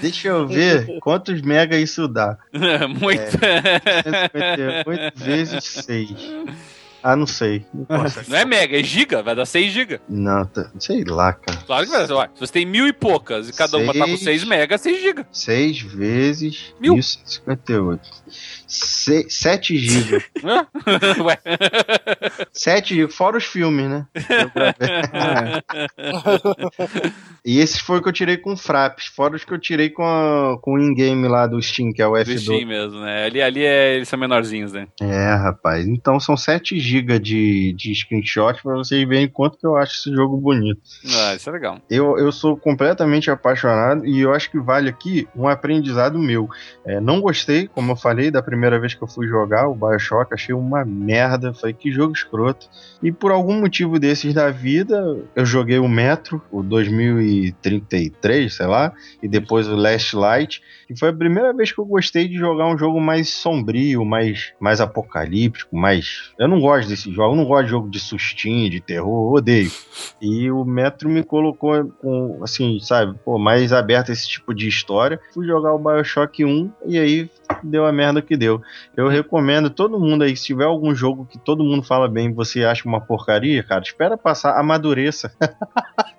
Deixa 0.00 0.28
eu 0.28 0.46
ver 0.46 0.98
quantos 1.00 1.40
mega 1.42 1.76
isso 1.76 2.08
dá. 2.08 2.36
Muito. 3.00 3.30
158 3.30 5.12
vezes 5.18 5.64
6. 5.64 6.10
Ah, 7.02 7.16
não 7.16 7.26
sei. 7.26 7.64
Não, 7.88 8.04
Não 8.28 8.36
é 8.36 8.44
mega, 8.44 8.78
é 8.78 8.82
giga, 8.82 9.22
vai 9.22 9.34
dar 9.34 9.46
6 9.46 9.72
giga. 9.72 10.02
não 10.06 10.44
tá- 10.44 10.70
sei 10.78 11.02
lá, 11.04 11.32
cara. 11.32 11.58
Claro 11.66 11.86
que 11.86 11.92
vai 11.92 12.06
dar. 12.06 12.30
Se 12.34 12.40
você 12.40 12.52
tem 12.52 12.66
mil 12.66 12.86
e 12.86 12.92
poucas 12.92 13.48
e 13.48 13.52
cada 13.54 13.78
uma 13.78 13.94
tá 13.94 14.00
com 14.00 14.16
Seis. 14.18 14.22
6 14.42 14.44
mega, 14.44 14.76
6 14.76 15.00
giga. 15.00 15.26
6 15.32 15.80
vezes 15.80 16.74
Mil. 16.78 16.98
1158. 18.30 19.30
7 19.30 19.78
GB. 19.78 20.24
Hã? 20.44 20.66
Ué. 21.22 21.38
7 22.52 22.94
GB, 22.94 23.12
fora 23.12 23.36
os 23.36 23.44
filmes, 23.44 23.88
né? 23.88 24.06
E 27.44 27.58
esses 27.58 27.80
foi 27.80 27.98
o 27.98 28.02
que 28.02 28.08
eu 28.08 28.12
tirei 28.12 28.36
com 28.36 28.54
fraps, 28.54 29.06
fora 29.06 29.34
os 29.34 29.44
que 29.44 29.52
eu 29.54 29.58
tirei 29.58 29.88
com, 29.88 30.02
a- 30.04 30.58
com 30.60 30.74
o 30.74 30.78
in-game 30.78 31.26
lá 31.26 31.46
do 31.46 31.60
Steam, 31.62 31.90
que 31.90 32.02
é 32.02 32.06
o 32.06 32.12
Do 32.12 32.18
F2. 32.18 32.38
Steam 32.38 32.66
mesmo, 32.68 33.00
né? 33.00 33.24
Ali, 33.24 33.40
ali 33.40 33.64
é, 33.64 33.96
eles 33.96 34.08
são 34.08 34.18
menorzinhos, 34.18 34.72
né? 34.74 34.86
É, 35.00 35.34
rapaz. 35.34 35.86
Então 35.86 36.20
são 36.20 36.36
7 36.36 36.78
GB 36.78 37.18
de, 37.18 37.72
de 37.72 37.94
screenshot 37.94 38.62
pra 38.62 38.74
vocês 38.74 39.08
verem 39.08 39.26
quanto 39.26 39.56
que 39.58 39.66
eu 39.66 39.74
acho 39.74 39.94
esse 39.94 40.14
jogo 40.14 40.36
bonito. 40.36 40.80
Ah, 41.16 41.34
isso 41.34 41.48
é 41.48 41.52
legal. 41.52 41.80
Eu, 41.88 42.18
eu 42.18 42.30
sou 42.30 42.58
completamente 42.58 43.30
apaixonado 43.30 44.04
e 44.06 44.20
eu 44.20 44.34
acho 44.34 44.50
que 44.50 44.58
vale 44.60 44.90
aqui 44.90 45.26
um 45.34 45.48
aprendizado 45.48 46.18
meu. 46.18 46.46
É, 46.84 47.00
não 47.00 47.22
gostei, 47.22 47.66
como 47.68 47.92
eu 47.92 47.96
falei, 47.96 48.19
da 48.28 48.42
primeira 48.42 48.80
vez 48.80 48.92
que 48.92 49.02
eu 49.02 49.06
fui 49.06 49.28
jogar 49.28 49.68
o 49.68 49.74
Bioshock, 49.76 50.34
achei 50.34 50.52
uma 50.52 50.84
merda. 50.84 51.54
Falei, 51.54 51.72
que 51.72 51.92
jogo 51.92 52.12
escroto. 52.12 52.68
E 53.00 53.12
por 53.12 53.30
algum 53.30 53.60
motivo 53.60 54.00
desses 54.00 54.34
da 54.34 54.50
vida, 54.50 55.16
eu 55.36 55.46
joguei 55.46 55.78
o 55.78 55.88
Metro, 55.88 56.42
o 56.50 56.60
2033, 56.60 58.52
sei 58.52 58.66
lá, 58.66 58.92
e 59.22 59.28
depois 59.28 59.68
o 59.68 59.76
Last 59.76 60.16
Light. 60.16 60.60
E 60.90 60.98
foi 60.98 61.10
a 61.10 61.12
primeira 61.12 61.52
vez 61.52 61.70
que 61.70 61.78
eu 61.78 61.84
gostei 61.84 62.26
de 62.26 62.34
jogar 62.36 62.66
um 62.66 62.76
jogo 62.76 63.00
mais 63.00 63.28
sombrio, 63.28 64.04
mais, 64.04 64.52
mais 64.58 64.80
apocalíptico, 64.80 65.76
mais. 65.76 66.32
Eu 66.38 66.48
não 66.48 66.60
gosto 66.60 66.88
desse 66.88 67.12
jogo, 67.12 67.32
eu 67.34 67.36
não 67.36 67.44
gosto 67.44 67.64
de 67.66 67.70
jogo 67.70 67.88
de 67.88 68.00
sustinho, 68.00 68.68
de 68.68 68.80
terror, 68.80 69.28
eu 69.28 69.32
odeio. 69.38 69.70
E 70.20 70.50
o 70.50 70.64
Metro 70.64 71.08
me 71.08 71.22
colocou 71.22 71.84
com, 72.00 72.40
assim, 72.42 72.80
sabe, 72.80 73.16
pô, 73.24 73.38
mais 73.38 73.72
aberto 73.72 74.10
a 74.10 74.12
esse 74.12 74.28
tipo 74.28 74.52
de 74.52 74.66
história. 74.66 75.20
Fui 75.32 75.46
jogar 75.46 75.72
o 75.74 75.78
Bioshock 75.78 76.44
1 76.44 76.72
e 76.86 76.98
aí 76.98 77.30
deu 77.62 77.86
a 77.86 77.92
merda 77.92 78.20
que 78.20 78.36
deu. 78.36 78.60
Eu 78.96 79.08
recomendo 79.08 79.70
todo 79.70 79.98
mundo 79.98 80.24
aí, 80.24 80.36
se 80.36 80.46
tiver 80.46 80.64
algum 80.64 80.94
jogo 80.94 81.24
que 81.24 81.38
todo 81.38 81.62
mundo 81.64 81.82
fala 81.84 82.08
bem 82.08 82.26
e 82.28 82.32
você 82.32 82.64
acha 82.64 82.88
uma 82.88 83.00
porcaria, 83.00 83.62
cara, 83.62 83.82
espera 83.82 84.16
passar, 84.16 84.58
amadureça. 84.58 85.32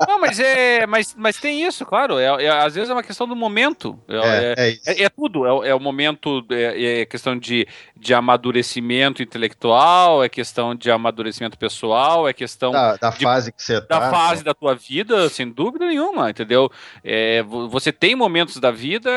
Não, 0.08 0.20
mas 0.20 0.40
é. 0.40 0.86
Mas, 0.86 1.16
mas 1.18 1.38
tem 1.38 1.66
isso, 1.66 1.86
claro. 1.86 2.18
É, 2.18 2.46
é- 2.46 2.50
às 2.50 2.76
vezes 2.76 2.90
é 2.90 2.94
uma 2.94 3.04
questão 3.04 3.28
do 3.28 3.36
momento. 3.36 4.00
É, 4.08 4.54
é- 4.58 4.61
é 4.70 4.78
é- 4.86 5.04
é 5.04 5.10
tudo. 5.10 5.46
É, 5.46 5.52
o- 5.54 5.64
é 5.64 5.76
o 5.76 5.80
momento. 5.80 6.46
É, 6.52 7.02
é 7.02 7.06
questão 7.06 7.38
de, 7.38 7.68
de 7.98 8.14
amadurecimento 8.14 9.22
intelectual, 9.22 10.24
é 10.24 10.30
questão 10.30 10.76
de 10.76 10.90
amadurecimento 10.92 11.58
pessoal, 11.58 12.28
é 12.28 12.34
questão 12.34 12.72
Da, 12.72 12.96
da 12.98 13.10
de- 13.10 13.24
fase 13.24 13.52
que 13.52 13.62
você 13.64 13.82
tá. 13.82 14.00
da 14.00 14.10
fase 14.12 14.44
da 14.44 14.54
tua 14.54 14.76
vida, 14.76 15.30
sem 15.30 15.50
dúvida 15.50 15.86
nenhuma, 15.86 16.30
entendeu? 16.30 16.70
É, 17.04 17.42
vo- 17.44 17.68
você 17.70 17.92
tem 17.92 18.16
momentos 18.16 18.58
da 18.58 18.72
vida, 18.72 19.10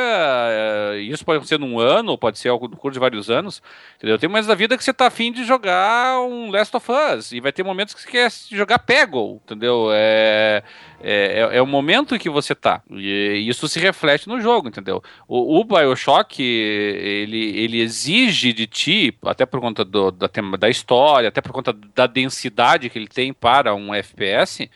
isso 1.10 1.24
pode 1.24 1.36
acontecer 1.38 1.58
num 1.58 1.78
ano, 1.78 2.16
pode 2.18 2.38
ser 2.38 2.48
ao 2.48 2.58
curso 2.58 2.92
de 2.92 2.98
vários 2.98 3.30
anos, 3.30 3.62
entendeu? 3.96 4.18
Tem 4.18 4.28
momentos 4.28 4.46
da 4.48 4.54
vida 4.54 4.76
que 4.76 4.84
você 4.84 4.92
tá 4.92 5.06
afim 5.06 5.32
de 5.32 5.44
jogar 5.44 6.20
um 6.20 6.50
Last 6.50 6.76
of 6.76 6.86
Us, 6.90 7.32
e 7.32 7.40
vai 7.40 7.52
ter 7.52 7.62
momentos 7.62 7.94
que 7.94 8.00
você 8.02 8.10
quer 8.10 8.30
jogar 8.50 8.78
Peggle, 8.78 9.40
entendeu? 9.44 9.88
É, 9.92 10.62
é, 11.02 11.48
é, 11.52 11.56
é 11.58 11.62
o 11.62 11.66
momento 11.66 12.18
que 12.18 12.30
você 12.30 12.54
tá, 12.54 12.82
e 12.90 13.44
isso 13.48 13.66
se 13.68 13.78
reflete 13.78 14.28
no 14.28 14.40
jogo, 14.40 14.68
entendeu? 14.68 15.02
O, 15.28 15.33
o 15.36 15.64
Bioshock, 15.64 16.40
ele, 16.40 17.58
ele 17.58 17.80
exige 17.80 18.52
de 18.52 18.66
ti, 18.66 19.16
até 19.24 19.44
por 19.44 19.60
conta 19.60 19.84
do, 19.84 20.10
da, 20.10 20.28
da 20.58 20.68
história, 20.68 21.28
até 21.28 21.40
por 21.40 21.50
conta 21.50 21.72
da 21.72 22.06
densidade 22.06 22.88
que 22.88 22.98
ele 22.98 23.08
tem 23.08 23.32
para 23.32 23.74
um 23.74 23.92
FPS, 23.92 24.70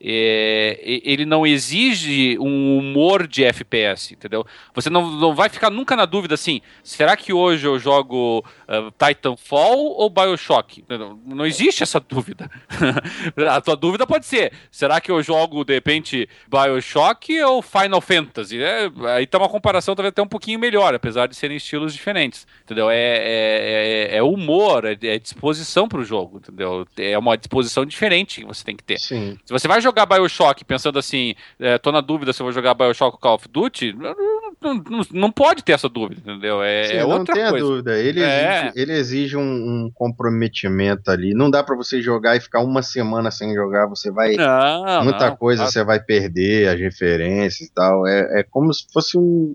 é, 0.00 0.78
ele 0.82 1.24
não 1.24 1.46
exige 1.46 2.38
um 2.38 2.78
humor 2.78 3.26
de 3.26 3.44
FPS, 3.44 4.12
entendeu? 4.14 4.46
Você 4.74 4.88
não, 4.88 5.10
não 5.10 5.34
vai 5.34 5.48
ficar 5.48 5.70
nunca 5.70 5.96
na 5.96 6.04
dúvida 6.04 6.34
assim, 6.34 6.60
será 6.82 7.16
que 7.16 7.32
hoje 7.32 7.66
eu 7.66 7.78
jogo 7.78 8.44
ah, 8.68 8.90
Titanfall 8.96 9.78
ou 9.78 10.08
Bioshock? 10.08 10.84
Não, 10.88 11.18
não 11.26 11.46
existe 11.46 11.82
essa 11.82 11.98
dúvida. 12.00 12.50
A 13.50 13.60
tua 13.60 13.76
dúvida 13.76 14.06
pode 14.06 14.26
ser, 14.26 14.52
será 14.70 15.00
que 15.00 15.10
eu 15.10 15.22
jogo, 15.22 15.64
de 15.64 15.74
repente, 15.74 16.28
Bioshock 16.48 17.40
ou 17.42 17.60
Final 17.62 18.00
Fantasy? 18.00 18.62
É, 18.62 18.90
aí 19.16 19.26
tá 19.26 19.38
uma 19.38 19.48
comparação 19.48 19.94
talvez 19.94 20.10
até 20.10 20.22
um 20.22 20.28
pouquinho 20.28 20.58
melhor, 20.58 20.94
apesar 20.94 21.26
de 21.26 21.34
serem 21.34 21.56
estilos 21.56 21.92
diferentes, 21.92 22.46
entendeu? 22.64 22.90
É, 22.90 22.96
é, 22.96 24.08
é- 24.12 24.16
é 24.18 24.22
humor, 24.22 24.84
é, 24.84 24.96
é 25.02 25.18
disposição 25.18 25.88
pro 25.88 26.04
jogo, 26.04 26.38
entendeu? 26.38 26.86
É 26.96 27.18
uma 27.18 27.36
disposição 27.36 27.84
diferente 27.84 28.40
que 28.40 28.46
você 28.46 28.64
tem 28.64 28.76
que 28.76 28.84
ter. 28.84 28.98
Sim. 28.98 29.38
Se 29.44 29.52
você 29.52 29.66
vai 29.66 29.80
jogar 29.80 29.87
Bioshock 29.92 30.64
pensando 30.64 30.98
assim, 30.98 31.34
é, 31.58 31.78
tô 31.78 31.90
na 31.92 32.00
dúvida 32.00 32.32
se 32.32 32.40
eu 32.40 32.44
vou 32.44 32.52
jogar 32.52 32.74
Bioshock 32.74 33.14
ou 33.14 33.20
Call 33.20 33.34
of 33.34 33.48
Duty, 33.48 33.92
não, 33.92 34.14
não, 34.60 34.74
não- 34.90 35.06
não 35.12 35.30
pode 35.32 35.62
ter 35.62 35.72
essa 35.72 35.88
dúvida, 35.88 36.20
entendeu? 36.20 36.62
É, 36.62 36.84
Sim, 36.84 36.94
é 36.94 37.00
não 37.02 37.10
outra 37.10 37.34
tenha 37.34 37.50
coisa. 37.50 37.64
dúvida. 37.66 37.98
Ele 37.98 38.22
É. 38.22 38.58
exige, 38.66 38.72
ele 38.80 38.92
exige 38.92 39.36
um, 39.36 39.40
um 39.86 39.90
comprometimento 39.94 41.10
ali. 41.10 41.34
Não 41.34 41.50
dá 41.50 41.62
pra 41.62 41.76
você 41.76 42.00
jogar 42.02 42.36
e 42.36 42.40
ficar 42.40 42.60
uma 42.60 42.82
semana 42.82 43.30
sem 43.30 43.54
jogar. 43.54 43.86
Você 43.86 44.10
vai. 44.10 44.34
Não, 44.34 45.04
muita 45.04 45.30
não, 45.30 45.36
coisa 45.36 45.66
você 45.66 45.82
vai 45.84 46.00
perder, 46.00 46.68
as 46.68 46.78
referências 46.80 47.68
e 47.68 47.72
tal. 47.72 48.06
É, 48.06 48.40
é 48.40 48.42
como 48.42 48.72
se 48.72 48.86
fosse 48.92 49.16
um- 49.18 49.54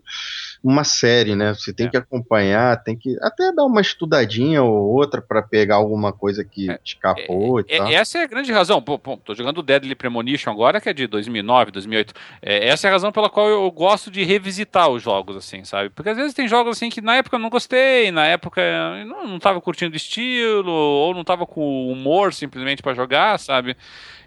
uma 0.64 0.86
série, 0.86 1.36
né? 1.36 1.54
Você 1.54 1.74
tem 1.74 1.88
É. 1.88 1.90
que 1.90 1.98
acompanhar, 1.98 2.82
tem 2.84 2.96
que 2.96 3.18
até 3.22 3.52
dar 3.52 3.66
uma 3.66 3.82
estudadinha 3.82 4.64
ou 4.64 4.94
outra 4.94 5.22
pra 5.22 5.42
pegar 5.42 5.76
alguma 5.76 6.14
coisa 6.14 6.44
que 6.46 6.68
te 6.78 6.96
escapou 6.96 7.60
e 7.60 7.66
É, 7.68 7.78
tal. 7.78 7.88
essa 7.90 8.20
é 8.20 8.24
a 8.24 8.28
grande 8.28 8.52
razão. 8.52 8.82
Pô, 8.82 8.98
pô, 8.98 9.18
tô 9.18 9.36
jogando 9.36 9.62
Deadly 9.62 9.94
Premonition 9.94 10.52
agora, 10.52 10.80
que 10.80 10.88
é 10.88 10.94
de 10.94 11.06
2009, 11.06 11.72
2008. 11.72 12.14
É, 12.42 12.68
essa 12.70 12.88
é 12.88 12.90
a 12.90 12.94
razão 12.94 13.12
pela 13.12 13.30
qual 13.30 13.50
eu 13.50 13.70
gosto 13.72 14.10
de 14.10 14.24
revisitar 14.24 14.88
os 14.90 15.04
jogos, 15.04 15.36
assim, 15.36 15.66
sabe? 15.66 15.90
Porque 15.90 16.10
às 16.10 16.16
vezes 16.18 16.34
tem 16.34 16.48
jogos 16.48 16.78
assim 16.78 16.90
que 16.90 17.02
na 17.02 17.18
época 17.18 17.36
eu 17.36 17.40
não 17.42 17.50
gostei, 17.50 18.10
na 18.12 18.26
época 18.26 18.62
eu 18.62 19.06
não, 19.06 19.28
não 19.28 19.40
tava 19.40 19.60
curtindo 19.60 19.94
o 19.94 19.98
estilo, 19.98 20.72
ou 20.72 21.14
não 21.14 21.26
tava 21.26 21.46
com 21.46 21.92
humor 21.92 22.34
simplesmente 22.34 22.82
pra 22.82 22.94
jogar, 22.94 23.38
sabe? 23.38 23.76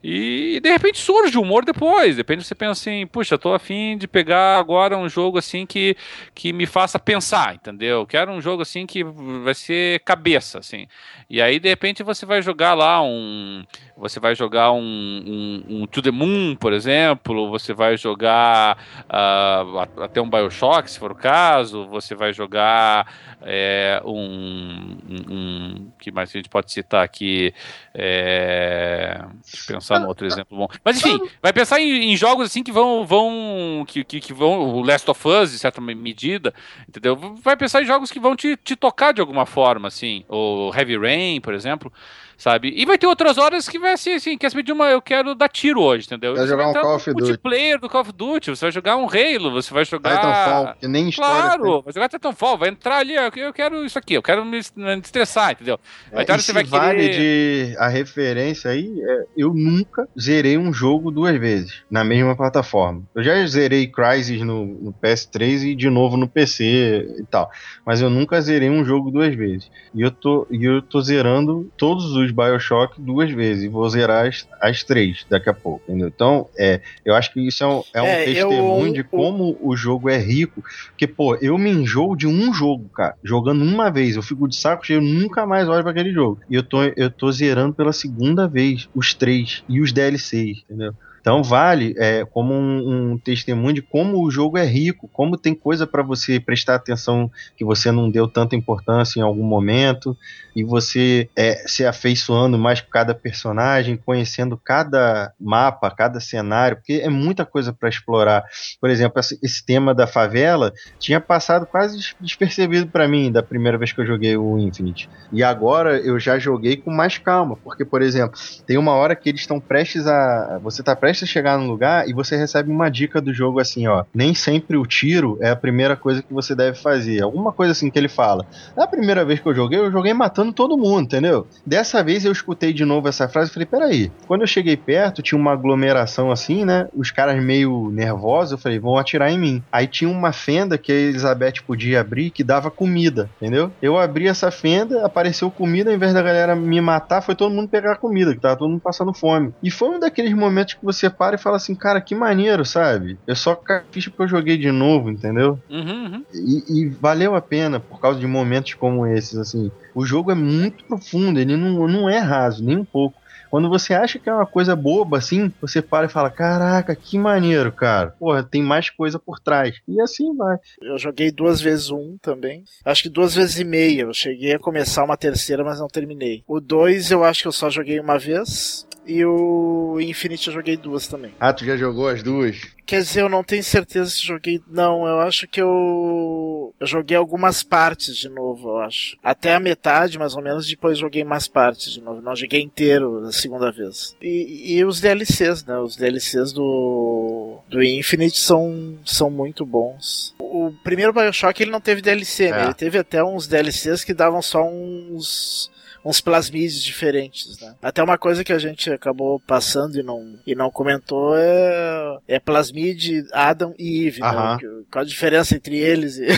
E 0.05 0.61
de 0.63 0.71
repente 0.71 0.99
surge 0.99 1.37
o 1.37 1.43
humor 1.43 1.65
depois. 1.65 2.17
Depende 2.17 2.45
você 2.45 2.55
pensa 2.55 2.73
assim, 2.73 3.07
puxa, 3.07 3.37
tô 3.39 3.53
afim 3.55 3.97
de 3.97 4.07
pegar 4.07 4.59
agora 4.59 4.97
um 4.97 5.09
jogo 5.09 5.39
assim 5.39 5.67
que, 5.67 5.97
que 6.35 6.53
me 6.53 6.66
faça 6.66 6.98
pensar, 6.98 7.55
entendeu? 7.55 8.07
Quero 8.07 8.32
um 8.32 8.40
jogo 8.40 8.62
assim 8.62 8.86
que 8.86 9.05
vai 9.05 9.55
ser 9.55 10.01
cabeça, 10.01 10.59
assim. 10.59 10.86
E 11.28 11.40
aí, 11.40 11.59
de 11.59 11.69
repente, 11.69 12.03
você 12.03 12.24
vai 12.24 12.43
jogar 12.43 12.74
lá 12.74 13.03
um. 13.03 13.65
Você 13.97 14.20
vai 14.20 14.35
jogar 14.35 14.73
um, 14.73 14.78
um, 14.81 15.64
um 15.82 15.86
To 15.86 16.02
the 16.02 16.10
Moon, 16.10 16.55
por 16.55 16.73
exemplo. 16.74 17.48
Você 17.51 17.73
vai 17.73 17.97
jogar 17.97 18.77
a- 19.09 19.89
até 20.02 20.20
um 20.20 20.28
Bioshock, 20.28 20.90
se 20.90 20.98
for 20.98 21.12
o 21.12 21.14
caso. 21.14 21.86
Você 21.86 22.14
vai 22.14 22.31
jogar 22.32 23.10
é, 23.40 24.02
um, 24.05 24.98
um, 25.31 25.90
que 25.98 26.12
mais 26.12 26.28
a 26.28 26.32
gente 26.35 26.48
pode 26.48 26.70
citar 26.70 27.02
aqui? 27.02 27.55
É, 27.94 29.24
deixa 29.43 29.73
eu 29.73 29.74
pensar 29.77 29.98
no 29.98 30.09
outro 30.09 30.27
exemplo 30.27 30.56
bom. 30.59 30.68
Mas 30.85 30.98
enfim, 30.98 31.18
vai 31.43 31.52
pensar 31.52 31.81
em, 31.81 32.12
em 32.12 32.16
jogos 32.16 32.47
assim 32.47 32.62
que 32.62 32.73
vão. 32.73 33.06
vão 33.06 33.85
que, 33.86 34.05
que, 34.05 34.20
que 34.20 34.32
vão. 34.35 34.74
O 34.74 34.82
Last 34.82 35.10
of 35.10 35.27
Us, 35.27 35.55
em 35.55 35.59
certa 35.59 35.81
medida, 35.81 36.52
entendeu? 36.86 37.16
Vai 37.43 37.56
pensar 37.56 37.82
em 37.82 37.86
jogos 37.86 38.10
que 38.10 38.20
vão 38.20 38.36
te, 38.36 38.56
te 38.56 38.77
tocar 38.77 39.12
de 39.12 39.23
alguma 39.23 39.47
forma, 39.47 39.89
assim. 39.89 40.23
O 40.28 40.70
Heavy 40.74 40.98
Rain, 40.98 41.40
por 41.40 41.55
exemplo. 41.55 41.90
Sabe? 42.37 42.73
E 42.77 42.85
vai 42.85 42.99
ter 42.99 43.07
outras 43.07 43.39
horas 43.39 43.67
que 43.69 43.79
vai 43.79 43.97
ser 43.97 44.11
assim, 44.11 44.37
quer 44.37 44.51
saber 44.51 44.63
de 44.63 44.73
uma, 44.73 44.87
eu 44.91 45.01
quero 45.01 45.35
dar 45.35 45.49
tiro 45.49 45.81
hoje, 45.81 46.07
entendeu? 46.07 46.35
Vai 46.35 46.47
jogar 46.47 46.67
um 46.67 46.71
entrar 46.71 46.83
Call 46.83 46.97
of 46.97 47.11
Duty. 47.11 47.23
multiplayer 47.23 47.81
do 47.81 47.89
Call 47.89 48.01
of 48.03 48.13
Duty, 48.13 48.51
você 48.51 48.65
vai 48.67 48.73
jogar 48.73 48.97
um 48.97 49.07
Halo, 49.09 49.51
você 49.51 49.73
vai 49.73 49.85
jogar. 49.85 50.17
Titanfall, 50.17 50.75
que 50.79 50.89
nem 50.89 51.09
história 51.09 51.43
Claro, 51.43 51.83
vai 51.83 51.93
jogar 51.95 52.09
Titanfall, 52.09 52.59
vai 52.59 52.69
entrar 52.69 52.99
ali, 52.99 53.15
eu 53.15 53.53
quero 53.53 53.85
isso 53.85 53.99
aqui, 53.99 54.15
eu 54.15 54.23
quero 54.23 54.45
me 54.45 54.59
estressar, 54.59 55.53
entendeu? 55.53 55.81
Vai 56.13 56.25
É, 56.25 56.27
hora 56.27 56.35
e 56.35 56.37
que 56.37 56.43
você 56.43 56.53
vai 56.53 56.65
vale 56.65 57.09
querer... 57.09 57.71
de 57.71 57.77
a 57.79 57.89
referência 57.89 58.71
aí, 58.71 59.01
é, 59.03 59.27
eu 59.37 59.55
nunca 59.55 60.07
zerei 60.19 60.59
um 60.59 60.73
jogo 60.73 61.11
duas 61.11 61.39
vezes 61.39 61.83
na 61.91 62.05
mesma 62.05 62.37
plataforma. 62.37 63.03
Eu 63.15 63.23
já 63.23 63.47
zerei 63.47 63.87
Crysis 63.87 64.43
no, 64.43 64.67
no 64.67 64.93
PS3 64.93 65.71
e 65.71 65.75
de 65.75 65.89
novo 65.89 66.17
no 66.17 66.29
PC 66.29 67.17
e 67.19 67.25
tal, 67.25 67.51
mas 67.85 68.03
eu 68.03 68.11
nunca 68.11 68.41
zerei 68.43 68.69
um 68.69 68.85
jogo 68.85 69.11
duas 69.11 69.35
vezes. 69.35 69.71
E 69.95 70.03
eu 70.03 70.11
tô, 70.11 70.47
e 70.51 70.65
eu 70.65 70.83
tô 70.83 71.01
zerando 71.01 71.71
todos 71.77 72.13
os 72.13 72.26
BioShock 72.31 73.01
duas 73.01 73.31
vezes 73.31 73.65
e 73.65 73.69
vou 73.69 73.89
zerar 73.89 74.27
as, 74.27 74.47
as 74.61 74.82
três 74.82 75.24
daqui 75.31 75.48
a 75.48 75.55
pouco, 75.55 75.82
entendeu? 75.89 76.09
Então, 76.09 76.48
é, 76.59 76.81
eu 77.05 77.15
acho 77.15 77.32
que 77.32 77.40
isso 77.47 77.62
é 77.62 77.66
um, 77.66 77.82
é 77.94 78.03
um 78.03 78.07
É, 78.07 78.23
eu- 78.23 78.24
testemunho 78.48 78.93
de 78.93 79.01
o- 79.01 79.09
como 79.09 79.59
o 79.61 79.77
jogo 79.77 80.09
é 80.09 80.16
rico, 80.19 80.62
porque, 80.90 81.07
pô, 81.07 81.36
eu 81.36 81.57
me 81.59 81.70
enjoo 81.70 82.16
de 82.16 82.27
um 82.27 82.53
jogo, 82.53 82.89
cara. 82.94 83.15
Jogando 83.23 83.62
uma 83.65 83.90
vez, 83.90 84.16
eu 84.16 84.23
fico 84.23 84.48
de 84.48 84.57
saco 84.57 84.86
cheio, 84.86 84.98
eu 84.98 85.03
nunca 85.03 85.47
mais 85.47 85.69
olho 85.69 85.82
pra 85.82 85.93
aquele 85.93 86.12
jogo. 86.12 86.40
E 86.48 86.55
eu 86.55 86.62
tô, 86.62 86.82
eu 86.97 87.11
tô 87.11 87.31
zerando 87.32 87.74
pela 87.74 87.93
segunda 87.93 88.47
vez 88.48 88.89
os 88.94 89.15
três 89.15 89.62
e 89.69 89.81
os 89.81 89.93
DLCs, 89.93 90.62
entendeu? 90.65 90.93
Então 91.20 91.43
vale 91.43 91.93
é, 91.98 92.24
como 92.24 92.55
um, 92.55 93.12
um 93.15 93.19
testemunho 93.19 93.74
de 93.74 93.82
como 93.82 94.23
o 94.24 94.31
jogo 94.31 94.57
é 94.59 94.65
rico, 94.65 95.11
como 95.12 95.36
tem 95.36 95.57
coisa 95.57 95.85
pra 95.85 96.01
você 96.01 96.39
prestar 96.39 96.77
atenção 96.77 97.28
que 97.57 97.65
você 97.65 97.90
não 97.90 98.09
deu 98.09 98.28
tanta 98.28 98.55
importância 98.55 99.19
em 99.19 99.24
algum 99.24 99.43
momento, 99.43 100.16
e 100.57 100.65
você 100.65 101.28
é, 101.37 101.62
se 101.69 101.85
afeiçoando 101.85 102.59
mais 102.59 102.81
com 102.81 102.89
cada 102.89 103.15
personagem, 103.15 103.99
conhecendo 103.99 104.57
cada 104.57 105.31
mapa, 105.39 105.91
cada 105.91 106.19
cenário, 106.19 106.78
porque 106.78 106.95
é 106.95 107.11
muita 107.11 107.45
coisa 107.45 107.74
pra 107.74 107.91
explorar. 107.91 108.43
Por 108.81 108.89
exemplo, 108.89 109.20
esse, 109.20 109.66
tema 109.66 109.95
da 109.95 110.07
favela 110.07 110.73
tinha 110.99 111.20
passado 111.20 111.66
quase 111.66 111.97
des- 111.99 112.15
despercebido 112.19 112.87
pra 112.91 113.07
mim 113.07 113.31
da 113.31 113.43
primeira 113.43 113.77
vez 113.77 113.93
que 113.93 114.01
eu 114.01 114.07
joguei 114.07 114.35
o 114.37 114.59
Infinite. 114.59 115.09
E 115.31 115.43
agora 115.43 115.99
eu 115.99 116.19
já 116.19 116.39
joguei 116.39 116.77
com 116.78 116.91
mais 116.91 117.19
calma, 117.19 117.59
porque, 117.62 117.85
por 117.85 118.01
exemplo, 118.01 118.39
tem 118.66 118.78
uma 118.78 118.93
hora 118.93 119.15
que 119.15 119.28
eles 119.28 119.43
estão 119.43 119.61
prestes 119.61 120.07
a. 120.07 120.59
Você 120.62 120.83
tá 120.83 120.97
prestes 120.97 121.28
a 121.28 121.33
chegar 121.33 121.59
num 121.59 121.66
lugar 121.69 122.09
e 122.09 122.15
você 122.15 122.35
recebe 122.37 122.70
uma 122.70 122.89
dica 122.89 123.20
do 123.20 123.35
jogo 123.35 123.61
assim, 123.61 123.87
ó. 123.87 124.05
Nem 124.15 124.35
sempre 124.35 124.78
o 124.78 124.87
tiro 124.87 125.37
é 125.43 125.51
a 125.51 125.57
primeira 125.57 125.97
coisa 125.97 126.23
que 126.23 126.33
você 126.33 126.55
deve 126.55 126.78
fazer. 126.78 127.23
Alguma 127.23 127.53
coisa 127.53 127.73
assim 127.73 127.91
que 127.91 127.99
ele 127.99 128.09
fala. 128.09 128.47
Na 128.74 128.87
primeira 128.87 129.23
vez 129.24 129.41
que 129.41 129.47
eu 129.47 129.55
joguei, 129.55 129.78
eu 129.78 129.91
joguei 129.93 130.15
matando 130.15 130.45
todo 130.52 130.77
mundo, 130.77 131.02
entendeu? 131.02 131.47
Dessa 131.64 132.02
vez 132.02 132.24
eu 132.24 132.32
escutei 132.32 132.73
de 132.73 132.85
novo 132.85 133.09
essa 133.09 133.28
frase 133.28 133.51
e 133.51 133.55
falei, 133.55 133.66
peraí. 133.66 134.12
Quando 134.27 134.43
eu 134.43 134.47
cheguei 134.47 134.77
perto, 134.77 135.23
tinha 135.23 135.39
uma 135.39 135.52
aglomeração 135.52 136.31
assim, 136.31 136.64
né? 136.64 136.89
Os 136.94 137.10
caras 137.10 137.43
meio 137.43 137.90
nervosos, 137.90 138.52
eu 138.52 138.59
falei, 138.59 138.78
vão 138.78 138.97
atirar 138.97 139.31
em 139.31 139.39
mim. 139.39 139.62
Aí 139.70 139.86
tinha 139.86 140.10
uma 140.10 140.32
fenda 140.32 140.78
que 140.78 140.93
a 140.93 140.94
Elizabeth 140.94 141.62
podia 141.66 142.01
abrir 142.01 142.31
que 142.31 142.44
dava 142.44 142.70
comida, 142.70 143.31
entendeu? 143.40 143.70
Eu 143.81 143.98
abri 143.98 144.27
essa 144.27 144.51
fenda, 144.51 145.05
apareceu 145.05 145.51
comida, 145.51 145.90
ao 145.90 145.97
invés 145.97 146.12
da 146.12 146.23
galera 146.23 146.55
me 146.55 146.81
matar, 146.81 147.23
foi 147.23 147.35
todo 147.35 147.55
mundo 147.55 147.68
pegar 147.68 147.97
comida, 147.97 148.35
que 148.35 148.40
tava 148.40 148.56
todo 148.56 148.68
mundo 148.68 148.81
passando 148.81 149.12
fome. 149.12 149.52
E 149.62 149.70
foi 149.70 149.89
um 149.89 150.01
daqueles 150.01 150.32
momentos 150.32 150.74
que 150.74 150.85
você 150.85 151.09
para 151.09 151.36
e 151.36 151.39
fala 151.39 151.56
assim, 151.56 151.74
cara, 151.74 152.01
que 152.01 152.14
maneiro, 152.14 152.64
sabe? 152.64 153.18
Eu 153.27 153.36
só 153.36 153.59
ficha 153.90 154.10
porque 154.10 154.23
eu 154.23 154.28
joguei 154.28 154.56
de 154.56 154.70
novo, 154.70 155.10
entendeu? 155.10 155.59
Uhum, 155.70 156.05
uhum. 156.06 156.24
E, 156.35 156.82
e 156.82 156.89
valeu 156.89 157.35
a 157.35 157.40
pena 157.40 157.81
por 157.81 158.01
causa 158.01 158.18
de 158.18 158.27
momentos 158.27 158.74
como 158.74 159.06
esses, 159.06 159.39
assim. 159.39 159.70
O 159.94 160.05
jogo 160.05 160.31
é 160.31 160.35
muito 160.37 160.85
profundo, 160.85 161.41
ele 161.41 161.57
não, 161.57 161.89
não 161.89 162.09
é 162.09 162.19
raso, 162.19 162.63
nem 162.63 162.77
um 162.77 162.85
pouco. 162.85 163.17
Quando 163.51 163.69
você 163.69 163.95
acha 163.95 164.19
que 164.19 164.29
é 164.29 164.35
uma 164.35 164.47
coisa 164.47 164.75
boba, 164.75 165.19
assim, 165.19 165.53
você 165.61 165.81
para 165.81 166.07
e 166.07 166.11
fala: 166.11 166.31
Caraca, 166.31 166.95
que 166.95 167.19
maneiro, 167.19 167.73
cara. 167.73 168.11
Porra, 168.19 168.43
tem 168.43 168.63
mais 168.63 168.91
coisa 168.91 169.19
por 169.19 169.41
trás. 169.41 169.81
E 169.89 170.01
assim 170.01 170.35
vai. 170.37 170.59
Eu 170.83 170.99
joguei 170.99 171.31
duas 171.31 171.61
vezes 171.61 171.91
um 171.91 172.19
também. 172.21 172.65
Acho 172.85 173.05
que 173.05 173.09
duas 173.09 173.35
vezes 173.35 173.59
e 173.59 173.65
meia. 173.65 174.03
Eu 174.03 174.13
cheguei 174.13 174.55
a 174.55 174.59
começar 174.59 175.05
uma 175.05 175.17
terceira, 175.17 175.65
mas 175.65 175.79
não 175.79 175.89
terminei. 175.89 176.43
O 176.47 176.61
dois 176.61 177.11
eu 177.11 177.25
acho 177.25 177.43
que 177.43 177.49
eu 177.49 177.53
só 177.53 177.71
joguei 177.71 178.01
uma 178.01 178.19
vez. 178.19 178.87
E 179.07 179.24
o 179.24 179.99
Infinite 180.01 180.49
eu 180.49 180.55
joguei 180.55 180.77
duas 180.77 181.07
também. 181.07 181.33
Ah, 181.39 181.53
tu 181.53 181.65
já 181.65 181.77
jogou 181.77 182.09
as 182.09 182.23
duas? 182.23 182.61
Quer 182.85 183.01
dizer, 183.01 183.23
eu 183.23 183.28
não 183.28 183.43
tenho 183.43 183.62
certeza 183.62 184.11
se 184.11 184.24
joguei. 184.24 184.61
Não, 184.69 185.07
eu 185.07 185.20
acho 185.20 185.47
que 185.49 185.61
eu. 185.61 186.74
Eu 186.78 186.87
joguei 186.87 187.16
algumas 187.16 187.62
partes 187.62 188.16
de 188.16 188.28
novo, 188.28 188.69
eu 188.69 188.78
acho. 188.78 189.16
Até 189.23 189.55
a 189.55 189.61
metade, 189.61 190.19
mais 190.19 190.35
ou 190.35 190.43
menos, 190.43 190.69
depois 190.69 190.99
joguei 190.99 191.24
mais 191.24 191.49
partes 191.49 191.93
de 191.93 192.01
novo. 192.01 192.20
Não 192.20 192.35
joguei 192.37 192.61
inteiro 192.61 193.23
da 193.23 193.33
segunda 193.33 193.73
vez. 193.73 194.16
E, 194.20 194.77
e 194.77 194.85
os 194.85 195.01
DLCs, 195.01 195.65
né? 195.65 195.78
Os 195.78 195.97
DLCs 195.97 196.53
do. 196.53 197.59
Do 197.69 197.83
Infinite 197.83 198.39
são, 198.39 198.97
são 199.05 199.31
muito 199.31 199.66
bons. 199.66 200.35
O 200.39 200.73
primeiro 200.85 201.12
Bioshock 201.12 201.61
ele 201.61 201.73
não 201.73 201.81
teve 201.81 202.01
DLC, 202.03 202.51
né? 202.51 202.61
É. 202.61 202.65
Ele 202.66 202.74
teve 202.74 202.99
até 202.99 203.23
uns 203.23 203.47
DLCs 203.47 204.05
que 204.05 204.15
davam 204.15 204.41
só 204.41 204.65
uns 204.65 205.70
uns 206.07 206.20
plasmides 206.20 206.81
diferentes, 206.83 207.59
né? 207.61 207.74
Até 207.83 208.01
uma 208.03 208.16
coisa 208.16 208.45
que 208.45 208.53
a 208.53 208.59
gente 208.59 208.89
acabou 208.91 209.41
passando 209.41 209.99
e 209.99 210.03
não, 210.05 210.39
e 210.47 210.55
não 210.55 210.70
comentou 210.70 211.37
é, 211.37 212.19
é 212.28 212.39
plasmide, 212.39 213.27
Adam 213.33 213.74
e 213.77 214.07
Eve, 214.07 214.20
né? 214.20 214.59
Qual 214.91 215.03
a 215.03 215.07
diferença 215.07 215.57
entre 215.57 215.77
eles 215.77 216.19
e... 216.19 216.27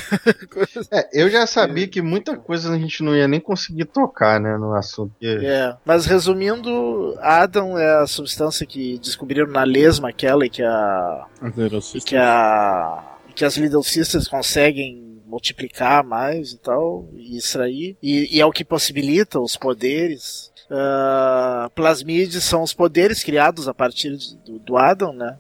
É, 0.91 1.09
eu 1.13 1.29
já 1.29 1.47
sabia 1.47 1.87
que 1.87 2.01
muita 2.01 2.37
coisa 2.37 2.73
a 2.73 2.79
gente 2.79 3.03
não 3.03 3.15
ia 3.15 3.29
nem 3.29 3.41
conseguir 3.41 3.85
tocar, 3.85 4.41
né, 4.41 4.57
no 4.57 4.73
assunto. 4.75 5.13
É, 5.21 5.77
mas 5.85 6.07
resumindo, 6.07 7.17
Adam 7.21 7.77
é 7.77 8.03
a 8.03 8.07
substância 8.07 8.65
que 8.65 8.99
descobriram 8.99 9.51
na 9.51 9.65
lesma 9.65 10.09
aquela 10.09 10.47
e 10.47 10.51
que 10.51 10.63
a 10.63 11.27
que 12.07 12.17
a 12.17 13.05
que 13.35 13.45
as 13.45 13.57
Little 13.57 13.83
Sisters 13.83 14.27
conseguem 14.27 15.08
multiplicar 15.29 16.03
mais 16.03 16.53
e 16.53 16.59
tal 16.59 17.07
e 17.15 17.37
extrair 17.37 17.97
e, 18.03 18.37
e 18.37 18.41
é 18.41 18.47
o 18.47 18.53
que 18.53 18.65
possibilita 18.65 19.39
os 19.39 19.57
poderes. 19.57 20.51
Uh, 20.71 21.71
plasmides 21.71 22.45
são 22.45 22.63
os 22.63 22.75
poderes 22.75 23.23
criados 23.25 23.67
a 23.69 23.73
partir 23.73 24.17
de- 24.17 24.37
do, 24.45 24.59
do 24.59 24.77
Adam, 24.77 25.15
né? 25.15 25.39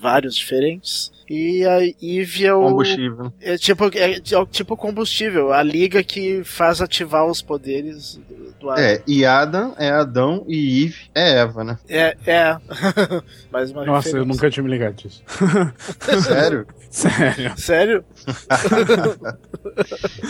Vários 0.00 0.36
diferentes. 0.36 1.10
E 1.28 1.64
a 1.66 1.84
Eve 2.00 2.46
é 2.46 2.54
o 2.54 2.62
Combustível. 2.62 3.32
é 3.40 3.58
tipo 3.58 3.86
é, 3.98 4.20
é 4.30 4.38
o 4.38 4.46
tipo 4.46 4.76
combustível, 4.76 5.52
a 5.52 5.62
liga 5.64 6.02
que 6.04 6.42
faz 6.44 6.80
ativar 6.80 7.26
os 7.26 7.42
poderes 7.42 8.20
do, 8.60 8.70
Adam. 8.70 8.82
É, 8.84 9.02
e 9.06 9.24
Adam 9.24 9.74
é 9.76 9.90
Adão 9.90 10.44
e 10.46 10.84
Eve 10.84 10.96
é 11.12 11.38
Eva, 11.40 11.64
né? 11.64 11.78
É, 11.88 12.16
é. 12.24 12.56
Mais 13.50 13.72
uma 13.72 13.84
Nossa, 13.84 14.08
eu 14.10 14.12
referência. 14.12 14.24
nunca 14.24 14.50
tinha 14.50 14.62
me 14.62 14.70
ligado 14.70 14.94
disso. 14.94 15.22
Sério? 16.22 16.66
Sério. 16.90 17.52
Sério? 17.58 18.04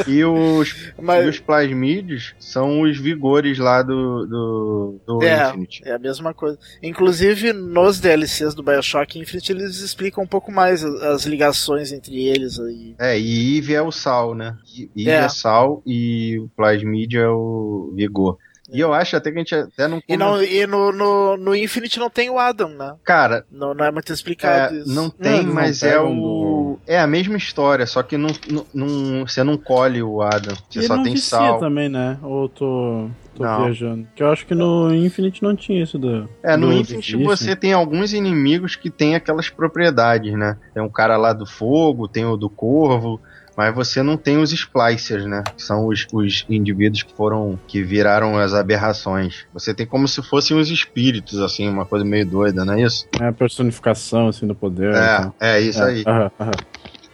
E 0.06 0.24
os, 0.24 0.92
Mas- 1.00 1.24
e 1.24 1.28
os 1.28 1.38
plasmídeos 1.40 2.34
são 2.38 2.82
os 2.82 2.98
vigores 2.98 3.58
lá 3.58 3.82
do, 3.82 4.26
do, 4.26 5.00
do 5.06 5.22
É, 5.22 5.48
Infinity. 5.48 5.82
é 5.84 5.92
a 5.92 5.98
mesma 5.98 6.32
coisa. 6.34 6.58
Inclusive, 6.82 7.52
nos 7.52 7.98
DLCs 8.00 8.54
do 8.54 8.62
Bioshock 8.62 9.18
Infinite, 9.18 9.52
eles 9.52 9.80
explicam 9.80 10.24
um 10.24 10.26
pouco 10.26 10.50
mais 10.52 10.84
as, 10.84 11.02
as 11.02 11.26
ligações 11.26 11.92
entre 11.92 12.26
eles 12.26 12.58
aí. 12.58 12.94
É, 12.98 13.18
e 13.18 13.58
Eve 13.58 13.74
é 13.74 13.82
o 13.82 13.90
sal, 13.92 14.34
né? 14.34 14.56
Eve 14.96 15.10
É. 15.10 15.14
é. 15.24 15.28
sal 15.28 15.82
e 15.86 16.38
o 16.38 16.48
plasmídio 16.56 17.20
é 17.20 17.28
o 17.30 17.92
vigor. 17.94 18.38
E 18.70 18.80
eu 18.80 18.92
acho 18.92 19.16
até 19.16 19.30
que 19.30 19.36
a 19.36 19.40
gente 19.40 19.54
até 19.54 19.88
não... 19.88 20.02
E, 20.08 20.16
não, 20.16 20.42
e 20.42 20.66
no, 20.66 20.92
no, 20.92 21.36
no 21.36 21.56
Infinite 21.56 21.98
não 21.98 22.10
tem 22.10 22.28
o 22.30 22.38
Adam, 22.38 22.68
né? 22.70 22.94
Cara, 23.04 23.44
Não, 23.50 23.72
não 23.74 23.84
é 23.84 23.90
muito 23.90 24.12
explicado 24.12 24.74
É, 24.74 24.78
isso. 24.78 24.94
não 24.94 25.08
tem, 25.08 25.42
Não, 25.44 25.54
mas 25.54 25.80
não 25.82 25.88
é 25.88 25.92
pegam 25.92 26.18
o. 26.20 26.78
É 26.86 26.98
a 26.98 27.06
mesma 27.06 27.36
história, 27.36 27.86
só 27.86 28.02
que 28.02 28.16
não, 28.16 28.30
não, 28.50 28.66
não- 28.74 29.26
você 29.26 29.42
não 29.42 29.56
colhe 29.56 30.02
o 30.02 30.22
Adam. 30.22 30.54
Você 30.70 30.80
E 30.80 30.82
só 30.82 30.96
não 30.96 31.02
tem 31.02 31.16
sal. 31.16 31.58
também, 31.58 31.88
né? 31.88 32.18
Ou 32.22 32.44
eu 32.44 32.48
tô, 32.48 33.10
tô 33.34 33.42
Não. 33.42 33.64
viajando. 33.64 34.06
Que 34.14 34.22
eu 34.22 34.30
acho 34.30 34.46
que 34.46 34.54
no 34.54 34.94
Infinite 34.94 35.42
não 35.42 35.54
tinha 35.56 35.82
isso 35.82 35.98
do. 35.98 36.28
É, 36.42 36.56
no 36.56 36.68
do 36.68 36.72
Infinite 36.74 37.16
vício. 37.16 37.24
você 37.28 37.54
tem 37.56 37.72
alguns 37.72 38.12
inimigos 38.12 38.76
que 38.76 38.90
tem 38.90 39.14
aquelas 39.14 39.48
propriedades, 39.50 40.32
né? 40.34 40.56
Tem 40.72 40.82
um 40.82 40.88
cara 40.88 41.16
lá 41.16 41.32
do 41.32 41.44
fogo, 41.46 42.08
tem 42.08 42.24
o 42.24 42.36
do 42.36 42.48
corvo, 42.48 43.20
mas 43.58 43.74
você 43.74 44.04
não 44.04 44.16
tem 44.16 44.38
os 44.38 44.52
splicers, 44.52 45.26
né? 45.26 45.42
Que 45.56 45.60
são 45.60 45.88
os, 45.88 46.06
os 46.12 46.46
indivíduos 46.48 47.02
que 47.02 47.12
foram. 47.12 47.58
que 47.66 47.82
viraram 47.82 48.38
as 48.38 48.54
aberrações. 48.54 49.46
Você 49.52 49.74
tem 49.74 49.84
como 49.84 50.06
se 50.06 50.22
fossem 50.22 50.56
os 50.56 50.70
espíritos, 50.70 51.40
assim, 51.40 51.68
uma 51.68 51.84
coisa 51.84 52.04
meio 52.04 52.24
doida, 52.24 52.64
não 52.64 52.74
é 52.74 52.82
isso? 52.82 53.08
É 53.20 53.26
a 53.26 53.32
personificação, 53.32 54.28
assim, 54.28 54.46
do 54.46 54.54
poder. 54.54 54.94
É, 54.94 55.16
tal. 55.16 55.34
é 55.40 55.60
isso 55.60 55.82
aí. 55.82 56.04
Aham, 56.06 56.30
aham. 56.38 56.52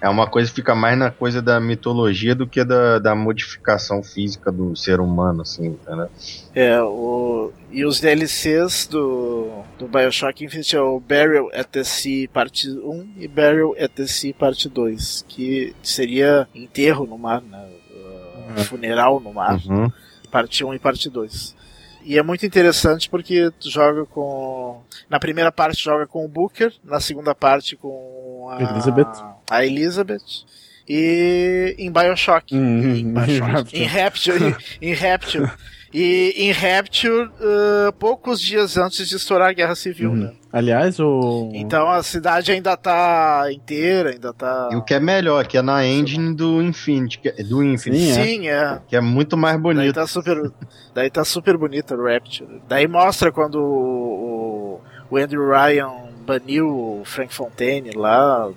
É 0.05 0.09
uma 0.11 0.27
coisa 0.27 0.51
que 0.51 0.57
fica 0.57 0.75
mais 0.75 0.99
na 0.99 1.11
coisa 1.11 1.41
da 1.41 1.59
mitologia 1.59 2.35
do 2.35 2.47
que 2.47 2.63
da, 2.63 2.99
da 2.99 3.15
modificação 3.15 4.03
física 4.03 4.53
do 4.53 4.77
ser 4.77 5.01
humano, 5.01 5.41
assim, 5.41 5.69
entendeu? 5.69 6.11
É, 6.55 6.79
o, 6.83 7.51
e 7.73 7.87
os 7.87 8.01
DLCs 8.01 8.87
do, 8.87 9.63
do 9.79 9.89
Bioshock 9.89 10.45
Infinite 10.45 10.77
é 10.77 10.81
o 10.83 11.01
Burial 11.01 11.49
at 11.55 11.69
the 11.69 11.83
Sea 11.83 12.29
parte 12.29 12.69
1 12.69 13.15
e 13.17 13.27
Burial 13.27 13.75
at 13.81 13.93
the 13.93 14.07
Sea 14.07 14.35
parte 14.35 14.69
2, 14.69 15.25
que 15.27 15.75
seria 15.83 16.47
enterro 16.55 17.07
no 17.07 17.17
mar, 17.17 17.41
né? 17.41 17.67
Uh, 17.91 18.61
É. 18.61 18.65
Funeral 18.65 19.19
no 19.21 19.33
mar. 19.33 19.59
Uhum. 19.67 19.91
parte 20.31 20.63
1 20.63 20.75
e 20.75 20.79
parte 20.79 21.09
2. 21.09 21.57
E 22.05 22.19
é 22.19 22.23
muito 22.23 22.45
interessante 22.45 23.09
porque 23.09 23.51
tu 23.59 23.71
joga 23.71 24.05
com. 24.05 24.83
Na 25.09 25.19
primeira 25.19 25.51
parte 25.51 25.83
joga 25.83 26.07
com 26.07 26.25
o 26.25 26.29
Booker, 26.29 26.73
na 26.85 27.01
segunda 27.01 27.35
parte 27.35 27.77
com 27.77 28.49
a 28.51 28.63
Elizabeth. 28.63 29.13
A 29.51 29.65
Elizabeth. 29.65 30.45
E 30.87 31.75
em 31.79 31.91
Bioshock. 31.91 32.55
Uhum, 32.55 32.95
em, 32.95 33.13
Bioshock 33.13 33.73
em 33.77 33.85
Rapture. 33.85 34.57
em, 34.83 34.91
em 34.91 34.93
Rapture. 34.95 35.51
E 35.97 36.35
em 36.37 36.51
Rapture, 36.51 37.29
uh, 37.29 37.93
poucos 38.01 38.41
dias 38.41 38.77
antes 38.77 39.09
de 39.09 39.15
estourar 39.15 39.51
a 39.51 39.53
Guerra 39.53 39.77
Civil, 39.77 40.11
Uhum. 40.11 40.17
né? 40.17 40.33
Aliás, 40.53 40.99
o. 40.99 41.51
Então 41.55 41.89
a 41.89 42.03
cidade 42.03 42.51
ainda 42.51 42.77
tá 42.77 43.45
inteira, 43.53 44.11
ainda 44.11 44.33
tá. 44.33 44.71
E 44.73 44.77
o 44.77 44.83
que 44.83 44.93
é 44.93 44.99
melhor, 44.99 45.47
que 45.47 45.57
é 45.57 45.63
na 45.63 45.87
engine 45.87 46.35
do 46.35 46.61
Infinity, 46.61 47.21
é- 47.25 47.43
do 47.45 47.63
Infinity, 47.63 48.13
Sim, 48.13 48.21
é. 48.21 48.25
Sim, 48.25 48.49
é. 48.49 48.81
que 48.89 48.97
é 48.97 49.01
muito 49.01 49.37
mais 49.37 49.55
Daí 49.55 49.63
bonito. 49.63 49.95
tá 49.95 50.07
super, 50.07 50.51
daí 50.93 51.09
tá 51.11 51.25
super 51.25 51.57
bonita 51.57 51.95
o 51.95 52.05
Rapture. 52.05 52.61
Daí 52.69 52.89
mostra 52.89 53.31
quando 53.31 53.61
o, 53.63 54.81
o 55.09 55.17
Andrew 55.17 55.49
Ryan 55.49 55.93
baniu 56.27 56.69
o 56.69 57.03
Frank 57.05 57.33
Fontaine 57.33 57.91
lá. 57.95 58.49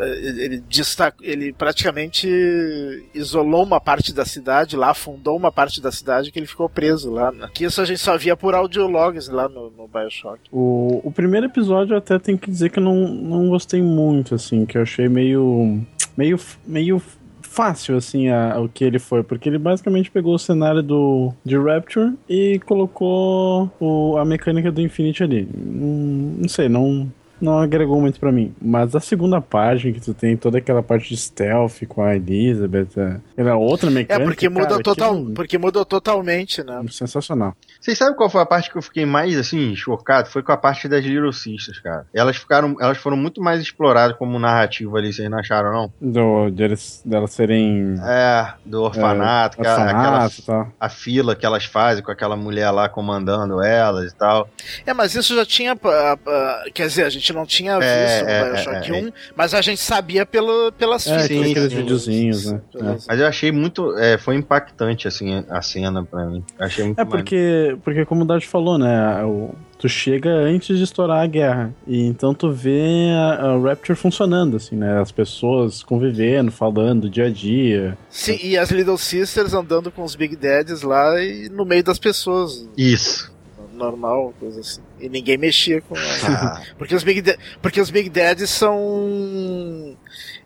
Ele, 0.00 0.62
destaca, 0.68 1.16
ele 1.22 1.52
praticamente 1.52 2.28
isolou 3.14 3.62
uma 3.64 3.80
parte 3.80 4.12
da 4.12 4.24
cidade 4.24 4.76
lá, 4.76 4.90
afundou 4.90 5.36
uma 5.36 5.50
parte 5.52 5.80
da 5.80 5.90
cidade 5.92 6.30
que 6.30 6.38
ele 6.38 6.46
ficou 6.46 6.68
preso 6.68 7.10
lá. 7.10 7.30
Né? 7.32 7.48
Que 7.52 7.64
isso 7.64 7.80
a 7.80 7.84
gente 7.84 8.00
só 8.00 8.16
via 8.16 8.36
por 8.36 8.54
audiologs 8.54 9.28
lá 9.28 9.48
no, 9.48 9.70
no 9.70 9.88
Bioshock. 9.88 10.40
O, 10.52 11.00
o 11.04 11.10
primeiro 11.12 11.46
episódio 11.46 11.94
eu 11.94 11.98
até 11.98 12.18
tenho 12.18 12.38
que 12.38 12.50
dizer 12.50 12.70
que 12.70 12.78
eu 12.78 12.82
não, 12.82 13.08
não 13.08 13.48
gostei 13.48 13.82
muito, 13.82 14.34
assim, 14.34 14.66
que 14.66 14.76
eu 14.78 14.82
achei 14.82 15.08
meio. 15.08 15.80
meio. 16.16 16.38
meio 16.66 17.02
fácil, 17.42 17.96
assim, 17.96 18.28
a- 18.28 18.60
o 18.60 18.68
que 18.68 18.84
ele 18.84 19.00
foi, 19.00 19.24
porque 19.24 19.48
ele 19.48 19.58
basicamente 19.58 20.08
pegou 20.08 20.34
o 20.34 20.38
cenário 20.38 20.84
do 20.84 21.32
de 21.44 21.58
Rapture 21.58 22.12
e 22.28 22.60
colocou 22.64 23.68
o, 23.80 24.16
a 24.18 24.24
mecânica 24.24 24.70
do 24.70 24.80
Infinity 24.80 25.24
ali. 25.24 25.48
Não 25.52 26.48
sei, 26.48 26.68
não. 26.68 27.10
Não 27.40 27.58
agregou 27.58 28.00
muito 28.00 28.18
pra 28.20 28.30
mim. 28.30 28.54
Mas 28.60 28.94
a 28.94 29.00
segunda 29.00 29.40
página 29.40 29.92
que 29.94 30.00
tu 30.00 30.12
tem 30.14 30.36
toda 30.36 30.58
aquela 30.58 30.82
parte 30.82 31.08
de 31.08 31.16
stealth 31.16 31.84
com 31.88 32.02
a 32.02 32.14
Elizabeth, 32.16 32.88
é, 32.96 33.16
era 33.36 33.56
outra 33.56 33.88
É, 33.88 33.92
mecânica. 33.92 34.24
porque 34.26 34.48
muda, 34.48 34.68
cara, 34.68 34.82
total, 34.82 35.14
aquilo- 35.14 35.34
porque 35.34 35.58
muda 35.58 35.84
totalmente, 35.84 36.62
né? 36.62 36.82
Sensacional. 36.90 37.54
Vocês 37.80 37.96
sabem 37.96 38.14
qual 38.16 38.28
foi 38.28 38.42
a 38.42 38.46
parte 38.46 38.70
que 38.70 38.76
eu 38.76 38.82
fiquei 38.82 39.06
mais, 39.06 39.36
assim, 39.38 39.74
chocado? 39.74 40.28
Foi 40.28 40.42
com 40.42 40.52
a 40.52 40.56
parte 40.56 40.86
das 40.88 41.04
Little 41.04 41.32
Sisters, 41.32 41.78
cara. 41.80 42.06
Elas 42.14 42.36
ficaram, 42.36 42.76
elas 42.80 42.98
foram 42.98 43.16
muito 43.16 43.40
mais 43.42 43.60
exploradas 43.60 44.16
como 44.16 44.38
narrativa 44.38 44.98
ali, 44.98 45.12
vocês 45.12 45.30
não 45.30 45.38
acharam, 45.38 45.72
não? 45.72 45.92
Do, 46.00 46.50
deles, 46.50 47.02
delas 47.04 47.30
serem. 47.32 47.94
É, 48.04 48.52
do 48.66 48.82
orfanato, 48.82 49.60
aquela, 49.60 49.84
orfanato 49.84 50.34
e 50.40 50.42
tal. 50.44 50.72
a 50.78 50.88
fila 50.88 51.34
que 51.34 51.46
elas 51.46 51.64
fazem 51.64 52.02
com 52.04 52.10
aquela 52.10 52.36
mulher 52.36 52.70
lá 52.70 52.88
comandando 52.88 53.62
elas 53.62 54.12
e 54.12 54.14
tal. 54.14 54.48
É, 54.84 54.92
mas 54.92 55.14
isso 55.14 55.34
já 55.34 55.46
tinha. 55.46 55.72
ah, 55.72 56.18
ah, 56.26 56.64
quer 56.74 56.86
dizer, 56.86 57.04
a 57.04 57.10
gente 57.10 57.29
não 57.32 57.46
tinha 57.46 57.72
É, 57.74 57.78
visto 58.16 58.28
é, 58.28 58.44
no 58.44 58.50
Bioshock 58.54 58.92
é, 58.92 58.98
é. 58.98 59.02
1, 59.04 59.12
mas 59.36 59.54
a 59.54 59.60
gente 59.60 59.80
sabia 59.80 60.24
pelo, 60.26 60.72
pelas 60.72 61.06
É, 61.06 61.20
fitas. 61.20 61.28
sim, 61.46 61.50
aqueles 61.50 61.70
sim. 61.72 61.78
videozinhos, 61.78 62.52
né? 62.52 62.60
Mas 63.08 63.20
eu 63.20 63.26
achei 63.26 63.50
muito, 63.52 63.96
é, 63.98 64.18
foi 64.18 64.36
impactante, 64.36 65.06
assim, 65.08 65.44
a 65.48 65.62
cena 65.62 66.04
pra 66.04 66.24
mim. 66.26 66.44
Achei 66.58 66.84
muito 66.84 66.98
É 66.98 67.04
maneiro. 67.04 67.24
porque, 67.24 67.76
porque 67.84 68.04
como 68.04 68.22
o 68.22 68.26
Dad 68.26 68.42
falou, 68.44 68.78
né? 68.78 69.24
o- 69.24 69.54
tu 69.78 69.88
chega 69.88 70.28
antes 70.28 70.76
de 70.76 70.84
estourar 70.84 71.22
a 71.22 71.26
guerra. 71.26 71.72
E 71.86 72.04
então 72.04 72.34
tu 72.34 72.52
vê 72.52 73.08
a, 73.16 73.46
a 73.52 73.58
Rapture 73.58 73.96
funcionando, 73.96 74.58
assim, 74.58 74.76
né? 74.76 75.00
As 75.00 75.10
pessoas 75.10 75.82
convivendo, 75.82 76.50
falando 76.52 77.08
dia 77.08 77.24
a 77.28 77.30
dia. 77.30 77.96
Sim, 78.10 78.38
e 78.42 78.58
as 78.58 78.70
Little 78.70 78.98
Sisters 78.98 79.54
andando 79.54 79.90
com 79.90 80.02
os 80.04 80.14
Big 80.14 80.36
Dads 80.36 80.82
lá 80.82 81.18
e 81.22 81.48
no 81.48 81.64
meio 81.64 81.82
das 81.82 81.98
pessoas. 81.98 82.68
Isso. 82.76 83.29
Normal, 83.80 84.34
coisa 84.38 84.60
assim. 84.60 84.80
E 85.00 85.08
ninguém 85.08 85.36
mexia 85.38 85.80
com 85.80 85.96
elas. 85.96 86.22
Ah, 86.28 86.62
Porque 86.78 86.94
os 86.94 87.02
Big, 87.02 87.22
porque 87.62 87.80
os 87.80 87.90
Big 87.90 88.08
Dads 88.10 88.50
são. 88.50 89.96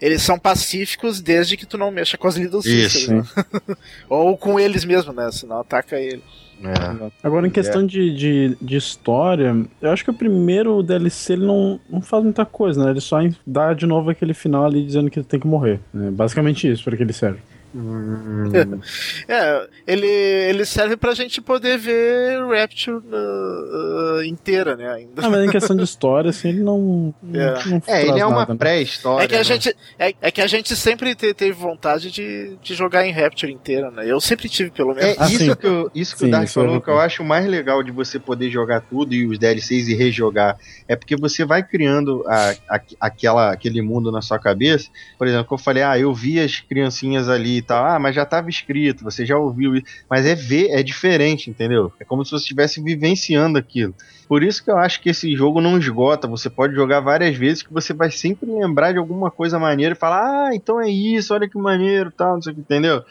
Eles 0.01 0.23
são 0.23 0.39
pacíficos 0.39 1.21
desde 1.21 1.57
que 1.57 1.67
tu 1.67 1.77
não 1.79 1.91
mexa 1.91 2.17
com 2.19 2.27
as 2.29 2.37
Little 2.37 2.63
Sisters. 2.63 3.09
Né? 3.09 3.23
Ou 4.09 4.37
com 4.37 4.59
eles 4.59 4.85
mesmo, 4.85 5.13
né? 5.13 5.31
Senão 5.33 5.61
ataca 5.61 5.99
ele. 5.99 6.23
é. 6.63 7.11
Agora, 7.23 7.47
em 7.47 7.51
questão 7.51 7.85
de, 7.87 8.15
de, 8.15 8.57
de 8.61 8.77
história, 8.77 9.55
eu 9.83 9.91
acho 9.91 10.05
que 10.05 10.11
o 10.11 10.15
primeiro 10.15 10.83
DLC 10.83 11.33
ele 11.35 11.47
não, 11.47 11.81
não 11.91 12.01
faz 12.01 12.23
muita 12.23 12.45
coisa, 12.45 12.85
né? 12.85 12.91
Ele 12.91 13.01
só 13.01 13.19
dá 13.47 13.73
de 13.73 13.87
novo 13.87 14.11
aquele 14.11 14.35
final 14.35 14.65
ali 14.65 14.85
dizendo 14.85 15.11
que 15.11 15.19
ele 15.19 15.27
tem 15.27 15.41
que 15.41 15.47
morrer. 15.47 15.81
né? 15.93 16.11
Basicamente 16.11 16.71
isso, 16.71 16.85
para 16.85 16.97
que 16.97 17.03
ele 17.03 17.13
serve. 17.13 17.41
Hum, 17.75 18.51
É, 19.29 19.69
ele, 19.87 20.07
ele 20.07 20.65
serve 20.65 20.97
pra 20.97 21.15
gente 21.15 21.41
poder 21.41 21.77
ver 21.79 22.39
Rapture 22.47 22.97
uh, 22.97 24.19
uh, 24.19 24.25
inteira, 24.25 24.77
né? 24.77 24.89
Ainda. 24.93 25.27
Ah, 25.27 25.29
mas 25.31 25.45
em 25.45 25.51
questão 25.51 25.75
de 25.77 25.83
história, 25.83 26.31
assim, 26.31 26.49
ele 26.51 26.61
não. 26.63 27.13
É. 27.33 27.67
não 27.69 27.83
é, 27.87 28.07
ele 28.07 28.21
é 28.21 28.27
uma 28.27 28.47
né? 28.47 28.55
pré-história. 28.55 29.25
É 29.25 29.29
que 29.29 29.35
a 29.35 29.39
né? 29.39 29.45
gente, 29.45 29.77
é, 29.99 30.15
é 30.21 30.31
que 30.31 30.41
a 30.41 30.47
gente 30.47 30.77
sempre 30.77 31.15
te- 31.15 31.35
teve 31.35 31.53
vontade 31.53 32.11
de, 32.11 32.57
de 32.63 32.75
jogar 32.75 33.07
em 33.07 33.13
Rapture 33.13 33.51
inteira, 33.53 33.91
né? 33.91 34.05
Eu 34.07 34.21
sempre 34.21 34.49
tive, 34.49 34.71
pelo 34.71 34.95
menos. 34.95 35.05
É 35.05 35.17
Ah, 35.19 35.27
isso 35.27 35.39
sim. 35.39 35.55
que, 35.57 35.67
eu, 35.67 35.91
isso 35.95 36.15
que 36.15 36.21
Sim, 36.21 36.29
o 36.29 36.31
Dark 36.31 36.45
é 36.45 36.47
falou 36.47 36.81
que 36.81 36.89
eu 36.91 37.01
acho 37.01 37.25
mais 37.25 37.47
legal 37.47 37.83
de 37.83 37.91
você 37.91 38.19
poder 38.19 38.51
jogar 38.51 38.81
tudo 38.83 39.15
e 39.15 39.27
os 39.27 39.39
DLCs 39.39 39.89
e 39.89 39.95
rejogar. 39.95 40.57
É 40.87 40.95
porque 40.95 41.17
você 41.17 41.45
vai 41.45 41.63
criando 41.63 42.23
a- 42.29 42.55
a- 42.71 42.81
aquela, 43.01 43.53
aquele 43.53 43.83
mundo 43.83 44.13
na 44.13 44.23
sua 44.23 44.39
cabeça. 44.39 44.89
Por 45.19 45.27
exemplo, 45.27 45.47
que 45.49 45.55
eu 45.55 45.59
falei, 45.59 45.83
ah, 45.83 45.99
eu 45.99 46.13
vi 46.15 46.39
as 46.39 46.61
criancinhas 46.61 47.29
ali 47.29 47.59
e 47.59 47.63
tal. 47.65 47.85
Ah, 47.85 47.99
mas 47.99 48.15
já 48.15 48.23
estava 48.23 48.49
escrito, 48.49 49.03
você 49.03 49.25
já 49.27 49.37
ouviu 49.37 49.75
isso. 49.75 49.87
Mas 50.09 50.25
é 50.27 50.35
ver, 50.35 50.69
é 50.71 50.83
diferente, 50.83 51.51
entendeu? 51.51 51.93
É 51.99 52.05
como 52.05 52.25
se 52.25 52.31
você 52.31 52.43
estivesse 52.43 52.83
vivenciando 52.83 53.59
aquilo. 53.59 53.95
Por 54.29 54.43
isso 54.43 54.63
que 54.65 54.71
eu 54.71 54.79
acho 54.79 55.01
que 55.01 55.11
esse 55.11 55.35
jogo 55.37 55.61
não 55.61 55.79
esgota. 55.79 56.29
Você 56.29 56.49
pode 56.49 56.75
jogar 56.75 57.01
várias 57.01 57.37
vezes 57.37 57.63
que 57.63 57.73
você 57.73 57.93
vai 57.93 58.11
sempre 58.11 58.51
lembrar 58.51 58.93
de 58.93 58.99
alguma 58.99 59.31
coisa 59.31 59.59
maneira 59.59 59.95
e 59.95 59.99
falar, 59.99 60.49
ah, 60.49 60.55
então 60.55 60.81
é 60.81 60.89
isso, 60.89 61.35
olha 61.35 61.49
que 61.49 61.59
maneiro, 61.59 62.11
tal, 62.11 62.35
não 62.35 62.43
sei 62.43 62.53
o 62.53 62.57
que, 62.57 62.61
entendeu? 62.63 63.03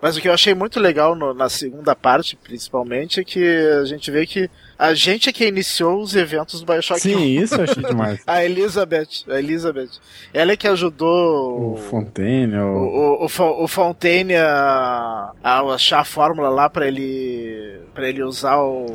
Mas 0.00 0.16
o 0.16 0.20
que 0.20 0.28
eu 0.28 0.32
achei 0.34 0.54
muito 0.54 0.78
legal 0.78 1.14
no- 1.16 1.34
na 1.34 1.48
segunda 1.48 1.96
parte, 1.96 2.36
principalmente, 2.36 3.18
é 3.20 3.24
que 3.24 3.42
a 3.80 3.84
gente 3.84 4.10
vê 4.10 4.24
que 4.26 4.48
a 4.78 4.92
gente 4.94 5.28
é 5.28 5.32
que 5.32 5.46
iniciou 5.46 6.00
os 6.00 6.14
eventos 6.16 6.60
do 6.60 6.66
Bioshock 6.66 6.98
1. 7.00 7.18
Sim, 7.18 7.24
isso 7.38 7.54
eu 7.54 7.64
achei 7.64 7.82
demais. 7.84 8.20
A 8.26 8.44
Elizabeth, 8.44 9.24
a 9.28 9.38
Elizabeth. 9.38 9.90
Ela 10.32 10.52
é 10.52 10.56
que 10.56 10.66
ajudou 10.68 11.74
O 11.74 11.76
Fontaine, 11.76 12.56
o, 12.56 12.66
o... 12.66 13.22
o, 13.22 13.24
o, 13.24 13.28
Fon- 13.28 13.62
o 13.62 13.68
Fontaine 13.68 14.34
a, 14.36 15.32
a 15.42 15.60
achar 15.74 16.00
a 16.00 16.04
fórmula 16.04 16.48
lá 16.48 16.68
pra 16.68 16.86
ele 16.88 17.80
para 17.94 18.08
ele 18.08 18.22
usar 18.22 18.58
o 18.60 18.86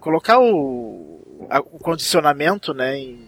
colocar 0.00 0.38
o, 0.38 1.46
a- 1.50 1.60
o 1.60 1.78
condicionamento, 1.80 2.72
né, 2.72 2.96
em- 2.98 3.25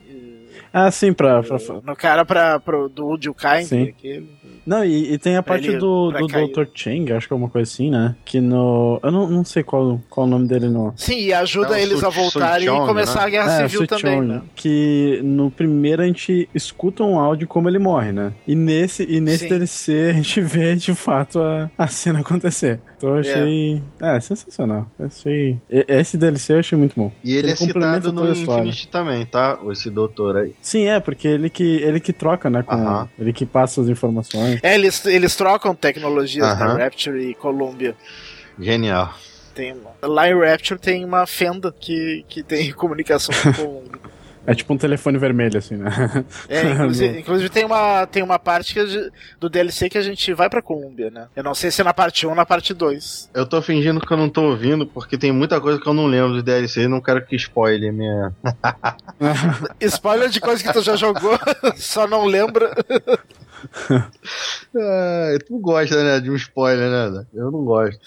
Ah, 0.73 0.91
sim, 0.91 1.13
pra. 1.13 1.43
pra- 1.43 1.59
no 1.85 1.97
cara 1.97 2.25
para 2.25 2.61
pro 2.61 2.89
do 2.89 3.17
Kind, 3.35 3.65
Sim. 3.65 3.83
aquele. 3.89 4.29
Não, 4.67 4.85
e, 4.85 5.15
e 5.15 5.19
tem 5.19 5.37
a 5.37 5.43
Pra 5.43 5.55
parte 5.55 5.69
ele- 5.69 5.79
do, 5.79 6.11
pra 6.11 6.21
do 6.21 6.27
cair. 6.29 6.53
Dr. 6.53 6.65
Chang, 6.75 7.13
acho 7.13 7.27
que 7.27 7.33
é 7.33 7.37
uma 7.37 7.49
coisa 7.49 7.71
assim, 7.71 7.91
né? 7.91 8.15
Que 8.25 8.39
no. 8.41 9.01
Eu 9.03 9.11
não, 9.11 9.27
não 9.29 9.45
sei 9.45 9.63
qual, 9.63 9.99
qual 10.11 10.27
o 10.27 10.31
nome 10.31 10.47
dele 10.47 10.69
no. 10.69 10.93
Sim, 10.97 11.19
e 11.19 11.33
ajuda 11.33 11.79
É 11.79 11.81
o 11.81 11.83
eles 11.83 12.05
a 12.05 12.11
voltarem 12.11 12.69
e 12.69 12.71
começar 12.87 13.21
né? 13.21 13.27
a 13.27 13.31
guerra 13.31 13.69
civil 13.69 13.81
Suchong, 13.89 14.03
também, 14.03 14.21
né? 14.23 14.43
Que 14.55 15.21
no 15.25 15.51
primeiro 15.51 16.03
a 16.03 16.07
gente 16.07 16.49
escuta 16.55 17.03
um 17.03 17.19
áudio 17.19 17.49
como 17.49 17.69
ele 17.69 17.79
morre, 17.79 18.13
né? 18.13 18.33
E 18.47 18.55
nesse, 18.55 19.05
e 19.09 19.21
nesse 19.21 19.45
Sim. 19.45 19.49
DLC 19.49 20.09
a 20.11 20.13
gente 20.13 20.41
vê 20.43 20.75
de 20.77 20.95
fato 20.95 21.41
a, 21.41 21.71
a 21.79 21.87
cena 21.87 22.21
acontecer. 22.21 22.79
Então 22.99 23.11
eu 23.11 23.21
achei. 23.21 23.83
É, 24.03 24.21
sensacional. 24.21 24.87
Eu 24.99 25.07
achei. 25.07 25.59
Esse 25.71 26.19
DLC 26.19 26.53
eu 26.53 26.59
achei 26.59 26.77
muito 26.77 26.95
bom. 26.97 27.11
E 27.25 27.35
ele, 27.37 27.53
é 27.53 27.57
complementa 27.57 28.09
citado 28.09 28.13
no. 28.13 28.29
Infinity 28.31 28.89
também, 28.89 29.25
tá? 29.25 29.59
Esse 29.71 29.89
doutor 29.89 30.37
aí. 30.37 30.53
Sim, 30.61 30.87
é, 30.87 31.01
porque 31.01 31.27
ele 31.29 31.49
que, 31.49 31.77
ele 31.77 32.01
que 32.01 32.13
troca, 32.13 32.51
né? 32.51 32.63
Com, 32.63 32.75
Aham. 32.75 33.09
Ele 33.19 33.33
que 33.33 33.47
passa 33.47 33.81
as 33.81 33.89
informações. 33.89 34.61
É, 34.63 34.75
eles, 34.75 35.05
eles 35.07 35.35
trocam 35.37 35.75
tecnologias 35.75 36.47
Aham. 36.47 36.77
da 36.77 36.85
Rapture 36.85 37.19
e 37.31 37.35
Columbia. 37.35 37.95
Genial. 38.59 39.15
Tem, 39.55 39.75
lá 40.03 40.29
em 40.29 40.39
Rapture 40.39 40.79
tem 40.79 41.05
uma 41.05 41.27
fenda 41.27 41.75
que, 41.79 42.25
que 42.29 42.43
tem 42.43 42.71
comunicação 42.75 43.35
com. 43.57 43.85
É 44.47 44.55
tipo 44.55 44.73
um 44.73 44.79
telefone 44.79 45.19
vermelho, 45.19 45.59
assim, 45.59 45.77
né? 45.77 45.91
É, 46.49 46.63
inclusive, 46.71 47.19
inclusive 47.21 47.49
tem 47.51 47.65
uma, 47.65 48.07
tem 48.07 48.23
uma 48.23 48.39
parte 48.39 48.73
que 48.75 49.11
do 49.39 49.49
DLC 49.49 49.89
que 49.89 49.99
a 49.99 50.03
gente 50.03 50.33
vai 50.33 50.49
pra 50.49 50.63
Columbia, 50.63 51.11
né? 51.11 51.27
Eu 51.37 51.43
não 51.45 51.55
sei 51.55 51.71
se 51.71 51.81
é 51.81 51.85
na 51.85 51.93
parte 51.93 52.27
1 52.27 52.31
ou 52.31 52.35
na 52.37 52.47
parte 52.47 52.73
2. 52.73 53.31
Eu 53.35 53.47
tô 53.47 53.61
fingindo 53.61 54.01
que 54.01 54.13
eu 54.13 54.17
não 54.17 54.29
tô 54.29 54.43
ouvindo, 54.45 54.87
porque 54.87 55.19
tem 55.19 55.33
muita 55.33 55.61
coisa 55.61 55.81
que 55.81 55.87
eu 55.87 55.95
não 55.95 56.07
lembro 56.07 56.35
do 56.35 56.43
DLC 56.43 56.83
e 56.83 56.89
não 56.89 57.01
quero 57.01 57.25
que 57.27 57.37
spoile 57.37 57.91
minha. 57.93 58.33
Spoiler 59.81 60.29
de 60.29 60.41
coisa 60.41 60.63
que 60.63 60.73
tu 60.73 60.83
já 60.83 60.97
jogou, 60.97 61.39
só 61.77 62.07
não 62.07 62.25
lembra. 62.25 62.73
Ah, 64.77 65.39
tu 65.47 65.59
gosta, 65.59 66.03
né? 66.05 66.21
De 66.21 66.31
um 66.31 66.37
spoiler, 66.37 66.89
né? 66.91 67.27
Eu 67.35 67.51
não 67.51 67.65
gosto. 67.65 67.99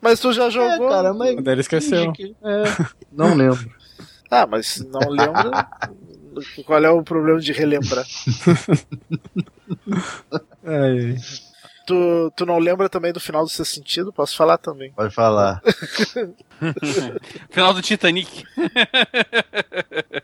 Mas 0.00 0.18
tu 0.20 0.32
já 0.32 0.50
jogou. 0.50 0.86
É, 0.88 0.90
cara, 0.90 1.14
mas. 1.14 1.36
Ele 1.46 1.60
esqueceu. 1.60 2.12
que- 2.12 2.34
é, 2.42 2.64
não 3.12 3.34
lembro. 3.34 3.70
Ah, 4.30 4.46
mas 4.46 4.84
não 4.90 5.08
lembra. 5.08 5.68
Qual 6.66 6.84
é 6.84 6.90
o 6.90 7.02
problema 7.02 7.40
de 7.40 7.52
relembrar? 7.52 8.04
É, 10.68 11.14
Tu, 11.86 12.32
tu 12.36 12.44
não 12.44 12.58
lembra 12.58 12.88
também 12.88 13.12
do 13.12 13.20
final 13.20 13.44
do 13.44 13.48
seu 13.48 13.64
sentido? 13.64 14.12
Posso 14.12 14.36
falar 14.36 14.58
também. 14.58 14.90
Pode 14.90 15.14
falar. 15.14 15.62
Final 17.48 17.72
do 17.72 17.80
Titanic. 17.80 18.42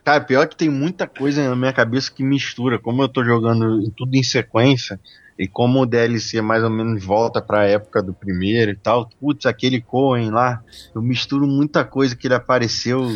Cara, 0.04 0.20
pior 0.24 0.48
que 0.48 0.56
tem 0.56 0.68
muita 0.68 1.06
coisa 1.06 1.48
na 1.48 1.54
minha 1.54 1.72
cabeça 1.72 2.10
que 2.10 2.24
mistura. 2.24 2.80
Como 2.80 3.00
eu 3.00 3.08
tô 3.08 3.22
jogando 3.22 3.88
tudo 3.92 4.16
em 4.16 4.24
sequência, 4.24 4.98
e 5.38 5.46
como 5.46 5.80
o 5.80 5.86
DLC 5.86 6.40
mais 6.40 6.64
ou 6.64 6.70
menos 6.70 7.04
volta 7.04 7.40
pra 7.40 7.68
época 7.68 8.02
do 8.02 8.12
primeiro 8.12 8.72
e 8.72 8.76
tal, 8.76 9.08
putz, 9.20 9.46
aquele 9.46 9.80
Cohen 9.80 10.30
lá, 10.30 10.64
eu 10.92 11.00
misturo 11.00 11.46
muita 11.46 11.84
coisa 11.84 12.16
que 12.16 12.26
ele 12.26 12.34
apareceu. 12.34 13.06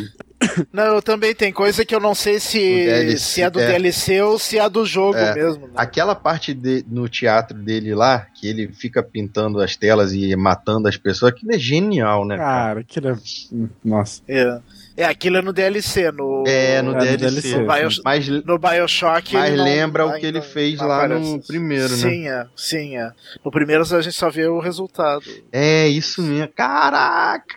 Não, 0.72 0.84
eu 0.96 1.02
também 1.02 1.34
tem 1.34 1.50
coisa 1.52 1.84
que 1.84 1.94
eu 1.94 2.00
não 2.00 2.14
sei 2.14 2.38
se, 2.38 2.58
DLC, 2.58 3.18
se 3.18 3.42
é 3.42 3.48
do 3.50 3.58
é. 3.60 3.66
DLC 3.66 4.20
ou 4.22 4.38
se 4.38 4.58
é 4.58 4.68
do 4.68 4.84
jogo 4.84 5.16
É. 5.16 5.34
mesmo. 5.34 5.66
Né? 5.66 5.72
Aquela 5.76 6.14
parte 6.14 6.52
de- 6.52 6.84
no 6.88 7.08
teatro 7.08 7.56
dele 7.56 7.94
lá, 7.94 8.26
que 8.34 8.46
ele 8.46 8.68
fica 8.68 9.02
pintando 9.02 9.60
as 9.60 9.76
telas 9.76 10.12
e 10.12 10.34
matando 10.36 10.88
as 10.88 10.96
pessoas, 10.96 11.32
aquilo 11.32 11.52
é 11.52 11.58
genial, 11.58 12.26
né? 12.26 12.36
cara? 12.36 12.46
Cara, 12.66 12.80
aquilo 12.80 13.08
é. 13.08 13.16
Nossa. 13.84 14.22
É. 14.28 14.60
é, 14.98 15.04
aquilo 15.06 15.38
é 15.38 15.42
no 15.42 15.52
DLC. 15.54 16.10
No, 16.12 16.44
É, 16.46 16.82
no 16.82 16.90
É, 16.90 16.94
no 16.94 16.98
DLC. 16.98 17.16
DLC, 17.18 17.56
No 17.58 17.72
Bios- 17.72 18.02
Mas, 18.04 18.28
no 18.28 18.58
Bioshock. 18.58 19.34
mas 19.34 19.56
não- 19.56 19.64
lembra 19.64 20.06
o 20.06 20.18
que 20.20 20.26
ele 20.26 20.38
não 20.38 20.44
fez 20.44 20.78
lá 20.78 21.08
no 21.08 21.16
aparece. 21.16 21.46
primeiro, 21.46 21.88
né? 21.88 21.96
Sim, 21.96 22.28
é. 22.28 22.46
Sim, 22.54 22.96
é. 22.98 23.10
No 23.44 23.50
primeiro 23.50 23.82
a 23.82 24.00
gente 24.02 24.14
só 24.14 24.28
vê 24.28 24.46
o 24.46 24.58
resultado. 24.60 25.24
É, 25.50 25.88
isso 25.88 26.20
mesmo. 26.22 26.48
Caraca! 26.54 27.56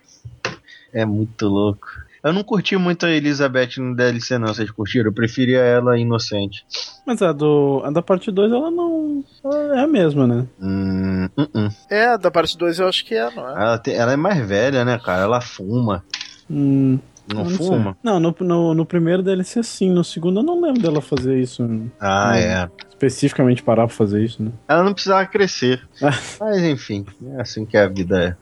É 0.94 1.06
muito 1.06 1.46
louco. 1.48 1.88
Eu 2.24 2.34
não 2.34 2.44
curti 2.44 2.76
muito 2.76 3.06
a 3.06 3.10
Elizabeth 3.12 3.78
no 3.78 3.96
DLC, 3.96 4.38
não. 4.38 4.48
Vocês 4.48 4.70
curtiram? 4.72 5.06
Eu 5.08 5.14
preferia 5.14 5.60
ela 5.60 5.98
inocente. 5.98 6.66
Mas 7.06 7.22
a, 7.22 7.32
do, 7.32 7.82
a 7.86 7.92
da 7.92 8.02
parte 8.02 8.30
2, 8.32 8.52
ela 8.52 8.70
não. 8.70 9.24
Ela 9.44 9.80
é 9.80 9.84
a 9.84 9.88
mesma, 9.88 10.28
né? 10.28 10.46
Hum, 10.62 11.30
hum, 11.38 11.48
hum. 11.56 11.70
É, 11.90 12.18
da 12.18 12.30
parte 12.30 12.58
2 12.58 12.80
eu 12.80 12.88
acho 12.90 13.06
que 13.06 13.16
é, 13.16 13.30
não 13.34 13.48
é? 13.48 13.52
Ela, 13.62 13.78
tem- 13.78 13.96
ela 13.96 14.12
é 14.14 14.18
mais 14.18 14.46
velha, 14.46 14.84
né, 14.84 15.00
cara? 15.00 15.24
Ela 15.24 15.40
fuma. 15.40 16.04
Hum, 16.50 17.00
Não, 17.34 17.46
sei. 17.48 17.58
fuma? 17.58 17.96
Não, 18.04 18.20
no, 18.20 18.36
no, 18.42 18.74
no 18.74 18.86
primeiro 18.86 19.24
DLC 19.24 19.64
sim. 19.64 19.90
No 19.90 20.04
segundo 20.04 20.40
eu 20.42 20.44
não 20.44 20.60
lembro 20.62 20.82
dela 20.82 21.02
fazer 21.02 21.40
isso. 21.40 21.64
Ah, 22.00 22.32
Hum. 22.32 22.36
é. 22.36 22.70
Especificamente 22.90 23.64
parar 23.64 23.88
pra 23.88 23.96
fazer 23.96 24.22
isso, 24.24 24.44
né? 24.44 24.52
Ela 24.68 24.84
não 24.84 24.94
precisava 24.94 25.26
crescer. 25.26 25.82
Mas 26.38 26.58
enfim, 26.64 27.06
é 27.38 27.42
assim 27.42 27.66
que 27.66 27.78
a 27.78 27.88
vida 27.88 28.38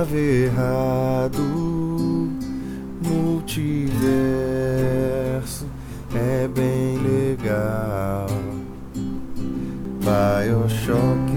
Estava 0.09 0.17
errado. 0.17 1.43
Multiverso 3.03 3.97
é 6.15 6.49
bem 6.49 6.99
legal. 6.99 8.27
Bioshock 10.01 11.28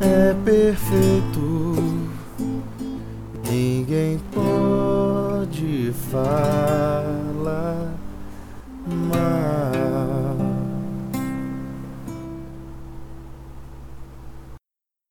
é 0.00 0.34
perfeito. 0.44 1.76
Ninguém 3.50 4.20
pode 4.32 5.92
falar 6.10 7.94
mal. 8.86 10.36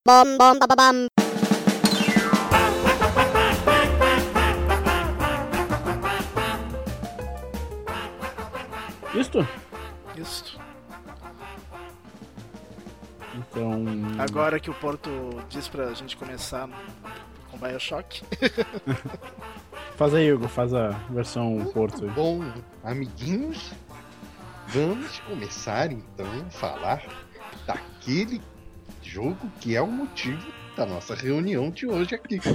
Bom, 0.08 0.38
bom, 0.38 0.58
ba, 0.60 0.68
ba, 0.68 1.17
Isto? 9.20 9.48
Isso. 10.16 10.60
Então. 13.36 13.84
Agora 14.20 14.60
que 14.60 14.70
o 14.70 14.74
Porto 14.74 15.10
diz 15.50 15.68
pra 15.68 15.94
gente 15.94 16.16
começar 16.18 16.70
com 17.50 17.58
Bioshock. 17.58 18.24
Faz 19.98 20.14
aí, 20.14 20.32
Hugo, 20.32 20.48
faz 20.48 20.76
a 20.76 20.90
versão 21.10 21.72
Porto. 21.74 22.04
aí. 22.04 22.12
Bom, 22.12 22.44
amiguinhos, 22.84 23.72
vamos 24.68 25.18
começar 25.22 25.92
então 25.92 26.28
a 26.46 26.50
falar 26.52 27.04
daquele 27.66 28.40
jogo 29.02 29.50
que 29.60 29.76
é 29.76 29.82
o 29.82 29.88
motivo 29.88 30.46
da 30.78 30.86
nossa 30.86 31.16
reunião 31.16 31.72
de 31.72 31.88
hoje 31.88 32.14
aqui. 32.14 32.40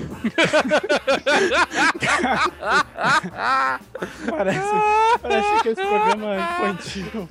Parece, 4.31 4.73
parece 5.21 5.63
que 5.63 5.69
esse 5.71 5.83
programa 5.83 6.37
é 6.37 6.41
infantil. 6.41 7.29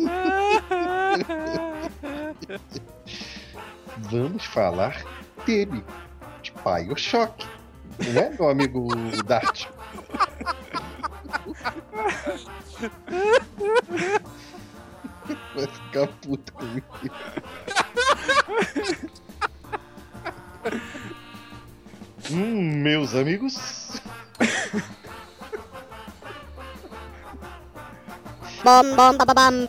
Vamos 4.11 4.43
falar 4.45 5.01
dele, 5.45 5.81
de 6.41 6.51
Bioshock. 6.51 7.47
Não 8.13 8.21
é, 8.21 8.29
meu 8.31 8.49
amigo 8.49 8.89
Dart? 9.25 9.67
Vai 15.55 15.67
ficar 15.67 16.07
puto 16.21 16.51
comigo. 16.53 16.85
Hum, 22.29 22.81
meus 22.83 23.15
amigos. 23.15 23.99
Bom, 28.63 28.95
bom, 28.95 29.17
bom, 29.17 29.33
bom. 29.33 29.67